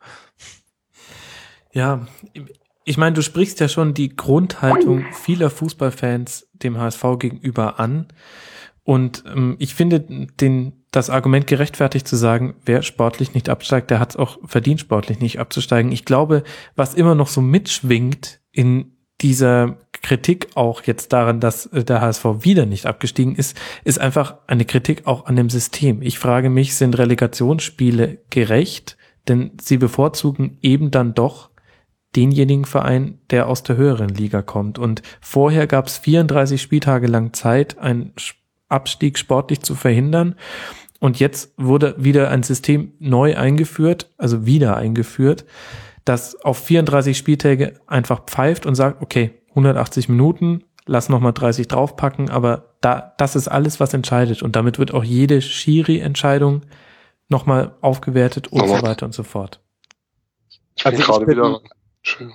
Ja, 1.73 2.05
ich 2.83 2.97
meine, 2.97 3.13
du 3.13 3.21
sprichst 3.21 3.59
ja 3.59 3.69
schon 3.69 3.93
die 3.93 4.15
Grundhaltung 4.15 5.05
vieler 5.13 5.49
Fußballfans 5.49 6.49
dem 6.53 6.77
HSV 6.77 7.03
gegenüber 7.19 7.79
an. 7.79 8.07
Und 8.83 9.23
ähm, 9.27 9.55
ich 9.59 9.75
finde 9.75 9.99
den, 9.99 10.85
das 10.91 11.09
Argument 11.09 11.47
gerechtfertigt 11.47 12.07
zu 12.07 12.15
sagen, 12.15 12.55
wer 12.65 12.81
sportlich 12.81 13.33
nicht 13.33 13.47
absteigt, 13.47 13.91
der 13.91 13.99
hat 13.99 14.11
es 14.11 14.15
auch 14.15 14.39
verdient, 14.43 14.79
sportlich 14.79 15.19
nicht 15.19 15.39
abzusteigen. 15.39 15.91
Ich 15.91 16.03
glaube, 16.03 16.43
was 16.75 16.95
immer 16.95 17.15
noch 17.15 17.27
so 17.27 17.41
mitschwingt 17.41 18.41
in 18.51 18.97
dieser 19.21 19.77
Kritik 20.01 20.49
auch 20.55 20.83
jetzt 20.83 21.13
daran, 21.13 21.39
dass 21.39 21.67
äh, 21.67 21.83
der 21.83 22.01
HSV 22.01 22.25
wieder 22.39 22.65
nicht 22.65 22.85
abgestiegen 22.85 23.35
ist, 23.35 23.57
ist 23.83 23.99
einfach 23.99 24.37
eine 24.47 24.65
Kritik 24.65 25.07
auch 25.07 25.25
an 25.25 25.35
dem 25.35 25.49
System. 25.49 26.01
Ich 26.01 26.19
frage 26.19 26.49
mich, 26.49 26.75
sind 26.75 26.97
Relegationsspiele 26.97 28.19
gerecht? 28.29 28.97
Denn 29.27 29.51
sie 29.61 29.77
bevorzugen 29.77 30.57
eben 30.61 30.89
dann 30.89 31.13
doch 31.13 31.51
denjenigen 32.15 32.65
Verein, 32.65 33.19
der 33.29 33.47
aus 33.47 33.63
der 33.63 33.77
höheren 33.77 34.09
Liga 34.09 34.41
kommt. 34.41 34.79
Und 34.79 35.01
vorher 35.21 35.67
gab 35.67 35.87
es 35.87 35.97
34 35.99 36.61
Spieltage 36.61 37.07
lang 37.07 37.33
Zeit, 37.33 37.77
einen 37.77 38.13
Abstieg 38.67 39.17
sportlich 39.17 39.61
zu 39.61 39.75
verhindern. 39.75 40.35
Und 40.99 41.19
jetzt 41.19 41.53
wurde 41.57 41.95
wieder 41.97 42.29
ein 42.29 42.43
System 42.43 42.93
neu 42.99 43.35
eingeführt, 43.35 44.11
also 44.17 44.45
wieder 44.45 44.77
eingeführt, 44.77 45.45
das 46.05 46.35
auf 46.43 46.57
34 46.59 47.17
Spieltage 47.17 47.73
einfach 47.87 48.25
pfeift 48.25 48.65
und 48.65 48.75
sagt, 48.75 49.01
okay, 49.01 49.40
180 49.51 50.09
Minuten, 50.09 50.63
lass 50.85 51.09
nochmal 51.09 51.33
30 51.33 51.67
draufpacken, 51.67 52.29
aber 52.29 52.75
da, 52.81 53.13
das 53.17 53.35
ist 53.35 53.47
alles, 53.47 53.79
was 53.79 53.93
entscheidet. 53.93 54.41
Und 54.41 54.55
damit 54.55 54.79
wird 54.79 54.93
auch 54.93 55.03
jede 55.03 55.41
Schiri-Entscheidung 55.41 56.61
nochmal 57.29 57.75
aufgewertet 57.81 58.47
und 58.49 58.67
so 58.67 58.81
weiter 58.81 59.05
und 59.05 59.13
so 59.13 59.23
fort. 59.23 59.61
Ich 60.75 60.83
bin, 60.83 60.95
also 60.95 61.21
ich, 62.01 62.17
bin, 62.17 62.31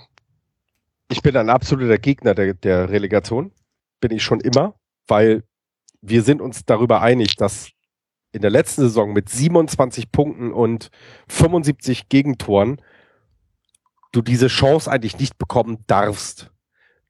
ich 1.08 1.22
bin 1.22 1.36
ein 1.36 1.50
absoluter 1.50 1.98
Gegner 1.98 2.34
der, 2.34 2.54
der 2.54 2.88
Relegation. 2.90 3.52
bin 4.00 4.12
ich 4.12 4.22
schon 4.22 4.40
immer, 4.40 4.74
weil 5.06 5.42
wir 6.00 6.22
sind 6.22 6.40
uns 6.40 6.64
darüber 6.64 7.02
einig, 7.02 7.36
dass 7.36 7.70
in 8.32 8.42
der 8.42 8.50
letzten 8.50 8.82
Saison 8.82 9.12
mit 9.12 9.28
27 9.28 10.12
Punkten 10.12 10.52
und 10.52 10.90
75 11.28 12.08
Gegentoren 12.08 12.80
du 14.12 14.22
diese 14.22 14.48
Chance 14.48 14.90
eigentlich 14.90 15.18
nicht 15.18 15.38
bekommen 15.38 15.84
darfst. 15.86 16.50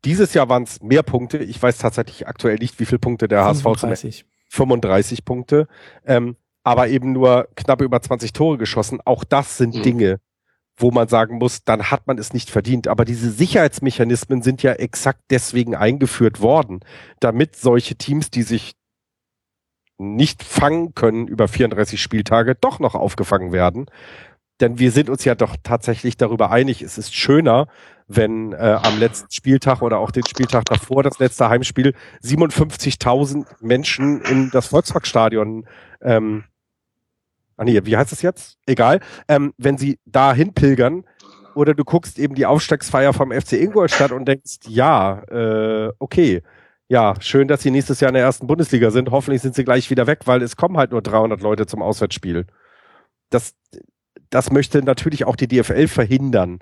Dieses 0.07 0.35
Jahr 0.35 0.49
waren 0.49 0.63
es 0.63 0.81
mehr 0.81 1.03
Punkte. 1.03 1.39
Ich 1.39 1.61
weiß 1.61 1.79
tatsächlich 1.79 2.29
aktuell 2.29 2.57
nicht, 2.57 2.79
wie 2.79 2.87
viele 2.87 3.01
Punkte 3.01 3.27
der 3.27 3.45
35. 3.55 4.21
HSV 4.21 4.27
35 4.49 5.25
Punkte. 5.25 5.67
Ähm, 6.07 6.37
aber 6.63 6.89
eben 6.89 7.13
nur 7.13 7.49
knapp 7.57 7.83
über 7.83 8.01
20 8.01 8.33
Tore 8.33 8.57
geschossen. 8.57 9.01
Auch 9.05 9.25
das 9.25 9.59
sind 9.59 9.75
mhm. 9.75 9.83
Dinge, 9.83 10.21
wo 10.77 10.93
man 10.93 11.09
sagen 11.09 11.39
muss, 11.39 11.65
dann 11.65 11.91
hat 11.91 12.07
man 12.07 12.19
es 12.19 12.33
nicht 12.33 12.51
verdient. 12.51 12.87
Aber 12.87 13.05
diese 13.05 13.33
Sicherheitsmechanismen 13.33 14.43
sind 14.43 14.63
ja 14.63 14.75
exakt 14.75 15.23
deswegen 15.31 15.75
eingeführt 15.75 16.41
worden, 16.41 16.81
damit 17.19 17.57
solche 17.57 17.97
Teams, 17.97 18.31
die 18.31 18.43
sich 18.43 18.75
nicht 19.99 20.45
fangen 20.45 20.95
können 20.95 21.27
über 21.27 21.49
34 21.49 22.01
Spieltage, 22.01 22.55
doch 22.55 22.79
noch 22.79 22.95
aufgefangen 22.95 23.51
werden. 23.51 23.87
Denn 24.61 24.79
wir 24.79 24.93
sind 24.93 25.11
uns 25.11 25.25
ja 25.25 25.35
doch 25.35 25.57
tatsächlich 25.63 26.17
darüber 26.17 26.51
einig, 26.51 26.81
es 26.81 26.97
ist 26.97 27.15
schöner, 27.15 27.67
wenn 28.09 28.53
äh, 28.53 28.79
am 28.83 28.99
letzten 28.99 29.31
Spieltag 29.31 29.83
oder 29.83 29.99
auch 29.99 30.11
den 30.11 30.27
Spieltag 30.27 30.65
davor, 30.67 31.03
das 31.03 31.19
letzte 31.19 31.49
Heimspiel, 31.49 31.95
57.000 32.23 33.47
Menschen 33.61 34.21
in 34.23 34.51
das 34.51 34.69
Volksparkstadion 34.69 35.67
ähm, 36.01 36.45
ah 37.57 37.65
nee, 37.65 37.81
wie 37.85 37.97
heißt 37.97 38.13
es 38.13 38.23
jetzt? 38.23 38.59
Egal. 38.67 39.01
Ähm, 39.29 39.53
wenn 39.59 39.79
sie 39.79 39.99
da 40.05 40.33
hinpilgern 40.33 41.05
oder 41.55 41.75
du 41.75 41.85
guckst 41.85 42.19
eben 42.19 42.35
die 42.35 42.47
Aufstiegsfeier 42.47 43.13
vom 43.13 43.33
FC 43.33 43.55
Ingolstadt 43.55 44.13
und 44.13 44.27
denkst, 44.27 44.59
ja, 44.69 45.23
äh, 45.31 45.93
okay, 45.99 46.43
ja, 46.89 47.15
schön, 47.21 47.49
dass 47.49 47.63
sie 47.63 47.71
nächstes 47.71 48.01
Jahr 48.01 48.11
in 48.11 48.15
der 48.15 48.23
ersten 48.23 48.47
Bundesliga 48.47 48.91
sind. 48.91 49.11
Hoffentlich 49.11 49.43
sind 49.43 49.57
sie 49.57 49.65
gleich 49.65 49.91
wieder 49.91 50.07
weg, 50.07 50.21
weil 50.27 50.43
es 50.43 50.57
kommen 50.57 50.77
halt 50.77 50.93
nur 50.93 51.03
300 51.03 51.41
Leute 51.41 51.67
zum 51.67 51.83
Auswärtsspiel. 51.83 52.47
Das, 53.31 53.55
das 54.31 54.53
möchte 54.53 54.83
natürlich 54.83 55.25
auch 55.25 55.35
die 55.35 55.49
DFL 55.49 55.89
verhindern, 55.89 56.61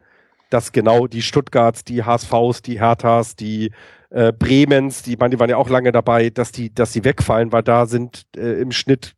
dass 0.50 0.72
genau 0.72 1.06
die 1.06 1.22
Stuttgarts, 1.22 1.84
die 1.84 2.04
HSVs, 2.04 2.62
die 2.62 2.80
Herthas, 2.80 3.36
die 3.36 3.72
äh, 4.10 4.32
Bremens, 4.32 5.02
die, 5.02 5.16
man, 5.16 5.30
die 5.30 5.38
waren 5.38 5.50
ja 5.50 5.56
auch 5.56 5.68
lange 5.68 5.92
dabei, 5.92 6.30
dass 6.30 6.52
die, 6.52 6.72
dass 6.72 6.92
die 6.92 7.04
wegfallen, 7.04 7.52
weil 7.52 7.62
da 7.62 7.86
sind 7.86 8.26
äh, 8.36 8.60
im 8.60 8.72
Schnitt, 8.72 9.14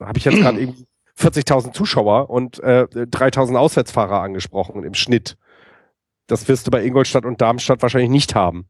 habe 0.00 0.18
ich 0.18 0.24
jetzt 0.24 0.36
gerade 0.40 0.60
irgendwie 0.60 0.86
40.000 1.18 1.72
Zuschauer 1.72 2.30
und 2.30 2.58
äh, 2.60 2.86
3.000 2.90 3.56
Auswärtsfahrer 3.56 4.22
angesprochen 4.22 4.84
im 4.84 4.94
Schnitt. 4.94 5.36
Das 6.26 6.48
wirst 6.48 6.66
du 6.66 6.70
bei 6.70 6.84
Ingolstadt 6.84 7.24
und 7.24 7.40
Darmstadt 7.40 7.82
wahrscheinlich 7.82 8.10
nicht 8.10 8.34
haben 8.34 8.68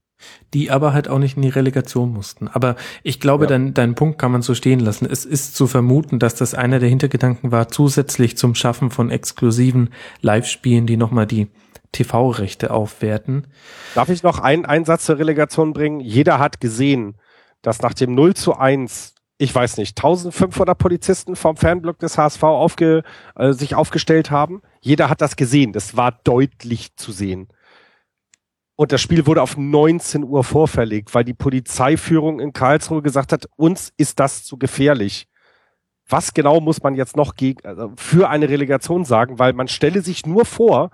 die 0.55 0.71
aber 0.71 0.93
halt 0.93 1.09
auch 1.09 1.19
nicht 1.19 1.37
in 1.37 1.43
die 1.43 1.49
Relegation 1.49 2.13
mussten. 2.13 2.49
Aber 2.49 2.77
ich 3.03 3.21
glaube, 3.21 3.45
ja. 3.45 3.51
dein, 3.51 3.75
dein 3.75 3.95
Punkt 3.95 4.19
kann 4.19 4.33
man 4.33 4.43
so 4.43 4.55
stehen 4.55 4.81
lassen. 4.81 5.07
Es 5.11 5.25
ist 5.25 5.55
zu 5.55 5.67
vermuten, 5.67 6.19
dass 6.19 6.35
das 6.35 6.55
einer 6.55 6.79
der 6.79 6.89
Hintergedanken 6.89 7.53
war, 7.53 7.69
zusätzlich 7.69 8.37
zum 8.37 8.55
Schaffen 8.55 8.91
von 8.91 9.11
exklusiven 9.11 9.91
Live-Spielen, 10.21 10.87
die 10.87 10.97
nochmal 10.97 11.27
die 11.27 11.49
TV-Rechte 11.93 12.71
aufwerten. 12.71 13.47
Darf 13.95 14.09
ich 14.09 14.23
noch 14.23 14.39
einen, 14.39 14.65
einen 14.65 14.85
Satz 14.85 15.07
zur 15.07 15.19
Relegation 15.19 15.73
bringen? 15.73 16.01
Jeder 16.01 16.39
hat 16.39 16.61
gesehen, 16.61 17.17
dass 17.63 17.83
nach 17.83 17.95
dem 17.95 18.15
0 18.15 18.35
zu 18.35 18.57
1 18.57 19.15
ich 19.43 19.55
weiß 19.55 19.79
nicht, 19.79 19.97
1500 19.97 20.77
Polizisten 20.77 21.35
vom 21.35 21.57
Fanblock 21.57 21.99
des 21.99 22.19
HSV 22.19 22.43
aufge, 22.43 23.03
äh, 23.37 23.55
sich 23.55 23.75
aufgestellt 23.75 24.31
haben. 24.31 24.61
Jeder 24.83 25.09
hat 25.09 25.23
das 25.23 25.35
gesehen. 25.35 25.73
Das 25.73 25.97
war 25.97 26.13
deutlich 26.13 26.95
zu 26.97 27.11
sehen. 27.11 27.49
Und 28.81 28.93
das 28.93 29.02
Spiel 29.02 29.27
wurde 29.27 29.43
auf 29.43 29.59
19 29.59 30.24
Uhr 30.24 30.43
vorverlegt, 30.43 31.15
weil 31.15 31.23
die 31.23 31.35
Polizeiführung 31.35 32.40
in 32.40 32.55
Karlsruhe 32.55 33.02
gesagt 33.02 33.31
hat, 33.31 33.47
uns 33.57 33.93
ist 33.98 34.19
das 34.19 34.43
zu 34.43 34.57
gefährlich. 34.57 35.28
Was 36.09 36.32
genau 36.32 36.62
muss 36.62 36.82
man 36.82 36.94
jetzt 36.94 37.15
noch 37.15 37.35
gegen, 37.35 37.62
also 37.66 37.93
für 37.97 38.31
eine 38.31 38.48
Relegation 38.48 39.05
sagen? 39.05 39.39
Weil 39.39 39.52
man 39.52 39.69
stelle 39.69 40.01
sich 40.01 40.24
nur 40.24 40.47
vor, 40.47 40.93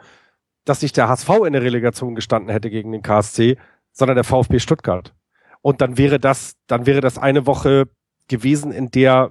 dass 0.65 0.83
nicht 0.83 0.97
der 0.97 1.07
HSV 1.09 1.29
in 1.47 1.53
der 1.53 1.63
Relegation 1.63 2.17
gestanden 2.17 2.51
hätte 2.51 2.71
gegen 2.71 2.91
den 2.91 3.03
KSC, 3.03 3.57
sondern 3.93 4.17
der 4.17 4.25
VfB 4.25 4.59
Stuttgart. 4.59 5.15
Und 5.63 5.81
dann 5.81 5.97
wäre 5.97 6.19
das, 6.19 6.57
dann 6.67 6.87
wäre 6.87 7.01
das 7.01 7.19
eine 7.19 7.47
Woche 7.47 7.85
gewesen, 8.27 8.73
in 8.73 8.91
der 8.91 9.31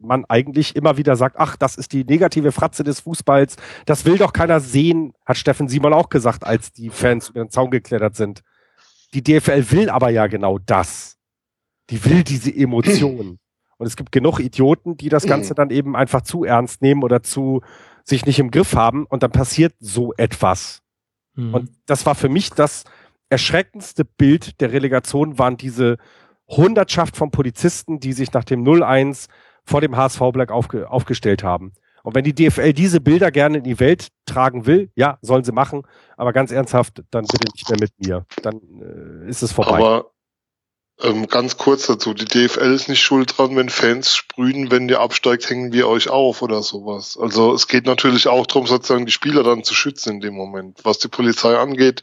man 0.00 0.24
eigentlich 0.26 0.76
immer 0.76 0.96
wieder 0.96 1.16
sagt, 1.16 1.36
ach, 1.38 1.56
das 1.56 1.76
ist 1.76 1.92
die 1.92 2.04
negative 2.04 2.52
Fratze 2.52 2.84
des 2.84 3.00
Fußballs, 3.00 3.56
das 3.86 4.04
will 4.04 4.18
doch 4.18 4.32
keiner 4.32 4.60
sehen, 4.60 5.12
hat 5.24 5.36
Steffen 5.36 5.68
Simon 5.68 5.92
auch 5.92 6.08
gesagt, 6.08 6.44
als 6.44 6.72
die 6.72 6.90
Fans 6.90 7.28
über 7.28 7.44
den 7.44 7.50
Zaun 7.50 7.70
geklettert 7.70 8.16
sind. 8.16 8.42
Die 9.14 9.22
DFL 9.22 9.70
will 9.70 9.90
aber 9.90 10.10
ja 10.10 10.26
genau 10.26 10.58
das. 10.58 11.18
Die 11.90 12.04
will 12.04 12.22
diese 12.22 12.54
Emotionen. 12.54 13.38
Und 13.76 13.86
es 13.86 13.96
gibt 13.96 14.12
genug 14.12 14.40
Idioten, 14.40 14.96
die 14.96 15.08
das 15.08 15.26
Ganze 15.26 15.54
dann 15.54 15.70
eben 15.70 15.96
einfach 15.96 16.20
zu 16.22 16.44
ernst 16.44 16.82
nehmen 16.82 17.02
oder 17.02 17.22
zu 17.22 17.62
sich 18.04 18.26
nicht 18.26 18.38
im 18.38 18.50
Griff 18.50 18.74
haben 18.74 19.06
und 19.06 19.22
dann 19.22 19.32
passiert 19.32 19.74
so 19.80 20.12
etwas. 20.16 20.82
Mhm. 21.34 21.54
Und 21.54 21.70
das 21.86 22.06
war 22.06 22.14
für 22.14 22.28
mich 22.28 22.50
das 22.50 22.84
erschreckendste 23.30 24.04
Bild 24.04 24.60
der 24.60 24.72
Relegation 24.72 25.38
waren 25.38 25.56
diese 25.56 25.96
Hundertschaft 26.48 27.16
von 27.16 27.30
Polizisten, 27.30 28.00
die 28.00 28.12
sich 28.12 28.32
nach 28.32 28.44
dem 28.44 28.64
0-1 28.64 29.28
vor 29.70 29.80
dem 29.80 29.96
HSV 29.96 30.20
Black 30.32 30.50
aufge 30.50 30.90
aufgestellt 30.90 31.44
haben. 31.44 31.72
Und 32.02 32.14
wenn 32.14 32.24
die 32.24 32.34
DFL 32.34 32.72
diese 32.72 33.00
Bilder 33.00 33.30
gerne 33.30 33.58
in 33.58 33.64
die 33.64 33.78
Welt 33.78 34.08
tragen 34.26 34.66
will, 34.66 34.90
ja, 34.96 35.18
sollen 35.22 35.44
sie 35.44 35.52
machen, 35.52 35.82
aber 36.16 36.32
ganz 36.32 36.50
ernsthaft, 36.50 37.02
dann 37.10 37.24
bitte 37.30 37.52
nicht 37.52 37.68
mehr 37.68 37.78
mit 37.78 37.92
mir. 37.98 38.26
Dann 38.42 38.60
äh, 38.80 39.28
ist 39.28 39.42
es 39.42 39.52
vorbei. 39.52 39.78
Aber 39.78 40.10
ähm, 41.02 41.28
ganz 41.28 41.56
kurz 41.56 41.86
dazu, 41.86 42.14
die 42.14 42.24
DFL 42.24 42.72
ist 42.72 42.88
nicht 42.88 43.00
schuld 43.00 43.36
dran, 43.36 43.56
wenn 43.56 43.68
Fans 43.68 44.14
sprühen, 44.14 44.70
wenn 44.70 44.88
ihr 44.88 45.00
absteigt, 45.00 45.48
hängen 45.48 45.72
wir 45.72 45.88
euch 45.88 46.10
auf 46.10 46.42
oder 46.42 46.62
sowas. 46.62 47.18
Also 47.20 47.54
es 47.54 47.68
geht 47.68 47.86
natürlich 47.86 48.28
auch 48.28 48.46
darum, 48.46 48.66
sozusagen 48.66 49.06
die 49.06 49.12
Spieler 49.12 49.42
dann 49.42 49.64
zu 49.64 49.74
schützen 49.74 50.14
in 50.14 50.20
dem 50.20 50.34
Moment. 50.34 50.78
Was 50.82 50.98
die 50.98 51.08
Polizei 51.08 51.56
angeht, 51.56 52.02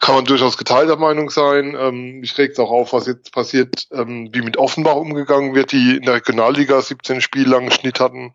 kann 0.00 0.14
man 0.14 0.24
durchaus 0.24 0.56
geteilter 0.56 0.96
Meinung 0.96 1.30
sein. 1.30 1.76
Ähm, 1.78 2.20
mich 2.20 2.36
regt 2.38 2.58
auch 2.58 2.70
auf, 2.70 2.92
was 2.92 3.06
jetzt 3.06 3.32
passiert, 3.32 3.88
ähm, 3.92 4.30
wie 4.32 4.42
mit 4.42 4.56
Offenbach 4.56 4.96
umgegangen 4.96 5.54
wird, 5.54 5.72
die 5.72 5.96
in 5.96 6.02
der 6.02 6.14
Regionalliga 6.14 6.80
17 6.80 7.20
Spiele 7.20 7.50
lang 7.50 7.70
Schnitt 7.70 8.00
hatten 8.00 8.34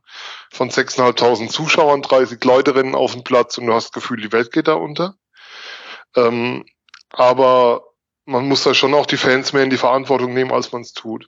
von 0.52 0.70
6.500 0.70 1.50
Zuschauern, 1.50 2.02
30 2.02 2.44
Leute 2.44 2.76
rennen 2.76 2.96
auf 2.96 3.14
den 3.14 3.24
Platz 3.24 3.58
und 3.58 3.68
du 3.68 3.74
hast 3.74 3.86
das 3.86 3.92
Gefühl, 3.94 4.22
die 4.22 4.32
Welt 4.32 4.52
geht 4.52 4.68
da 4.68 4.74
unter. 4.74 5.16
Ähm, 6.16 6.66
aber 7.12 7.87
man 8.28 8.48
muss 8.48 8.64
da 8.64 8.74
schon 8.74 8.94
auch 8.94 9.06
die 9.06 9.18
Fans 9.18 9.54
mehr 9.54 9.64
in 9.64 9.70
die 9.70 9.78
Verantwortung 9.78 10.34
nehmen, 10.34 10.52
als 10.52 10.72
man 10.72 10.82
es 10.82 10.94
tut. 10.94 11.28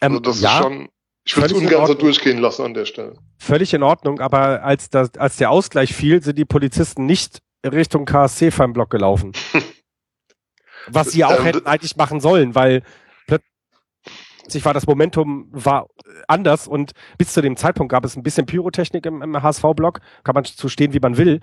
Ähm, 0.00 0.12
also 0.12 0.20
das 0.20 0.40
ja, 0.40 0.58
ist 0.58 0.62
schon, 0.62 0.88
ich 1.24 1.36
würde 1.36 1.54
es 1.54 1.60
ungern 1.60 1.86
so 1.86 1.94
durchgehen 1.94 2.38
lassen 2.38 2.64
an 2.64 2.74
der 2.74 2.86
Stelle. 2.86 3.18
Völlig 3.38 3.74
in 3.74 3.82
Ordnung, 3.82 4.20
aber 4.20 4.62
als, 4.62 4.88
das, 4.88 5.14
als 5.18 5.36
der 5.36 5.50
Ausgleich 5.50 5.92
fiel, 5.94 6.22
sind 6.22 6.38
die 6.38 6.44
Polizisten 6.44 7.04
nicht 7.04 7.40
Richtung 7.64 8.06
KSC-Fanblock 8.06 8.90
gelaufen. 8.90 9.32
Was 10.86 11.10
sie 11.10 11.24
auch 11.24 11.38
ähm, 11.38 11.44
hätten 11.44 11.66
eigentlich 11.66 11.96
machen 11.96 12.20
sollen, 12.20 12.54
weil 12.54 12.82
plötzlich 13.26 14.64
war 14.64 14.72
das 14.72 14.86
Momentum 14.86 15.48
war 15.52 15.88
anders 16.26 16.66
und 16.66 16.92
bis 17.18 17.32
zu 17.32 17.42
dem 17.42 17.56
Zeitpunkt 17.56 17.92
gab 17.92 18.04
es 18.04 18.16
ein 18.16 18.22
bisschen 18.22 18.46
Pyrotechnik 18.46 19.04
im, 19.04 19.20
im 19.20 19.42
HSV-Block, 19.42 20.00
kann 20.24 20.34
man 20.34 20.44
zu 20.44 20.68
stehen, 20.68 20.94
wie 20.94 21.00
man 21.00 21.18
will, 21.18 21.40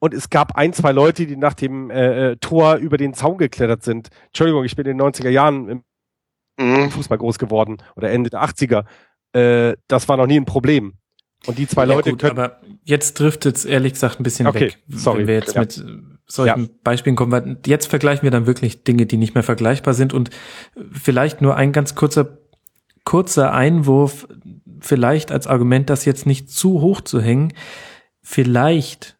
und 0.00 0.14
es 0.14 0.30
gab 0.30 0.56
ein, 0.56 0.72
zwei 0.72 0.92
Leute, 0.92 1.26
die 1.26 1.36
nach 1.36 1.54
dem 1.54 1.90
äh, 1.90 2.30
äh, 2.30 2.36
Tor 2.36 2.76
über 2.76 2.96
den 2.96 3.14
Zaun 3.14 3.38
geklettert 3.38 3.82
sind. 3.82 4.08
Entschuldigung, 4.26 4.64
ich 4.64 4.76
bin 4.76 4.86
in 4.86 4.98
den 4.98 5.06
90er 5.06 5.30
Jahren 5.30 5.68
im 5.68 5.82
mhm. 6.58 6.90
Fußball 6.90 7.18
groß 7.18 7.38
geworden 7.38 7.78
oder 7.96 8.10
Ende 8.10 8.30
der 8.30 8.42
80er. 8.42 8.84
Äh, 9.32 9.76
das 9.88 10.08
war 10.08 10.16
noch 10.16 10.26
nie 10.26 10.38
ein 10.38 10.44
Problem. 10.44 10.94
Und 11.46 11.58
die 11.58 11.68
zwei 11.68 11.84
ja, 11.86 11.94
Leute 11.94 12.10
gut, 12.10 12.20
können. 12.20 12.38
Aber 12.38 12.60
jetzt 12.84 13.18
driftet 13.18 13.56
es 13.56 13.64
ehrlich 13.64 13.92
gesagt 13.92 14.20
ein 14.20 14.24
bisschen 14.24 14.46
okay, 14.46 14.60
weg. 14.60 14.78
Sorry. 14.88 15.20
Wenn 15.20 15.26
wir 15.28 15.34
jetzt 15.34 15.54
ja. 15.54 15.60
mit 15.60 15.84
solchen 16.26 16.62
ja. 16.62 16.68
Beispielen 16.84 17.16
kommen. 17.16 17.58
Jetzt 17.64 17.86
vergleichen 17.86 18.22
wir 18.22 18.30
dann 18.30 18.46
wirklich 18.46 18.84
Dinge, 18.84 19.06
die 19.06 19.16
nicht 19.16 19.34
mehr 19.34 19.42
vergleichbar 19.42 19.94
sind. 19.94 20.12
Und 20.12 20.30
vielleicht 20.92 21.40
nur 21.40 21.56
ein 21.56 21.72
ganz 21.72 21.94
kurzer, 21.94 22.38
kurzer 23.04 23.52
Einwurf, 23.52 24.28
vielleicht 24.80 25.32
als 25.32 25.46
Argument, 25.46 25.90
das 25.90 26.04
jetzt 26.04 26.26
nicht 26.26 26.50
zu 26.50 26.80
hoch 26.80 27.00
zu 27.00 27.20
hängen. 27.20 27.52
Vielleicht 28.20 29.17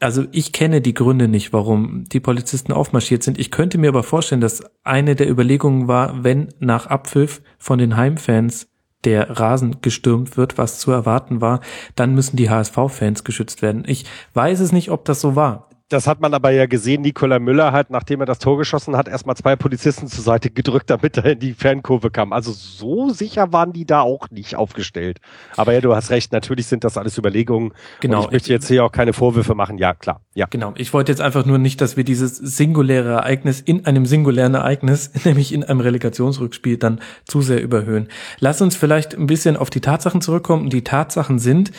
also 0.00 0.24
ich 0.32 0.52
kenne 0.52 0.80
die 0.80 0.94
Gründe 0.94 1.28
nicht, 1.28 1.52
warum 1.52 2.04
die 2.04 2.20
Polizisten 2.20 2.72
aufmarschiert 2.72 3.22
sind. 3.22 3.38
Ich 3.38 3.50
könnte 3.50 3.78
mir 3.78 3.88
aber 3.88 4.02
vorstellen, 4.02 4.40
dass 4.40 4.62
eine 4.82 5.14
der 5.14 5.30
Überlegungen 5.30 5.88
war, 5.88 6.24
wenn 6.24 6.48
nach 6.58 6.86
Abpfiff 6.86 7.42
von 7.58 7.78
den 7.78 7.96
Heimfans 7.96 8.68
der 9.04 9.38
Rasen 9.38 9.80
gestürmt 9.82 10.36
wird, 10.36 10.58
was 10.58 10.78
zu 10.78 10.90
erwarten 10.90 11.40
war, 11.40 11.60
dann 11.94 12.14
müssen 12.14 12.36
die 12.36 12.50
HSV-Fans 12.50 13.24
geschützt 13.24 13.62
werden. 13.62 13.84
Ich 13.86 14.04
weiß 14.32 14.60
es 14.60 14.72
nicht, 14.72 14.90
ob 14.90 15.04
das 15.04 15.20
so 15.20 15.36
war. 15.36 15.68
Das 15.94 16.08
hat 16.08 16.20
man 16.20 16.34
aber 16.34 16.50
ja 16.50 16.66
gesehen. 16.66 17.02
Nikola 17.02 17.38
Müller 17.38 17.70
hat, 17.72 17.90
nachdem 17.90 18.20
er 18.20 18.26
das 18.26 18.40
Tor 18.40 18.58
geschossen 18.58 18.96
hat, 18.96 19.08
erstmal 19.08 19.36
zwei 19.36 19.54
Polizisten 19.54 20.08
zur 20.08 20.24
Seite 20.24 20.50
gedrückt, 20.50 20.90
damit 20.90 21.16
er 21.16 21.24
in 21.26 21.38
die 21.38 21.54
Fankurve 21.54 22.10
kam. 22.10 22.32
Also 22.32 22.50
so 22.52 23.10
sicher 23.10 23.52
waren 23.52 23.72
die 23.72 23.86
da 23.86 24.00
auch 24.00 24.28
nicht 24.30 24.56
aufgestellt. 24.56 25.20
Aber 25.56 25.72
ja, 25.72 25.80
du 25.80 25.94
hast 25.94 26.10
recht. 26.10 26.32
Natürlich 26.32 26.66
sind 26.66 26.82
das 26.82 26.98
alles 26.98 27.16
Überlegungen. 27.16 27.72
Genau. 28.00 28.18
Und 28.18 28.24
ich 28.26 28.32
möchte 28.32 28.52
jetzt 28.52 28.66
hier 28.66 28.84
auch 28.84 28.90
keine 28.90 29.12
Vorwürfe 29.12 29.54
machen. 29.54 29.78
Ja, 29.78 29.94
klar. 29.94 30.20
Ja. 30.34 30.46
Genau. 30.50 30.74
Ich 30.76 30.92
wollte 30.92 31.12
jetzt 31.12 31.20
einfach 31.20 31.46
nur 31.46 31.58
nicht, 31.58 31.80
dass 31.80 31.96
wir 31.96 32.02
dieses 32.02 32.36
singuläre 32.36 33.10
Ereignis 33.10 33.60
in 33.60 33.86
einem 33.86 34.04
singulären 34.04 34.54
Ereignis, 34.54 35.12
nämlich 35.24 35.52
in 35.52 35.62
einem 35.62 35.80
Relegationsrückspiel, 35.80 36.76
dann 36.76 37.00
zu 37.24 37.40
sehr 37.40 37.62
überhöhen. 37.62 38.08
Lass 38.40 38.60
uns 38.60 38.74
vielleicht 38.74 39.14
ein 39.14 39.28
bisschen 39.28 39.56
auf 39.56 39.70
die 39.70 39.80
Tatsachen 39.80 40.20
zurückkommen. 40.20 40.70
Die 40.70 40.82
Tatsachen 40.82 41.38
sind, 41.38 41.70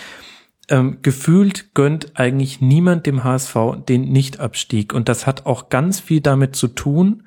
ähm, 0.70 1.00
gefühlt 1.02 1.74
gönnt 1.74 2.20
eigentlich 2.20 2.62
niemand 2.62 3.06
dem 3.06 3.24
HSV 3.24 3.56
den 3.88 4.12
Nichtabstieg. 4.12 4.94
Und 4.94 5.10
das 5.10 5.28
hat 5.28 5.46
auch 5.46 5.70
ganz 5.70 6.00
viel 6.00 6.22
damit 6.22 6.56
zu 6.56 6.68
tun, 6.68 7.24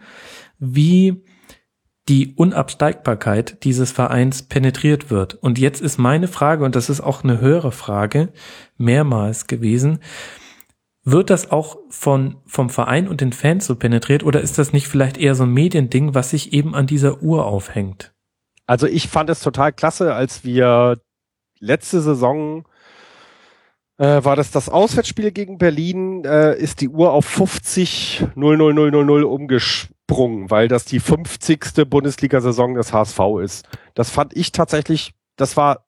wie 0.58 1.24
die 2.08 2.34
Unabsteigbarkeit 2.34 3.64
dieses 3.64 3.92
Vereins 3.92 4.42
penetriert 4.42 5.10
wird. 5.10 5.34
Und 5.34 5.58
jetzt 5.58 5.82
ist 5.82 5.98
meine 5.98 6.26
Frage, 6.26 6.64
und 6.64 6.74
das 6.74 6.88
ist 6.88 7.00
auch 7.00 7.22
eine 7.22 7.40
höhere 7.40 7.72
Frage, 7.72 8.32
mehrmals 8.78 9.46
gewesen, 9.46 9.98
wird 11.04 11.30
das 11.30 11.50
auch 11.50 11.78
von, 11.90 12.36
vom 12.46 12.70
Verein 12.70 13.08
und 13.08 13.20
den 13.20 13.32
Fans 13.32 13.66
so 13.66 13.76
penetriert 13.76 14.24
oder 14.24 14.40
ist 14.40 14.58
das 14.58 14.72
nicht 14.72 14.88
vielleicht 14.88 15.16
eher 15.16 15.34
so 15.34 15.44
ein 15.44 15.52
Mediending, 15.52 16.14
was 16.14 16.30
sich 16.30 16.52
eben 16.52 16.74
an 16.74 16.86
dieser 16.86 17.22
Uhr 17.22 17.46
aufhängt? 17.46 18.12
Also 18.66 18.86
ich 18.86 19.08
fand 19.08 19.30
es 19.30 19.40
total 19.40 19.72
klasse, 19.72 20.14
als 20.14 20.44
wir 20.44 21.00
letzte 21.60 22.00
Saison 22.00 22.66
äh, 23.98 24.24
war 24.24 24.36
das 24.36 24.50
das 24.50 24.68
Auswärtsspiel 24.68 25.32
gegen 25.32 25.58
Berlin, 25.58 26.24
äh, 26.24 26.56
ist 26.56 26.80
die 26.80 26.88
Uhr 26.88 27.12
auf 27.12 27.26
50 27.26 28.24
00000 28.36 29.24
umgesprungen, 29.24 30.50
weil 30.50 30.68
das 30.68 30.84
die 30.84 31.00
50. 31.00 31.88
Bundesliga-Saison 31.88 32.74
des 32.74 32.92
HSV 32.92 33.20
ist. 33.42 33.68
Das 33.94 34.10
fand 34.10 34.36
ich 34.36 34.52
tatsächlich, 34.52 35.14
das 35.36 35.56
war 35.56 35.84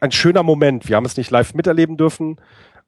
ein 0.00 0.12
schöner 0.12 0.42
Moment. 0.42 0.88
Wir 0.88 0.96
haben 0.96 1.06
es 1.06 1.16
nicht 1.16 1.30
live 1.30 1.54
miterleben 1.54 1.96
dürfen, 1.96 2.36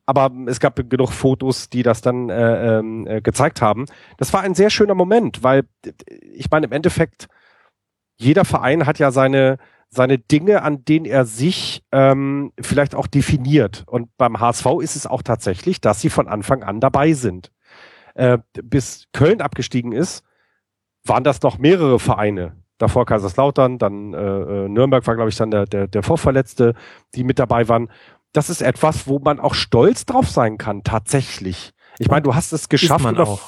aber 0.05 0.31
es 0.47 0.59
gab 0.59 0.77
genug 0.91 1.13
Fotos, 1.13 1.69
die 1.71 1.85
das 1.85 2.01
dann 2.01 2.29
äh, 2.29 2.79
ähm, 2.79 3.07
äh, 3.07 3.21
gezeigt 3.21 3.63
haben. 3.63 3.87
Das 4.19 4.33
war 4.33 4.41
ein 4.41 4.55
sehr 4.55 4.71
schöner 4.71 4.95
Moment, 4.95 5.45
weil 5.45 5.65
ich 6.33 6.51
meine 6.51 6.67
im 6.67 6.73
Endeffekt 6.73 7.29
jeder 8.17 8.45
Verein 8.45 8.87
hat 8.87 8.99
ja 8.99 9.13
seine 9.13 9.59
seine 9.91 10.19
Dinge, 10.19 10.63
an 10.63 10.85
denen 10.85 11.05
er 11.05 11.25
sich 11.25 11.83
ähm, 11.91 12.53
vielleicht 12.61 12.95
auch 12.95 13.09
definiert. 13.09 13.85
Und 13.87 14.17
beim 14.17 14.39
HSV 14.39 14.67
ist 14.81 14.95
es 14.97 15.07
auch 15.07 15.23
tatsächlich, 15.23 15.81
dass 15.81 16.01
sie 16.01 16.11
von 16.11 16.29
Anfang 16.29 16.63
an 16.63 16.81
dabei 16.81 17.13
sind. 17.13 17.51
Äh, 18.15 18.39
bis 18.63 19.07
Köln 19.13 19.41
abgestiegen 19.41 19.93
ist, 19.93 20.25
waren 21.05 21.25
das 21.25 21.43
noch 21.43 21.59
mehrere 21.59 21.99
Vereine. 21.99 22.57
Davor 22.79 23.05
Kaiserslautern, 23.05 23.79
dann 23.79 24.15
äh, 24.15 24.17
äh 24.19 24.69
Nürnberg 24.69 25.07
war, 25.07 25.17
glaube 25.17 25.31
ich, 25.31 25.37
dann 25.37 25.51
der, 25.51 25.67
der, 25.67 25.89
der 25.89 26.03
Vorverletzte, 26.03 26.75
die 27.15 27.25
mit 27.25 27.39
dabei 27.39 27.69
waren. 27.69 27.91
Das 28.33 28.49
ist 28.49 28.63
etwas, 28.63 29.07
wo 29.09 29.19
man 29.19 29.41
auch 29.41 29.55
stolz 29.55 30.07
drauf 30.07 30.29
sein 30.31 30.57
kann, 30.57 30.85
tatsächlich. 30.85 31.73
Ich 31.99 32.09
meine, 32.09 32.23
du 32.23 32.35
hast 32.35 32.53
es 32.53 32.69
geschafft. 32.69 33.05
Man 33.05 33.19
auch. 33.19 33.41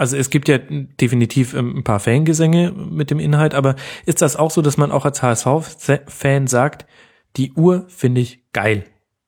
Also 0.00 0.16
es 0.16 0.30
gibt 0.30 0.48
ja 0.48 0.56
definitiv 0.56 1.52
ähm, 1.52 1.76
ein 1.76 1.84
paar 1.84 2.00
Fangesänge 2.00 2.72
mit 2.72 3.10
dem 3.10 3.18
Inhalt, 3.18 3.54
aber 3.54 3.76
ist 4.06 4.22
das 4.22 4.34
auch 4.34 4.50
so, 4.50 4.62
dass 4.62 4.78
man 4.78 4.92
auch 4.92 5.04
als 5.04 5.22
HSV-Fan 5.22 6.46
sagt, 6.46 6.86
die 7.36 7.52
Uhr 7.52 7.84
finde 7.88 8.22
ich 8.22 8.50
geil? 8.54 8.84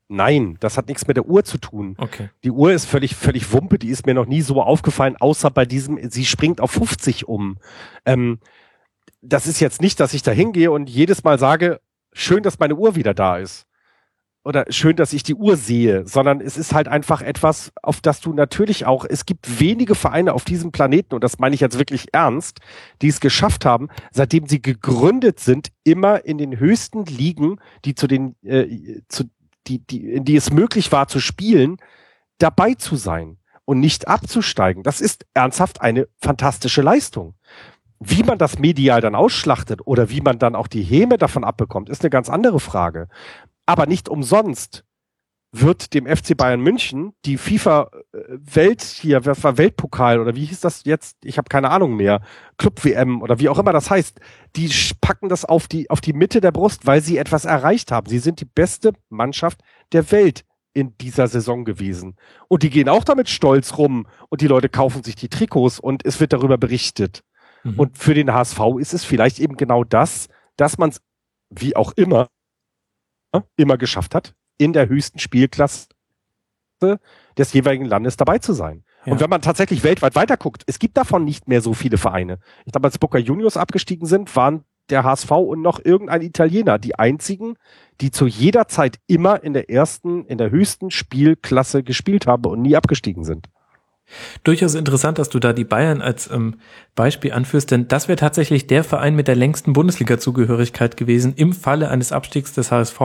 Nein, 0.08 0.56
das 0.60 0.78
hat 0.78 0.88
nichts 0.88 1.06
mit 1.06 1.18
der 1.18 1.26
Uhr 1.26 1.44
zu 1.44 1.58
tun. 1.58 1.94
Okay. 1.98 2.30
Die 2.42 2.50
Uhr 2.50 2.72
ist 2.72 2.86
völlig, 2.86 3.16
völlig 3.16 3.52
Wumpe, 3.52 3.78
die 3.78 3.90
ist 3.90 4.06
mir 4.06 4.14
noch 4.14 4.24
nie 4.24 4.40
so 4.40 4.62
aufgefallen, 4.62 5.16
außer 5.20 5.50
bei 5.50 5.66
diesem, 5.66 5.98
sie 6.10 6.24
springt 6.24 6.58
auf 6.62 6.70
50 6.70 7.28
um. 7.28 7.58
Ähm, 8.06 8.38
das 9.20 9.46
ist 9.46 9.60
jetzt 9.60 9.82
nicht, 9.82 10.00
dass 10.00 10.14
ich 10.14 10.22
da 10.22 10.30
hingehe 10.30 10.70
und 10.70 10.88
jedes 10.88 11.22
Mal 11.22 11.38
sage, 11.38 11.82
schön, 12.14 12.42
dass 12.42 12.58
meine 12.58 12.76
Uhr 12.76 12.96
wieder 12.96 13.12
da 13.12 13.36
ist 13.36 13.66
oder 14.44 14.64
schön, 14.70 14.96
dass 14.96 15.12
ich 15.12 15.22
die 15.22 15.34
Uhr 15.34 15.56
sehe, 15.56 16.06
sondern 16.06 16.40
es 16.40 16.56
ist 16.56 16.74
halt 16.74 16.88
einfach 16.88 17.22
etwas, 17.22 17.72
auf 17.82 18.00
das 18.00 18.20
du 18.20 18.32
natürlich 18.32 18.86
auch, 18.86 19.04
es 19.08 19.24
gibt 19.24 19.60
wenige 19.60 19.94
Vereine 19.94 20.34
auf 20.34 20.44
diesem 20.44 20.72
Planeten, 20.72 21.14
und 21.14 21.22
das 21.22 21.38
meine 21.38 21.54
ich 21.54 21.60
jetzt 21.60 21.78
wirklich 21.78 22.06
ernst, 22.12 22.58
die 23.02 23.08
es 23.08 23.20
geschafft 23.20 23.64
haben, 23.64 23.88
seitdem 24.10 24.46
sie 24.46 24.60
gegründet 24.60 25.38
sind, 25.38 25.68
immer 25.84 26.24
in 26.24 26.38
den 26.38 26.58
höchsten 26.58 27.04
Ligen, 27.04 27.60
die 27.84 27.94
zu 27.94 28.08
den, 28.08 28.34
äh, 28.42 29.00
zu, 29.08 29.24
die, 29.68 29.78
die, 29.78 30.10
in 30.12 30.24
die 30.24 30.36
es 30.36 30.50
möglich 30.50 30.90
war 30.90 31.06
zu 31.06 31.20
spielen, 31.20 31.76
dabei 32.38 32.74
zu 32.74 32.96
sein 32.96 33.38
und 33.64 33.78
nicht 33.78 34.08
abzusteigen. 34.08 34.82
Das 34.82 35.00
ist 35.00 35.24
ernsthaft 35.34 35.80
eine 35.80 36.08
fantastische 36.20 36.82
Leistung. 36.82 37.34
Wie 38.00 38.24
man 38.24 38.38
das 38.38 38.58
medial 38.58 39.00
dann 39.00 39.14
ausschlachtet 39.14 39.86
oder 39.86 40.10
wie 40.10 40.20
man 40.20 40.40
dann 40.40 40.56
auch 40.56 40.66
die 40.66 40.82
Häme 40.82 41.18
davon 41.18 41.44
abbekommt, 41.44 41.88
ist 41.88 42.02
eine 42.02 42.10
ganz 42.10 42.28
andere 42.28 42.58
Frage. 42.58 43.08
Aber 43.66 43.86
nicht 43.86 44.08
umsonst 44.08 44.84
wird 45.52 45.92
dem 45.92 46.06
FC 46.06 46.34
Bayern 46.34 46.62
München 46.62 47.12
die 47.26 47.36
FIFA 47.36 47.90
äh, 48.12 48.18
Welt 48.30 48.82
hier, 48.82 49.26
was 49.26 49.44
war 49.44 49.58
Weltpokal 49.58 50.18
oder 50.18 50.34
wie 50.34 50.46
hieß 50.46 50.60
das 50.60 50.84
jetzt? 50.84 51.18
Ich 51.22 51.36
habe 51.36 51.50
keine 51.50 51.70
Ahnung 51.70 51.94
mehr. 51.94 52.22
Club 52.56 52.82
WM 52.84 53.20
oder 53.20 53.38
wie 53.38 53.50
auch 53.50 53.58
immer 53.58 53.72
das 53.72 53.90
heißt. 53.90 54.18
Die 54.56 54.70
packen 55.02 55.28
das 55.28 55.44
auf 55.44 55.68
die 55.68 55.90
auf 55.90 56.00
die 56.00 56.14
Mitte 56.14 56.40
der 56.40 56.52
Brust, 56.52 56.86
weil 56.86 57.02
sie 57.02 57.18
etwas 57.18 57.44
erreicht 57.44 57.92
haben. 57.92 58.08
Sie 58.08 58.18
sind 58.18 58.40
die 58.40 58.46
beste 58.46 58.94
Mannschaft 59.10 59.60
der 59.92 60.10
Welt 60.10 60.44
in 60.72 60.96
dieser 60.96 61.28
Saison 61.28 61.66
gewesen. 61.66 62.16
Und 62.48 62.62
die 62.62 62.70
gehen 62.70 62.88
auch 62.88 63.04
damit 63.04 63.28
stolz 63.28 63.76
rum 63.76 64.06
und 64.30 64.40
die 64.40 64.46
Leute 64.46 64.70
kaufen 64.70 65.02
sich 65.02 65.16
die 65.16 65.28
Trikots 65.28 65.78
und 65.78 66.06
es 66.06 66.18
wird 66.18 66.32
darüber 66.32 66.56
berichtet. 66.56 67.22
Mhm. 67.62 67.78
Und 67.78 67.98
für 67.98 68.14
den 68.14 68.32
HSV 68.32 68.58
ist 68.78 68.94
es 68.94 69.04
vielleicht 69.04 69.38
eben 69.38 69.58
genau 69.58 69.84
das, 69.84 70.28
dass 70.56 70.78
man 70.78 70.88
es 70.88 71.02
wie 71.50 71.76
auch 71.76 71.92
immer 71.92 72.28
immer 73.56 73.76
geschafft 73.76 74.14
hat, 74.14 74.34
in 74.58 74.72
der 74.72 74.88
höchsten 74.88 75.18
Spielklasse 75.18 75.88
des 77.38 77.52
jeweiligen 77.52 77.84
Landes 77.84 78.16
dabei 78.16 78.38
zu 78.38 78.52
sein. 78.52 78.84
Ja. 79.04 79.12
Und 79.12 79.20
wenn 79.20 79.30
man 79.30 79.42
tatsächlich 79.42 79.84
weltweit 79.84 80.14
weiterguckt, 80.14 80.64
es 80.66 80.78
gibt 80.78 80.96
davon 80.96 81.24
nicht 81.24 81.48
mehr 81.48 81.60
so 81.60 81.74
viele 81.74 81.96
Vereine. 81.96 82.38
Ich 82.64 82.72
glaube, 82.72 82.88
als 82.88 82.98
Boca 82.98 83.18
Juniors 83.18 83.56
abgestiegen 83.56 84.06
sind, 84.06 84.34
waren 84.36 84.64
der 84.90 85.04
HSV 85.04 85.30
und 85.30 85.62
noch 85.62 85.80
irgendein 85.84 86.22
Italiener 86.22 86.78
die 86.78 86.98
einzigen, 86.98 87.56
die 88.00 88.10
zu 88.10 88.26
jeder 88.26 88.68
Zeit 88.68 88.98
immer 89.06 89.42
in 89.42 89.52
der 89.52 89.70
ersten, 89.70 90.24
in 90.26 90.38
der 90.38 90.50
höchsten 90.50 90.90
Spielklasse 90.90 91.82
gespielt 91.82 92.26
haben 92.26 92.44
und 92.46 92.62
nie 92.62 92.76
abgestiegen 92.76 93.24
sind. 93.24 93.48
Durchaus 94.44 94.74
interessant, 94.74 95.18
dass 95.18 95.30
du 95.30 95.38
da 95.38 95.52
die 95.52 95.64
Bayern 95.64 96.02
als 96.02 96.30
ähm, 96.30 96.56
Beispiel 96.94 97.32
anführst, 97.32 97.70
denn 97.70 97.88
das 97.88 98.08
wäre 98.08 98.16
tatsächlich 98.16 98.66
der 98.66 98.84
Verein 98.84 99.14
mit 99.16 99.28
der 99.28 99.36
längsten 99.36 99.72
Bundesliga-Zugehörigkeit 99.72 100.96
gewesen 100.96 101.34
im 101.36 101.52
Falle 101.52 101.88
eines 101.88 102.12
Abstiegs 102.12 102.52
des 102.52 102.70
HSV. 102.70 103.00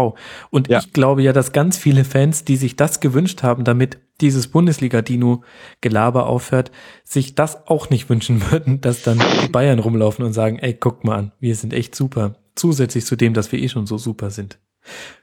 Und 0.50 0.68
ja. 0.68 0.80
ich 0.80 0.94
glaube 0.94 1.22
ja, 1.22 1.34
dass 1.34 1.54
ganz 1.54 1.78
viele 1.78 2.04
Fans, 2.04 2.44
die 2.44 2.58
sich 2.58 2.76
das 2.76 3.00
gewünscht 3.00 3.44
haben, 3.44 3.64
damit 3.64 4.00
dieses 4.20 4.48
Bundesliga-Dino-Gelaber 4.48 6.26
aufhört, 6.26 6.72
sich 7.04 7.36
das 7.36 7.68
auch 7.68 7.90
nicht 7.90 8.10
wünschen 8.10 8.52
würden, 8.52 8.82
dass 8.82 9.04
dann 9.04 9.22
die 9.44 9.50
Bayern 9.50 9.80
rumlaufen 9.80 10.26
und 10.26 10.34
sagen, 10.34 10.60
ey, 10.60 10.74
guck 10.74 11.04
mal 11.04 11.18
an, 11.18 11.32
wir 11.40 11.56
sind 11.56 11.74
echt 11.74 11.96
super. 11.96 12.36
Zusätzlich 12.56 13.06
zu 13.06 13.16
dem, 13.16 13.34
dass 13.34 13.52
wir 13.52 13.60
eh 13.60 13.70
schon 13.70 13.86
so 13.86 13.98
super 13.98 14.32
sind. 14.32 14.58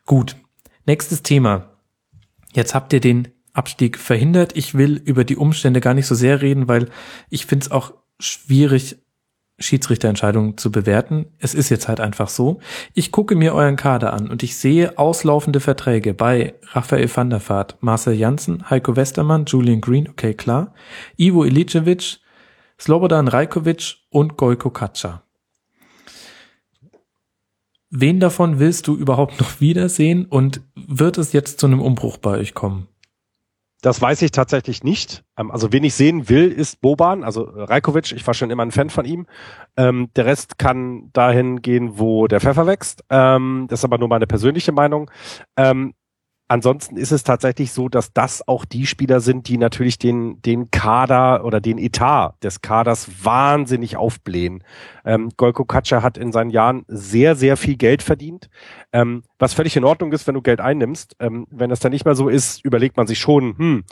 Gut, 0.06 0.36
nächstes 0.86 1.22
Thema. 1.22 1.70
Jetzt 2.52 2.74
habt 2.74 2.92
ihr 2.92 3.00
den 3.00 3.28
Abstieg 3.54 3.98
verhindert. 3.98 4.56
Ich 4.56 4.74
will 4.74 5.00
über 5.02 5.24
die 5.24 5.36
Umstände 5.36 5.80
gar 5.80 5.94
nicht 5.94 6.06
so 6.06 6.14
sehr 6.14 6.42
reden, 6.42 6.68
weil 6.68 6.90
ich 7.30 7.46
finde 7.46 7.64
es 7.64 7.70
auch 7.70 7.94
schwierig, 8.20 8.98
Schiedsrichterentscheidungen 9.58 10.58
zu 10.58 10.72
bewerten. 10.72 11.26
Es 11.38 11.54
ist 11.54 11.68
jetzt 11.68 11.86
halt 11.86 12.00
einfach 12.00 12.28
so. 12.28 12.58
Ich 12.92 13.12
gucke 13.12 13.36
mir 13.36 13.54
euren 13.54 13.76
Kader 13.76 14.12
an 14.12 14.28
und 14.28 14.42
ich 14.42 14.56
sehe 14.56 14.98
auslaufende 14.98 15.60
Verträge 15.60 16.12
bei 16.12 16.54
Raphael 16.72 17.08
van 17.14 17.30
der 17.30 17.48
Vaart, 17.48 17.76
Marcel 17.80 18.14
Janssen, 18.14 18.68
Heiko 18.68 18.96
Westermann, 18.96 19.44
Julian 19.46 19.80
Green, 19.80 20.08
okay, 20.08 20.34
klar, 20.34 20.74
Ivo 21.16 21.44
Ilicevic, 21.44 22.18
Slobodan 22.80 23.28
Rajkovic 23.28 23.98
und 24.10 24.36
Gojko 24.36 24.70
Katscha. 24.70 25.22
Wen 27.90 28.18
davon 28.18 28.58
willst 28.58 28.88
du 28.88 28.96
überhaupt 28.96 29.38
noch 29.38 29.60
wiedersehen 29.60 30.26
und 30.26 30.62
wird 30.74 31.16
es 31.16 31.32
jetzt 31.32 31.60
zu 31.60 31.66
einem 31.66 31.80
Umbruch 31.80 32.16
bei 32.16 32.38
euch 32.38 32.52
kommen? 32.52 32.88
Das 33.84 34.00
weiß 34.00 34.22
ich 34.22 34.30
tatsächlich 34.30 34.82
nicht. 34.82 35.24
Ähm, 35.36 35.50
also 35.50 35.70
wen 35.70 35.84
ich 35.84 35.92
sehen 35.92 36.30
will, 36.30 36.50
ist 36.50 36.80
Boban, 36.80 37.22
also 37.22 37.44
äh, 37.48 37.64
Rajkovic. 37.64 38.12
Ich 38.12 38.26
war 38.26 38.32
schon 38.32 38.50
immer 38.50 38.62
ein 38.62 38.70
Fan 38.70 38.88
von 38.88 39.04
ihm. 39.04 39.26
Ähm, 39.76 40.08
der 40.16 40.24
Rest 40.24 40.58
kann 40.58 41.10
dahin 41.12 41.60
gehen, 41.60 41.98
wo 41.98 42.26
der 42.26 42.40
Pfeffer 42.40 42.66
wächst. 42.66 43.04
Ähm, 43.10 43.66
das 43.68 43.80
ist 43.80 43.84
aber 43.84 43.98
nur 43.98 44.08
meine 44.08 44.26
persönliche 44.26 44.72
Meinung. 44.72 45.10
Ähm, 45.58 45.92
ansonsten 46.48 46.96
ist 46.96 47.12
es 47.12 47.24
tatsächlich 47.24 47.72
so, 47.72 47.88
dass 47.88 48.12
das 48.12 48.46
auch 48.46 48.64
die 48.64 48.86
Spieler 48.86 49.20
sind, 49.20 49.48
die 49.48 49.58
natürlich 49.58 49.98
den, 49.98 50.40
den 50.42 50.70
Kader 50.70 51.44
oder 51.44 51.60
den 51.60 51.78
Etat 51.78 52.34
des 52.42 52.60
Kaders 52.60 53.24
wahnsinnig 53.24 53.96
aufblähen. 53.96 54.62
Ähm, 55.04 55.30
Golko 55.36 55.64
Katscher 55.64 56.02
hat 56.02 56.18
in 56.18 56.32
seinen 56.32 56.50
Jahren 56.50 56.84
sehr, 56.88 57.34
sehr 57.36 57.56
viel 57.56 57.76
Geld 57.76 58.02
verdient, 58.02 58.50
ähm, 58.92 59.22
was 59.38 59.54
völlig 59.54 59.76
in 59.76 59.84
Ordnung 59.84 60.12
ist, 60.12 60.26
wenn 60.26 60.34
du 60.34 60.42
Geld 60.42 60.60
einnimmst. 60.60 61.16
Ähm, 61.18 61.46
wenn 61.50 61.70
das 61.70 61.80
dann 61.80 61.92
nicht 61.92 62.04
mehr 62.04 62.14
so 62.14 62.28
ist, 62.28 62.64
überlegt 62.64 62.96
man 62.96 63.06
sich 63.06 63.18
schon, 63.18 63.56
hm, 63.58 63.84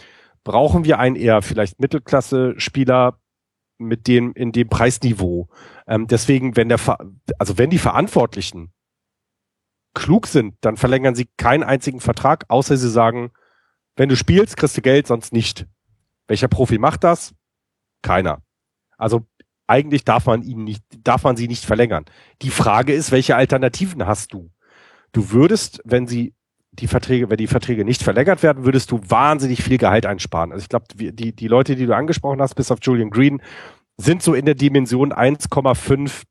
brauchen 0.44 0.84
wir 0.84 0.98
einen 0.98 1.16
eher 1.16 1.42
vielleicht 1.42 1.80
Mittelklasse-Spieler 1.80 3.18
mit 3.78 4.06
dem, 4.06 4.32
in 4.34 4.52
dem 4.52 4.68
Preisniveau. 4.68 5.48
Ähm, 5.86 6.06
deswegen, 6.06 6.56
wenn 6.56 6.68
der, 6.68 6.78
also 7.38 7.58
wenn 7.58 7.70
die 7.70 7.78
Verantwortlichen 7.78 8.72
klug 9.94 10.26
sind, 10.26 10.54
dann 10.60 10.76
verlängern 10.76 11.14
sie 11.14 11.28
keinen 11.36 11.62
einzigen 11.62 12.00
Vertrag, 12.00 12.44
außer 12.48 12.76
sie 12.76 12.90
sagen, 12.90 13.30
wenn 13.96 14.08
du 14.08 14.16
spielst, 14.16 14.56
kriegst 14.56 14.76
du 14.76 14.82
Geld, 14.82 15.06
sonst 15.06 15.32
nicht. 15.32 15.66
Welcher 16.26 16.48
Profi 16.48 16.78
macht 16.78 17.04
das? 17.04 17.34
Keiner. 18.00 18.42
Also 18.96 19.26
eigentlich 19.66 20.04
darf 20.04 20.26
man 20.26 20.42
ihn 20.42 20.64
nicht, 20.64 20.82
darf 21.04 21.24
man 21.24 21.36
sie 21.36 21.48
nicht 21.48 21.64
verlängern. 21.64 22.04
Die 22.42 22.50
Frage 22.50 22.92
ist, 22.92 23.12
welche 23.12 23.36
Alternativen 23.36 24.06
hast 24.06 24.32
du? 24.32 24.50
Du 25.12 25.30
würdest, 25.30 25.80
wenn 25.84 26.06
sie 26.06 26.34
die 26.72 26.86
Verträge, 26.86 27.28
wenn 27.28 27.36
die 27.36 27.46
Verträge 27.46 27.84
nicht 27.84 28.02
verlängert 28.02 28.42
werden, 28.42 28.64
würdest 28.64 28.90
du 28.90 29.00
wahnsinnig 29.06 29.62
viel 29.62 29.76
Gehalt 29.76 30.06
einsparen. 30.06 30.52
Also 30.52 30.62
ich 30.62 30.68
glaube, 30.70 30.86
die, 30.90 31.34
die 31.34 31.48
Leute, 31.48 31.76
die 31.76 31.86
du 31.86 31.94
angesprochen 31.94 32.40
hast, 32.40 32.54
bis 32.54 32.70
auf 32.70 32.78
Julian 32.80 33.10
Green, 33.10 33.42
sind 33.98 34.22
so 34.22 34.34
in 34.34 34.46
der 34.46 34.54
Dimension 34.54 35.12
1,5 35.12 36.22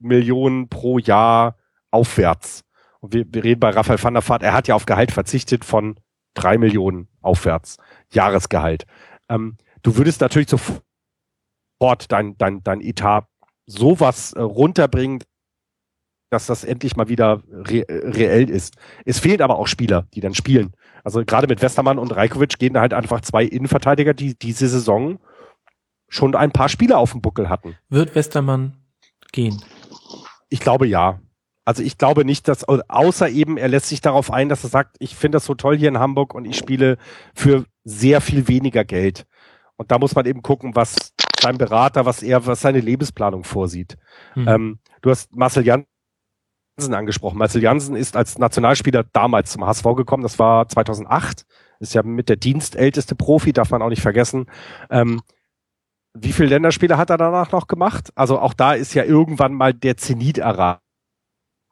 Millionen 0.00 0.68
pro 0.68 0.98
Jahr 0.98 1.56
aufwärts. 1.92 2.64
Und 3.04 3.12
wir, 3.12 3.26
wir 3.28 3.44
reden 3.44 3.60
bei 3.60 3.68
Raphael 3.68 4.02
van 4.02 4.14
der 4.14 4.26
Vaart, 4.26 4.42
er 4.42 4.54
hat 4.54 4.66
ja 4.66 4.74
auf 4.74 4.86
Gehalt 4.86 5.12
verzichtet 5.12 5.62
von 5.62 5.96
drei 6.32 6.56
Millionen 6.56 7.06
aufwärts. 7.20 7.76
Jahresgehalt. 8.10 8.86
Ähm, 9.28 9.58
du 9.82 9.98
würdest 9.98 10.22
natürlich 10.22 10.48
sofort 10.48 10.80
dein, 12.08 12.38
dein, 12.38 12.62
dein 12.62 12.80
Etat 12.80 13.26
sowas 13.66 14.32
äh, 14.32 14.40
runterbringen, 14.40 15.22
dass 16.30 16.46
das 16.46 16.64
endlich 16.64 16.96
mal 16.96 17.10
wieder 17.10 17.42
re 17.50 17.84
reell 17.90 18.48
ist. 18.48 18.76
Es 19.04 19.18
fehlen 19.18 19.42
aber 19.42 19.58
auch 19.58 19.66
Spieler, 19.66 20.06
die 20.14 20.22
dann 20.22 20.32
spielen. 20.32 20.72
Also 21.04 21.26
gerade 21.26 21.46
mit 21.46 21.60
Westermann 21.60 21.98
und 21.98 22.16
Rajkovic 22.16 22.58
gehen 22.58 22.72
da 22.72 22.80
halt 22.80 22.94
einfach 22.94 23.20
zwei 23.20 23.44
Innenverteidiger, 23.44 24.14
die 24.14 24.34
diese 24.34 24.66
Saison 24.66 25.18
schon 26.08 26.34
ein 26.34 26.52
paar 26.52 26.70
Spieler 26.70 26.96
auf 26.96 27.12
dem 27.12 27.20
Buckel 27.20 27.50
hatten. 27.50 27.76
Wird 27.90 28.14
Westermann 28.14 28.78
gehen? 29.30 29.62
Ich 30.48 30.60
glaube 30.60 30.86
ja. 30.86 31.20
Also 31.64 31.82
ich 31.82 31.96
glaube 31.96 32.24
nicht, 32.24 32.46
dass, 32.48 32.64
außer 32.64 33.28
eben, 33.30 33.56
er 33.56 33.68
lässt 33.68 33.88
sich 33.88 34.00
darauf 34.00 34.30
ein, 34.30 34.48
dass 34.48 34.64
er 34.64 34.70
sagt, 34.70 34.96
ich 34.98 35.16
finde 35.16 35.36
das 35.36 35.46
so 35.46 35.54
toll 35.54 35.78
hier 35.78 35.88
in 35.88 35.98
Hamburg 35.98 36.34
und 36.34 36.44
ich 36.44 36.56
spiele 36.56 36.98
für 37.34 37.64
sehr 37.84 38.20
viel 38.20 38.48
weniger 38.48 38.84
Geld. 38.84 39.26
Und 39.76 39.90
da 39.90 39.98
muss 39.98 40.14
man 40.14 40.26
eben 40.26 40.42
gucken, 40.42 40.76
was 40.76 41.12
sein 41.40 41.58
Berater, 41.58 42.06
was 42.06 42.22
er, 42.22 42.46
was 42.46 42.60
seine 42.60 42.80
Lebensplanung 42.80 43.44
vorsieht. 43.44 43.96
Hm. 44.34 44.48
Ähm, 44.48 44.78
du 45.00 45.10
hast 45.10 45.34
Marcel 45.34 45.66
Janssen 45.66 46.94
angesprochen. 46.94 47.38
Marcel 47.38 47.62
Janssen 47.62 47.96
ist 47.96 48.16
als 48.16 48.38
Nationalspieler 48.38 49.04
damals 49.12 49.52
zum 49.52 49.64
HSV 49.64 49.84
gekommen. 49.96 50.22
Das 50.22 50.38
war 50.38 50.68
2008. 50.68 51.44
Ist 51.80 51.94
ja 51.94 52.02
mit 52.02 52.28
der 52.28 52.36
dienstälteste 52.36 53.14
Profi, 53.14 53.52
darf 53.52 53.70
man 53.70 53.82
auch 53.82 53.88
nicht 53.88 54.02
vergessen. 54.02 54.46
Ähm, 54.90 55.22
wie 56.14 56.32
viele 56.32 56.50
Länderspiele 56.50 56.96
hat 56.96 57.10
er 57.10 57.18
danach 57.18 57.50
noch 57.52 57.66
gemacht? 57.66 58.10
Also 58.14 58.38
auch 58.38 58.54
da 58.54 58.74
ist 58.74 58.94
ja 58.94 59.02
irgendwann 59.02 59.54
mal 59.54 59.74
der 59.74 59.96
Zenit 59.96 60.38
erreicht 60.38 60.83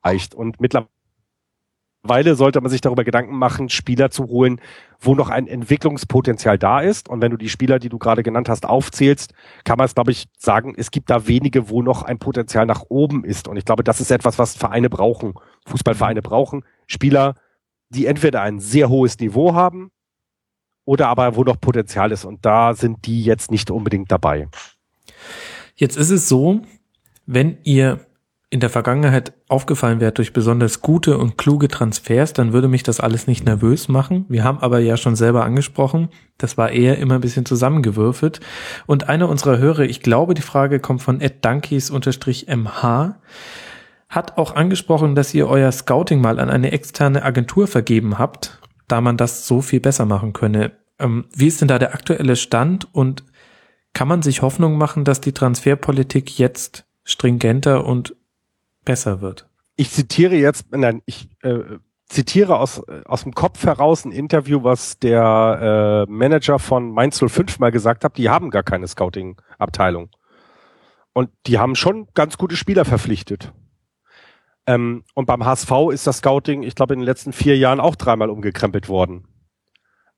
reicht. 0.03 0.35
Und 0.35 0.61
mittlerweile 0.61 2.35
sollte 2.35 2.61
man 2.61 2.71
sich 2.71 2.81
darüber 2.81 3.05
Gedanken 3.05 3.37
machen, 3.37 3.69
Spieler 3.69 4.11
zu 4.11 4.27
holen, 4.27 4.61
wo 5.01 5.15
noch 5.15 5.29
ein 5.31 5.47
Entwicklungspotenzial 5.47 6.59
da 6.59 6.81
ist. 6.81 7.09
Und 7.09 7.23
wenn 7.23 7.31
du 7.31 7.37
die 7.37 7.49
Spieler, 7.49 7.79
die 7.79 7.89
du 7.89 7.99
gerade 7.99 8.23
genannt 8.23 8.49
hast, 8.49 8.67
aufzählst, 8.67 9.35
kann 9.65 9.79
man 9.79 9.87
es, 9.87 9.95
glaube 9.95 10.13
ich, 10.13 10.27
sagen, 10.37 10.75
es 10.77 10.91
gibt 10.91 11.11
da 11.11 11.27
wenige, 11.27 11.69
wo 11.69 11.83
noch 11.83 12.03
ein 12.03 12.19
Potenzial 12.19 12.67
nach 12.67 12.85
oben 12.89 13.25
ist. 13.25 13.49
Und 13.49 13.57
ich 13.57 13.65
glaube, 13.65 13.85
das 13.85 14.01
ist 14.01 14.11
etwas, 14.11 14.39
was 14.39 14.57
Vereine 14.57 14.91
brauchen, 14.91 15.35
Fußballvereine 15.67 16.23
brauchen. 16.23 16.65
Spieler, 16.87 17.35
die 17.91 18.07
entweder 18.07 18.43
ein 18.43 18.59
sehr 18.59 18.89
hohes 18.89 19.19
Niveau 19.19 19.55
haben 19.55 19.91
oder 20.85 21.09
aber 21.09 21.37
wo 21.37 21.45
noch 21.45 21.61
Potenzial 21.61 22.13
ist. 22.13 22.25
Und 22.25 22.45
da 22.45 22.75
sind 22.75 23.07
die 23.07 23.23
jetzt 23.23 23.51
nicht 23.51 23.71
unbedingt 23.71 24.11
dabei. 24.11 24.49
Jetzt 25.75 25.97
ist 25.97 26.11
es 26.11 26.29
so, 26.29 26.63
wenn 27.27 27.59
ihr 27.65 28.07
in 28.53 28.61
der 28.61 28.69
Vergangenheit 28.69 29.33
aufgefallen 29.49 29.99
wäre 29.99 30.13
durch 30.13 30.35
besonders 30.35 30.83
gute 30.83 31.17
und 31.17 31.39
kluge 31.39 31.69
Transfers, 31.69 32.35
dann 32.35 32.53
würde 32.53 32.69
mich 32.69 32.83
das 32.83 33.01
alles 33.01 33.27
nicht 33.27 33.47
nervös 33.47 33.89
machen. 33.89 34.27
Wir 34.29 34.45
haben 34.45 34.59
aber 34.59 34.79
ja 34.79 34.99
schon 34.99 35.17
selber 35.17 35.43
angesprochen, 35.47 36.11
das 36.37 36.59
war 36.59 36.71
eher 36.71 36.99
immer 36.99 37.15
ein 37.15 37.23
bisschen 37.23 37.47
zusammengewürfelt. 37.47 38.41
Und 38.85 39.09
einer 39.09 39.31
unserer 39.31 39.57
Hörer, 39.57 39.85
ich 39.85 40.03
glaube, 40.03 40.35
die 40.35 40.43
Frage 40.43 40.81
kommt 40.81 41.01
von 41.01 41.23
Ed 41.23 41.43
Dunkies-MH, 41.43 43.15
hat 44.11 44.37
auch 44.37 44.55
angesprochen, 44.55 45.15
dass 45.15 45.33
ihr 45.33 45.49
euer 45.49 45.73
Scouting 45.73 46.21
mal 46.21 46.39
an 46.39 46.51
eine 46.51 46.73
externe 46.73 47.23
Agentur 47.23 47.67
vergeben 47.67 48.19
habt, 48.19 48.61
da 48.87 49.01
man 49.01 49.17
das 49.17 49.47
so 49.47 49.63
viel 49.63 49.81
besser 49.81 50.05
machen 50.05 50.35
könne. 50.35 50.73
Ähm, 50.99 51.25
wie 51.35 51.47
ist 51.47 51.63
denn 51.63 51.69
da 51.69 51.79
der 51.79 51.95
aktuelle 51.95 52.37
Stand 52.37 52.87
und 52.95 53.25
kann 53.95 54.09
man 54.09 54.21
sich 54.21 54.43
Hoffnung 54.43 54.77
machen, 54.77 55.05
dass 55.05 55.23
die 55.23 55.33
Transferpolitik 55.33 56.39
jetzt 56.39 56.85
stringenter 57.05 57.87
und 57.87 58.15
besser 58.85 59.21
wird. 59.21 59.49
Ich 59.77 59.91
zitiere 59.91 60.37
jetzt, 60.37 60.67
nein, 60.71 61.03
ich 61.07 61.29
äh, 61.43 61.79
zitiere 62.13 62.59
aus, 62.59 62.83
aus 63.07 63.23
dem 63.23 63.35
Kopf 63.35 63.65
heraus 63.65 64.05
ein 64.05 64.13
Interview, 64.13 64.63
was 64.63 64.99
der 64.99 66.07
äh, 66.09 66.13
Manager 66.13 66.59
von 66.59 66.93
Mainz 66.93 67.19
05 67.19 67.59
mal 67.59 67.73
gesagt 67.73 68.05
hat, 68.05 68.19
die 68.19 68.29
haben 68.29 68.51
gar 68.51 68.63
keine 68.63 68.87
Scouting-Abteilung. 68.87 70.11
Und 71.15 71.31
die 71.47 71.59
haben 71.59 71.75
schon 71.75 72.09
ganz 72.15 72.39
gute 72.39 72.57
Spieler 72.57 72.85
verpflichtet. 72.85 73.53
Ähm, 74.67 75.05
und 75.15 75.27
beim 75.27 75.45
HSV 75.45 75.71
ist 75.93 76.07
das 76.07 76.19
Scouting, 76.19 76.63
ich 76.63 76.75
glaube, 76.75 76.95
in 76.95 77.01
den 77.01 77.07
letzten 77.07 77.33
vier 77.33 77.57
Jahren 77.59 77.81
auch 77.81 77.97
dreimal 77.97 78.31
umgekrempelt 78.31 78.89
worden. 78.89 79.27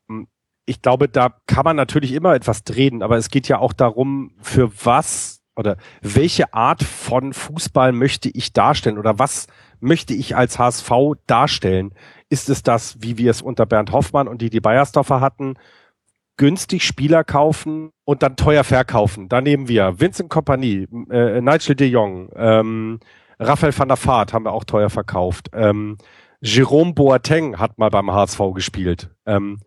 Hm, 0.08 0.28
ich 0.66 0.82
glaube, 0.82 1.08
da 1.08 1.36
kann 1.46 1.64
man 1.64 1.76
natürlich 1.76 2.12
immer 2.12 2.34
etwas 2.34 2.64
drehen, 2.64 3.02
aber 3.02 3.16
es 3.16 3.30
geht 3.30 3.48
ja 3.48 3.58
auch 3.58 3.72
darum, 3.72 4.32
für 4.40 4.70
was 4.84 5.42
oder 5.56 5.76
welche 6.02 6.52
Art 6.52 6.82
von 6.82 7.32
Fußball 7.32 7.92
möchte 7.92 8.28
ich 8.28 8.52
darstellen 8.52 8.98
oder 8.98 9.18
was 9.18 9.46
möchte 9.80 10.14
ich 10.14 10.36
als 10.36 10.58
HSV 10.58 10.90
darstellen? 11.26 11.94
Ist 12.28 12.48
es 12.48 12.62
das, 12.62 13.00
wie 13.00 13.18
wir 13.18 13.30
es 13.30 13.42
unter 13.42 13.66
Bernd 13.66 13.92
Hoffmann 13.92 14.28
und 14.28 14.42
Didi 14.42 14.60
Beiersdorfer 14.60 15.20
hatten, 15.20 15.54
günstig 16.36 16.84
Spieler 16.84 17.22
kaufen 17.22 17.90
und 18.04 18.22
dann 18.22 18.36
teuer 18.36 18.64
verkaufen? 18.64 19.28
Da 19.28 19.40
nehmen 19.40 19.68
wir 19.68 20.00
Vincent 20.00 20.30
Kompanie, 20.30 20.88
äh, 21.10 21.40
Nigel 21.40 21.76
de 21.76 21.88
Jong, 21.88 22.30
ähm, 22.34 23.00
Raphael 23.38 23.76
van 23.76 23.88
der 23.88 24.02
Vaart 24.02 24.32
haben 24.32 24.44
wir 24.44 24.52
auch 24.52 24.64
teuer 24.64 24.90
verkauft. 24.90 25.50
Ähm, 25.52 25.98
Jerome 26.40 26.92
Boateng 26.92 27.58
hat 27.58 27.78
mal 27.78 27.90
beim 27.90 28.10
HSV 28.10 28.38
gespielt. 28.54 29.10
Ähm, 29.26 29.60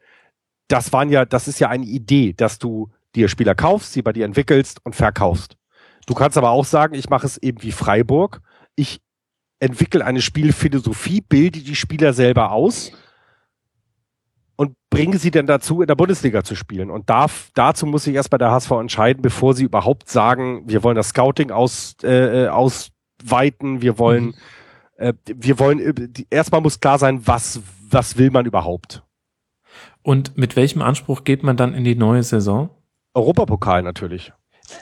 das 0.67 0.93
waren 0.93 1.09
ja, 1.09 1.25
das 1.25 1.47
ist 1.47 1.59
ja 1.59 1.69
eine 1.69 1.85
Idee, 1.85 2.33
dass 2.33 2.59
du 2.59 2.89
dir 3.15 3.29
Spieler 3.29 3.55
kaufst, 3.55 3.93
sie 3.93 4.01
bei 4.01 4.13
dir 4.13 4.25
entwickelst 4.25 4.79
und 4.85 4.95
verkaufst. 4.95 5.57
Du 6.07 6.15
kannst 6.15 6.37
aber 6.37 6.49
auch 6.49 6.65
sagen, 6.65 6.95
ich 6.95 7.09
mache 7.09 7.27
es 7.27 7.37
eben 7.37 7.61
wie 7.61 7.73
Freiburg. 7.73 8.41
Ich 8.75 9.01
entwickle 9.59 10.03
eine 10.03 10.21
Spielphilosophie, 10.21 11.21
bilde 11.21 11.59
die 11.59 11.75
Spieler 11.75 12.13
selber 12.13 12.51
aus 12.51 12.93
und 14.55 14.75
bringe 14.89 15.17
sie 15.17 15.31
dann 15.31 15.47
dazu, 15.47 15.81
in 15.81 15.87
der 15.87 15.95
Bundesliga 15.95 16.43
zu 16.43 16.55
spielen. 16.55 16.89
Und 16.89 17.09
darf, 17.09 17.51
dazu 17.55 17.85
muss 17.85 18.05
sich 18.05 18.15
erst 18.15 18.29
bei 18.29 18.37
der 18.37 18.51
HSV 18.51 18.71
entscheiden, 18.71 19.21
bevor 19.21 19.53
sie 19.53 19.65
überhaupt 19.65 20.09
sagen, 20.09 20.63
wir 20.65 20.81
wollen 20.81 20.95
das 20.95 21.09
Scouting 21.09 21.51
aus, 21.51 21.95
äh, 22.03 22.45
äh 22.45 22.47
ausweiten, 22.47 23.81
wir 23.81 23.99
wollen, 23.99 24.27
mhm. 24.27 24.33
äh, 24.95 25.13
wir 25.25 25.59
wollen, 25.59 25.79
äh, 25.79 26.25
erstmal 26.29 26.61
muss 26.61 26.79
klar 26.79 26.99
sein, 26.99 27.27
was, 27.27 27.61
was 27.89 28.17
will 28.17 28.31
man 28.31 28.45
überhaupt. 28.45 29.03
Und 30.03 30.37
mit 30.37 30.55
welchem 30.55 30.81
Anspruch 30.81 31.25
geht 31.25 31.43
man 31.43 31.57
dann 31.57 31.73
in 31.73 31.83
die 31.83 31.95
neue 31.95 32.23
Saison? 32.23 32.69
Europapokal 33.13 33.83
natürlich. 33.83 34.31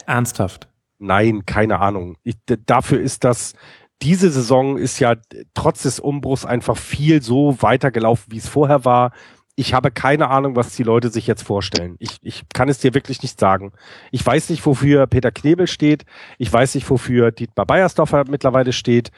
Ernsthaft? 0.06 0.68
Nein, 0.98 1.46
keine 1.46 1.80
Ahnung. 1.80 2.18
Ich, 2.24 2.36
dafür 2.66 3.02
ist 3.02 3.24
das, 3.24 3.54
diese 4.02 4.30
Saison 4.32 4.78
ist 4.78 5.00
ja 5.00 5.16
trotz 5.54 5.84
des 5.84 6.00
Umbruchs 6.00 6.46
einfach 6.46 6.78
viel 6.78 7.22
so 7.22 7.62
weitergelaufen, 7.62 8.32
wie 8.32 8.38
es 8.38 8.48
vorher 8.48 8.86
war. 8.86 9.12
Ich 9.58 9.74
habe 9.74 9.90
keine 9.90 10.30
Ahnung, 10.30 10.56
was 10.58 10.76
die 10.76 10.84
Leute 10.84 11.10
sich 11.10 11.28
jetzt 11.28 11.44
vorstellen. 11.44 11.96
Ich, 12.00 12.18
ich 12.22 12.44
kann 12.54 12.68
es 12.68 12.80
dir 12.80 12.94
wirklich 12.94 13.22
nicht 13.24 13.40
sagen. 13.40 13.72
Ich 14.12 14.26
weiß 14.26 14.50
nicht, 14.50 14.66
wofür 14.66 15.08
Peter 15.08 15.32
Knebel 15.32 15.68
steht. 15.68 16.06
Ich 16.38 16.52
weiß 16.52 16.76
nicht, 16.76 16.90
wofür 16.90 17.32
Dietmar 17.32 17.66
Beiersdorfer 17.66 18.26
mittlerweile 18.30 18.74
steht. 18.74 19.12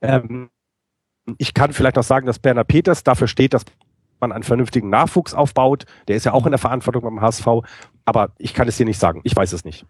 Ähm, 0.00 0.50
ich 1.38 1.54
kann 1.54 1.72
vielleicht 1.72 1.96
noch 1.96 2.04
sagen, 2.04 2.26
dass 2.26 2.38
Berner 2.38 2.64
Peters 2.64 3.02
dafür 3.02 3.28
steht, 3.28 3.54
dass 3.54 3.64
man 4.20 4.32
einen 4.32 4.44
vernünftigen 4.44 4.88
Nachwuchs 4.88 5.34
aufbaut. 5.34 5.84
Der 6.06 6.16
ist 6.16 6.24
ja 6.24 6.32
auch 6.32 6.46
in 6.46 6.52
der 6.52 6.58
Verantwortung 6.58 7.02
beim 7.02 7.20
HSV. 7.20 7.46
Aber 8.04 8.32
ich 8.38 8.54
kann 8.54 8.68
es 8.68 8.76
dir 8.76 8.86
nicht 8.86 9.00
sagen. 9.00 9.20
Ich 9.24 9.34
weiß 9.34 9.52
es 9.52 9.64
nicht. 9.64 9.84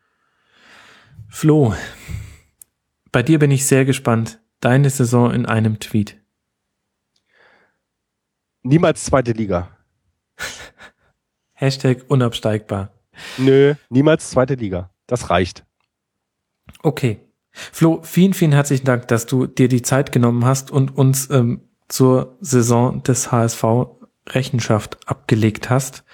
Flo, 1.29 1.75
bei 3.11 3.23
dir 3.23 3.39
bin 3.39 3.51
ich 3.51 3.67
sehr 3.67 3.85
gespannt. 3.85 4.41
Deine 4.61 4.91
Saison 4.91 5.33
in 5.33 5.45
einem 5.47 5.81
Tweet. 5.81 6.21
Niemals 8.63 9.05
zweite 9.05 9.33
Liga. 9.33 9.77
Hashtag 11.53 12.05
unabsteigbar. 12.09 12.93
Nö, 13.39 13.75
niemals 13.91 14.31
zweite 14.31 14.55
Liga. 14.55 14.91
Das 15.07 15.31
reicht. 15.31 15.67
Okay. 16.83 17.21
Flo, 17.51 18.01
vielen, 18.03 18.33
vielen 18.33 18.53
herzlichen 18.53 18.87
Dank, 18.87 19.09
dass 19.09 19.27
du 19.27 19.47
dir 19.47 19.69
die 19.69 19.83
Zeit 19.83 20.13
genommen 20.13 20.45
hast 20.45 20.71
und 20.71 20.97
uns 20.97 21.29
ähm, 21.31 21.69
zur 21.89 22.39
Saison 22.41 23.03
des 23.03 23.31
HSV 23.31 23.65
Rechenschaft 24.29 25.07
abgelegt 25.07 25.69
hast. 25.69 26.05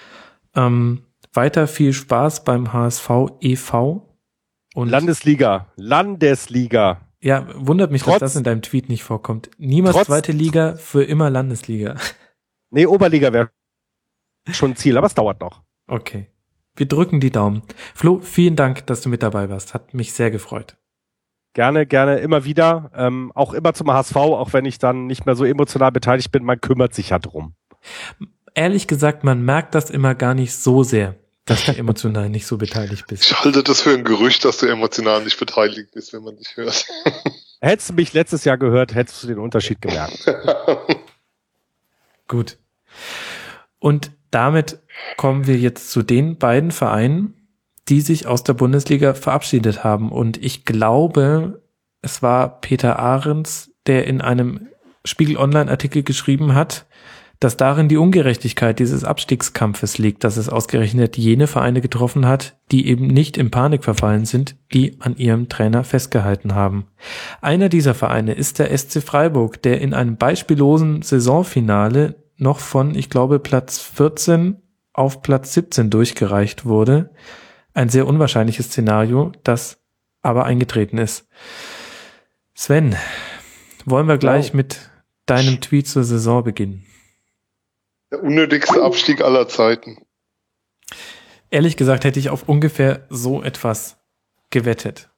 Ähm, 0.55 1.05
weiter 1.33 1.67
viel 1.67 1.93
Spaß 1.93 2.43
beim 2.43 2.73
HSV 2.73 3.09
e.V. 3.39 4.08
Und 4.75 4.89
Landesliga, 4.89 5.67
Landesliga. 5.75 7.01
Ja, 7.21 7.47
wundert 7.55 7.91
mich, 7.91 8.03
trotz, 8.03 8.19
dass 8.19 8.33
das 8.33 8.35
in 8.37 8.43
deinem 8.43 8.61
Tweet 8.61 8.87
nicht 8.87 9.03
vorkommt. 9.03 9.49
Niemals 9.57 9.95
trotz, 9.95 10.07
zweite 10.07 10.31
Liga, 10.31 10.75
für 10.75 11.03
immer 11.03 11.29
Landesliga. 11.29 11.95
Nee, 12.71 12.85
Oberliga 12.85 13.33
wäre 13.33 13.49
schon 14.51 14.73
ein 14.73 14.75
Ziel, 14.75 14.95
aber 14.95 15.07
es 15.07 15.15
dauert 15.15 15.41
noch. 15.41 15.63
Okay. 15.87 16.27
Wir 16.75 16.87
drücken 16.87 17.19
die 17.19 17.31
Daumen. 17.31 17.63
Flo, 17.95 18.19
vielen 18.19 18.55
Dank, 18.55 18.85
dass 18.85 19.01
du 19.01 19.09
mit 19.09 19.23
dabei 19.23 19.49
warst. 19.49 19.73
Hat 19.73 19.95
mich 19.95 20.13
sehr 20.13 20.29
gefreut. 20.29 20.77
Gerne, 21.53 21.87
gerne, 21.87 22.19
immer 22.19 22.45
wieder. 22.45 22.91
Ähm, 22.93 23.31
auch 23.33 23.53
immer 23.53 23.73
zum 23.73 23.91
HSV, 23.91 24.15
auch 24.15 24.53
wenn 24.53 24.65
ich 24.65 24.77
dann 24.77 25.07
nicht 25.07 25.25
mehr 25.25 25.35
so 25.35 25.45
emotional 25.45 25.91
beteiligt 25.91 26.31
bin, 26.31 26.43
man 26.43 26.61
kümmert 26.61 26.93
sich 26.93 27.09
ja 27.09 27.17
drum. 27.17 27.55
Ehrlich 28.53 28.87
gesagt, 28.87 29.23
man 29.23 29.43
merkt 29.43 29.73
das 29.73 29.89
immer 29.89 30.13
gar 30.13 30.35
nicht 30.35 30.53
so 30.53 30.83
sehr 30.83 31.15
dass 31.49 31.65
du 31.65 31.75
emotional 31.75 32.29
nicht 32.29 32.45
so 32.45 32.57
beteiligt 32.57 33.07
bist. 33.07 33.23
Ich 33.23 33.43
halte 33.43 33.63
das 33.63 33.81
für 33.81 33.91
ein 33.91 34.03
Gerücht, 34.03 34.45
dass 34.45 34.59
du 34.59 34.67
emotional 34.67 35.23
nicht 35.23 35.39
beteiligt 35.39 35.91
bist, 35.93 36.13
wenn 36.13 36.23
man 36.23 36.37
dich 36.37 36.55
hört. 36.55 36.85
Hättest 37.61 37.89
du 37.89 37.93
mich 37.93 38.13
letztes 38.13 38.45
Jahr 38.45 38.57
gehört, 38.57 38.95
hättest 38.95 39.23
du 39.23 39.27
den 39.27 39.39
Unterschied 39.39 39.81
gemerkt. 39.81 40.25
Gut. 42.29 42.57
Und 43.79 44.11
damit 44.31 44.79
kommen 45.17 45.45
wir 45.45 45.57
jetzt 45.57 45.91
zu 45.91 46.01
den 46.01 46.37
beiden 46.37 46.71
Vereinen, 46.71 47.33
die 47.89 47.99
sich 47.99 48.27
aus 48.27 48.43
der 48.43 48.53
Bundesliga 48.53 49.13
verabschiedet 49.13 49.83
haben. 49.83 50.11
Und 50.11 50.41
ich 50.41 50.63
glaube, 50.63 51.61
es 52.01 52.21
war 52.21 52.61
Peter 52.61 52.97
Ahrens, 52.97 53.71
der 53.87 54.07
in 54.07 54.21
einem 54.21 54.69
Spiegel 55.03 55.35
Online 55.35 55.69
Artikel 55.69 56.03
geschrieben 56.03 56.53
hat, 56.53 56.85
dass 57.39 57.55
darin 57.55 57.87
die 57.87 57.97
Ungerechtigkeit 57.97 58.79
dieses 58.79 59.05
Abstiegskampfes 59.05 59.97
liegt, 59.97 60.25
dass 60.25 60.35
es 60.35 60.49
ausgerechnet 60.49 61.17
jene 61.17 61.47
Vereine 61.47 61.79
getroffen 61.79 62.25
hat, 62.27 62.57
die 62.71 62.87
eben 62.87 63.07
nicht 63.07 63.37
in 63.37 63.49
Panik 63.49 63.85
verfallen 63.85 64.25
sind, 64.25 64.57
die 64.73 64.99
an 64.99 65.15
ihrem 65.15 65.47
Trainer 65.47 65.85
festgehalten 65.85 66.53
haben. 66.53 66.87
Einer 67.41 67.69
dieser 67.69 67.93
Vereine 67.93 68.33
ist 68.33 68.59
der 68.59 68.77
SC 68.77 69.01
Freiburg, 69.01 69.61
der 69.61 69.79
in 69.79 69.93
einem 69.93 70.17
beispiellosen 70.17 71.01
Saisonfinale 71.01 72.15
noch 72.35 72.59
von, 72.59 72.93
ich 72.93 73.09
glaube, 73.09 73.39
Platz 73.39 73.79
14 73.79 74.57
auf 74.91 75.21
Platz 75.21 75.53
17 75.53 75.89
durchgereicht 75.89 76.65
wurde. 76.65 77.11
Ein 77.73 77.87
sehr 77.87 78.05
unwahrscheinliches 78.05 78.67
Szenario, 78.67 79.31
das 79.45 79.81
aber 80.21 80.43
eingetreten 80.43 80.97
ist. 80.97 81.27
Sven, 82.53 82.97
wollen 83.85 84.07
wir 84.07 84.17
gleich 84.17 84.53
mit 84.53 84.89
deinem 85.25 85.61
Tweet 85.61 85.87
zur 85.87 86.03
Saison 86.03 86.43
beginnen? 86.43 86.85
Der 88.11 88.23
unnötigste 88.23 88.81
Abstieg 88.81 89.21
aller 89.21 89.47
Zeiten. 89.47 90.05
Ehrlich 91.51 91.77
gesagt 91.77 92.03
hätte 92.03 92.19
ich 92.19 92.29
auf 92.29 92.47
ungefähr 92.47 93.05
so 93.09 93.41
etwas 93.43 93.97
gewettet. 94.49 95.09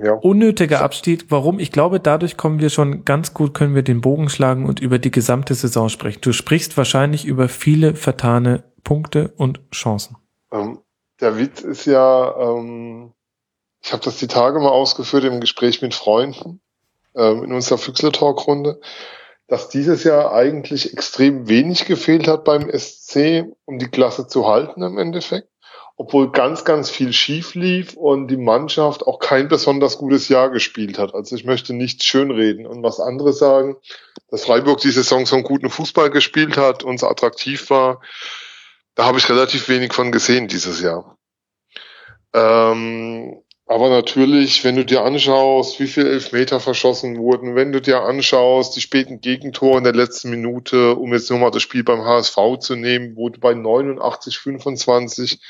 Ja. 0.00 0.12
Unnötiger 0.12 0.80
Abstieg. 0.80 1.26
Warum? 1.28 1.58
Ich 1.58 1.72
glaube, 1.72 1.98
dadurch 1.98 2.36
kommen 2.36 2.60
wir 2.60 2.70
schon 2.70 3.04
ganz 3.04 3.34
gut, 3.34 3.54
können 3.54 3.74
wir 3.74 3.82
den 3.82 4.00
Bogen 4.00 4.28
schlagen 4.28 4.66
und 4.66 4.80
über 4.80 4.98
die 4.98 5.10
gesamte 5.10 5.54
Saison 5.54 5.88
sprechen. 5.88 6.20
Du 6.20 6.32
sprichst 6.32 6.76
wahrscheinlich 6.76 7.24
über 7.24 7.48
viele 7.48 7.94
vertane 7.94 8.64
Punkte 8.84 9.32
und 9.36 9.60
Chancen. 9.72 10.16
Ähm, 10.52 10.78
der 11.20 11.36
Witz 11.36 11.60
ist 11.60 11.86
ja, 11.86 12.34
ähm, 12.38 13.12
ich 13.82 13.92
habe 13.92 14.04
das 14.04 14.18
die 14.18 14.28
Tage 14.28 14.60
mal 14.60 14.68
ausgeführt 14.68 15.24
im 15.24 15.40
Gespräch 15.40 15.82
mit 15.82 15.94
Freunden 15.94 16.60
ähm, 17.16 17.42
in 17.44 17.52
unserer 17.52 17.78
Füchsle-Talk-Runde 17.78 18.80
dass 19.48 19.70
dieses 19.70 20.04
Jahr 20.04 20.32
eigentlich 20.32 20.92
extrem 20.92 21.48
wenig 21.48 21.86
gefehlt 21.86 22.28
hat 22.28 22.44
beim 22.44 22.70
SC, 22.70 23.46
um 23.64 23.78
die 23.78 23.88
Klasse 23.88 24.26
zu 24.26 24.46
halten 24.46 24.82
im 24.82 24.98
Endeffekt. 24.98 25.48
Obwohl 25.96 26.30
ganz, 26.30 26.64
ganz 26.64 26.90
viel 26.90 27.12
schief 27.12 27.54
lief 27.56 27.94
und 27.94 28.28
die 28.28 28.36
Mannschaft 28.36 29.04
auch 29.04 29.18
kein 29.18 29.48
besonders 29.48 29.98
gutes 29.98 30.28
Jahr 30.28 30.50
gespielt 30.50 30.96
hat. 30.98 31.12
Also 31.12 31.34
ich 31.34 31.44
möchte 31.44 31.72
nicht 31.72 32.04
schönreden 32.04 32.66
und 32.66 32.84
was 32.84 33.00
anderes 33.00 33.38
sagen, 33.38 33.76
dass 34.30 34.44
Freiburg 34.44 34.78
die 34.80 34.92
Saison 34.92 35.26
so 35.26 35.34
einen 35.34 35.44
guten 35.44 35.70
Fußball 35.70 36.10
gespielt 36.10 36.56
hat 36.56 36.84
und 36.84 37.00
so 37.00 37.08
attraktiv 37.08 37.68
war. 37.70 38.00
Da 38.94 39.06
habe 39.06 39.18
ich 39.18 39.28
relativ 39.28 39.68
wenig 39.68 39.92
von 39.92 40.12
gesehen 40.12 40.46
dieses 40.46 40.80
Jahr. 40.80 41.16
Ähm, 42.32 43.42
aber 43.68 43.90
natürlich, 43.90 44.64
wenn 44.64 44.76
du 44.76 44.84
dir 44.86 45.04
anschaust, 45.04 45.78
wie 45.78 45.88
viele 45.88 46.08
Elfmeter 46.08 46.58
verschossen 46.58 47.18
wurden, 47.18 47.54
wenn 47.54 47.70
du 47.70 47.82
dir 47.82 48.00
anschaust, 48.00 48.74
die 48.74 48.80
späten 48.80 49.20
Gegentore 49.20 49.76
in 49.76 49.84
der 49.84 49.92
letzten 49.92 50.30
Minute, 50.30 50.94
um 50.94 51.12
jetzt 51.12 51.28
nur 51.28 51.38
mal 51.38 51.50
das 51.50 51.62
Spiel 51.62 51.84
beim 51.84 52.02
HSV 52.02 52.36
zu 52.60 52.76
nehmen, 52.76 53.14
wo 53.14 53.28
du 53.28 53.38
bei 53.38 53.52
89, 53.52 54.38
25 54.38 55.42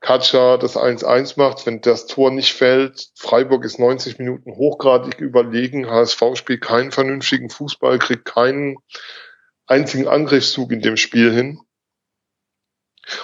Katscha 0.00 0.58
das 0.58 0.76
1-1 0.76 1.38
macht, 1.38 1.64
wenn 1.64 1.80
das 1.80 2.06
Tor 2.06 2.30
nicht 2.30 2.52
fällt, 2.52 3.08
Freiburg 3.14 3.64
ist 3.64 3.78
90 3.78 4.18
Minuten 4.18 4.52
hochgradig 4.56 5.18
überlegen, 5.20 5.88
HSV 5.88 6.22
spielt 6.34 6.60
keinen 6.60 6.92
vernünftigen 6.92 7.48
Fußball, 7.48 7.98
kriegt 7.98 8.26
keinen 8.26 8.76
einzigen 9.66 10.08
Angriffszug 10.08 10.72
in 10.72 10.82
dem 10.82 10.98
Spiel 10.98 11.32
hin. 11.32 11.60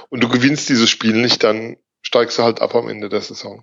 Und 0.08 0.22
du 0.22 0.28
gewinnst 0.30 0.70
dieses 0.70 0.88
Spiel 0.88 1.16
nicht, 1.16 1.44
dann 1.44 1.76
steigst 2.00 2.38
du 2.38 2.44
halt 2.44 2.62
ab 2.62 2.74
am 2.74 2.88
Ende 2.88 3.10
der 3.10 3.20
Saison. 3.20 3.62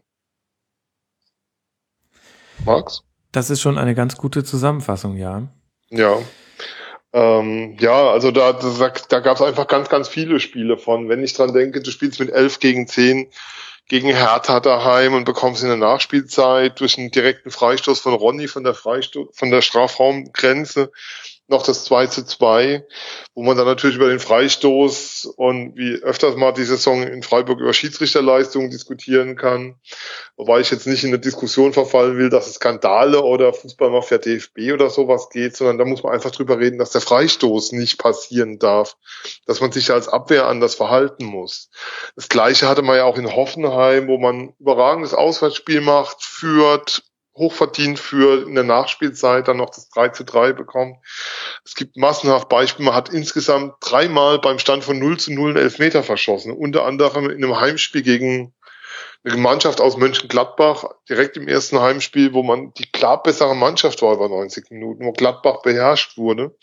Max? 2.65 3.03
Das 3.31 3.49
ist 3.49 3.61
schon 3.61 3.77
eine 3.77 3.95
ganz 3.95 4.15
gute 4.17 4.43
Zusammenfassung, 4.43 5.17
ja. 5.17 5.47
Ja. 5.89 6.19
Ähm, 7.13 7.77
ja, 7.79 8.09
also 8.09 8.31
da, 8.31 8.53
da, 8.53 8.93
da 9.09 9.19
gab 9.19 9.35
es 9.35 9.41
einfach 9.41 9.67
ganz, 9.67 9.89
ganz 9.89 10.07
viele 10.07 10.39
Spiele 10.39 10.77
von. 10.77 11.09
Wenn 11.09 11.23
ich 11.23 11.33
dran 11.33 11.53
denke, 11.53 11.81
du 11.81 11.91
spielst 11.91 12.19
mit 12.19 12.31
11 12.31 12.59
gegen 12.59 12.87
10 12.87 13.27
gegen 13.87 14.09
Hertha 14.09 14.59
daheim 14.59 15.13
und 15.13 15.25
bekommst 15.25 15.61
in 15.61 15.67
der 15.67 15.77
Nachspielzeit 15.77 16.79
durch 16.79 16.97
einen 16.97 17.11
direkten 17.11 17.51
Freistoß 17.51 17.99
von 17.99 18.13
Ronny 18.13 18.47
von 18.47 18.63
der 18.63 18.73
Freistoß, 18.73 19.27
von 19.33 19.51
der 19.51 19.61
Strafraumgrenze 19.61 20.91
noch 21.47 21.63
das 21.63 21.83
2 21.83 22.07
zu 22.07 22.25
2, 22.25 22.85
wo 23.35 23.43
man 23.43 23.57
dann 23.57 23.65
natürlich 23.65 23.97
über 23.97 24.07
den 24.07 24.19
Freistoß 24.19 25.25
und 25.35 25.75
wie 25.75 26.01
öfters 26.01 26.35
mal 26.35 26.53
die 26.53 26.63
Saison 26.63 27.03
in 27.03 27.21
Freiburg 27.21 27.59
über 27.59 27.73
Schiedsrichterleistungen 27.73 28.69
diskutieren 28.69 29.35
kann. 29.35 29.75
Wobei 30.37 30.61
ich 30.61 30.71
jetzt 30.71 30.87
nicht 30.87 31.03
in 31.03 31.09
eine 31.09 31.19
Diskussion 31.19 31.73
verfallen 31.73 32.17
will, 32.17 32.29
dass 32.29 32.47
es 32.47 32.55
Skandale 32.55 33.21
oder 33.21 33.53
Fußballmafia 33.53 34.19
DFB 34.19 34.71
oder 34.73 34.89
sowas 34.89 35.29
geht, 35.29 35.57
sondern 35.57 35.77
da 35.77 35.85
muss 35.85 36.01
man 36.01 36.13
einfach 36.13 36.31
drüber 36.31 36.59
reden, 36.59 36.79
dass 36.79 36.91
der 36.91 37.01
Freistoß 37.01 37.73
nicht 37.73 37.99
passieren 37.99 38.57
darf, 38.57 38.95
dass 39.45 39.59
man 39.59 39.71
sich 39.71 39.91
als 39.91 40.07
Abwehr 40.07 40.47
anders 40.47 40.75
verhalten 40.75 41.25
muss. 41.25 41.69
Das 42.15 42.29
gleiche 42.29 42.69
hatte 42.69 42.83
man 42.83 42.95
ja 42.95 43.03
auch 43.03 43.17
in 43.17 43.35
Hoffenheim, 43.35 44.07
wo 44.07 44.17
man 44.17 44.53
überragendes 44.59 45.13
Auswärtsspiel 45.13 45.81
macht, 45.81 46.23
führt, 46.23 47.03
hochverdient 47.35 47.99
für 47.99 48.45
in 48.47 48.55
der 48.55 48.63
Nachspielzeit 48.63 49.47
dann 49.47 49.57
noch 49.57 49.69
das 49.69 49.89
3 49.89 50.09
zu 50.09 50.23
3 50.23 50.53
bekommen. 50.53 50.97
Es 51.65 51.75
gibt 51.75 51.97
massenhaft 51.97 52.49
Beispiele. 52.49 52.85
Man 52.85 52.95
hat 52.95 53.09
insgesamt 53.09 53.75
dreimal 53.79 54.39
beim 54.39 54.59
Stand 54.59 54.83
von 54.83 54.99
0 54.99 55.19
zu 55.19 55.33
0 55.33 55.51
einen 55.51 55.57
Elfmeter 55.57 56.03
verschossen. 56.03 56.51
Unter 56.51 56.85
anderem 56.85 57.29
in 57.29 57.43
einem 57.43 57.59
Heimspiel 57.59 58.03
gegen 58.03 58.53
eine 59.25 59.37
Mannschaft 59.37 59.79
aus 59.79 59.95
Mönchengladbach, 59.95 60.83
direkt 61.09 61.37
im 61.37 61.47
ersten 61.47 61.79
Heimspiel, 61.79 62.33
wo 62.33 62.43
man 62.43 62.73
die 62.73 62.91
klar 62.91 63.23
bessere 63.23 63.55
Mannschaft 63.55 64.01
war 64.01 64.13
über 64.13 64.27
90 64.27 64.69
Minuten, 64.69 65.05
wo 65.05 65.13
Gladbach 65.13 65.61
beherrscht 65.61 66.17
wurde, 66.17 66.55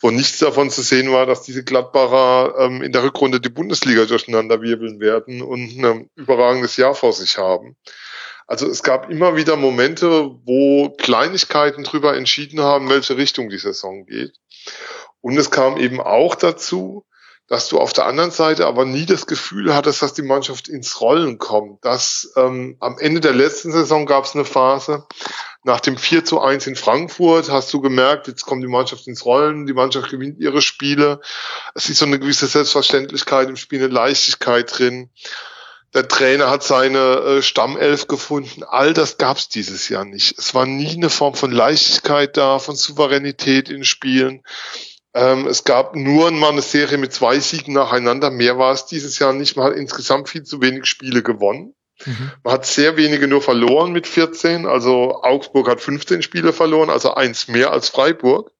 wo 0.00 0.10
nichts 0.10 0.38
davon 0.38 0.70
zu 0.70 0.82
sehen 0.82 1.10
war, 1.10 1.26
dass 1.26 1.42
diese 1.42 1.64
Gladbacher 1.64 2.54
ähm, 2.60 2.82
in 2.82 2.92
der 2.92 3.02
Rückrunde 3.02 3.40
die 3.40 3.48
Bundesliga 3.48 4.04
durcheinander 4.04 4.62
wirbeln 4.62 5.00
werden 5.00 5.42
und 5.42 5.84
ein 5.84 6.10
überragendes 6.14 6.76
Jahr 6.76 6.94
vor 6.94 7.12
sich 7.12 7.36
haben. 7.36 7.76
Also 8.48 8.66
es 8.66 8.82
gab 8.82 9.10
immer 9.10 9.36
wieder 9.36 9.56
Momente, 9.56 10.34
wo 10.44 10.88
Kleinigkeiten 10.88 11.84
drüber 11.84 12.16
entschieden 12.16 12.60
haben, 12.60 12.88
welche 12.88 13.18
Richtung 13.18 13.50
die 13.50 13.58
Saison 13.58 14.06
geht. 14.06 14.32
Und 15.20 15.36
es 15.36 15.50
kam 15.50 15.76
eben 15.76 16.00
auch 16.00 16.34
dazu, 16.34 17.04
dass 17.46 17.68
du 17.68 17.78
auf 17.78 17.92
der 17.92 18.06
anderen 18.06 18.30
Seite 18.30 18.66
aber 18.66 18.86
nie 18.86 19.04
das 19.04 19.26
Gefühl 19.26 19.74
hattest, 19.74 20.00
dass 20.02 20.14
die 20.14 20.22
Mannschaft 20.22 20.68
ins 20.68 21.00
Rollen 21.00 21.38
kommt. 21.38 21.84
Dass 21.84 22.32
ähm, 22.36 22.76
am 22.80 22.98
Ende 22.98 23.20
der 23.20 23.34
letzten 23.34 23.70
Saison 23.70 24.06
gab 24.06 24.24
es 24.24 24.34
eine 24.34 24.46
Phase, 24.46 25.06
nach 25.64 25.80
dem 25.80 25.98
4 25.98 26.24
zu 26.24 26.40
1 26.40 26.66
in 26.66 26.76
Frankfurt 26.76 27.50
hast 27.50 27.72
du 27.74 27.82
gemerkt, 27.82 28.28
jetzt 28.28 28.46
kommt 28.46 28.62
die 28.62 28.68
Mannschaft 28.68 29.06
ins 29.06 29.26
Rollen, 29.26 29.66
die 29.66 29.74
Mannschaft 29.74 30.08
gewinnt 30.10 30.40
ihre 30.40 30.62
Spiele. 30.62 31.20
Es 31.74 31.90
ist 31.90 31.98
so 31.98 32.06
eine 32.06 32.18
gewisse 32.18 32.46
Selbstverständlichkeit 32.46 33.48
im 33.50 33.56
Spiel, 33.56 33.80
eine 33.80 33.92
Leichtigkeit 33.92 34.78
drin 34.78 35.10
der 35.94 36.06
Trainer 36.06 36.50
hat 36.50 36.62
seine 36.62 36.98
äh, 36.98 37.42
Stammelf 37.42 38.06
gefunden. 38.08 38.62
All 38.62 38.92
das 38.92 39.16
gab 39.16 39.38
es 39.38 39.48
dieses 39.48 39.88
Jahr 39.88 40.04
nicht. 40.04 40.38
Es 40.38 40.54
war 40.54 40.66
nie 40.66 40.94
eine 40.94 41.10
Form 41.10 41.34
von 41.34 41.50
Leichtigkeit 41.50 42.36
da, 42.36 42.58
von 42.58 42.76
Souveränität 42.76 43.70
in 43.70 43.84
Spielen. 43.84 44.42
Ähm, 45.14 45.46
es 45.46 45.64
gab 45.64 45.96
nur 45.96 46.30
mal 46.30 46.52
eine 46.52 46.62
Serie 46.62 46.98
mit 46.98 47.12
zwei 47.12 47.40
Siegen 47.40 47.72
nacheinander. 47.72 48.30
Mehr 48.30 48.58
war 48.58 48.72
es 48.72 48.86
dieses 48.86 49.18
Jahr 49.18 49.32
nicht. 49.32 49.56
Man 49.56 49.66
hat 49.66 49.76
insgesamt 49.76 50.28
viel 50.28 50.42
zu 50.42 50.60
wenig 50.60 50.84
Spiele 50.86 51.22
gewonnen. 51.22 51.74
Mhm. 52.04 52.32
Man 52.44 52.52
hat 52.52 52.66
sehr 52.66 52.96
wenige 52.96 53.26
nur 53.26 53.40
verloren 53.40 53.92
mit 53.92 54.06
14. 54.06 54.66
Also 54.66 55.22
Augsburg 55.22 55.68
hat 55.68 55.80
15 55.80 56.22
Spiele 56.22 56.52
verloren, 56.52 56.90
also 56.90 57.14
eins 57.14 57.48
mehr 57.48 57.72
als 57.72 57.88
Freiburg. 57.88 58.52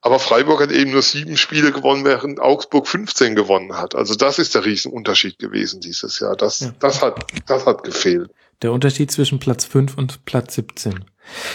Aber 0.00 0.18
Freiburg 0.18 0.60
hat 0.60 0.70
eben 0.70 0.92
nur 0.92 1.02
sieben 1.02 1.36
Spiele 1.36 1.72
gewonnen, 1.72 2.04
während 2.04 2.40
Augsburg 2.40 2.86
15 2.86 3.34
gewonnen 3.34 3.76
hat. 3.76 3.94
Also 3.94 4.14
das 4.14 4.38
ist 4.38 4.54
der 4.54 4.64
Riesenunterschied 4.64 5.38
gewesen 5.38 5.80
dieses 5.80 6.20
Jahr. 6.20 6.36
Das, 6.36 6.60
ja. 6.60 6.72
das 6.78 7.02
hat, 7.02 7.24
das 7.46 7.66
hat 7.66 7.82
gefehlt. 7.82 8.30
Der 8.62 8.72
Unterschied 8.72 9.10
zwischen 9.10 9.38
Platz 9.38 9.64
5 9.64 9.96
und 9.96 10.24
Platz 10.24 10.54
17. 10.54 11.04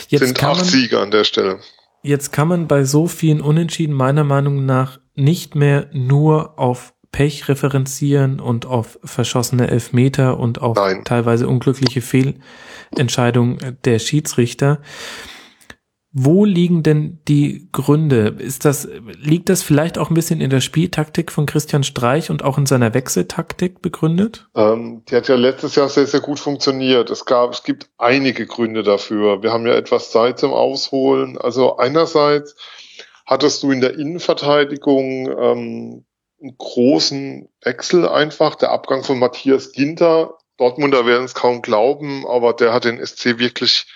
Jetzt 0.10 0.26
sind 0.26 0.44
acht 0.44 0.92
man, 0.92 1.02
an 1.02 1.11
der 1.11 1.24
Stelle. 1.24 1.60
Jetzt 2.03 2.32
kann 2.32 2.48
man 2.48 2.68
bei 2.68 2.84
so 2.84 3.08
vielen 3.08 3.42
Unentschieden 3.42 3.94
meiner 3.94 4.24
Meinung 4.24 4.66
nach 4.66 5.00
nicht 5.16 5.56
mehr 5.56 5.88
nur 5.94 6.58
auf 6.60 6.94
Pech 7.11 7.50
referenzieren 7.50 8.40
und 8.40 8.66
auf 8.66 8.98
verschossene 9.03 9.70
Elfmeter 9.70 10.40
und 10.40 10.61
auf 10.61 10.78
Nein. 10.78 11.03
teilweise 11.03 11.48
unglückliche 11.48 12.02
Fehlentscheidungen 12.02 13.78
der 13.84 14.00
Schiedsrichter. 14.00 14.80
Wo 16.14 16.44
liegen 16.44 16.84
denn 16.84 17.20
die 17.30 17.70
Gründe? 17.72 18.36
Ist 18.38 18.66
das, 18.66 18.88
liegt 19.18 19.48
das 19.48 19.64
vielleicht 19.64 19.98
auch 19.98 20.10
ein 20.10 20.14
bisschen 20.14 20.42
in 20.42 20.50
der 20.50 20.60
Spieltaktik 20.60 21.32
von 21.32 21.46
Christian 21.46 21.84
Streich 21.84 22.30
und 22.30 22.44
auch 22.44 22.58
in 22.58 22.66
seiner 22.66 22.94
Wechseltaktik 22.94 23.82
begründet? 23.82 24.50
Ähm, 24.54 25.04
die 25.08 25.16
hat 25.16 25.30
ja 25.30 25.36
letztes 25.36 25.76
Jahr 25.76 25.88
sehr, 25.88 26.08
sehr 26.08 26.20
gut 26.20 26.40
funktioniert. 26.40 27.10
Es 27.10 27.24
gab, 27.24 27.54
es 27.54 27.64
gibt 27.64 27.90
einige 27.98 28.46
Gründe 28.46 28.84
dafür. 28.84 29.42
Wir 29.42 29.54
haben 29.54 29.66
ja 29.66 29.74
etwas 29.74 30.12
Zeit 30.12 30.38
zum 30.38 30.52
Ausholen. 30.52 31.38
Also 31.38 31.78
einerseits 31.78 32.58
hattest 33.26 33.64
du 33.64 33.72
in 33.72 33.80
der 33.80 33.98
Innenverteidigung 33.98 35.30
ähm, 35.30 36.06
einen 36.42 36.58
großen 36.58 37.48
Wechsel 37.64 38.06
einfach. 38.06 38.56
Der 38.56 38.72
Abgang 38.72 39.06
von 39.06 39.18
Matthias 39.18 39.72
Ginter. 39.72 40.38
Dortmunder 40.58 41.06
werden 41.06 41.24
es 41.24 41.34
kaum 41.34 41.62
glauben, 41.62 42.26
aber 42.28 42.52
der 42.52 42.74
hat 42.74 42.84
den 42.84 43.04
SC 43.04 43.40
wirklich 43.40 43.88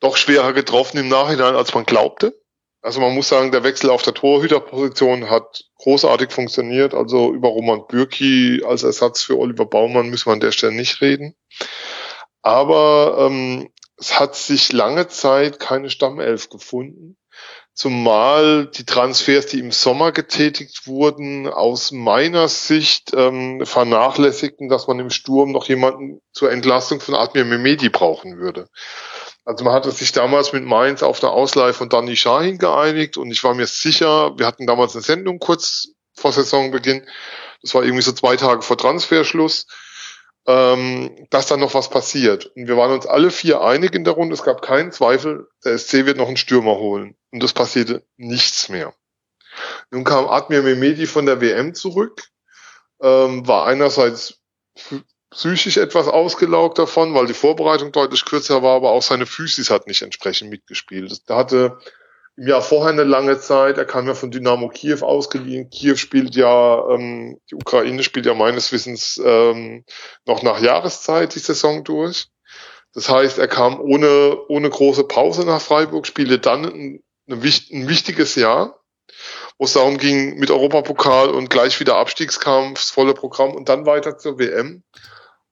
doch 0.00 0.16
schwerer 0.16 0.52
getroffen 0.52 0.98
im 0.98 1.08
Nachhinein, 1.08 1.56
als 1.56 1.74
man 1.74 1.84
glaubte. 1.84 2.34
Also 2.80 3.00
man 3.00 3.14
muss 3.14 3.28
sagen, 3.28 3.50
der 3.50 3.64
Wechsel 3.64 3.90
auf 3.90 4.02
der 4.02 4.14
Torhüterposition 4.14 5.28
hat 5.28 5.64
großartig 5.78 6.30
funktioniert. 6.30 6.94
Also 6.94 7.32
über 7.32 7.48
Roman 7.48 7.86
Bürki 7.88 8.62
als 8.66 8.84
Ersatz 8.84 9.22
für 9.22 9.36
Oliver 9.36 9.66
Baumann 9.66 10.08
müssen 10.10 10.26
wir 10.26 10.34
an 10.34 10.40
der 10.40 10.52
Stelle 10.52 10.74
nicht 10.74 11.00
reden. 11.00 11.34
Aber 12.42 13.26
ähm, 13.28 13.70
es 13.96 14.20
hat 14.20 14.36
sich 14.36 14.72
lange 14.72 15.08
Zeit 15.08 15.58
keine 15.58 15.90
Stammelf 15.90 16.50
gefunden. 16.50 17.16
Zumal 17.74 18.66
die 18.66 18.84
Transfers, 18.84 19.46
die 19.46 19.60
im 19.60 19.70
Sommer 19.70 20.10
getätigt 20.10 20.86
wurden, 20.86 21.46
aus 21.46 21.92
meiner 21.92 22.48
Sicht 22.48 23.12
ähm, 23.14 23.64
vernachlässigten, 23.64 24.68
dass 24.68 24.88
man 24.88 24.98
im 24.98 25.10
Sturm 25.10 25.52
noch 25.52 25.68
jemanden 25.68 26.20
zur 26.32 26.50
Entlastung 26.50 27.00
von 27.00 27.14
Admir 27.14 27.44
Mehmedi 27.44 27.88
brauchen 27.88 28.38
würde. 28.38 28.68
Also 29.48 29.64
man 29.64 29.72
hatte 29.72 29.90
sich 29.92 30.12
damals 30.12 30.52
mit 30.52 30.62
Mainz 30.62 31.02
auf 31.02 31.20
der 31.20 31.30
Ausleihe 31.30 31.72
von 31.72 31.88
Danny 31.88 32.16
Shahin 32.16 32.58
geeinigt 32.58 33.16
und 33.16 33.30
ich 33.30 33.42
war 33.44 33.54
mir 33.54 33.66
sicher, 33.66 34.38
wir 34.38 34.46
hatten 34.46 34.66
damals 34.66 34.94
eine 34.94 35.02
Sendung 35.02 35.38
kurz 35.38 35.88
vor 36.14 36.32
Saisonbeginn, 36.32 37.08
das 37.62 37.74
war 37.74 37.82
irgendwie 37.82 38.02
so 38.02 38.12
zwei 38.12 38.36
Tage 38.36 38.60
vor 38.60 38.76
Transferschluss, 38.76 39.66
ähm, 40.46 41.26
dass 41.30 41.46
da 41.46 41.56
noch 41.56 41.72
was 41.72 41.88
passiert. 41.88 42.44
Und 42.56 42.68
wir 42.68 42.76
waren 42.76 42.92
uns 42.92 43.06
alle 43.06 43.30
vier 43.30 43.62
einig 43.62 43.94
in 43.94 44.04
der 44.04 44.12
Runde, 44.12 44.34
es 44.34 44.42
gab 44.42 44.60
keinen 44.60 44.92
Zweifel, 44.92 45.48
der 45.64 45.78
SC 45.78 46.04
wird 46.04 46.18
noch 46.18 46.28
einen 46.28 46.36
Stürmer 46.36 46.74
holen. 46.74 47.16
Und 47.30 47.42
das 47.42 47.54
passierte 47.54 48.04
nichts 48.18 48.68
mehr. 48.68 48.92
Nun 49.90 50.04
kam 50.04 50.26
Admir 50.26 50.60
Mehmedi 50.60 51.06
von 51.06 51.24
der 51.24 51.40
WM 51.40 51.72
zurück, 51.72 52.22
ähm, 53.00 53.48
war 53.48 53.66
einerseits 53.66 54.42
psychisch 55.30 55.76
etwas 55.76 56.08
ausgelaugt 56.08 56.78
davon, 56.78 57.14
weil 57.14 57.26
die 57.26 57.34
Vorbereitung 57.34 57.92
deutlich 57.92 58.24
kürzer 58.24 58.62
war, 58.62 58.76
aber 58.76 58.90
auch 58.90 59.02
seine 59.02 59.26
Physis 59.26 59.70
hat 59.70 59.86
nicht 59.86 60.02
entsprechend 60.02 60.50
mitgespielt. 60.50 61.22
Da 61.26 61.36
hatte 61.36 61.78
im 62.36 62.46
Jahr 62.46 62.62
vorher 62.62 62.92
eine 62.92 63.04
lange 63.04 63.40
Zeit, 63.40 63.78
er 63.78 63.84
kam 63.84 64.06
ja 64.06 64.14
von 64.14 64.30
Dynamo 64.30 64.68
Kiew 64.68 65.04
ausgeliehen. 65.04 65.70
Kiew 65.70 65.96
spielt 65.96 66.36
ja, 66.36 66.88
ähm, 66.88 67.40
die 67.50 67.56
Ukraine 67.56 68.02
spielt 68.04 68.26
ja 68.26 68.34
meines 68.34 68.70
Wissens 68.72 69.20
ähm, 69.22 69.84
noch 70.24 70.42
nach 70.42 70.60
Jahreszeit 70.60 71.34
die 71.34 71.40
Saison 71.40 71.82
durch. 71.82 72.28
Das 72.94 73.08
heißt, 73.08 73.38
er 73.38 73.48
kam 73.48 73.80
ohne, 73.80 74.38
ohne 74.48 74.70
große 74.70 75.04
Pause 75.04 75.44
nach 75.44 75.60
Freiburg, 75.60 76.06
spielte 76.06 76.38
dann 76.38 76.64
ein, 76.64 77.02
ein 77.28 77.42
wichtiges 77.42 78.36
Jahr, 78.36 78.80
wo 79.58 79.64
es 79.64 79.72
darum 79.72 79.98
ging, 79.98 80.38
mit 80.38 80.50
Europapokal 80.50 81.30
und 81.30 81.50
gleich 81.50 81.80
wieder 81.80 81.96
Abstiegskampf, 81.96 82.80
volle 82.80 83.14
Programm 83.14 83.54
und 83.54 83.68
dann 83.68 83.84
weiter 83.84 84.16
zur 84.16 84.38
WM. 84.38 84.84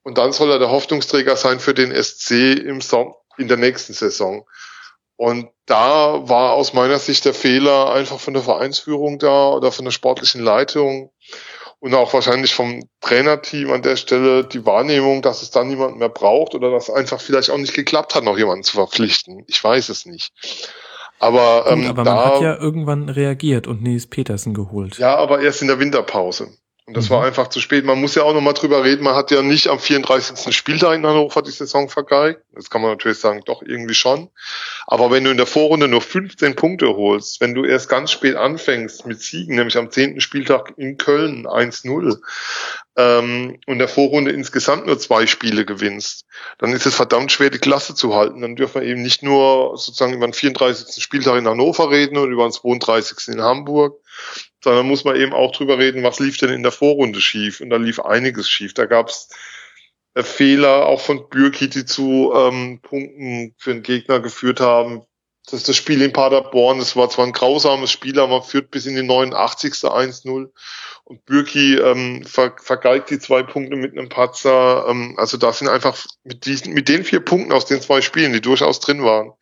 Und 0.06 0.18
dann 0.18 0.30
soll 0.30 0.52
er 0.52 0.60
der 0.60 0.70
Hoffnungsträger 0.70 1.34
sein 1.34 1.58
für 1.58 1.74
den 1.74 1.90
SC 1.92 2.52
im 2.64 2.80
Sommer, 2.80 3.16
in 3.38 3.48
der 3.48 3.56
nächsten 3.56 3.92
Saison. 3.92 4.46
Und 5.16 5.48
da 5.66 6.28
war 6.28 6.52
aus 6.52 6.74
meiner 6.74 7.00
Sicht 7.00 7.24
der 7.24 7.34
Fehler 7.34 7.92
einfach 7.92 8.20
von 8.20 8.32
der 8.32 8.44
Vereinsführung 8.44 9.18
da 9.18 9.48
oder 9.48 9.72
von 9.72 9.84
der 9.84 9.90
sportlichen 9.90 10.44
Leitung 10.44 11.10
und 11.80 11.92
auch 11.92 12.14
wahrscheinlich 12.14 12.54
vom 12.54 12.88
Trainerteam 13.00 13.72
an 13.72 13.82
der 13.82 13.96
Stelle 13.96 14.44
die 14.44 14.64
Wahrnehmung, 14.64 15.22
dass 15.22 15.42
es 15.42 15.50
dann 15.50 15.66
niemand 15.66 15.98
mehr 15.98 16.08
braucht 16.08 16.54
oder 16.54 16.70
dass 16.70 16.88
einfach 16.88 17.20
vielleicht 17.20 17.50
auch 17.50 17.58
nicht 17.58 17.74
geklappt 17.74 18.14
hat, 18.14 18.22
noch 18.22 18.38
jemanden 18.38 18.62
zu 18.62 18.76
verpflichten. 18.76 19.42
Ich 19.48 19.64
weiß 19.64 19.88
es 19.88 20.06
nicht. 20.06 20.32
Aber, 21.18 21.64
ähm, 21.68 21.80
Gut, 21.80 21.90
aber 21.90 22.04
da, 22.04 22.14
man 22.14 22.24
hat 22.26 22.42
ja 22.42 22.56
irgendwann 22.56 23.08
reagiert 23.08 23.66
und 23.66 23.82
Nils 23.82 24.06
Petersen 24.06 24.54
geholt. 24.54 24.98
Ja, 24.98 25.16
aber 25.16 25.40
erst 25.40 25.62
in 25.62 25.66
der 25.66 25.80
Winterpause. 25.80 26.56
Und 26.86 26.96
das 26.96 27.10
mhm. 27.10 27.14
war 27.14 27.24
einfach 27.24 27.48
zu 27.48 27.60
spät. 27.60 27.84
Man 27.84 28.00
muss 28.00 28.14
ja 28.14 28.22
auch 28.22 28.32
nochmal 28.32 28.54
drüber 28.54 28.84
reden. 28.84 29.02
Man 29.02 29.16
hat 29.16 29.32
ja 29.32 29.42
nicht 29.42 29.66
am 29.66 29.80
34. 29.80 30.56
Spieltag 30.56 30.94
in 30.94 31.04
Hannover 31.04 31.42
die 31.42 31.50
Saison 31.50 31.88
vergeigt. 31.88 32.42
Das 32.52 32.70
kann 32.70 32.80
man 32.80 32.92
natürlich 32.92 33.18
sagen, 33.18 33.42
doch 33.44 33.62
irgendwie 33.62 33.94
schon. 33.94 34.30
Aber 34.86 35.10
wenn 35.10 35.24
du 35.24 35.32
in 35.32 35.36
der 35.36 35.46
Vorrunde 35.46 35.88
nur 35.88 36.00
15 36.00 36.54
Punkte 36.54 36.86
holst, 36.96 37.40
wenn 37.40 37.54
du 37.54 37.64
erst 37.64 37.88
ganz 37.88 38.12
spät 38.12 38.36
anfängst 38.36 39.04
mit 39.04 39.20
Siegen, 39.20 39.56
nämlich 39.56 39.76
am 39.76 39.90
10. 39.90 40.20
Spieltag 40.20 40.74
in 40.76 40.96
Köln 40.96 41.46
1-0, 41.46 42.20
ähm, 42.96 43.58
und 43.66 43.78
der 43.78 43.88
Vorrunde 43.88 44.30
insgesamt 44.30 44.86
nur 44.86 44.98
zwei 44.98 45.26
Spiele 45.26 45.66
gewinnst, 45.66 46.24
dann 46.58 46.72
ist 46.72 46.86
es 46.86 46.94
verdammt 46.94 47.30
schwer, 47.30 47.50
die 47.50 47.58
Klasse 47.58 47.94
zu 47.94 48.14
halten. 48.14 48.40
Dann 48.40 48.56
dürfen 48.56 48.80
wir 48.80 48.88
eben 48.88 49.02
nicht 49.02 49.22
nur 49.22 49.76
sozusagen 49.76 50.14
über 50.14 50.26
den 50.26 50.32
34. 50.32 51.02
Spieltag 51.02 51.36
in 51.36 51.46
Hannover 51.46 51.90
reden 51.90 52.16
und 52.16 52.30
über 52.30 52.48
den 52.48 52.52
32. 52.52 53.34
in 53.34 53.42
Hamburg, 53.42 54.00
sondern 54.62 54.86
muss 54.88 55.04
man 55.04 55.16
eben 55.16 55.32
auch 55.32 55.52
drüber 55.52 55.78
reden, 55.78 56.02
was 56.02 56.20
lief 56.20 56.38
denn 56.38 56.50
in 56.50 56.62
der 56.62 56.72
Vorrunde 56.72 57.20
schief. 57.20 57.60
Und 57.60 57.70
da 57.70 57.76
lief 57.76 58.00
einiges 58.00 58.48
schief. 58.48 58.74
Da 58.74 58.86
gab's 58.86 59.28
äh, 60.14 60.22
Fehler 60.22 60.86
auch 60.86 61.00
von 61.00 61.28
Bürki, 61.28 61.68
die 61.68 61.84
zu 61.84 62.32
ähm, 62.34 62.80
Punkten 62.82 63.54
für 63.58 63.74
den 63.74 63.82
Gegner 63.82 64.20
geführt 64.20 64.60
haben. 64.60 65.02
Das 65.44 65.60
ist 65.60 65.68
das 65.68 65.76
Spiel 65.76 66.02
in 66.02 66.12
Paderborn, 66.12 66.80
das 66.80 66.96
war 66.96 67.08
zwar 67.08 67.24
ein 67.24 67.32
grausames 67.32 67.92
Spiel, 67.92 68.18
aber 68.18 68.38
man 68.38 68.42
führt 68.42 68.72
bis 68.72 68.86
in 68.86 68.96
die 68.96 69.04
89. 69.04 69.74
1-0 69.74 70.50
und 71.04 71.24
Bürki 71.24 71.76
ähm, 71.76 72.24
ver 72.24 72.56
vergeigt 72.60 73.10
die 73.10 73.20
zwei 73.20 73.44
Punkte 73.44 73.76
mit 73.76 73.92
einem 73.92 74.08
Patzer. 74.08 74.86
Ähm, 74.88 75.14
also 75.18 75.36
da 75.36 75.52
sind 75.52 75.68
einfach 75.68 76.04
mit, 76.24 76.46
diesen, 76.46 76.74
mit 76.74 76.88
den 76.88 77.04
vier 77.04 77.20
Punkten 77.20 77.52
aus 77.52 77.64
den 77.64 77.80
zwei 77.80 78.00
Spielen, 78.00 78.32
die 78.32 78.40
durchaus 78.40 78.80
drin 78.80 79.04
waren, 79.04 79.34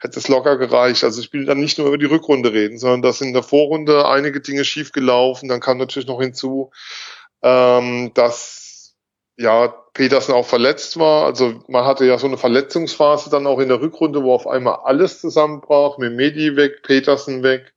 hätte 0.00 0.18
es 0.18 0.28
locker 0.28 0.56
gereicht. 0.58 1.04
Also 1.04 1.20
ich 1.20 1.32
will 1.32 1.44
dann 1.44 1.60
nicht 1.60 1.78
nur 1.78 1.88
über 1.88 1.98
die 1.98 2.06
Rückrunde 2.06 2.52
reden, 2.52 2.78
sondern 2.78 3.02
dass 3.02 3.20
in 3.20 3.32
der 3.32 3.42
Vorrunde 3.42 4.06
einige 4.06 4.40
Dinge 4.40 4.64
schief 4.64 4.92
gelaufen. 4.92 5.48
Dann 5.48 5.60
kam 5.60 5.78
natürlich 5.78 6.08
noch 6.08 6.20
hinzu, 6.20 6.70
ähm, 7.42 8.12
dass 8.14 8.94
ja 9.36 9.68
Petersen 9.92 10.34
auch 10.34 10.46
verletzt 10.46 10.98
war. 10.98 11.24
Also 11.26 11.62
man 11.68 11.84
hatte 11.84 12.04
ja 12.04 12.18
so 12.18 12.26
eine 12.26 12.38
Verletzungsphase 12.38 13.30
dann 13.30 13.46
auch 13.46 13.58
in 13.58 13.68
der 13.68 13.80
Rückrunde, 13.80 14.22
wo 14.22 14.34
auf 14.34 14.46
einmal 14.46 14.80
alles 14.84 15.20
zusammenbrach. 15.20 15.98
Mit 15.98 16.14
Medi 16.14 16.56
weg, 16.56 16.82
Petersen 16.82 17.42
weg. 17.42 17.72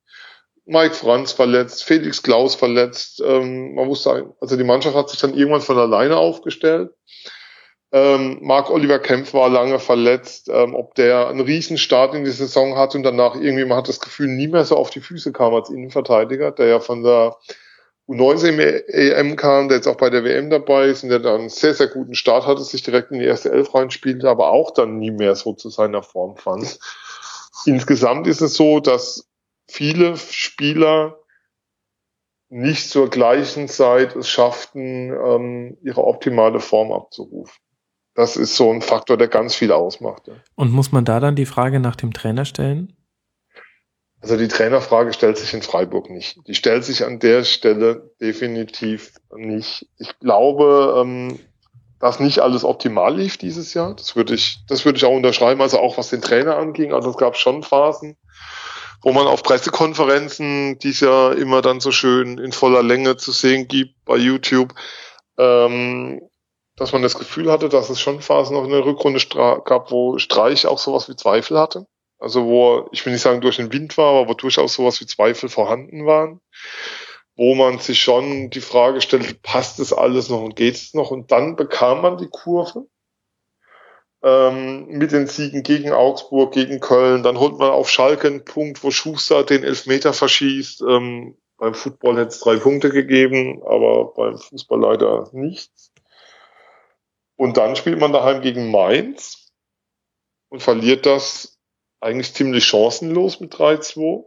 Mike 0.66 0.94
Franz 0.94 1.32
verletzt, 1.32 1.82
Felix 1.82 2.22
Klaus 2.22 2.54
verletzt. 2.54 3.20
Ähm, 3.24 3.74
man 3.74 3.88
muss 3.88 4.02
sagen, 4.02 4.34
also 4.40 4.56
die 4.56 4.64
Mannschaft 4.64 4.94
hat 4.94 5.10
sich 5.10 5.18
dann 5.18 5.34
irgendwann 5.34 5.62
von 5.62 5.78
alleine 5.78 6.16
aufgestellt. 6.16 6.92
Ähm, 7.92 8.38
Marc 8.40 8.70
Oliver 8.70 9.00
Kempf 9.00 9.34
war 9.34 9.48
lange 9.48 9.80
verletzt, 9.80 10.48
ähm, 10.48 10.74
ob 10.76 10.94
der 10.94 11.28
einen 11.28 11.40
riesen 11.40 11.76
Start 11.76 12.14
in 12.14 12.24
die 12.24 12.30
Saison 12.30 12.76
hat 12.76 12.94
und 12.94 13.02
danach 13.02 13.34
irgendwie, 13.34 13.64
man 13.64 13.78
hat 13.78 13.88
das 13.88 14.00
Gefühl, 14.00 14.28
nie 14.28 14.46
mehr 14.46 14.64
so 14.64 14.76
auf 14.76 14.90
die 14.90 15.00
Füße 15.00 15.32
kam 15.32 15.54
als 15.54 15.70
Innenverteidiger, 15.70 16.52
der 16.52 16.66
ja 16.66 16.80
von 16.80 17.02
der 17.02 17.36
U19 18.08 18.60
EM 18.88 19.34
kam, 19.34 19.68
der 19.68 19.78
jetzt 19.78 19.88
auch 19.88 19.96
bei 19.96 20.08
der 20.08 20.22
WM 20.22 20.50
dabei 20.50 20.86
ist 20.86 21.02
und 21.02 21.10
der 21.10 21.18
dann 21.18 21.40
einen 21.40 21.48
sehr, 21.48 21.74
sehr 21.74 21.88
guten 21.88 22.14
Start 22.14 22.46
hatte, 22.46 22.62
sich 22.62 22.82
direkt 22.82 23.10
in 23.10 23.18
die 23.18 23.24
erste 23.24 23.50
Elf 23.50 23.74
reinspielte, 23.74 24.28
aber 24.28 24.50
auch 24.50 24.72
dann 24.72 24.98
nie 24.98 25.10
mehr 25.10 25.34
so 25.34 25.52
zu 25.52 25.68
seiner 25.68 26.02
Form 26.02 26.36
fand. 26.36 26.78
Insgesamt 27.66 28.28
ist 28.28 28.40
es 28.40 28.54
so, 28.54 28.78
dass 28.78 29.28
viele 29.68 30.16
Spieler 30.16 31.18
nicht 32.48 32.88
zur 32.90 33.10
gleichen 33.10 33.68
Zeit 33.68 34.16
es 34.16 34.28
schafften, 34.28 35.12
ähm, 35.12 35.78
ihre 35.82 36.04
optimale 36.04 36.60
Form 36.60 36.92
abzurufen. 36.92 37.54
Das 38.20 38.36
ist 38.36 38.54
so 38.54 38.70
ein 38.70 38.82
Faktor, 38.82 39.16
der 39.16 39.28
ganz 39.28 39.54
viel 39.54 39.72
ausmacht. 39.72 40.28
Ja. 40.28 40.34
Und 40.54 40.72
muss 40.72 40.92
man 40.92 41.06
da 41.06 41.20
dann 41.20 41.36
die 41.36 41.46
Frage 41.46 41.80
nach 41.80 41.96
dem 41.96 42.12
Trainer 42.12 42.44
stellen? 42.44 42.94
Also 44.20 44.36
die 44.36 44.48
Trainerfrage 44.48 45.14
stellt 45.14 45.38
sich 45.38 45.54
in 45.54 45.62
Freiburg 45.62 46.10
nicht. 46.10 46.36
Die 46.46 46.54
stellt 46.54 46.84
sich 46.84 47.06
an 47.06 47.18
der 47.18 47.44
Stelle 47.44 48.10
definitiv 48.20 49.14
nicht. 49.34 49.88
Ich 49.96 50.18
glaube, 50.18 50.96
ähm, 51.00 51.38
dass 51.98 52.20
nicht 52.20 52.40
alles 52.40 52.62
optimal 52.62 53.16
lief 53.16 53.38
dieses 53.38 53.72
Jahr. 53.72 53.94
Das 53.94 54.14
würde 54.16 54.34
ich, 54.34 54.58
das 54.68 54.84
würde 54.84 54.98
ich 54.98 55.06
auch 55.06 55.16
unterschreiben. 55.16 55.62
Also 55.62 55.78
auch 55.78 55.96
was 55.96 56.10
den 56.10 56.20
Trainer 56.20 56.58
anging. 56.58 56.92
Also 56.92 57.08
es 57.08 57.16
gab 57.16 57.38
schon 57.38 57.62
Phasen, 57.62 58.18
wo 59.00 59.12
man 59.12 59.26
auf 59.28 59.42
Pressekonferenzen, 59.42 60.78
die 60.78 60.90
es 60.90 61.00
ja 61.00 61.32
immer 61.32 61.62
dann 61.62 61.80
so 61.80 61.90
schön 61.90 62.36
in 62.36 62.52
voller 62.52 62.82
Länge 62.82 63.16
zu 63.16 63.32
sehen 63.32 63.66
gibt 63.66 63.94
bei 64.04 64.18
YouTube, 64.18 64.74
ähm, 65.38 66.20
dass 66.80 66.92
man 66.92 67.02
das 67.02 67.18
Gefühl 67.18 67.52
hatte, 67.52 67.68
dass 67.68 67.90
es 67.90 68.00
schon 68.00 68.22
Phasen 68.22 68.56
noch 68.56 68.64
in 68.64 68.70
der 68.70 68.86
Rückrunde 68.86 69.20
gab, 69.28 69.90
wo 69.90 70.16
Streich 70.16 70.66
auch 70.66 70.78
sowas 70.78 71.10
wie 71.10 71.14
Zweifel 71.14 71.58
hatte. 71.58 71.86
Also 72.18 72.46
wo, 72.46 72.88
ich 72.90 73.04
will 73.04 73.12
nicht 73.12 73.20
sagen 73.20 73.42
durch 73.42 73.56
den 73.56 73.70
Wind 73.70 73.98
war, 73.98 74.14
aber 74.14 74.30
wo 74.30 74.34
durchaus 74.34 74.74
sowas 74.74 74.98
wie 75.02 75.06
Zweifel 75.06 75.50
vorhanden 75.50 76.06
waren. 76.06 76.40
Wo 77.36 77.54
man 77.54 77.80
sich 77.80 78.00
schon 78.00 78.48
die 78.48 78.62
Frage 78.62 79.02
stellt, 79.02 79.42
passt 79.42 79.78
das 79.78 79.92
alles 79.92 80.30
noch 80.30 80.40
und 80.40 80.56
geht 80.56 80.76
es 80.76 80.94
noch? 80.94 81.10
Und 81.10 81.30
dann 81.30 81.54
bekam 81.54 82.00
man 82.00 82.16
die 82.16 82.28
Kurve 82.30 82.86
ähm, 84.22 84.86
mit 84.86 85.12
den 85.12 85.26
Siegen 85.26 85.62
gegen 85.62 85.92
Augsburg, 85.92 86.54
gegen 86.54 86.80
Köln. 86.80 87.22
Dann 87.22 87.38
holt 87.38 87.58
man 87.58 87.70
auf 87.70 87.90
Schalke 87.90 88.26
einen 88.26 88.46
Punkt, 88.46 88.82
wo 88.82 88.90
Schuster 88.90 89.44
den 89.44 89.64
Elfmeter 89.64 90.14
verschießt. 90.14 90.80
Ähm, 90.88 91.36
beim 91.58 91.74
Football 91.74 92.16
hätte 92.16 92.28
es 92.28 92.40
drei 92.40 92.56
Punkte 92.56 92.88
gegeben, 92.88 93.62
aber 93.64 94.14
beim 94.14 94.38
Fußball 94.38 94.80
leider 94.80 95.28
nichts. 95.32 95.89
Und 97.40 97.56
dann 97.56 97.74
spielt 97.74 97.98
man 97.98 98.12
daheim 98.12 98.42
gegen 98.42 98.70
Mainz 98.70 99.50
und 100.50 100.62
verliert 100.62 101.06
das 101.06 101.58
eigentlich 101.98 102.34
ziemlich 102.34 102.66
chancenlos 102.66 103.40
mit 103.40 103.54
3-2. 103.54 104.26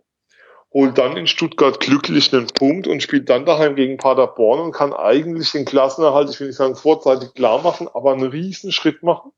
Holt 0.74 0.98
dann 0.98 1.16
in 1.16 1.28
Stuttgart 1.28 1.80
glücklich 1.80 2.34
einen 2.34 2.48
Punkt 2.48 2.88
und 2.88 3.04
spielt 3.04 3.30
dann 3.30 3.46
daheim 3.46 3.76
gegen 3.76 3.98
Paderborn 3.98 4.60
und 4.62 4.72
kann 4.72 4.94
eigentlich 4.94 5.52
den 5.52 5.64
Klassenerhalt, 5.64 6.32
ich 6.32 6.40
will 6.40 6.48
nicht 6.48 6.56
sagen 6.56 6.76
vorzeitig 6.76 7.36
klar 7.36 7.62
machen, 7.62 7.88
aber 7.88 8.14
einen 8.14 8.32
riesen 8.32 8.72
Schritt 8.72 9.04
machen 9.04 9.32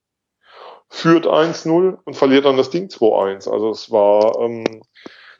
führt 0.87 1.27
1-0 1.27 1.97
und 2.01 2.15
verliert 2.15 2.45
dann 2.45 2.55
das 2.55 2.69
Ding 2.69 2.87
2-1. 2.87 3.51
Also 3.51 3.71
es 3.71 3.91
war, 3.91 4.39
ähm, 4.39 4.83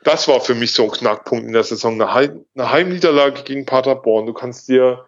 das 0.03 0.27
war 0.27 0.41
für 0.41 0.55
mich 0.55 0.73
so 0.73 0.83
ein 0.83 0.91
Knackpunkt 0.91 1.45
in 1.45 1.53
der 1.53 1.64
Saison. 1.64 2.01
Eine, 2.01 2.43
eine 2.53 2.69
Heimniederlage 2.69 3.43
gegen 3.43 3.65
Paderborn. 3.65 4.25
Du 4.25 4.33
kannst 4.33 4.67
dir 4.67 5.05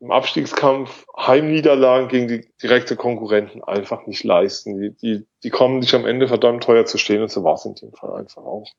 im 0.00 0.10
Abstiegskampf 0.10 1.06
Heimniederlagen 1.16 2.08
gegen 2.08 2.28
die 2.28 2.48
direkte 2.62 2.96
Konkurrenten 2.96 3.62
einfach 3.64 4.06
nicht 4.06 4.24
leisten. 4.24 4.80
Die, 4.80 4.96
die, 4.96 5.26
die 5.42 5.50
kommen 5.50 5.80
dich 5.80 5.94
am 5.94 6.06
Ende 6.06 6.28
verdammt 6.28 6.62
teuer 6.64 6.84
zu 6.84 6.98
stehen 6.98 7.22
und 7.22 7.30
so 7.30 7.44
war 7.44 7.54
es 7.54 7.64
in 7.64 7.74
dem 7.74 7.92
Fall 7.92 8.12
einfach 8.12 8.42
auch. 8.42 8.70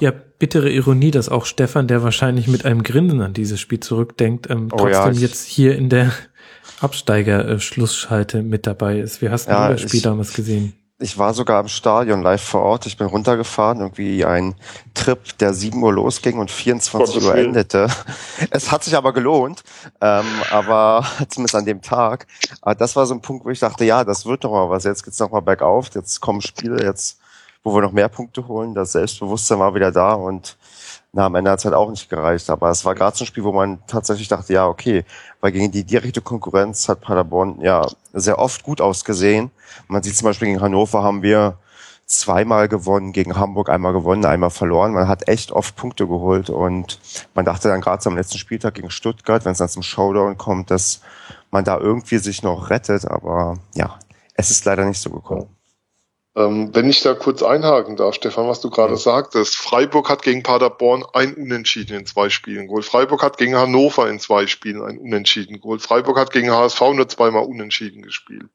Ja, 0.00 0.12
bittere 0.12 0.70
Ironie, 0.70 1.10
dass 1.10 1.28
auch 1.28 1.44
Stefan, 1.44 1.88
der 1.88 2.02
wahrscheinlich 2.02 2.46
mit 2.46 2.64
einem 2.64 2.82
Grinsen 2.82 3.20
an 3.20 3.32
dieses 3.32 3.58
Spiel 3.58 3.80
zurückdenkt, 3.80 4.48
ähm, 4.48 4.68
trotzdem 4.68 4.88
oh 4.88 4.90
ja, 4.90 5.10
jetzt 5.10 5.46
hier 5.46 5.76
in 5.76 5.88
der 5.88 6.12
Absteiger-Schlussschalte 6.80 8.42
mit 8.42 8.66
dabei 8.66 8.98
ist. 9.00 9.22
Wie 9.22 9.30
hast 9.30 9.46
du 9.48 9.52
ja, 9.52 9.70
das 9.70 9.80
Spiel 9.80 10.02
damals 10.02 10.34
gesehen? 10.34 10.74
Ich 11.00 11.16
war 11.16 11.32
sogar 11.32 11.60
im 11.60 11.68
Stadion 11.68 12.22
live 12.22 12.42
vor 12.42 12.62
Ort. 12.62 12.86
Ich 12.86 12.96
bin 12.96 13.06
runtergefahren, 13.06 13.78
irgendwie 13.78 14.24
ein 14.24 14.56
Trip, 14.94 15.38
der 15.38 15.54
7 15.54 15.80
Uhr 15.80 15.92
losging 15.92 16.40
und 16.40 16.50
24 16.50 17.24
Uhr 17.24 17.36
endete. 17.36 17.86
Es 18.50 18.72
hat 18.72 18.82
sich 18.82 18.96
aber 18.96 19.12
gelohnt, 19.12 19.62
ähm, 20.00 20.26
aber 20.50 21.06
zumindest 21.28 21.54
an 21.54 21.66
dem 21.66 21.82
Tag. 21.82 22.26
Aber 22.62 22.74
das 22.74 22.96
war 22.96 23.06
so 23.06 23.14
ein 23.14 23.20
Punkt, 23.20 23.44
wo 23.44 23.50
ich 23.50 23.60
dachte, 23.60 23.84
ja, 23.84 24.02
das 24.02 24.26
wird 24.26 24.42
noch 24.42 24.50
mal 24.50 24.70
was. 24.70 24.82
Jetzt 24.82 25.04
geht's 25.04 25.20
noch 25.20 25.30
mal 25.30 25.38
bergauf. 25.38 25.90
Jetzt 25.94 26.20
kommen 26.20 26.40
Spiele, 26.40 26.82
jetzt, 26.82 27.20
wo 27.62 27.72
wir 27.72 27.80
noch 27.80 27.92
mehr 27.92 28.08
Punkte 28.08 28.48
holen. 28.48 28.74
Das 28.74 28.90
Selbstbewusstsein 28.90 29.60
war 29.60 29.76
wieder 29.76 29.92
da 29.92 30.14
und 30.14 30.56
na, 31.12 31.26
am 31.26 31.34
Ende 31.34 31.50
hat 31.50 31.58
es 31.58 31.64
halt 31.64 31.74
auch 31.74 31.90
nicht 31.90 32.10
gereicht. 32.10 32.50
Aber 32.50 32.70
es 32.70 32.84
war 32.84 32.94
gerade 32.94 33.16
so 33.16 33.24
ein 33.24 33.26
Spiel, 33.26 33.44
wo 33.44 33.52
man 33.52 33.78
tatsächlich 33.86 34.28
dachte, 34.28 34.52
ja, 34.52 34.66
okay, 34.66 35.04
weil 35.40 35.52
gegen 35.52 35.70
die 35.70 35.84
direkte 35.84 36.20
Konkurrenz 36.20 36.88
hat 36.88 37.00
Paderborn 37.00 37.60
ja 37.60 37.86
sehr 38.12 38.38
oft 38.38 38.62
gut 38.62 38.80
ausgesehen. 38.80 39.50
Man 39.88 40.02
sieht 40.02 40.16
zum 40.16 40.26
Beispiel 40.26 40.48
gegen 40.48 40.60
Hannover 40.60 41.02
haben 41.02 41.22
wir 41.22 41.58
zweimal 42.06 42.68
gewonnen, 42.68 43.12
gegen 43.12 43.36
Hamburg 43.36 43.68
einmal 43.68 43.92
gewonnen, 43.92 44.24
einmal 44.24 44.50
verloren. 44.50 44.92
Man 44.92 45.08
hat 45.08 45.28
echt 45.28 45.52
oft 45.52 45.76
Punkte 45.76 46.06
geholt 46.06 46.50
und 46.50 46.98
man 47.34 47.44
dachte 47.44 47.68
dann 47.68 47.82
gerade 47.82 48.04
am 48.06 48.16
letzten 48.16 48.38
Spieltag 48.38 48.74
gegen 48.74 48.90
Stuttgart, 48.90 49.44
wenn 49.44 49.52
es 49.52 49.58
dann 49.58 49.68
zum 49.68 49.82
Showdown 49.82 50.38
kommt, 50.38 50.70
dass 50.70 51.02
man 51.50 51.64
da 51.64 51.78
irgendwie 51.78 52.18
sich 52.18 52.42
noch 52.42 52.70
rettet. 52.70 53.06
Aber 53.06 53.58
ja, 53.74 53.98
es 54.34 54.50
ist 54.50 54.64
leider 54.64 54.86
nicht 54.86 55.00
so 55.00 55.10
gekommen. 55.10 55.57
Ähm, 56.38 56.72
wenn 56.72 56.88
ich 56.88 57.02
da 57.02 57.14
kurz 57.14 57.42
einhaken 57.42 57.96
darf, 57.96 58.14
Stefan, 58.14 58.46
was 58.46 58.60
du 58.60 58.70
gerade 58.70 58.92
ja. 58.92 58.96
sagtest. 58.96 59.56
Freiburg 59.56 60.08
hat 60.08 60.22
gegen 60.22 60.44
Paderborn 60.44 61.04
ein 61.12 61.34
Unentschieden 61.34 61.98
in 61.98 62.06
zwei 62.06 62.28
Spielen 62.28 62.68
geholt. 62.68 62.84
Freiburg 62.84 63.24
hat 63.24 63.38
gegen 63.38 63.56
Hannover 63.56 64.08
in 64.08 64.20
zwei 64.20 64.46
Spielen 64.46 64.80
ein 64.80 64.98
Unentschieden 64.98 65.60
geholt. 65.60 65.82
Freiburg 65.82 66.16
hat 66.16 66.30
gegen 66.30 66.52
HSV 66.52 66.80
nur 66.94 67.08
zweimal 67.08 67.42
Unentschieden 67.42 68.02
gespielt. 68.02 68.50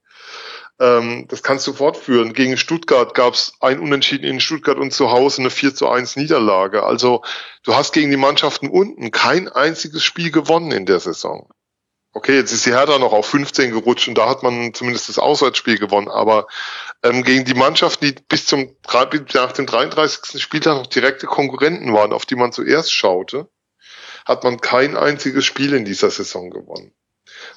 Ähm, 0.80 1.26
das 1.28 1.44
kannst 1.44 1.68
du 1.68 1.74
fortführen. 1.74 2.32
Gegen 2.32 2.56
Stuttgart 2.56 3.14
gab 3.16 3.34
es 3.34 3.52
ein 3.60 3.80
Unentschieden 3.80 4.28
in 4.28 4.40
Stuttgart 4.40 4.78
und 4.78 4.94
zu 4.94 5.12
Hause 5.12 5.42
eine 5.42 5.50
4 5.50 5.76
zu 5.76 5.90
1 5.90 6.16
Niederlage. 6.16 6.84
Also 6.84 7.22
du 7.64 7.76
hast 7.76 7.94
gegen 7.94 8.12
die 8.12 8.18
Mannschaften 8.18 8.70
unten 8.70 9.12
kein 9.12 9.50
einziges 9.50 10.06
Spiel 10.06 10.32
gewonnen 10.32 10.72
in 10.72 10.86
der 10.86 11.02
Saison. 11.02 11.50
Okay, 12.16 12.36
jetzt 12.36 12.52
ist 12.52 12.68
die 12.68 12.74
Hertha 12.74 13.00
noch 13.00 13.12
auf 13.12 13.26
15 13.26 13.72
gerutscht 13.72 14.08
und 14.08 14.16
da 14.16 14.30
hat 14.30 14.44
man 14.44 14.72
zumindest 14.76 15.10
das 15.10 15.18
Auswärtsspiel 15.18 15.80
gewonnen, 15.80 16.10
aber 16.10 16.46
ähm, 17.02 17.24
gegen 17.24 17.44
die 17.44 17.56
Mannschaften, 17.56 18.06
die 18.06 18.16
bis 18.30 18.46
zum 18.46 18.76
nach 19.34 19.52
dem 19.52 19.66
33. 19.66 20.40
Spieltag 20.42 20.78
noch 20.78 20.88
direkte 20.88 21.26
Konkurrenten 21.26 21.92
waren, 21.92 22.14
auf 22.14 22.28
die 22.28 22.36
man 22.36 22.52
zuerst 22.52 22.94
schaute, 22.94 23.50
hat 24.26 24.44
man 24.44 24.62
kein 24.62 24.96
einziges 24.96 25.44
Spiel 25.44 25.74
in 25.74 25.86
dieser 25.86 26.12
Saison 26.12 26.52
gewonnen. 26.52 26.94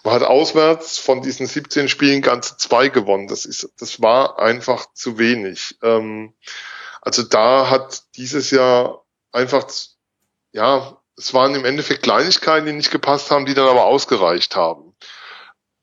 Man 0.05 0.15
hat 0.15 0.23
auswärts 0.23 0.99
von 0.99 1.21
diesen 1.21 1.47
17 1.47 1.91
Spielen 1.91 2.23
ganze 2.23 2.57
zwei 2.57 2.89
gewonnen. 2.89 3.29
Das 3.29 3.45
ist, 3.45 3.69
das 3.79 4.01
war 4.01 4.39
einfach 4.39 4.87
zu 4.95 5.19
wenig. 5.19 5.77
Ähm, 5.83 6.33
also 7.03 7.23
da 7.23 7.69
hat 7.69 8.05
dieses 8.17 8.51
Jahr 8.51 9.05
einfach, 9.33 9.67
ja, 10.53 10.99
es 11.17 11.33
waren 11.33 11.55
im 11.55 11.65
Endeffekt 11.65 12.03
Kleinigkeiten, 12.03 12.67
die 12.67 12.73
nicht 12.73 12.91
gepasst 12.91 13.31
haben, 13.31 13.47
die 13.47 13.55
dann 13.55 13.69
aber 13.69 13.85
ausgereicht 13.85 14.55
haben. 14.55 14.95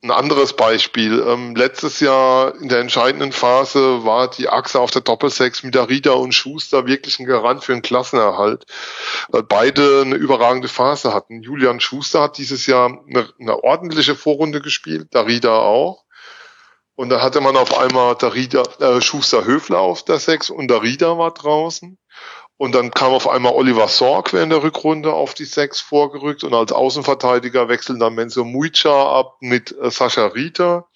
Ein 0.04 0.12
anderes 0.12 0.54
Beispiel. 0.54 1.24
Ähm, 1.26 1.56
letztes 1.56 2.02
Jahr 2.02 2.56
in 2.56 2.68
der 2.68 2.80
entscheidenden 2.80 3.32
Phase 3.32 4.04
war 4.04 4.30
die 4.30 4.50
Achse 4.50 4.82
auf 4.82 4.92
der 4.92 5.02
Doppelsechs 5.02 5.64
mit 5.64 5.76
Darida 5.76 6.12
und 6.12 6.34
Schuster 6.34 6.86
wirklich 6.88 7.20
ein 7.20 7.26
Garant 7.26 7.64
für 7.64 7.72
einen 7.72 7.82
Klassenerhalt, 7.82 8.66
weil 9.30 9.44
beide 9.44 10.02
eine 10.02 10.16
überragende 10.16 10.68
Phase 10.68 11.14
hatten. 11.14 11.42
Julian 11.42 11.80
Schuster 11.80 12.22
hat 12.24 12.38
dieses 12.38 12.68
Jahr 12.68 13.00
eine, 13.08 13.30
eine 13.40 13.64
ordentliche 13.64 14.16
Vorrunde 14.16 14.62
gespielt, 14.62 15.08
Darida 15.16 15.56
auch. 15.56 16.04
Und 16.96 17.10
da 17.10 17.22
hatte 17.22 17.40
man 17.40 17.56
auf 17.56 17.76
einmal 17.78 18.16
Darida, 18.16 18.64
äh, 18.80 19.02
Schuster 19.02 19.46
Höfler 19.46 19.80
auf 19.80 20.04
der 20.04 20.20
Sechs 20.20 20.50
und 20.50 20.68
Darida 20.68 21.18
war 21.18 21.34
draußen. 21.34 21.98
Und 22.58 22.76
dann 22.76 22.92
kam 22.92 23.12
auf 23.14 23.28
einmal 23.28 23.54
Oliver 23.54 23.88
Sorg 23.88 24.32
während 24.32 24.52
der 24.52 24.64
Rückrunde 24.64 25.12
auf 25.12 25.34
die 25.34 25.46
Sechs 25.46 25.80
vorgerückt 25.80 26.44
und 26.44 26.54
als 26.54 26.72
Außenverteidiger 26.72 27.68
wechseln 27.68 28.00
dann 28.00 28.14
Menzo 28.14 28.44
Muica 28.44 29.20
ab 29.20 29.38
mit 29.42 29.76
äh, 29.78 29.90
Sascha 29.90 30.28
Rita. 30.28 30.88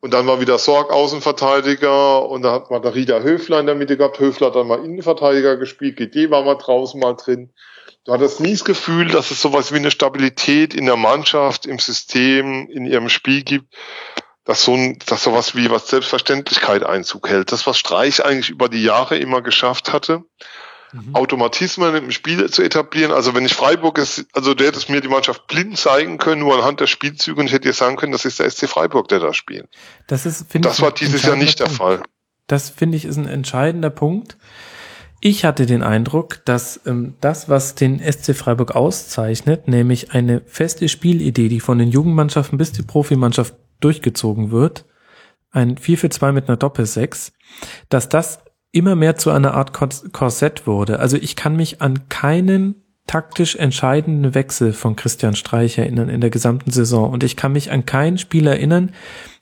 Und 0.00 0.14
dann 0.14 0.28
war 0.28 0.40
wieder 0.40 0.58
Sorg 0.58 0.90
Außenverteidiger 0.92 2.28
und 2.28 2.42
da 2.42 2.52
hat 2.52 2.70
man 2.70 2.80
da 2.82 2.90
Rita 2.90 3.18
Höfler 3.20 3.58
in 3.58 3.66
der 3.66 3.74
Mitte 3.74 3.96
gehabt. 3.96 4.20
Höfler 4.20 4.48
hat 4.48 4.54
dann 4.54 4.68
mal 4.68 4.84
Innenverteidiger 4.84 5.56
gespielt. 5.56 5.96
GD 5.96 6.30
war 6.30 6.44
mal 6.44 6.54
draußen 6.54 7.00
mal 7.00 7.14
drin. 7.14 7.52
Du 8.04 8.12
hattest 8.12 8.40
nie 8.40 8.52
das 8.52 8.64
Gefühl, 8.64 9.08
dass 9.08 9.32
es 9.32 9.42
sowas 9.42 9.72
wie 9.72 9.76
eine 9.76 9.90
Stabilität 9.90 10.72
in 10.72 10.86
der 10.86 10.96
Mannschaft, 10.96 11.66
im 11.66 11.80
System, 11.80 12.68
in 12.70 12.86
ihrem 12.86 13.08
Spiel 13.08 13.42
gibt, 13.42 13.74
dass 14.44 14.64
so 14.64 14.72
ein, 14.72 14.98
dass 15.06 15.24
sowas 15.24 15.56
wie 15.56 15.68
was 15.68 15.88
Selbstverständlichkeit 15.88 16.84
Einzug 16.84 17.28
hält. 17.28 17.50
Das, 17.50 17.66
was 17.66 17.76
Streich 17.76 18.24
eigentlich 18.24 18.50
über 18.50 18.68
die 18.68 18.82
Jahre 18.82 19.18
immer 19.18 19.42
geschafft 19.42 19.92
hatte, 19.92 20.22
mhm. 20.92 21.14
Automatismen 21.14 21.94
im 21.94 22.10
Spiel 22.10 22.48
zu 22.50 22.62
etablieren. 22.62 23.12
Also 23.12 23.34
wenn 23.34 23.44
ich 23.44 23.54
Freiburg 23.54 23.98
ist, 23.98 24.26
also 24.32 24.54
der 24.54 24.68
hätte 24.68 24.78
es 24.78 24.88
mir 24.88 25.00
die 25.00 25.08
Mannschaft 25.08 25.46
blind 25.46 25.78
zeigen 25.78 26.18
können, 26.18 26.40
nur 26.40 26.56
anhand 26.56 26.80
der 26.80 26.86
Spielzüge 26.86 27.40
und 27.40 27.46
ich 27.46 27.52
hätte 27.52 27.68
dir 27.68 27.74
sagen 27.74 27.96
können, 27.96 28.12
das 28.12 28.24
ist 28.24 28.38
der 28.38 28.50
SC 28.50 28.68
Freiburg, 28.68 29.08
der 29.08 29.20
da 29.20 29.32
spielt. 29.34 29.68
Das 30.06 30.26
ist, 30.26 30.50
finde 30.50 30.68
Das 30.68 30.80
war 30.80 30.92
dieses 30.92 31.22
Jahr 31.22 31.36
nicht 31.36 31.60
der 31.60 31.70
Fall. 31.70 32.02
Das 32.46 32.70
finde 32.70 32.96
ich 32.96 33.04
ist 33.04 33.16
ein 33.16 33.26
entscheidender 33.26 33.90
Punkt. 33.90 34.36
Ich 35.20 35.44
hatte 35.44 35.66
den 35.66 35.82
Eindruck, 35.82 36.44
dass 36.44 36.80
ähm, 36.86 37.14
das, 37.20 37.48
was 37.48 37.74
den 37.74 38.00
SC 38.00 38.36
Freiburg 38.36 38.76
auszeichnet, 38.76 39.66
nämlich 39.66 40.12
eine 40.12 40.42
feste 40.46 40.88
Spielidee, 40.88 41.48
die 41.48 41.60
von 41.60 41.78
den 41.78 41.90
Jugendmannschaften 41.90 42.56
bis 42.56 42.72
die 42.72 42.82
Profimannschaft 42.82 43.54
durchgezogen 43.80 44.52
wird, 44.52 44.84
ein 45.50 45.76
4 45.76 45.98
für 45.98 46.08
2 46.08 46.32
mit 46.32 46.48
einer 46.48 46.56
Doppel-6, 46.56 47.32
dass 47.88 48.08
das 48.08 48.40
immer 48.72 48.94
mehr 48.94 49.16
zu 49.16 49.30
einer 49.30 49.54
Art 49.54 49.72
Korsett 50.12 50.66
wurde. 50.66 51.00
Also 51.00 51.16
ich 51.16 51.36
kann 51.36 51.56
mich 51.56 51.80
an 51.80 52.08
keinen 52.08 52.76
taktisch 53.06 53.56
entscheidenden 53.56 54.34
Wechsel 54.34 54.72
von 54.72 54.94
Christian 54.94 55.34
Streich 55.34 55.78
erinnern 55.78 56.08
in 56.08 56.20
der 56.20 56.30
gesamten 56.30 56.70
Saison. 56.70 57.10
Und 57.10 57.24
ich 57.24 57.36
kann 57.36 57.52
mich 57.52 57.72
an 57.72 57.86
kein 57.86 58.18
Spiel 58.18 58.46
erinnern, 58.46 58.92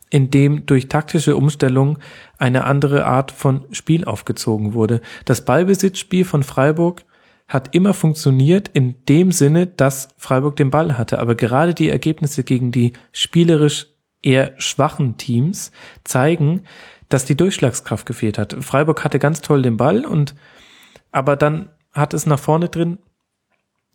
in 0.09 0.31
dem 0.31 0.67
durch 0.67 0.89
taktische 0.89 1.37
Umstellung 1.37 1.99
eine 2.39 2.65
andere 2.65 3.07
Art 3.07 3.33
von 3.33 3.65
Spiel 3.73 4.05
aufgezogen 4.05 4.73
wurde. 4.73 5.01
Das 5.25 5.45
Ballbesitzspiel 5.45 6.25
von 6.25 6.45
Freiburg 6.45 7.05
hat 7.49 7.75
immer 7.75 7.95
funktioniert 7.95 8.69
in 8.73 8.95
dem 9.09 9.33
Sinne, 9.33 9.67
dass 9.67 10.09
Freiburg 10.17 10.57
den 10.57 10.71
Ball 10.71 10.97
hatte. 10.97 11.19
Aber 11.19 11.35
gerade 11.35 11.75
die 11.75 11.91
Ergebnisse 11.91 12.45
gegen 12.45 12.71
die 12.71 12.93
spielerisch 13.13 13.89
eher 14.23 14.55
schwachen 14.59 15.17
Teams 15.17 15.71
zeigen, 16.03 16.63
dass 17.09 17.25
die 17.25 17.37
Durchschlagskraft 17.37 18.07
gefehlt 18.07 18.39
hat. 18.39 18.57
Freiburg 18.61 19.05
hatte 19.05 19.19
ganz 19.19 19.41
toll 19.41 19.63
den 19.63 19.77
Ball 19.77 20.05
und 20.05 20.35
aber 21.13 21.37
dann 21.37 21.71
hat 21.93 22.15
es 22.15 22.27
nach 22.27 22.39
vorne 22.39 22.69
drin 22.69 22.99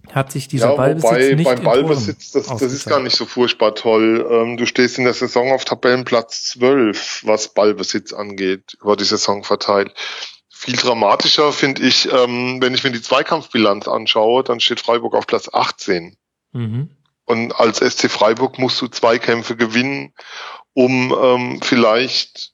hat 0.10 0.32
sich 0.32 0.48
dieser 0.48 0.72
ja, 0.72 0.76
Ballbesitz 0.76 1.12
wobei, 1.12 1.34
nicht 1.36 1.46
beim 1.46 1.64
Ballbesitz, 1.64 2.32
das, 2.32 2.48
das 2.48 2.62
ist 2.62 2.88
gar 2.88 3.00
nicht 3.00 3.16
so 3.16 3.26
furchtbar 3.26 3.76
toll. 3.76 4.28
Ähm, 4.30 4.58
du 4.58 4.66
stehst 4.66 4.98
in 4.98 5.06
der 5.06 5.14
Saison 5.14 5.52
auf 5.52 5.64
Tabellenplatz 5.64 6.44
12, 6.54 7.22
was 7.26 7.54
Ballbesitz 7.54 8.12
angeht, 8.12 8.78
über 8.82 8.96
die 8.96 9.04
Saison 9.04 9.44
verteilt. 9.44 9.94
Viel 10.50 10.76
dramatischer 10.76 11.54
finde 11.54 11.84
ich, 11.84 12.12
ähm, 12.12 12.62
wenn 12.62 12.74
ich 12.74 12.84
mir 12.84 12.92
die 12.92 13.02
Zweikampfbilanz 13.02 13.88
anschaue, 13.88 14.44
dann 14.44 14.60
steht 14.60 14.80
Freiburg 14.80 15.14
auf 15.16 15.28
Platz 15.28 15.50
18. 15.52 16.18
Mhm. 16.52 16.90
Und 17.26 17.54
als 17.54 17.78
SC 17.78 18.10
Freiburg 18.10 18.60
musst 18.60 18.82
du 18.82 18.88
Zweikämpfe 18.88 19.56
gewinnen, 19.56 20.14
um 20.74 21.16
ähm, 21.20 21.60
vielleicht 21.62 22.51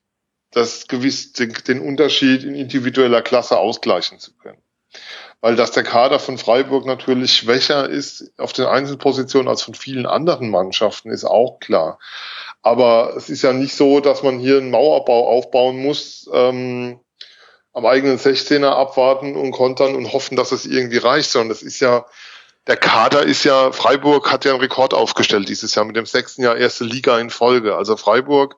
das 0.57 0.87
gewiss 0.87 1.33
den, 1.33 1.53
den 1.67 1.79
Unterschied 1.79 2.43
in 2.43 2.55
individueller 2.55 3.21
Klasse 3.21 3.57
ausgleichen 3.57 4.19
zu 4.19 4.35
können 4.37 4.61
weil 5.41 5.55
dass 5.55 5.71
der 5.71 5.83
Kader 5.83 6.19
von 6.19 6.37
Freiburg 6.37 6.85
natürlich 6.85 7.33
schwächer 7.35 7.87
ist 7.87 8.31
auf 8.37 8.53
den 8.53 8.65
Einzelpositionen 8.65 9.47
als 9.47 9.61
von 9.61 9.75
vielen 9.75 10.05
anderen 10.05 10.49
Mannschaften, 10.49 11.11
ist 11.11 11.25
auch 11.25 11.59
klar. 11.59 11.99
Aber 12.63 13.13
es 13.15 13.29
ist 13.29 13.43
ja 13.43 13.53
nicht 13.53 13.75
so, 13.75 13.99
dass 13.99 14.23
man 14.23 14.39
hier 14.39 14.57
einen 14.57 14.71
Mauerbau 14.71 15.27
aufbauen 15.27 15.81
muss, 15.81 16.29
ähm, 16.33 16.99
am 17.73 17.85
eigenen 17.85 18.17
16er 18.17 18.69
abwarten 18.69 19.35
und 19.35 19.51
kontern 19.51 19.95
und 19.95 20.11
hoffen, 20.11 20.35
dass 20.35 20.51
es 20.51 20.65
irgendwie 20.65 20.97
reicht, 20.97 21.29
sondern 21.29 21.49
das 21.49 21.61
ist 21.61 21.79
ja, 21.79 22.07
der 22.65 22.77
Kader 22.77 23.21
ist 23.21 23.43
ja, 23.43 23.71
Freiburg 23.71 24.31
hat 24.31 24.43
ja 24.43 24.51
einen 24.51 24.61
Rekord 24.61 24.95
aufgestellt 24.95 25.47
dieses 25.47 25.75
Jahr 25.75 25.85
mit 25.85 25.95
dem 25.95 26.07
sechsten 26.07 26.41
Jahr 26.41 26.57
erste 26.57 26.83
Liga 26.83 27.19
in 27.19 27.29
Folge. 27.29 27.75
Also 27.75 27.95
Freiburg 27.95 28.57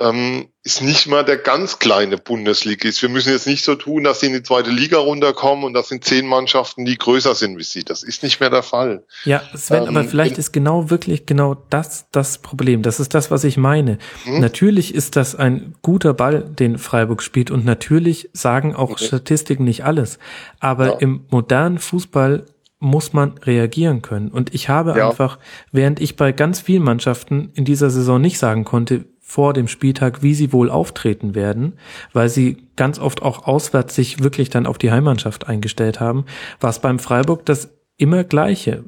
ähm, 0.00 0.48
ist 0.62 0.82
nicht 0.82 1.06
mal 1.06 1.24
der 1.24 1.36
ganz 1.36 1.78
kleine 1.78 2.16
Bundesligist. 2.16 3.02
Wir 3.02 3.10
müssen 3.10 3.32
jetzt 3.32 3.46
nicht 3.46 3.64
so 3.64 3.74
tun, 3.74 4.04
dass 4.04 4.20
sie 4.20 4.26
in 4.26 4.32
die 4.32 4.42
zweite 4.42 4.70
Liga 4.70 4.98
runterkommen 4.98 5.64
und 5.64 5.74
das 5.74 5.88
sind 5.88 6.04
zehn 6.04 6.26
Mannschaften, 6.26 6.84
die 6.84 6.96
größer 6.96 7.34
sind 7.34 7.58
wie 7.58 7.62
sie. 7.62 7.84
Das 7.84 8.02
ist 8.02 8.22
nicht 8.22 8.40
mehr 8.40 8.50
der 8.50 8.62
Fall. 8.62 9.04
Ja, 9.24 9.42
Sven, 9.54 9.82
ähm, 9.82 9.88
aber 9.88 10.04
vielleicht 10.04 10.38
ist 10.38 10.52
genau 10.52 10.90
wirklich 10.90 11.26
genau 11.26 11.54
das 11.68 12.06
das 12.12 12.38
Problem. 12.38 12.82
Das 12.82 12.98
ist 12.98 13.14
das, 13.14 13.30
was 13.30 13.44
ich 13.44 13.58
meine. 13.58 13.98
Hm? 14.24 14.40
Natürlich 14.40 14.94
ist 14.94 15.16
das 15.16 15.34
ein 15.34 15.74
guter 15.82 16.14
Ball, 16.14 16.42
den 16.42 16.78
Freiburg 16.78 17.22
spielt 17.22 17.50
und 17.50 17.64
natürlich 17.64 18.30
sagen 18.32 18.74
auch 18.74 18.90
okay. 18.90 19.06
Statistiken 19.06 19.64
nicht 19.64 19.84
alles. 19.84 20.18
Aber 20.60 20.86
ja. 20.86 20.92
im 20.98 21.26
modernen 21.30 21.78
Fußball 21.78 22.46
muss 22.80 23.12
man 23.12 23.36
reagieren 23.38 24.00
können. 24.00 24.30
Und 24.30 24.54
ich 24.54 24.70
habe 24.70 24.94
ja. 24.96 25.10
einfach, 25.10 25.38
während 25.70 26.00
ich 26.00 26.16
bei 26.16 26.32
ganz 26.32 26.60
vielen 26.60 26.82
Mannschaften 26.82 27.50
in 27.54 27.66
dieser 27.66 27.90
Saison 27.90 28.18
nicht 28.20 28.38
sagen 28.38 28.64
konnte, 28.64 29.04
vor 29.30 29.52
dem 29.52 29.68
Spieltag, 29.68 30.24
wie 30.24 30.34
sie 30.34 30.52
wohl 30.52 30.68
auftreten 30.68 31.36
werden, 31.36 31.78
weil 32.12 32.28
sie 32.28 32.66
ganz 32.74 32.98
oft 32.98 33.22
auch 33.22 33.46
auswärts 33.46 33.94
sich 33.94 34.24
wirklich 34.24 34.50
dann 34.50 34.66
auf 34.66 34.76
die 34.76 34.90
Heimmannschaft 34.90 35.46
eingestellt 35.46 36.00
haben, 36.00 36.26
war 36.58 36.70
es 36.70 36.80
beim 36.80 36.98
Freiburg 36.98 37.46
das 37.46 37.70
immer 37.96 38.24
gleiche. 38.24 38.82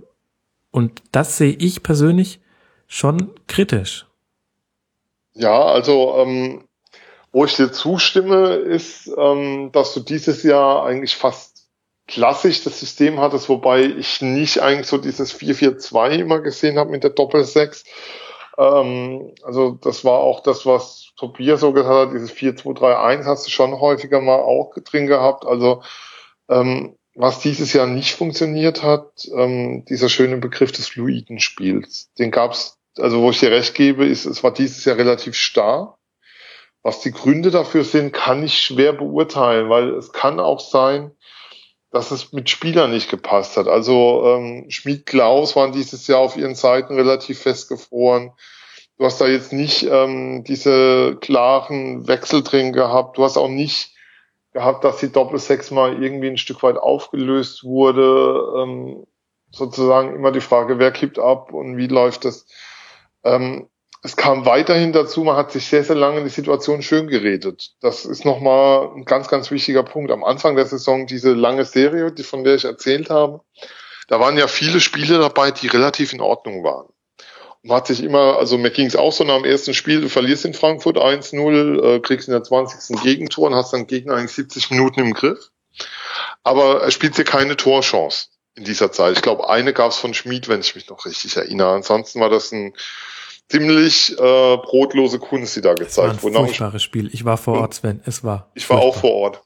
Und 0.73 1.01
das 1.13 1.37
sehe 1.37 1.53
ich 1.53 1.85
persönlich 1.85 2.41
schon 2.89 3.31
kritisch. 3.47 4.07
Ja, 5.35 5.63
also 5.63 6.17
ähm, 6.19 6.65
wo 7.31 7.45
ich 7.45 7.55
dir 7.55 7.71
zustimme, 7.71 8.55
ist, 8.57 9.13
ähm, 9.17 9.71
dass 9.71 9.95
du 9.95 10.01
dieses 10.01 10.43
Jahr 10.43 10.85
eigentlich 10.85 11.15
fast 11.15 11.69
klassisch 12.09 12.65
das 12.65 12.81
System 12.81 13.21
hattest, 13.21 13.49
wobei 13.49 13.85
ich 13.85 14.21
nicht 14.23 14.61
eigentlich 14.61 14.89
so 14.89 14.99
dieses 14.99 15.39
4-4-2 15.39 16.19
immer 16.19 16.41
gesehen 16.41 16.81
habe 16.81 16.91
mit 16.91 17.05
der 17.05 17.11
Doppel-6, 17.11 17.85
ähm, 18.59 19.35
also 19.43 19.79
das 19.81 20.05
war 20.05 20.19
auch 20.19 20.43
das, 20.43 20.67
was 20.67 21.13
Tobias 21.17 21.61
so 21.61 21.73
gesagt 21.73 22.09
hat, 22.11 22.15
dieses 22.15 22.33
4-2-3-1 22.33 23.25
hast 23.25 23.47
du 23.47 23.51
schon 23.51 23.79
häufiger 23.81 24.21
mal 24.21 24.41
auch 24.41 24.73
drin 24.85 25.07
gehabt. 25.07 25.47
Also 25.47 25.83
ähm, 26.49 26.97
was 27.15 27.41
dieses 27.41 27.73
Jahr 27.73 27.87
nicht 27.87 28.15
funktioniert 28.15 28.83
hat, 28.83 29.29
ähm, 29.35 29.85
dieser 29.87 30.09
schöne 30.09 30.39
Begriff 30.39 30.73
des 30.73 30.89
Fluidenspiels. 30.89 32.11
Den 32.19 32.31
gab's, 32.31 32.79
also 32.99 33.21
wo 33.23 33.31
ich 33.31 33.41
dir 33.41 33.51
recht 33.51 33.75
gebe, 33.75 34.07
ist, 34.07 34.25
es 34.25 34.43
war 34.43 34.53
dieses 34.53 34.85
Jahr 34.85 34.97
relativ 34.97 35.35
starr. 35.35 35.99
Was 36.83 37.01
die 37.01 37.13
Gründe 37.13 37.51
dafür 37.51 37.85
sind, 37.85 38.13
kann 38.13 38.43
ich 38.43 38.59
schwer 38.59 38.93
beurteilen, 38.93 39.69
weil 39.69 39.91
es 39.95 40.13
kann 40.13 40.41
auch 40.41 40.59
sein, 40.59 41.13
dass 41.93 42.11
es 42.11 42.33
mit 42.33 42.49
Spielern 42.49 42.91
nicht 42.91 43.11
gepasst 43.11 43.57
hat. 43.57 43.69
Also 43.69 44.25
ähm, 44.27 44.67
Schmid 44.71 45.07
Klaus 45.07 45.55
waren 45.55 45.73
dieses 45.73 46.07
Jahr 46.07 46.21
auf 46.21 46.37
ihren 46.37 46.55
Seiten 46.55 46.95
relativ 46.95 47.41
festgefroren. 47.41 48.33
Du 48.99 49.05
hast 49.05 49.21
da 49.21 49.27
jetzt 49.27 49.53
nicht 49.53 49.85
ähm, 49.85 50.43
diese 50.45 51.17
klaren 51.21 52.09
Wechsel 52.09 52.43
drin 52.43 52.73
gehabt. 52.73 53.19
Du 53.19 53.25
hast 53.25 53.37
auch 53.37 53.49
nicht 53.49 53.95
gehabt, 54.53 54.85
dass 54.85 54.99
die 54.99 55.13
Doppelsechs 55.13 55.71
mal 55.71 56.03
irgendwie 56.03 56.29
ein 56.29 56.39
Stück 56.39 56.63
weit 56.63 56.79
aufgelöst 56.79 57.63
wurde. 57.63 58.63
Ähm, 58.63 59.07
sozusagen 59.51 60.15
immer 60.15 60.33
die 60.33 60.41
Frage, 60.41 60.79
wer 60.79 60.93
kippt 60.93 61.19
ab 61.19 61.53
und 61.53 61.77
wie 61.77 61.89
läuft 61.89 62.25
das. 62.25 62.47
Ähm, 63.23 63.69
es 64.05 64.17
kam 64.17 64.45
weiterhin 64.45 64.93
dazu, 64.93 65.23
man 65.23 65.37
hat 65.37 65.53
sich 65.53 65.67
sehr, 65.67 65.85
sehr 65.85 65.95
lange 65.95 66.25
die 66.25 66.29
Situation 66.29 66.83
schön 66.83 67.07
geredet. 67.07 67.75
Das 67.81 68.05
ist 68.05 68.25
nochmal 68.25 68.91
ein 68.97 69.05
ganz, 69.05 69.29
ganz 69.29 69.53
wichtiger 69.53 69.85
Punkt. 69.85 70.11
Am 70.11 70.25
Anfang 70.25 70.57
der 70.57 70.67
Saison 70.67 71.07
diese 71.07 71.33
lange 71.33 71.65
Serie, 71.65 72.11
die, 72.11 72.25
von 72.25 72.43
der 72.43 72.57
ich 72.57 72.65
erzählt 72.65 73.11
habe, 73.11 73.43
da 74.09 74.19
waren 74.19 74.37
ja 74.37 74.49
viele 74.49 74.81
Spiele 74.81 75.19
dabei, 75.19 75.53
die 75.53 75.69
relativ 75.69 76.13
in 76.13 76.21
Ordnung 76.21 76.65
waren. 76.65 76.87
Und 77.63 77.69
man 77.69 77.77
hat 77.77 77.87
sich 77.87 78.03
immer, 78.03 78.39
also 78.39 78.59
mir 78.59 78.73
ging 78.73 78.87
es 78.87 78.97
auch 78.97 79.13
so 79.13 79.23
nach 79.23 79.37
dem 79.37 79.45
ersten 79.45 79.73
Spiel, 79.73 80.01
du 80.01 80.09
verlierst 80.09 80.45
in 80.45 80.55
Frankfurt 80.55 80.97
1-0, 80.99 81.83
äh, 81.83 82.01
kriegst 82.01 82.27
in 82.27 82.33
der 82.33 82.43
20. 82.43 83.01
Gegentor 83.03 83.47
und 83.47 83.55
hast 83.55 83.73
dann 83.73 83.87
Gegner 83.87 84.17
eigentlich 84.17 84.33
70 84.33 84.71
Minuten 84.73 84.99
im 84.99 85.15
Griff. 85.15 85.51
Aber 86.43 86.83
er 86.83 86.91
spielt 86.91 87.17
dir 87.17 87.25
keine 87.25 87.57
Torchance 87.57 88.27
in 88.57 88.65
dieser 88.65 88.91
Zeit. 88.91 89.15
Ich 89.15 89.23
glaube, 89.23 89.49
eine 89.49 89.73
gab 89.73 89.93
es 89.93 89.97
von 89.97 90.13
Schmid, 90.13 90.49
wenn 90.49 90.61
ich 90.61 90.75
mich 90.75 90.89
noch 90.89 91.07
richtig 91.07 91.37
erinnere. 91.37 91.71
Ansonsten 91.71 92.19
war 92.19 92.31
das 92.31 92.51
ein 92.51 92.75
ziemlich 93.53 94.19
äh, 94.19 94.57
brotlose 94.57 95.19
Kunst, 95.19 95.57
die 95.57 95.61
da 95.61 95.75
gezeigt 95.75 96.23
wurde. 96.23 96.39
Ein 96.39 96.47
furchtbares 96.47 96.83
Spiel. 96.83 97.11
Ich 97.13 97.25
war 97.25 97.37
vor 97.37 97.61
Ort, 97.61 97.75
Sven. 97.75 98.01
Es 98.07 98.25
war. 98.25 98.51
Ich 98.55 98.69
war 98.71 98.79
auch 98.79 98.97
vor 98.97 99.13
Ort. 99.13 99.43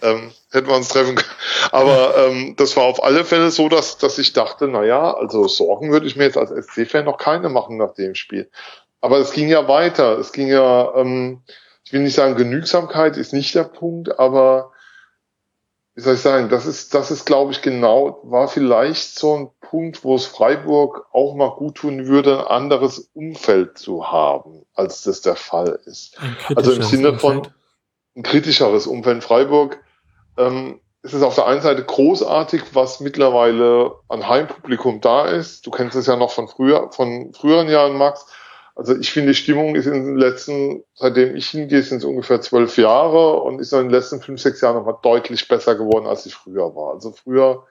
Ähm, 0.00 0.30
hätten 0.50 0.68
wir 0.68 0.76
uns 0.76 0.88
treffen 0.88 1.16
können. 1.16 1.30
Aber 1.72 2.16
ähm, 2.16 2.54
das 2.56 2.76
war 2.76 2.84
auf 2.84 3.02
alle 3.02 3.24
Fälle 3.24 3.50
so, 3.50 3.68
dass, 3.68 3.98
dass 3.98 4.18
ich 4.18 4.32
dachte, 4.32 4.68
na 4.68 4.84
ja, 4.84 5.12
also 5.12 5.48
Sorgen 5.48 5.92
würde 5.92 6.06
ich 6.06 6.16
mir 6.16 6.24
jetzt 6.24 6.38
als 6.38 6.50
SC-Fan 6.50 7.04
noch 7.04 7.18
keine 7.18 7.48
machen 7.48 7.76
nach 7.76 7.94
dem 7.94 8.14
Spiel. 8.14 8.50
Aber 9.00 9.18
es 9.18 9.32
ging 9.32 9.48
ja 9.48 9.68
weiter. 9.68 10.18
Es 10.18 10.32
ging 10.32 10.48
ja, 10.48 10.94
ähm, 10.96 11.42
ich 11.84 11.92
will 11.92 12.00
nicht 12.00 12.14
sagen, 12.14 12.36
Genügsamkeit 12.36 13.16
ist 13.16 13.32
nicht 13.32 13.54
der 13.54 13.64
Punkt, 13.64 14.18
aber 14.18 14.71
wie 15.94 16.00
soll 16.00 16.14
ich 16.14 16.20
sagen, 16.20 16.48
das 16.48 16.66
ist, 16.66 16.94
das 16.94 17.10
ist, 17.10 17.26
glaube 17.26 17.52
ich, 17.52 17.60
genau, 17.60 18.20
war 18.22 18.48
vielleicht 18.48 19.18
so 19.18 19.36
ein 19.36 19.50
Punkt, 19.60 20.04
wo 20.04 20.14
es 20.14 20.26
Freiburg 20.26 21.06
auch 21.12 21.34
mal 21.34 21.50
gut 21.50 21.76
tun 21.76 22.06
würde, 22.06 22.40
ein 22.40 22.46
anderes 22.46 23.10
Umfeld 23.14 23.76
zu 23.76 24.10
haben, 24.10 24.64
als 24.74 25.02
das 25.02 25.20
der 25.20 25.36
Fall 25.36 25.78
ist. 25.84 26.18
Also 26.54 26.72
im 26.72 26.82
Sinne 26.82 27.18
von 27.18 27.48
ein 28.16 28.22
kritischeres 28.22 28.86
Umfeld. 28.86 29.16
In 29.16 29.22
Freiburg 29.22 29.80
ähm, 30.38 30.80
ist 31.02 31.14
es 31.14 31.22
auf 31.22 31.34
der 31.34 31.46
einen 31.46 31.60
Seite 31.60 31.84
großartig, 31.84 32.74
was 32.74 33.00
mittlerweile 33.00 33.92
an 34.08 34.28
Heimpublikum 34.28 35.00
da 35.00 35.26
ist. 35.26 35.66
Du 35.66 35.70
kennst 35.70 35.96
es 35.96 36.06
ja 36.06 36.16
noch 36.16 36.30
von 36.30 36.48
früher, 36.48 36.90
von 36.92 37.34
früheren 37.34 37.68
Jahren, 37.68 37.98
Max 37.98 38.26
also 38.74 38.96
ich 38.96 39.10
finde, 39.10 39.32
die 39.32 39.38
Stimmung 39.38 39.74
ist 39.74 39.86
in 39.86 39.92
den 39.92 40.16
letzten, 40.16 40.82
seitdem 40.94 41.36
ich 41.36 41.48
hingehe, 41.48 41.82
sind 41.82 41.98
es 41.98 42.04
ungefähr 42.04 42.40
zwölf 42.40 42.78
Jahre 42.78 43.40
und 43.42 43.60
ist 43.60 43.72
in 43.72 43.80
den 43.80 43.90
letzten 43.90 44.20
fünf, 44.20 44.40
sechs 44.40 44.60
Jahren 44.60 44.76
nochmal 44.76 44.96
deutlich 45.02 45.46
besser 45.46 45.74
geworden, 45.74 46.06
als 46.06 46.24
sie 46.24 46.30
früher 46.30 46.74
war. 46.74 46.94
Also 46.94 47.12
früher 47.12 47.66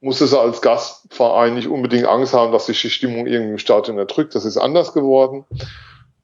musste 0.00 0.26
sie 0.26 0.38
als 0.38 0.62
Gastverein 0.62 1.54
nicht 1.54 1.68
unbedingt 1.68 2.06
Angst 2.06 2.32
haben, 2.32 2.52
dass 2.52 2.66
sich 2.66 2.80
die 2.80 2.90
Stimmung 2.90 3.26
irgendwie 3.26 3.52
im 3.52 3.58
Stadion 3.58 3.98
erdrückt. 3.98 4.34
Das 4.34 4.44
ist 4.44 4.56
anders 4.56 4.94
geworden. 4.94 5.44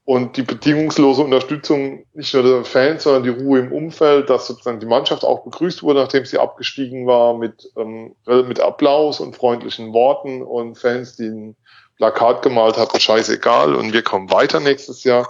Und 0.05 0.35
die 0.35 0.41
bedingungslose 0.41 1.21
Unterstützung 1.21 2.05
nicht 2.13 2.33
nur 2.33 2.43
der 2.43 2.65
Fans, 2.65 3.03
sondern 3.03 3.23
die 3.23 3.29
Ruhe 3.29 3.59
im 3.59 3.71
Umfeld, 3.71 4.29
dass 4.29 4.47
sozusagen 4.47 4.81
die 4.81 4.85
Mannschaft 4.85 5.23
auch 5.23 5.45
begrüßt 5.45 5.81
wurde, 5.81 6.01
nachdem 6.01 6.25
sie 6.25 6.39
abgestiegen 6.39 7.07
war, 7.07 7.37
mit, 7.37 7.71
ähm, 7.77 8.15
mit 8.25 8.59
Applaus 8.59 9.21
und 9.21 9.35
freundlichen 9.35 9.93
Worten 9.93 10.41
und 10.41 10.77
Fans, 10.77 11.15
die 11.15 11.55
Plakat 11.97 12.41
gemalt 12.41 12.77
hatten, 12.77 12.99
scheißegal 12.99 13.75
und 13.75 13.93
wir 13.93 14.01
kommen 14.01 14.31
weiter 14.31 14.59
nächstes 14.59 15.03
Jahr 15.03 15.27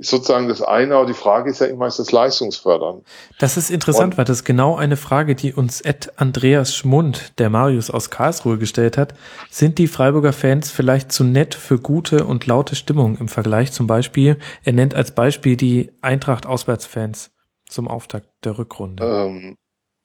ist 0.00 0.08
sozusagen 0.08 0.48
das 0.48 0.62
eine, 0.62 0.94
aber 0.96 1.06
die 1.06 1.14
Frage 1.14 1.50
ist 1.50 1.60
ja 1.60 1.66
immer, 1.66 1.86
ist 1.86 1.98
das 1.98 2.10
Leistungsfördern? 2.10 3.02
Das 3.38 3.58
ist 3.58 3.70
interessant, 3.70 4.14
und, 4.14 4.18
weil 4.18 4.24
das 4.24 4.38
ist 4.38 4.44
genau 4.44 4.76
eine 4.76 4.96
Frage, 4.96 5.34
die 5.34 5.52
uns 5.52 5.82
Ed 5.82 6.10
Andreas 6.16 6.74
Schmund, 6.74 7.38
der 7.38 7.50
Marius 7.50 7.90
aus 7.90 8.08
Karlsruhe, 8.08 8.56
gestellt 8.56 8.96
hat. 8.96 9.12
Sind 9.50 9.76
die 9.76 9.88
Freiburger 9.88 10.32
Fans 10.32 10.70
vielleicht 10.70 11.12
zu 11.12 11.22
nett 11.22 11.54
für 11.54 11.78
gute 11.78 12.24
und 12.24 12.46
laute 12.46 12.76
Stimmung 12.76 13.18
im 13.18 13.28
Vergleich 13.28 13.72
zum 13.72 13.86
Beispiel? 13.86 14.38
Er 14.64 14.72
nennt 14.72 14.94
als 14.94 15.14
Beispiel 15.14 15.58
die 15.58 15.92
Eintracht-Auswärtsfans 16.00 17.30
zum 17.68 17.86
Auftakt 17.86 18.28
der 18.42 18.56
Rückrunde. 18.56 19.04
Ähm, 19.04 19.56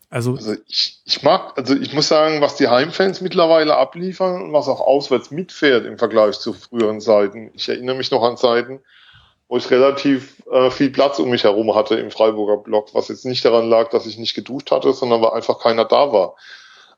also, 0.10 0.36
also 0.36 0.56
ich, 0.68 1.02
ich 1.06 1.24
mag, 1.24 1.54
also 1.58 1.76
ich 1.76 1.94
muss 1.94 2.08
sagen, 2.08 2.42
was 2.42 2.56
die 2.56 2.68
Heimfans 2.68 3.22
mittlerweile 3.22 3.76
abliefern 3.76 4.42
und 4.42 4.54
was 4.54 4.68
auch 4.68 4.82
auswärts 4.82 5.32
mitfährt 5.32 5.86
im 5.86 5.98
Vergleich 5.98 6.40
zu 6.40 6.54
früheren 6.54 7.02
Zeiten. 7.02 7.52
Ich 7.54 7.70
erinnere 7.70 7.96
mich 7.96 8.12
noch 8.12 8.24
an 8.24 8.38
Zeiten, 8.38 8.82
wo 9.48 9.58
ich 9.58 9.70
relativ 9.72 10.44
äh, 10.52 10.70
viel 10.70 10.90
Platz 10.90 11.20
um 11.20 11.30
mich 11.30 11.44
herum 11.44 11.76
hatte 11.76 11.96
im 11.96 12.12
Freiburger 12.12 12.58
Block, 12.58 12.94
was 12.94 13.08
jetzt 13.08 13.26
nicht 13.26 13.44
daran 13.44 13.70
lag, 13.70 13.90
dass 13.90 14.06
ich 14.06 14.18
nicht 14.18 14.36
geduscht 14.36 14.72
hatte, 14.72 14.94
sondern 14.94 15.22
weil 15.22 15.32
einfach 15.32 15.60
keiner 15.60 15.86
da 15.86 16.12
war. 16.12 16.36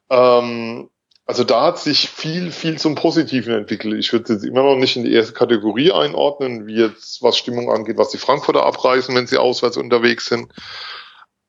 Ähm, 0.09 0.89
also 1.25 1.43
da 1.43 1.63
hat 1.63 1.77
sich 1.77 2.09
viel, 2.09 2.51
viel 2.51 2.77
zum 2.77 2.95
Positiven 2.95 3.53
entwickelt. 3.53 3.99
Ich 3.99 4.13
würde 4.13 4.33
jetzt 4.33 4.45
immer 4.45 4.63
noch 4.63 4.77
nicht 4.77 4.95
in 4.95 5.03
die 5.03 5.13
erste 5.13 5.33
Kategorie 5.33 5.91
einordnen, 5.91 6.67
wie 6.67 6.75
jetzt 6.75 7.21
was 7.21 7.37
Stimmung 7.37 7.69
angeht, 7.69 7.97
was 7.97 8.11
die 8.11 8.17
Frankfurter 8.17 8.65
abreißen, 8.65 9.13
wenn 9.13 9.27
sie 9.27 9.37
auswärts 9.37 9.75
unterwegs 9.75 10.27
sind. 10.27 10.53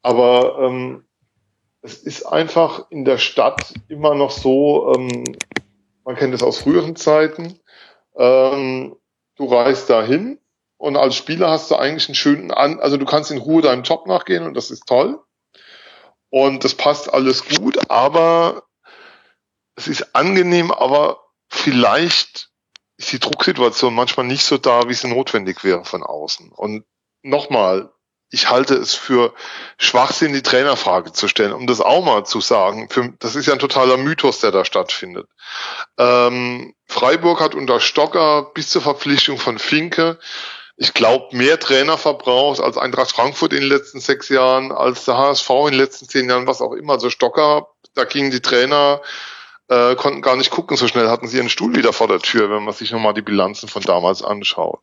Aber 0.02 0.58
ähm, 0.60 1.04
es 1.88 2.02
ist 2.02 2.24
einfach 2.24 2.90
in 2.90 3.06
der 3.06 3.16
Stadt 3.16 3.72
immer 3.88 4.14
noch 4.14 4.30
so, 4.30 4.92
ähm, 4.94 5.24
man 6.04 6.16
kennt 6.16 6.34
es 6.34 6.42
aus 6.42 6.58
früheren 6.58 6.96
Zeiten, 6.96 7.58
ähm, 8.14 8.94
du 9.36 9.46
reist 9.46 9.88
dahin 9.88 10.38
und 10.76 10.96
als 10.96 11.16
Spieler 11.16 11.48
hast 11.48 11.70
du 11.70 11.76
eigentlich 11.76 12.08
einen 12.08 12.14
schönen 12.14 12.50
An, 12.50 12.78
also 12.78 12.98
du 12.98 13.06
kannst 13.06 13.30
in 13.30 13.38
Ruhe 13.38 13.62
deinem 13.62 13.84
Job 13.84 14.06
nachgehen 14.06 14.44
und 14.44 14.54
das 14.54 14.70
ist 14.70 14.86
toll. 14.86 15.18
Und 16.30 16.62
das 16.62 16.74
passt 16.74 17.12
alles 17.12 17.48
gut, 17.48 17.90
aber 17.90 18.64
es 19.76 19.88
ist 19.88 20.14
angenehm, 20.14 20.70
aber 20.70 21.20
vielleicht 21.48 22.50
ist 22.98 23.12
die 23.12 23.18
Drucksituation 23.18 23.94
manchmal 23.94 24.26
nicht 24.26 24.44
so 24.44 24.58
da, 24.58 24.88
wie 24.88 24.94
sie 24.94 25.08
notwendig 25.08 25.64
wäre 25.64 25.86
von 25.86 26.02
außen. 26.02 26.52
Und 26.52 26.84
nochmal, 27.22 27.90
ich 28.30 28.50
halte 28.50 28.74
es 28.74 28.94
für 28.94 29.32
Schwachsinn, 29.78 30.32
die 30.32 30.42
Trainerfrage 30.42 31.12
zu 31.12 31.28
stellen, 31.28 31.52
um 31.52 31.66
das 31.66 31.80
auch 31.80 32.04
mal 32.04 32.24
zu 32.24 32.40
sagen. 32.40 32.88
Für, 32.90 33.12
das 33.18 33.36
ist 33.36 33.46
ja 33.46 33.54
ein 33.54 33.58
totaler 33.58 33.96
Mythos, 33.96 34.40
der 34.40 34.50
da 34.50 34.64
stattfindet. 34.64 35.28
Ähm, 35.96 36.74
Freiburg 36.86 37.40
hat 37.40 37.54
unter 37.54 37.80
Stocker 37.80 38.50
bis 38.54 38.70
zur 38.70 38.82
Verpflichtung 38.82 39.38
von 39.38 39.58
Finke 39.58 40.18
ich 40.80 40.94
glaube, 40.94 41.36
mehr 41.36 41.58
Trainer 41.58 41.98
verbraucht 41.98 42.60
als 42.60 42.78
Eintracht 42.78 43.10
Frankfurt 43.10 43.52
in 43.52 43.62
den 43.62 43.68
letzten 43.68 43.98
sechs 43.98 44.28
Jahren, 44.28 44.70
als 44.70 45.04
der 45.04 45.16
HSV 45.16 45.50
in 45.50 45.72
den 45.72 45.80
letzten 45.80 46.08
zehn 46.08 46.30
Jahren, 46.30 46.46
was 46.46 46.62
auch 46.62 46.72
immer. 46.72 46.94
Also 46.94 47.10
Stocker, 47.10 47.66
da 47.94 48.04
gingen 48.04 48.30
die 48.30 48.40
Trainer, 48.40 49.02
äh, 49.68 49.94
konnten 49.96 50.22
gar 50.22 50.36
nicht 50.36 50.50
gucken, 50.50 50.76
so 50.76 50.88
schnell 50.88 51.08
hatten 51.08 51.28
sie 51.28 51.36
ihren 51.36 51.50
Stuhl 51.50 51.74
wieder 51.76 51.92
vor 51.92 52.08
der 52.08 52.20
Tür, 52.20 52.50
wenn 52.50 52.64
man 52.64 52.74
sich 52.74 52.90
nochmal 52.90 53.14
die 53.14 53.22
Bilanzen 53.22 53.68
von 53.68 53.82
damals 53.82 54.22
anschaut. 54.22 54.82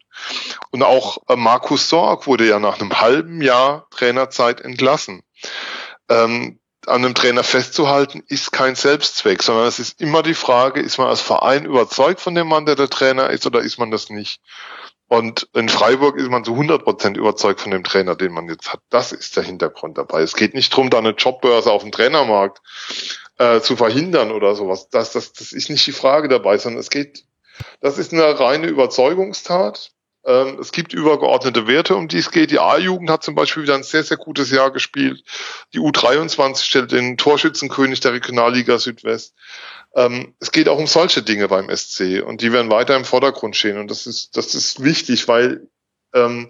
Und 0.72 0.84
auch 0.84 1.18
äh, 1.28 1.36
Markus 1.36 1.90
Sorg 1.90 2.28
wurde 2.28 2.48
ja 2.48 2.60
nach 2.60 2.80
einem 2.80 3.02
halben 3.02 3.42
Jahr 3.42 3.88
Trainerzeit 3.90 4.62
entlassen. 4.62 5.24
Ähm, 6.10 6.60
an 6.88 7.04
einem 7.04 7.16
Trainer 7.16 7.44
festzuhalten, 7.44 8.24
ist 8.28 8.52
kein 8.52 8.76
Selbstzweck, 8.76 9.42
sondern 9.42 9.66
es 9.66 9.80
ist 9.80 10.00
immer 10.00 10.22
die 10.22 10.36
Frage, 10.36 10.82
ist 10.82 11.00
man 11.00 11.08
als 11.08 11.22
Verein 11.22 11.66
überzeugt 11.66 12.22
von 12.22 12.36
dem 12.36 12.48
Mann, 12.48 12.68
der 12.68 12.76
der 12.76 12.90
Trainer 12.90 13.32
ist, 13.32 13.48
oder 13.48 13.62
ist 13.62 13.80
man 13.80 13.90
das 13.90 14.12
nicht? 14.12 14.40
Und 15.08 15.48
in 15.54 15.70
Freiburg 15.70 16.18
ist 16.18 16.30
man 16.30 16.44
zu 16.44 16.54
100 16.54 16.84
Prozent 16.84 17.18
überzeugt 17.18 17.62
von 17.62 17.72
dem 17.72 17.84
Trainer, 17.84 18.16
den 18.16 18.34
man 18.34 18.50
jetzt 18.50 18.74
hat. 18.74 18.82
Das 18.90 19.12
ist 19.12 19.36
der 19.36 19.44
Hintergrund 19.44 19.98
dabei. 19.98 20.22
Es 20.22 20.36
geht 20.36 20.56
nicht 20.56 20.74
darum, 20.74 20.90
da 20.90 20.98
eine 20.98 21.12
Jobbörse 21.12 21.72
auf 21.72 21.84
dem 21.84 21.92
Trainermarkt 21.92 22.62
äh, 23.38 23.62
zu 23.62 23.76
verhindern 23.76 24.32
oder 24.32 24.56
sowas. 24.56 24.90
Das, 24.90 25.12
das, 25.12 25.34
das 25.34 25.52
ist 25.52 25.70
nicht 25.70 25.86
die 25.88 25.92
Frage 25.92 26.28
dabei, 26.28 26.58
sondern 26.58 26.80
es 26.80 26.90
geht, 26.90 27.26
das 27.82 27.98
ist 27.98 28.14
eine 28.14 28.40
reine 28.40 28.68
Überzeugungstat. 28.68 29.92
Ähm, 30.26 30.58
es 30.60 30.72
gibt 30.72 30.94
übergeordnete 30.94 31.68
Werte, 31.68 31.96
um 31.96 32.08
die 32.08 32.18
es 32.18 32.32
geht. 32.32 32.52
Die 32.52 32.60
A-Jugend 32.60 33.10
hat 33.10 33.24
zum 33.24 33.36
Beispiel 33.36 33.64
wieder 33.64 33.76
ein 33.76 33.84
sehr, 33.84 34.04
sehr 34.04 34.18
gutes 34.18 34.52
Jahr 34.52 34.72
gespielt. 34.72 35.24
Die 35.74 35.80
U23 35.80 36.64
stellt 36.64 36.92
den 36.92 37.18
Torschützenkönig 37.18 38.00
der 38.00 38.14
Regionalliga 38.14 38.80
Südwest. 38.80 39.36
Ähm, 39.96 40.34
es 40.40 40.52
geht 40.52 40.68
auch 40.68 40.80
um 40.80 40.88
solche 40.88 41.22
Dinge 41.22 41.48
beim 41.48 41.70
SC 41.76 42.24
und 42.26 42.42
die 42.42 42.52
werden 42.52 42.72
weiter 42.72 42.96
im 42.96 43.06
Vordergrund 43.06 43.56
stehen 43.56 43.78
und 43.78 43.90
das 43.90 44.08
ist, 44.08 44.36
das 44.36 44.56
ist 44.56 44.84
wichtig, 44.84 45.28
weil 45.28 45.68
ähm, 46.14 46.50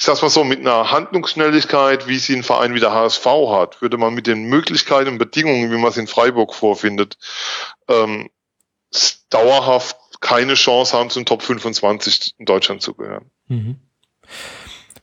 ich 0.00 0.06
sag's 0.06 0.22
mal 0.22 0.30
so, 0.30 0.44
mit 0.44 0.60
einer 0.60 0.90
Handlungsschnelligkeit, 0.90 2.08
wie 2.08 2.18
sie 2.18 2.34
ein 2.34 2.42
Verein 2.42 2.72
wie 2.72 2.80
der 2.80 2.92
HSV 2.92 3.26
hat, 3.50 3.82
würde 3.82 3.98
man 3.98 4.14
mit 4.14 4.26
den 4.26 4.44
Möglichkeiten 4.44 5.10
und 5.10 5.18
Bedingungen, 5.18 5.70
wie 5.70 5.76
man 5.76 5.90
es 5.90 5.98
in 5.98 6.06
Freiburg 6.06 6.54
vorfindet, 6.54 7.18
ähm, 7.86 8.30
dauerhaft 9.28 9.98
keine 10.22 10.54
Chance 10.54 10.96
haben, 10.96 11.10
zum 11.10 11.26
Top 11.26 11.42
25 11.42 12.36
in 12.38 12.46
Deutschland 12.46 12.80
zu 12.80 12.94
gehören. 12.94 13.30
Mhm. 13.48 13.76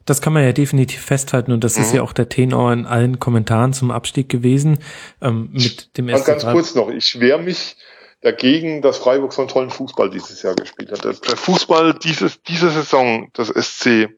Das 0.06 0.19
kann 0.19 0.34
man 0.34 0.43
ja 0.43 0.51
definitiv 0.51 1.06
festhalten 1.06 1.51
und 1.51 1.64
das 1.64 1.77
mhm. 1.77 1.84
ist 1.84 1.93
ja 1.93 2.01
auch 2.01 2.14
der 2.14 2.27
Tenor 2.27 2.74
in 2.74 2.88
allen 2.88 3.19
Kommentaren 3.19 3.74
zum 3.74 3.92
Abstieg 3.92 4.30
gewesen. 4.30 4.80
Ähm, 5.22 5.50
mit 5.51 5.95
dem 5.98 6.09
ersten 6.09 6.26
ganz 6.26 6.43
kurz 6.43 6.74
noch, 6.74 6.90
ich 6.90 7.19
wehre 7.19 7.40
mich 7.40 7.76
dagegen, 8.22 8.82
dass 8.82 8.98
Freiburg 8.98 9.32
so 9.32 9.43
einen 9.43 9.50
tollen 9.50 9.69
Fußball 9.69 10.09
dieses 10.09 10.42
Jahr 10.42 10.56
gespielt 10.56 10.92
hat. 10.92 11.03
Der 11.06 11.14
Fußball 11.38 11.93
dieses, 11.93 12.42
diese 12.42 12.72
Saison, 12.72 13.30
das 13.34 13.50
SC, 13.50 14.09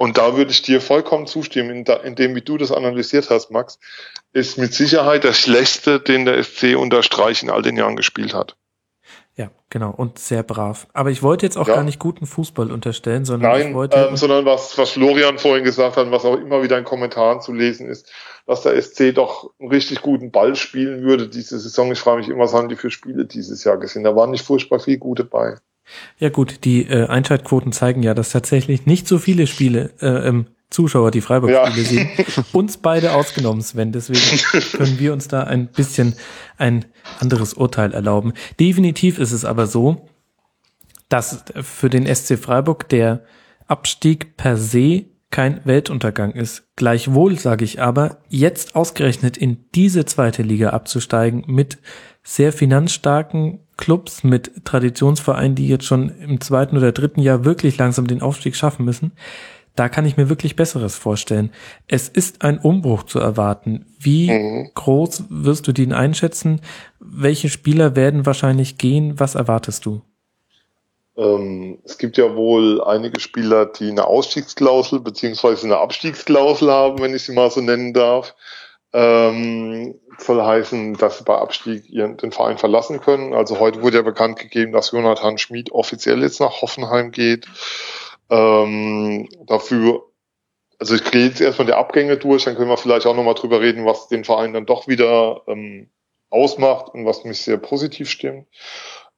und 0.00 0.16
da 0.16 0.34
würde 0.34 0.50
ich 0.50 0.62
dir 0.62 0.80
vollkommen 0.80 1.26
zustimmen, 1.26 1.68
in, 1.68 1.84
da, 1.84 1.96
in 1.96 2.14
dem, 2.14 2.34
wie 2.34 2.40
du 2.40 2.56
das 2.56 2.72
analysiert 2.72 3.28
hast, 3.28 3.50
Max, 3.50 3.78
ist 4.32 4.56
mit 4.56 4.72
Sicherheit 4.72 5.24
der 5.24 5.34
schlechteste, 5.34 6.00
den 6.00 6.24
der 6.24 6.42
SC 6.42 6.74
unter 6.74 7.02
Streich 7.02 7.42
in 7.42 7.50
all 7.50 7.60
den 7.60 7.76
Jahren 7.76 7.96
gespielt 7.96 8.32
hat. 8.32 8.56
Ja, 9.36 9.50
genau. 9.68 9.90
Und 9.90 10.18
sehr 10.18 10.42
brav. 10.42 10.86
Aber 10.94 11.10
ich 11.10 11.22
wollte 11.22 11.44
jetzt 11.44 11.58
auch 11.58 11.68
ja. 11.68 11.74
gar 11.74 11.84
nicht 11.84 11.98
guten 11.98 12.24
Fußball 12.24 12.70
unterstellen, 12.72 13.26
sondern 13.26 13.52
Nein, 13.52 13.68
ich 13.68 13.74
wollte. 13.74 13.98
Ähm, 13.98 14.16
sondern 14.16 14.46
was, 14.46 14.78
was 14.78 14.92
Florian 14.92 15.36
vorhin 15.36 15.64
gesagt 15.64 15.98
hat, 15.98 16.10
was 16.10 16.24
auch 16.24 16.36
immer 16.36 16.62
wieder 16.62 16.78
in 16.78 16.84
Kommentaren 16.84 17.42
zu 17.42 17.52
lesen 17.52 17.86
ist, 17.86 18.10
dass 18.46 18.62
der 18.62 18.80
SC 18.80 19.14
doch 19.14 19.50
einen 19.60 19.68
richtig 19.68 20.00
guten 20.00 20.30
Ball 20.30 20.56
spielen 20.56 21.02
würde 21.02 21.28
diese 21.28 21.58
Saison. 21.58 21.92
Ich 21.92 22.00
frage 22.00 22.20
mich 22.20 22.28
immer, 22.30 22.44
was 22.44 22.54
haben 22.54 22.70
die 22.70 22.76
für 22.76 22.90
Spiele 22.90 23.26
dieses 23.26 23.64
Jahr 23.64 23.76
gesehen? 23.76 24.04
Da 24.04 24.16
waren 24.16 24.30
nicht 24.30 24.46
furchtbar 24.46 24.80
viel 24.80 24.96
gute 24.96 25.24
bei. 25.24 25.56
Ja 26.18 26.28
gut, 26.28 26.64
die 26.64 26.86
äh, 26.86 27.06
Einschaltquoten 27.06 27.72
zeigen 27.72 28.02
ja, 28.02 28.14
dass 28.14 28.30
tatsächlich 28.30 28.86
nicht 28.86 29.08
so 29.08 29.18
viele 29.18 29.46
Spiele 29.46 29.92
äh, 30.00 30.28
im 30.28 30.46
Zuschauer, 30.70 31.10
die 31.10 31.20
Freiburg-Spiele 31.20 31.82
ja. 31.82 31.88
sehen. 31.88 32.44
Uns 32.52 32.76
beide 32.76 33.12
ausgenommen, 33.12 33.60
Sven. 33.60 33.92
Deswegen 33.92 34.40
können 34.76 34.98
wir 35.00 35.12
uns 35.12 35.26
da 35.26 35.42
ein 35.42 35.66
bisschen 35.66 36.14
ein 36.58 36.84
anderes 37.18 37.54
Urteil 37.54 37.92
erlauben. 37.92 38.34
Definitiv 38.60 39.18
ist 39.18 39.32
es 39.32 39.44
aber 39.44 39.66
so, 39.66 40.08
dass 41.08 41.44
für 41.60 41.90
den 41.90 42.06
SC 42.06 42.38
Freiburg 42.38 42.88
der 42.88 43.24
Abstieg 43.66 44.36
per 44.36 44.56
se 44.56 45.06
kein 45.30 45.60
Weltuntergang 45.64 46.32
ist. 46.32 46.64
Gleichwohl 46.76 47.38
sage 47.38 47.64
ich 47.64 47.80
aber, 47.80 48.18
jetzt 48.28 48.74
ausgerechnet 48.74 49.36
in 49.36 49.64
diese 49.74 50.04
zweite 50.04 50.42
Liga 50.42 50.70
abzusteigen 50.70 51.44
mit 51.46 51.78
sehr 52.22 52.52
finanzstarken 52.52 53.60
Clubs, 53.80 54.22
mit 54.22 54.64
Traditionsvereinen, 54.64 55.56
die 55.56 55.66
jetzt 55.66 55.86
schon 55.86 56.10
im 56.20 56.40
zweiten 56.40 56.76
oder 56.76 56.92
dritten 56.92 57.20
Jahr 57.20 57.44
wirklich 57.44 57.76
langsam 57.78 58.06
den 58.06 58.22
Aufstieg 58.22 58.54
schaffen 58.54 58.84
müssen, 58.84 59.12
da 59.74 59.88
kann 59.88 60.04
ich 60.04 60.16
mir 60.16 60.28
wirklich 60.28 60.56
Besseres 60.56 60.96
vorstellen. 60.96 61.50
Es 61.88 62.08
ist 62.08 62.42
ein 62.42 62.58
Umbruch 62.58 63.04
zu 63.04 63.18
erwarten. 63.18 63.86
Wie 63.98 64.30
mhm. 64.30 64.70
groß 64.74 65.24
wirst 65.30 65.66
du 65.66 65.72
den 65.72 65.92
einschätzen? 65.92 66.60
Welche 66.98 67.48
Spieler 67.48 67.96
werden 67.96 68.26
wahrscheinlich 68.26 68.78
gehen? 68.78 69.18
Was 69.18 69.34
erwartest 69.34 69.86
du? 69.86 70.02
Ähm, 71.16 71.78
es 71.84 71.98
gibt 71.98 72.18
ja 72.18 72.34
wohl 72.34 72.82
einige 72.82 73.20
Spieler, 73.20 73.66
die 73.66 73.90
eine 73.90 74.06
Ausstiegsklausel 74.06 75.00
beziehungsweise 75.00 75.66
eine 75.66 75.78
Abstiegsklausel 75.78 76.70
haben, 76.70 77.00
wenn 77.00 77.14
ich 77.14 77.22
sie 77.22 77.32
mal 77.32 77.50
so 77.50 77.60
nennen 77.60 77.92
darf. 77.92 78.34
Ähm, 78.92 80.00
soll 80.18 80.42
heißen, 80.42 80.94
dass 80.94 81.18
sie 81.18 81.24
bei 81.24 81.36
Abstieg 81.36 81.88
ihren, 81.88 82.16
den 82.16 82.32
Verein 82.32 82.58
verlassen 82.58 83.00
können. 83.00 83.34
Also 83.34 83.60
heute 83.60 83.82
wurde 83.82 83.98
ja 83.98 84.02
bekannt 84.02 84.38
gegeben, 84.38 84.72
dass 84.72 84.90
Jonathan 84.90 85.38
Schmid 85.38 85.72
offiziell 85.72 86.22
jetzt 86.22 86.40
nach 86.40 86.60
Hoffenheim 86.62 87.12
geht. 87.12 87.46
Ähm, 88.28 89.28
dafür, 89.46 90.04
also 90.78 90.94
ich 90.94 91.04
gehe 91.10 91.26
jetzt 91.26 91.40
erstmal 91.40 91.66
die 91.66 91.74
Abgänge 91.74 92.16
durch, 92.16 92.44
dann 92.44 92.56
können 92.56 92.68
wir 92.68 92.76
vielleicht 92.76 93.06
auch 93.06 93.16
nochmal 93.16 93.34
drüber 93.34 93.60
reden, 93.60 93.86
was 93.86 94.08
den 94.08 94.24
Verein 94.24 94.52
dann 94.52 94.66
doch 94.66 94.88
wieder 94.88 95.42
ähm, 95.46 95.90
ausmacht 96.30 96.92
und 96.94 97.06
was 97.06 97.24
mich 97.24 97.42
sehr 97.42 97.58
positiv 97.58 98.08
stimmt. 98.10 98.46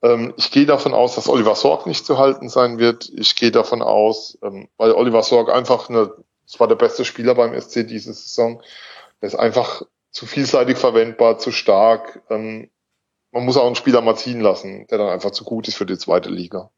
Ähm, 0.02 0.34
ich 0.36 0.50
gehe 0.50 0.66
davon 0.66 0.94
aus, 0.94 1.14
dass 1.14 1.28
Oliver 1.28 1.54
Sorg 1.54 1.86
nicht 1.86 2.04
zu 2.04 2.18
halten 2.18 2.48
sein 2.48 2.78
wird. 2.78 3.10
Ich 3.16 3.36
gehe 3.36 3.50
davon 3.52 3.82
aus, 3.82 4.38
ähm, 4.42 4.68
weil 4.76 4.92
Oliver 4.92 5.22
Sorg 5.22 5.50
einfach 5.50 5.88
eine, 5.88 6.12
das 6.46 6.58
war 6.58 6.68
der 6.68 6.74
beste 6.74 7.04
Spieler 7.04 7.34
beim 7.34 7.58
SC 7.58 7.86
diese 7.86 8.12
Saison. 8.12 8.62
Der 9.22 9.28
ist 9.28 9.36
einfach 9.36 9.82
zu 10.10 10.26
vielseitig 10.26 10.76
verwendbar, 10.76 11.38
zu 11.38 11.52
stark. 11.52 12.22
Ähm, 12.28 12.70
man 13.30 13.46
muss 13.46 13.56
auch 13.56 13.66
einen 13.66 13.76
Spieler 13.76 14.02
mal 14.02 14.16
ziehen 14.16 14.40
lassen, 14.40 14.86
der 14.88 14.98
dann 14.98 15.08
einfach 15.08 15.30
zu 15.30 15.44
gut 15.44 15.66
ist 15.68 15.76
für 15.76 15.86
die 15.86 15.96
zweite 15.96 16.28
Liga. 16.28 16.70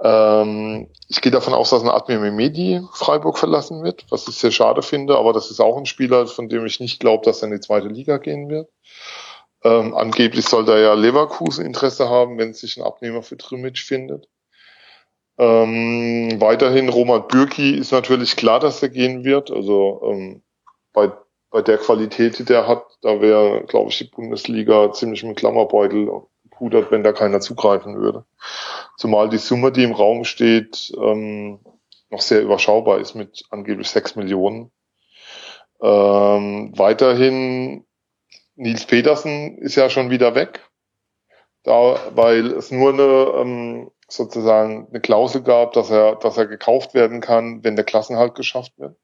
Ähm, 0.00 0.88
ich 1.08 1.20
gehe 1.20 1.32
davon 1.32 1.54
aus, 1.54 1.70
dass 1.70 1.82
ein 1.82 1.88
Admir 1.88 2.20
Mehmedi 2.20 2.82
Freiburg 2.92 3.38
verlassen 3.38 3.82
wird, 3.82 4.04
was 4.10 4.28
ich 4.28 4.36
sehr 4.36 4.52
schade 4.52 4.82
finde, 4.82 5.16
aber 5.16 5.32
das 5.32 5.50
ist 5.50 5.60
auch 5.60 5.76
ein 5.76 5.86
Spieler, 5.86 6.26
von 6.26 6.48
dem 6.48 6.66
ich 6.66 6.78
nicht 6.78 7.00
glaube, 7.00 7.24
dass 7.24 7.42
er 7.42 7.48
in 7.48 7.54
die 7.54 7.60
zweite 7.60 7.88
Liga 7.88 8.18
gehen 8.18 8.48
wird. 8.48 8.70
Ähm, 9.64 9.94
angeblich 9.94 10.46
soll 10.46 10.64
da 10.64 10.78
ja 10.78 10.94
Leverkusen 10.94 11.64
Interesse 11.64 12.08
haben, 12.08 12.38
wenn 12.38 12.54
sich 12.54 12.76
ein 12.76 12.84
Abnehmer 12.84 13.22
für 13.22 13.36
Trimic 13.36 13.78
findet. 13.78 14.28
Ähm, 15.38 16.40
weiterhin 16.40 16.88
Roman 16.88 17.26
Bürki 17.26 17.72
ist 17.72 17.92
natürlich 17.92 18.36
klar, 18.36 18.60
dass 18.60 18.82
er 18.82 18.88
gehen 18.90 19.24
wird. 19.24 19.50
Also 19.50 20.00
ähm, 20.04 20.42
bei, 20.92 21.10
bei 21.56 21.62
der 21.62 21.78
Qualität, 21.78 22.38
die 22.38 22.44
der 22.44 22.68
hat, 22.68 22.84
da 23.00 23.22
wäre, 23.22 23.64
glaube 23.64 23.88
ich, 23.88 23.96
die 23.96 24.04
Bundesliga 24.04 24.92
ziemlich 24.92 25.24
mit 25.24 25.38
Klammerbeutel 25.38 26.06
gepudert, 26.42 26.90
wenn 26.90 27.02
da 27.02 27.12
keiner 27.12 27.40
zugreifen 27.40 27.96
würde. 27.96 28.26
Zumal 28.98 29.30
die 29.30 29.38
Summe, 29.38 29.72
die 29.72 29.82
im 29.82 29.92
Raum 29.92 30.24
steht, 30.24 30.92
ähm, 31.00 31.60
noch 32.10 32.20
sehr 32.20 32.42
überschaubar 32.42 32.98
ist 32.98 33.14
mit 33.14 33.44
angeblich 33.48 33.88
sechs 33.88 34.16
Millionen. 34.16 34.70
Ähm, 35.80 36.74
weiterhin 36.76 37.86
Nils 38.56 38.84
Petersen 38.84 39.56
ist 39.56 39.76
ja 39.76 39.88
schon 39.88 40.10
wieder 40.10 40.34
weg, 40.34 40.60
da, 41.62 41.98
weil 42.14 42.48
es 42.52 42.70
nur 42.70 42.92
eine 42.92 43.32
ähm, 43.40 43.90
sozusagen 44.08 44.88
eine 44.90 45.00
Klausel 45.00 45.40
gab, 45.40 45.72
dass 45.72 45.88
er, 45.88 46.16
dass 46.16 46.36
er 46.36 46.48
gekauft 46.48 46.92
werden 46.92 47.22
kann, 47.22 47.64
wenn 47.64 47.76
der 47.76 47.86
Klassenhalt 47.86 48.34
geschafft 48.34 48.74
wird. 48.76 48.98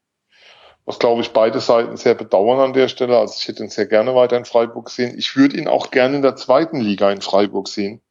Was 0.85 0.99
glaube 0.99 1.21
ich 1.21 1.31
beide 1.31 1.61
Seiten 1.61 1.95
sehr 1.95 2.13
bedauern 2.13 2.59
an 2.59 2.73
der 2.73 2.89
Stelle. 2.89 3.17
Also 3.17 3.35
ich 3.37 3.47
hätte 3.47 3.63
ihn 3.63 3.69
sehr 3.69 3.85
gerne 3.85 4.15
weiter 4.15 4.37
in 4.37 4.45
Freiburg 4.45 4.89
sehen. 4.89 5.17
Ich 5.17 5.35
würde 5.35 5.57
ihn 5.57 5.67
auch 5.67 5.91
gerne 5.91 6.17
in 6.17 6.21
der 6.21 6.35
zweiten 6.35 6.81
Liga 6.81 7.09
in 7.09 7.21
Freiburg 7.21 7.67
sehen. 7.67 8.01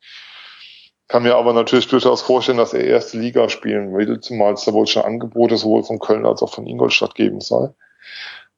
Kann 1.09 1.25
mir 1.25 1.36
aber 1.36 1.52
natürlich 1.52 1.89
durchaus 1.89 2.23
vorstellen, 2.23 2.57
dass 2.57 2.73
er 2.73 2.84
erste 2.84 3.18
Liga 3.18 3.51
spielen 3.51 3.94
will, 3.94 4.20
zumal 4.20 4.55
es 4.55 4.65
da 4.65 4.73
wohl 4.73 4.86
schon 4.86 5.02
Angebote 5.02 5.59
sowohl 5.59 5.83
von 5.83 5.99
Köln 5.99 6.25
als 6.25 6.42
auch 6.42 6.55
von 6.55 6.67
Ingolstadt 6.67 7.15
geben 7.15 7.42
soll. 7.42 7.75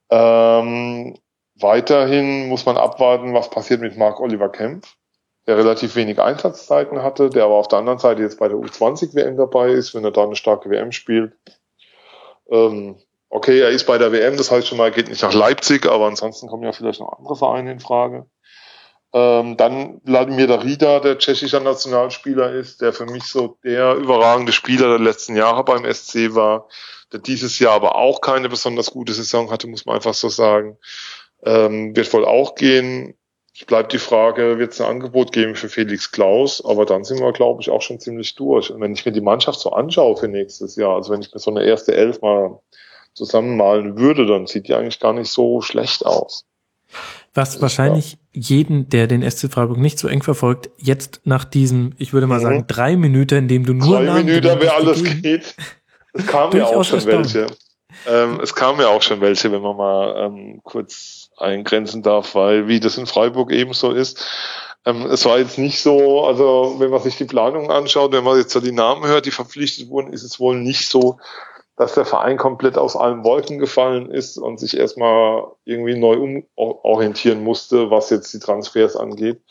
Ähm, 0.09 1.17
weiterhin 1.55 2.47
muss 2.47 2.65
man 2.65 2.77
abwarten, 2.77 3.33
was 3.33 3.49
passiert 3.49 3.81
mit 3.81 3.97
Marc 3.97 4.21
Oliver 4.21 4.47
Kempf, 4.47 4.95
der 5.47 5.57
relativ 5.57 5.97
wenig 5.97 6.17
Einsatzzeiten 6.21 7.03
hatte, 7.03 7.29
der 7.29 7.43
aber 7.43 7.55
auf 7.55 7.67
der 7.67 7.79
anderen 7.79 7.99
Seite 7.99 8.21
jetzt 8.21 8.39
bei 8.39 8.47
der 8.47 8.57
U20 8.57 9.13
WM 9.15 9.35
dabei 9.35 9.71
ist, 9.71 9.93
wenn 9.93 10.05
er 10.05 10.11
da 10.11 10.23
eine 10.23 10.37
starke 10.37 10.69
WM 10.69 10.93
spielt. 10.93 11.33
Ähm, 12.49 12.95
okay, 13.29 13.59
er 13.59 13.69
ist 13.69 13.85
bei 13.85 13.97
der 13.97 14.11
WM, 14.11 14.37
das 14.37 14.51
heißt 14.51 14.67
schon 14.67 14.77
mal, 14.77 14.85
er 14.85 14.91
geht 14.91 15.09
nicht 15.09 15.21
nach 15.21 15.33
Leipzig, 15.33 15.85
aber 15.85 16.07
ansonsten 16.07 16.47
kommen 16.47 16.63
ja 16.63 16.71
vielleicht 16.71 16.99
noch 16.99 17.17
andere 17.17 17.35
Vereine 17.35 17.71
in 17.71 17.79
Frage. 17.79 18.25
Ähm, 19.15 19.55
dann 19.55 20.01
Vladimir 20.03 20.47
Darida, 20.47 20.99
der 20.99 21.17
tschechischer 21.17 21.61
Nationalspieler 21.61 22.51
ist, 22.51 22.81
der 22.81 22.91
für 22.91 23.05
mich 23.05 23.23
so 23.23 23.57
der 23.63 23.95
überragende 23.95 24.51
Spieler 24.51 24.89
der 24.89 24.99
letzten 24.99 25.37
Jahre 25.37 25.63
beim 25.63 25.85
SC 25.85 26.35
war, 26.35 26.67
der 27.13 27.21
dieses 27.21 27.59
Jahr 27.59 27.75
aber 27.75 27.95
auch 27.95 28.19
keine 28.19 28.49
besonders 28.49 28.91
gute 28.91 29.13
Saison 29.13 29.51
hatte, 29.51 29.67
muss 29.67 29.85
man 29.85 29.95
einfach 29.95 30.13
so 30.13 30.27
sagen. 30.27 30.77
Ähm, 31.45 31.95
wird 31.95 32.11
wohl 32.11 32.25
auch 32.25 32.55
gehen. 32.55 33.15
Es 33.55 33.63
bleibt 33.63 33.93
die 33.93 33.99
Frage, 33.99 34.59
wird 34.59 34.73
es 34.73 34.81
ein 34.81 34.87
Angebot 34.87 35.31
geben 35.31 35.55
für 35.55 35.69
Felix 35.69 36.11
Klaus? 36.11 36.63
Aber 36.65 36.85
dann 36.85 37.05
sind 37.05 37.21
wir, 37.21 37.31
glaube 37.31 37.61
ich, 37.61 37.69
auch 37.69 37.81
schon 37.81 38.01
ziemlich 38.01 38.35
durch. 38.35 38.69
Und 38.69 38.81
wenn 38.81 38.91
ich 38.91 39.05
mir 39.05 39.13
die 39.13 39.21
Mannschaft 39.21 39.61
so 39.61 39.71
anschaue 39.71 40.17
für 40.17 40.27
nächstes 40.27 40.75
Jahr, 40.75 40.95
also 40.95 41.13
wenn 41.13 41.21
ich 41.21 41.33
mir 41.33 41.39
so 41.39 41.51
eine 41.51 41.63
erste 41.63 41.95
Elf 41.95 42.21
mal 42.21 42.59
zusammenmalen 43.15 43.97
würde, 43.97 44.25
dann 44.25 44.45
sieht 44.45 44.67
die 44.67 44.75
eigentlich 44.75 44.99
gar 44.99 45.13
nicht 45.13 45.31
so 45.31 45.61
schlecht 45.61 46.05
aus. 46.05 46.45
Was 47.33 47.61
wahrscheinlich 47.61 48.17
jeden, 48.31 48.87
der 48.89 49.07
den 49.07 49.29
SC 49.29 49.51
Freiburg 49.51 49.77
nicht 49.77 49.99
so 49.99 50.07
eng 50.07 50.23
verfolgt, 50.23 50.69
jetzt 50.77 51.21
nach 51.25 51.43
diesem, 51.43 51.93
ich 51.97 52.13
würde 52.13 52.27
mal 52.27 52.39
mhm. 52.39 52.43
sagen, 52.43 52.65
drei 52.67 52.95
Minuten, 52.95 53.35
in 53.35 53.47
dem 53.47 53.65
du 53.65 53.73
nur 53.73 54.03
drei 54.03 54.23
Minuten, 54.23 54.57
wer 54.59 54.75
alles 54.75 55.03
geht. 55.03 55.55
Es 56.13 56.27
kamen 56.27 56.55
ja 56.55 56.65
auch 56.65 56.83
schon 56.83 57.03
welche. 57.05 57.47
Ähm, 58.07 58.39
es 58.41 58.55
kamen 58.55 58.79
ja 58.79 58.87
auch 58.87 59.01
schon 59.01 59.19
welche, 59.21 59.51
wenn 59.51 59.61
man 59.61 59.75
mal 59.75 60.25
ähm, 60.25 60.61
kurz 60.63 61.29
eingrenzen 61.37 62.03
darf, 62.03 62.35
weil 62.35 62.67
wie 62.67 62.79
das 62.79 62.97
in 62.97 63.05
Freiburg 63.05 63.51
ebenso 63.51 63.91
ist. 63.91 64.25
Ähm, 64.85 65.07
es 65.07 65.25
war 65.25 65.39
jetzt 65.39 65.57
nicht 65.57 65.81
so, 65.81 66.23
also 66.25 66.75
wenn 66.77 66.91
man 66.91 67.01
sich 67.01 67.17
die 67.17 67.25
Planung 67.25 67.71
anschaut, 67.71 68.11
wenn 68.11 68.23
man 68.23 68.37
jetzt 68.37 68.51
so 68.51 68.61
die 68.61 68.71
Namen 68.71 69.05
hört, 69.07 69.25
die 69.25 69.31
verpflichtet 69.31 69.89
wurden, 69.89 70.13
ist 70.13 70.23
es 70.23 70.39
wohl 70.39 70.57
nicht 70.57 70.87
so, 70.87 71.17
dass 71.77 71.93
der 71.93 72.05
Verein 72.05 72.37
komplett 72.37 72.77
aus 72.77 72.95
allen 72.95 73.23
Wolken 73.23 73.59
gefallen 73.59 74.09
ist 74.09 74.37
und 74.37 74.59
sich 74.59 74.77
erstmal 74.77 75.47
irgendwie 75.65 75.97
neu 75.97 76.43
umorientieren 76.55 77.43
musste, 77.43 77.91
was 77.91 78.09
jetzt 78.09 78.33
die 78.33 78.39
Transfers 78.39 78.95
angeht. 78.95 79.41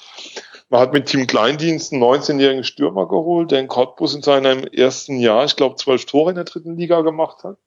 Man 0.70 0.80
hat 0.80 0.92
mit 0.94 1.06
Team 1.06 1.26
Kleindienst 1.26 1.92
einen 1.92 2.02
19-jährigen 2.02 2.64
Stürmer 2.64 3.06
geholt, 3.06 3.50
der 3.50 3.60
in 3.60 3.68
Cottbus 3.68 4.14
in 4.14 4.22
seinem 4.22 4.64
ersten 4.64 5.18
Jahr, 5.18 5.44
ich 5.44 5.56
glaube, 5.56 5.76
zwölf 5.76 6.06
Tore 6.06 6.30
in 6.30 6.36
der 6.36 6.44
dritten 6.44 6.76
Liga 6.76 7.02
gemacht 7.02 7.44
hat, 7.44 7.58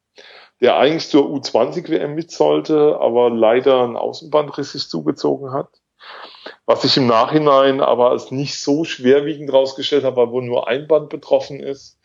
der 0.60 0.78
eigentlich 0.78 1.08
zur 1.08 1.26
U20-WM 1.28 2.16
mit 2.16 2.32
sollte, 2.32 2.98
aber 3.00 3.30
leider 3.30 3.84
einen 3.84 3.96
Außenbandriss 3.96 4.72
sich 4.72 4.90
zugezogen 4.90 5.54
hat. 5.54 5.70
Was 6.66 6.82
sich 6.82 6.98
im 6.98 7.08
Nachhinein 7.08 7.82
aber 7.82 8.10
als 8.10 8.32
nicht 8.32 8.60
so 8.60 8.84
schwerwiegend 8.84 9.52
rausgestellt 9.54 10.04
hat, 10.04 10.16
weil 10.16 10.32
wohl 10.32 10.44
nur 10.44 10.68
ein 10.68 10.88
Band 10.88 11.10
betroffen 11.10 11.60
ist. 11.60 11.97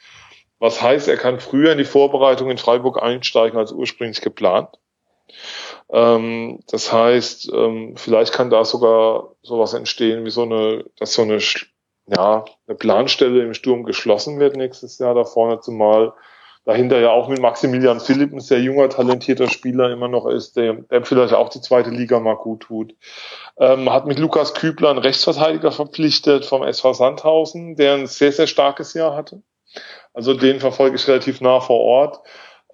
Was 0.62 0.80
heißt, 0.80 1.08
er 1.08 1.16
kann 1.16 1.40
früher 1.40 1.72
in 1.72 1.78
die 1.78 1.84
Vorbereitung 1.84 2.48
in 2.48 2.56
Freiburg 2.56 3.02
einsteigen 3.02 3.58
als 3.58 3.72
ursprünglich 3.72 4.20
geplant. 4.20 4.68
Ähm, 5.90 6.60
das 6.68 6.92
heißt, 6.92 7.50
ähm, 7.52 7.94
vielleicht 7.96 8.32
kann 8.32 8.48
da 8.48 8.64
sogar 8.64 9.34
sowas 9.42 9.74
entstehen 9.74 10.24
wie 10.24 10.30
so 10.30 10.42
eine, 10.42 10.84
dass 11.00 11.14
so 11.14 11.22
eine, 11.22 11.38
ja, 12.06 12.44
eine 12.68 12.76
Planstelle 12.76 13.42
im 13.42 13.54
Sturm 13.54 13.82
geschlossen 13.82 14.38
wird 14.38 14.54
nächstes 14.54 15.00
Jahr 15.00 15.16
da 15.16 15.24
vorne, 15.24 15.58
zumal 15.58 16.12
dahinter 16.64 17.00
ja 17.00 17.10
auch 17.10 17.26
mit 17.26 17.40
Maximilian 17.40 17.98
Philipp 17.98 18.32
ein 18.32 18.38
sehr 18.38 18.60
junger, 18.60 18.88
talentierter 18.88 19.50
Spieler 19.50 19.90
immer 19.90 20.06
noch 20.06 20.26
ist, 20.26 20.56
der, 20.56 20.74
der 20.74 21.04
vielleicht 21.04 21.34
auch 21.34 21.48
die 21.48 21.60
zweite 21.60 21.90
Liga 21.90 22.20
mal 22.20 22.36
gut 22.36 22.60
tut. 22.60 22.94
Ähm, 23.58 23.90
hat 23.90 24.06
mit 24.06 24.20
Lukas 24.20 24.54
Kübler 24.54 24.90
einen 24.90 25.00
Rechtsverteidiger 25.00 25.72
verpflichtet 25.72 26.44
vom 26.44 26.62
SV 26.62 26.92
Sandhausen, 26.92 27.74
der 27.74 27.94
ein 27.94 28.06
sehr, 28.06 28.30
sehr 28.30 28.46
starkes 28.46 28.94
Jahr 28.94 29.16
hatte. 29.16 29.42
Also 30.14 30.34
den 30.34 30.60
verfolge 30.60 30.96
ich 30.96 31.08
relativ 31.08 31.40
nah 31.40 31.60
vor 31.60 31.80
Ort. 31.80 32.20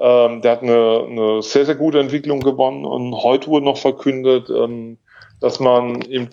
Ähm, 0.01 0.43
der 0.43 0.52
hat 0.52 0.62
eine, 0.62 1.07
eine 1.09 1.43
sehr, 1.43 1.67
sehr 1.67 1.75
gute 1.75 1.99
Entwicklung 1.99 2.41
gewonnen 2.41 2.85
und 2.85 3.15
heute 3.15 3.49
wurde 3.49 3.65
noch 3.65 3.78
verkündet, 3.78 4.49
ähm, 4.49 4.99
dass 5.41 5.59
man 5.59 6.02
im, 6.02 6.28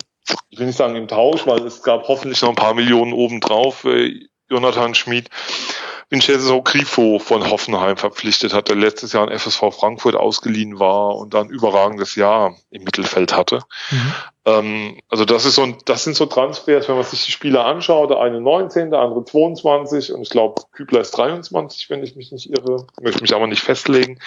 ich 0.50 0.58
will 0.58 0.66
nicht 0.66 0.76
sagen 0.76 0.96
im 0.96 1.08
Tausch, 1.08 1.46
weil 1.46 1.64
es 1.66 1.82
gab 1.82 2.06
hoffentlich 2.06 2.42
noch 2.42 2.50
ein 2.50 2.54
paar 2.54 2.74
Millionen 2.74 3.12
obendrauf, 3.12 3.84
äh, 3.84 4.12
Jonathan 4.48 4.94
Schmid, 4.94 5.28
Vincenzo 6.08 6.62
Grifo 6.62 7.18
von 7.18 7.50
Hoffenheim 7.50 7.96
verpflichtet 7.96 8.54
hat, 8.54 8.68
der 8.68 8.76
letztes 8.76 9.12
Jahr 9.12 9.28
an 9.28 9.36
FSV 9.36 9.72
Frankfurt 9.72 10.14
ausgeliehen 10.14 10.78
war 10.78 11.16
und 11.16 11.34
dann 11.34 11.48
überragendes 11.48 12.14
Jahr 12.14 12.56
im 12.70 12.84
Mittelfeld 12.84 13.34
hatte. 13.34 13.60
Mhm. 13.90 14.14
Ähm, 14.46 15.00
also 15.08 15.24
das 15.24 15.44
ist 15.44 15.56
so, 15.56 15.66
das 15.84 16.04
sind 16.04 16.14
so 16.14 16.26
Transfers, 16.26 16.88
wenn 16.88 16.94
man 16.94 17.04
sich 17.04 17.24
die 17.24 17.32
Spieler 17.32 17.66
anschaut, 17.66 18.10
der 18.10 18.20
eine 18.20 18.40
19, 18.40 18.90
der 18.90 19.00
andere 19.00 19.24
22 19.24 20.12
und 20.12 20.22
ich 20.22 20.30
glaube 20.30 20.62
Kübler 20.72 21.00
ist 21.00 21.10
23, 21.10 21.90
wenn 21.90 22.04
ich 22.04 22.14
mich 22.14 22.30
nicht 22.30 22.48
irre, 22.48 22.86
möchte 23.02 23.22
mich 23.22 23.34
aber 23.34 23.48
nicht 23.48 23.62
festlegen. 23.62 24.20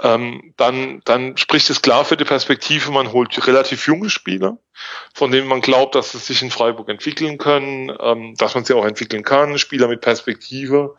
Ähm, 0.00 0.54
dann, 0.56 1.02
dann 1.04 1.36
spricht 1.36 1.68
es 1.68 1.82
klar 1.82 2.04
für 2.04 2.16
die 2.16 2.24
Perspektive, 2.24 2.92
man 2.92 3.12
holt 3.12 3.44
relativ 3.44 3.88
junge 3.88 4.08
Spieler, 4.08 4.58
von 5.12 5.32
denen 5.32 5.48
man 5.48 5.62
glaubt, 5.62 5.96
dass 5.96 6.12
sie 6.12 6.18
sich 6.18 6.42
in 6.42 6.52
Freiburg 6.52 6.88
entwickeln 6.88 7.36
können, 7.36 7.92
ähm, 7.98 8.36
dass 8.36 8.54
man 8.54 8.64
sie 8.64 8.74
auch 8.74 8.84
entwickeln 8.84 9.24
kann, 9.24 9.58
Spieler 9.58 9.88
mit 9.88 10.00
Perspektive. 10.00 10.94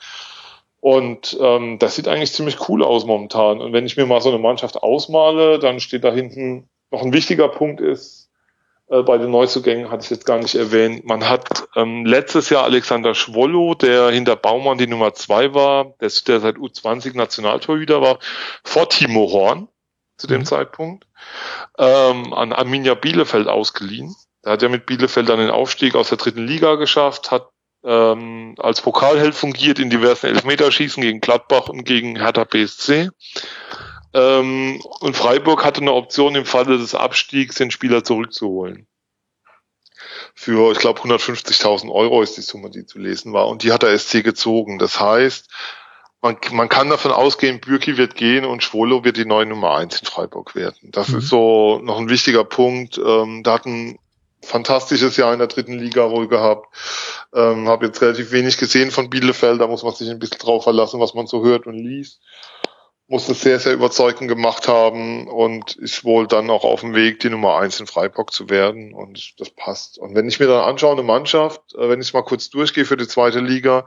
Und 0.79 1.37
ähm, 1.41 1.79
das 1.79 1.95
sieht 1.95 2.07
eigentlich 2.07 2.33
ziemlich 2.33 2.69
cool 2.69 2.83
aus 2.83 3.05
momentan. 3.05 3.61
Und 3.61 3.73
wenn 3.73 3.85
ich 3.85 3.97
mir 3.97 4.05
mal 4.05 4.21
so 4.21 4.29
eine 4.29 4.37
Mannschaft 4.37 4.77
ausmale, 4.77 5.59
dann 5.59 5.79
steht 5.79 6.03
da 6.03 6.13
hinten 6.13 6.69
noch 6.91 7.01
ein 7.01 7.13
wichtiger 7.13 7.49
Punkt 7.49 7.81
ist, 7.81 8.27
äh, 8.89 9.01
bei 9.03 9.17
den 9.17 9.31
Neuzugängen 9.31 9.91
hatte 9.91 10.03
ich 10.03 10.09
jetzt 10.09 10.25
gar 10.25 10.39
nicht 10.39 10.55
erwähnt. 10.55 11.05
Man 11.05 11.27
hat 11.27 11.67
ähm, 11.75 12.05
letztes 12.05 12.49
Jahr 12.49 12.63
Alexander 12.63 13.15
Schwollo, 13.15 13.73
der 13.73 14.09
hinter 14.09 14.35
Baumann 14.35 14.77
die 14.77 14.87
Nummer 14.87 15.13
zwei 15.13 15.53
war, 15.53 15.95
der, 15.99 16.11
der 16.27 16.39
seit 16.39 16.55
U20 16.55 17.15
Nationaltorhüter 17.15 18.01
war, 18.01 18.19
vor 18.63 18.89
Timo 18.89 19.31
Horn 19.31 19.67
zu 20.17 20.27
dem 20.27 20.41
mhm. 20.41 20.45
Zeitpunkt, 20.45 21.05
ähm, 21.77 22.33
an 22.33 22.53
Arminia 22.53 22.95
Bielefeld 22.95 23.47
ausgeliehen. 23.47 24.15
Da 24.41 24.51
hat 24.51 24.63
er 24.63 24.69
mit 24.69 24.85
Bielefeld 24.85 25.27
dann 25.29 25.39
den 25.39 25.49
Aufstieg 25.49 25.95
aus 25.95 26.09
der 26.09 26.17
dritten 26.17 26.47
Liga 26.47 26.75
geschafft, 26.75 27.31
hat 27.31 27.49
ähm, 27.87 28.55
als 28.59 28.81
Pokalheld 28.81 29.33
fungiert 29.33 29.79
in 29.79 29.89
diversen 29.89 30.27
Elfmeterschießen 30.27 31.01
gegen 31.01 31.21
Gladbach 31.21 31.69
und 31.69 31.85
gegen 31.85 32.17
Hertha 32.17 32.43
BSC. 32.43 33.09
Ähm, 34.13 34.81
und 34.99 35.15
Freiburg 35.15 35.63
hatte 35.63 35.81
eine 35.81 35.93
Option 35.93 36.35
im 36.35 36.45
Falle 36.45 36.77
des 36.77 36.95
Abstiegs, 36.95 37.55
den 37.55 37.71
Spieler 37.71 38.03
zurückzuholen. 38.03 38.87
Für, 40.35 40.73
ich 40.73 40.79
glaube, 40.79 40.99
150.000 40.99 41.89
Euro 41.89 42.21
ist 42.21 42.35
die 42.35 42.41
Summe, 42.41 42.69
die 42.69 42.85
zu 42.85 42.99
lesen 42.99 43.31
war. 43.31 43.47
Und 43.47 43.63
die 43.63 43.71
hat 43.71 43.83
der 43.83 43.97
SC 43.97 44.21
gezogen. 44.21 44.79
Das 44.79 44.99
heißt, 44.99 45.49
man, 46.21 46.37
man 46.51 46.67
kann 46.67 46.89
davon 46.89 47.11
ausgehen, 47.11 47.61
Bürki 47.61 47.97
wird 47.97 48.15
gehen 48.15 48.43
und 48.43 48.63
Schwolo 48.63 49.05
wird 49.05 49.15
die 49.15 49.25
neue 49.25 49.45
Nummer 49.45 49.75
eins 49.75 49.99
in 49.99 50.05
Freiburg 50.05 50.55
werden. 50.55 50.91
Das 50.91 51.09
mhm. 51.09 51.19
ist 51.19 51.29
so 51.29 51.79
noch 51.81 51.97
ein 51.99 52.09
wichtiger 52.09 52.43
Punkt. 52.43 52.97
Ähm, 52.97 53.43
da 53.43 53.53
hat 53.53 53.65
ein 53.65 53.97
fantastisches 54.41 55.17
Jahr 55.17 55.33
in 55.33 55.39
der 55.39 55.47
dritten 55.47 55.77
Liga 55.77 56.09
wohl 56.09 56.27
gehabt. 56.27 56.67
Ähm, 57.33 57.67
Habe 57.67 57.87
jetzt 57.87 58.01
relativ 58.01 58.31
wenig 58.31 58.57
gesehen 58.57 58.91
von 58.91 59.09
Bielefeld, 59.09 59.59
da 59.59 59.67
muss 59.67 59.83
man 59.83 59.93
sich 59.93 60.09
ein 60.09 60.19
bisschen 60.19 60.39
drauf 60.39 60.63
verlassen, 60.63 60.99
was 60.99 61.13
man 61.13 61.27
so 61.27 61.43
hört 61.43 61.67
und 61.67 61.75
liest 61.75 62.21
muss 63.09 63.29
es 63.29 63.39
sehr, 63.39 63.57
sehr 63.59 63.73
überzeugend 63.73 64.27
gemacht 64.27 64.67
haben 64.67 65.27
und 65.29 65.77
ist 65.77 66.03
wohl 66.03 66.27
dann 66.27 66.49
auch 66.49 66.65
auf 66.65 66.81
dem 66.81 66.93
Weg, 66.93 67.21
die 67.21 67.29
Nummer 67.29 67.57
eins 67.57 67.79
in 67.79 67.87
Freiburg 67.87 68.33
zu 68.33 68.49
werden 68.49 68.93
und 68.93 69.39
das 69.39 69.49
passt. 69.49 69.97
Und 69.97 70.13
wenn 70.13 70.27
ich 70.27 70.41
mir 70.41 70.47
dann 70.47 70.63
anschaue, 70.63 70.91
eine 70.91 71.03
Mannschaft, 71.03 71.61
äh, 71.75 71.87
wenn 71.87 72.01
ich 72.01 72.13
mal 72.13 72.23
kurz 72.23 72.49
durchgehe 72.49 72.83
für 72.83 72.97
die 72.97 73.07
zweite 73.07 73.39
Liga, 73.39 73.85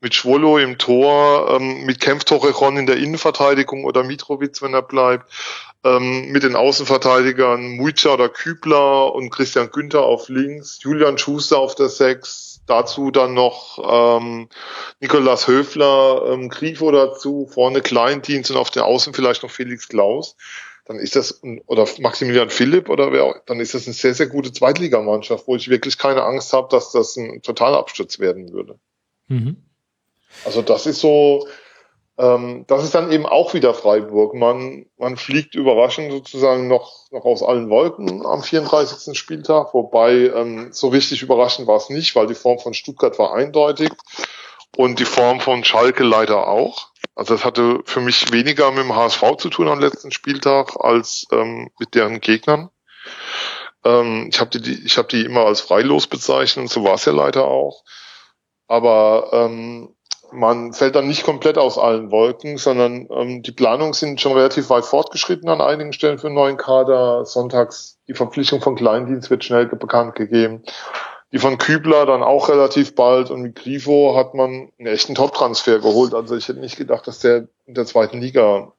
mit 0.00 0.14
Schwolo 0.14 0.58
im 0.58 0.78
Tor, 0.78 1.48
ähm, 1.56 1.84
mit 1.84 2.00
Kempf 2.00 2.24
Torrejon 2.24 2.76
in 2.76 2.86
der 2.86 2.96
Innenverteidigung 2.96 3.84
oder 3.84 4.02
Mitrovic, 4.02 4.60
wenn 4.62 4.74
er 4.74 4.82
bleibt, 4.82 5.30
ähm, 5.84 6.32
mit 6.32 6.42
den 6.42 6.56
Außenverteidigern 6.56 7.76
Muica 7.76 8.14
oder 8.14 8.28
Kübler 8.28 9.14
und 9.14 9.30
Christian 9.30 9.70
Günther 9.70 10.02
auf 10.02 10.28
links, 10.28 10.80
Julian 10.82 11.18
Schuster 11.18 11.58
auf 11.58 11.76
der 11.76 11.88
Sechs, 11.88 12.45
dazu 12.66 13.10
dann 13.10 13.34
noch 13.34 13.78
ähm, 14.18 14.48
Nikolas 15.00 15.46
Höfler, 15.46 16.30
ähm, 16.32 16.48
Grifo 16.48 16.90
dazu, 16.90 17.46
vorne 17.46 17.80
Kleindienst 17.80 18.50
und 18.50 18.56
auf 18.56 18.70
der 18.70 18.84
Außen 18.84 19.14
vielleicht 19.14 19.42
noch 19.42 19.50
Felix 19.50 19.88
Klaus, 19.88 20.36
dann 20.84 20.98
ist 20.98 21.16
das, 21.16 21.42
oder 21.66 21.86
Maximilian 21.98 22.50
Philipp 22.50 22.88
oder 22.88 23.12
wer 23.12 23.24
auch, 23.24 23.34
dann 23.46 23.60
ist 23.60 23.74
das 23.74 23.86
eine 23.86 23.94
sehr, 23.94 24.14
sehr 24.14 24.28
gute 24.28 24.52
Zweitligamannschaft, 24.52 25.46
wo 25.46 25.56
ich 25.56 25.68
wirklich 25.68 25.98
keine 25.98 26.22
Angst 26.22 26.52
habe, 26.52 26.68
dass 26.70 26.92
das 26.92 27.16
ein 27.16 27.42
Totalabsturz 27.42 28.18
werden 28.18 28.52
würde. 28.52 28.78
Mhm. 29.28 29.56
Also 30.44 30.62
das 30.62 30.86
ist 30.86 31.00
so, 31.00 31.48
ähm, 32.18 32.64
das 32.66 32.84
ist 32.84 32.94
dann 32.94 33.12
eben 33.12 33.26
auch 33.26 33.52
wieder 33.52 33.74
Freiburg. 33.74 34.34
Man, 34.34 34.86
man 34.96 35.16
fliegt 35.16 35.54
überraschend 35.54 36.10
sozusagen 36.10 36.66
noch, 36.66 37.10
noch 37.10 37.24
aus 37.24 37.42
allen 37.42 37.68
Wolken 37.68 38.24
am 38.24 38.42
34. 38.42 39.16
Spieltag, 39.18 39.74
wobei 39.74 40.30
ähm, 40.34 40.68
so 40.72 40.88
richtig 40.88 41.22
überraschend 41.22 41.68
war 41.68 41.76
es 41.76 41.90
nicht, 41.90 42.16
weil 42.16 42.26
die 42.26 42.34
Form 42.34 42.58
von 42.58 42.72
Stuttgart 42.72 43.18
war 43.18 43.34
eindeutig 43.34 43.90
und 44.76 44.98
die 44.98 45.04
Form 45.04 45.40
von 45.40 45.62
Schalke 45.64 46.04
leider 46.04 46.48
auch. 46.48 46.88
Also 47.14 47.34
das 47.34 47.44
hatte 47.44 47.80
für 47.84 48.00
mich 48.00 48.32
weniger 48.32 48.70
mit 48.70 48.84
dem 48.84 48.94
HSV 48.94 49.36
zu 49.38 49.50
tun 49.50 49.68
am 49.68 49.80
letzten 49.80 50.10
Spieltag 50.10 50.76
als 50.78 51.26
ähm, 51.32 51.70
mit 51.78 51.94
deren 51.94 52.20
Gegnern. 52.20 52.70
Ähm, 53.84 54.28
ich 54.32 54.40
habe 54.40 54.58
die, 54.58 54.84
ich 54.84 54.96
hab 54.96 55.08
die 55.10 55.24
immer 55.24 55.46
als 55.46 55.60
freilos 55.60 56.06
bezeichnet, 56.06 56.70
so 56.70 56.82
war 56.82 56.94
es 56.94 57.04
ja 57.04 57.12
leider 57.12 57.44
auch. 57.44 57.84
Aber 58.68 59.30
ähm, 59.32 59.95
man 60.32 60.72
fällt 60.72 60.94
dann 60.94 61.08
nicht 61.08 61.24
komplett 61.24 61.58
aus 61.58 61.78
allen 61.78 62.10
Wolken, 62.10 62.58
sondern 62.58 63.08
ähm, 63.10 63.42
die 63.42 63.52
Planungen 63.52 63.92
sind 63.92 64.20
schon 64.20 64.32
relativ 64.32 64.70
weit 64.70 64.84
fortgeschritten 64.84 65.48
an 65.48 65.60
einigen 65.60 65.92
Stellen 65.92 66.18
für 66.18 66.26
einen 66.26 66.36
neuen 66.36 66.56
Kader. 66.56 67.24
Sonntags 67.24 67.98
die 68.08 68.14
Verpflichtung 68.14 68.60
von 68.60 68.76
Kleindienst 68.76 69.30
wird 69.30 69.44
schnell 69.44 69.66
bekannt 69.66 70.14
gegeben. 70.14 70.62
Die 71.32 71.38
von 71.38 71.58
Kübler 71.58 72.06
dann 72.06 72.22
auch 72.22 72.48
relativ 72.48 72.94
bald 72.94 73.30
und 73.30 73.42
mit 73.42 73.56
Grifo 73.56 74.16
hat 74.16 74.34
man 74.34 74.70
einen 74.78 74.86
echten 74.86 75.14
Top-Transfer 75.14 75.80
geholt. 75.80 76.14
Also 76.14 76.36
ich 76.36 76.48
hätte 76.48 76.60
nicht 76.60 76.76
gedacht, 76.76 77.06
dass 77.06 77.18
der 77.18 77.48
in 77.66 77.74
der 77.74 77.84
zweiten 77.84 78.20
Liga 78.20 78.72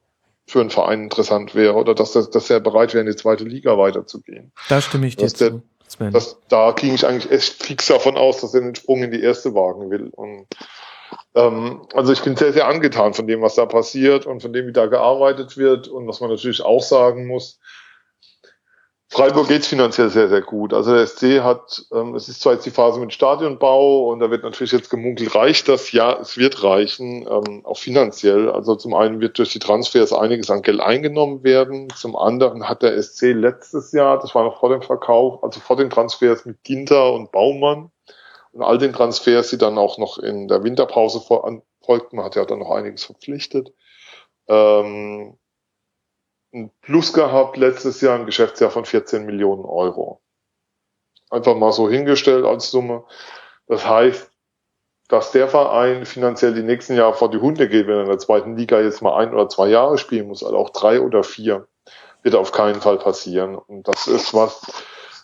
für 0.48 0.62
einen 0.62 0.70
Verein 0.70 1.04
interessant 1.04 1.56
wäre 1.56 1.76
oder 1.76 1.94
dass, 1.94 2.14
das, 2.14 2.30
dass 2.30 2.50
er 2.50 2.62
bereit 2.62 2.94
wäre, 2.94 3.02
in 3.02 3.12
die 3.12 3.18
zweite 3.18 3.44
Liga 3.44 3.78
weiterzugehen. 3.78 4.54
Da 4.70 4.80
stimme 4.80 5.08
ich 5.08 5.18
dir 5.18 5.28
zu. 5.28 5.62
Das, 6.00 6.38
da 6.50 6.72
ging 6.72 6.94
ich 6.94 7.06
eigentlich 7.06 7.32
echt 7.32 7.64
fix 7.64 7.88
davon 7.88 8.18
aus, 8.18 8.42
dass 8.42 8.54
er 8.54 8.62
den 8.62 8.76
Sprung 8.76 9.04
in 9.04 9.12
die 9.12 9.22
erste 9.22 9.54
wagen 9.54 9.90
will. 9.90 10.10
Und 10.12 10.48
also 11.38 12.14
ich 12.14 12.22
bin 12.22 12.36
sehr, 12.36 12.54
sehr 12.54 12.68
angetan 12.68 13.14
von 13.14 13.28
dem, 13.28 13.42
was 13.42 13.56
da 13.56 13.66
passiert 13.66 14.26
und 14.26 14.42
von 14.42 14.54
dem, 14.54 14.68
wie 14.68 14.74
da 14.74 14.88
gearbeitet 14.88 15.58
wird. 15.58 15.88
Und 15.88 16.08
was 16.08 16.20
man 16.20 16.30
natürlich 16.30 16.64
auch 16.64 16.82
sagen 16.82 17.28
muss, 17.28 17.60
Freiburg 19.10 19.48
geht's 19.48 19.68
finanziell 19.68 20.10
sehr, 20.10 20.28
sehr 20.28 20.42
gut. 20.42 20.74
Also 20.74 20.94
der 20.94 21.08
SC 21.08 21.42
hat, 21.42 21.86
ähm, 21.94 22.14
es 22.16 22.28
ist 22.28 22.42
zwar 22.42 22.54
jetzt 22.54 22.66
die 22.66 22.72
Phase 22.72 23.00
mit 23.00 23.14
Stadionbau 23.14 24.10
und 24.10 24.20
da 24.20 24.30
wird 24.30 24.44
natürlich 24.44 24.74
jetzt 24.74 24.90
gemunkelt, 24.90 25.34
reicht 25.34 25.70
das? 25.70 25.94
Ja, 25.94 26.20
es 26.20 26.38
wird 26.38 26.62
reichen, 26.62 27.26
ähm, 27.26 27.66
auch 27.66 27.78
finanziell. 27.78 28.50
Also 28.50 28.76
zum 28.76 28.94
einen 28.94 29.22
wird 29.22 29.38
durch 29.38 29.54
die 29.54 29.60
Transfers 29.60 30.12
einiges 30.12 30.52
an 30.52 30.62
Geld 30.62 30.82
eingenommen 30.82 31.44
werden. 31.44 31.88
Zum 31.96 32.18
anderen 32.18 32.68
hat 32.68 32.84
der 32.84 33.02
SC 33.02 33.32
letztes 33.32 33.94
Jahr, 33.94 34.20
das 34.20 34.36
war 34.36 34.44
noch 34.44 34.60
vor 34.60 34.70
dem 34.70 34.82
Verkauf, 34.82 35.42
also 35.42 35.62
vor 35.62 35.78
den 35.78 35.90
Transfers 35.90 36.46
mit 36.46 36.62
Ginter 36.64 37.14
und 37.14 37.32
Baumann, 37.32 37.92
und 38.58 38.64
all 38.64 38.80
den 38.80 38.92
Transfers, 38.92 39.52
die 39.52 39.60
dann 39.60 39.78
auch 39.78 40.00
noch 40.00 40.18
in 40.18 40.48
der 40.48 40.64
Winterpause 40.64 41.22
folgten, 41.22 42.16
man 42.16 42.26
hat 42.26 42.36
ja 42.36 42.44
dann 42.44 42.58
noch 42.58 42.72
einiges 42.72 43.04
verpflichtet, 43.04 43.72
ähm, 44.48 45.38
ein 46.52 46.72
Plus 46.82 47.14
gehabt 47.14 47.58
letztes 47.58 48.02
Jahr, 48.02 48.18
ein 48.18 48.26
Geschäftsjahr 48.26 48.72
von 48.72 48.86
14 48.86 49.28
Millionen 49.28 49.64
Euro. 49.64 50.22
Einfach 51.30 51.56
mal 51.56 51.72
so 51.72 51.88
hingestellt 51.88 52.46
als 52.46 52.72
Summe. 52.72 53.04
Das 53.68 53.86
heißt, 53.86 54.32
dass 55.08 55.32
der 55.34 55.48
Verein 55.50 56.08
finanziell 56.08 56.56
die 56.56 56.64
nächsten 56.64 56.96
Jahre 56.96 57.14
vor 57.14 57.30
die 57.30 57.38
Hunde 57.38 57.70
geht, 57.70 57.86
wenn 57.86 57.98
er 57.98 58.04
in 58.04 58.10
der 58.10 58.18
zweiten 58.18 58.58
Liga 58.58 58.82
jetzt 58.82 59.04
mal 59.04 59.18
ein 59.18 59.34
oder 59.36 59.50
zwei 59.50 59.68
Jahre 59.68 60.00
spielen 60.00 60.30
muss, 60.30 60.44
also 60.44 60.58
auch 60.58 60.72
drei 60.72 61.00
oder 61.00 61.24
vier, 61.24 61.68
wird 62.24 62.34
auf 62.34 62.52
keinen 62.52 62.82
Fall 62.82 62.98
passieren. 62.98 63.56
Und 63.56 63.88
das 63.88 64.08
ist 64.08 64.34
was, 64.34 64.62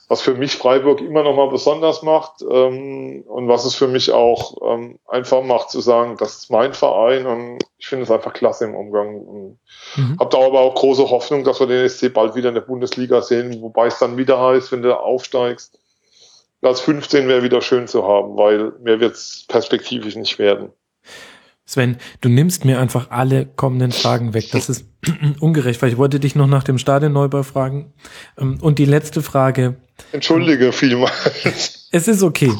was 0.09 0.22
für 0.22 0.33
mich 0.33 0.57
Freiburg 0.57 1.01
immer 1.01 1.23
noch 1.23 1.35
mal 1.35 1.49
besonders 1.49 2.01
macht 2.01 2.41
ähm, 2.41 3.23
und 3.25 3.48
was 3.48 3.65
es 3.65 3.75
für 3.75 3.88
mich 3.88 4.11
auch 4.11 4.57
ähm, 4.73 4.99
einfach 5.07 5.43
macht 5.43 5.69
zu 5.69 5.80
sagen, 5.80 6.17
das 6.17 6.38
ist 6.38 6.51
mein 6.51 6.73
Verein 6.73 7.25
und 7.25 7.59
ich 7.77 7.88
finde 7.88 8.03
es 8.03 8.11
einfach 8.11 8.33
klasse 8.33 8.65
im 8.65 8.75
Umgang. 8.75 9.15
Und 9.22 9.59
mhm. 9.95 10.17
Hab 10.19 10.30
da 10.30 10.40
aber 10.40 10.59
auch 10.59 10.75
große 10.75 11.09
Hoffnung, 11.09 11.43
dass 11.43 11.59
wir 11.59 11.67
den 11.67 11.88
SC 11.88 12.14
bald 12.14 12.35
wieder 12.35 12.49
in 12.49 12.56
der 12.56 12.61
Bundesliga 12.61 13.22
sehen, 13.22 13.61
wobei 13.61 13.88
es 13.88 13.99
dann 13.99 14.17
wieder 14.17 14.40
heißt, 14.40 14.72
wenn 14.72 14.82
du 14.82 14.98
aufsteigst, 14.98 15.80
Platz 16.61 16.80
15 16.82 17.27
wäre 17.27 17.43
wieder 17.43 17.61
schön 17.61 17.88
zu 17.88 18.07
haben, 18.07 18.38
weil 18.38 18.72
mehr 18.82 18.99
wird 18.99 19.15
es 19.15 19.45
perspektivisch 19.48 20.15
nicht 20.15 20.40
werden. 20.40 20.72
Sven, 21.66 21.98
du 22.22 22.30
nimmst 22.30 22.66
mir 22.66 22.80
einfach 22.80 23.09
alle 23.09 23.45
kommenden 23.45 23.92
Fragen 23.92 24.33
weg. 24.33 24.50
Das 24.51 24.69
ist 24.69 24.85
ungerecht, 25.40 25.82
weil 25.82 25.90
ich 25.90 25.98
wollte 25.98 26.19
dich 26.19 26.35
noch 26.35 26.48
nach 26.48 26.64
dem 26.64 26.77
Stadionneubau 26.77 27.43
fragen. 27.43 27.93
Ähm, 28.38 28.58
und 28.61 28.80
die 28.80 28.85
letzte 28.85 29.22
Frage. 29.22 29.77
Entschuldige 30.11 30.72
vielmals. 30.74 31.88
Es 31.92 32.08
ist 32.08 32.24
okay. 32.24 32.51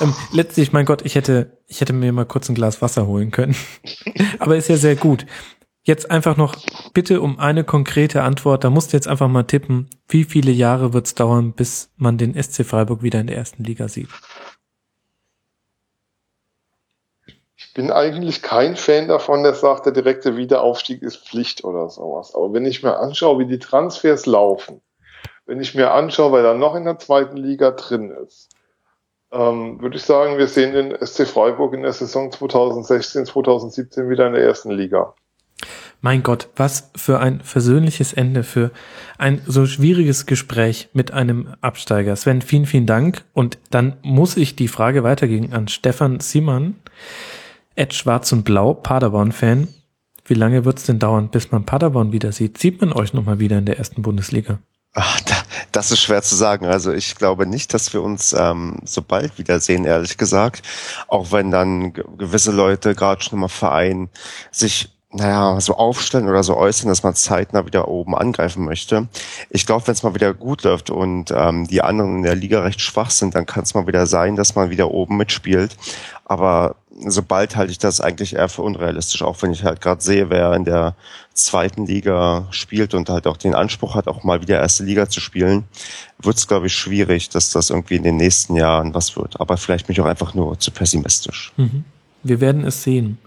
Ähm, 0.00 0.14
letztlich, 0.32 0.72
mein 0.72 0.84
Gott, 0.84 1.02
ich 1.04 1.14
hätte, 1.14 1.58
ich 1.66 1.80
hätte 1.80 1.92
mir 1.92 2.12
mal 2.12 2.26
kurz 2.26 2.48
ein 2.48 2.54
Glas 2.54 2.80
Wasser 2.82 3.06
holen 3.06 3.30
können. 3.30 3.56
Aber 4.38 4.56
ist 4.56 4.68
ja 4.68 4.76
sehr 4.76 4.96
gut. 4.96 5.26
Jetzt 5.82 6.10
einfach 6.10 6.36
noch 6.36 6.56
bitte 6.94 7.20
um 7.20 7.38
eine 7.38 7.64
konkrete 7.64 8.22
Antwort. 8.22 8.64
Da 8.64 8.70
musst 8.70 8.92
du 8.92 8.96
jetzt 8.96 9.06
einfach 9.08 9.28
mal 9.28 9.44
tippen. 9.44 9.88
Wie 10.08 10.24
viele 10.24 10.50
Jahre 10.50 10.92
wird 10.92 11.06
es 11.06 11.14
dauern, 11.14 11.52
bis 11.52 11.90
man 11.96 12.18
den 12.18 12.40
SC 12.40 12.64
Freiburg 12.64 13.02
wieder 13.02 13.20
in 13.20 13.28
der 13.28 13.36
ersten 13.36 13.62
Liga 13.62 13.88
sieht? 13.88 14.08
Bin 17.76 17.90
eigentlich 17.90 18.40
kein 18.40 18.74
Fan 18.74 19.06
davon, 19.06 19.42
der 19.42 19.52
sagt, 19.52 19.84
der 19.84 19.92
direkte 19.92 20.38
Wiederaufstieg 20.38 21.02
ist 21.02 21.28
Pflicht 21.28 21.62
oder 21.62 21.90
sowas. 21.90 22.34
Aber 22.34 22.54
wenn 22.54 22.64
ich 22.64 22.82
mir 22.82 22.96
anschaue, 22.98 23.38
wie 23.38 23.46
die 23.46 23.58
Transfers 23.58 24.24
laufen, 24.24 24.80
wenn 25.44 25.60
ich 25.60 25.74
mir 25.74 25.92
anschaue, 25.92 26.32
wer 26.32 26.42
da 26.42 26.54
noch 26.54 26.74
in 26.74 26.86
der 26.86 26.98
zweiten 26.98 27.36
Liga 27.36 27.72
drin 27.72 28.10
ist, 28.24 28.48
ähm, 29.30 29.78
würde 29.82 29.96
ich 29.96 30.04
sagen, 30.04 30.38
wir 30.38 30.48
sehen 30.48 30.72
den 30.72 30.96
SC 31.06 31.26
Freiburg 31.26 31.74
in 31.74 31.82
der 31.82 31.92
Saison 31.92 32.32
2016, 32.32 33.26
2017 33.26 34.08
wieder 34.08 34.26
in 34.26 34.32
der 34.32 34.42
ersten 34.42 34.70
Liga. 34.70 35.14
Mein 36.00 36.22
Gott, 36.22 36.48
was 36.56 36.90
für 36.96 37.20
ein 37.20 37.42
versöhnliches 37.42 38.14
Ende 38.14 38.42
für 38.42 38.70
ein 39.18 39.42
so 39.46 39.66
schwieriges 39.66 40.24
Gespräch 40.24 40.88
mit 40.94 41.12
einem 41.12 41.54
Absteiger. 41.60 42.16
Sven, 42.16 42.40
vielen, 42.40 42.64
vielen 42.64 42.86
Dank. 42.86 43.24
Und 43.34 43.58
dann 43.70 43.98
muss 44.00 44.38
ich 44.38 44.56
die 44.56 44.68
Frage 44.68 45.04
weitergeben 45.04 45.52
an 45.52 45.68
Stefan 45.68 46.20
Simon. 46.20 46.76
Ed 47.76 47.92
Schwarz 47.92 48.32
und 48.32 48.44
Blau, 48.44 48.74
Paderborn-Fan. 48.74 49.68
Wie 50.24 50.34
lange 50.34 50.64
wird's 50.64 50.84
denn 50.84 50.98
dauern, 50.98 51.28
bis 51.28 51.52
man 51.52 51.64
Paderborn 51.64 52.10
wieder 52.10 52.32
sieht? 52.32 52.58
Sieht 52.58 52.80
man 52.80 52.92
euch 52.92 53.12
nochmal 53.12 53.38
wieder 53.38 53.58
in 53.58 53.66
der 53.66 53.78
ersten 53.78 54.02
Bundesliga? 54.02 54.58
Ach, 54.94 55.20
das 55.72 55.90
ist 55.90 56.00
schwer 56.00 56.22
zu 56.22 56.34
sagen. 56.34 56.64
Also 56.64 56.90
ich 56.90 57.16
glaube 57.16 57.46
nicht, 57.46 57.74
dass 57.74 57.92
wir 57.92 58.02
uns 58.02 58.32
ähm, 58.32 58.78
so 58.84 59.02
bald 59.02 59.38
wiedersehen, 59.38 59.84
ehrlich 59.84 60.16
gesagt. 60.16 60.62
Auch 61.06 61.32
wenn 61.32 61.50
dann 61.50 61.92
gewisse 61.92 62.50
Leute, 62.50 62.94
gerade 62.94 63.22
schon 63.22 63.40
im 63.40 63.48
Verein, 63.50 64.08
sich 64.50 64.90
naja, 65.12 65.60
so 65.60 65.76
aufstellen 65.76 66.28
oder 66.28 66.42
so 66.42 66.56
äußern, 66.56 66.88
dass 66.88 67.02
man 67.02 67.14
zeitnah 67.14 67.64
wieder 67.66 67.88
oben 67.88 68.16
angreifen 68.16 68.64
möchte. 68.64 69.08
Ich 69.50 69.66
glaube, 69.66 69.86
wenn 69.86 69.94
es 69.94 70.02
mal 70.02 70.14
wieder 70.14 70.34
gut 70.34 70.62
läuft 70.62 70.90
und 70.90 71.30
ähm, 71.30 71.66
die 71.66 71.82
anderen 71.82 72.16
in 72.16 72.22
der 72.22 72.34
Liga 72.34 72.62
recht 72.62 72.80
schwach 72.80 73.10
sind, 73.10 73.34
dann 73.34 73.46
kann 73.46 73.62
es 73.62 73.74
mal 73.74 73.86
wieder 73.86 74.06
sein, 74.06 74.36
dass 74.36 74.54
man 74.54 74.70
wieder 74.70 74.90
oben 74.90 75.16
mitspielt. 75.16 75.76
Aber 76.24 76.76
sobald 76.98 77.56
halte 77.56 77.72
ich 77.72 77.78
das 77.78 78.00
eigentlich 78.00 78.34
eher 78.34 78.48
für 78.48 78.62
unrealistisch, 78.62 79.22
auch 79.22 79.42
wenn 79.42 79.52
ich 79.52 79.64
halt 79.64 79.80
gerade 79.80 80.02
sehe, 80.02 80.30
wer 80.30 80.52
in 80.54 80.64
der 80.64 80.94
zweiten 81.34 81.86
Liga 81.86 82.46
spielt 82.50 82.94
und 82.94 83.08
halt 83.08 83.26
auch 83.26 83.36
den 83.36 83.54
Anspruch 83.54 83.94
hat, 83.94 84.08
auch 84.08 84.24
mal 84.24 84.40
wieder 84.40 84.60
erste 84.60 84.84
Liga 84.84 85.08
zu 85.08 85.20
spielen, 85.20 85.64
wird 86.18 86.36
es, 86.36 86.48
glaube 86.48 86.68
ich, 86.68 86.74
schwierig, 86.74 87.28
dass 87.28 87.50
das 87.50 87.70
irgendwie 87.70 87.96
in 87.96 88.02
den 88.02 88.16
nächsten 88.16 88.56
Jahren 88.56 88.94
was 88.94 89.16
wird. 89.16 89.40
Aber 89.40 89.56
vielleicht 89.56 89.86
bin 89.86 89.92
ich 89.92 90.00
auch 90.00 90.06
einfach 90.06 90.34
nur 90.34 90.58
zu 90.58 90.70
pessimistisch. 90.70 91.52
Mhm. 91.56 91.84
Wir 92.22 92.40
werden 92.40 92.64
es 92.64 92.82
sehen. 92.82 93.18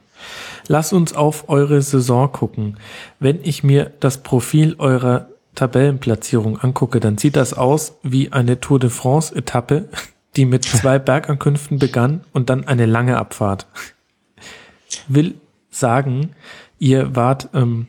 Lass 0.67 0.91
uns 0.91 1.13
auf 1.13 1.47
eure 1.47 1.81
Saison 1.81 2.31
gucken. 2.31 2.77
Wenn 3.19 3.39
ich 3.43 3.63
mir 3.63 3.91
das 3.99 4.17
Profil 4.17 4.75
eurer 4.77 5.29
Tabellenplatzierung 5.55 6.59
angucke, 6.59 6.99
dann 6.99 7.17
sieht 7.17 7.35
das 7.35 7.53
aus 7.53 7.93
wie 8.03 8.31
eine 8.31 8.59
Tour 8.59 8.79
de 8.79 8.89
France 8.89 9.35
Etappe, 9.35 9.89
die 10.39 10.45
mit 10.45 10.63
zwei 10.63 10.99
Bergankünften 10.99 11.79
begann 11.79 12.21
und 12.31 12.49
dann 12.49 12.65
eine 12.65 12.85
lange 12.85 13.17
Abfahrt. 13.17 13.67
Will 15.09 15.35
sagen, 15.69 16.33
ihr 16.79 17.13
wart 17.13 17.49
ähm, 17.53 17.87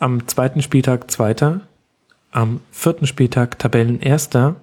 am 0.00 0.26
zweiten 0.26 0.60
Spieltag 0.60 1.08
Zweiter, 1.08 1.60
am 2.32 2.60
vierten 2.72 3.06
Spieltag 3.06 3.60
Tabellenerster 3.60 4.56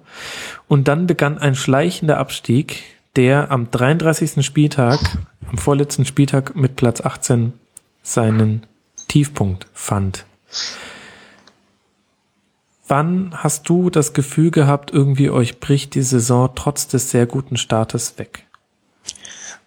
und 0.68 0.88
dann 0.88 1.06
begann 1.06 1.38
ein 1.38 1.54
schleichender 1.54 2.18
Abstieg, 2.18 2.82
der 3.16 3.50
am 3.50 3.70
33. 3.70 4.44
Spieltag, 4.44 5.00
am 5.48 5.56
vorletzten 5.56 6.04
Spieltag 6.04 6.54
mit 6.54 6.76
Platz 6.76 7.00
18 7.00 7.54
seinen 8.02 8.66
Tiefpunkt 9.08 9.68
fand. 9.72 10.26
Wann 12.92 13.32
hast 13.34 13.70
du 13.70 13.88
das 13.88 14.12
Gefühl 14.12 14.50
gehabt, 14.50 14.90
irgendwie 14.90 15.30
euch 15.30 15.60
bricht 15.60 15.94
die 15.94 16.02
Saison 16.02 16.50
trotz 16.54 16.88
des 16.88 17.10
sehr 17.10 17.24
guten 17.24 17.56
Startes 17.56 18.18
weg? 18.18 18.44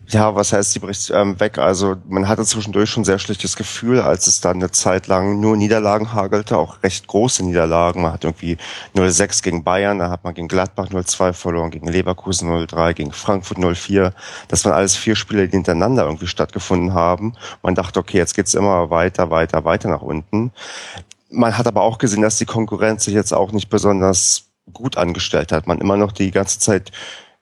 Ja, 0.09 0.35
was 0.35 0.53
heißt, 0.53 0.73
sie 0.73 0.77
bricht 0.77 1.09
ähm, 1.09 1.39
weg? 1.39 1.57
Also 1.57 1.95
man 2.07 2.27
hatte 2.27 2.45
zwischendurch 2.45 2.91
schon 2.91 3.03
sehr 3.03 3.17
schlechtes 3.17 3.55
Gefühl, 3.55 3.99
als 3.99 4.27
es 4.27 4.41
dann 4.41 4.57
eine 4.57 4.69
Zeit 4.69 5.07
lang 5.07 5.39
nur 5.39 5.57
Niederlagen 5.57 6.13
hagelte, 6.13 6.55
auch 6.55 6.83
recht 6.83 7.07
große 7.07 7.43
Niederlagen. 7.43 8.03
Man 8.03 8.13
hat 8.13 8.25
irgendwie 8.25 8.59
0-6 8.95 9.41
gegen 9.41 9.63
Bayern, 9.63 9.97
dann 9.97 10.11
hat 10.11 10.23
man 10.23 10.35
gegen 10.35 10.47
Gladbach 10.47 10.89
0-2 10.89 11.33
verloren, 11.33 11.71
gegen 11.71 11.87
Leverkusen 11.87 12.47
0-3, 12.47 12.93
gegen 12.93 13.11
Frankfurt 13.11 13.57
0-4. 13.57 14.11
Das 14.49 14.65
waren 14.65 14.73
alles 14.73 14.95
vier 14.95 15.15
Spiele, 15.15 15.47
die 15.47 15.57
hintereinander 15.57 16.03
irgendwie 16.03 16.27
stattgefunden 16.27 16.93
haben. 16.93 17.33
Man 17.63 17.73
dachte, 17.73 17.99
okay, 17.99 18.17
jetzt 18.17 18.35
geht's 18.35 18.53
immer 18.53 18.91
weiter, 18.91 19.31
weiter, 19.31 19.65
weiter 19.65 19.89
nach 19.89 20.03
unten. 20.03 20.51
Man 21.35 21.57
hat 21.57 21.67
aber 21.67 21.81
auch 21.81 21.97
gesehen, 21.97 22.21
dass 22.21 22.37
die 22.37 22.45
Konkurrenz 22.45 23.05
sich 23.05 23.13
jetzt 23.13 23.33
auch 23.33 23.51
nicht 23.51 23.69
besonders 23.69 24.45
gut 24.73 24.97
angestellt 24.97 25.51
hat. 25.51 25.67
Man 25.67 25.79
immer 25.79 25.97
noch 25.97 26.11
die 26.11 26.31
ganze 26.31 26.59
Zeit 26.59 26.91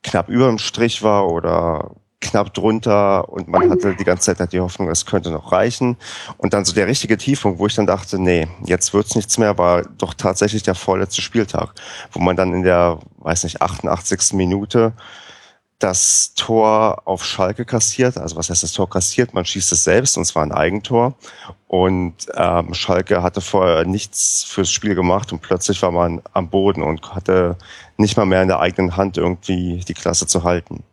knapp 0.04 0.30
über 0.30 0.48
dem 0.48 0.58
Strich 0.58 1.04
war 1.04 1.30
oder 1.30 1.92
knapp 2.24 2.54
drunter 2.54 3.30
und 3.30 3.48
man 3.48 3.70
hatte 3.70 3.96
die 3.96 4.04
ganze 4.04 4.24
Zeit 4.24 4.40
halt 4.40 4.54
die 4.54 4.60
Hoffnung, 4.60 4.90
es 4.90 5.06
könnte 5.06 5.30
noch 5.30 5.52
reichen. 5.52 5.98
Und 6.38 6.54
dann 6.54 6.66
so 6.66 6.74
der 6.74 6.88
richtige 6.88 7.18
Tiefpunkt, 7.18 7.60
wo 7.60 7.68
ich 7.68 7.76
dann 7.76 7.86
dachte, 7.86 8.18
nee, 8.18 8.48
jetzt 8.66 8.94
wird's 8.94 9.16
nichts 9.16 9.38
mehr, 9.38 9.58
war 9.58 9.84
doch 9.98 10.14
tatsächlich 10.14 10.64
der 10.64 10.76
vorletzte 10.76 11.22
Spieltag, 11.22 11.74
wo 12.12 12.20
man 12.20 12.36
dann 12.36 12.54
in 12.54 12.64
der, 12.64 13.00
weiß 13.20 13.44
nicht, 13.44 13.62
88. 13.62 14.34
Minute 14.34 14.94
das 15.80 16.34
Tor 16.36 17.02
auf 17.06 17.26
Schalke 17.26 17.66
kassiert. 17.66 18.18
Also 18.18 18.36
was 18.36 18.50
heißt 18.50 18.64
das 18.64 18.72
Tor 18.72 18.90
kassiert? 18.90 19.34
Man 19.34 19.46
schießt 19.46 19.72
es 19.72 19.84
selbst 19.84 20.18
und 20.18 20.26
zwar 20.26 20.44
ein 20.44 20.52
Eigentor. 20.52 21.16
Und 21.68 22.28
ähm, 22.36 22.74
Schalke 22.74 23.22
hatte 23.22 23.42
vorher 23.42 23.86
nichts 23.86 24.44
fürs 24.44 24.72
Spiel 24.72 24.96
gemacht 24.96 25.34
und 25.34 25.42
plötzlich 25.42 25.82
war 25.82 25.92
man 25.92 26.22
am 26.34 26.50
Boden 26.50 26.84
und 26.84 27.14
hatte 27.16 27.58
nicht 27.98 28.16
mal 28.16 28.26
mehr 28.26 28.42
in 28.42 28.48
der 28.48 28.60
eigenen 28.60 28.96
Hand 28.96 29.18
irgendwie 29.18 29.84
die 29.88 29.94
Klasse 29.94 30.28
zu 30.28 30.44
halten. 30.44 30.84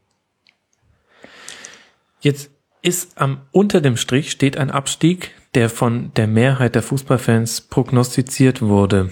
Jetzt 2.20 2.50
ist 2.83 3.18
am 3.20 3.42
unter 3.52 3.81
dem 3.81 3.97
Strich 3.97 4.31
steht 4.31 4.57
ein 4.57 4.70
Abstieg, 4.70 5.33
der 5.55 5.70
von 5.70 6.12
der 6.15 6.26
Mehrheit 6.26 6.75
der 6.75 6.83
Fußballfans 6.83 7.62
prognostiziert 7.62 8.62
wurde. 8.62 9.10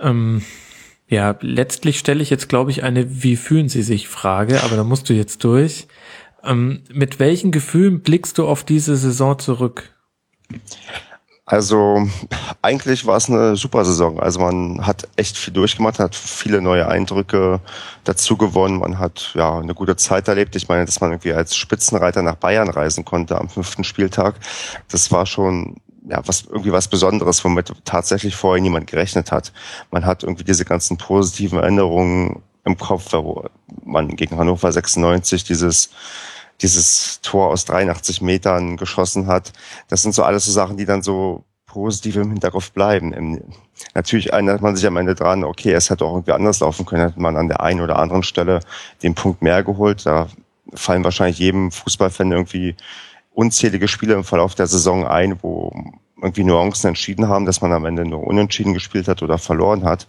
Ähm, 0.00 0.44
ja, 1.12 1.36
letztlich 1.42 1.98
stelle 1.98 2.22
ich 2.22 2.30
jetzt, 2.30 2.48
glaube 2.48 2.70
ich, 2.70 2.84
eine 2.84 3.22
Wie 3.22 3.36
fühlen 3.36 3.68
Sie 3.68 3.82
sich 3.82 4.08
Frage, 4.08 4.62
aber 4.62 4.76
da 4.76 4.82
musst 4.82 5.10
du 5.10 5.12
jetzt 5.12 5.44
durch. 5.44 5.86
Ähm, 6.42 6.84
mit 6.90 7.20
welchen 7.20 7.50
Gefühlen 7.50 8.00
blickst 8.00 8.38
du 8.38 8.48
auf 8.48 8.64
diese 8.64 8.96
Saison 8.96 9.38
zurück? 9.38 9.94
Also 11.44 12.08
eigentlich 12.62 13.04
war 13.04 13.18
es 13.18 13.28
eine 13.28 13.56
super 13.56 13.84
Saison. 13.84 14.20
Also 14.20 14.40
man 14.40 14.86
hat 14.86 15.06
echt 15.16 15.36
viel 15.36 15.52
durchgemacht, 15.52 15.98
hat 15.98 16.14
viele 16.14 16.62
neue 16.62 16.88
Eindrücke 16.88 17.60
dazu 18.04 18.38
gewonnen. 18.38 18.78
Man 18.78 18.98
hat 18.98 19.32
ja 19.34 19.58
eine 19.58 19.74
gute 19.74 19.96
Zeit 19.96 20.28
erlebt. 20.28 20.56
Ich 20.56 20.68
meine, 20.68 20.86
dass 20.86 21.02
man 21.02 21.10
irgendwie 21.10 21.34
als 21.34 21.54
Spitzenreiter 21.54 22.22
nach 22.22 22.36
Bayern 22.36 22.70
reisen 22.70 23.04
konnte 23.04 23.38
am 23.38 23.50
fünften 23.50 23.84
Spieltag. 23.84 24.36
Das 24.90 25.12
war 25.12 25.26
schon 25.26 25.76
ja, 26.08 26.20
was 26.26 26.44
irgendwie 26.44 26.72
was 26.72 26.88
Besonderes, 26.88 27.44
womit 27.44 27.72
tatsächlich 27.84 28.34
vorher 28.34 28.62
niemand 28.62 28.86
gerechnet 28.86 29.30
hat. 29.32 29.52
Man 29.90 30.04
hat 30.04 30.22
irgendwie 30.22 30.44
diese 30.44 30.64
ganzen 30.64 30.96
positiven 30.96 31.58
Erinnerungen 31.58 32.42
im 32.64 32.76
Kopf, 32.76 33.12
wo 33.12 33.44
man 33.84 34.08
gegen 34.08 34.38
Hannover 34.38 34.70
96 34.72 35.44
dieses 35.44 35.90
dieses 36.60 37.20
Tor 37.22 37.48
aus 37.48 37.64
83 37.64 38.22
Metern 38.22 38.76
geschossen 38.76 39.26
hat. 39.26 39.52
Das 39.88 40.02
sind 40.02 40.14
so 40.14 40.22
alles 40.22 40.44
so 40.44 40.52
Sachen, 40.52 40.76
die 40.76 40.84
dann 40.84 41.02
so 41.02 41.44
positiv 41.66 42.16
im 42.16 42.30
Hinterkopf 42.30 42.72
bleiben. 42.72 43.12
Im, 43.12 43.40
natürlich 43.94 44.32
erinnert 44.32 44.60
man 44.60 44.76
sich 44.76 44.86
am 44.86 44.96
Ende 44.96 45.14
dran, 45.14 45.44
okay, 45.44 45.72
es 45.72 45.90
hätte 45.90 46.04
auch 46.04 46.12
irgendwie 46.12 46.32
anders 46.32 46.60
laufen 46.60 46.86
können, 46.86 47.02
hätte 47.08 47.20
man 47.20 47.36
an 47.36 47.48
der 47.48 47.62
einen 47.62 47.80
oder 47.80 47.98
anderen 47.98 48.22
Stelle 48.22 48.60
den 49.02 49.14
Punkt 49.14 49.42
mehr 49.42 49.62
geholt. 49.62 50.06
Da 50.06 50.28
fallen 50.74 51.04
wahrscheinlich 51.04 51.38
jedem 51.38 51.70
Fußballfan 51.72 52.30
irgendwie 52.30 52.76
unzählige 53.34 53.88
Spiele 53.88 54.14
im 54.14 54.24
Verlauf 54.24 54.54
der 54.54 54.66
Saison 54.66 55.06
ein, 55.06 55.42
wo 55.42 55.72
irgendwie 56.20 56.44
Nuancen 56.44 56.88
entschieden 56.88 57.28
haben, 57.28 57.46
dass 57.46 57.60
man 57.60 57.72
am 57.72 57.84
Ende 57.84 58.04
nur 58.04 58.24
unentschieden 58.24 58.74
gespielt 58.74 59.08
hat 59.08 59.22
oder 59.22 59.38
verloren 59.38 59.84
hat. 59.84 60.06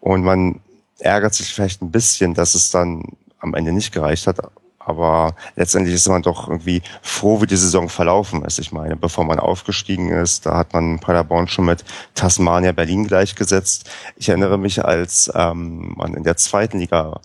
Und 0.00 0.22
man 0.22 0.60
ärgert 0.98 1.34
sich 1.34 1.52
vielleicht 1.52 1.82
ein 1.82 1.90
bisschen, 1.90 2.34
dass 2.34 2.54
es 2.54 2.70
dann 2.70 3.02
am 3.40 3.54
Ende 3.54 3.72
nicht 3.72 3.92
gereicht 3.92 4.26
hat. 4.26 4.38
Aber 4.78 5.36
letztendlich 5.54 5.94
ist 5.94 6.08
man 6.08 6.22
doch 6.22 6.48
irgendwie 6.48 6.82
froh, 7.02 7.40
wie 7.40 7.46
die 7.46 7.56
Saison 7.56 7.88
verlaufen 7.88 8.44
ist. 8.44 8.58
Ich 8.58 8.72
meine, 8.72 8.96
bevor 8.96 9.24
man 9.24 9.38
aufgestiegen 9.38 10.10
ist, 10.10 10.46
da 10.46 10.56
hat 10.56 10.72
man 10.72 10.98
Paderborn 10.98 11.46
schon 11.46 11.66
mit 11.66 11.84
Tasmania 12.14 12.72
Berlin 12.72 13.06
gleichgesetzt. 13.06 13.88
Ich 14.16 14.28
erinnere 14.28 14.58
mich, 14.58 14.84
als 14.84 15.30
ähm, 15.34 15.94
man 15.96 16.14
in 16.14 16.24
der 16.24 16.36
zweiten 16.36 16.78
Liga 16.78 17.20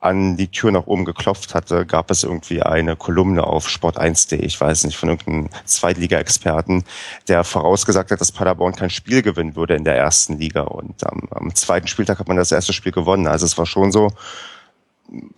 an 0.00 0.36
die 0.36 0.48
Tür 0.48 0.70
nach 0.70 0.86
oben 0.86 1.04
geklopft 1.04 1.54
hatte, 1.54 1.84
gab 1.84 2.10
es 2.10 2.22
irgendwie 2.22 2.62
eine 2.62 2.94
Kolumne 2.94 3.44
auf 3.44 3.66
Sport1.de, 3.66 4.38
ich 4.38 4.60
weiß 4.60 4.84
nicht, 4.84 4.96
von 4.96 5.08
irgendeinem 5.08 5.48
Zweitliga-Experten, 5.64 6.84
der 7.26 7.42
vorausgesagt 7.42 8.12
hat, 8.12 8.20
dass 8.20 8.30
Paderborn 8.30 8.76
kein 8.76 8.90
Spiel 8.90 9.22
gewinnen 9.22 9.56
würde 9.56 9.74
in 9.74 9.82
der 9.82 9.96
ersten 9.96 10.38
Liga. 10.38 10.62
Und 10.62 11.04
am, 11.04 11.28
am 11.30 11.54
zweiten 11.54 11.88
Spieltag 11.88 12.20
hat 12.20 12.28
man 12.28 12.36
das 12.36 12.52
erste 12.52 12.72
Spiel 12.72 12.92
gewonnen. 12.92 13.26
Also 13.26 13.44
es 13.44 13.58
war 13.58 13.66
schon 13.66 13.90
so, 13.90 14.12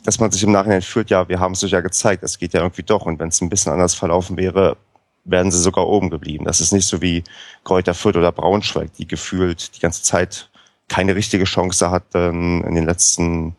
dass 0.05 0.21
man 0.21 0.31
sich 0.31 0.43
im 0.43 0.53
Nachhinein 0.53 0.83
fühlt, 0.83 1.09
ja, 1.09 1.29
wir 1.29 1.41
haben 1.41 1.53
es 1.53 1.65
euch 1.65 1.71
ja 1.71 1.81
gezeigt, 1.81 2.23
es 2.23 2.39
geht 2.39 2.53
ja 2.53 2.61
irgendwie 2.61 2.83
doch. 2.83 3.07
Und 3.07 3.19
wenn 3.19 3.29
es 3.29 3.41
ein 3.41 3.49
bisschen 3.49 3.73
anders 3.73 3.95
verlaufen 3.95 4.37
wäre, 4.37 4.77
wären 5.25 5.51
sie 5.51 5.61
sogar 5.61 5.87
oben 5.87 6.11
geblieben. 6.11 6.45
Das 6.45 6.61
ist 6.61 6.73
nicht 6.73 6.87
so 6.87 7.01
wie 7.01 7.25
Kräuter 7.65 7.95
Fürth 7.95 8.17
oder 8.17 8.33
Braunschweig, 8.33 8.93
die 8.95 9.07
gefühlt 9.07 9.75
die 9.77 9.81
ganze 9.81 10.03
Zeit 10.03 10.51
keine 10.89 11.15
richtige 11.15 11.45
Chance 11.45 11.91
hatten, 11.91 12.65
in 12.65 12.75
den 12.75 12.85
letzten 12.85 13.55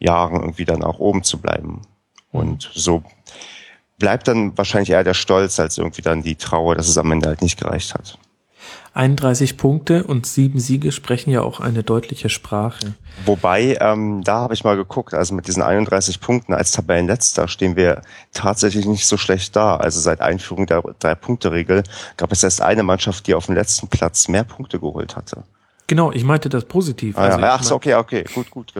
Jahren 0.00 0.40
irgendwie 0.40 0.64
dann 0.64 0.82
auch 0.82 0.98
oben 0.98 1.22
zu 1.22 1.38
bleiben. 1.38 1.82
Und 2.32 2.70
so 2.74 3.02
bleibt 3.98 4.26
dann 4.26 4.56
wahrscheinlich 4.58 4.90
eher 4.90 5.04
der 5.04 5.14
Stolz 5.14 5.60
als 5.60 5.78
irgendwie 5.78 6.02
dann 6.02 6.22
die 6.22 6.34
Trauer, 6.34 6.74
dass 6.74 6.88
es 6.88 6.98
am 6.98 7.12
Ende 7.12 7.28
halt 7.28 7.42
nicht 7.42 7.60
gereicht 7.60 7.94
hat. 7.94 8.18
31 8.92 9.56
Punkte 9.56 10.02
und 10.04 10.26
sieben 10.26 10.58
Siege 10.58 10.90
sprechen 10.90 11.30
ja 11.30 11.42
auch 11.42 11.60
eine 11.60 11.84
deutliche 11.84 12.28
Sprache. 12.28 12.94
Wobei, 13.24 13.78
ähm, 13.80 14.22
da 14.24 14.40
habe 14.40 14.54
ich 14.54 14.64
mal 14.64 14.76
geguckt, 14.76 15.14
also 15.14 15.32
mit 15.32 15.46
diesen 15.46 15.62
31 15.62 16.20
Punkten 16.20 16.54
als 16.54 16.72
Tabellenletzter 16.72 17.46
stehen 17.46 17.76
wir 17.76 18.02
tatsächlich 18.32 18.86
nicht 18.86 19.06
so 19.06 19.16
schlecht 19.16 19.54
da. 19.54 19.76
Also 19.76 20.00
seit 20.00 20.20
Einführung 20.20 20.66
der 20.66 20.82
Drei-Punkte-Regel 20.98 21.84
gab 22.16 22.32
es 22.32 22.42
erst 22.42 22.62
eine 22.62 22.82
Mannschaft, 22.82 23.28
die 23.28 23.34
auf 23.34 23.46
dem 23.46 23.54
letzten 23.54 23.86
Platz 23.86 24.26
mehr 24.26 24.44
Punkte 24.44 24.80
geholt 24.80 25.14
hatte. 25.14 25.44
Genau, 25.86 26.10
ich 26.10 26.24
meinte 26.24 26.48
das 26.48 26.64
positiv. 26.64 27.16
Ah, 27.16 27.22
also 27.22 27.38
ja. 27.38 27.54
Ach 27.54 27.62
so, 27.62 27.74
okay, 27.76 27.94
okay, 27.94 28.24
gut, 28.34 28.50
gut. 28.50 28.72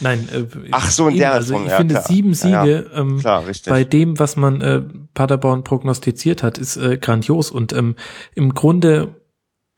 Nein, 0.00 0.28
äh, 0.32 0.68
ach 0.72 0.90
so, 0.90 1.08
in 1.08 1.18
der 1.18 1.32
also 1.32 1.58
ich 1.60 1.68
ja, 1.68 1.76
finde 1.76 1.94
klar. 1.94 2.06
sieben 2.06 2.34
Siege 2.34 2.86
ja, 2.92 3.00
ähm, 3.00 3.18
klar, 3.18 3.44
bei 3.66 3.84
dem, 3.84 4.18
was 4.18 4.36
man 4.36 4.60
äh, 4.60 4.82
Paderborn 5.14 5.64
prognostiziert 5.64 6.42
hat, 6.42 6.58
ist 6.58 6.76
äh, 6.76 6.98
grandios 6.98 7.50
und 7.50 7.72
ähm, 7.72 7.96
im 8.34 8.54
Grunde 8.54 9.14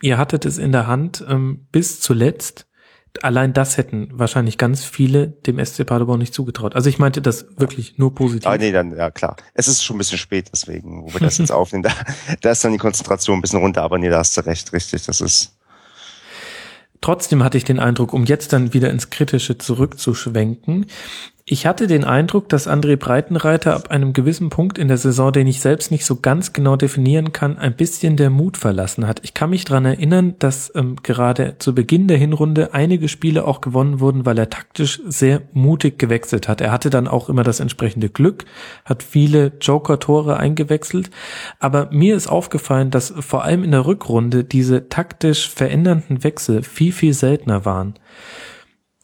ihr 0.02 0.18
hattet 0.18 0.44
es 0.44 0.58
in 0.58 0.72
der 0.72 0.86
Hand 0.86 1.24
ähm, 1.28 1.66
bis 1.72 2.00
zuletzt. 2.00 2.66
Allein 3.22 3.52
das 3.52 3.78
hätten 3.78 4.10
wahrscheinlich 4.12 4.58
ganz 4.58 4.84
viele 4.84 5.28
dem 5.28 5.64
SC 5.64 5.84
Paderborn 5.84 6.18
nicht 6.18 6.34
zugetraut. 6.34 6.76
Also 6.76 6.88
ich 6.88 6.98
meinte 6.98 7.22
das 7.22 7.46
wirklich 7.56 7.98
nur 7.98 8.14
positiv. 8.14 8.46
Ah, 8.46 8.58
nee, 8.58 8.70
dann, 8.70 8.94
ja 8.94 9.10
klar. 9.10 9.36
Es 9.54 9.66
ist 9.66 9.82
schon 9.82 9.96
ein 9.96 9.98
bisschen 9.98 10.18
spät, 10.18 10.50
deswegen, 10.52 11.02
wo 11.02 11.12
wir 11.14 11.20
das 11.20 11.38
jetzt 11.38 11.50
aufnehmen. 11.52 11.84
Da, 11.84 11.92
da 12.40 12.50
ist 12.50 12.62
dann 12.64 12.72
die 12.72 12.78
Konzentration 12.78 13.38
ein 13.38 13.40
bisschen 13.40 13.60
runter, 13.60 13.82
aber 13.82 13.98
nee, 13.98 14.10
da 14.10 14.18
hast 14.18 14.36
du 14.36 14.42
recht, 14.42 14.72
richtig. 14.72 15.06
Das 15.06 15.20
ist 15.20 15.57
Trotzdem 17.00 17.44
hatte 17.44 17.58
ich 17.58 17.64
den 17.64 17.78
Eindruck, 17.78 18.12
um 18.12 18.24
jetzt 18.24 18.52
dann 18.52 18.74
wieder 18.74 18.90
ins 18.90 19.10
Kritische 19.10 19.58
zurückzuschwenken, 19.58 20.86
ich 21.50 21.64
hatte 21.64 21.86
den 21.86 22.04
Eindruck, 22.04 22.50
dass 22.50 22.68
André 22.68 22.96
Breitenreiter 22.96 23.74
ab 23.74 23.90
einem 23.90 24.12
gewissen 24.12 24.50
Punkt 24.50 24.76
in 24.76 24.88
der 24.88 24.98
Saison, 24.98 25.32
den 25.32 25.46
ich 25.46 25.62
selbst 25.62 25.90
nicht 25.90 26.04
so 26.04 26.16
ganz 26.16 26.52
genau 26.52 26.76
definieren 26.76 27.32
kann, 27.32 27.56
ein 27.56 27.74
bisschen 27.74 28.18
der 28.18 28.28
Mut 28.28 28.58
verlassen 28.58 29.06
hat. 29.06 29.20
Ich 29.22 29.32
kann 29.32 29.48
mich 29.48 29.64
dran 29.64 29.86
erinnern, 29.86 30.34
dass 30.38 30.70
ähm, 30.74 30.96
gerade 31.02 31.56
zu 31.58 31.74
Beginn 31.74 32.06
der 32.06 32.18
Hinrunde 32.18 32.74
einige 32.74 33.08
Spiele 33.08 33.46
auch 33.46 33.62
gewonnen 33.62 33.98
wurden, 33.98 34.26
weil 34.26 34.36
er 34.36 34.50
taktisch 34.50 35.00
sehr 35.06 35.40
mutig 35.54 35.98
gewechselt 35.98 36.48
hat. 36.48 36.60
Er 36.60 36.70
hatte 36.70 36.90
dann 36.90 37.08
auch 37.08 37.30
immer 37.30 37.44
das 37.44 37.60
entsprechende 37.60 38.10
Glück, 38.10 38.44
hat 38.84 39.02
viele 39.02 39.52
Joker-Tore 39.58 40.36
eingewechselt. 40.36 41.08
Aber 41.60 41.88
mir 41.90 42.14
ist 42.14 42.26
aufgefallen, 42.26 42.90
dass 42.90 43.14
vor 43.20 43.44
allem 43.44 43.64
in 43.64 43.70
der 43.70 43.86
Rückrunde 43.86 44.44
diese 44.44 44.90
taktisch 44.90 45.48
verändernden 45.48 46.22
Wechsel 46.24 46.62
viel, 46.62 46.92
viel 46.92 47.14
seltener 47.14 47.64
waren. 47.64 47.94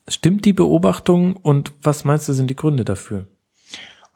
Stimmt 0.08 0.44
die 0.44 0.52
Beobachtung 0.52 1.36
und 1.36 1.72
was 1.82 2.04
meinst 2.04 2.28
du 2.28 2.32
sind 2.32 2.48
die 2.48 2.56
Gründe 2.56 2.84
dafür? 2.84 3.26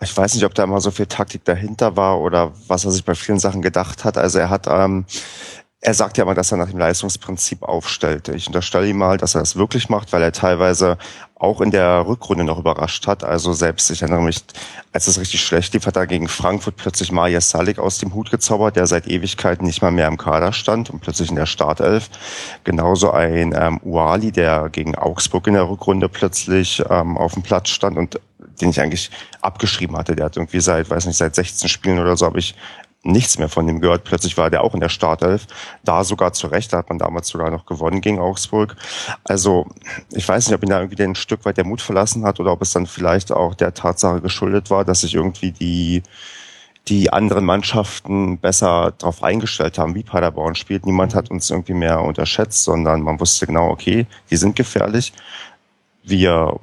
Ich 0.00 0.16
weiß 0.16 0.34
nicht, 0.34 0.44
ob 0.44 0.54
da 0.54 0.64
immer 0.64 0.80
so 0.80 0.90
viel 0.90 1.06
Taktik 1.06 1.44
dahinter 1.44 1.96
war 1.96 2.20
oder 2.20 2.52
was 2.68 2.84
er 2.84 2.92
sich 2.92 3.04
bei 3.04 3.14
vielen 3.14 3.40
Sachen 3.40 3.62
gedacht 3.62 4.04
hat. 4.04 4.16
Also 4.16 4.38
er 4.38 4.50
hat, 4.50 4.66
ähm, 4.68 5.06
er 5.80 5.94
sagt 5.94 6.18
ja 6.18 6.24
mal, 6.24 6.34
dass 6.34 6.50
er 6.50 6.58
nach 6.58 6.70
dem 6.70 6.78
Leistungsprinzip 6.78 7.62
aufstellte. 7.62 8.34
Ich 8.34 8.48
unterstelle 8.48 8.88
ihm 8.88 8.98
mal, 8.98 9.16
dass 9.16 9.36
er 9.36 9.40
das 9.40 9.54
wirklich 9.54 9.88
macht, 9.88 10.12
weil 10.12 10.22
er 10.22 10.32
teilweise 10.32 10.98
auch 11.36 11.60
in 11.60 11.70
der 11.70 12.04
Rückrunde 12.04 12.42
noch 12.42 12.58
überrascht 12.58 13.06
hat. 13.06 13.22
Also 13.22 13.52
selbst, 13.52 13.88
ich 13.92 14.02
erinnere 14.02 14.22
mich, 14.22 14.42
als 14.92 15.06
es 15.06 15.20
richtig 15.20 15.40
schlecht 15.40 15.72
lief, 15.74 15.86
hat 15.86 15.94
er 15.94 16.08
gegen 16.08 16.26
Frankfurt 16.26 16.74
plötzlich 16.76 17.12
Maja 17.12 17.40
Salik 17.40 17.78
aus 17.78 17.98
dem 17.98 18.12
Hut 18.12 18.32
gezaubert, 18.32 18.74
der 18.74 18.88
seit 18.88 19.06
Ewigkeiten 19.06 19.64
nicht 19.64 19.80
mal 19.80 19.92
mehr 19.92 20.08
im 20.08 20.16
Kader 20.16 20.52
stand 20.52 20.90
und 20.90 20.98
plötzlich 20.98 21.30
in 21.30 21.36
der 21.36 21.46
Startelf. 21.46 22.10
Genauso 22.64 23.12
ein 23.12 23.54
ähm, 23.56 23.80
Uali, 23.84 24.32
der 24.32 24.70
gegen 24.70 24.96
Augsburg 24.96 25.46
in 25.46 25.54
der 25.54 25.68
Rückrunde 25.68 26.08
plötzlich 26.08 26.82
ähm, 26.90 27.16
auf 27.16 27.34
dem 27.34 27.44
Platz 27.44 27.68
stand 27.68 27.96
und 27.96 28.20
den 28.60 28.70
ich 28.70 28.80
eigentlich 28.80 29.12
abgeschrieben 29.40 29.96
hatte. 29.96 30.16
Der 30.16 30.24
hat 30.24 30.36
irgendwie 30.36 30.60
seit, 30.60 30.90
weiß 30.90 31.06
nicht, 31.06 31.16
seit 31.16 31.36
16 31.36 31.68
Spielen 31.68 32.00
oder 32.00 32.16
so 32.16 32.26
habe 32.26 32.40
ich 32.40 32.56
nichts 33.02 33.38
mehr 33.38 33.48
von 33.48 33.66
dem 33.66 33.80
gehört. 33.80 34.04
Plötzlich 34.04 34.36
war 34.36 34.50
der 34.50 34.62
auch 34.62 34.74
in 34.74 34.80
der 34.80 34.88
Startelf. 34.88 35.46
Da 35.84 36.04
sogar 36.04 36.32
zurecht, 36.32 36.72
da 36.72 36.78
hat 36.78 36.88
man 36.88 36.98
damals 36.98 37.28
sogar 37.28 37.50
noch 37.50 37.66
gewonnen 37.66 38.00
gegen 38.00 38.18
Augsburg. 38.18 38.76
Also 39.24 39.66
ich 40.12 40.28
weiß 40.28 40.46
nicht, 40.46 40.54
ob 40.54 40.62
ihn 40.62 40.70
da 40.70 40.80
irgendwie 40.80 41.02
ein 41.02 41.14
Stück 41.14 41.44
weit 41.44 41.56
der 41.56 41.64
Mut 41.64 41.80
verlassen 41.80 42.24
hat 42.24 42.40
oder 42.40 42.52
ob 42.52 42.62
es 42.62 42.72
dann 42.72 42.86
vielleicht 42.86 43.32
auch 43.32 43.54
der 43.54 43.74
Tatsache 43.74 44.20
geschuldet 44.20 44.70
war, 44.70 44.84
dass 44.84 45.02
sich 45.02 45.14
irgendwie 45.14 45.52
die 45.52 46.02
die 46.88 47.12
anderen 47.12 47.44
Mannschaften 47.44 48.38
besser 48.38 48.94
darauf 48.96 49.22
eingestellt 49.22 49.78
haben, 49.78 49.94
wie 49.94 50.02
Paderborn 50.02 50.54
spielt. 50.54 50.86
Niemand 50.86 51.14
hat 51.14 51.30
uns 51.30 51.50
irgendwie 51.50 51.74
mehr 51.74 52.00
unterschätzt, 52.00 52.64
sondern 52.64 53.02
man 53.02 53.20
wusste 53.20 53.46
genau, 53.46 53.68
okay, 53.68 54.06
die 54.30 54.36
sind 54.36 54.56
gefährlich. 54.56 55.12
Wir 56.02 56.58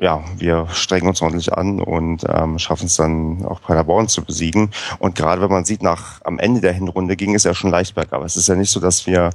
ja, 0.00 0.22
wir 0.36 0.66
strengen 0.72 1.08
uns 1.08 1.22
ordentlich 1.22 1.52
an 1.52 1.80
und 1.80 2.24
ähm, 2.28 2.58
schaffen 2.58 2.86
es 2.86 2.96
dann 2.96 3.44
auch 3.44 3.60
Paderborn 3.60 4.08
zu 4.08 4.24
besiegen. 4.24 4.70
Und 4.98 5.14
gerade 5.14 5.42
wenn 5.42 5.50
man 5.50 5.64
sieht, 5.64 5.82
nach 5.82 6.20
am 6.24 6.38
Ende 6.38 6.60
der 6.60 6.72
Hinrunde 6.72 7.16
ging 7.16 7.34
es 7.34 7.44
ja 7.44 7.54
schon 7.54 7.70
leicht 7.70 7.94
bergab. 7.94 8.22
Es 8.24 8.36
ist 8.36 8.48
ja 8.48 8.54
nicht 8.54 8.70
so, 8.70 8.80
dass 8.80 9.06
wir 9.06 9.30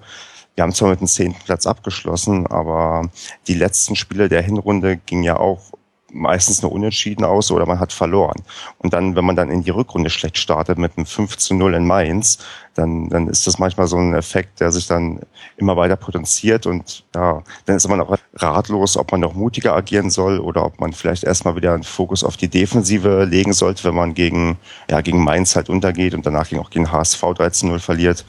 wir 0.56 0.64
haben 0.64 0.74
zwar 0.74 0.90
mit 0.90 1.00
dem 1.00 1.08
zehnten 1.08 1.42
Platz 1.44 1.66
abgeschlossen, 1.66 2.46
aber 2.46 3.10
die 3.48 3.56
letzten 3.56 3.96
Spiele 3.96 4.30
der 4.30 4.44
Hinrunde 4.44 4.98
gingen 4.98 5.24
ja 5.24 5.38
auch 5.38 5.72
meistens 6.14 6.62
nur 6.62 6.72
unentschieden 6.72 7.26
aus 7.26 7.52
oder 7.52 7.66
man 7.66 7.80
hat 7.80 7.92
verloren. 7.92 8.42
Und 8.78 8.94
dann, 8.94 9.16
wenn 9.16 9.26
man 9.26 9.36
dann 9.36 9.50
in 9.50 9.64
die 9.64 9.72
Rückrunde 9.72 10.10
schlecht 10.10 10.38
startet 10.38 10.78
mit 10.78 10.98
einem 10.98 11.06
5 11.06 11.38
zu 11.38 11.56
0 11.56 11.74
in 11.74 11.88
Mainz, 11.88 12.38
dann, 12.76 13.10
dann 13.10 13.28
ist 13.28 13.46
das 13.46 13.60
manchmal 13.60 13.88
so 13.88 13.98
ein 13.98 14.14
Effekt, 14.14 14.60
der 14.60 14.72
sich 14.72 14.88
dann 14.88 15.20
immer 15.58 15.78
weiter 15.78 15.96
potenziert 15.96 16.66
und 16.66 17.04
ja, 17.16 17.44
dann 17.66 17.76
ist 17.76 17.88
man 17.88 18.02
auch 18.02 18.18
ratlos, 18.36 18.98
ob 18.98 19.12
man 19.12 19.22
noch 19.22 19.34
mutiger 19.34 19.76
agieren 19.76 20.10
soll 20.10 20.40
oder 20.40 20.66
ob 20.66 20.80
man 20.80 20.94
vielleicht 20.94 21.24
erstmal 21.24 21.56
wieder 21.56 21.74
einen 21.74 21.84
Fokus 21.84 22.24
auf 22.24 22.38
die 22.38 22.48
Defensive 22.48 23.26
legen 23.26 23.54
sollte, 23.54 23.84
wenn 23.84 23.96
man 23.96 24.14
gegen, 24.14 24.58
ja, 24.90 25.02
gegen 25.02 25.24
Mainz 25.24 25.56
halt 25.56 25.70
untergeht 25.70 26.14
und 26.14 26.26
danach 26.26 26.52
auch 26.54 26.70
gegen 26.70 26.92
HSV 26.92 27.24
13-0 27.24 27.80
verliert. 27.80 28.26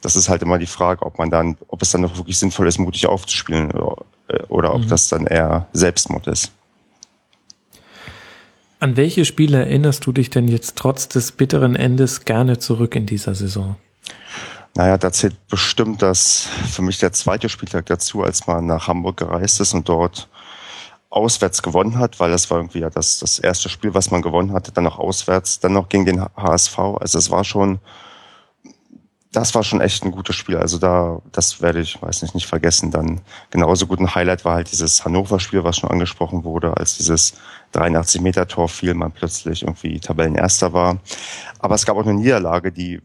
Das 0.00 0.16
ist 0.16 0.28
halt 0.28 0.42
immer 0.42 0.58
die 0.58 0.66
Frage, 0.66 1.04
ob 1.04 1.18
man 1.18 1.30
dann, 1.30 1.56
ob 1.68 1.82
es 1.82 1.90
dann 1.90 2.00
noch 2.00 2.16
wirklich 2.16 2.38
sinnvoll 2.38 2.68
ist, 2.68 2.78
mutig 2.78 3.06
aufzuspielen 3.06 3.70
oder, 3.72 3.96
oder 4.48 4.74
ob 4.74 4.82
mhm. 4.82 4.88
das 4.88 5.08
dann 5.08 5.26
eher 5.26 5.66
Selbstmord 5.72 6.26
ist. 6.26 6.52
An 8.80 8.96
welche 8.96 9.26
Spiele 9.26 9.58
erinnerst 9.58 10.06
du 10.06 10.12
dich 10.12 10.30
denn 10.30 10.48
jetzt 10.48 10.76
trotz 10.76 11.06
des 11.06 11.32
bitteren 11.32 11.76
Endes 11.76 12.24
gerne 12.24 12.58
zurück 12.58 12.96
in 12.96 13.04
dieser 13.04 13.34
Saison? 13.34 13.76
Naja, 14.74 14.96
da 14.96 15.12
zählt 15.12 15.36
bestimmt 15.48 16.00
das 16.00 16.48
für 16.70 16.80
mich 16.80 16.98
der 16.98 17.12
zweite 17.12 17.50
Spieltag 17.50 17.86
dazu, 17.86 18.22
als 18.22 18.46
man 18.46 18.64
nach 18.64 18.88
Hamburg 18.88 19.18
gereist 19.18 19.60
ist 19.60 19.74
und 19.74 19.86
dort 19.86 20.30
auswärts 21.10 21.60
gewonnen 21.62 21.98
hat, 21.98 22.20
weil 22.20 22.30
das 22.30 22.50
war 22.50 22.56
irgendwie 22.56 22.78
ja 22.78 22.88
das, 22.88 23.18
das 23.18 23.38
erste 23.38 23.68
Spiel, 23.68 23.92
was 23.92 24.10
man 24.10 24.22
gewonnen 24.22 24.52
hatte, 24.52 24.72
dann 24.72 24.84
noch 24.84 24.98
auswärts, 24.98 25.60
dann 25.60 25.74
noch 25.74 25.90
gegen 25.90 26.06
den 26.06 26.24
HSV. 26.34 26.78
Also 26.78 27.18
es 27.18 27.30
war 27.30 27.44
schon 27.44 27.80
das 29.32 29.54
war 29.54 29.62
schon 29.62 29.80
echt 29.80 30.04
ein 30.04 30.10
gutes 30.10 30.34
Spiel. 30.34 30.56
Also 30.56 30.78
da, 30.78 31.22
das 31.30 31.62
werde 31.62 31.80
ich, 31.80 32.00
weiß 32.02 32.22
nicht, 32.22 32.34
nicht 32.34 32.46
vergessen. 32.46 32.90
Dann 32.90 33.20
genauso 33.50 33.86
gut 33.86 34.00
ein 34.00 34.14
Highlight 34.14 34.44
war 34.44 34.54
halt 34.54 34.72
dieses 34.72 35.04
Hannover-Spiel, 35.04 35.62
was 35.62 35.76
schon 35.76 35.90
angesprochen 35.90 36.42
wurde, 36.42 36.76
als 36.76 36.96
dieses 36.96 37.34
83 37.72 38.20
Meter 38.20 38.48
Tor 38.48 38.68
fiel, 38.68 38.94
man 38.94 39.12
plötzlich 39.12 39.62
irgendwie 39.62 40.00
Tabellenerster 40.00 40.72
war. 40.72 40.98
Aber 41.58 41.74
es 41.74 41.86
gab 41.86 41.96
auch 41.96 42.06
eine 42.06 42.14
Niederlage, 42.14 42.72
die 42.72 43.00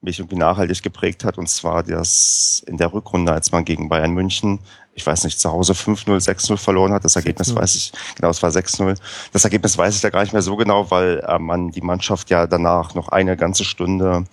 mich 0.00 0.18
irgendwie 0.20 0.36
nachhaltig 0.36 0.82
geprägt 0.82 1.24
hat, 1.24 1.38
und 1.38 1.48
zwar 1.48 1.82
das 1.82 2.62
in 2.66 2.76
der 2.76 2.92
Rückrunde, 2.92 3.32
als 3.32 3.50
man 3.50 3.64
gegen 3.64 3.88
Bayern 3.88 4.12
München, 4.12 4.60
ich 4.94 5.06
weiß 5.06 5.24
nicht, 5.24 5.40
zu 5.40 5.50
Hause 5.50 5.72
5-0, 5.72 6.06
6-0 6.24 6.56
verloren 6.56 6.92
hat. 6.92 7.04
Das 7.04 7.16
Ergebnis 7.16 7.54
weiß 7.54 7.76
ich, 7.76 7.92
genau, 8.16 8.30
es 8.30 8.42
war 8.42 8.50
6-0. 8.50 8.96
Das 9.32 9.44
Ergebnis 9.44 9.78
weiß 9.78 9.94
ich 9.94 10.00
da 10.00 10.10
gar 10.10 10.22
nicht 10.22 10.32
mehr 10.32 10.42
so 10.42 10.56
genau, 10.56 10.90
weil 10.90 11.24
äh, 11.26 11.38
man 11.38 11.70
die 11.70 11.80
Mannschaft 11.80 12.30
ja 12.30 12.46
danach 12.46 12.94
noch 12.94 13.08
eine 13.08 13.36
ganze 13.36 13.64
Stunde 13.64 14.24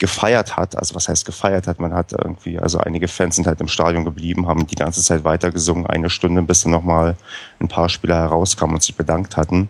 gefeiert 0.00 0.56
hat. 0.56 0.76
Also 0.76 0.96
was 0.96 1.08
heißt 1.08 1.24
gefeiert 1.24 1.68
hat? 1.68 1.78
Man 1.78 1.94
hat 1.94 2.12
irgendwie, 2.12 2.58
also 2.58 2.78
einige 2.78 3.06
Fans 3.06 3.36
sind 3.36 3.46
halt 3.46 3.60
im 3.60 3.68
Stadion 3.68 4.04
geblieben, 4.04 4.48
haben 4.48 4.66
die 4.66 4.74
ganze 4.74 5.02
Zeit 5.02 5.22
weitergesungen, 5.22 5.86
eine 5.86 6.10
Stunde, 6.10 6.42
bis 6.42 6.62
dann 6.62 6.72
nochmal 6.72 7.16
ein 7.60 7.68
paar 7.68 7.88
Spieler 7.88 8.16
herauskamen 8.16 8.74
und 8.74 8.82
sich 8.82 8.96
bedankt 8.96 9.36
hatten. 9.36 9.68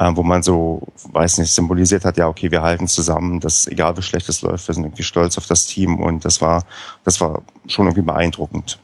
Ähm, 0.00 0.16
wo 0.16 0.22
man 0.22 0.44
so, 0.44 0.86
weiß 1.10 1.38
nicht, 1.38 1.50
symbolisiert 1.50 2.04
hat, 2.04 2.16
ja, 2.16 2.28
okay, 2.28 2.52
wir 2.52 2.62
halten 2.62 2.86
zusammen, 2.86 3.40
dass 3.40 3.66
egal 3.66 3.96
wie 3.96 4.02
schlecht 4.02 4.28
es 4.28 4.42
läuft, 4.42 4.68
wir 4.68 4.74
sind 4.76 4.84
irgendwie 4.84 5.02
stolz 5.02 5.36
auf 5.36 5.46
das 5.48 5.66
Team 5.66 5.98
und 5.98 6.24
das 6.24 6.40
war, 6.40 6.62
das 7.02 7.20
war 7.20 7.42
schon 7.66 7.86
irgendwie 7.86 8.02
beeindruckend. 8.02 8.78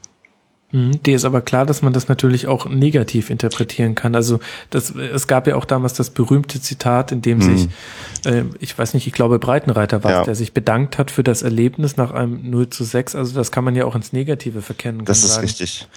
Mhm. 0.75 1.01
Dir 1.03 1.15
ist 1.15 1.23
aber 1.23 1.39
klar, 1.39 1.65
dass 1.65 1.81
man 1.81 1.93
das 1.93 2.09
natürlich 2.09 2.47
auch 2.47 2.65
negativ 2.65 3.29
interpretieren 3.29 3.95
kann. 3.95 4.13
Also 4.13 4.41
das, 4.71 4.93
es 4.93 5.25
gab 5.25 5.47
ja 5.47 5.55
auch 5.55 5.63
damals 5.63 5.93
das 5.93 6.09
berühmte 6.09 6.59
Zitat, 6.59 7.13
in 7.13 7.21
dem 7.21 7.37
mhm. 7.37 7.41
sich, 7.57 7.69
äh, 8.25 8.43
ich 8.59 8.77
weiß 8.77 8.93
nicht, 8.93 9.07
ich 9.07 9.13
glaube 9.13 9.39
Breitenreiter 9.39 10.03
war, 10.03 10.11
ja. 10.11 10.23
der 10.25 10.35
sich 10.35 10.53
bedankt 10.53 10.97
hat 10.97 11.11
für 11.11 11.23
das 11.23 11.43
Erlebnis 11.43 11.95
nach 11.95 12.11
einem 12.11 12.49
0 12.49 12.69
zu 12.69 12.83
6. 12.83 13.15
Also 13.15 13.35
das 13.35 13.53
kann 13.53 13.63
man 13.63 13.75
ja 13.75 13.85
auch 13.85 13.95
ins 13.95 14.11
Negative 14.11 14.61
verkennen. 14.61 15.05
Das 15.05 15.23
ist 15.23 15.35
sagen. 15.35 15.45
richtig. 15.45 15.87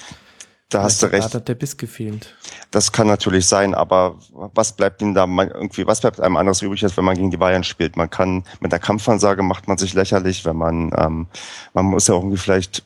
Da 0.68 0.82
hast 0.82 1.02
du 1.02 1.06
recht. 1.06 1.30
Da 1.30 1.38
hat 1.38 1.48
der 1.48 1.54
Biss 1.54 1.78
gefehlt. 1.78 2.36
Das 2.70 2.92
kann 2.92 3.06
natürlich 3.06 3.46
sein, 3.46 3.74
aber 3.74 4.16
was 4.54 4.76
bleibt 4.76 5.00
ihm 5.00 5.14
da 5.14 5.24
irgendwie, 5.24 5.86
was 5.86 6.02
bleibt 6.02 6.20
einem 6.20 6.36
anderes 6.36 6.60
übrig, 6.60 6.84
als 6.84 6.94
wenn 6.96 7.06
man 7.06 7.16
gegen 7.16 7.30
die 7.30 7.38
Bayern 7.38 7.64
spielt? 7.64 7.96
Man 7.96 8.10
kann, 8.10 8.44
mit 8.60 8.70
der 8.70 8.78
Kampfansage 8.78 9.42
macht 9.42 9.66
man 9.66 9.78
sich 9.78 9.94
lächerlich, 9.94 10.44
wenn 10.44 10.56
man, 10.56 10.92
ähm, 10.94 11.26
man 11.72 11.86
muss 11.86 12.06
ja 12.06 12.14
irgendwie 12.14 12.36
vielleicht 12.36 12.84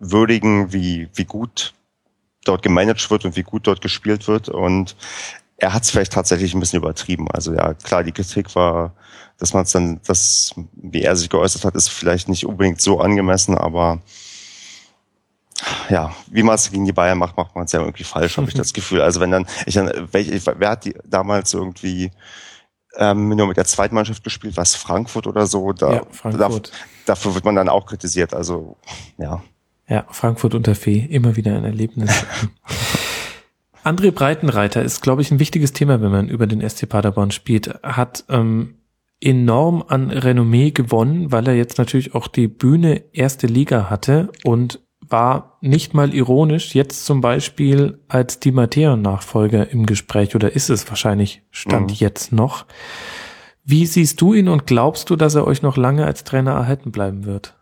würdigen, 0.00 0.72
wie, 0.72 1.08
wie 1.14 1.24
gut 1.24 1.74
dort 2.44 2.62
gemanagt 2.62 3.10
wird 3.10 3.24
und 3.24 3.36
wie 3.36 3.42
gut 3.42 3.66
dort 3.66 3.80
gespielt 3.80 4.28
wird. 4.28 4.48
Und 4.48 4.96
er 5.56 5.72
hat 5.72 5.84
es 5.84 5.90
vielleicht 5.90 6.12
tatsächlich 6.12 6.54
ein 6.54 6.60
bisschen 6.60 6.78
übertrieben. 6.78 7.30
Also 7.30 7.54
ja, 7.54 7.74
klar, 7.74 8.02
die 8.02 8.12
Kritik 8.12 8.54
war, 8.54 8.94
dass 9.38 9.54
man 9.54 9.64
es 9.64 9.72
dann, 9.72 10.00
das, 10.06 10.54
wie 10.74 11.02
er 11.02 11.16
sich 11.16 11.30
geäußert 11.30 11.64
hat, 11.64 11.74
ist 11.74 11.88
vielleicht 11.88 12.28
nicht 12.28 12.46
unbedingt 12.46 12.80
so 12.80 13.00
angemessen, 13.00 13.56
aber 13.56 14.00
ja, 15.88 16.14
wie 16.30 16.42
man 16.42 16.56
es 16.56 16.70
gegen 16.70 16.84
die 16.84 16.92
Bayern 16.92 17.18
macht, 17.18 17.36
macht 17.36 17.54
man 17.54 17.64
es 17.64 17.72
ja 17.72 17.80
irgendwie 17.80 18.04
falsch, 18.04 18.36
habe 18.36 18.48
ich 18.48 18.54
das 18.54 18.72
Gefühl. 18.74 19.00
Also 19.00 19.20
wenn 19.20 19.30
dann, 19.30 19.46
ich 19.66 19.74
dann, 19.74 19.90
wer 20.12 20.70
hat 20.70 20.84
die 20.84 20.94
damals 21.04 21.54
irgendwie 21.54 22.10
ähm, 22.96 23.28
nur 23.30 23.46
mit 23.46 23.56
der 23.56 23.64
zweiten 23.64 23.94
Mannschaft 23.94 24.22
gespielt, 24.24 24.56
was 24.56 24.74
Frankfurt 24.74 25.26
oder 25.26 25.46
so? 25.46 25.72
Da, 25.72 25.94
ja, 25.94 26.02
Frankfurt. 26.10 26.72
Da, 26.72 27.12
dafür 27.12 27.34
wird 27.34 27.44
man 27.44 27.54
dann 27.54 27.68
auch 27.68 27.86
kritisiert. 27.86 28.34
Also 28.34 28.76
ja. 29.18 29.42
Ja, 29.88 30.06
Frankfurt 30.10 30.54
unter 30.54 30.74
Fee, 30.74 30.98
immer 30.98 31.36
wieder 31.36 31.56
ein 31.56 31.64
Erlebnis. 31.64 32.24
André 33.84 34.12
Breitenreiter 34.12 34.82
ist, 34.82 35.02
glaube 35.02 35.20
ich, 35.20 35.30
ein 35.30 35.38
wichtiges 35.38 35.74
Thema, 35.74 36.00
wenn 36.00 36.10
man 36.10 36.28
über 36.28 36.46
den 36.46 36.66
SC 36.66 36.88
Paderborn 36.88 37.30
spielt. 37.30 37.82
Hat 37.82 38.24
ähm, 38.30 38.76
enorm 39.20 39.84
an 39.86 40.10
Renommee 40.10 40.70
gewonnen, 40.70 41.32
weil 41.32 41.46
er 41.48 41.54
jetzt 41.54 41.76
natürlich 41.76 42.14
auch 42.14 42.28
die 42.28 42.48
Bühne 42.48 43.04
erste 43.12 43.46
Liga 43.46 43.90
hatte 43.90 44.32
und 44.42 44.80
war 45.00 45.58
nicht 45.60 45.92
mal 45.92 46.14
ironisch 46.14 46.74
jetzt 46.74 47.04
zum 47.04 47.20
Beispiel 47.20 48.00
als 48.08 48.40
Di 48.40 48.52
Matteo-Nachfolger 48.52 49.70
im 49.70 49.84
Gespräch 49.84 50.34
oder 50.34 50.52
ist 50.52 50.70
es 50.70 50.88
wahrscheinlich 50.88 51.42
Stand 51.50 51.90
mhm. 51.90 51.96
jetzt 51.96 52.32
noch. 52.32 52.64
Wie 53.64 53.86
siehst 53.86 54.20
du 54.20 54.34
ihn 54.34 54.48
und 54.48 54.66
glaubst 54.66 55.10
du, 55.10 55.16
dass 55.16 55.34
er 55.34 55.46
euch 55.46 55.62
noch 55.62 55.76
lange 55.76 56.06
als 56.06 56.24
Trainer 56.24 56.52
erhalten 56.52 56.90
bleiben 56.90 57.24
wird? 57.24 57.54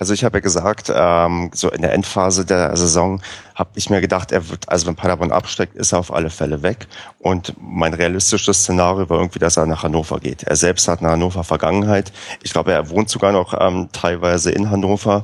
Also 0.00 0.14
ich 0.14 0.24
habe 0.24 0.38
ja 0.38 0.40
gesagt, 0.40 0.90
ähm, 0.92 1.50
so 1.52 1.70
in 1.70 1.82
der 1.82 1.92
Endphase 1.92 2.46
der 2.46 2.74
Saison 2.74 3.20
habe 3.54 3.70
ich 3.74 3.90
mir 3.90 4.00
gedacht, 4.00 4.32
er 4.32 4.48
wird, 4.48 4.66
also 4.66 4.86
wenn 4.86 4.96
Paderborn 4.96 5.30
absteigt, 5.30 5.74
ist 5.74 5.92
er 5.92 5.98
auf 5.98 6.10
alle 6.10 6.30
Fälle 6.30 6.62
weg. 6.62 6.88
Und 7.18 7.54
mein 7.60 7.92
realistisches 7.92 8.60
Szenario 8.60 9.10
war 9.10 9.18
irgendwie, 9.18 9.38
dass 9.38 9.58
er 9.58 9.66
nach 9.66 9.82
Hannover 9.82 10.18
geht. 10.18 10.44
Er 10.44 10.56
selbst 10.56 10.88
hat 10.88 11.00
eine 11.00 11.10
Hannover 11.10 11.44
Vergangenheit. 11.44 12.12
Ich 12.42 12.54
glaube, 12.54 12.72
er 12.72 12.88
wohnt 12.88 13.10
sogar 13.10 13.32
noch 13.32 13.52
ähm, 13.60 13.90
teilweise 13.92 14.50
in 14.50 14.70
Hannover. 14.70 15.20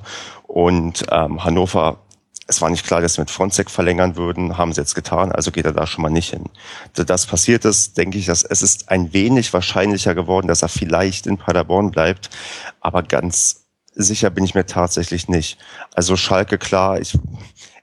Und 0.47 1.07
ähm, 1.11 1.43
Hannover 1.43 1.97
es 2.49 2.61
war 2.61 2.71
nicht 2.71 2.87
klar, 2.87 3.01
dass 3.01 3.15
sie 3.15 3.21
mit 3.23 3.31
Fronzek 3.31 3.71
verlängern 3.71 4.15
würden, 4.15 4.57
haben 4.57 4.73
sie 4.73 4.81
jetzt 4.81 4.95
getan, 4.95 5.33
also 5.33 5.51
geht 5.51 5.65
er 5.65 5.73
da 5.73 5.85
schon 5.85 6.03
mal 6.03 6.11
nicht 6.11 6.31
hin. 6.31 6.45
Da 6.95 7.03
das 7.03 7.27
passiert 7.27 7.65
ist, 7.65 7.99
denke 7.99 8.19
ich, 8.19 8.27
dass 8.27 8.45
es 8.45 8.63
ist 8.63 8.89
ein 8.89 9.13
wenig 9.13 9.53
wahrscheinlicher 9.53 10.15
geworden, 10.15 10.47
dass 10.47 10.63
er 10.63 10.69
vielleicht 10.69 11.27
in 11.27 11.39
Paderborn 11.39 11.91
bleibt, 11.91 12.31
aber 12.81 13.03
ganz 13.03 13.66
sicher 13.97 14.31
bin 14.31 14.45
ich 14.45 14.55
mir 14.55 14.67
tatsächlich 14.67 15.29
nicht. 15.29 15.59
Also 15.95 16.17
Schalke, 16.17 16.59
klar, 16.59 17.01
ich, 17.01 17.19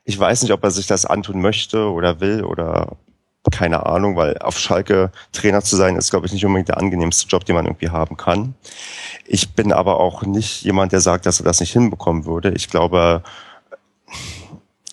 ich 0.06 0.18
weiß 0.18 0.44
nicht, 0.44 0.52
ob 0.52 0.64
er 0.64 0.72
sich 0.72 0.88
das 0.88 1.06
antun 1.06 1.42
möchte 1.42 1.90
oder 1.92 2.20
will 2.22 2.44
oder 2.44 2.96
keine 3.52 3.86
Ahnung, 3.86 4.16
weil 4.16 4.38
auf 4.38 4.58
Schalke 4.58 5.12
Trainer 5.34 5.62
zu 5.62 5.76
sein, 5.76 5.98
ist, 5.98 6.12
glaube 6.12 6.26
ich, 6.26 6.32
nicht 6.32 6.46
unbedingt 6.46 6.70
der 6.70 6.78
angenehmste 6.78 7.28
Job, 7.28 7.44
den 7.44 7.56
man 7.56 7.66
irgendwie 7.66 7.90
haben 7.90 8.16
kann. 8.16 8.56
Ich 9.26 9.54
bin 9.54 9.74
aber 9.74 10.00
auch 10.00 10.22
nicht 10.22 10.62
jemand, 10.64 10.94
der 10.94 11.02
sagt, 11.02 11.26
dass 11.26 11.42
er 11.42 11.46
das 11.46 11.60
nicht 11.60 11.74
hinbekommen 11.74 12.26
würde. 12.26 12.52
Ich 12.52 12.70
glaube, 12.70 13.22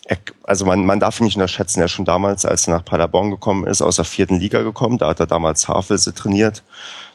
er, 0.05 0.18
also 0.42 0.65
man, 0.65 0.84
man 0.84 0.99
darf 0.99 1.20
ihn 1.20 1.24
nicht 1.24 1.36
unterschätzen. 1.36 1.81
Er 1.81 1.86
schon 1.86 2.05
damals, 2.05 2.44
als 2.44 2.66
er 2.66 2.74
nach 2.74 2.84
Paderborn 2.84 3.31
gekommen 3.31 3.66
ist, 3.66 3.82
aus 3.82 3.97
der 3.97 4.05
vierten 4.05 4.40
Liga 4.40 4.62
gekommen. 4.62 4.99
Da 4.99 5.08
hat 5.08 5.20
er 5.20 5.28
damals 5.28 5.68
Havelse 5.68 6.12
trainiert. 6.12 6.65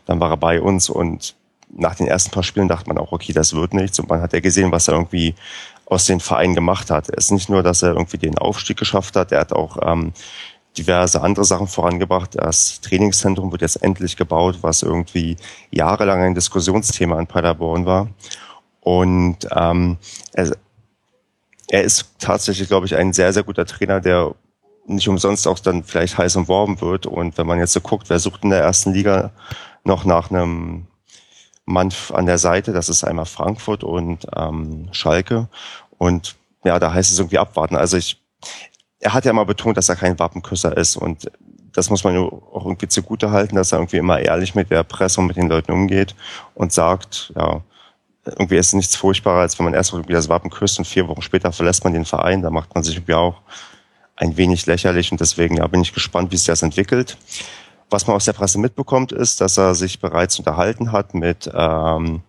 Dann 0.06 0.22
war 0.22 0.30
er 0.30 0.38
bei 0.38 0.62
uns 0.62 0.90
und 0.90 1.36
nach 1.70 1.96
den 1.96 2.08
ersten 2.08 2.32
paar 2.32 2.44
Spielen 2.44 2.68
dachte 2.68 2.88
man 2.88 2.98
auch, 2.98 3.12
okay, 3.12 3.34
das 3.34 3.54
wird 3.54 3.74
nichts. 3.74 4.00
Und 4.00 4.10
man 4.10 4.22
hat 4.22 4.34
ja 4.34 4.40
gesehen, 4.40 4.72
was 4.72 4.88
er 4.88 4.96
irgendwie 4.96 5.36
aus 5.86 6.06
den 6.06 6.20
Vereinen 6.20 6.56
gemacht 6.56 6.90
hat. 6.90 7.10
Es 7.10 7.26
ist 7.26 7.32
nicht 7.32 7.50
nur, 7.50 7.64
dass 7.64 7.84
er 7.84 7.94
irgendwie 7.94 8.18
den 8.18 8.38
Aufstieg 8.38 8.78
geschafft 8.78 9.16
hat, 9.16 9.32
er 9.32 9.42
hat 9.42 9.54
auch 9.54 9.78
ähm, 9.82 10.14
diverse 10.78 11.22
andere 11.22 11.46
Sachen 11.46 11.68
vorangebracht. 11.68 12.32
Das 12.36 12.82
Trainingszentrum 12.82 13.52
wird 13.52 13.62
jetzt 13.62 13.82
endlich 13.82 14.18
gebaut, 14.18 14.60
was 14.62 14.82
irgendwie 14.82 15.38
jahrelang 15.72 16.22
ein 16.22 16.36
Diskussionsthema 16.36 17.20
in 17.20 17.28
Paderborn 17.28 17.86
war. 17.86 18.10
Und 18.82 19.48
ähm, 19.52 19.98
er, 20.34 20.52
er 21.70 21.84
ist 21.84 22.14
tatsächlich, 22.20 22.68
glaube 22.68 22.86
ich, 22.86 22.96
ein 22.96 23.14
sehr, 23.14 23.34
sehr 23.34 23.44
guter 23.44 23.66
Trainer, 23.66 24.02
der 24.02 24.36
nicht 24.88 25.08
umsonst 25.08 25.48
auch 25.48 25.60
dann 25.60 25.84
vielleicht 25.84 26.18
heiß 26.18 26.36
umworben 26.36 26.80
wird. 26.82 27.06
Und 27.06 27.38
wenn 27.38 27.48
man 27.48 27.60
jetzt 27.60 27.74
so 27.74 27.82
guckt, 27.82 28.10
wer 28.10 28.20
sucht 28.20 28.44
in 28.44 28.52
der 28.52 28.62
ersten 28.62 28.94
Liga 28.94 29.32
noch 29.84 30.06
nach 30.06 30.30
einem 30.30 30.88
Mann 31.66 31.92
an 32.14 32.26
der 32.26 32.38
Seite, 32.38 32.74
das 32.74 32.90
ist 32.90 33.04
einmal 33.04 33.26
Frankfurt 33.26 33.84
und 33.84 34.26
ähm, 34.36 34.90
Schalke. 34.92 35.50
Und 35.98 36.36
ja, 36.64 36.80
da 36.80 36.94
heißt 36.94 37.12
es 37.12 37.20
irgendwie 37.20 37.40
abwarten. 37.40 37.76
Also 37.76 37.98
ich, 37.98 38.22
er 39.00 39.14
hat 39.14 39.26
ja 39.26 39.32
immer 39.32 39.46
betont, 39.46 39.78
dass 39.78 39.90
er 39.90 39.96
kein 39.96 40.20
Wappenküsser 40.20 40.76
ist 40.78 40.96
und 40.96 41.32
das 41.74 41.90
muss 41.90 42.04
man 42.04 42.16
auch 42.18 42.66
irgendwie 42.66 42.88
zugute 42.88 43.32
halten, 43.32 43.56
dass 43.56 43.72
er 43.72 43.80
irgendwie 43.80 43.98
immer 43.98 44.20
ehrlich 44.20 44.56
mit 44.56 44.72
der 44.72 44.84
Presse 44.84 45.20
und 45.20 45.28
mit 45.28 45.36
den 45.36 45.50
Leuten 45.50 45.74
umgeht 45.74 46.16
und 46.54 46.72
sagt, 46.72 47.34
ja, 47.36 47.62
irgendwie 48.26 48.56
ist 48.56 48.74
nichts 48.74 48.96
furchtbarer, 48.96 49.42
als 49.42 49.60
wenn 49.60 49.66
man 49.66 49.74
erst 49.74 49.94
irgendwie 49.94 50.14
das 50.14 50.30
Wappen 50.30 50.50
küsst 50.50 50.80
und 50.80 50.86
vier 50.86 51.08
Wochen 51.08 51.22
später 51.22 51.52
verlässt 51.52 51.84
man 51.84 51.94
den 51.94 52.06
Verein. 52.06 52.42
Da 52.42 52.50
macht 52.50 52.74
man 52.74 52.84
sich 52.84 52.96
irgendwie 52.96 53.14
auch 53.14 53.42
ein 54.16 54.38
wenig 54.38 54.66
lächerlich 54.66 55.12
und 55.12 55.20
deswegen 55.20 55.58
ja, 55.58 55.68
bin 55.68 55.82
ich 55.82 55.94
gespannt, 55.94 56.32
wie 56.32 56.38
sich 56.38 56.48
das 56.48 56.62
entwickelt. 56.62 57.18
Was 57.90 58.08
man 58.08 58.16
aus 58.16 58.26
der 58.26 58.34
Presse 58.34 58.60
mitbekommt, 58.60 59.12
ist, 59.12 59.42
dass 59.42 59.58
er 59.58 59.76
sich 59.76 60.00
bereits 60.00 60.40
unterhalten 60.40 60.92
hat 60.92 61.14
mit, 61.14 61.50
ähm, 61.54 62.22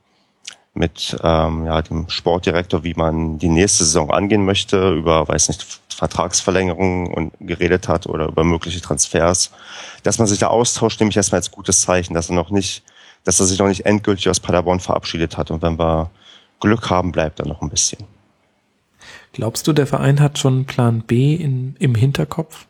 mit 0.75 1.17
ähm, 1.23 1.65
ja, 1.65 1.81
dem 1.83 2.09
Sportdirektor, 2.09 2.85
wie 2.85 2.95
man 2.95 3.39
die 3.39 3.49
nächste 3.49 3.85
Saison 3.85 4.11
angehen 4.11 4.45
möchte, 4.45 4.93
über, 4.93 5.27
weiß 5.27 5.49
nicht, 5.49 5.81
Vertragsverlängerungen 5.97 7.13
und 7.13 7.33
geredet 7.41 7.89
hat 7.89 8.07
oder 8.07 8.27
über 8.27 8.45
mögliche 8.45 8.83
Transfers. 8.83 9.51
Dass 10.03 10.19
man 10.19 10.27
sich 10.27 10.39
da 10.39 10.49
austauscht, 10.49 11.01
nehme 11.01 11.11
ich 11.11 11.17
erstmal 11.17 11.39
als 11.39 11.51
gutes 11.51 11.81
Zeichen, 11.81 12.13
dass 12.13 12.29
er 12.29 12.35
noch 12.35 12.51
nicht, 12.51 12.83
dass 13.25 13.41
er 13.41 13.47
sich 13.47 13.59
noch 13.59 13.69
nicht 13.69 13.87
endgültig 13.87 14.29
aus 14.29 14.39
Paderborn 14.39 14.81
verabschiedet 14.81 15.39
hat. 15.39 15.51
Und 15.51 15.63
wenn 15.63 15.79
wir 15.79 16.11
Glück 16.61 16.91
haben, 16.91 17.13
bleibt 17.13 17.41
er 17.41 17.47
noch 17.47 17.63
ein 17.63 17.71
bisschen. 17.71 18.05
Glaubst 19.33 19.67
du, 19.67 19.73
der 19.73 19.87
Verein 19.87 20.21
hat 20.21 20.39
schon 20.39 20.67
Plan 20.67 21.03
B 21.03 21.35
in, 21.35 21.77
im 21.79 21.95
Hinterkopf? 21.95 22.67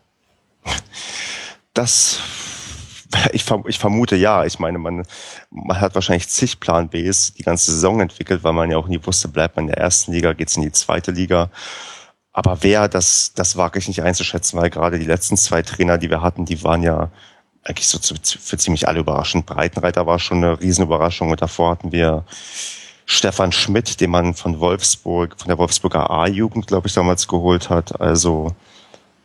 Das, 1.74 2.20
ich, 3.33 3.44
ich 3.67 3.78
vermute 3.78 4.17
ja. 4.17 4.44
Ich 4.44 4.59
meine, 4.59 4.78
man, 4.78 5.05
man 5.51 5.81
hat 5.81 5.94
wahrscheinlich 5.94 6.28
zig 6.28 6.60
Plan 6.60 6.89
Bs 6.89 7.35
die 7.35 7.43
ganze 7.43 7.73
Saison 7.73 8.01
entwickelt, 8.01 8.44
weil 8.44 8.52
man 8.52 8.70
ja 8.70 8.78
auch 8.78 8.89
nie 8.89 9.01
wusste, 9.05 9.28
bleibt 9.28 9.57
man 9.57 9.67
in 9.67 9.73
der 9.73 9.78
ersten 9.78 10.12
Liga, 10.12 10.33
geht's 10.33 10.57
in 10.57 10.62
die 10.62 10.73
zweite 10.73 11.10
Liga. 11.12 11.51
Aber 12.33 12.59
wer, 12.62 12.89
das, 12.89 13.33
das 13.35 13.57
wage 13.57 13.78
ich 13.78 13.89
nicht 13.89 14.02
einzuschätzen, 14.02 14.60
weil 14.60 14.70
gerade 14.70 14.99
die 14.99 15.07
letzten 15.07 15.36
zwei 15.36 15.62
Trainer, 15.62 15.99
die 15.99 16.10
wir 16.10 16.20
hatten, 16.20 16.44
die 16.44 16.62
waren 16.62 16.83
ja 16.83 17.10
eigentlich 17.65 17.89
so 17.89 17.99
für 17.99 18.59
ziemlich 18.59 18.86
alle 18.86 19.01
überraschend. 19.01 19.47
Breitenreiter 19.47 20.07
war 20.07 20.18
schon 20.18 20.39
eine 20.39 20.60
Riesenüberraschung 20.60 21.31
und 21.31 21.43
davor 21.43 21.70
hatten 21.70 21.93
wir 21.93 22.25
Stefan 23.07 23.52
Schmidt, 23.52 24.01
den 24.01 24.10
man 24.10 24.35
von 24.35 24.60
Wolfsburg, 24.60 25.36
von 25.39 25.49
der 25.49 25.59
Wolfsburger 25.59 26.10
A-Jugend, 26.10 26.67
glaube 26.67 26.89
ich, 26.89 26.94
damals 26.94 27.26
geholt 27.26 27.70
hat. 27.70 28.01
Also 28.01 28.55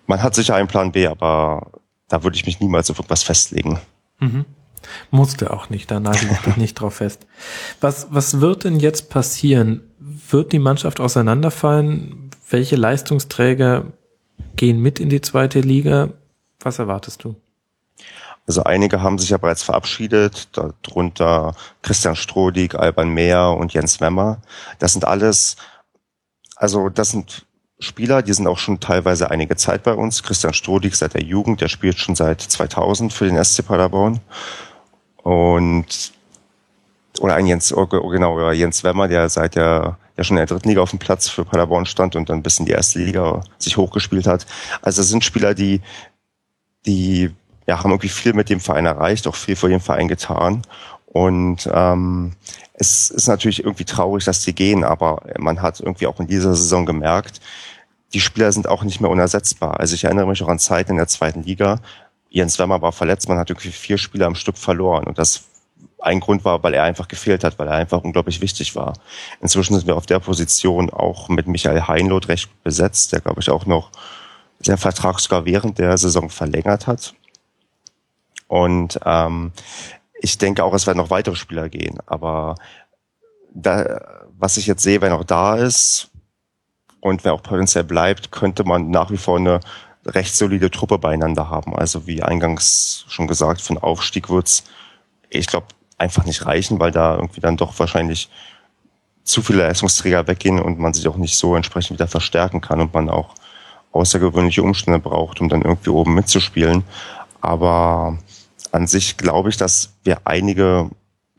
man 0.07 0.23
hat 0.23 0.35
sicher 0.35 0.55
einen 0.55 0.67
Plan 0.67 0.91
B, 0.91 1.07
aber 1.07 1.67
da 2.11 2.23
würde 2.23 2.35
ich 2.35 2.45
mich 2.45 2.59
niemals 2.59 2.91
auf 2.91 2.97
irgendwas 2.97 3.23
festlegen. 3.23 3.79
Mhm. 4.19 4.45
Musste 5.11 5.51
auch 5.51 5.69
nicht, 5.69 5.89
da 5.91 5.99
nagel 5.99 6.29
ich 6.31 6.39
dich 6.39 6.57
nicht 6.57 6.73
drauf 6.75 6.95
fest. 6.95 7.25
Was, 7.79 8.07
was 8.09 8.41
wird 8.41 8.63
denn 8.63 8.79
jetzt 8.79 9.09
passieren? 9.09 9.81
Wird 9.99 10.51
die 10.51 10.59
Mannschaft 10.59 10.99
auseinanderfallen? 10.99 12.31
Welche 12.49 12.75
Leistungsträger 12.75 13.85
gehen 14.55 14.79
mit 14.81 14.99
in 14.99 15.09
die 15.09 15.21
zweite 15.21 15.61
Liga? 15.61 16.09
Was 16.59 16.79
erwartest 16.79 17.23
du? 17.23 17.35
Also 18.47 18.63
einige 18.63 19.01
haben 19.01 19.19
sich 19.19 19.29
ja 19.29 19.37
bereits 19.37 19.63
verabschiedet, 19.63 20.49
darunter 20.51 21.55
Christian 21.83 22.15
Strodig, 22.15 22.75
Alban 22.75 23.09
Mehr 23.09 23.51
und 23.51 23.73
Jens 23.73 24.01
Wemmer. 24.01 24.41
Das 24.79 24.93
sind 24.93 25.05
alles, 25.05 25.55
also 26.55 26.89
das 26.89 27.11
sind 27.11 27.45
Spieler, 27.81 28.21
die 28.21 28.33
sind 28.33 28.47
auch 28.47 28.59
schon 28.59 28.79
teilweise 28.79 29.31
einige 29.31 29.55
Zeit 29.55 29.83
bei 29.83 29.93
uns. 29.93 30.23
Christian 30.23 30.53
Strodig 30.53 30.95
seit 30.95 31.15
der 31.15 31.23
Jugend, 31.23 31.61
der 31.61 31.67
spielt 31.67 31.99
schon 31.99 32.15
seit 32.15 32.41
2000 32.41 33.11
für 33.11 33.25
den 33.25 33.43
SC 33.43 33.65
Paderborn. 33.65 34.19
Und 35.17 36.13
oder 37.19 37.35
ein 37.35 37.45
Jens, 37.45 37.73
oh, 37.73 37.85
genau, 37.87 38.51
Jens 38.51 38.83
Wemmer, 38.83 39.07
der 39.07 39.29
seit 39.29 39.55
der, 39.55 39.97
der 40.17 40.23
schon 40.23 40.37
in 40.37 40.45
der 40.45 40.47
dritten 40.47 40.69
Liga 40.69 40.81
auf 40.81 40.91
dem 40.91 40.99
Platz 40.99 41.27
für 41.27 41.43
Paderborn 41.43 41.85
stand 41.85 42.15
und 42.15 42.29
dann 42.29 42.41
bis 42.41 42.59
in 42.59 42.65
die 42.65 42.71
erste 42.71 42.99
Liga 42.99 43.41
sich 43.57 43.77
hochgespielt 43.77 44.27
hat. 44.27 44.45
Also 44.81 45.01
das 45.01 45.09
sind 45.09 45.23
Spieler, 45.23 45.53
die, 45.53 45.81
die 46.85 47.31
ja, 47.67 47.79
haben 47.79 47.91
irgendwie 47.91 48.09
viel 48.09 48.33
mit 48.33 48.49
dem 48.49 48.59
Verein 48.59 48.85
erreicht, 48.85 49.27
auch 49.27 49.35
viel 49.35 49.55
für 49.55 49.69
den 49.69 49.81
Verein 49.81 50.07
getan. 50.07 50.61
Und 51.05 51.69
ähm, 51.71 52.33
es 52.73 53.09
ist 53.09 53.27
natürlich 53.27 53.63
irgendwie 53.63 53.85
traurig, 53.85 54.23
dass 54.23 54.43
die 54.43 54.55
gehen, 54.55 54.83
aber 54.83 55.21
man 55.37 55.61
hat 55.61 55.79
irgendwie 55.79 56.07
auch 56.07 56.19
in 56.19 56.27
dieser 56.27 56.55
Saison 56.55 56.85
gemerkt, 56.85 57.41
die 58.13 58.21
Spieler 58.21 58.51
sind 58.51 58.67
auch 58.67 58.83
nicht 58.83 59.01
mehr 59.01 59.09
unersetzbar. 59.09 59.79
Also 59.79 59.95
ich 59.95 60.03
erinnere 60.03 60.27
mich 60.27 60.43
auch 60.43 60.47
an 60.47 60.59
Zeiten 60.59 60.91
in 60.91 60.97
der 60.97 61.07
zweiten 61.07 61.43
Liga. 61.43 61.79
Jens 62.29 62.59
Wemmer 62.59 62.81
war 62.81 62.91
verletzt, 62.91 63.29
man 63.29 63.37
hat 63.37 63.49
irgendwie 63.49 63.71
vier 63.71 63.97
Spieler 63.97 64.27
am 64.27 64.35
Stück 64.35 64.57
verloren. 64.57 65.05
Und 65.05 65.17
das 65.17 65.43
ein 65.99 66.19
Grund 66.19 66.43
war, 66.43 66.61
weil 66.63 66.73
er 66.73 66.83
einfach 66.83 67.07
gefehlt 67.07 67.43
hat, 67.43 67.59
weil 67.59 67.67
er 67.67 67.75
einfach 67.75 68.03
unglaublich 68.03 68.41
wichtig 68.41 68.75
war. 68.75 68.93
Inzwischen 69.39 69.75
sind 69.75 69.87
wir 69.87 69.95
auf 69.95 70.05
der 70.05 70.19
Position 70.19 70.89
auch 70.89 71.29
mit 71.29 71.47
Michael 71.47 71.87
Heinloth 71.87 72.27
recht 72.27 72.49
besetzt, 72.63 73.13
der, 73.13 73.21
glaube 73.21 73.41
ich, 73.41 73.49
auch 73.49 73.65
noch 73.65 73.91
seinen 74.59 74.77
Vertrag 74.77 75.19
sogar 75.19 75.45
während 75.45 75.77
der 75.79 75.97
Saison 75.97 76.29
verlängert 76.29 76.87
hat. 76.87 77.13
Und 78.47 78.99
ähm, 79.05 79.51
ich 80.19 80.37
denke 80.37 80.63
auch, 80.63 80.73
es 80.73 80.85
werden 80.87 80.97
noch 80.97 81.09
weitere 81.09 81.35
Spieler 81.35 81.69
gehen. 81.69 81.99
Aber 82.05 82.55
da, 83.53 84.27
was 84.37 84.57
ich 84.57 84.67
jetzt 84.67 84.83
sehe, 84.83 85.01
wenn 85.01 85.13
auch 85.13 85.23
da 85.23 85.55
ist 85.55 86.10
und 87.01 87.25
wer 87.25 87.33
auch 87.33 87.43
potenziell 87.43 87.83
bleibt, 87.83 88.31
könnte 88.31 88.63
man 88.63 88.89
nach 88.89 89.11
wie 89.11 89.17
vor 89.17 89.37
eine 89.37 89.59
recht 90.05 90.35
solide 90.35 90.71
Truppe 90.71 90.97
beieinander 90.97 91.49
haben. 91.49 91.75
Also 91.75 92.07
wie 92.07 92.23
eingangs 92.23 93.05
schon 93.07 93.27
gesagt, 93.27 93.61
von 93.61 93.77
Aufstieg 93.77 94.29
wird's, 94.29 94.63
ich 95.29 95.47
glaube, 95.47 95.67
einfach 95.97 96.25
nicht 96.25 96.45
reichen, 96.45 96.79
weil 96.79 96.91
da 96.91 97.15
irgendwie 97.15 97.41
dann 97.41 97.57
doch 97.57 97.77
wahrscheinlich 97.77 98.29
zu 99.23 99.41
viele 99.41 99.59
Leistungsträger 99.59 100.27
weggehen 100.27 100.59
und 100.59 100.79
man 100.79 100.93
sich 100.93 101.07
auch 101.07 101.17
nicht 101.17 101.35
so 101.35 101.55
entsprechend 101.55 101.97
wieder 101.97 102.07
verstärken 102.07 102.61
kann 102.61 102.81
und 102.81 102.93
man 102.93 103.09
auch 103.09 103.35
außergewöhnliche 103.91 104.63
Umstände 104.63 104.99
braucht, 104.99 105.41
um 105.41 105.49
dann 105.49 105.61
irgendwie 105.61 105.89
oben 105.89 106.15
mitzuspielen. 106.15 106.83
Aber 107.39 108.17
an 108.71 108.87
sich 108.87 109.17
glaube 109.17 109.49
ich, 109.49 109.57
dass 109.57 109.93
wir 110.03 110.21
einige 110.23 110.89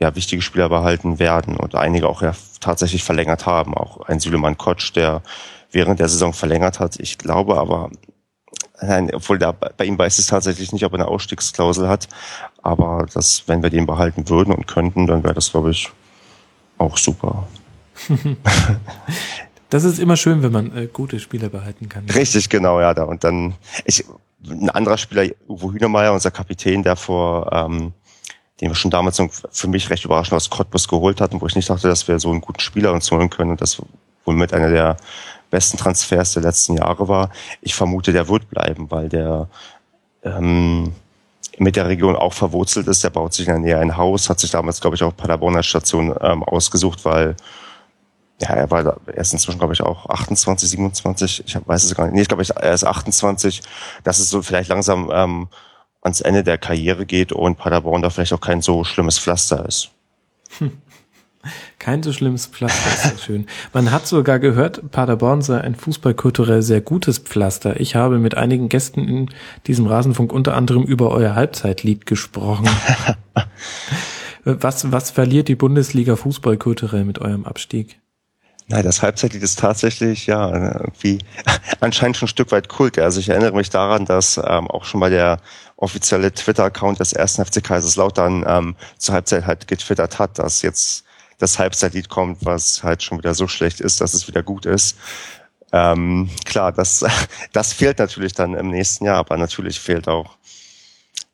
ja, 0.01 0.15
wichtige 0.17 0.43
Spieler 0.43 0.69
behalten 0.69 1.19
werden 1.19 1.57
und 1.57 1.75
einige 1.75 2.09
auch 2.09 2.23
ja 2.23 2.35
tatsächlich 2.61 3.05
verlängert 3.05 3.47
haben. 3.47 3.75
Auch 3.75 4.01
ein 4.09 4.21
Süleman 4.21 4.59
Kotsch, 4.59 4.93
der 4.95 5.23
während 5.71 6.01
der 6.01 6.09
Saison 6.09 6.33
verlängert 6.33 6.81
hat. 6.81 6.99
Ich 6.99 7.19
glaube 7.19 7.59
aber, 7.59 7.91
nein, 8.81 9.11
obwohl 9.15 9.39
da, 9.39 9.53
bei 9.53 9.85
ihm 9.85 9.99
weiß 9.99 10.19
es 10.19 10.27
tatsächlich 10.27 10.73
nicht, 10.73 10.85
ob 10.85 10.93
er 10.93 11.01
eine 11.01 11.09
Ausstiegsklausel 11.09 11.89
hat. 11.89 12.09
Aber 12.63 13.07
das, 13.13 13.45
wenn 13.47 13.63
wir 13.63 13.71
den 13.71 13.87
behalten 13.87 14.29
würden 14.29 14.55
und 14.55 14.67
könnten, 14.67 15.07
dann 15.07 15.25
wäre 15.25 15.35
das, 15.35 15.51
glaube 15.51 15.71
ich, 15.71 15.91
auch 16.79 16.97
super. 16.97 17.47
das 19.71 19.85
ist 19.85 19.99
immer 19.99 20.17
schön, 20.17 20.43
wenn 20.43 20.53
man 20.53 20.77
äh, 20.77 20.87
gute 20.87 21.21
Spieler 21.21 21.49
behalten 21.49 21.89
kann. 21.89 22.09
Richtig, 22.11 22.49
genau, 22.49 22.81
ja. 22.81 22.95
Da. 22.95 23.05
Und 23.05 23.25
dann, 23.25 23.55
ich, 23.85 24.05
ein 24.49 24.71
anderer 24.71 24.99
Spieler, 24.99 25.27
Uwe 25.49 25.73
Hühnemeier, 25.73 26.13
unser 26.13 26.31
Kapitän, 26.31 26.83
der 26.83 26.97
vor, 26.97 27.53
ähm, 27.53 27.93
den 28.63 28.71
wir 28.71 28.77
schon 28.77 28.93
damals 28.93 29.21
für 29.51 29.67
mich 29.67 29.91
recht 29.91 30.05
überraschend 30.05 30.35
aus 30.35 30.49
Cottbus 30.49 30.87
geholt 30.87 31.21
hatten, 31.21 31.41
wo 31.41 31.47
ich 31.47 31.57
nicht 31.57 31.69
dachte, 31.69 31.89
dass 31.89 32.07
wir 32.07 32.21
so 32.21 32.31
einen 32.31 32.41
guten 32.41 32.61
Spieler 32.61 32.93
uns 32.93 33.11
holen 33.11 33.29
können 33.29 33.51
und 33.51 33.61
das 33.61 33.83
wohl 34.25 34.37
mit 34.37 34.55
einer 34.55 34.71
der 34.71 34.97
besten 35.51 35.79
Transfers 35.79 36.35
der 36.35 36.45
letzten 36.45 36.77
Jahre 36.77 37.09
war. 37.09 37.31
Ich 37.61 37.75
vermute, 37.75 38.13
der 38.13 38.29
wird 38.29 38.49
bleiben, 38.49 38.89
weil 38.89 39.09
der 39.09 39.49
ähm, 40.23 40.93
mit 41.59 41.75
der 41.75 41.89
Region 41.89 42.15
auch 42.15 42.33
verwurzelt 42.33 42.87
ist. 42.87 43.03
Der 43.03 43.11
baut 43.11 43.35
sich 43.35 43.49
in 43.49 43.55
der 43.55 43.61
Nähe 43.61 43.79
ein 43.81 43.97
Haus, 43.97 44.31
hat 44.31 44.39
sich 44.39 44.53
damals, 44.53 44.81
glaube 44.81 44.95
ich, 44.95 45.03
auch 45.03 45.17
Paderborner 45.17 45.65
Station 45.65 46.15
ähm, 46.21 46.45
ausgesucht, 46.45 47.05
weil 47.05 47.35
ja, 48.41 48.51
er 48.51 48.71
war 48.71 48.85
da, 48.85 48.97
er 49.07 49.19
ist 49.19 49.33
inzwischen, 49.33 49.59
glaube 49.59 49.73
ich, 49.73 49.83
auch 49.83 50.09
28, 50.09 50.71
27, 50.71 51.45
ich 51.47 51.59
weiß 51.67 51.83
es 51.83 51.97
gar 51.97 52.05
nicht. 52.05 52.15
Nee, 52.15 52.23
ich 52.23 52.29
glaube, 52.29 52.45
er 52.49 52.73
ist 52.73 52.85
28, 52.85 53.61
dass 54.05 54.21
es 54.21 54.31
so 54.31 54.41
vielleicht 54.41 54.69
langsam 54.69 55.11
ähm, 55.13 55.49
ans 56.03 56.21
Ende 56.21 56.45
der 56.45 56.59
Karriere 56.59 57.07
geht 57.07 57.33
und 57.33 57.57
Paderborn 57.57 58.03
da 58.03 58.11
vielleicht 58.11 58.33
auch 58.33 58.41
kein 58.41 58.61
so 58.61 58.85
schlimmes 58.85 59.19
Pflaster 59.19 59.67
ist. 59.67 59.91
Hm. 60.59 60.73
Kein 61.79 62.05
so 62.05 62.13
schlimmes 62.13 62.47
Pflaster, 62.47 63.13
ist 63.13 63.25
schön. 63.25 63.47
Man 63.73 63.91
hat 63.91 64.07
sogar 64.07 64.39
gehört, 64.39 64.93
Paderborn 64.93 65.43
sei 65.43 65.61
ein 65.61 65.75
fußballkulturell 65.75 66.63
sehr 66.63 66.81
gutes 66.81 67.19
Pflaster. 67.19 67.81
Ich 67.81 67.97
habe 67.97 68.19
mit 68.19 68.37
einigen 68.37 68.69
Gästen 68.69 69.09
in 69.09 69.31
diesem 69.67 69.87
Rasenfunk 69.87 70.33
unter 70.33 70.55
anderem 70.55 70.85
über 70.85 71.11
euer 71.11 71.35
Halbzeitlied 71.35 72.07
gesprochen. 72.07 72.69
was, 74.45 74.93
was 74.93 75.11
verliert 75.11 75.49
die 75.49 75.57
Bundesliga 75.57 76.15
fußballkulturell 76.15 77.05
mit 77.05 77.19
eurem 77.19 77.45
Abstieg? 77.45 78.01
Nein, 78.69 78.85
das 78.85 79.03
Halbzeitlied 79.03 79.43
ist 79.43 79.59
tatsächlich, 79.59 80.27
ja, 80.27 80.49
irgendwie 80.49 81.19
anscheinend 81.81 82.17
schon 82.17 82.27
ein 82.27 82.31
Stück 82.31 82.53
weit 82.53 82.69
Kult. 82.69 82.99
Also 82.99 83.19
ich 83.19 83.29
erinnere 83.29 83.57
mich 83.57 83.71
daran, 83.71 84.05
dass 84.05 84.37
ähm, 84.37 84.69
auch 84.69 84.85
schon 84.85 85.01
mal 85.01 85.11
der 85.11 85.39
offizielle 85.83 86.33
Twitter-Account 86.33 87.01
des 87.01 87.13
ersten 87.13 87.45
FC 87.45 87.63
Kaiserslautern 87.63 88.45
ähm, 88.47 88.77
zur 88.99 89.17
Halbzeit 89.17 89.47
halt 89.47 89.67
getwittert 89.67 90.19
hat, 90.19 90.39
dass 90.39 90.63
jetzt 90.63 91.05
das 91.39 91.59
Halbzeitlied 91.59 92.09
kommt, 92.09 92.45
was 92.45 92.85
halt 92.85 93.03
schon 93.03 93.19
wieder 93.19 93.35
so 93.35 93.49
schlecht 93.49 93.81
ist, 93.81 94.01
dass 94.01 94.15
es 94.15 94.29
wieder 94.29 94.45
gut 94.45 94.65
ist. 94.65 94.97
Ähm, 95.73 96.31
klar, 96.45 96.71
das, 96.71 97.05
das 97.53 97.73
fehlt 97.73 97.99
natürlich 97.99 98.33
dann 98.33 98.55
im 98.55 98.71
nächsten 98.71 99.07
Jahr, 99.07 99.19
aber 99.19 99.37
natürlich 99.37 99.81
fehlt 99.81 100.07
auch, 100.07 100.37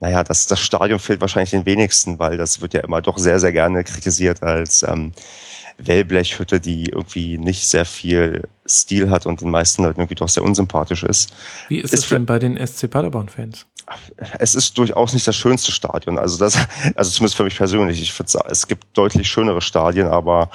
naja, 0.00 0.24
das, 0.24 0.46
das 0.46 0.60
Stadion 0.60 0.98
fehlt 0.98 1.20
wahrscheinlich 1.20 1.50
den 1.50 1.66
wenigsten, 1.66 2.18
weil 2.18 2.38
das 2.38 2.62
wird 2.62 2.72
ja 2.72 2.80
immer 2.80 3.02
doch 3.02 3.18
sehr, 3.18 3.40
sehr 3.40 3.52
gerne 3.52 3.84
kritisiert 3.84 4.42
als 4.42 4.82
ähm, 4.82 5.12
Wellblechhütte, 5.76 6.58
die 6.58 6.86
irgendwie 6.86 7.36
nicht 7.36 7.68
sehr 7.68 7.84
viel 7.84 8.48
Stil 8.66 9.10
hat 9.10 9.26
und 9.26 9.42
den 9.42 9.50
meisten 9.50 9.82
Leuten 9.82 10.00
irgendwie 10.00 10.14
doch 10.14 10.28
sehr 10.28 10.42
unsympathisch 10.42 11.02
ist. 11.02 11.34
Wie 11.68 11.78
ist, 11.78 11.92
ist 11.92 12.04
es 12.04 12.08
denn 12.08 12.26
bei 12.26 12.38
den 12.38 12.56
SC 12.64 12.88
Paderborn-Fans? 12.88 13.66
Es 14.38 14.54
ist 14.54 14.76
durchaus 14.78 15.12
nicht 15.12 15.26
das 15.26 15.36
schönste 15.36 15.72
Stadion. 15.72 16.18
Also 16.18 16.38
das, 16.38 16.58
also 16.94 17.10
zumindest 17.10 17.36
für 17.36 17.44
mich 17.44 17.56
persönlich. 17.56 18.02
Ich 18.02 18.12
finde, 18.12 18.32
es 18.48 18.66
gibt 18.66 18.84
deutlich 18.96 19.28
schönere 19.28 19.60
Stadien, 19.60 20.08
aber 20.08 20.50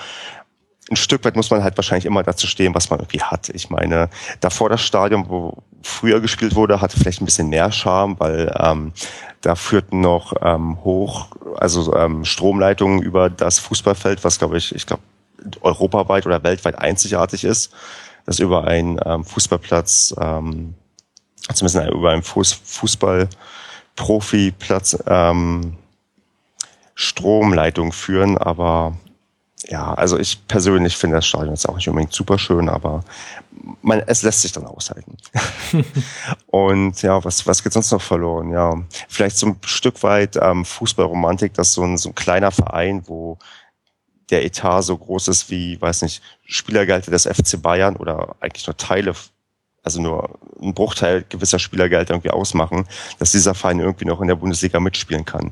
ein 0.89 0.95
Stück 0.95 1.23
weit 1.23 1.35
muss 1.35 1.49
man 1.49 1.63
halt 1.63 1.77
wahrscheinlich 1.77 2.05
immer 2.05 2.23
dazu 2.23 2.45
stehen, 2.47 2.75
was 2.75 2.89
man 2.89 2.99
irgendwie 2.99 3.21
hat. 3.21 3.49
Ich 3.49 3.69
meine, 3.69 4.09
davor 4.41 4.69
das 4.69 4.81
Stadion, 4.81 5.29
wo 5.29 5.63
früher 5.81 6.19
gespielt 6.19 6.55
wurde, 6.55 6.81
hatte 6.81 6.99
vielleicht 6.99 7.21
ein 7.21 7.25
bisschen 7.25 7.49
mehr 7.49 7.71
Charme, 7.71 8.19
weil 8.19 8.53
ähm, 8.59 8.93
da 9.41 9.55
führten 9.55 10.01
noch 10.01 10.33
ähm, 10.41 10.83
hoch, 10.83 11.27
also 11.57 11.95
ähm, 11.95 12.25
Stromleitungen 12.25 13.01
über 13.01 13.29
das 13.29 13.59
Fußballfeld, 13.59 14.23
was 14.23 14.39
glaube 14.39 14.57
ich, 14.57 14.75
ich 14.75 14.85
glaube 14.85 15.03
europaweit 15.61 16.25
oder 16.25 16.43
weltweit 16.43 16.77
einzigartig 16.79 17.43
ist, 17.43 17.73
dass 18.25 18.39
über 18.39 18.65
einen 18.65 18.99
ähm, 19.05 19.25
Fußballplatz, 19.25 20.15
ähm, 20.19 20.75
zumindest 21.53 21.91
über 21.91 22.11
einen 22.11 22.23
Fuß, 22.23 22.53
Fußball-Profi-Platz 22.63 25.03
ähm, 25.07 25.77
Stromleitungen 26.95 27.91
führen, 27.91 28.37
aber 28.37 28.95
ja, 29.67 29.93
also 29.93 30.19
ich 30.19 30.45
persönlich 30.47 30.97
finde 30.97 31.17
das 31.17 31.25
Stadion 31.25 31.53
jetzt 31.53 31.67
auch 31.67 31.75
nicht 31.75 31.87
unbedingt 31.87 32.13
super 32.13 32.37
schön, 32.37 32.69
aber 32.69 33.03
man, 33.81 34.01
es 34.07 34.21
lässt 34.21 34.41
sich 34.41 34.51
dann 34.51 34.65
aushalten. 34.65 35.17
und 36.47 37.01
ja, 37.01 37.23
was, 37.23 37.47
was 37.47 37.63
geht 37.63 37.73
sonst 37.73 37.91
noch 37.91 38.01
verloren? 38.01 38.51
Ja, 38.51 38.73
vielleicht 39.07 39.37
so 39.37 39.47
ein 39.47 39.57
Stück 39.65 40.03
weit 40.03 40.37
ähm, 40.41 40.65
Fußballromantik, 40.65 41.53
dass 41.53 41.73
so 41.73 41.83
ein, 41.83 41.97
so 41.97 42.09
ein 42.09 42.15
kleiner 42.15 42.51
Verein, 42.51 43.03
wo 43.07 43.37
der 44.29 44.43
Etat 44.43 44.81
so 44.81 44.97
groß 44.97 45.29
ist 45.29 45.49
wie, 45.49 45.79
weiß 45.79 46.01
nicht, 46.01 46.21
Spielergelte 46.45 47.11
des 47.11 47.25
FC 47.25 47.61
Bayern 47.61 47.95
oder 47.95 48.35
eigentlich 48.41 48.67
nur 48.67 48.77
Teile 48.77 49.13
also 49.83 50.01
nur 50.01 50.39
ein 50.61 50.73
Bruchteil 50.73 51.25
gewisser 51.27 51.59
Spielergelder 51.59 52.13
irgendwie 52.13 52.31
ausmachen, 52.31 52.85
dass 53.19 53.33
dieser 53.33 53.53
Verein 53.53 53.79
irgendwie 53.79 54.05
noch 54.05 54.21
in 54.21 54.29
der 54.29 54.35
Bundesliga 54.35 54.79
mitspielen 54.79 55.25
kann. 55.25 55.51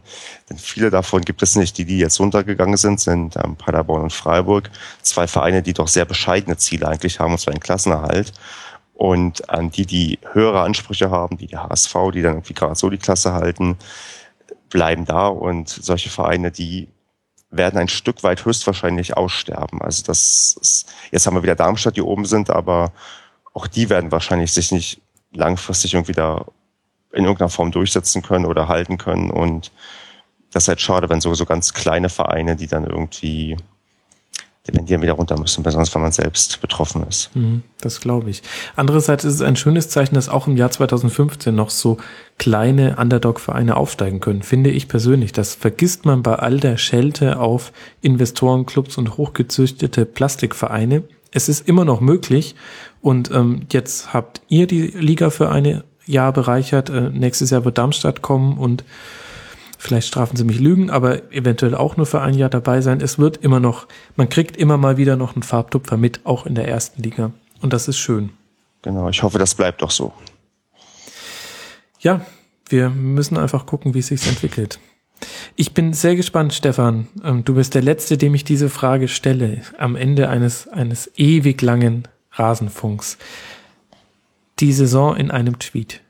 Denn 0.50 0.58
viele 0.58 0.90
davon 0.90 1.22
gibt 1.22 1.44
es 1.44 1.56
nicht. 1.56 1.78
Die, 1.78 1.86
die 1.86 2.00
jetzt 2.00 2.20
runtergegangen 2.20 2.78
sind, 2.78 3.02
sind 3.02 3.36
ähm, 3.36 3.58
Paderborn 3.58 4.04
und 4.04 4.14
Freiburg. 4.14 4.72
Zwei 5.02 5.28
Vereine, 5.28 5.62
die 5.62 5.74
doch 5.74 5.90
sehr 5.90 6.06
bescheidene 6.06 6.58
Ziele 6.58 6.88
eigentlich 6.88 7.20
haben, 7.20 7.34
und 7.34 7.40
zwar 7.40 7.54
einen 7.54 7.60
Klassenerhalt. 7.60 8.32
Und 8.94 9.50
an 9.50 9.70
die, 9.70 9.86
die 9.86 10.20
höhere 10.32 10.62
Ansprüche 10.62 11.12
haben, 11.12 11.38
die 11.38 11.48
die 11.48 11.58
HSV, 11.58 11.94
die 12.14 12.22
dann 12.22 12.36
irgendwie 12.36 12.54
gerade 12.54 12.76
so 12.76 12.90
die 12.90 12.98
Klasse 12.98 13.34
halten, 13.34 13.78
bleiben 14.70 15.06
da. 15.06 15.28
Und 15.28 15.68
solche 15.68 16.10
Vereine, 16.10 16.52
die 16.52 16.88
werden 17.50 17.78
ein 17.78 17.90
Stück 17.90 18.24
weit 18.24 18.46
höchstwahrscheinlich 18.46 19.18
aussterben. 19.18 19.82
Also 19.82 20.04
das 20.04 20.58
ist, 20.62 20.94
jetzt 21.12 21.28
haben 21.28 21.36
wir 21.36 21.44
wieder 21.44 21.56
Darmstadt, 21.56 21.98
die 21.98 22.02
oben 22.02 22.24
sind, 22.24 22.50
aber 22.50 22.94
auch 23.54 23.68
die 23.68 23.90
werden 23.90 24.12
wahrscheinlich 24.12 24.54
sich 24.54 24.72
nicht 24.72 25.02
langfristig 25.34 25.94
irgendwie 25.94 26.14
da 26.14 26.46
in 27.12 27.26
irgendeiner 27.26 27.50
Form 27.50 27.72
durchsetzen 27.72 28.22
können 28.22 28.46
oder 28.46 28.68
halten 28.68 28.98
können. 28.98 29.32
Und 29.32 29.72
das 30.52 30.64
ist 30.64 30.68
halt 30.70 30.82
schade, 30.82 31.10
wenn 31.10 31.22
so, 31.22 31.34
so 31.34 31.46
ganz 31.46 31.74
kleine 31.74 32.10
Vereine, 32.10 32.56
die 32.56 32.68
dann 32.68 32.86
irgendwie, 32.86 33.58
wenn 34.66 34.86
die 34.86 34.94
dann 34.94 35.02
wieder 35.02 35.14
runter 35.14 35.38
müssen, 35.38 35.64
besonders 35.64 35.94
wenn 35.94 36.02
man 36.02 36.12
selbst 36.12 36.62
betroffen 36.62 37.06
ist. 37.08 37.36
Mhm, 37.36 37.64
das 37.82 38.00
glaube 38.00 38.30
ich. 38.30 38.44
Andererseits 38.76 39.26
ist 39.26 39.36
es 39.36 39.42
ein 39.42 39.58
schönes 39.58 39.90
Zeichen, 39.90 40.16
dass 40.16 40.30
auch 40.30 40.48
im 40.48 40.56
Jahr 40.56 40.72
2015 40.72 41.54
noch 41.54 41.70
so 41.70 41.98
kleine 42.38 42.96
Underdog-Vereine 42.98 43.76
aufsteigen 43.76 44.22
können, 44.22 44.42
finde 44.42 44.70
ich 44.70 44.88
persönlich. 44.88 45.34
Das 45.34 45.56
vergisst 45.56 46.06
man 46.06 46.24
bei 46.24 46.36
all 46.36 46.60
der 46.60 46.78
Schelte 46.78 47.40
auf 47.40 47.74
Investorenclubs 48.02 48.98
und 48.98 49.18
hochgezüchtete 49.18 50.06
Plastikvereine. 50.06 51.04
Es 51.32 51.48
ist 51.48 51.68
immer 51.68 51.86
noch 51.86 52.02
möglich 52.02 52.56
und 53.02 53.32
ähm, 53.32 53.62
jetzt 53.72 54.14
habt 54.14 54.42
ihr 54.50 54.68
die 54.68 54.88
Liga 54.88 55.30
für 55.30 55.50
ein 55.50 55.84
Jahr 56.06 56.34
bereichert. 56.34 56.90
Äh, 56.90 57.10
nächstes 57.10 57.50
Jahr 57.52 57.64
wird 57.66 57.78
Darmstadt 57.78 58.22
kommen 58.22 58.58
und 58.58 58.84
vielleicht 59.78 60.08
strafen 60.08 60.36
sie 60.36 60.44
mich 60.44 60.60
Lügen, 60.60 60.90
aber 60.90 61.32
eventuell 61.32 61.74
auch 61.74 61.98
nur 61.98 62.06
für 62.06 62.22
ein 62.22 62.34
Jahr 62.34 62.50
dabei 62.50 62.82
sein. 62.82 63.02
Es 63.02 63.18
wird 63.18 63.38
immer 63.38 63.60
noch, 63.60 63.88
man 64.16 64.30
kriegt 64.30 64.58
immer 64.58 64.78
mal 64.78 64.98
wieder 64.98 65.16
noch 65.16 65.36
einen 65.36 65.44
Farbtupfer 65.44 65.98
mit, 65.98 66.26
auch 66.26 66.46
in 66.46 66.56
der 66.56 66.68
ersten 66.68 67.02
Liga. 67.02 67.32
Und 67.62 67.74
das 67.74 67.88
ist 67.88 67.98
schön. 67.98 68.32
Genau, 68.82 69.10
ich 69.10 69.24
hoffe, 69.24 69.38
das 69.38 69.56
bleibt 69.56 69.84
auch 69.84 69.92
so. 69.92 70.14
Ja, 72.00 72.26
wir 72.68 72.90
müssen 72.90 73.38
einfach 73.38 73.66
gucken, 73.66 73.94
wie 73.94 74.00
es 74.00 74.08
sich 74.08 74.28
entwickelt. 74.28 74.80
Ich 75.56 75.74
bin 75.74 75.94
sehr 75.94 76.16
gespannt, 76.16 76.54
Stefan. 76.54 77.08
Ähm, 77.24 77.44
du 77.44 77.56
bist 77.56 77.76
der 77.76 77.82
Letzte, 77.82 78.18
dem 78.18 78.36
ich 78.36 78.44
diese 78.44 78.70
Frage 78.70 79.08
stelle, 79.08 79.62
am 79.78 79.96
Ende 79.96 80.30
eines, 80.30 80.68
eines 80.68 81.12
ewig 81.16 81.62
langen 81.62 82.08
Rasenfunks. 82.32 83.18
Die 84.60 84.74
Saison 84.74 85.16
in 85.16 85.32
einem 85.32 85.60
Tweet. 85.60 86.02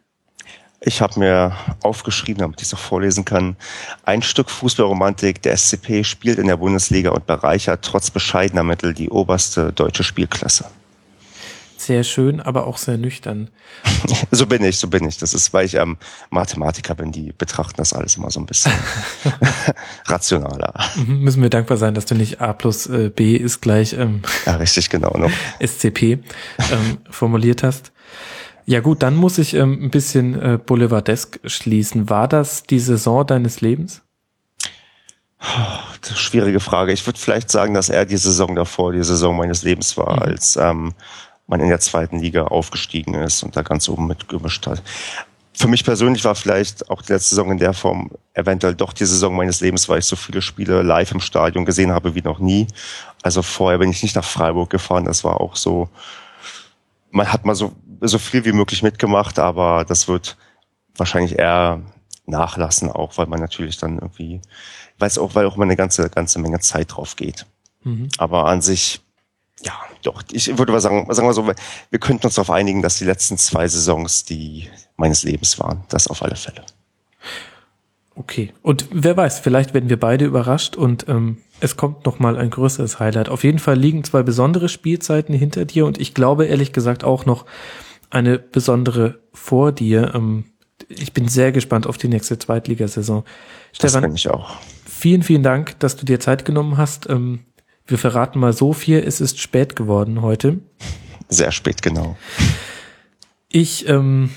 Ich 0.83 0.99
habe 0.99 1.19
mir 1.19 1.55
aufgeschrieben, 1.83 2.39
damit 2.41 2.59
ich 2.59 2.67
es 2.67 2.73
auch 2.73 2.79
vorlesen 2.79 3.23
kann, 3.23 3.55
ein 4.03 4.23
Stück 4.23 4.49
Fußballromantik. 4.49 5.41
Der 5.43 5.55
SCP 5.55 6.03
spielt 6.03 6.39
in 6.39 6.47
der 6.47 6.57
Bundesliga 6.57 7.11
und 7.11 7.27
bereichert 7.27 7.85
trotz 7.85 8.09
bescheidener 8.09 8.63
Mittel 8.63 8.95
die 8.95 9.09
oberste 9.09 9.71
deutsche 9.71 10.03
Spielklasse. 10.03 10.65
Sehr 11.81 12.03
schön, 12.03 12.39
aber 12.39 12.67
auch 12.67 12.77
sehr 12.77 12.99
nüchtern. 12.99 13.49
so 14.31 14.45
bin 14.45 14.63
ich, 14.63 14.77
so 14.77 14.87
bin 14.87 15.03
ich. 15.07 15.17
Das 15.17 15.33
ist, 15.33 15.51
weil 15.51 15.65
ich 15.65 15.73
ähm, 15.73 15.97
Mathematiker 16.29 16.93
bin, 16.93 17.11
die 17.11 17.33
betrachten 17.35 17.77
das 17.77 17.91
alles 17.91 18.17
immer 18.17 18.29
so 18.29 18.39
ein 18.39 18.45
bisschen 18.45 18.71
rationaler. 20.05 20.75
Mhm, 20.95 21.21
müssen 21.21 21.41
wir 21.41 21.49
dankbar 21.49 21.77
sein, 21.77 21.95
dass 21.95 22.05
du 22.05 22.13
nicht 22.13 22.39
A 22.39 22.53
plus 22.53 22.85
äh, 22.85 23.09
B 23.09 23.35
ist 23.35 23.61
gleich 23.61 23.93
ähm, 23.93 24.21
ja, 24.45 24.57
richtig 24.57 24.91
genau 24.91 25.17
noch. 25.17 25.31
SCP 25.59 26.19
ähm, 26.71 26.99
formuliert 27.09 27.63
hast. 27.63 27.91
Ja 28.67 28.81
gut, 28.81 29.01
dann 29.01 29.15
muss 29.15 29.39
ich 29.39 29.55
ähm, 29.55 29.79
ein 29.81 29.89
bisschen 29.89 30.39
äh, 30.39 30.59
boulevardesk 30.63 31.39
schließen. 31.45 32.11
War 32.11 32.27
das 32.27 32.61
die 32.61 32.79
Saison 32.79 33.25
deines 33.25 33.61
Lebens? 33.61 34.03
schwierige 36.13 36.59
Frage. 36.59 36.91
Ich 36.91 37.07
würde 37.07 37.17
vielleicht 37.17 37.49
sagen, 37.49 37.73
dass 37.73 37.89
er 37.89 38.05
die 38.05 38.17
Saison 38.17 38.53
davor 38.55 38.91
die 38.91 39.03
Saison 39.03 39.35
meines 39.35 39.63
Lebens 39.63 39.97
war, 39.97 40.17
mhm. 40.17 40.21
als 40.21 40.55
ähm, 40.57 40.93
man 41.51 41.59
in 41.59 41.67
der 41.67 41.81
zweiten 41.81 42.19
Liga 42.19 42.45
aufgestiegen 42.45 43.13
ist 43.13 43.43
und 43.43 43.55
da 43.55 43.61
ganz 43.61 43.87
oben 43.89 44.07
mitgemischt 44.07 44.65
hat. 44.65 44.81
Für 45.53 45.67
mich 45.67 45.83
persönlich 45.83 46.23
war 46.23 46.33
vielleicht 46.33 46.89
auch 46.89 47.01
die 47.01 47.11
letzte 47.11 47.35
Saison 47.35 47.51
in 47.51 47.57
der 47.57 47.73
Form 47.73 48.09
eventuell 48.33 48.73
doch 48.73 48.93
die 48.93 49.05
Saison 49.05 49.35
meines 49.35 49.59
Lebens, 49.59 49.89
weil 49.89 49.99
ich 49.99 50.05
so 50.05 50.15
viele 50.15 50.41
Spiele 50.41 50.81
live 50.81 51.11
im 51.11 51.19
Stadion 51.19 51.65
gesehen 51.65 51.91
habe 51.91 52.15
wie 52.15 52.21
noch 52.21 52.39
nie. 52.39 52.67
Also 53.21 53.41
vorher 53.41 53.79
bin 53.79 53.91
ich 53.91 54.01
nicht 54.01 54.15
nach 54.15 54.23
Freiburg 54.23 54.69
gefahren. 54.69 55.03
Das 55.03 55.25
war 55.25 55.41
auch 55.41 55.57
so, 55.57 55.89
man 57.11 57.31
hat 57.31 57.43
mal 57.45 57.53
so, 57.53 57.73
so 57.99 58.17
viel 58.17 58.45
wie 58.45 58.53
möglich 58.53 58.81
mitgemacht, 58.81 59.37
aber 59.37 59.83
das 59.85 60.07
wird 60.07 60.37
wahrscheinlich 60.95 61.37
eher 61.37 61.81
nachlassen, 62.25 62.89
auch 62.89 63.17
weil 63.17 63.27
man 63.27 63.41
natürlich 63.41 63.77
dann 63.77 63.99
irgendwie, 63.99 64.41
weiß 64.99 65.17
auch, 65.17 65.35
weil 65.35 65.45
auch 65.45 65.57
immer 65.57 65.65
eine 65.65 65.75
ganze, 65.75 66.09
ganze 66.09 66.39
Menge 66.39 66.61
Zeit 66.61 66.95
drauf 66.95 67.17
geht. 67.17 67.45
Mhm. 67.83 68.07
Aber 68.17 68.45
an 68.45 68.61
sich 68.61 69.01
ja, 69.63 69.73
doch. 70.03 70.23
Ich 70.31 70.57
würde 70.57 70.71
mal 70.71 70.81
sagen, 70.81 71.05
sagen 71.13 71.27
wir 71.27 71.33
so, 71.33 71.45
wir 71.45 71.99
könnten 71.99 72.25
uns 72.25 72.35
darauf 72.35 72.49
einigen, 72.49 72.81
dass 72.81 72.97
die 72.97 73.05
letzten 73.05 73.37
zwei 73.37 73.67
Saisons 73.67 74.25
die 74.25 74.69
meines 74.97 75.23
Lebens 75.23 75.59
waren. 75.59 75.83
Das 75.89 76.07
auf 76.07 76.23
alle 76.23 76.35
Fälle. 76.35 76.63
Okay. 78.15 78.53
Und 78.61 78.87
wer 78.91 79.15
weiß, 79.15 79.39
vielleicht 79.39 79.73
werden 79.73 79.89
wir 79.89 79.99
beide 79.99 80.25
überrascht 80.25 80.75
und 80.75 81.07
ähm, 81.07 81.37
es 81.59 81.77
kommt 81.77 82.05
noch 82.05 82.19
mal 82.19 82.37
ein 82.37 82.49
größeres 82.49 82.99
Highlight. 82.99 83.29
Auf 83.29 83.43
jeden 83.43 83.59
Fall 83.59 83.77
liegen 83.77 84.03
zwei 84.03 84.23
besondere 84.23 84.69
Spielzeiten 84.69 85.33
hinter 85.33 85.65
dir 85.65 85.85
und 85.85 85.99
ich 85.99 86.13
glaube 86.13 86.45
ehrlich 86.45 86.73
gesagt 86.73 87.03
auch 87.03 87.25
noch 87.25 87.45
eine 88.09 88.37
besondere 88.37 89.19
vor 89.33 89.71
dir. 89.71 90.13
Ähm, 90.13 90.45
ich 90.89 91.13
bin 91.13 91.27
sehr 91.27 91.51
gespannt 91.51 91.87
auf 91.87 91.97
die 91.97 92.09
nächste 92.09 92.37
Zweitligasaison. 92.37 93.23
Stefan, 93.71 94.01
das 94.01 94.09
bin 94.09 94.15
ich 94.15 94.29
auch. 94.29 94.57
Vielen, 94.85 95.23
vielen 95.23 95.43
Dank, 95.43 95.79
dass 95.79 95.95
du 95.95 96.05
dir 96.05 96.19
Zeit 96.19 96.43
genommen 96.43 96.77
hast. 96.77 97.09
Ähm, 97.09 97.39
wir 97.91 97.97
verraten 97.97 98.39
mal 98.39 98.53
so 98.53 98.73
viel, 98.73 98.99
es 98.99 99.21
ist 99.21 99.39
spät 99.39 99.75
geworden 99.75 100.21
heute. 100.21 100.59
Sehr 101.29 101.51
spät, 101.51 101.81
genau. 101.81 102.17
Ich 103.49 103.87
ähm, 103.87 104.31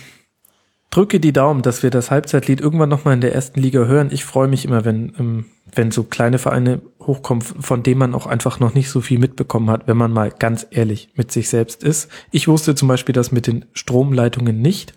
drücke 0.90 1.20
die 1.20 1.32
Daumen, 1.32 1.62
dass 1.62 1.82
wir 1.82 1.90
das 1.90 2.10
Halbzeitlied 2.10 2.60
irgendwann 2.60 2.88
nochmal 2.88 3.14
in 3.14 3.20
der 3.20 3.34
ersten 3.34 3.60
Liga 3.60 3.80
hören. 3.84 4.10
Ich 4.12 4.24
freue 4.24 4.48
mich 4.48 4.64
immer, 4.64 4.84
wenn, 4.84 5.14
ähm, 5.18 5.46
wenn 5.72 5.90
so 5.90 6.04
kleine 6.04 6.38
Vereine 6.38 6.82
hochkommen, 7.00 7.42
von 7.42 7.82
denen 7.82 7.98
man 7.98 8.14
auch 8.14 8.26
einfach 8.26 8.60
noch 8.60 8.74
nicht 8.74 8.90
so 8.90 9.00
viel 9.00 9.18
mitbekommen 9.18 9.70
hat, 9.70 9.86
wenn 9.86 9.96
man 9.96 10.12
mal 10.12 10.30
ganz 10.30 10.66
ehrlich 10.70 11.10
mit 11.14 11.32
sich 11.32 11.48
selbst 11.48 11.82
ist. 11.82 12.08
Ich 12.30 12.48
wusste 12.48 12.74
zum 12.74 12.88
Beispiel 12.88 13.12
das 13.12 13.32
mit 13.32 13.46
den 13.46 13.64
Stromleitungen 13.72 14.60
nicht. 14.60 14.94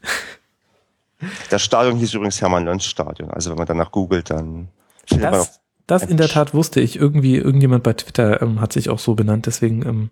Das 1.50 1.64
Stadion 1.64 1.98
hieß 1.98 2.14
übrigens 2.14 2.42
Hermann-Löns-Stadion. 2.42 3.32
Also 3.32 3.50
wenn 3.50 3.58
man 3.58 3.66
danach 3.66 3.92
googelt, 3.92 4.30
dann 4.30 4.68
findet 5.08 5.26
das, 5.26 5.32
man 5.32 5.42
auch 5.42 5.48
das 5.88 6.04
in 6.04 6.18
der 6.18 6.28
Tat 6.28 6.54
wusste 6.54 6.80
ich. 6.82 6.98
Irgendwie, 6.98 7.38
irgendjemand 7.38 7.84
bei 7.84 7.94
Twitter 7.94 8.42
ähm, 8.42 8.62
hat 8.62 8.74
sich 8.74 8.90
auch 8.90 9.00
so 9.00 9.16
benannt, 9.16 9.46
deswegen 9.46 9.86
ähm, 9.86 10.10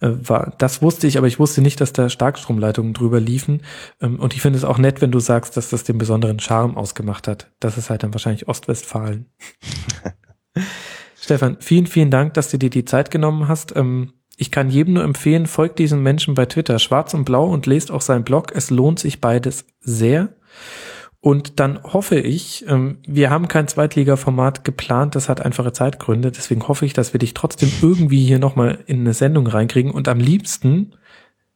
äh, 0.00 0.10
war, 0.28 0.54
das 0.58 0.82
wusste 0.82 1.06
ich, 1.06 1.18
aber 1.18 1.26
ich 1.26 1.38
wusste 1.38 1.60
nicht, 1.60 1.80
dass 1.80 1.92
da 1.92 2.08
Starkstromleitungen 2.08 2.94
drüber 2.94 3.20
liefen. 3.20 3.62
Ähm, 4.00 4.18
und 4.18 4.34
ich 4.34 4.40
finde 4.40 4.58
es 4.58 4.64
auch 4.64 4.78
nett, 4.78 5.00
wenn 5.00 5.12
du 5.12 5.20
sagst, 5.20 5.56
dass 5.56 5.70
das 5.70 5.84
den 5.84 5.98
besonderen 5.98 6.40
Charme 6.40 6.76
ausgemacht 6.76 7.28
hat. 7.28 7.50
Das 7.60 7.78
ist 7.78 7.90
halt 7.90 8.02
dann 8.02 8.14
wahrscheinlich 8.14 8.48
Ostwestfalen. 8.48 9.26
Stefan, 11.20 11.58
vielen, 11.60 11.86
vielen 11.86 12.10
Dank, 12.10 12.34
dass 12.34 12.50
du 12.50 12.58
dir 12.58 12.70
die 12.70 12.84
Zeit 12.84 13.10
genommen 13.10 13.48
hast. 13.48 13.74
Ähm, 13.76 14.12
ich 14.36 14.50
kann 14.50 14.70
jedem 14.70 14.94
nur 14.94 15.04
empfehlen, 15.04 15.46
folgt 15.46 15.78
diesem 15.78 16.02
Menschen 16.02 16.34
bei 16.34 16.46
Twitter, 16.46 16.78
schwarz 16.78 17.14
und 17.14 17.24
blau, 17.24 17.46
und 17.46 17.66
lest 17.66 17.90
auch 17.90 18.00
seinen 18.00 18.24
Blog. 18.24 18.52
Es 18.54 18.70
lohnt 18.70 18.98
sich 18.98 19.20
beides 19.20 19.66
sehr. 19.80 20.30
Und 21.24 21.60
dann 21.60 21.80
hoffe 21.84 22.18
ich, 22.18 22.66
ähm, 22.66 22.98
wir 23.06 23.30
haben 23.30 23.46
kein 23.46 23.68
Zweitliga-Format 23.68 24.64
geplant, 24.64 25.14
das 25.14 25.28
hat 25.28 25.40
einfache 25.40 25.72
Zeitgründe, 25.72 26.32
deswegen 26.32 26.66
hoffe 26.66 26.84
ich, 26.84 26.94
dass 26.94 27.14
wir 27.14 27.20
dich 27.20 27.32
trotzdem 27.32 27.70
irgendwie 27.80 28.26
hier 28.26 28.40
nochmal 28.40 28.82
in 28.86 29.00
eine 29.00 29.14
Sendung 29.14 29.46
reinkriegen 29.46 29.92
und 29.92 30.08
am 30.08 30.18
liebsten 30.18 30.96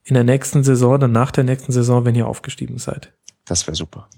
in 0.05 0.15
der 0.15 0.23
nächsten 0.23 0.63
Saison, 0.63 1.01
dann 1.01 1.11
nach 1.11 1.33
der 1.33 1.43
nächsten 1.43 1.73
Saison, 1.73 2.05
wenn 2.05 2.15
ihr 2.15 2.29
aufgestiegen 2.29 2.79
seid. 2.79 3.13
Das 3.45 3.67
wäre 3.67 3.75
super. 3.75 4.09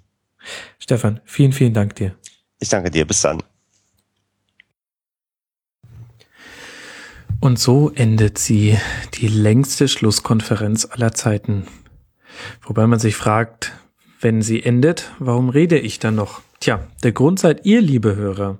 Stefan, 0.78 1.20
vielen, 1.24 1.52
vielen 1.52 1.72
Dank 1.72 1.94
dir. 1.94 2.14
Ich 2.58 2.68
danke 2.68 2.90
dir, 2.90 3.06
bis 3.06 3.22
dann. 3.22 3.42
Und 7.40 7.58
so 7.58 7.90
endet 7.94 8.36
sie, 8.36 8.76
die 9.14 9.28
längste 9.28 9.88
Schlusskonferenz 9.88 10.88
aller 10.90 11.14
Zeiten. 11.14 11.66
Wobei 12.60 12.86
man 12.86 12.98
sich 12.98 13.16
fragt, 13.16 13.72
wenn 14.20 14.42
sie 14.42 14.62
endet, 14.62 15.12
warum 15.18 15.48
rede 15.48 15.78
ich 15.78 15.98
dann 15.98 16.14
noch? 16.14 16.42
Tja, 16.60 16.86
der 17.02 17.12
Grund 17.12 17.38
seid 17.38 17.64
ihr, 17.64 17.80
liebe 17.80 18.16
Hörer. 18.16 18.58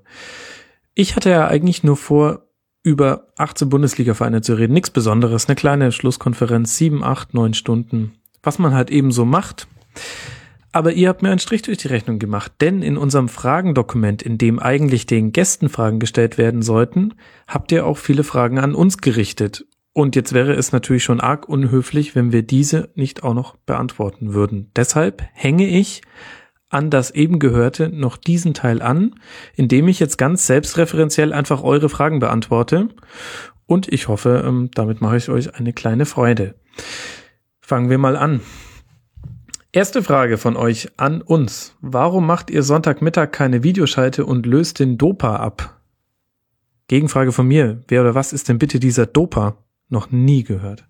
Ich 0.94 1.16
hatte 1.16 1.30
ja 1.30 1.46
eigentlich 1.46 1.82
nur 1.82 1.96
vor, 1.96 2.44
über 2.82 3.28
18 3.36 3.68
Bundesliga-Vereine 3.68 4.40
zu 4.40 4.54
reden. 4.54 4.72
Nichts 4.72 4.90
Besonderes, 4.90 5.46
eine 5.46 5.56
kleine 5.56 5.92
Schlusskonferenz, 5.92 6.76
sieben, 6.76 7.04
acht, 7.04 7.34
neun 7.34 7.54
Stunden. 7.54 8.14
Was 8.42 8.58
man 8.58 8.72
halt 8.72 8.90
eben 8.90 9.12
so 9.12 9.24
macht. 9.24 9.66
Aber 10.70 10.92
ihr 10.92 11.08
habt 11.08 11.22
mir 11.22 11.30
einen 11.30 11.38
Strich 11.38 11.62
durch 11.62 11.78
die 11.78 11.88
Rechnung 11.88 12.18
gemacht, 12.18 12.52
denn 12.60 12.82
in 12.82 12.96
unserem 12.96 13.28
Fragendokument, 13.28 14.22
in 14.22 14.38
dem 14.38 14.58
eigentlich 14.58 15.06
den 15.06 15.32
Gästen 15.32 15.68
Fragen 15.68 15.98
gestellt 15.98 16.38
werden 16.38 16.62
sollten, 16.62 17.14
habt 17.46 17.72
ihr 17.72 17.86
auch 17.86 17.98
viele 17.98 18.22
Fragen 18.22 18.58
an 18.58 18.74
uns 18.74 18.98
gerichtet. 18.98 19.66
Und 19.92 20.14
jetzt 20.14 20.32
wäre 20.32 20.52
es 20.52 20.72
natürlich 20.72 21.02
schon 21.02 21.20
arg 21.20 21.48
unhöflich, 21.48 22.14
wenn 22.14 22.32
wir 22.32 22.42
diese 22.42 22.90
nicht 22.94 23.24
auch 23.24 23.34
noch 23.34 23.56
beantworten 23.56 24.32
würden. 24.32 24.70
Deshalb 24.76 25.22
hänge 25.32 25.66
ich 25.66 26.02
an 26.70 26.90
das 26.90 27.10
eben 27.10 27.38
gehörte 27.38 27.88
noch 27.88 28.16
diesen 28.16 28.54
Teil 28.54 28.82
an, 28.82 29.14
indem 29.54 29.88
ich 29.88 30.00
jetzt 30.00 30.18
ganz 30.18 30.46
selbstreferenziell 30.46 31.32
einfach 31.32 31.62
eure 31.62 31.88
Fragen 31.88 32.18
beantworte. 32.18 32.88
Und 33.66 33.88
ich 33.92 34.08
hoffe, 34.08 34.44
ähm, 34.46 34.70
damit 34.74 35.00
mache 35.00 35.16
ich 35.16 35.28
euch 35.28 35.54
eine 35.54 35.72
kleine 35.72 36.06
Freude. 36.06 36.54
Fangen 37.60 37.90
wir 37.90 37.98
mal 37.98 38.16
an. 38.16 38.40
Erste 39.72 40.02
Frage 40.02 40.38
von 40.38 40.56
euch 40.56 40.88
an 40.96 41.20
uns. 41.20 41.76
Warum 41.80 42.26
macht 42.26 42.50
ihr 42.50 42.62
Sonntagmittag 42.62 43.32
keine 43.32 43.62
Videoschalte 43.62 44.24
und 44.24 44.46
löst 44.46 44.78
den 44.78 44.96
Dopa 44.96 45.36
ab? 45.36 45.80
Gegenfrage 46.88 47.32
von 47.32 47.46
mir. 47.46 47.82
Wer 47.88 48.00
oder 48.00 48.14
was 48.14 48.32
ist 48.32 48.48
denn 48.48 48.58
bitte 48.58 48.80
dieser 48.80 49.04
Dopa? 49.04 49.58
Noch 49.88 50.10
nie 50.10 50.42
gehört. 50.44 50.84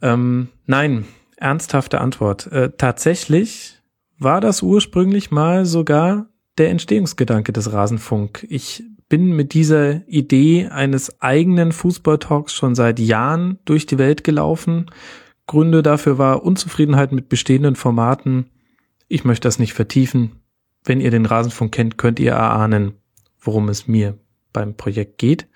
Ähm, 0.00 0.48
nein, 0.66 1.04
ernsthafte 1.36 2.00
Antwort. 2.00 2.46
Äh, 2.52 2.70
tatsächlich 2.76 3.80
war 4.18 4.40
das 4.40 4.62
ursprünglich 4.62 5.30
mal 5.30 5.66
sogar 5.66 6.26
der 6.58 6.70
Entstehungsgedanke 6.70 7.52
des 7.52 7.72
Rasenfunk. 7.72 8.46
Ich 8.48 8.84
bin 9.08 9.36
mit 9.36 9.54
dieser 9.54 10.06
Idee 10.08 10.68
eines 10.68 11.20
eigenen 11.20 11.72
Fußballtalks 11.72 12.54
schon 12.54 12.74
seit 12.74 12.98
Jahren 12.98 13.58
durch 13.64 13.86
die 13.86 13.98
Welt 13.98 14.24
gelaufen. 14.24 14.90
Gründe 15.46 15.82
dafür 15.82 16.18
war 16.18 16.42
Unzufriedenheit 16.42 17.12
mit 17.12 17.28
bestehenden 17.28 17.76
Formaten. 17.76 18.46
Ich 19.08 19.24
möchte 19.24 19.46
das 19.46 19.58
nicht 19.58 19.74
vertiefen. 19.74 20.40
Wenn 20.84 21.00
ihr 21.00 21.10
den 21.10 21.26
Rasenfunk 21.26 21.72
kennt, 21.72 21.98
könnt 21.98 22.18
ihr 22.20 22.32
erahnen, 22.32 22.94
worum 23.40 23.68
es 23.68 23.86
mir 23.86 24.18
beim 24.52 24.74
Projekt 24.74 25.18
geht. 25.18 25.48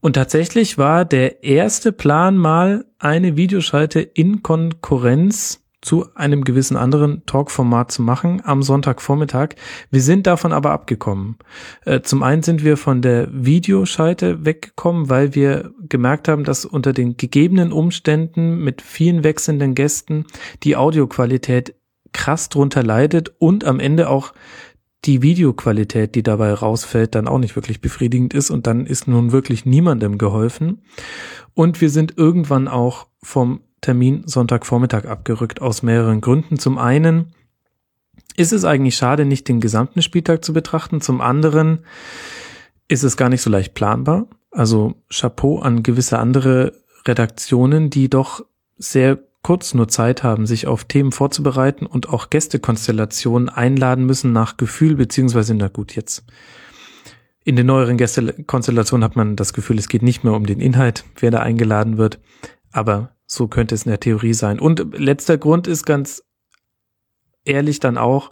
Und 0.00 0.14
tatsächlich 0.14 0.78
war 0.78 1.04
der 1.04 1.42
erste 1.42 1.92
Plan 1.92 2.36
mal 2.36 2.84
eine 2.98 3.36
Videoschalte 3.36 4.00
in 4.00 4.42
Konkurrenz 4.42 5.64
zu 5.80 6.06
einem 6.16 6.42
gewissen 6.42 6.76
anderen 6.76 7.24
Talkformat 7.24 7.92
zu 7.92 8.02
machen 8.02 8.42
am 8.44 8.62
Sonntagvormittag. 8.62 9.50
Wir 9.90 10.02
sind 10.02 10.26
davon 10.26 10.52
aber 10.52 10.72
abgekommen. 10.72 11.36
Äh, 11.84 12.00
zum 12.00 12.22
einen 12.24 12.42
sind 12.42 12.64
wir 12.64 12.76
von 12.76 13.00
der 13.00 13.28
Videoschalte 13.30 14.44
weggekommen, 14.44 15.08
weil 15.08 15.34
wir 15.34 15.70
gemerkt 15.88 16.26
haben, 16.26 16.42
dass 16.42 16.64
unter 16.64 16.92
den 16.92 17.16
gegebenen 17.16 17.72
Umständen 17.72 18.58
mit 18.58 18.82
vielen 18.82 19.22
wechselnden 19.22 19.76
Gästen 19.76 20.26
die 20.64 20.74
Audioqualität 20.74 21.74
krass 22.12 22.48
drunter 22.48 22.82
leidet 22.82 23.32
und 23.38 23.64
am 23.64 23.78
Ende 23.78 24.08
auch 24.08 24.32
die 25.04 25.22
Videoqualität, 25.22 26.14
die 26.14 26.22
dabei 26.22 26.52
rausfällt, 26.52 27.14
dann 27.14 27.28
auch 27.28 27.38
nicht 27.38 27.56
wirklich 27.56 27.80
befriedigend 27.80 28.34
ist 28.34 28.50
und 28.50 28.66
dann 28.66 28.86
ist 28.86 29.06
nun 29.06 29.32
wirklich 29.32 29.64
niemandem 29.64 30.18
geholfen. 30.18 30.82
Und 31.54 31.80
wir 31.80 31.90
sind 31.90 32.18
irgendwann 32.18 32.68
auch 32.68 33.06
vom 33.22 33.60
Termin 33.80 34.22
Sonntagvormittag 34.26 35.06
abgerückt 35.06 35.62
aus 35.62 35.82
mehreren 35.82 36.20
Gründen. 36.20 36.58
Zum 36.58 36.78
einen 36.78 37.32
ist 38.36 38.52
es 38.52 38.64
eigentlich 38.64 38.96
schade, 38.96 39.24
nicht 39.24 39.48
den 39.48 39.60
gesamten 39.60 40.02
Spieltag 40.02 40.44
zu 40.44 40.52
betrachten. 40.52 41.00
Zum 41.00 41.20
anderen 41.20 41.84
ist 42.88 43.04
es 43.04 43.16
gar 43.16 43.28
nicht 43.28 43.42
so 43.42 43.50
leicht 43.50 43.74
planbar. 43.74 44.26
Also 44.50 44.94
Chapeau 45.10 45.60
an 45.60 45.82
gewisse 45.82 46.18
andere 46.18 46.72
Redaktionen, 47.06 47.90
die 47.90 48.08
doch 48.08 48.44
sehr 48.76 49.18
kurz 49.42 49.74
nur 49.74 49.88
Zeit 49.88 50.22
haben, 50.22 50.46
sich 50.46 50.66
auf 50.66 50.84
Themen 50.84 51.12
vorzubereiten 51.12 51.86
und 51.86 52.08
auch 52.08 52.30
Gästekonstellationen 52.30 53.48
einladen 53.48 54.04
müssen 54.04 54.32
nach 54.32 54.56
Gefühl, 54.56 54.96
beziehungsweise, 54.96 55.54
na 55.54 55.68
gut, 55.68 55.94
jetzt 55.94 56.24
in 57.44 57.56
den 57.56 57.66
neueren 57.66 57.96
Gästekonstellationen 57.96 59.04
hat 59.04 59.16
man 59.16 59.36
das 59.36 59.52
Gefühl, 59.52 59.78
es 59.78 59.88
geht 59.88 60.02
nicht 60.02 60.22
mehr 60.22 60.34
um 60.34 60.44
den 60.44 60.60
Inhalt, 60.60 61.04
wer 61.18 61.30
da 61.30 61.38
eingeladen 61.38 61.96
wird, 61.96 62.20
aber 62.72 63.16
so 63.26 63.48
könnte 63.48 63.74
es 63.74 63.84
in 63.84 63.90
der 63.90 64.00
Theorie 64.00 64.34
sein. 64.34 64.58
Und 64.58 64.98
letzter 64.98 65.38
Grund 65.38 65.66
ist 65.66 65.84
ganz 65.84 66.22
ehrlich 67.44 67.80
dann 67.80 67.96
auch, 67.96 68.30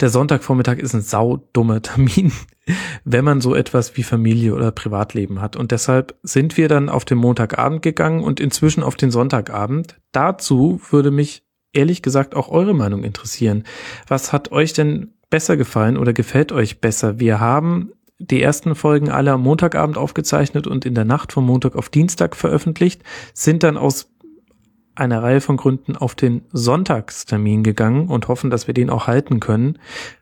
der 0.00 0.10
Sonntagvormittag 0.10 0.78
ist 0.78 0.94
ein 0.94 1.02
saudummer 1.02 1.82
Termin, 1.82 2.32
wenn 3.04 3.24
man 3.24 3.40
so 3.40 3.54
etwas 3.54 3.96
wie 3.96 4.02
Familie 4.02 4.54
oder 4.54 4.70
Privatleben 4.70 5.40
hat. 5.40 5.56
Und 5.56 5.70
deshalb 5.70 6.16
sind 6.22 6.56
wir 6.56 6.68
dann 6.68 6.88
auf 6.88 7.04
den 7.04 7.18
Montagabend 7.18 7.82
gegangen 7.82 8.22
und 8.22 8.40
inzwischen 8.40 8.82
auf 8.82 8.96
den 8.96 9.10
Sonntagabend. 9.10 9.96
Dazu 10.12 10.80
würde 10.90 11.10
mich 11.10 11.42
ehrlich 11.72 12.02
gesagt 12.02 12.34
auch 12.34 12.48
eure 12.48 12.74
Meinung 12.74 13.04
interessieren. 13.04 13.64
Was 14.06 14.32
hat 14.32 14.52
euch 14.52 14.72
denn 14.72 15.14
besser 15.30 15.56
gefallen 15.56 15.96
oder 15.96 16.12
gefällt 16.12 16.52
euch 16.52 16.80
besser? 16.80 17.20
Wir 17.20 17.40
haben 17.40 17.92
die 18.18 18.42
ersten 18.42 18.74
Folgen 18.74 19.10
alle 19.10 19.32
am 19.32 19.42
Montagabend 19.42 19.96
aufgezeichnet 19.96 20.66
und 20.66 20.84
in 20.84 20.94
der 20.94 21.04
Nacht 21.04 21.32
vom 21.32 21.46
Montag 21.46 21.76
auf 21.76 21.88
Dienstag 21.88 22.34
veröffentlicht, 22.34 23.02
sind 23.32 23.62
dann 23.62 23.76
aus 23.76 24.10
einer 24.98 25.22
Reihe 25.22 25.40
von 25.40 25.56
Gründen 25.56 25.96
auf 25.96 26.14
den 26.14 26.42
Sonntagstermin 26.52 27.62
gegangen 27.62 28.08
und 28.08 28.28
hoffen, 28.28 28.50
dass 28.50 28.66
wir 28.66 28.74
den 28.74 28.90
auch 28.90 29.06
halten 29.06 29.40
können. 29.40 29.78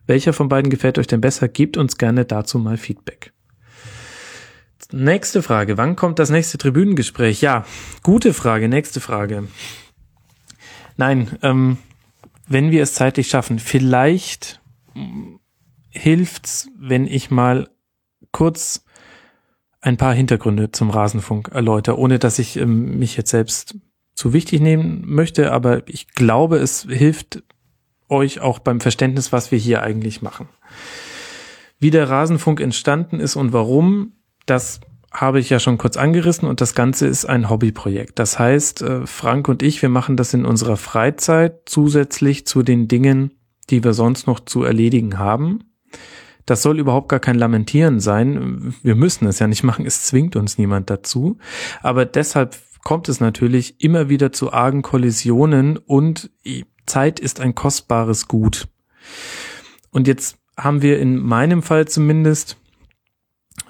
Welcher 0.07 0.33
von 0.33 0.49
beiden 0.49 0.71
gefällt 0.71 0.99
euch 0.99 1.07
denn 1.07 1.21
besser? 1.21 1.49
Gebt 1.49 1.77
uns 1.77 1.99
gerne 1.99 2.25
dazu 2.25 2.59
mal 2.59 2.77
Feedback. 2.77 3.33
Nächste 4.93 5.43
Frage. 5.43 5.77
Wann 5.77 5.97
kommt 5.97 6.19
das 6.19 6.31
nächste 6.31 6.59
Tribünengespräch? 6.59 7.41
Ja, 7.41 7.65
gute 8.03 8.33
Frage. 8.33 8.69
Nächste 8.69 9.01
Frage. 9.01 9.49
Nein, 10.97 11.39
ähm, 11.43 11.79
wenn 12.47 12.71
wir 12.71 12.83
es 12.83 12.95
zeitlich 12.95 13.29
schaffen, 13.29 13.59
vielleicht 13.59 14.61
hilft's, 15.91 16.69
wenn 16.79 17.07
ich 17.07 17.31
mal 17.31 17.69
kurz 18.31 18.85
ein 19.81 19.97
paar 19.97 20.15
Hintergründe 20.15 20.73
zum 20.73 20.91
Rasenfunk 20.91 21.49
erläutere, 21.49 21.99
ohne 21.99 22.19
dass 22.19 22.39
ich 22.39 22.57
ähm, 22.57 22.99
mich 22.99 23.17
jetzt 23.17 23.31
selbst 23.31 23.77
zu 24.17 24.33
wichtig 24.33 24.61
nehmen 24.61 25.05
möchte, 25.07 25.53
aber 25.53 25.87
ich 25.89 26.09
glaube, 26.09 26.57
es 26.57 26.87
hilft 26.89 27.45
euch 28.09 28.41
auch 28.41 28.59
beim 28.59 28.81
Verständnis, 28.81 29.31
was 29.31 29.53
wir 29.53 29.59
hier 29.59 29.83
eigentlich 29.83 30.23
machen. 30.23 30.49
Wie 31.79 31.91
der 31.91 32.09
Rasenfunk 32.09 32.61
entstanden 32.61 33.21
ist 33.21 33.37
und 33.37 33.53
warum, 33.53 34.13
das 34.47 34.81
habe 35.13 35.39
ich 35.39 35.51
ja 35.51 35.61
schon 35.61 35.79
kurz 35.79 35.97
angerissen 35.97 36.49
und 36.49 36.61
das 36.61 36.75
Ganze 36.75 37.07
ist 37.07 37.27
ein 37.27 37.51
Hobbyprojekt. 37.51 38.19
Das 38.19 38.39
heißt, 38.39 38.83
äh, 38.83 39.07
Frank 39.07 39.49
und 39.49 39.63
ich, 39.63 39.83
wir 39.83 39.89
machen 39.89 40.17
das 40.17 40.35
in 40.35 40.45
unserer 40.45 40.77
Freizeit 40.77 41.61
zusätzlich 41.67 42.47
zu 42.47 42.63
den 42.63 42.89
Dingen, 42.89 43.33
die 43.71 43.85
wir 43.85 43.93
sonst 43.93 44.27
noch 44.27 44.41
zu 44.41 44.63
erledigen 44.63 45.19
haben. 45.19 45.61
Das 46.47 46.63
soll 46.63 46.79
überhaupt 46.79 47.09
gar 47.09 47.19
kein 47.19 47.37
Lamentieren 47.37 47.99
sein. 47.99 48.73
Wir 48.83 48.95
müssen 48.95 49.27
es 49.27 49.41
ja 49.41 49.49
nicht 49.49 49.65
machen, 49.65 49.85
es 49.85 50.05
zwingt 50.05 50.37
uns 50.37 50.59
niemand 50.59 50.91
dazu. 50.91 51.39
Aber 51.83 52.05
deshalb 52.05 52.57
kommt 52.87 53.09
es 53.09 53.19
natürlich 53.19 53.83
immer 53.83 54.09
wieder 54.09 54.31
zu 54.31 54.53
argen 54.53 54.83
Kollisionen 54.83 55.77
und 55.77 56.31
Zeit 56.87 57.19
ist 57.19 57.41
ein 57.41 57.57
kostbares 57.57 58.29
Gut. 58.29 58.69
Und 59.91 60.07
jetzt 60.07 60.39
haben 60.57 60.83
wir 60.83 61.01
in 61.01 61.19
meinem 61.19 61.65
Fall 61.65 61.89
zumindest 61.89 62.59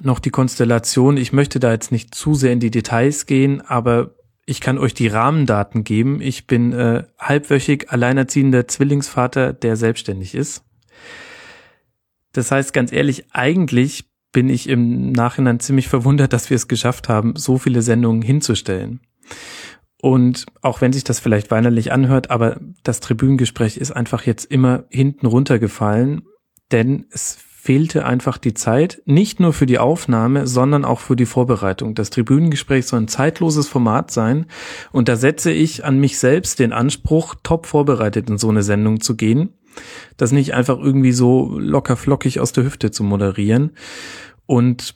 noch 0.02 0.18
die 0.18 0.28
Konstellation. 0.28 1.16
Ich 1.16 1.32
möchte 1.32 1.60
da 1.60 1.72
jetzt 1.72 1.92
nicht 1.92 2.14
zu 2.14 2.34
sehr 2.34 2.52
in 2.52 2.60
die 2.60 2.70
Details 2.70 3.24
gehen, 3.24 3.62
aber 3.62 4.16
ich 4.44 4.60
kann 4.60 4.76
euch 4.76 4.92
die 4.92 5.08
Rahmendaten 5.08 5.82
geben. 5.82 6.20
Ich 6.20 6.46
bin 6.46 6.74
äh, 6.74 7.04
halbwöchig 7.18 7.90
alleinerziehender 7.90 8.68
Zwillingsvater, 8.68 9.54
der 9.54 9.76
selbstständig 9.76 10.34
ist. 10.34 10.62
Das 12.32 12.50
heißt 12.50 12.74
ganz 12.74 12.92
ehrlich, 12.92 13.32
eigentlich 13.32 14.10
bin 14.36 14.50
ich 14.50 14.68
im 14.68 15.12
Nachhinein 15.12 15.60
ziemlich 15.60 15.88
verwundert, 15.88 16.34
dass 16.34 16.50
wir 16.50 16.56
es 16.56 16.68
geschafft 16.68 17.08
haben, 17.08 17.36
so 17.36 17.56
viele 17.56 17.80
Sendungen 17.80 18.20
hinzustellen. 18.20 19.00
Und 20.02 20.44
auch 20.60 20.82
wenn 20.82 20.92
sich 20.92 21.04
das 21.04 21.20
vielleicht 21.20 21.50
weinerlich 21.50 21.90
anhört, 21.90 22.30
aber 22.30 22.60
das 22.82 23.00
Tribünengespräch 23.00 23.78
ist 23.78 23.92
einfach 23.92 24.24
jetzt 24.26 24.44
immer 24.44 24.84
hinten 24.90 25.24
runtergefallen, 25.24 26.20
denn 26.70 27.06
es 27.10 27.38
fehlte 27.40 28.04
einfach 28.04 28.36
die 28.36 28.52
Zeit, 28.52 29.00
nicht 29.06 29.40
nur 29.40 29.54
für 29.54 29.64
die 29.64 29.78
Aufnahme, 29.78 30.46
sondern 30.46 30.84
auch 30.84 31.00
für 31.00 31.16
die 31.16 31.24
Vorbereitung. 31.24 31.94
Das 31.94 32.10
Tribünengespräch 32.10 32.84
soll 32.84 33.00
ein 33.00 33.08
zeitloses 33.08 33.68
Format 33.68 34.10
sein 34.10 34.44
und 34.92 35.08
da 35.08 35.16
setze 35.16 35.50
ich 35.50 35.86
an 35.86 35.98
mich 35.98 36.18
selbst 36.18 36.58
den 36.58 36.74
Anspruch, 36.74 37.36
top 37.42 37.64
vorbereitet 37.64 38.28
in 38.28 38.36
so 38.36 38.50
eine 38.50 38.62
Sendung 38.62 39.00
zu 39.00 39.16
gehen. 39.16 39.54
Das 40.16 40.32
nicht 40.32 40.54
einfach 40.54 40.78
irgendwie 40.78 41.12
so 41.12 41.58
locker 41.58 41.96
flockig 41.96 42.40
aus 42.40 42.52
der 42.52 42.64
Hüfte 42.64 42.90
zu 42.90 43.04
moderieren. 43.04 43.72
Und 44.46 44.94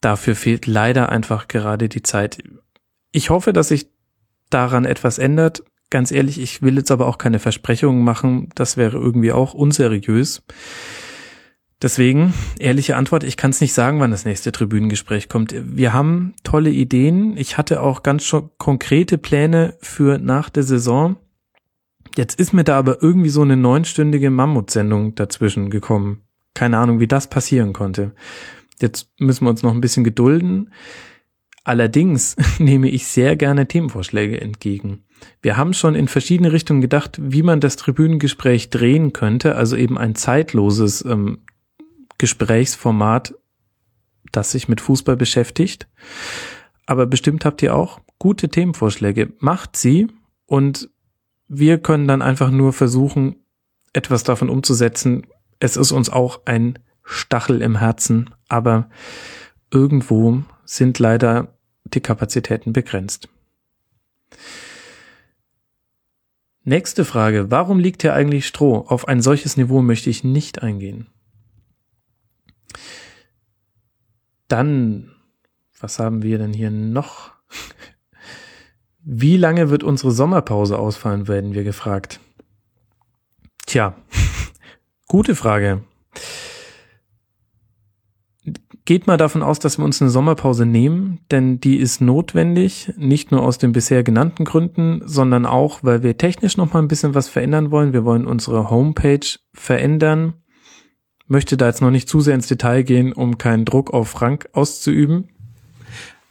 dafür 0.00 0.34
fehlt 0.34 0.66
leider 0.66 1.10
einfach 1.10 1.48
gerade 1.48 1.88
die 1.88 2.02
Zeit. 2.02 2.42
Ich 3.12 3.30
hoffe, 3.30 3.52
dass 3.52 3.68
sich 3.68 3.88
daran 4.50 4.84
etwas 4.84 5.18
ändert. 5.18 5.64
Ganz 5.90 6.10
ehrlich, 6.10 6.40
ich 6.40 6.62
will 6.62 6.76
jetzt 6.76 6.90
aber 6.90 7.06
auch 7.06 7.18
keine 7.18 7.38
Versprechungen 7.38 8.02
machen. 8.02 8.48
Das 8.54 8.76
wäre 8.76 8.98
irgendwie 8.98 9.32
auch 9.32 9.54
unseriös. 9.54 10.42
Deswegen, 11.82 12.32
ehrliche 12.58 12.96
Antwort, 12.96 13.22
ich 13.22 13.36
kann 13.36 13.50
es 13.50 13.60
nicht 13.60 13.74
sagen, 13.74 14.00
wann 14.00 14.10
das 14.10 14.24
nächste 14.24 14.50
Tribünengespräch 14.50 15.28
kommt. 15.28 15.54
Wir 15.54 15.92
haben 15.92 16.34
tolle 16.42 16.70
Ideen. 16.70 17.36
Ich 17.36 17.58
hatte 17.58 17.82
auch 17.82 18.02
ganz 18.02 18.34
konkrete 18.56 19.18
Pläne 19.18 19.76
für 19.80 20.18
nach 20.18 20.48
der 20.48 20.62
Saison. 20.62 21.16
Jetzt 22.16 22.40
ist 22.40 22.52
mir 22.52 22.64
da 22.64 22.78
aber 22.78 23.02
irgendwie 23.02 23.28
so 23.28 23.42
eine 23.42 23.56
neunstündige 23.56 24.30
Mammutsendung 24.30 25.14
dazwischen 25.14 25.70
gekommen. 25.70 26.22
Keine 26.54 26.78
Ahnung, 26.78 27.00
wie 27.00 27.06
das 27.06 27.28
passieren 27.28 27.72
konnte. 27.72 28.14
Jetzt 28.80 29.10
müssen 29.18 29.44
wir 29.44 29.50
uns 29.50 29.62
noch 29.62 29.74
ein 29.74 29.80
bisschen 29.80 30.04
gedulden. 30.04 30.72
Allerdings 31.64 32.36
nehme 32.58 32.88
ich 32.88 33.06
sehr 33.06 33.36
gerne 33.36 33.66
Themenvorschläge 33.68 34.40
entgegen. 34.40 35.04
Wir 35.42 35.56
haben 35.56 35.74
schon 35.74 35.94
in 35.94 36.08
verschiedene 36.08 36.52
Richtungen 36.52 36.80
gedacht, 36.80 37.18
wie 37.20 37.42
man 37.42 37.60
das 37.60 37.76
Tribünengespräch 37.76 38.70
drehen 38.70 39.12
könnte, 39.12 39.56
also 39.56 39.76
eben 39.76 39.98
ein 39.98 40.14
zeitloses 40.14 41.04
ähm, 41.04 41.38
Gesprächsformat, 42.18 43.34
das 44.32 44.52
sich 44.52 44.68
mit 44.68 44.80
Fußball 44.80 45.16
beschäftigt. 45.16 45.88
Aber 46.86 47.06
bestimmt 47.06 47.44
habt 47.44 47.62
ihr 47.62 47.74
auch 47.74 48.00
gute 48.18 48.48
Themenvorschläge. 48.48 49.32
Macht 49.38 49.76
sie 49.76 50.08
und 50.46 50.88
wir 51.48 51.78
können 51.78 52.08
dann 52.08 52.22
einfach 52.22 52.50
nur 52.50 52.72
versuchen, 52.72 53.36
etwas 53.92 54.24
davon 54.24 54.50
umzusetzen. 54.50 55.26
Es 55.58 55.76
ist 55.76 55.92
uns 55.92 56.10
auch 56.10 56.42
ein 56.44 56.78
Stachel 57.04 57.62
im 57.62 57.76
Herzen, 57.76 58.30
aber 58.48 58.90
irgendwo 59.70 60.42
sind 60.64 60.98
leider 60.98 61.56
die 61.84 62.00
Kapazitäten 62.00 62.72
begrenzt. 62.72 63.28
Nächste 66.64 67.04
Frage. 67.04 67.50
Warum 67.52 67.78
liegt 67.78 68.02
hier 68.02 68.12
eigentlich 68.12 68.46
Stroh? 68.46 68.78
Auf 68.78 69.06
ein 69.06 69.22
solches 69.22 69.56
Niveau 69.56 69.82
möchte 69.82 70.10
ich 70.10 70.24
nicht 70.24 70.62
eingehen. 70.62 71.06
Dann, 74.48 75.12
was 75.78 76.00
haben 76.00 76.22
wir 76.22 76.38
denn 76.38 76.52
hier 76.52 76.70
noch? 76.72 77.32
Wie 79.08 79.36
lange 79.36 79.70
wird 79.70 79.84
unsere 79.84 80.10
Sommerpause 80.10 80.78
ausfallen, 80.78 81.28
werden 81.28 81.54
wir 81.54 81.62
gefragt. 81.62 82.18
Tja, 83.66 83.94
gute 85.06 85.36
Frage. 85.36 85.84
Geht 88.84 89.06
mal 89.06 89.16
davon 89.16 89.42
aus, 89.42 89.60
dass 89.60 89.78
wir 89.78 89.84
uns 89.84 90.02
eine 90.02 90.10
Sommerpause 90.10 90.66
nehmen, 90.66 91.20
denn 91.30 91.60
die 91.60 91.76
ist 91.76 92.00
notwendig, 92.00 92.92
nicht 92.96 93.30
nur 93.30 93.42
aus 93.42 93.58
den 93.58 93.72
bisher 93.72 94.02
genannten 94.02 94.44
Gründen, 94.44 95.00
sondern 95.04 95.46
auch, 95.46 95.82
weil 95.82 96.02
wir 96.02 96.18
technisch 96.18 96.56
noch 96.56 96.72
mal 96.72 96.80
ein 96.80 96.88
bisschen 96.88 97.14
was 97.14 97.28
verändern 97.28 97.70
wollen. 97.70 97.92
Wir 97.92 98.04
wollen 98.04 98.26
unsere 98.26 98.70
Homepage 98.70 99.26
verändern 99.54 100.34
möchte 101.28 101.56
da 101.56 101.66
jetzt 101.66 101.82
noch 101.82 101.90
nicht 101.90 102.08
zu 102.08 102.20
sehr 102.20 102.34
ins 102.34 102.48
Detail 102.48 102.82
gehen, 102.82 103.12
um 103.12 103.38
keinen 103.38 103.64
Druck 103.64 103.92
auf 103.92 104.08
Frank 104.08 104.48
auszuüben. 104.52 105.28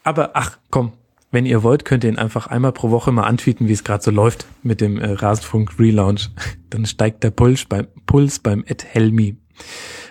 Aber 0.03 0.31
ach, 0.33 0.57
komm, 0.69 0.93
wenn 1.35 1.45
ihr 1.45 1.63
wollt, 1.63 1.85
könnt 1.85 2.03
ihr 2.03 2.09
ihn 2.09 2.17
einfach 2.17 2.47
einmal 2.47 2.71
pro 2.71 2.89
Woche 2.91 3.11
mal 3.11 3.25
antweeten, 3.25 3.67
wie 3.67 3.73
es 3.73 3.83
gerade 3.83 4.01
so 4.01 4.09
läuft 4.09 4.47
mit 4.63 4.79
dem 4.81 4.97
äh, 4.97 5.11
Rasenfunk 5.11 5.77
Relaunch. 5.77 6.31
Dann 6.69 6.85
steigt 6.85 7.23
der 7.23 7.31
Puls 7.31 7.65
beim 7.65 7.87
Puls 8.07 8.39
beim 8.39 8.63
Ed 8.65 8.85
Helmi. 8.85 9.37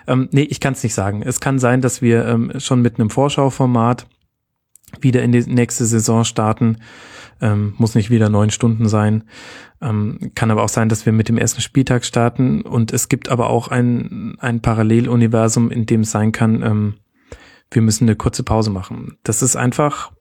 Ähm, 0.06 0.28
nee, 0.32 0.42
ich 0.42 0.60
kann 0.60 0.74
es 0.74 0.82
nicht 0.82 0.94
sagen. 0.94 1.22
Es 1.22 1.40
kann 1.40 1.58
sein, 1.58 1.80
dass 1.80 2.02
wir 2.02 2.26
ähm, 2.26 2.52
schon 2.58 2.82
mit 2.82 3.00
einem 3.00 3.08
Vorschauformat 3.08 4.06
wieder 5.00 5.22
in 5.22 5.32
die 5.32 5.40
nächste 5.46 5.86
Saison 5.86 6.24
starten. 6.24 6.78
Ähm, 7.40 7.74
muss 7.78 7.94
nicht 7.94 8.10
wieder 8.10 8.28
neun 8.28 8.50
Stunden 8.50 8.86
sein. 8.88 9.24
Ähm, 9.80 10.30
kann 10.34 10.50
aber 10.50 10.62
auch 10.62 10.68
sein, 10.68 10.88
dass 10.88 11.06
wir 11.06 11.12
mit 11.12 11.28
dem 11.28 11.38
ersten 11.38 11.62
Spieltag 11.62 12.04
starten. 12.04 12.60
Und 12.60 12.92
es 12.92 13.08
gibt 13.08 13.30
aber 13.30 13.48
auch 13.48 13.68
ein, 13.68 14.36
ein 14.40 14.60
Paralleluniversum, 14.60 15.70
in 15.70 15.86
dem 15.86 16.02
es 16.02 16.10
sein 16.10 16.32
kann, 16.32 16.62
ähm, 16.62 16.94
wir 17.70 17.82
müssen 17.82 18.04
eine 18.04 18.14
kurze 18.14 18.44
Pause 18.44 18.70
machen. 18.70 19.16
Das 19.24 19.42
ist 19.42 19.56
einfach, 19.56 20.12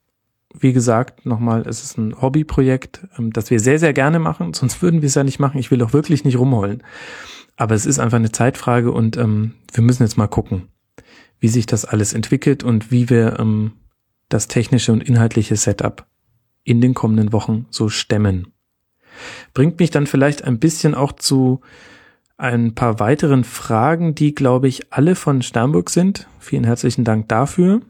wie 0.57 0.73
gesagt, 0.73 1.25
nochmal, 1.25 1.63
es 1.67 1.83
ist 1.83 1.97
ein 1.97 2.21
Hobbyprojekt, 2.21 3.07
ähm, 3.17 3.33
das 3.33 3.49
wir 3.49 3.59
sehr, 3.59 3.79
sehr 3.79 3.93
gerne 3.93 4.19
machen. 4.19 4.53
Sonst 4.53 4.81
würden 4.81 5.01
wir 5.01 5.07
es 5.07 5.15
ja 5.15 5.23
nicht 5.23 5.39
machen. 5.39 5.59
Ich 5.59 5.71
will 5.71 5.81
auch 5.83 5.93
wirklich 5.93 6.23
nicht 6.23 6.37
rumheulen. 6.37 6.83
Aber 7.55 7.75
es 7.75 7.85
ist 7.85 7.99
einfach 7.99 8.17
eine 8.17 8.31
Zeitfrage 8.31 8.91
und 8.91 9.17
ähm, 9.17 9.53
wir 9.71 9.83
müssen 9.83 10.03
jetzt 10.03 10.17
mal 10.17 10.27
gucken, 10.27 10.69
wie 11.39 11.47
sich 11.47 11.65
das 11.65 11.85
alles 11.85 12.13
entwickelt 12.13 12.63
und 12.63 12.91
wie 12.91 13.09
wir 13.09 13.39
ähm, 13.39 13.73
das 14.29 14.47
technische 14.47 14.91
und 14.91 15.03
inhaltliche 15.03 15.55
Setup 15.55 16.05
in 16.63 16.81
den 16.81 16.93
kommenden 16.93 17.33
Wochen 17.33 17.67
so 17.69 17.89
stemmen. 17.89 18.47
Bringt 19.53 19.79
mich 19.79 19.91
dann 19.91 20.07
vielleicht 20.07 20.43
ein 20.43 20.59
bisschen 20.59 20.95
auch 20.95 21.11
zu 21.11 21.61
ein 22.37 22.73
paar 22.73 22.99
weiteren 22.99 23.43
Fragen, 23.43 24.15
die, 24.15 24.33
glaube 24.33 24.67
ich, 24.67 24.91
alle 24.91 25.15
von 25.15 25.41
Sternburg 25.43 25.89
sind. 25.91 26.27
Vielen 26.39 26.63
herzlichen 26.63 27.03
Dank 27.03 27.29
dafür. 27.29 27.81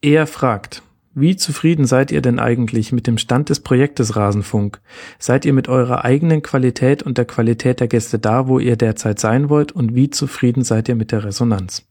Er 0.00 0.26
fragt, 0.26 0.82
wie 1.18 1.34
zufrieden 1.34 1.86
seid 1.86 2.12
ihr 2.12 2.20
denn 2.20 2.38
eigentlich 2.38 2.92
mit 2.92 3.06
dem 3.06 3.16
Stand 3.16 3.48
des 3.48 3.60
Projektes 3.60 4.16
Rasenfunk? 4.16 4.82
Seid 5.18 5.46
ihr 5.46 5.54
mit 5.54 5.66
eurer 5.66 6.04
eigenen 6.04 6.42
Qualität 6.42 7.02
und 7.02 7.16
der 7.16 7.24
Qualität 7.24 7.80
der 7.80 7.88
Gäste 7.88 8.18
da, 8.18 8.48
wo 8.48 8.58
ihr 8.58 8.76
derzeit 8.76 9.18
sein 9.18 9.48
wollt? 9.48 9.72
Und 9.72 9.94
wie 9.94 10.10
zufrieden 10.10 10.62
seid 10.62 10.90
ihr 10.90 10.94
mit 10.94 11.12
der 11.12 11.24
Resonanz? 11.24 11.86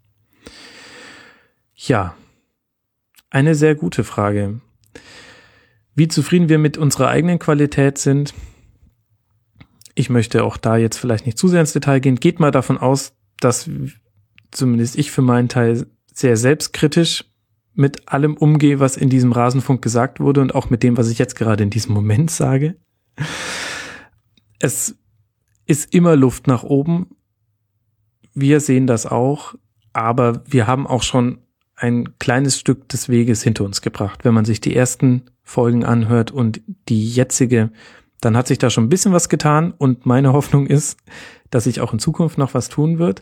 Ja, 1.74 2.16
eine 3.32 3.56
sehr 3.56 3.74
gute 3.74 4.04
Frage. 4.04 4.62
Wie 5.96 6.08
zufrieden 6.08 6.48
wir 6.48 6.60
mit 6.60 6.78
unserer 6.78 7.08
eigenen 7.08 7.40
Qualität 7.40 7.98
sind, 7.98 8.36
ich 9.96 10.12
möchte 10.12 10.44
auch 10.44 10.58
da 10.58 10.78
jetzt 10.78 10.98
vielleicht 10.98 11.26
nicht 11.26 11.40
zu 11.40 11.48
sehr 11.48 11.62
ins 11.62 11.74
Detail 11.74 12.00
gehen. 12.00 12.18
Geht 12.18 12.40
mal 12.40 12.52
davon 12.52 12.78
aus, 12.78 13.14
dass 13.40 13.68
zumindest 14.52 15.00
ich 15.00 15.10
für 15.10 15.24
meinen 15.24 15.50
Teil 15.50 15.88
sehr 16.14 16.38
selbstkritisch 16.38 17.26
mit 17.76 18.08
allem 18.10 18.36
umgehe, 18.36 18.80
was 18.80 18.98
in 18.98 19.10
diesem 19.10 19.32
Rasenfunk 19.32 19.82
gesagt 19.82 20.20
wurde 20.20 20.42
und 20.42 20.56
auch 20.56 20.70
mit 20.70 20.82
dem, 20.82 20.98
was 20.98 21.10
ich 21.10 21.20
jetzt 21.20 21.36
gerade 21.36 21.64
in 21.64 21.70
diesem 21.70 21.94
Moment 21.94 22.32
sage. 22.32 22.76
Es 24.60 24.96
ist 25.66 25.94
immer 25.94 26.16
Luft 26.16 26.48
nach 26.48 26.64
oben. 26.64 27.16
Wir 28.34 28.60
sehen 28.60 28.88
das 28.88 29.06
auch, 29.06 29.56
aber 29.94 30.44
wir 30.46 30.68
haben 30.68 30.88
auch 30.88 31.04
schon 31.04 31.40
ein 31.76 32.18
kleines 32.20 32.58
Stück 32.58 32.88
des 32.90 33.10
Weges 33.10 33.44
hinter 33.44 33.66
uns 33.66 33.82
gebracht. 33.82 34.24
Wenn 34.24 34.34
man 34.34 34.46
sich 34.46 34.62
die 34.62 34.76
ersten 34.76 35.24
Folgen 35.44 35.84
anhört 35.84 36.32
und 36.32 36.62
die 36.88 37.10
jetzige, 37.10 37.72
dann 38.22 38.38
hat 38.38 38.48
sich 38.48 38.58
da 38.58 38.70
schon 38.70 38.86
ein 38.86 38.90
bisschen 38.90 39.12
was 39.12 39.30
getan 39.30 39.74
und 39.78 40.06
meine 40.06 40.34
Hoffnung 40.34 40.68
ist, 40.68 40.98
dass 41.50 41.66
sich 41.66 41.82
auch 41.82 41.94
in 41.94 42.00
Zukunft 42.00 42.38
noch 42.38 42.54
was 42.54 42.70
tun 42.70 42.98
wird. 42.98 43.22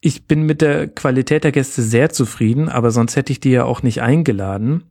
Ich 0.00 0.26
bin 0.26 0.42
mit 0.42 0.62
der 0.62 0.88
Qualität 0.88 1.44
der 1.44 1.52
Gäste 1.52 1.82
sehr 1.82 2.10
zufrieden, 2.10 2.68
aber 2.68 2.90
sonst 2.90 3.16
hätte 3.16 3.32
ich 3.32 3.40
die 3.40 3.50
ja 3.50 3.64
auch 3.64 3.82
nicht 3.82 4.02
eingeladen. 4.02 4.84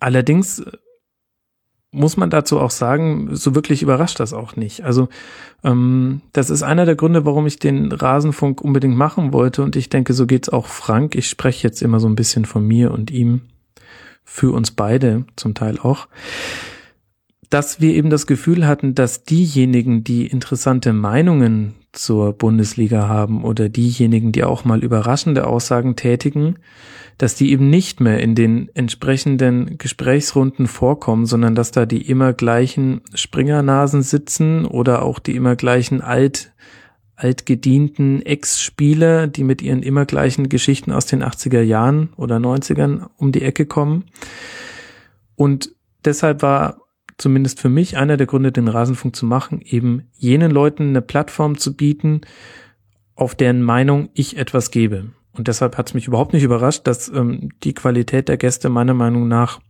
Allerdings 0.00 0.62
muss 1.90 2.16
man 2.16 2.28
dazu 2.28 2.58
auch 2.58 2.72
sagen, 2.72 3.36
so 3.36 3.54
wirklich 3.54 3.82
überrascht 3.82 4.18
das 4.18 4.32
auch 4.32 4.56
nicht. 4.56 4.82
Also 4.82 5.08
ähm, 5.62 6.22
das 6.32 6.50
ist 6.50 6.62
einer 6.64 6.84
der 6.86 6.96
Gründe, 6.96 7.24
warum 7.24 7.46
ich 7.46 7.58
den 7.60 7.92
Rasenfunk 7.92 8.60
unbedingt 8.60 8.96
machen 8.96 9.32
wollte 9.32 9.62
und 9.62 9.76
ich 9.76 9.88
denke, 9.88 10.12
so 10.12 10.26
geht's 10.26 10.48
auch 10.48 10.66
Frank. 10.66 11.14
Ich 11.14 11.28
spreche 11.28 11.66
jetzt 11.66 11.82
immer 11.82 12.00
so 12.00 12.08
ein 12.08 12.16
bisschen 12.16 12.44
von 12.44 12.66
mir 12.66 12.90
und 12.90 13.10
ihm, 13.10 13.42
für 14.24 14.52
uns 14.52 14.70
beide 14.70 15.26
zum 15.36 15.54
Teil 15.54 15.78
auch, 15.78 16.08
dass 17.50 17.80
wir 17.80 17.94
eben 17.94 18.10
das 18.10 18.26
Gefühl 18.26 18.66
hatten, 18.66 18.94
dass 18.94 19.24
diejenigen, 19.24 20.02
die 20.02 20.26
interessante 20.26 20.92
Meinungen 20.92 21.74
zur 21.94 22.32
Bundesliga 22.32 23.08
haben 23.08 23.44
oder 23.44 23.68
diejenigen, 23.68 24.32
die 24.32 24.44
auch 24.44 24.64
mal 24.64 24.82
überraschende 24.82 25.46
Aussagen 25.46 25.96
tätigen, 25.96 26.56
dass 27.18 27.34
die 27.36 27.52
eben 27.52 27.70
nicht 27.70 28.00
mehr 28.00 28.20
in 28.20 28.34
den 28.34 28.68
entsprechenden 28.74 29.78
Gesprächsrunden 29.78 30.66
vorkommen, 30.66 31.26
sondern 31.26 31.54
dass 31.54 31.70
da 31.70 31.86
die 31.86 32.02
immer 32.02 32.32
gleichen 32.32 33.00
Springernasen 33.14 34.02
sitzen 34.02 34.66
oder 34.66 35.02
auch 35.02 35.18
die 35.18 35.36
immer 35.36 35.56
gleichen 35.56 36.00
alt 36.00 36.52
altgedienten 37.16 38.22
Ex-Spieler, 38.22 39.28
die 39.28 39.44
mit 39.44 39.62
ihren 39.62 39.84
immer 39.84 40.04
gleichen 40.04 40.48
Geschichten 40.48 40.90
aus 40.90 41.06
den 41.06 41.22
80er 41.22 41.60
Jahren 41.60 42.12
oder 42.16 42.38
90ern 42.38 43.06
um 43.16 43.30
die 43.30 43.42
Ecke 43.42 43.66
kommen. 43.66 44.06
Und 45.36 45.70
deshalb 46.04 46.42
war 46.42 46.83
zumindest 47.18 47.60
für 47.60 47.68
mich 47.68 47.96
einer 47.96 48.16
der 48.16 48.26
Gründe, 48.26 48.52
den 48.52 48.68
Rasenfunk 48.68 49.14
zu 49.14 49.26
machen, 49.26 49.60
eben 49.62 50.08
jenen 50.14 50.50
Leuten 50.50 50.88
eine 50.88 51.02
Plattform 51.02 51.58
zu 51.58 51.76
bieten, 51.76 52.22
auf 53.14 53.34
deren 53.34 53.62
Meinung 53.62 54.10
ich 54.14 54.36
etwas 54.36 54.70
gebe. 54.70 55.12
Und 55.32 55.48
deshalb 55.48 55.76
hat 55.76 55.88
es 55.88 55.94
mich 55.94 56.06
überhaupt 56.06 56.32
nicht 56.32 56.42
überrascht, 56.42 56.86
dass 56.86 57.08
ähm, 57.08 57.50
die 57.62 57.74
Qualität 57.74 58.28
der 58.28 58.36
Gäste 58.36 58.68
meiner 58.68 58.94
Meinung 58.94 59.28
nach 59.28 59.60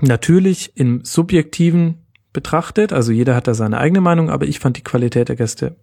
natürlich 0.00 0.72
im 0.76 1.04
Subjektiven 1.04 1.98
betrachtet, 2.32 2.92
also 2.92 3.12
jeder 3.12 3.34
hat 3.34 3.48
da 3.48 3.54
seine 3.54 3.78
eigene 3.78 4.00
Meinung, 4.00 4.30
aber 4.30 4.46
ich 4.46 4.60
fand 4.60 4.76
die 4.76 4.84
Qualität 4.84 5.28
der 5.28 5.36
Gäste 5.36 5.76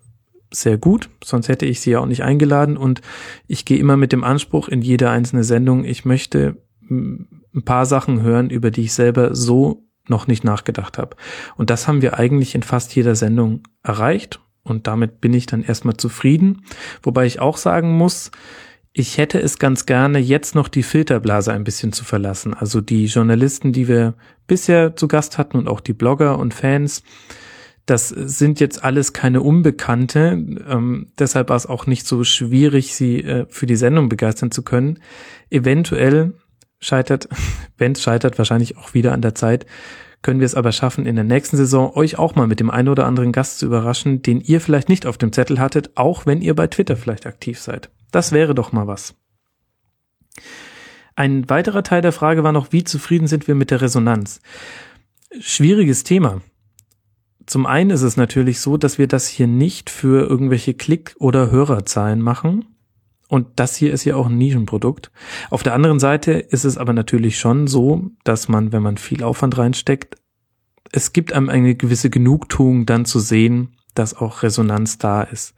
sehr 0.52 0.78
gut, 0.78 1.10
sonst 1.24 1.50
hätte 1.50 1.66
ich 1.66 1.82
sie 1.82 1.92
ja 1.92 2.00
auch 2.00 2.06
nicht 2.06 2.24
eingeladen. 2.24 2.78
Und 2.78 3.02
ich 3.48 3.66
gehe 3.66 3.78
immer 3.78 3.98
mit 3.98 4.14
dem 4.14 4.24
Anspruch 4.24 4.70
in 4.70 4.82
jede 4.82 5.10
einzelne 5.10 5.44
Sendung, 5.44 5.84
ich 5.84 6.06
möchte 6.06 6.58
ein 6.90 7.64
paar 7.66 7.86
Sachen 7.86 8.22
hören, 8.22 8.50
über 8.50 8.72
die 8.72 8.84
ich 8.84 8.94
selber 8.94 9.36
so 9.36 9.84
noch 10.10 10.28
nicht 10.28 10.44
nachgedacht 10.44 10.98
habe. 10.98 11.16
Und 11.56 11.70
das 11.70 11.88
haben 11.88 12.02
wir 12.02 12.18
eigentlich 12.18 12.56
in 12.56 12.64
fast 12.64 12.96
jeder 12.96 13.16
Sendung 13.16 13.64
erreicht 13.84 14.40
und 14.68 14.88
damit 14.88 15.22
bin 15.22 15.34
ich 15.34 15.46
dann 15.46 15.64
erstmal 15.64 15.98
zufrieden, 15.98 16.64
wobei 17.02 17.26
ich 17.26 17.40
auch 17.40 17.58
sagen 17.58 17.98
muss, 17.98 18.32
ich 18.94 19.18
hätte 19.18 19.40
es 19.40 19.60
ganz 19.60 19.86
gerne, 19.86 20.18
jetzt 20.18 20.56
noch 20.56 20.68
die 20.68 20.84
Filterblase 20.84 21.54
ein 21.54 21.64
bisschen 21.64 21.94
zu 21.94 22.04
verlassen. 22.04 22.56
Also 22.56 22.82
die 22.82 23.06
Journalisten, 23.06 23.72
die 23.72 23.88
wir 23.88 24.16
bisher 24.48 24.96
zu 24.96 25.08
Gast 25.08 25.38
hatten 25.38 25.58
und 25.58 25.68
auch 25.68 25.82
die 25.82 25.94
Blogger 25.94 26.40
und 26.40 26.54
Fans, 26.54 27.04
das 27.86 28.10
sind 28.10 28.60
jetzt 28.60 28.84
alles 28.84 29.14
keine 29.14 29.42
Unbekannte. 29.42 30.44
Ähm, 30.68 31.08
deshalb 31.18 31.50
war 31.50 31.56
es 31.56 31.68
auch 31.68 31.86
nicht 31.86 32.06
so 32.06 32.24
schwierig, 32.24 32.96
sie 32.96 33.22
äh, 33.24 33.46
für 33.50 33.68
die 33.68 33.76
Sendung 33.76 34.10
begeistern 34.10 34.52
zu 34.52 34.64
können. 34.64 35.00
Eventuell 35.50 36.34
scheitert, 36.80 37.28
es 37.78 38.02
scheitert, 38.02 38.38
wahrscheinlich 38.38 38.78
auch 38.78 38.94
wieder 38.94 39.14
an 39.14 39.22
der 39.22 39.36
Zeit, 39.36 39.66
können 40.22 40.40
wir 40.40 40.46
es 40.46 40.56
aber 40.56 40.72
schaffen, 40.72 41.06
in 41.06 41.16
der 41.16 41.24
nächsten 41.24 41.58
Saison 41.58 41.96
euch 41.96 42.18
auch 42.18 42.36
mal 42.36 42.48
mit 42.48 42.60
dem 42.60 42.70
einen 42.70 42.90
oder 42.90 43.06
anderen 43.06 43.32
Gast 43.32 43.60
zu 43.60 43.66
überraschen, 43.66 44.22
den 44.22 44.42
ihr 44.42 44.60
vielleicht 44.60 44.90
nicht 44.90 45.06
auf 45.06 45.18
dem 45.18 45.32
Zettel 45.32 45.60
hattet, 45.60 45.92
auch 45.96 46.26
wenn 46.26 46.42
ihr 46.42 46.56
bei 46.56 46.68
Twitter 46.68 46.98
vielleicht 46.98 47.26
aktiv 47.26 47.60
seid. 47.60 47.90
Das 48.12 48.32
wäre 48.32 48.56
doch 48.56 48.72
mal 48.72 48.88
was. 48.88 49.16
Ein 51.16 51.50
weiterer 51.50 51.84
Teil 51.84 52.02
der 52.02 52.12
Frage 52.12 52.44
war 52.44 52.52
noch, 52.52 52.72
wie 52.72 52.84
zufrieden 52.84 53.28
sind 53.28 53.48
wir 53.48 53.56
mit 53.56 53.72
der 53.72 53.82
Resonanz? 53.82 54.40
Schwieriges 55.40 56.04
Thema. 56.04 56.42
Zum 57.46 57.66
einen 57.66 57.92
ist 57.92 58.02
es 58.02 58.18
natürlich 58.18 58.60
so, 58.60 58.78
dass 58.78 58.98
wir 58.98 59.08
das 59.08 59.28
hier 59.28 59.48
nicht 59.48 59.90
für 59.90 60.28
irgendwelche 60.28 60.74
Klick- 60.74 61.16
oder 61.18 61.50
Hörerzahlen 61.50 62.22
machen. 62.22 62.66
Und 63.28 63.48
das 63.58 63.76
hier 63.76 63.92
ist 63.92 64.06
ja 64.06 64.16
auch 64.16 64.28
ein 64.28 64.38
Nischenprodukt. 64.38 65.12
Auf 65.50 65.64
der 65.64 65.74
anderen 65.74 66.00
Seite 66.00 66.34
ist 66.34 66.64
es 66.64 66.78
aber 66.78 66.94
natürlich 66.94 67.38
schon 67.38 67.68
so, 67.68 68.10
dass 68.24 68.48
man, 68.48 68.72
wenn 68.72 68.82
man 68.82 68.98
viel 68.98 69.24
Aufwand 69.24 69.58
reinsteckt, 69.58 70.16
es 70.92 71.12
gibt 71.12 71.34
einem 71.34 71.50
eine 71.50 71.76
gewisse 71.76 72.10
Genugtuung 72.10 72.86
dann 72.86 73.06
zu 73.06 73.20
sehen, 73.20 73.76
dass 73.94 74.16
auch 74.16 74.44
Resonanz 74.44 74.98
da 74.98 75.22
ist. 75.24 75.54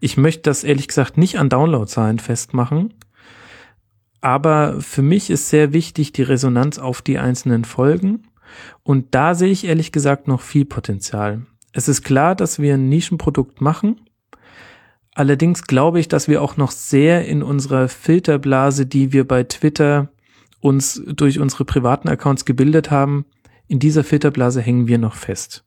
Ich 0.00 0.16
möchte 0.16 0.42
das 0.42 0.64
ehrlich 0.64 0.88
gesagt 0.88 1.16
nicht 1.16 1.38
an 1.38 1.48
Downloadzahlen 1.48 2.18
festmachen, 2.18 2.94
aber 4.20 4.80
für 4.80 5.02
mich 5.02 5.30
ist 5.30 5.48
sehr 5.48 5.72
wichtig 5.72 6.12
die 6.12 6.22
Resonanz 6.22 6.78
auf 6.78 7.02
die 7.02 7.18
einzelnen 7.18 7.64
Folgen 7.64 8.26
und 8.82 9.14
da 9.14 9.34
sehe 9.34 9.50
ich 9.50 9.64
ehrlich 9.66 9.92
gesagt 9.92 10.28
noch 10.28 10.40
viel 10.40 10.64
Potenzial. 10.64 11.46
Es 11.72 11.88
ist 11.88 12.02
klar, 12.02 12.34
dass 12.34 12.58
wir 12.58 12.74
ein 12.74 12.88
Nischenprodukt 12.88 13.60
machen. 13.60 14.00
Allerdings 15.14 15.62
glaube 15.62 16.00
ich, 16.00 16.08
dass 16.08 16.28
wir 16.28 16.42
auch 16.42 16.56
noch 16.56 16.72
sehr 16.72 17.26
in 17.26 17.42
unserer 17.42 17.88
Filterblase, 17.88 18.86
die 18.86 19.12
wir 19.12 19.26
bei 19.26 19.44
Twitter 19.44 20.08
uns 20.60 21.02
durch 21.06 21.38
unsere 21.38 21.64
privaten 21.64 22.08
Accounts 22.08 22.44
gebildet 22.44 22.90
haben, 22.90 23.24
in 23.68 23.78
dieser 23.78 24.04
Filterblase 24.04 24.60
hängen 24.60 24.88
wir 24.88 24.98
noch 24.98 25.14
fest. 25.14 25.64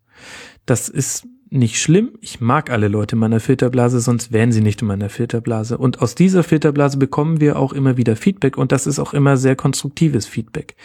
Das 0.65 0.89
ist 0.89 1.27
nicht 1.49 1.79
schlimm. 1.79 2.17
Ich 2.19 2.41
mag 2.41 2.69
alle 2.69 2.87
Leute 2.89 3.15
in 3.15 3.19
meiner 3.19 3.39
Filterblase, 3.39 4.01
sonst 4.01 4.31
wären 4.31 4.51
sie 4.51 4.61
nicht 4.61 4.81
in 4.81 4.87
meiner 4.87 5.09
Filterblase. 5.09 5.77
Und 5.77 6.01
aus 6.01 6.13
dieser 6.15 6.43
Filterblase 6.43 6.97
bekommen 6.97 7.39
wir 7.39 7.57
auch 7.57 7.73
immer 7.73 7.95
wieder 7.95 8.15
Feedback 8.15 8.57
und 8.57 8.71
das 8.71 8.85
ist 8.85 8.99
auch 8.99 9.13
immer 9.13 9.37
sehr 9.37 9.55
konstruktives 9.55 10.25
Feedback. 10.25 10.75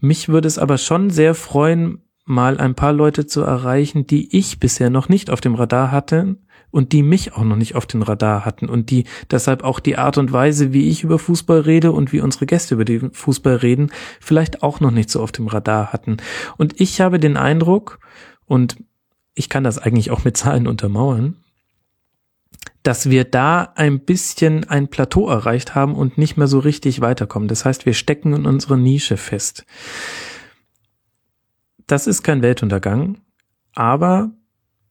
Mich 0.00 0.28
würde 0.28 0.48
es 0.48 0.58
aber 0.58 0.78
schon 0.78 1.10
sehr 1.10 1.34
freuen, 1.34 2.02
mal 2.24 2.58
ein 2.58 2.74
paar 2.74 2.92
Leute 2.92 3.26
zu 3.26 3.42
erreichen, 3.42 4.06
die 4.06 4.36
ich 4.36 4.60
bisher 4.60 4.90
noch 4.90 5.08
nicht 5.08 5.30
auf 5.30 5.40
dem 5.40 5.54
Radar 5.54 5.90
hatte 5.90 6.36
und 6.70 6.92
die 6.92 7.02
mich 7.02 7.34
auch 7.34 7.44
noch 7.44 7.56
nicht 7.56 7.74
auf 7.74 7.86
dem 7.86 8.02
Radar 8.02 8.44
hatten 8.44 8.68
und 8.68 8.90
die 8.90 9.04
deshalb 9.30 9.64
auch 9.64 9.80
die 9.80 9.98
Art 9.98 10.18
und 10.18 10.32
Weise, 10.32 10.72
wie 10.72 10.88
ich 10.88 11.02
über 11.02 11.18
Fußball 11.18 11.60
rede 11.60 11.92
und 11.92 12.12
wie 12.12 12.20
unsere 12.20 12.46
Gäste 12.46 12.74
über 12.74 12.84
den 12.84 13.12
Fußball 13.12 13.56
reden, 13.56 13.90
vielleicht 14.20 14.62
auch 14.62 14.80
noch 14.80 14.90
nicht 14.90 15.10
so 15.10 15.22
auf 15.22 15.32
dem 15.32 15.46
Radar 15.46 15.92
hatten. 15.92 16.18
Und 16.56 16.80
ich 16.80 17.00
habe 17.00 17.18
den 17.18 17.36
Eindruck, 17.36 17.98
und 18.46 18.76
ich 19.34 19.48
kann 19.48 19.64
das 19.64 19.78
eigentlich 19.78 20.10
auch 20.10 20.24
mit 20.24 20.36
Zahlen 20.36 20.66
untermauern, 20.66 21.36
dass 22.82 23.10
wir 23.10 23.24
da 23.24 23.72
ein 23.74 24.00
bisschen 24.00 24.64
ein 24.64 24.88
Plateau 24.88 25.28
erreicht 25.28 25.74
haben 25.74 25.94
und 25.94 26.18
nicht 26.18 26.36
mehr 26.36 26.46
so 26.46 26.60
richtig 26.60 27.00
weiterkommen. 27.00 27.48
Das 27.48 27.64
heißt, 27.64 27.84
wir 27.84 27.94
stecken 27.94 28.32
in 28.32 28.46
unserer 28.46 28.76
Nische 28.76 29.16
fest. 29.16 29.66
Das 31.88 32.06
ist 32.06 32.22
kein 32.22 32.42
Weltuntergang, 32.42 33.18
aber 33.74 34.30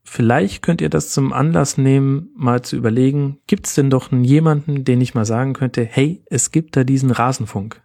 vielleicht 0.05 0.61
könnt 0.61 0.79
ihr 0.79 0.89
das 0.89 1.11
zum 1.11 1.33
Anlass 1.33 1.77
nehmen, 1.77 2.29
mal 2.37 2.61
zu 2.61 2.77
überlegen, 2.77 3.39
gibt 3.47 3.67
es 3.67 3.75
denn 3.75 3.89
doch 3.89 4.11
jemanden, 4.11 4.85
den 4.85 5.01
ich 5.01 5.13
mal 5.13 5.25
sagen 5.25 5.53
könnte, 5.53 5.83
hey, 5.83 6.23
es 6.27 6.51
gibt 6.51 6.77
da 6.77 6.83
diesen 6.83 7.11
Rasenfunk. 7.11 7.81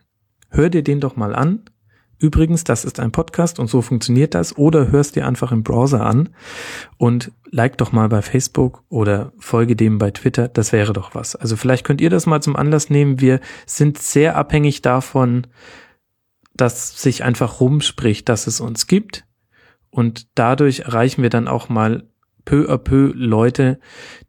Hör 0.49 0.71
dir 0.71 0.83
den 0.83 1.01
doch 1.01 1.17
mal 1.17 1.35
an 1.35 1.65
Übrigens, 2.21 2.65
das 2.65 2.85
ist 2.85 3.01
ein 3.01 3.13
Podcast 3.13 3.59
und 3.59 3.69
so 3.69 3.81
funktioniert 3.81 4.35
das. 4.35 4.59
Oder 4.59 4.91
hörst 4.91 5.17
dir 5.17 5.27
einfach 5.27 5.53
im 5.53 5.63
Browser 5.63 6.05
an 6.05 6.29
und 6.99 7.33
like 7.51 7.79
doch 7.79 7.93
mal 7.93 8.11
bei 8.11 8.21
Facebook 8.21 8.85
oder 8.91 9.33
folge 9.39 9.75
dem 9.75 9.97
bei 9.97 10.11
Twitter. 10.11 10.47
Das 10.49 10.73
wäre 10.73 10.93
doch 10.93 11.15
was. 11.15 11.35
Also 11.35 11.57
vielleicht 11.57 11.85
könnt 11.85 12.03
ihr 12.03 12.11
das 12.11 12.27
mal 12.27 12.43
zum 12.43 12.57
Anlass 12.57 12.91
nehmen. 12.91 13.21
Wir 13.21 13.41
sind 13.65 13.97
sehr 13.97 14.37
abhängig 14.37 14.83
davon, 14.83 15.47
dass 16.53 17.01
sich 17.01 17.25
einfach 17.25 17.61
rumspricht, 17.61 18.29
dass 18.29 18.47
es 18.47 18.61
uns 18.61 18.87
gibt. 18.87 19.25
Und 19.89 20.29
dadurch 20.35 20.81
erreichen 20.81 21.23
wir 21.23 21.31
dann 21.31 21.49
auch 21.49 21.71
mal 21.71 22.10
peu 22.45 22.71
à 22.71 22.79
peu 22.79 23.13
Leute, 23.15 23.79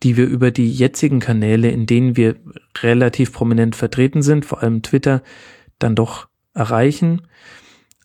die 0.04 0.18
wir 0.18 0.28
über 0.28 0.52
die 0.52 0.72
jetzigen 0.72 1.20
Kanäle, 1.20 1.70
in 1.70 1.86
denen 1.86 2.18
wir 2.18 2.36
relativ 2.82 3.34
prominent 3.34 3.76
vertreten 3.76 4.22
sind, 4.22 4.46
vor 4.46 4.62
allem 4.62 4.82
Twitter, 4.82 5.22
dann 5.80 5.96
doch 5.96 6.28
erreichen. 6.54 7.24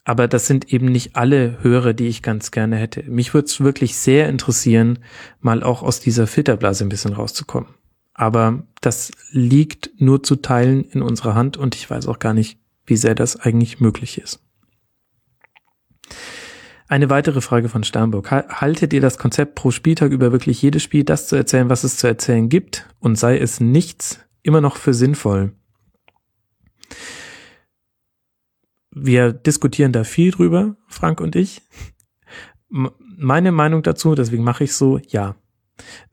Aber 0.04 0.28
das 0.28 0.46
sind 0.46 0.72
eben 0.72 0.86
nicht 0.86 1.16
alle 1.16 1.58
Hörer, 1.62 1.92
die 1.92 2.06
ich 2.06 2.22
ganz 2.22 2.52
gerne 2.52 2.76
hätte. 2.76 3.02
Mich 3.10 3.34
würde 3.34 3.46
es 3.46 3.60
wirklich 3.60 3.96
sehr 3.96 4.28
interessieren, 4.28 5.00
mal 5.40 5.64
auch 5.64 5.82
aus 5.82 5.98
dieser 5.98 6.28
Filterblase 6.28 6.84
ein 6.84 6.88
bisschen 6.88 7.12
rauszukommen. 7.12 7.70
Aber 8.14 8.62
das 8.80 9.10
liegt 9.30 9.90
nur 9.98 10.22
zu 10.22 10.36
Teilen 10.36 10.84
in 10.84 11.02
unserer 11.02 11.34
Hand 11.34 11.56
und 11.56 11.74
ich 11.74 11.90
weiß 11.90 12.06
auch 12.06 12.18
gar 12.18 12.34
nicht, 12.34 12.58
wie 12.86 12.96
sehr 12.96 13.14
das 13.14 13.36
eigentlich 13.36 13.80
möglich 13.80 14.18
ist. 14.18 14.40
Eine 16.89 17.10
weitere 17.10 17.40
Frage 17.40 17.68
von 17.68 17.84
Sternburg. 17.84 18.31
Haltet 18.31 18.92
ihr 18.92 19.00
das 19.00 19.18
Konzept 19.18 19.55
pro 19.56 19.70
Spieltag 19.70 20.12
über 20.12 20.32
wirklich 20.32 20.62
jedes 20.62 20.82
Spiel 20.82 21.05
das 21.05 21.26
zu 21.26 21.36
erzählen, 21.36 21.68
was 21.68 21.84
es 21.84 21.97
zu 21.97 22.06
erzählen 22.06 22.48
gibt 22.48 22.89
und 23.00 23.16
sei 23.16 23.39
es 23.39 23.60
nichts 23.60 24.20
immer 24.42 24.60
noch 24.60 24.76
für 24.76 24.94
sinnvoll? 24.94 25.52
wir 28.97 29.32
diskutieren 29.32 29.92
da 29.92 30.05
viel 30.05 30.31
drüber, 30.31 30.76
Frank 30.89 31.20
und 31.20 31.36
ich. 31.36 31.62
Meine 32.68 33.52
Meinung 33.52 33.82
dazu, 33.82 34.15
deswegen 34.15 34.42
mache 34.42 34.65
ich 34.65 34.73
so, 34.73 34.98
ja. 35.06 35.36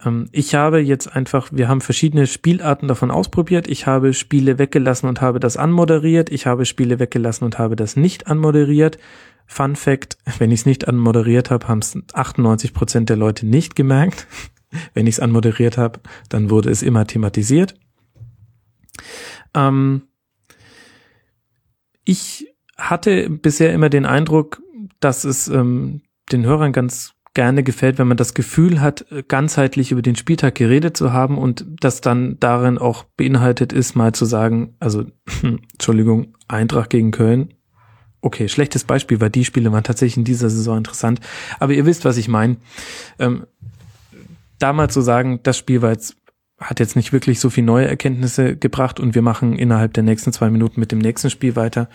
Ähm, 0.05 0.27
ich 0.33 0.53
habe 0.53 0.79
jetzt 0.79 1.07
einfach, 1.15 1.49
wir 1.53 1.69
haben 1.69 1.79
verschiedene 1.79 2.27
Spielarten 2.27 2.89
davon 2.89 3.09
ausprobiert. 3.09 3.69
Ich 3.69 3.87
habe 3.87 4.13
Spiele 4.13 4.59
weggelassen 4.59 5.07
und 5.07 5.21
habe 5.21 5.39
das 5.39 5.55
anmoderiert. 5.55 6.29
Ich 6.29 6.45
habe 6.45 6.65
Spiele 6.65 6.99
weggelassen 6.99 7.45
und 7.45 7.57
habe 7.57 7.77
das 7.77 7.95
nicht 7.95 8.27
anmoderiert. 8.27 8.97
Fun 9.45 9.75
Fact, 9.75 10.17
wenn 10.39 10.51
ich 10.51 10.61
es 10.61 10.65
nicht 10.65 10.87
anmoderiert 10.87 11.51
habe, 11.51 11.67
haben 11.67 11.79
es 11.79 11.97
98 12.13 12.73
Prozent 12.73 13.09
der 13.09 13.17
Leute 13.17 13.45
nicht 13.45 13.75
gemerkt. 13.75 14.27
wenn 14.93 15.07
ich 15.07 15.15
es 15.15 15.19
anmoderiert 15.19 15.77
habe, 15.77 15.99
dann 16.29 16.49
wurde 16.49 16.69
es 16.69 16.81
immer 16.81 17.05
thematisiert. 17.05 17.75
Ähm, 19.53 20.03
ich 22.03 22.53
hatte 22.77 23.29
bisher 23.29 23.73
immer 23.73 23.89
den 23.89 24.05
Eindruck, 24.05 24.61
dass 24.99 25.23
es 25.23 25.47
ähm, 25.47 26.01
den 26.31 26.45
Hörern 26.45 26.73
ganz 26.73 27.13
gerne 27.33 27.63
gefällt, 27.63 27.97
wenn 27.97 28.07
man 28.07 28.17
das 28.17 28.35
Gefühl 28.35 28.79
hat, 28.79 29.05
ganzheitlich 29.27 29.91
über 29.91 30.03
den 30.03 30.15
Spieltag 30.15 30.55
geredet 30.55 30.95
zu 30.95 31.13
haben 31.13 31.37
und 31.37 31.65
das 31.79 32.01
dann 32.01 32.39
darin 32.39 32.77
auch 32.77 33.05
beinhaltet 33.17 33.73
ist, 33.73 33.95
mal 33.95 34.13
zu 34.13 34.25
sagen, 34.25 34.75
also 34.79 35.05
Entschuldigung, 35.41 36.35
Eintracht 36.47 36.91
gegen 36.91 37.11
Köln. 37.11 37.53
Okay, 38.23 38.47
schlechtes 38.47 38.85
Beispiel, 38.85 39.19
weil 39.19 39.29
die 39.29 39.43
Spiele 39.43 39.69
waren 39.73 39.83
tatsächlich 39.83 40.15
in 40.15 40.23
dieser 40.23 40.49
Saison 40.49 40.77
interessant. 40.77 41.19
Aber 41.59 41.73
ihr 41.73 41.85
wisst, 41.85 42.05
was 42.05 42.15
ich 42.15 42.29
meine. 42.29 42.55
Ähm, 43.19 43.45
da 44.59 44.71
mal 44.71 44.89
zu 44.89 45.01
sagen, 45.01 45.41
das 45.43 45.57
Spiel 45.57 45.81
war 45.81 45.91
jetzt 45.91 46.15
hat 46.57 46.79
jetzt 46.79 46.95
nicht 46.95 47.11
wirklich 47.11 47.41
so 47.41 47.49
viel 47.49 47.65
neue 47.65 47.87
Erkenntnisse 47.87 48.55
gebracht 48.55 49.01
und 49.01 49.15
wir 49.15 49.21
machen 49.21 49.57
innerhalb 49.57 49.93
der 49.93 50.03
nächsten 50.03 50.31
zwei 50.31 50.49
Minuten 50.49 50.79
mit 50.79 50.93
dem 50.93 50.99
nächsten 50.99 51.29
Spiel 51.29 51.57
weiter. 51.57 51.89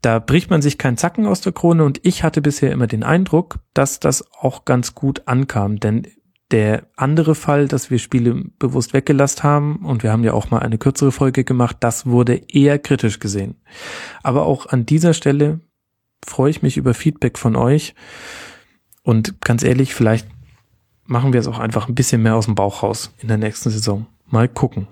Da 0.00 0.18
bricht 0.18 0.50
man 0.50 0.60
sich 0.60 0.76
keinen 0.76 0.96
Zacken 0.96 1.26
aus 1.26 1.40
der 1.40 1.52
Krone 1.52 1.84
und 1.84 2.00
ich 2.02 2.24
hatte 2.24 2.42
bisher 2.42 2.72
immer 2.72 2.88
den 2.88 3.04
Eindruck, 3.04 3.60
dass 3.74 4.00
das 4.00 4.24
auch 4.40 4.64
ganz 4.64 4.96
gut 4.96 5.22
ankam, 5.26 5.78
denn 5.78 6.08
der 6.50 6.86
andere 6.96 7.34
Fall, 7.34 7.68
dass 7.68 7.90
wir 7.90 7.98
Spiele 7.98 8.44
bewusst 8.58 8.94
weggelassen 8.94 9.42
haben, 9.42 9.76
und 9.84 10.02
wir 10.02 10.12
haben 10.12 10.24
ja 10.24 10.32
auch 10.32 10.50
mal 10.50 10.60
eine 10.60 10.78
kürzere 10.78 11.12
Folge 11.12 11.44
gemacht, 11.44 11.76
das 11.80 12.06
wurde 12.06 12.40
eher 12.48 12.78
kritisch 12.78 13.18
gesehen. 13.18 13.56
Aber 14.22 14.46
auch 14.46 14.66
an 14.66 14.86
dieser 14.86 15.14
Stelle 15.14 15.60
freue 16.24 16.50
ich 16.50 16.62
mich 16.62 16.76
über 16.76 16.94
Feedback 16.94 17.38
von 17.38 17.56
euch. 17.56 17.94
Und 19.02 19.40
ganz 19.40 19.62
ehrlich, 19.62 19.94
vielleicht 19.94 20.26
machen 21.04 21.32
wir 21.32 21.40
es 21.40 21.46
auch 21.46 21.58
einfach 21.58 21.88
ein 21.88 21.94
bisschen 21.94 22.22
mehr 22.22 22.36
aus 22.36 22.46
dem 22.46 22.54
Bauch 22.54 22.82
raus 22.82 23.14
in 23.18 23.28
der 23.28 23.38
nächsten 23.38 23.70
Saison. 23.70 24.06
Mal 24.26 24.48
gucken. 24.48 24.86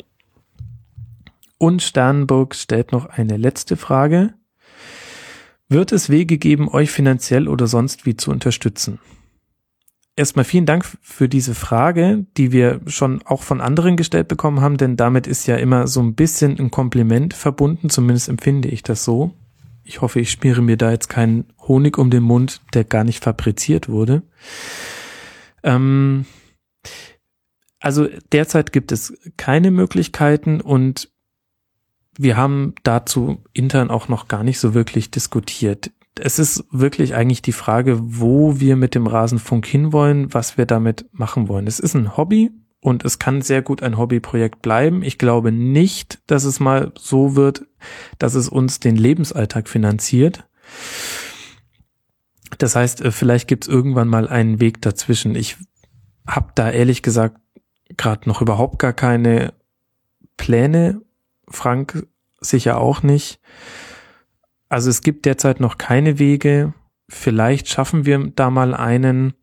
Und 1.58 1.82
Sternburg 1.82 2.54
stellt 2.54 2.92
noch 2.92 3.06
eine 3.06 3.36
letzte 3.36 3.76
Frage. 3.76 4.34
Wird 5.68 5.92
es 5.92 6.10
Wege 6.10 6.38
geben, 6.38 6.68
euch 6.68 6.90
finanziell 6.90 7.48
oder 7.48 7.66
sonst 7.66 8.06
wie 8.06 8.16
zu 8.16 8.30
unterstützen? 8.30 8.98
Erstmal 10.18 10.46
vielen 10.46 10.64
Dank 10.64 10.86
für 11.02 11.28
diese 11.28 11.54
Frage, 11.54 12.24
die 12.38 12.50
wir 12.50 12.80
schon 12.86 13.20
auch 13.26 13.42
von 13.42 13.60
anderen 13.60 13.98
gestellt 13.98 14.28
bekommen 14.28 14.62
haben, 14.62 14.78
denn 14.78 14.96
damit 14.96 15.26
ist 15.26 15.46
ja 15.46 15.56
immer 15.56 15.86
so 15.86 16.00
ein 16.00 16.14
bisschen 16.14 16.58
ein 16.58 16.70
Kompliment 16.70 17.34
verbunden, 17.34 17.90
zumindest 17.90 18.30
empfinde 18.30 18.68
ich 18.68 18.82
das 18.82 19.04
so. 19.04 19.34
Ich 19.84 20.00
hoffe, 20.00 20.18
ich 20.18 20.30
schmiere 20.30 20.62
mir 20.62 20.78
da 20.78 20.90
jetzt 20.90 21.08
keinen 21.08 21.44
Honig 21.60 21.98
um 21.98 22.08
den 22.08 22.22
Mund, 22.22 22.62
der 22.72 22.84
gar 22.84 23.04
nicht 23.04 23.22
fabriziert 23.22 23.90
wurde. 23.90 24.22
Ähm, 25.62 26.24
also 27.78 28.08
derzeit 28.32 28.72
gibt 28.72 28.92
es 28.92 29.18
keine 29.36 29.70
Möglichkeiten 29.70 30.62
und 30.62 31.10
wir 32.18 32.38
haben 32.38 32.74
dazu 32.84 33.44
intern 33.52 33.90
auch 33.90 34.08
noch 34.08 34.28
gar 34.28 34.42
nicht 34.42 34.58
so 34.58 34.72
wirklich 34.72 35.10
diskutiert. 35.10 35.90
Es 36.18 36.38
ist 36.38 36.64
wirklich 36.70 37.14
eigentlich 37.14 37.42
die 37.42 37.52
Frage, 37.52 37.98
wo 38.00 38.58
wir 38.58 38.76
mit 38.76 38.94
dem 38.94 39.06
Rasenfunk 39.06 39.66
hinwollen, 39.66 40.32
was 40.32 40.56
wir 40.56 40.66
damit 40.66 41.06
machen 41.12 41.48
wollen. 41.48 41.66
Es 41.66 41.78
ist 41.78 41.94
ein 41.94 42.16
Hobby 42.16 42.50
und 42.80 43.04
es 43.04 43.18
kann 43.18 43.42
sehr 43.42 43.62
gut 43.62 43.82
ein 43.82 43.98
Hobbyprojekt 43.98 44.62
bleiben. 44.62 45.02
Ich 45.02 45.18
glaube 45.18 45.52
nicht, 45.52 46.20
dass 46.26 46.44
es 46.44 46.60
mal 46.60 46.92
so 46.98 47.36
wird, 47.36 47.66
dass 48.18 48.34
es 48.34 48.48
uns 48.48 48.80
den 48.80 48.96
Lebensalltag 48.96 49.68
finanziert. 49.68 50.46
Das 52.58 52.76
heißt, 52.76 53.02
äh, 53.02 53.12
vielleicht 53.12 53.48
gibt 53.48 53.64
es 53.64 53.68
irgendwann 53.68 54.08
mal 54.08 54.28
einen 54.28 54.60
Weg 54.60 54.80
dazwischen. 54.82 55.34
Ich 55.34 55.56
habe 56.26 56.52
da 56.54 56.70
ehrlich 56.70 57.02
gesagt 57.02 57.38
gerade 57.96 58.28
noch 58.28 58.40
überhaupt 58.40 58.78
gar 58.78 58.92
keine 58.92 59.52
Pläne. 60.36 61.02
Frank 61.48 62.06
sicher 62.40 62.78
auch 62.78 63.02
nicht. 63.02 63.40
Also 64.68 64.90
es 64.90 65.02
gibt 65.02 65.24
derzeit 65.26 65.60
noch 65.60 65.78
keine 65.78 66.18
Wege. 66.18 66.74
Vielleicht 67.08 67.68
schaffen 67.68 68.04
wir 68.04 68.32
da 68.34 68.50
mal 68.50 68.74
einen. 68.74 69.34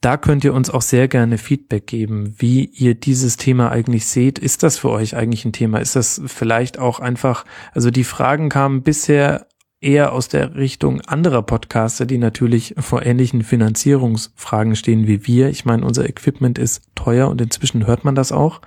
Da 0.00 0.16
könnt 0.16 0.44
ihr 0.44 0.54
uns 0.54 0.70
auch 0.70 0.82
sehr 0.82 1.08
gerne 1.08 1.38
Feedback 1.38 1.88
geben, 1.88 2.34
wie 2.38 2.66
ihr 2.66 2.94
dieses 2.94 3.36
Thema 3.36 3.72
eigentlich 3.72 4.06
seht. 4.06 4.38
Ist 4.38 4.62
das 4.62 4.78
für 4.78 4.90
euch 4.90 5.16
eigentlich 5.16 5.44
ein 5.44 5.52
Thema? 5.52 5.80
Ist 5.80 5.96
das 5.96 6.22
vielleicht 6.26 6.78
auch 6.78 7.00
einfach, 7.00 7.44
also 7.72 7.90
die 7.90 8.04
Fragen 8.04 8.48
kamen 8.48 8.82
bisher 8.82 9.48
eher 9.80 10.12
aus 10.12 10.28
der 10.28 10.54
Richtung 10.56 11.00
anderer 11.02 11.42
Podcaster, 11.42 12.06
die 12.06 12.18
natürlich 12.18 12.74
vor 12.78 13.04
ähnlichen 13.04 13.42
Finanzierungsfragen 13.42 14.76
stehen 14.76 15.06
wie 15.06 15.26
wir. 15.26 15.48
Ich 15.48 15.64
meine, 15.64 15.84
unser 15.84 16.08
Equipment 16.08 16.58
ist 16.58 16.82
teuer 16.94 17.28
und 17.28 17.40
inzwischen 17.40 17.86
hört 17.86 18.04
man 18.04 18.14
das 18.14 18.32
auch. 18.32 18.60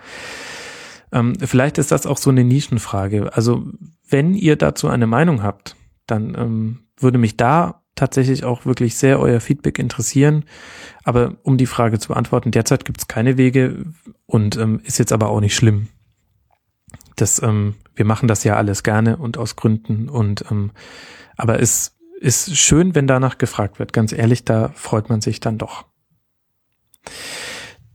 Ähm, 1.12 1.36
vielleicht 1.40 1.78
ist 1.78 1.92
das 1.92 2.06
auch 2.06 2.18
so 2.18 2.30
eine 2.30 2.44
Nischenfrage. 2.44 3.34
Also 3.36 3.66
wenn 4.08 4.34
ihr 4.34 4.56
dazu 4.56 4.88
eine 4.88 5.08
Meinung 5.08 5.44
habt, 5.44 5.76
dann 6.08 6.36
ähm, 6.38 6.80
würde 6.98 7.18
mich 7.18 7.38
da 7.38 7.84
tatsächlich 7.96 8.44
auch 8.44 8.66
wirklich 8.66 8.96
sehr 8.96 9.20
euer 9.20 9.40
Feedback 9.40 9.78
interessieren. 9.78 10.46
Aber 11.04 11.38
um 11.44 11.58
die 11.58 11.66
Frage 11.66 12.00
zu 12.00 12.10
beantworten, 12.10 12.52
derzeit 12.52 12.86
gibt 12.86 13.02
es 13.02 13.08
keine 13.08 13.38
Wege 13.38 13.86
und 14.26 14.58
ähm, 14.58 14.80
ist 14.84 15.00
jetzt 15.00 15.12
aber 15.12 15.30
auch 15.30 15.42
nicht 15.42 15.56
schlimm. 15.56 15.90
Das 17.16 17.42
ähm, 17.44 17.76
wir 17.96 18.06
machen 18.06 18.28
das 18.28 18.44
ja 18.44 18.56
alles 18.56 18.84
gerne 18.84 19.18
und 19.18 19.38
aus 19.38 19.56
Gründen 19.56 20.10
und 20.10 20.46
ähm, 20.50 20.72
aber 21.38 21.60
es 21.60 21.98
ist 22.20 22.56
schön, 22.58 22.96
wenn 22.96 23.08
danach 23.08 23.38
gefragt 23.38 23.80
wird. 23.80 23.94
Ganz 23.94 24.14
ehrlich, 24.14 24.46
da 24.46 24.70
freut 24.76 25.10
man 25.10 25.22
sich 25.22 25.40
dann 25.40 25.58
doch. 25.58 25.86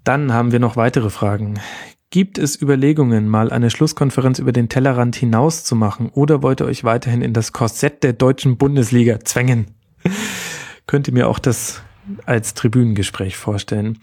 Dann 0.04 0.32
haben 0.32 0.52
wir 0.52 0.60
noch 0.60 0.76
weitere 0.76 1.10
Fragen. 1.10 1.60
Gibt 2.10 2.38
es 2.38 2.60
Überlegungen, 2.60 3.28
mal 3.28 3.50
eine 3.50 3.68
Schlusskonferenz 3.68 4.38
über 4.38 4.52
den 4.52 4.68
Tellerrand 4.68 5.16
hinaus 5.16 5.64
zu 5.64 5.74
machen 5.74 6.08
oder 6.10 6.42
wollt 6.42 6.60
ihr 6.60 6.66
euch 6.66 6.84
weiterhin 6.84 7.20
in 7.20 7.32
das 7.32 7.52
Korsett 7.52 8.02
der 8.04 8.12
deutschen 8.12 8.58
Bundesliga 8.58 9.20
zwängen? 9.20 9.66
Könnt 10.86 11.08
ihr 11.08 11.14
mir 11.14 11.28
auch 11.28 11.40
das 11.40 11.82
als 12.24 12.54
Tribünengespräch 12.54 13.36
vorstellen? 13.36 13.98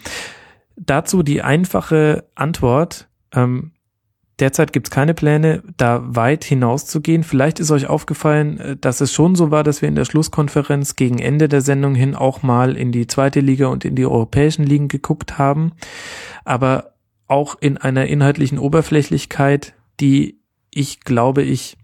Dazu 0.76 1.24
die 1.24 1.42
einfache 1.42 2.26
Antwort. 2.36 3.08
Ähm, 3.34 3.72
Derzeit 4.40 4.74
gibt 4.74 4.88
es 4.88 4.92
keine 4.92 5.14
Pläne, 5.14 5.62
da 5.78 6.02
weit 6.04 6.44
hinaus 6.44 6.88
zu 6.88 7.02
gehen. 7.02 7.24
Vielleicht 7.24 7.60
ist 7.60 7.70
euch 7.70 7.88
aufgefallen, 7.88 8.60
äh, 8.60 8.76
dass 8.76 9.00
es 9.00 9.14
schon 9.14 9.36
so 9.36 9.52
war, 9.52 9.64
dass 9.64 9.82
wir 9.82 9.90
in 9.90 9.96
der 9.96 10.06
Schlusskonferenz 10.06 10.96
gegen 10.96 11.20
Ende 11.20 11.48
der 11.48 11.62
Sendung 11.62 11.94
hin 11.94 12.16
auch 12.16 12.42
mal 12.42 12.76
in 12.76 12.92
die 12.92 13.08
zweite 13.08 13.42
Liga 13.42 13.68
und 13.68 13.86
in 13.86 13.96
die 13.96 14.06
europäischen 14.06 14.64
Ligen 14.64 14.88
geguckt 14.88 15.38
haben. 15.38 15.74
Aber 16.46 16.93
auch 17.34 17.56
in 17.60 17.78
einer 17.78 18.06
inhaltlichen 18.06 18.60
Oberflächlichkeit, 18.60 19.74
die 20.00 20.40
ich 20.70 21.00
glaube 21.00 21.42
ich 21.42 21.78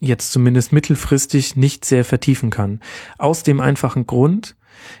jetzt 0.00 0.32
zumindest 0.32 0.70
mittelfristig 0.70 1.56
nicht 1.56 1.86
sehr 1.86 2.04
vertiefen 2.04 2.50
kann. 2.50 2.80
Aus 3.16 3.42
dem 3.42 3.60
einfachen 3.60 4.06
Grund, 4.06 4.54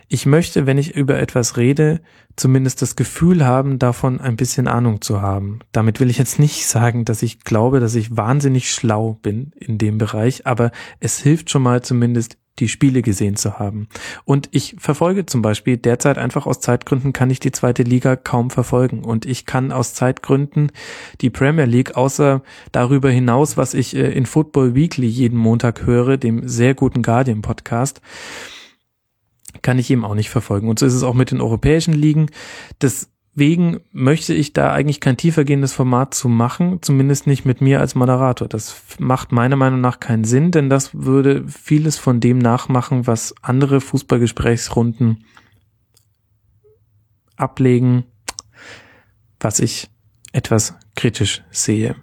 ich 0.08 0.26
möchte, 0.26 0.66
wenn 0.66 0.78
ich 0.78 0.94
über 0.94 1.18
etwas 1.18 1.56
rede, 1.56 2.00
zumindest 2.36 2.82
das 2.82 2.96
Gefühl 2.96 3.44
haben, 3.44 3.78
davon 3.78 4.20
ein 4.20 4.36
bisschen 4.36 4.68
Ahnung 4.68 5.00
zu 5.00 5.20
haben. 5.20 5.60
Damit 5.72 6.00
will 6.00 6.10
ich 6.10 6.18
jetzt 6.18 6.38
nicht 6.38 6.66
sagen, 6.66 7.04
dass 7.04 7.22
ich 7.22 7.40
glaube, 7.40 7.80
dass 7.80 7.94
ich 7.94 8.16
wahnsinnig 8.16 8.70
schlau 8.70 9.18
bin 9.22 9.52
in 9.56 9.78
dem 9.78 9.98
Bereich, 9.98 10.46
aber 10.46 10.70
es 11.00 11.18
hilft 11.18 11.50
schon 11.50 11.62
mal 11.62 11.82
zumindest, 11.82 12.36
die 12.58 12.68
Spiele 12.68 13.02
gesehen 13.02 13.36
zu 13.36 13.58
haben. 13.58 13.88
Und 14.24 14.48
ich 14.52 14.76
verfolge 14.78 15.26
zum 15.26 15.42
Beispiel 15.42 15.76
derzeit 15.76 16.18
einfach 16.18 16.46
aus 16.46 16.60
Zeitgründen 16.60 17.12
kann 17.12 17.30
ich 17.30 17.40
die 17.40 17.52
zweite 17.52 17.82
Liga 17.82 18.16
kaum 18.16 18.50
verfolgen. 18.50 19.04
Und 19.04 19.26
ich 19.26 19.46
kann 19.46 19.72
aus 19.72 19.94
Zeitgründen 19.94 20.72
die 21.20 21.30
Premier 21.30 21.66
League 21.66 21.96
außer 21.96 22.42
darüber 22.72 23.10
hinaus, 23.10 23.56
was 23.56 23.74
ich 23.74 23.94
äh, 23.94 24.10
in 24.12 24.26
Football 24.26 24.74
Weekly 24.74 25.06
jeden 25.06 25.38
Montag 25.38 25.86
höre, 25.86 26.16
dem 26.16 26.48
sehr 26.48 26.74
guten 26.74 27.02
Guardian 27.02 27.42
Podcast, 27.42 28.00
kann 29.62 29.78
ich 29.78 29.90
eben 29.90 30.04
auch 30.04 30.14
nicht 30.14 30.30
verfolgen. 30.30 30.68
Und 30.68 30.78
so 30.78 30.86
ist 30.86 30.94
es 30.94 31.02
auch 31.02 31.14
mit 31.14 31.30
den 31.30 31.40
europäischen 31.40 31.94
Ligen. 31.94 32.26
Deswegen 32.80 33.80
möchte 33.92 34.34
ich 34.34 34.52
da 34.52 34.72
eigentlich 34.72 35.00
kein 35.00 35.16
tiefergehendes 35.16 35.72
Format 35.72 36.14
zu 36.14 36.28
machen, 36.28 36.78
zumindest 36.82 37.26
nicht 37.26 37.44
mit 37.44 37.60
mir 37.60 37.80
als 37.80 37.94
Moderator. 37.94 38.48
Das 38.48 38.76
macht 38.98 39.32
meiner 39.32 39.56
Meinung 39.56 39.80
nach 39.80 40.00
keinen 40.00 40.24
Sinn, 40.24 40.50
denn 40.50 40.68
das 40.70 40.94
würde 40.94 41.46
vieles 41.48 41.98
von 41.98 42.20
dem 42.20 42.38
nachmachen, 42.38 43.06
was 43.06 43.34
andere 43.42 43.80
Fußballgesprächsrunden 43.80 45.24
ablegen, 47.36 48.04
was 49.40 49.60
ich 49.60 49.88
etwas 50.32 50.74
kritisch 50.96 51.42
sehe. 51.50 51.96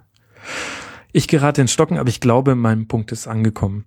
Ich 1.12 1.28
gerate 1.28 1.60
in 1.60 1.68
Stocken, 1.68 1.98
aber 1.98 2.08
ich 2.08 2.20
glaube, 2.20 2.54
mein 2.54 2.88
Punkt 2.88 3.12
ist 3.12 3.26
angekommen. 3.26 3.86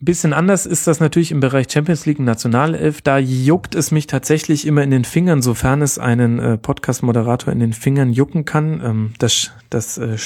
Bisschen 0.00 0.32
anders 0.32 0.66
ist 0.66 0.86
das 0.86 1.00
natürlich 1.00 1.30
im 1.30 1.40
Bereich 1.40 1.70
Champions 1.70 2.06
League 2.06 2.20
Nationalelf. 2.20 3.02
Da 3.02 3.18
juckt 3.18 3.74
es 3.74 3.90
mich 3.90 4.06
tatsächlich 4.06 4.66
immer 4.66 4.82
in 4.82 4.90
den 4.90 5.04
Fingern, 5.04 5.42
sofern 5.42 5.82
es 5.82 5.98
einen 5.98 6.38
äh, 6.38 6.58
Podcast-Moderator 6.58 7.52
in 7.52 7.60
den 7.60 7.72
Fingern 7.72 8.12
jucken 8.12 8.44
kann. 8.44 8.80
Ähm, 8.82 9.12
das 9.18 9.50
das 9.68 9.98
äh, 9.98 10.16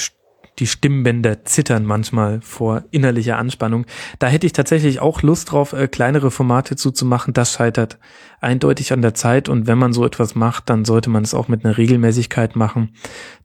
die 0.59 0.67
Stimmbänder 0.67 1.43
zittern 1.43 1.83
manchmal 1.85 2.41
vor 2.41 2.85
innerlicher 2.91 3.37
Anspannung. 3.37 3.85
Da 4.19 4.27
hätte 4.27 4.47
ich 4.47 4.53
tatsächlich 4.53 4.99
auch 5.01 5.21
Lust 5.21 5.51
drauf, 5.51 5.73
äh, 5.73 5.87
kleinere 5.87 6.31
Formate 6.31 6.75
zuzumachen. 6.75 7.33
Das 7.33 7.51
scheitert 7.51 7.99
eindeutig 8.39 8.93
an 8.93 9.01
der 9.01 9.13
Zeit 9.13 9.49
und 9.49 9.67
wenn 9.67 9.77
man 9.77 9.93
so 9.93 10.05
etwas 10.05 10.35
macht, 10.35 10.69
dann 10.69 10.85
sollte 10.85 11.09
man 11.09 11.23
es 11.23 11.33
auch 11.33 11.47
mit 11.47 11.65
einer 11.65 11.77
Regelmäßigkeit 11.77 12.55
machen. 12.55 12.95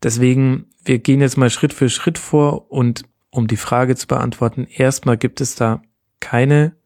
Deswegen, 0.03 0.67
wir 0.85 0.99
gehen 0.99 1.21
jetzt 1.21 1.37
mal 1.37 1.51
Schritt 1.51 1.73
für 1.73 1.89
Schritt 1.89 2.19
vor 2.19 2.71
und 2.71 3.03
um 3.31 3.47
die 3.47 3.57
Frage 3.57 3.97
zu 3.97 4.07
beantworten, 4.07 4.67
erstmal 4.69 5.17
gibt 5.17 5.41
es 5.41 5.55
da 5.55 5.83
keine 6.21 6.77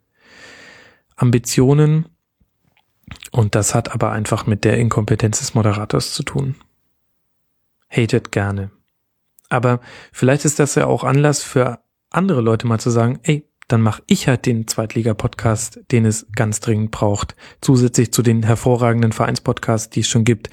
Ambitionen 1.16 2.06
und 3.30 3.54
das 3.54 3.74
hat 3.74 3.92
aber 3.92 4.12
einfach 4.12 4.46
mit 4.46 4.64
der 4.64 4.78
Inkompetenz 4.78 5.40
des 5.40 5.54
Moderators 5.54 6.12
zu 6.12 6.22
tun. 6.22 6.56
Hatet 7.88 8.32
gerne. 8.32 8.70
Aber 9.48 9.80
vielleicht 10.12 10.44
ist 10.44 10.58
das 10.58 10.74
ja 10.74 10.86
auch 10.86 11.04
Anlass 11.04 11.42
für 11.42 11.80
andere 12.10 12.40
Leute 12.40 12.66
mal 12.66 12.80
zu 12.80 12.90
sagen, 12.90 13.20
ey, 13.22 13.48
dann 13.68 13.80
mache 13.80 14.02
ich 14.06 14.28
halt 14.28 14.46
den 14.46 14.66
Zweitliga-Podcast, 14.66 15.80
den 15.90 16.04
es 16.04 16.26
ganz 16.34 16.60
dringend 16.60 16.90
braucht, 16.90 17.34
zusätzlich 17.60 18.12
zu 18.12 18.22
den 18.22 18.42
hervorragenden 18.42 19.12
Vereinspodcasts, 19.12 19.90
die 19.90 20.00
es 20.00 20.08
schon 20.08 20.24
gibt. 20.24 20.50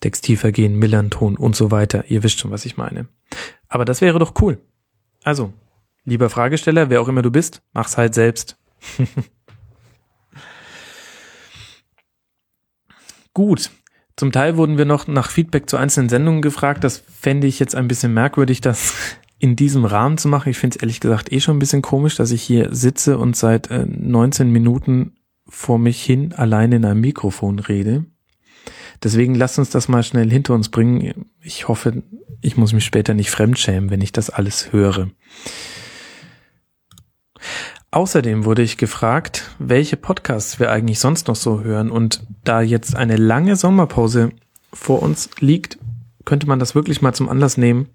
Textilvergehen, 0.00 0.74
Millanton 0.76 1.36
und 1.36 1.56
so 1.56 1.70
weiter. 1.70 2.04
Ihr 2.08 2.22
wisst 2.22 2.38
schon, 2.38 2.50
was 2.50 2.66
ich 2.66 2.76
meine. 2.76 3.08
Aber 3.68 3.84
das 3.84 4.00
wäre 4.02 4.18
doch 4.18 4.34
cool. 4.40 4.58
Also, 5.24 5.52
lieber 6.06 6.30
Fragesteller, 6.30 6.88
wer 6.88 7.02
auch 7.02 7.08
immer 7.08 7.20
du 7.20 7.30
bist, 7.30 7.60
mach's 7.74 7.98
halt 7.98 8.14
selbst. 8.14 8.56
Gut. 13.34 13.70
Zum 14.16 14.32
Teil 14.32 14.56
wurden 14.56 14.78
wir 14.78 14.86
noch 14.86 15.06
nach 15.08 15.28
Feedback 15.30 15.68
zu 15.68 15.76
einzelnen 15.76 16.08
Sendungen 16.08 16.40
gefragt. 16.40 16.84
Das 16.84 16.96
fände 17.20 17.46
ich 17.46 17.58
jetzt 17.58 17.74
ein 17.74 17.86
bisschen 17.86 18.14
merkwürdig, 18.14 18.62
das 18.62 18.94
in 19.38 19.56
diesem 19.56 19.84
Rahmen 19.84 20.16
zu 20.16 20.28
machen. 20.28 20.48
Ich 20.48 20.56
finde 20.56 20.76
es 20.76 20.82
ehrlich 20.82 21.00
gesagt 21.00 21.30
eh 21.30 21.40
schon 21.40 21.56
ein 21.56 21.58
bisschen 21.58 21.82
komisch, 21.82 22.14
dass 22.16 22.30
ich 22.30 22.40
hier 22.42 22.74
sitze 22.74 23.18
und 23.18 23.36
seit 23.36 23.70
äh, 23.70 23.84
19 23.84 24.48
Minuten 24.50 25.18
vor 25.46 25.78
mich 25.78 26.02
hin 26.02 26.32
allein 26.32 26.72
in 26.72 26.86
einem 26.86 27.02
Mikrofon 27.02 27.58
rede. 27.58 28.06
Deswegen 29.02 29.34
lasst 29.34 29.58
uns 29.58 29.68
das 29.68 29.88
mal 29.88 30.02
schnell 30.02 30.30
hinter 30.30 30.54
uns 30.54 30.70
bringen. 30.70 31.26
Ich 31.42 31.68
hoffe, 31.68 32.02
ich 32.40 32.56
muss 32.56 32.72
mich 32.72 32.86
später 32.86 33.12
nicht 33.12 33.30
fremdschämen, 33.30 33.90
wenn 33.90 34.00
ich 34.00 34.12
das 34.12 34.30
alles 34.30 34.72
höre. 34.72 35.10
Außerdem 37.96 38.44
wurde 38.44 38.60
ich 38.60 38.76
gefragt, 38.76 39.54
welche 39.58 39.96
Podcasts 39.96 40.60
wir 40.60 40.70
eigentlich 40.70 40.98
sonst 40.98 41.28
noch 41.28 41.34
so 41.34 41.62
hören. 41.62 41.90
Und 41.90 42.26
da 42.44 42.60
jetzt 42.60 42.94
eine 42.94 43.16
lange 43.16 43.56
Sommerpause 43.56 44.32
vor 44.70 45.00
uns 45.00 45.30
liegt, 45.40 45.78
könnte 46.26 46.46
man 46.46 46.58
das 46.58 46.74
wirklich 46.74 47.00
mal 47.00 47.14
zum 47.14 47.30
Anlass 47.30 47.56
nehmen, 47.56 47.88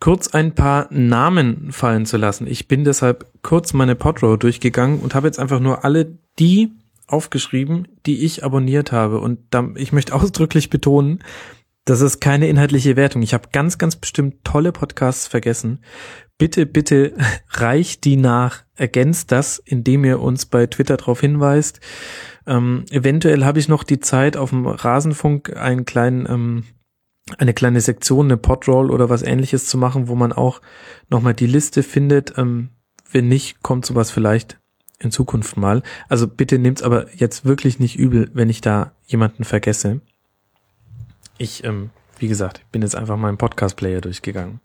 kurz 0.00 0.28
ein 0.28 0.54
paar 0.54 0.86
Namen 0.90 1.70
fallen 1.70 2.06
zu 2.06 2.16
lassen. 2.16 2.46
Ich 2.46 2.66
bin 2.66 2.84
deshalb 2.84 3.26
kurz 3.42 3.74
meine 3.74 3.94
Podrow 3.94 4.38
durchgegangen 4.38 5.00
und 5.00 5.14
habe 5.14 5.26
jetzt 5.26 5.38
einfach 5.38 5.60
nur 5.60 5.84
alle 5.84 6.16
die 6.38 6.72
aufgeschrieben, 7.06 7.86
die 8.06 8.24
ich 8.24 8.42
abonniert 8.42 8.90
habe. 8.90 9.20
Und 9.20 9.40
ich 9.74 9.92
möchte 9.92 10.14
ausdrücklich 10.14 10.70
betonen, 10.70 11.22
das 11.84 12.00
ist 12.00 12.20
keine 12.20 12.48
inhaltliche 12.48 12.96
Wertung. 12.96 13.20
Ich 13.20 13.34
habe 13.34 13.50
ganz, 13.52 13.76
ganz 13.76 13.96
bestimmt 13.96 14.42
tolle 14.44 14.72
Podcasts 14.72 15.26
vergessen. 15.26 15.80
Bitte, 16.38 16.66
bitte 16.66 17.14
reicht 17.50 18.04
die 18.04 18.16
nach, 18.16 18.64
ergänzt 18.74 19.32
das, 19.32 19.58
indem 19.58 20.04
ihr 20.04 20.20
uns 20.20 20.46
bei 20.46 20.66
Twitter 20.66 20.96
darauf 20.96 21.20
hinweist. 21.20 21.80
Ähm, 22.46 22.84
eventuell 22.90 23.44
habe 23.44 23.58
ich 23.58 23.68
noch 23.68 23.84
die 23.84 24.00
Zeit, 24.00 24.36
auf 24.36 24.50
dem 24.50 24.66
Rasenfunk 24.66 25.56
einen 25.56 25.84
kleinen, 25.84 26.26
ähm, 26.28 26.64
eine 27.38 27.54
kleine 27.54 27.80
Sektion, 27.80 28.26
eine 28.26 28.36
Podroll 28.36 28.90
oder 28.90 29.08
was 29.08 29.22
ähnliches 29.22 29.66
zu 29.66 29.78
machen, 29.78 30.08
wo 30.08 30.14
man 30.14 30.32
auch 30.32 30.60
nochmal 31.08 31.34
die 31.34 31.46
Liste 31.46 31.82
findet. 31.82 32.36
Ähm, 32.36 32.70
wenn 33.10 33.28
nicht, 33.28 33.62
kommt 33.62 33.86
sowas 33.86 34.10
vielleicht 34.10 34.58
in 34.98 35.10
Zukunft 35.10 35.56
mal. 35.56 35.82
Also 36.08 36.26
bitte 36.26 36.58
nehmt's 36.58 36.82
aber 36.82 37.14
jetzt 37.14 37.44
wirklich 37.44 37.78
nicht 37.78 37.96
übel, 37.96 38.30
wenn 38.34 38.50
ich 38.50 38.60
da 38.60 38.92
jemanden 39.06 39.44
vergesse. 39.44 40.00
Ich, 41.38 41.64
ähm, 41.64 41.90
wie 42.18 42.28
gesagt, 42.28 42.62
bin 42.72 42.82
jetzt 42.82 42.96
einfach 42.96 43.16
mal 43.16 43.30
im 43.30 43.38
Podcast-Player 43.38 44.00
durchgegangen. 44.00 44.60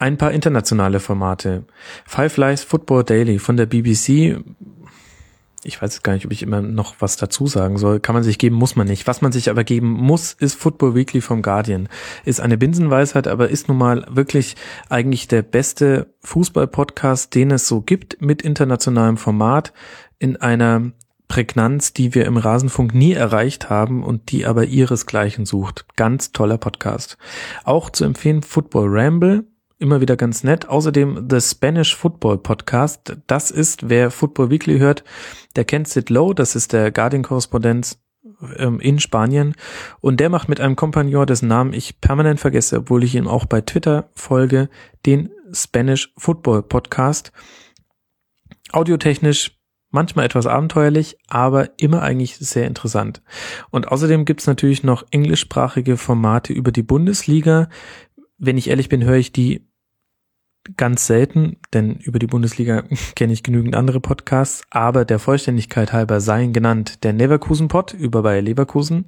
Ein 0.00 0.16
paar 0.16 0.30
internationale 0.30 1.00
Formate. 1.00 1.64
Five 2.06 2.36
Lives 2.36 2.62
Football 2.62 3.02
Daily 3.02 3.40
von 3.40 3.56
der 3.56 3.66
BBC. 3.66 4.44
Ich 5.64 5.82
weiß 5.82 6.04
gar 6.04 6.12
nicht, 6.12 6.24
ob 6.24 6.30
ich 6.30 6.44
immer 6.44 6.62
noch 6.62 6.94
was 7.00 7.16
dazu 7.16 7.48
sagen 7.48 7.78
soll. 7.78 7.98
Kann 7.98 8.14
man 8.14 8.22
sich 8.22 8.38
geben, 8.38 8.54
muss 8.54 8.76
man 8.76 8.86
nicht. 8.86 9.08
Was 9.08 9.22
man 9.22 9.32
sich 9.32 9.50
aber 9.50 9.64
geben 9.64 9.88
muss, 9.88 10.34
ist 10.34 10.54
Football 10.54 10.94
Weekly 10.94 11.20
vom 11.20 11.42
Guardian. 11.42 11.88
Ist 12.24 12.40
eine 12.40 12.56
Binsenweisheit, 12.56 13.26
aber 13.26 13.48
ist 13.48 13.66
nun 13.66 13.76
mal 13.76 14.06
wirklich 14.08 14.54
eigentlich 14.88 15.26
der 15.26 15.42
beste 15.42 16.14
Fußball-Podcast, 16.20 17.34
den 17.34 17.50
es 17.50 17.66
so 17.66 17.80
gibt 17.80 18.22
mit 18.22 18.42
internationalem 18.42 19.16
Format 19.16 19.72
in 20.20 20.36
einer 20.36 20.92
Prägnanz, 21.26 21.92
die 21.92 22.14
wir 22.14 22.24
im 22.24 22.36
Rasenfunk 22.36 22.94
nie 22.94 23.14
erreicht 23.14 23.68
haben 23.68 24.04
und 24.04 24.30
die 24.30 24.46
aber 24.46 24.64
ihresgleichen 24.64 25.44
sucht. 25.44 25.86
Ganz 25.96 26.30
toller 26.30 26.56
Podcast. 26.56 27.18
Auch 27.64 27.90
zu 27.90 28.04
empfehlen 28.04 28.42
Football 28.42 28.86
Ramble, 28.90 29.44
immer 29.78 30.00
wieder 30.00 30.16
ganz 30.16 30.44
nett. 30.44 30.68
Außerdem 30.68 31.28
The 31.30 31.40
Spanish 31.40 31.94
Football 31.94 32.38
Podcast. 32.38 33.16
Das 33.26 33.50
ist, 33.50 33.88
wer 33.88 34.10
Football 34.10 34.50
Weekly 34.50 34.78
hört, 34.78 35.04
der 35.56 35.64
kennt 35.64 35.88
Sid 35.88 36.10
Lowe, 36.10 36.34
das 36.34 36.56
ist 36.56 36.72
der 36.72 36.90
Guardian-Korrespondenz 36.90 38.00
ähm, 38.56 38.80
in 38.80 38.98
Spanien. 39.00 39.54
Und 40.00 40.20
der 40.20 40.30
macht 40.30 40.48
mit 40.48 40.60
einem 40.60 40.76
Kompagnon, 40.76 41.26
dessen 41.26 41.48
Namen 41.48 41.72
ich 41.72 42.00
permanent 42.00 42.40
vergesse, 42.40 42.78
obwohl 42.78 43.04
ich 43.04 43.14
ihm 43.14 43.28
auch 43.28 43.46
bei 43.46 43.60
Twitter 43.60 44.10
folge, 44.14 44.68
den 45.06 45.30
Spanish 45.52 46.12
Football 46.16 46.62
Podcast. 46.62 47.32
Audiotechnisch 48.72 49.58
manchmal 49.90 50.26
etwas 50.26 50.46
abenteuerlich, 50.46 51.16
aber 51.28 51.70
immer 51.78 52.02
eigentlich 52.02 52.36
sehr 52.36 52.66
interessant. 52.66 53.22
Und 53.70 53.88
außerdem 53.88 54.24
gibt's 54.24 54.46
natürlich 54.46 54.82
noch 54.82 55.06
englischsprachige 55.10 55.96
Formate 55.96 56.52
über 56.52 56.72
die 56.72 56.82
Bundesliga. 56.82 57.68
Wenn 58.36 58.58
ich 58.58 58.68
ehrlich 58.68 58.88
bin, 58.88 59.04
höre 59.04 59.16
ich 59.16 59.32
die 59.32 59.67
ganz 60.76 61.06
selten, 61.06 61.56
denn 61.72 61.96
über 61.96 62.18
die 62.18 62.26
Bundesliga 62.26 62.82
kenne 63.16 63.32
ich 63.32 63.42
genügend 63.42 63.74
andere 63.74 64.00
Podcasts, 64.00 64.62
aber 64.70 65.04
der 65.04 65.18
Vollständigkeit 65.18 65.92
halber 65.92 66.20
seien 66.20 66.52
genannt 66.52 67.04
der 67.04 67.12
Leverkusen 67.12 67.68
Pod 67.68 67.94
über 67.94 68.22
bei 68.22 68.40
Leverkusen, 68.40 69.06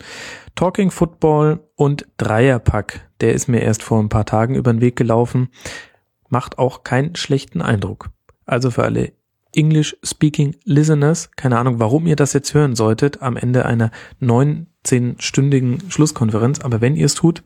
Talking 0.54 0.90
Football 0.90 1.60
und 1.76 2.06
Dreierpack. 2.16 3.08
Der 3.20 3.34
ist 3.34 3.48
mir 3.48 3.60
erst 3.60 3.82
vor 3.82 4.00
ein 4.00 4.08
paar 4.08 4.26
Tagen 4.26 4.54
über 4.54 4.72
den 4.72 4.80
Weg 4.80 4.96
gelaufen. 4.96 5.48
Macht 6.28 6.58
auch 6.58 6.84
keinen 6.84 7.16
schlechten 7.16 7.62
Eindruck. 7.62 8.10
Also 8.46 8.70
für 8.70 8.84
alle 8.84 9.12
English-speaking 9.54 10.56
Listeners, 10.64 11.30
keine 11.36 11.58
Ahnung, 11.58 11.80
warum 11.80 12.06
ihr 12.06 12.16
das 12.16 12.32
jetzt 12.32 12.54
hören 12.54 12.76
solltet, 12.76 13.20
am 13.22 13.36
Ende 13.36 13.66
einer 13.66 13.90
19-stündigen 14.20 15.90
Schlusskonferenz, 15.90 16.60
aber 16.60 16.80
wenn 16.80 16.96
ihr 16.96 17.06
es 17.06 17.14
tut, 17.14 17.42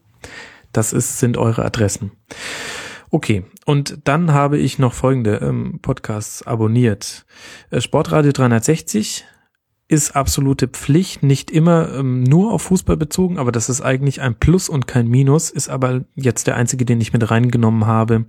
das 0.72 0.92
ist, 0.92 1.18
sind 1.18 1.36
eure 1.36 1.64
Adressen. 1.64 2.12
Okay, 3.14 3.44
und 3.64 3.98
dann 4.08 4.32
habe 4.32 4.58
ich 4.58 4.80
noch 4.80 4.92
folgende 4.92 5.36
ähm, 5.36 5.78
Podcasts 5.80 6.44
abonniert. 6.44 7.24
Äh, 7.70 7.80
Sportradio 7.80 8.32
360 8.32 9.24
ist 9.86 10.16
absolute 10.16 10.66
Pflicht, 10.66 11.22
nicht 11.22 11.52
immer 11.52 11.94
ähm, 11.94 12.24
nur 12.24 12.52
auf 12.52 12.62
Fußball 12.62 12.96
bezogen, 12.96 13.38
aber 13.38 13.52
das 13.52 13.68
ist 13.68 13.82
eigentlich 13.82 14.20
ein 14.20 14.34
Plus 14.34 14.68
und 14.68 14.88
kein 14.88 15.06
Minus, 15.06 15.50
ist 15.50 15.68
aber 15.68 16.04
jetzt 16.16 16.48
der 16.48 16.56
einzige, 16.56 16.84
den 16.84 17.00
ich 17.00 17.12
mit 17.12 17.30
reingenommen 17.30 17.86
habe 17.86 18.26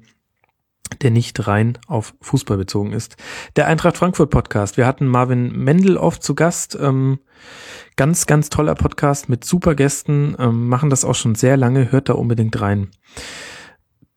der 1.02 1.10
nicht 1.10 1.48
rein 1.48 1.80
auf 1.88 2.14
Fußball 2.22 2.58
bezogen 2.58 2.94
ist. 2.94 3.18
Der 3.56 3.66
Eintracht 3.66 3.98
Frankfurt 3.98 4.30
Podcast. 4.30 4.78
Wir 4.78 4.86
hatten 4.86 5.08
Marvin 5.08 5.52
Mendel 5.52 5.98
oft 5.98 6.22
zu 6.22 6.36
Gast. 6.36 6.78
Ähm, 6.80 7.18
ganz, 7.96 8.28
ganz 8.28 8.50
toller 8.50 8.76
Podcast 8.76 9.28
mit 9.28 9.44
super 9.44 9.74
Gästen. 9.74 10.36
Ähm, 10.38 10.70
machen 10.70 10.92
das 10.92 11.04
auch 11.04 11.16
schon 11.16 11.34
sehr 11.34 11.58
lange. 11.58 11.92
Hört 11.92 12.10
da 12.10 12.14
unbedingt 12.14 12.62
rein. 12.62 12.92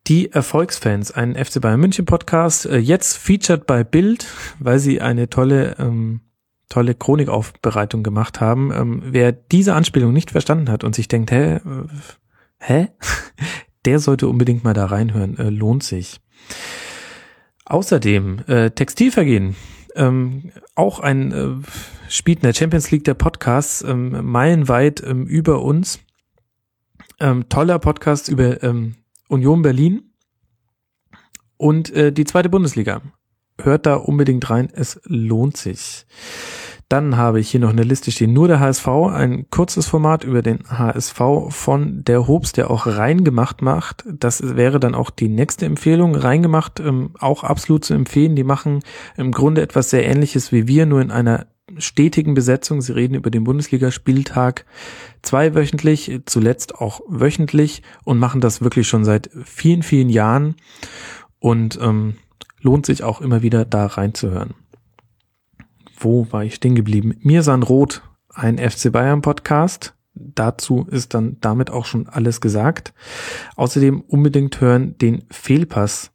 Die 0.08 0.32
Erfolgsfans, 0.32 1.12
ein 1.12 1.34
FC 1.36 1.60
Bayern 1.60 1.80
München 1.80 2.06
Podcast, 2.06 2.64
äh, 2.64 2.78
jetzt 2.78 3.18
featured 3.18 3.66
bei 3.66 3.84
Bild, 3.84 4.26
weil 4.58 4.78
sie 4.78 5.02
eine 5.02 5.28
tolle, 5.28 5.76
ähm, 5.78 6.22
tolle 6.70 6.94
Chronikaufbereitung 6.94 8.02
gemacht 8.02 8.40
haben. 8.40 8.72
Ähm, 8.72 9.02
wer 9.04 9.32
diese 9.32 9.74
Anspielung 9.74 10.14
nicht 10.14 10.30
verstanden 10.30 10.70
hat 10.70 10.82
und 10.82 10.94
sich 10.94 11.08
denkt, 11.08 11.30
hä, 11.30 11.56
äh, 11.56 11.60
hä? 12.58 12.88
Der 13.84 13.98
sollte 13.98 14.28
unbedingt 14.28 14.64
mal 14.64 14.72
da 14.72 14.86
reinhören, 14.86 15.36
äh, 15.36 15.50
lohnt 15.50 15.82
sich. 15.82 16.20
Außerdem 17.66 18.40
äh, 18.46 18.70
Textilvergehen. 18.70 19.56
Ähm, 19.94 20.52
auch 20.74 21.00
ein 21.00 21.32
äh, 21.32 21.50
spielt 22.08 22.38
in 22.38 22.44
der 22.44 22.54
Champions 22.54 22.90
League 22.90 23.04
der 23.04 23.14
Podcasts 23.14 23.82
ähm, 23.82 24.24
meilenweit 24.24 25.02
ähm, 25.06 25.26
über 25.26 25.60
uns. 25.62 26.00
Ähm, 27.20 27.48
toller 27.50 27.78
Podcast 27.78 28.28
über 28.28 28.62
ähm, 28.62 28.94
Union 29.28 29.62
Berlin 29.62 30.12
und 31.56 31.90
äh, 31.92 32.12
die 32.12 32.24
zweite 32.24 32.48
Bundesliga. 32.48 33.02
hört 33.60 33.86
da 33.86 33.96
unbedingt 33.96 34.48
rein, 34.50 34.68
es 34.72 35.00
lohnt 35.04 35.56
sich. 35.56 36.06
Dann 36.88 37.18
habe 37.18 37.38
ich 37.38 37.50
hier 37.50 37.60
noch 37.60 37.70
eine 37.70 37.82
Liste 37.82 38.10
stehen, 38.10 38.32
nur 38.32 38.48
der 38.48 38.60
HSV, 38.60 38.88
ein 39.12 39.50
kurzes 39.50 39.86
Format 39.86 40.24
über 40.24 40.40
den 40.40 40.60
HSV 40.70 41.20
von 41.50 42.02
der 42.04 42.26
Hobbs, 42.26 42.52
der 42.52 42.70
auch 42.70 42.86
reingemacht 42.86 43.60
macht. 43.60 44.04
Das 44.06 44.56
wäre 44.56 44.80
dann 44.80 44.94
auch 44.94 45.10
die 45.10 45.28
nächste 45.28 45.66
Empfehlung. 45.66 46.14
Reingemacht, 46.14 46.80
ähm, 46.80 47.10
auch 47.18 47.44
absolut 47.44 47.84
zu 47.84 47.92
empfehlen. 47.92 48.36
Die 48.36 48.44
machen 48.44 48.80
im 49.18 49.32
Grunde 49.32 49.60
etwas 49.60 49.90
sehr 49.90 50.06
ähnliches 50.06 50.50
wie 50.50 50.66
wir, 50.66 50.86
nur 50.86 51.02
in 51.02 51.10
einer 51.10 51.46
stetigen 51.80 52.34
Besetzung. 52.34 52.80
Sie 52.80 52.92
reden 52.92 53.14
über 53.14 53.30
den 53.30 53.44
Bundesligaspieltag 53.44 54.64
zweiwöchentlich, 55.22 56.20
zuletzt 56.26 56.76
auch 56.76 57.00
wöchentlich 57.08 57.82
und 58.04 58.18
machen 58.18 58.40
das 58.40 58.60
wirklich 58.60 58.88
schon 58.88 59.04
seit 59.04 59.30
vielen, 59.44 59.82
vielen 59.82 60.08
Jahren 60.08 60.56
und 61.38 61.78
ähm, 61.80 62.14
lohnt 62.60 62.86
sich 62.86 63.02
auch 63.02 63.20
immer 63.20 63.42
wieder 63.42 63.64
da 63.64 63.86
reinzuhören 63.86 64.54
wo 66.00 66.26
war 66.30 66.44
ich 66.44 66.54
stehen 66.54 66.74
geblieben? 66.74 67.14
Mir 67.20 67.42
san 67.42 67.62
Rot, 67.62 68.02
ein 68.32 68.58
FC 68.58 68.92
Bayern 68.92 69.22
Podcast. 69.22 69.94
Dazu 70.14 70.86
ist 70.90 71.14
dann 71.14 71.36
damit 71.40 71.70
auch 71.70 71.84
schon 71.84 72.08
alles 72.08 72.40
gesagt. 72.40 72.92
Außerdem 73.56 74.00
unbedingt 74.00 74.60
hören 74.60 74.96
den 74.98 75.24
Fehlpass 75.30 76.10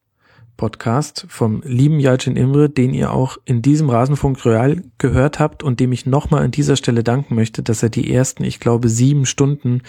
Podcast 0.63 1.25
vom 1.27 1.61
lieben 1.65 1.99
Jalcin 1.99 2.37
Imre, 2.37 2.69
den 2.69 2.93
ihr 2.93 3.11
auch 3.11 3.37
in 3.43 3.61
diesem 3.61 3.89
Rasenfunk 3.89 4.45
Royal 4.45 4.81
gehört 4.97 5.37
habt 5.37 5.61
und 5.61 5.81
dem 5.81 5.91
ich 5.91 6.05
nochmal 6.05 6.41
an 6.41 6.51
dieser 6.51 6.77
Stelle 6.77 7.03
danken 7.03 7.35
möchte, 7.35 7.63
dass 7.63 7.83
er 7.83 7.89
die 7.89 8.09
ersten, 8.09 8.45
ich 8.45 8.61
glaube, 8.61 8.87
sieben 8.87 9.25
Stunden 9.25 9.81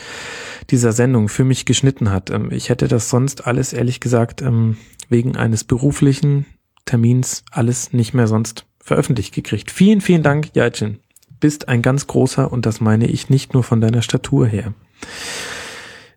dieser 0.71 0.91
Sendung 0.91 1.29
für 1.29 1.45
mich 1.45 1.65
geschnitten 1.65 2.11
hat. 2.11 2.31
Ähm, 2.31 2.51
ich 2.51 2.71
hätte 2.71 2.89
das 2.89 3.09
sonst 3.09 3.47
alles, 3.47 3.73
ehrlich 3.73 4.01
gesagt, 4.01 4.43
ähm, 4.43 4.77
wegen 5.09 5.37
eines 5.37 5.63
beruflichen 5.63 6.45
Termins 6.87 7.45
alles 7.53 7.93
nicht 7.93 8.13
mehr 8.13 8.27
sonst 8.27 8.67
veröffentlicht 8.81 9.33
gekriegt. 9.33 9.71
Vielen, 9.71 10.01
vielen 10.01 10.25
Dank, 10.25 10.57
Jajin. 10.57 10.99
Bist 11.39 11.69
ein 11.69 11.83
ganz 11.83 12.09
großer 12.09 12.51
und 12.51 12.67
das 12.67 12.81
meine 12.81 13.07
ich 13.07 13.31
nicht 13.31 13.55
nur 13.55 13.63
von 13.63 13.81
deiner 13.81 14.03
Statur 14.03 14.49
her. 14.49 14.75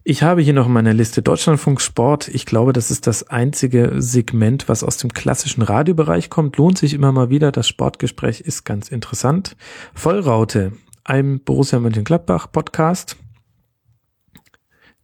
Ich 0.10 0.24
habe 0.24 0.42
hier 0.42 0.53
noch 0.53 0.68
in 0.68 0.72
meiner 0.72 0.94
Liste 0.94 1.22
Deutschlandfunk 1.22 1.82
Sport. 1.82 2.30
Ich 2.30 2.45
glaube, 2.45 2.72
das 2.72 2.92
ist 2.92 3.08
das 3.08 3.27
einzige 3.27 3.95
Segment, 3.98 4.69
was 4.69 4.82
aus 4.82 4.95
dem 4.95 5.11
klassischen 5.11 5.64
Radiobereich 5.64 6.30
kommt. 6.30 6.56
Lohnt 6.56 6.77
sich 6.77 6.94
immer 6.94 7.11
mal 7.11 7.30
wieder. 7.30 7.52
Das 7.52 7.68
Sportgespräch 7.68 8.40
ist 8.40 8.64
ganz 8.64 8.88
interessant. 8.88 9.58
Vollraute, 9.94 10.72
ein 11.03 11.42
Borussia 11.42 11.82
Mönchengladbach 11.82 12.50
Podcast. 12.53 13.18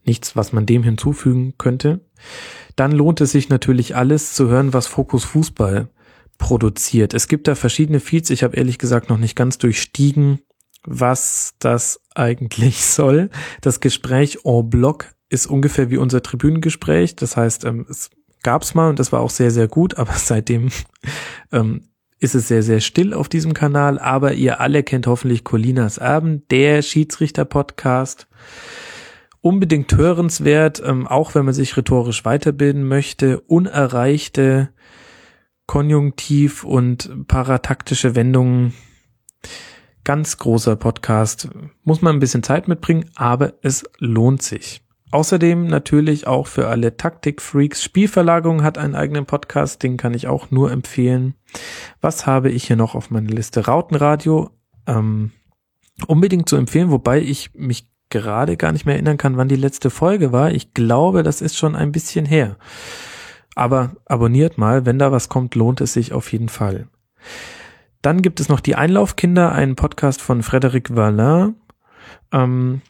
Nichts, 0.06 0.38
was 0.38 0.54
man 0.54 0.66
dem 0.66 0.84
hinzufügen 0.84 1.56
könnte. 1.58 2.00
Dann 2.78 2.94
lohnt 2.94 3.20
es 3.20 3.34
sich 3.34 3.50
natürlich 3.50 3.98
alles 3.98 4.34
zu 4.34 4.48
hören, 4.48 4.72
was 4.72 4.88
Fokus 4.88 5.26
Fußball 5.26 5.90
produziert. 6.38 7.14
Es 7.14 7.28
gibt 7.28 7.50
da 7.50 7.56
verschiedene 7.56 8.00
Feeds. 8.00 8.30
Ich 8.30 8.42
habe 8.42 8.56
ehrlich 8.56 8.78
gesagt 8.78 9.10
noch 9.10 9.18
nicht 9.18 9.36
ganz 9.36 9.58
durchstiegen, 9.58 10.40
was 10.86 11.54
das 11.60 12.02
eigentlich 12.16 12.84
soll. 12.86 13.30
Das 13.62 13.80
Gespräch 13.80 14.40
en 14.46 14.70
bloc 14.70 15.14
ist 15.30 15.48
ungefähr 15.48 15.90
wie 15.90 15.98
unser 15.98 16.22
Tribünengespräch. 16.22 17.16
Das 17.16 17.38
heißt, 17.38 17.66
ähm, 17.66 17.86
es 17.90 18.10
gab's 18.44 18.76
mal 18.76 18.90
und 18.90 19.00
das 19.00 19.12
war 19.12 19.22
auch 19.22 19.30
sehr, 19.30 19.52
sehr 19.52 19.68
gut, 19.68 19.98
aber 19.98 20.14
seitdem 20.14 20.70
ähm, 21.52 21.90
ist 22.20 22.36
es 22.36 22.48
sehr, 22.48 22.64
sehr 22.64 22.80
still 22.80 23.14
auf 23.14 23.28
diesem 23.28 23.54
Kanal. 23.54 24.00
Aber 24.00 24.34
ihr 24.34 24.62
alle 24.62 24.84
kennt 24.84 25.08
hoffentlich 25.08 25.44
Colinas 25.44 25.98
Erben, 25.98 26.48
der 26.50 26.82
Schiedsrichter-Podcast. 26.82 28.28
Unbedingt 29.42 29.94
hörenswert, 29.98 30.82
ähm, 30.86 31.06
auch 31.06 31.36
wenn 31.36 31.44
man 31.44 31.54
sich 31.54 31.76
rhetorisch 31.76 32.24
weiterbilden 32.24 32.88
möchte. 32.88 33.42
Unerreichte 33.42 34.70
Konjunktiv 35.66 36.64
und 36.64 37.28
parataktische 37.28 38.16
Wendungen. 38.16 38.74
Ganz 40.06 40.38
großer 40.38 40.76
Podcast. 40.76 41.48
Muss 41.86 42.02
man 42.02 42.18
ein 42.18 42.20
bisschen 42.20 42.44
Zeit 42.44 42.68
mitbringen, 42.68 43.10
aber 43.16 43.54
es 43.62 43.86
lohnt 44.00 44.42
sich. 44.42 44.82
Außerdem 45.12 45.68
natürlich 45.68 46.28
auch 46.28 46.48
für 46.48 46.68
alle 46.68 46.98
Taktikfreaks. 46.98 47.82
Spielverlagerung 47.82 48.64
hat 48.64 48.78
einen 48.78 48.96
eigenen 48.96 49.26
Podcast, 49.26 49.82
den 49.82 49.96
kann 49.96 50.14
ich 50.14 50.28
auch 50.28 50.52
nur 50.52 50.72
empfehlen. 50.72 51.36
Was 52.02 52.26
habe 52.26 52.50
ich 52.50 52.66
hier 52.66 52.76
noch 52.76 52.96
auf 52.96 53.12
meiner 53.12 53.30
Liste? 53.30 53.66
Rautenradio, 53.66 54.50
ähm, 54.88 55.32
unbedingt 56.08 56.50
zu 56.50 56.58
empfehlen, 56.58 56.92
wobei 56.92 57.22
ich 57.22 57.54
mich 57.54 57.88
gerade 58.10 58.58
gar 58.58 58.74
nicht 58.74 58.86
mehr 58.86 58.96
erinnern 58.96 59.18
kann, 59.18 59.38
wann 59.38 59.48
die 59.48 59.56
letzte 59.56 59.90
Folge 59.90 60.34
war. 60.34 60.52
Ich 60.52 60.74
glaube, 60.74 61.24
das 61.24 61.42
ist 61.42 61.58
schon 61.58 61.76
ein 61.78 61.94
bisschen 61.94 62.26
her. 62.26 62.58
Aber 63.56 63.96
abonniert 64.06 64.58
mal, 64.58 64.86
wenn 64.86 65.00
da 65.00 65.14
was 65.14 65.30
kommt, 65.30 65.56
lohnt 65.56 65.80
es 65.80 65.94
sich 65.94 66.12
auf 66.12 66.32
jeden 66.34 66.50
Fall. 66.50 66.88
Dann 68.04 68.22
gibt 68.22 68.42
es 68.42 68.50
noch 68.50 68.60
die 68.60 68.76
Einlaufkinder, 68.76 69.54
einen 69.54 69.78
Podcast 69.78 70.22
von 70.22 70.44
Frederic 70.44 70.94
Vallin 70.94 71.56
ähm, 72.34 72.82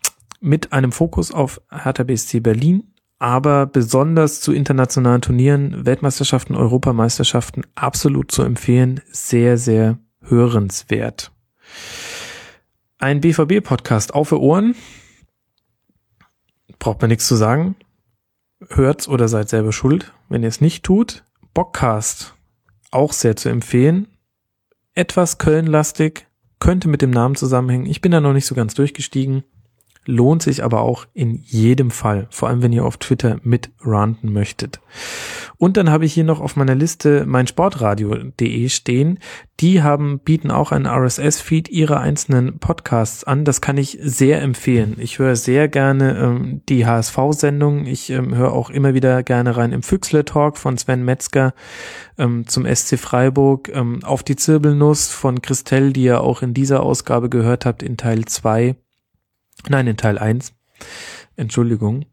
mit 0.41 0.73
einem 0.73 0.91
Fokus 0.91 1.31
auf 1.31 1.61
Hertha 1.69 2.01
BSC 2.01 2.39
Berlin, 2.39 2.91
aber 3.19 3.67
besonders 3.67 4.41
zu 4.41 4.53
internationalen 4.53 5.21
Turnieren, 5.21 5.85
Weltmeisterschaften, 5.85 6.55
Europameisterschaften 6.55 7.63
absolut 7.75 8.31
zu 8.31 8.41
empfehlen, 8.41 9.01
sehr, 9.11 9.59
sehr 9.59 9.99
hörenswert. 10.23 11.31
Ein 12.97 13.21
BVB-Podcast 13.21 14.15
auf 14.15 14.29
für 14.29 14.41
Ohren, 14.41 14.73
braucht 16.79 17.01
man 17.01 17.09
nichts 17.09 17.27
zu 17.27 17.35
sagen, 17.35 17.75
hört's 18.67 19.07
oder 19.07 19.27
seid 19.27 19.47
selber 19.47 19.73
schuld. 19.73 20.11
Wenn 20.27 20.41
ihr 20.41 20.49
es 20.49 20.59
nicht 20.59 20.83
tut, 20.83 21.23
Bockcast 21.53 22.33
auch 22.89 23.13
sehr 23.13 23.35
zu 23.35 23.49
empfehlen. 23.49 24.07
Etwas 24.95 25.37
Köln-lastig, 25.37 26.27
könnte 26.59 26.87
mit 26.87 27.01
dem 27.01 27.11
Namen 27.11 27.35
zusammenhängen. 27.35 27.85
Ich 27.87 28.01
bin 28.01 28.11
da 28.11 28.21
noch 28.21 28.33
nicht 28.33 28.45
so 28.45 28.55
ganz 28.55 28.73
durchgestiegen 28.73 29.43
lohnt 30.05 30.41
sich 30.41 30.63
aber 30.63 30.81
auch 30.81 31.05
in 31.13 31.35
jedem 31.45 31.91
Fall, 31.91 32.27
vor 32.29 32.49
allem 32.49 32.61
wenn 32.61 32.73
ihr 32.73 32.85
auf 32.85 32.97
Twitter 32.97 33.37
mit 33.43 33.69
ranten 33.81 34.31
möchtet. 34.31 34.79
Und 35.57 35.77
dann 35.77 35.89
habe 35.89 36.05
ich 36.05 36.13
hier 36.13 36.23
noch 36.23 36.41
auf 36.41 36.55
meiner 36.55 36.75
Liste 36.75 37.25
mein 37.25 37.47
Sportradio.de 37.47 38.69
stehen. 38.69 39.19
Die 39.59 39.81
haben, 39.81 40.19
bieten 40.19 40.51
auch 40.51 40.71
einen 40.71 40.87
RSS-Feed 40.87 41.69
ihrer 41.69 41.99
einzelnen 41.99 42.59
Podcasts 42.59 43.23
an. 43.23 43.45
Das 43.45 43.61
kann 43.61 43.77
ich 43.77 43.97
sehr 44.01 44.41
empfehlen. 44.41 44.95
Ich 44.99 45.19
höre 45.19 45.35
sehr 45.35 45.67
gerne 45.67 46.17
ähm, 46.17 46.61
die 46.69 46.85
HSV-Sendung. 46.85 47.85
Ich 47.85 48.09
ähm, 48.09 48.35
höre 48.35 48.53
auch 48.53 48.69
immer 48.69 48.93
wieder 48.93 49.23
gerne 49.23 49.55
rein 49.55 49.71
im 49.71 49.83
Füchsle-Talk 49.83 50.57
von 50.57 50.77
Sven 50.77 51.05
Metzger 51.05 51.53
ähm, 52.17 52.47
zum 52.47 52.65
SC 52.65 52.97
Freiburg, 52.97 53.69
ähm, 53.73 54.03
auf 54.03 54.23
die 54.23 54.35
Zirbelnuss 54.35 55.09
von 55.09 55.41
Christelle, 55.41 55.91
die 55.93 56.03
ihr 56.03 56.21
auch 56.21 56.41
in 56.41 56.53
dieser 56.53 56.83
Ausgabe 56.83 57.29
gehört 57.29 57.65
habt 57.65 57.83
in 57.83 57.97
Teil 57.97 58.25
2 58.25 58.75
Nein, 59.69 59.87
in 59.87 59.97
Teil 59.97 60.17
1. 60.17 60.53
Entschuldigung, 61.35 62.05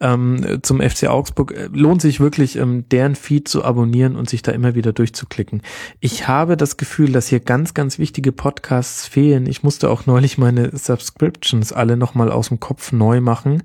ähm, 0.00 0.60
zum 0.62 0.80
FC 0.80 1.08
Augsburg 1.08 1.52
äh, 1.52 1.68
lohnt 1.72 2.00
sich 2.00 2.20
wirklich, 2.20 2.56
ähm, 2.56 2.88
deren 2.90 3.16
Feed 3.16 3.48
zu 3.48 3.64
abonnieren 3.64 4.14
und 4.14 4.30
sich 4.30 4.42
da 4.42 4.52
immer 4.52 4.74
wieder 4.76 4.92
durchzuklicken. 4.92 5.62
Ich 6.00 6.28
habe 6.28 6.56
das 6.56 6.76
Gefühl, 6.76 7.10
dass 7.10 7.26
hier 7.26 7.40
ganz, 7.40 7.74
ganz 7.74 7.98
wichtige 7.98 8.30
Podcasts 8.30 9.06
fehlen. 9.06 9.46
Ich 9.46 9.64
musste 9.64 9.90
auch 9.90 10.06
neulich 10.06 10.38
meine 10.38 10.76
Subscriptions 10.76 11.72
alle 11.72 11.96
nochmal 11.96 12.30
aus 12.30 12.48
dem 12.48 12.60
Kopf 12.60 12.92
neu 12.92 13.20
machen, 13.20 13.64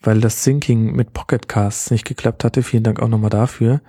weil 0.00 0.20
das 0.20 0.42
Syncing 0.42 0.92
mit 0.92 1.12
Pocketcasts 1.12 1.92
nicht 1.92 2.04
geklappt 2.04 2.42
hatte. 2.42 2.64
Vielen 2.64 2.82
Dank 2.82 3.00
auch 3.00 3.08
nochmal 3.08 3.30
dafür. 3.30 3.80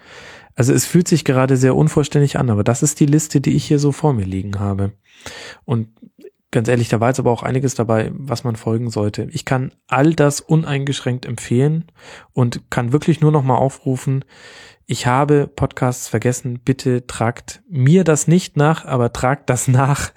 Also 0.56 0.72
es 0.72 0.86
fühlt 0.86 1.08
sich 1.08 1.26
gerade 1.26 1.58
sehr 1.58 1.76
unvollständig 1.76 2.38
an, 2.38 2.52
aber 2.52 2.64
das 2.64 2.84
ist 2.84 3.00
die 3.00 3.08
Liste, 3.08 3.42
die 3.42 3.56
ich 3.56 3.66
hier 3.66 3.80
so 3.80 3.92
vor 3.92 4.14
mir 4.14 4.26
liegen 4.26 4.60
habe. 4.60 4.94
Und 5.66 5.88
ganz 6.54 6.70
ehrlich, 6.70 6.88
da 6.88 7.02
war 7.02 7.10
jetzt 7.10 7.20
aber 7.20 7.32
auch 7.32 7.44
einiges 7.44 7.76
dabei, 7.76 8.12
was 8.14 8.46
man 8.46 8.56
folgen 8.56 8.90
sollte. 8.90 9.28
Ich 9.32 9.44
kann 9.44 9.74
all 9.88 10.14
das 10.14 10.40
uneingeschränkt 10.40 11.26
empfehlen 11.26 11.86
und 12.32 12.70
kann 12.70 12.94
wirklich 12.94 13.20
nur 13.20 13.32
noch 13.32 13.44
mal 13.44 13.58
aufrufen, 13.58 14.24
ich 14.86 15.08
habe 15.08 15.48
Podcasts 15.48 16.10
vergessen, 16.10 16.60
bitte 16.60 17.08
tragt 17.08 17.64
mir 17.70 18.04
das 18.04 18.28
nicht 18.28 18.58
nach, 18.58 18.86
aber 18.86 19.14
tragt 19.14 19.50
das 19.50 19.68
nach, 19.70 20.12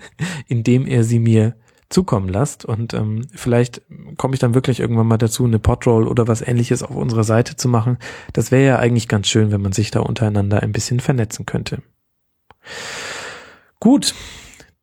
indem 0.47 0.87
ihr 0.87 1.05
sie 1.05 1.19
mir 1.19 1.57
zukommen 1.89 2.29
lasst 2.29 2.65
und 2.65 2.95
ähm, 2.95 3.29
vielleicht 3.33 3.83
komme 4.17 4.35
ich 4.35 4.41
dann 4.41 4.55
wirklich 4.55 4.81
irgendwann 4.81 5.07
mal 5.07 5.19
dazu, 5.19 5.45
eine 5.45 5.61
Podroll 5.61 6.09
oder 6.09 6.27
was 6.27 6.43
ähnliches 6.43 6.83
auf 6.83 6.97
unserer 6.97 7.23
Seite 7.23 7.55
zu 7.55 7.69
machen. 7.69 7.99
Das 8.33 8.51
wäre 8.51 8.67
ja 8.67 8.79
eigentlich 8.81 9.07
ganz 9.07 9.29
schön, 9.29 9.53
wenn 9.53 9.63
man 9.63 9.71
sich 9.71 9.93
da 9.93 10.01
untereinander 10.01 10.65
ein 10.65 10.73
bisschen 10.73 10.99
vernetzen 10.99 11.47
könnte. 11.47 11.83
Gut, 13.79 14.17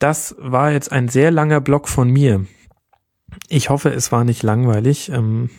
das 0.04 0.36
war 0.38 0.72
jetzt 0.72 0.92
ein 0.92 1.08
sehr 1.08 1.32
langer 1.32 1.62
Block 1.62 1.88
von 1.88 2.10
mir. 2.10 2.46
Ich 3.48 3.70
hoffe, 3.70 3.90
es 3.90 4.12
war 4.12 4.26
nicht 4.26 4.44
langweilig. 4.44 5.08
Ähm, 5.08 5.50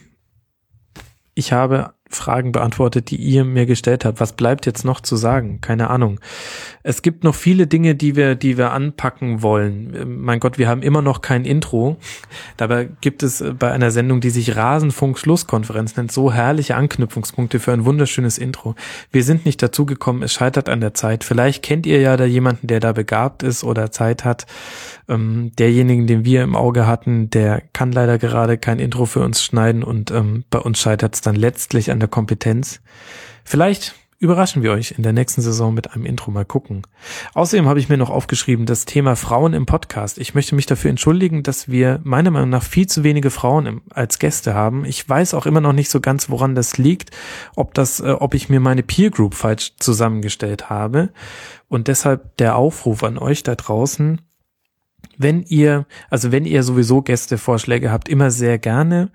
ich 1.35 1.55
habe 1.55 1.95
Fragen 2.17 2.53
beantwortet, 2.53 3.11
die 3.11 3.17
ihr 3.17 3.45
mir 3.45 3.67
gestellt 3.67 4.05
habt. 4.05 4.21
Was 4.21 4.33
bleibt 4.33 4.67
jetzt 4.67 4.85
noch 4.85 5.01
zu 5.01 5.17
sagen? 5.17 5.61
Keine 5.61 5.91
Ahnung. 5.91 6.21
Es 6.83 7.03
gibt 7.03 7.25
noch 7.25 7.35
viele 7.35 7.67
Dinge, 7.67 7.95
die 7.95 8.17
wir, 8.17 8.35
die 8.35 8.57
wir 8.59 8.73
anpacken 8.73 9.43
wollen. 9.43 9.95
Ähm, 9.95 10.23
mein 10.23 10.41
Gott, 10.41 10.59
wir 10.59 10.69
haben 10.69 10.83
immer 10.83 11.03
noch 11.03 11.21
kein 11.21 11.45
Intro. 11.45 11.97
Dabei 12.57 12.89
gibt 13.01 13.23
es 13.23 13.41
äh, 13.41 13.53
bei 13.53 13.71
einer 13.73 13.91
Sendung, 13.91 14.21
die 14.21 14.31
sich 14.31 14.57
Rasenfunk 14.57 15.19
Schlusskonferenz 15.19 15.97
nennt, 15.97 16.13
so 16.13 16.33
herrliche 16.33 16.77
Anknüpfungspunkte 16.77 17.61
für 17.61 17.73
ein 17.73 17.85
wunderschönes 17.85 18.39
Intro. 18.39 18.75
Wir 19.11 19.25
sind 19.25 19.47
nicht 19.47 19.63
dazu 19.63 19.87
gekommen. 19.87 20.23
Es 20.23 20.33
scheitert 20.33 20.69
an 20.69 20.81
der 20.81 20.95
Zeit. 20.95 21.25
Vielleicht 21.25 21.63
kennt 21.63 21.87
ihr 21.87 22.01
ja 22.01 22.17
da 22.17 22.25
jemanden, 22.25 22.67
der 22.67 22.81
da 22.81 22.93
begabt 22.93 23.43
ist 23.43 23.65
oder 23.65 23.91
Zeit 23.91 24.25
hat. 24.25 24.47
Ähm, 25.09 25.53
derjenigen, 25.59 26.07
den 26.07 26.25
wir 26.25 26.43
im 26.43 26.57
Auge 26.57 26.87
hatten, 26.87 27.31
der 27.31 27.63
kann 27.73 27.93
leider 27.93 28.19
gerade 28.19 28.59
kein 28.59 28.79
Intro 28.79 29.07
für 29.07 29.21
uns 29.21 29.43
schneiden 29.43 29.83
und 29.83 30.11
ähm, 30.11 30.45
bei 30.51 30.59
uns 30.59 30.79
scheitert 30.79 31.15
es 31.15 31.21
dann 31.21 31.37
letztlich 31.37 31.91
an 31.91 32.01
der 32.01 32.09
Kompetenz. 32.09 32.81
Vielleicht 33.45 33.95
überraschen 34.25 34.63
wir 34.63 34.73
euch 34.73 34.93
in 34.93 35.03
der 35.03 35.13
nächsten 35.13 35.43
Saison 35.43 35.75
mit 35.75 35.93
einem 35.93 36.07
Intro 36.07 36.31
mal 36.31 36.47
gucken. 36.47 36.83
Außerdem 37.35 37.69
habe 37.69 37.79
ich 37.79 37.91
mir 37.91 37.99
noch 37.99 38.09
aufgeschrieben, 38.09 38.65
das 38.65 38.87
Thema 38.87 39.17
Frauen 39.17 39.53
im 39.53 39.67
Podcast. 39.67 40.19
Ich 40.19 40.35
möchte 40.35 40.55
mich 40.55 40.65
dafür 40.65 40.91
entschuldigen, 40.91 41.43
dass 41.43 41.69
wir 41.69 42.01
meiner 42.05 42.31
Meinung 42.31 42.49
nach 42.49 42.63
viel 42.63 42.87
zu 42.87 43.05
wenige 43.05 43.31
Frauen 43.31 43.67
im, 43.67 43.83
als 43.91 44.19
Gäste 44.19 44.55
haben. 44.55 44.87
Ich 44.87 45.07
weiß 45.07 45.35
auch 45.35 45.45
immer 45.45 45.61
noch 45.61 45.75
nicht 45.75 45.91
so 45.91 46.01
ganz, 46.01 46.31
woran 46.31 46.55
das 46.55 46.79
liegt, 46.79 47.11
ob 47.55 47.75
das, 47.75 48.01
äh, 48.01 48.13
ob 48.13 48.35
ich 48.35 48.49
mir 48.49 48.61
meine 48.61 48.83
Peer 48.83 49.11
Group 49.11 49.35
falsch 49.35 49.75
zusammengestellt 49.79 50.71
habe. 50.71 51.11
Und 51.69 51.89
deshalb 51.89 52.37
der 52.39 52.57
Aufruf 52.57 53.03
an 53.03 53.19
euch 53.19 53.43
da 53.43 53.55
draußen, 53.55 54.23
wenn 55.19 55.43
ihr, 55.43 55.87
also 56.11 56.33
wenn 56.33 56.45
ihr 56.45 56.63
sowieso 56.63 57.03
Gästevorschläge 57.03 57.91
habt, 57.91 58.09
immer 58.09 58.31
sehr 58.31 58.59
gerne, 58.59 59.11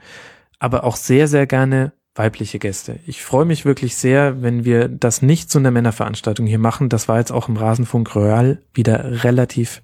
aber 0.60 0.84
auch 0.84 0.96
sehr, 0.96 1.28
sehr 1.28 1.48
gerne 1.48 1.94
weibliche 2.16 2.60
Gäste. 2.60 3.00
Ich 3.08 3.24
freue 3.24 3.46
mich 3.46 3.66
wirklich 3.66 3.96
sehr, 3.96 4.42
wenn 4.42 4.66
wir 4.66 4.90
das 4.90 5.22
nicht 5.22 5.50
zu 5.50 5.58
einer 5.58 5.72
Männerveranstaltung 5.72 6.46
hier 6.46 6.60
machen. 6.60 6.90
Das 6.90 7.08
war 7.08 7.20
jetzt 7.20 7.32
auch 7.32 7.48
im 7.48 7.56
Rasenfunk 7.56 8.14
Royal 8.14 8.62
wieder 8.74 9.24
relativ 9.24 9.82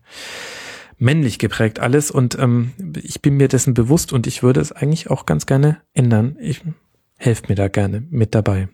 männlich 0.97 1.39
geprägt 1.39 1.79
alles 1.79 2.11
und 2.11 2.37
ähm, 2.39 2.71
ich 3.01 3.21
bin 3.21 3.35
mir 3.35 3.47
dessen 3.47 3.73
bewusst 3.73 4.13
und 4.13 4.27
ich 4.27 4.43
würde 4.43 4.61
es 4.61 4.71
eigentlich 4.71 5.09
auch 5.09 5.25
ganz 5.25 5.45
gerne 5.45 5.77
ändern. 5.93 6.37
Ich 6.39 6.61
helfe 7.17 7.43
mir 7.49 7.55
da 7.55 7.67
gerne 7.67 8.03
mit 8.09 8.35
dabei. 8.35 8.69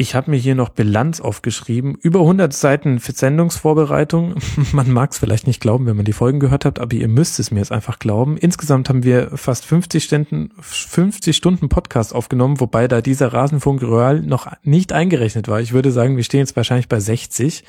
Ich 0.00 0.14
habe 0.14 0.30
mir 0.30 0.36
hier 0.36 0.54
noch 0.54 0.68
Bilanz 0.68 1.20
aufgeschrieben. 1.20 1.96
Über 2.00 2.20
100 2.20 2.52
Seiten 2.52 3.00
für 3.00 3.10
Sendungsvorbereitung. 3.10 4.36
Man 4.72 4.92
mag 4.92 5.10
es 5.10 5.18
vielleicht 5.18 5.48
nicht 5.48 5.60
glauben, 5.60 5.86
wenn 5.86 5.96
man 5.96 6.04
die 6.04 6.12
Folgen 6.12 6.38
gehört 6.38 6.64
hat, 6.64 6.78
aber 6.78 6.94
ihr 6.94 7.08
müsst 7.08 7.40
es 7.40 7.50
mir 7.50 7.58
jetzt 7.58 7.72
einfach 7.72 7.98
glauben. 7.98 8.36
Insgesamt 8.36 8.88
haben 8.88 9.02
wir 9.02 9.36
fast 9.36 9.64
50 9.64 10.04
Stunden, 10.04 10.50
50 10.60 11.36
Stunden 11.36 11.68
Podcast 11.68 12.14
aufgenommen, 12.14 12.60
wobei 12.60 12.86
da 12.86 13.00
dieser 13.00 13.32
Rasenfunk 13.32 13.82
Royal 13.82 14.20
noch 14.20 14.46
nicht 14.62 14.92
eingerechnet 14.92 15.48
war. 15.48 15.60
Ich 15.60 15.72
würde 15.72 15.90
sagen, 15.90 16.16
wir 16.16 16.22
stehen 16.22 16.40
jetzt 16.40 16.54
wahrscheinlich 16.54 16.86
bei 16.86 17.00
60. 17.00 17.64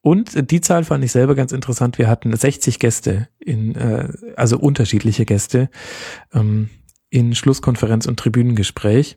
Und 0.00 0.50
die 0.50 0.60
Zahl 0.60 0.82
fand 0.82 1.04
ich 1.04 1.12
selber 1.12 1.36
ganz 1.36 1.52
interessant. 1.52 1.96
Wir 1.96 2.08
hatten 2.08 2.34
60 2.34 2.80
Gäste 2.80 3.28
in, 3.38 3.76
äh, 3.76 4.08
also 4.34 4.58
unterschiedliche 4.58 5.24
Gäste 5.24 5.70
ähm, 6.34 6.70
in 7.08 7.36
Schlusskonferenz 7.36 8.06
und 8.06 8.18
Tribünengespräch 8.18 9.16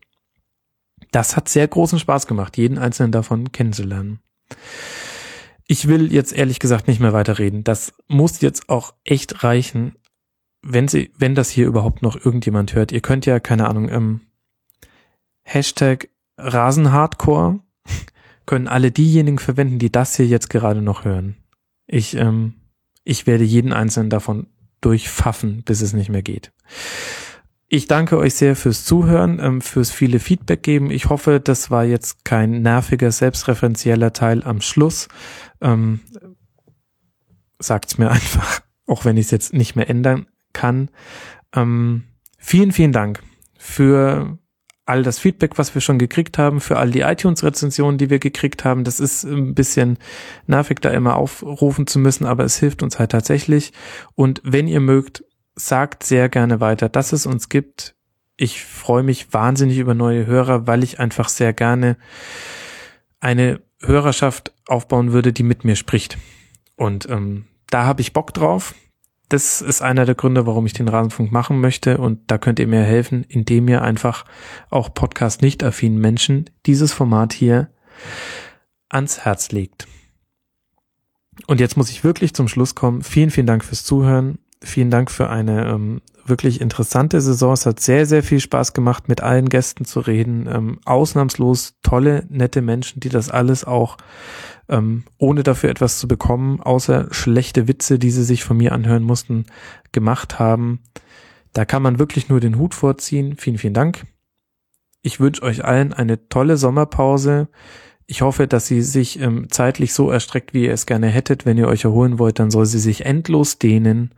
das 1.11 1.35
hat 1.35 1.49
sehr 1.49 1.67
großen 1.67 1.99
Spaß 1.99 2.27
gemacht, 2.27 2.57
jeden 2.57 2.77
einzelnen 2.77 3.11
davon 3.11 3.51
kennenzulernen. 3.51 4.19
Ich 5.67 5.87
will 5.87 6.11
jetzt 6.11 6.33
ehrlich 6.33 6.59
gesagt 6.59 6.87
nicht 6.87 6.99
mehr 6.99 7.13
weiterreden. 7.13 7.63
Das 7.63 7.93
muss 8.07 8.41
jetzt 8.41 8.69
auch 8.69 8.93
echt 9.03 9.43
reichen, 9.43 9.95
wenn 10.61 10.87
sie, 10.87 11.11
wenn 11.17 11.35
das 11.35 11.49
hier 11.49 11.67
überhaupt 11.67 12.01
noch 12.01 12.15
irgendjemand 12.23 12.73
hört. 12.73 12.91
Ihr 12.91 13.01
könnt 13.01 13.25
ja, 13.25 13.39
keine 13.39 13.67
Ahnung, 13.67 13.89
ähm, 13.89 14.21
Hashtag 15.43 16.09
Rasenhardcore 16.37 17.59
können 18.45 18.67
alle 18.67 18.91
diejenigen 18.91 19.39
verwenden, 19.39 19.79
die 19.79 19.91
das 19.91 20.15
hier 20.15 20.27
jetzt 20.27 20.49
gerade 20.49 20.81
noch 20.81 21.05
hören. 21.05 21.37
Ich, 21.87 22.15
ähm, 22.15 22.55
ich 23.03 23.27
werde 23.27 23.43
jeden 23.43 23.73
einzelnen 23.73 24.09
davon 24.09 24.47
durchpfaffen, 24.81 25.63
bis 25.63 25.81
es 25.81 25.93
nicht 25.93 26.09
mehr 26.09 26.23
geht. 26.23 26.51
Ich 27.73 27.87
danke 27.87 28.17
euch 28.17 28.33
sehr 28.33 28.57
fürs 28.57 28.83
Zuhören, 28.83 29.39
ähm, 29.41 29.61
fürs 29.61 29.91
viele 29.91 30.19
Feedback 30.19 30.61
geben. 30.61 30.91
Ich 30.91 31.07
hoffe, 31.07 31.39
das 31.39 31.71
war 31.71 31.85
jetzt 31.85 32.25
kein 32.25 32.61
nerviger, 32.61 33.13
selbstreferenzieller 33.13 34.11
Teil 34.11 34.43
am 34.43 34.59
Schluss. 34.59 35.07
Ähm, 35.61 36.01
sagt's 37.59 37.97
mir 37.97 38.11
einfach, 38.11 38.59
auch 38.87 39.05
wenn 39.05 39.15
ich 39.15 39.27
es 39.27 39.31
jetzt 39.31 39.53
nicht 39.53 39.77
mehr 39.77 39.89
ändern 39.89 40.27
kann. 40.51 40.89
Ähm, 41.55 42.03
vielen, 42.37 42.73
vielen 42.73 42.91
Dank 42.91 43.23
für 43.57 44.37
all 44.85 45.03
das 45.03 45.19
Feedback, 45.19 45.57
was 45.57 45.73
wir 45.73 45.79
schon 45.79 45.97
gekriegt 45.97 46.37
haben, 46.37 46.59
für 46.59 46.77
all 46.77 46.91
die 46.91 47.01
iTunes-Rezensionen, 47.01 47.97
die 47.97 48.09
wir 48.09 48.19
gekriegt 48.19 48.65
haben. 48.65 48.83
Das 48.83 48.99
ist 48.99 49.23
ein 49.23 49.55
bisschen 49.55 49.97
nervig, 50.45 50.79
da 50.81 50.89
immer 50.89 51.15
aufrufen 51.15 51.87
zu 51.87 51.99
müssen, 51.99 52.25
aber 52.25 52.43
es 52.43 52.57
hilft 52.57 52.83
uns 52.83 52.99
halt 52.99 53.13
tatsächlich. 53.13 53.71
Und 54.15 54.41
wenn 54.43 54.67
ihr 54.67 54.81
mögt, 54.81 55.23
sagt 55.55 56.03
sehr 56.03 56.29
gerne 56.29 56.59
weiter, 56.59 56.89
dass 56.89 57.13
es 57.13 57.25
uns 57.25 57.49
gibt. 57.49 57.95
Ich 58.37 58.63
freue 58.63 59.03
mich 59.03 59.33
wahnsinnig 59.33 59.77
über 59.77 59.93
neue 59.93 60.25
Hörer, 60.25 60.67
weil 60.67 60.83
ich 60.83 60.99
einfach 60.99 61.29
sehr 61.29 61.53
gerne 61.53 61.97
eine 63.19 63.61
Hörerschaft 63.81 64.53
aufbauen 64.67 65.11
würde, 65.11 65.33
die 65.33 65.43
mit 65.43 65.63
mir 65.63 65.75
spricht. 65.75 66.17
Und 66.75 67.09
ähm, 67.09 67.45
da 67.69 67.85
habe 67.85 68.01
ich 68.01 68.13
Bock 68.13 68.33
drauf. 68.33 68.73
Das 69.29 69.61
ist 69.61 69.81
einer 69.81 70.05
der 70.05 70.15
Gründe, 70.15 70.45
warum 70.45 70.65
ich 70.65 70.73
den 70.73 70.87
Rasenfunk 70.87 71.31
machen 71.31 71.61
möchte. 71.61 71.97
Und 71.97 72.19
da 72.29 72.37
könnt 72.37 72.59
ihr 72.59 72.67
mir 72.67 72.83
helfen, 72.83 73.23
indem 73.23 73.67
ihr 73.67 73.81
einfach 73.81 74.25
auch 74.69 74.93
Podcast 74.93 75.41
nicht 75.41 75.63
affinen 75.63 75.99
Menschen 75.99 76.49
dieses 76.65 76.91
Format 76.91 77.33
hier 77.33 77.69
ans 78.89 79.19
Herz 79.23 79.51
legt. 79.51 79.87
Und 81.47 81.59
jetzt 81.59 81.77
muss 81.77 81.89
ich 81.89 82.03
wirklich 82.03 82.33
zum 82.33 82.47
Schluss 82.47 82.75
kommen. 82.75 83.03
Vielen, 83.03 83.29
vielen 83.29 83.47
Dank 83.47 83.63
fürs 83.63 83.85
Zuhören 83.85 84.39
vielen 84.63 84.91
Dank 84.91 85.11
für 85.11 85.29
eine 85.29 85.67
ähm, 85.67 86.01
wirklich 86.25 86.61
interessante 86.61 87.19
Saison. 87.21 87.53
Es 87.53 87.65
hat 87.65 87.79
sehr, 87.79 88.05
sehr 88.05 88.23
viel 88.23 88.39
Spaß 88.39 88.73
gemacht, 88.73 89.09
mit 89.09 89.21
allen 89.21 89.49
Gästen 89.49 89.85
zu 89.85 89.99
reden. 89.99 90.47
Ähm, 90.51 90.79
ausnahmslos 90.85 91.75
tolle, 91.83 92.25
nette 92.29 92.61
Menschen, 92.61 92.99
die 92.99 93.09
das 93.09 93.29
alles 93.29 93.65
auch 93.65 93.97
ähm, 94.69 95.03
ohne 95.17 95.43
dafür 95.43 95.69
etwas 95.69 95.99
zu 95.99 96.07
bekommen, 96.07 96.61
außer 96.61 97.07
schlechte 97.11 97.67
Witze, 97.67 97.99
die 97.99 98.11
sie 98.11 98.23
sich 98.23 98.43
von 98.43 98.57
mir 98.57 98.71
anhören 98.71 99.03
mussten, 99.03 99.45
gemacht 99.91 100.39
haben. 100.39 100.79
Da 101.53 101.65
kann 101.65 101.81
man 101.81 101.99
wirklich 101.99 102.29
nur 102.29 102.39
den 102.39 102.57
Hut 102.57 102.73
vorziehen. 102.73 103.35
Vielen, 103.37 103.57
vielen 103.57 103.73
Dank. 103.73 104.05
Ich 105.01 105.19
wünsche 105.19 105.43
euch 105.43 105.65
allen 105.65 105.93
eine 105.93 106.29
tolle 106.29 106.57
Sommerpause. 106.57 107.49
Ich 108.07 108.21
hoffe, 108.21 108.47
dass 108.47 108.67
sie 108.67 108.81
sich 108.81 109.19
ähm, 109.19 109.47
zeitlich 109.49 109.93
so 109.93 110.09
erstreckt, 110.09 110.53
wie 110.53 110.65
ihr 110.65 110.73
es 110.73 110.85
gerne 110.85 111.07
hättet. 111.07 111.45
Wenn 111.45 111.57
ihr 111.57 111.67
euch 111.67 111.85
erholen 111.85 112.19
wollt, 112.19 112.39
dann 112.39 112.51
soll 112.51 112.65
sie 112.65 112.79
sich 112.79 113.05
endlos 113.05 113.57
dehnen. 113.57 114.11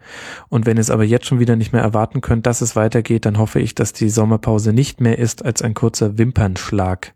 Und 0.50 0.66
wenn 0.66 0.78
es 0.78 0.90
aber 0.90 1.04
jetzt 1.04 1.28
schon 1.28 1.40
wieder 1.40 1.56
nicht 1.56 1.74
mehr 1.74 1.84
erwarten 1.84 2.22
könnt, 2.22 2.46
dass 2.46 2.62
es 2.62 2.76
weitergeht, 2.76 3.26
dann 3.26 3.38
hoffe 3.38 3.60
ich, 3.60 3.76
dass 3.76 3.94
die 3.94 4.10
Sommerpause 4.10 4.74
nicht 4.74 5.00
mehr 5.00 5.20
ist 5.20 5.46
als 5.46 5.62
ein 5.62 5.74
kurzer 5.74 6.18
Wimpernschlag. 6.18 7.14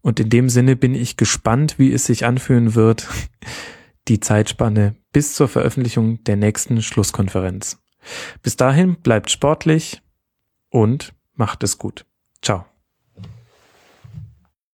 Und 0.00 0.20
in 0.20 0.30
dem 0.30 0.48
Sinne 0.48 0.76
bin 0.76 0.94
ich 0.94 1.16
gespannt, 1.16 1.78
wie 1.78 1.92
es 1.92 2.06
sich 2.06 2.24
anfühlen 2.24 2.74
wird, 2.74 3.08
die 4.08 4.20
Zeitspanne 4.20 4.94
bis 5.12 5.34
zur 5.34 5.48
Veröffentlichung 5.48 6.22
der 6.24 6.36
nächsten 6.36 6.80
Schlusskonferenz. 6.80 7.82
Bis 8.42 8.56
dahin 8.56 8.96
bleibt 8.96 9.30
sportlich 9.30 10.02
und 10.70 11.12
macht 11.34 11.62
es 11.64 11.78
gut. 11.78 12.06
Ciao. 12.40 12.66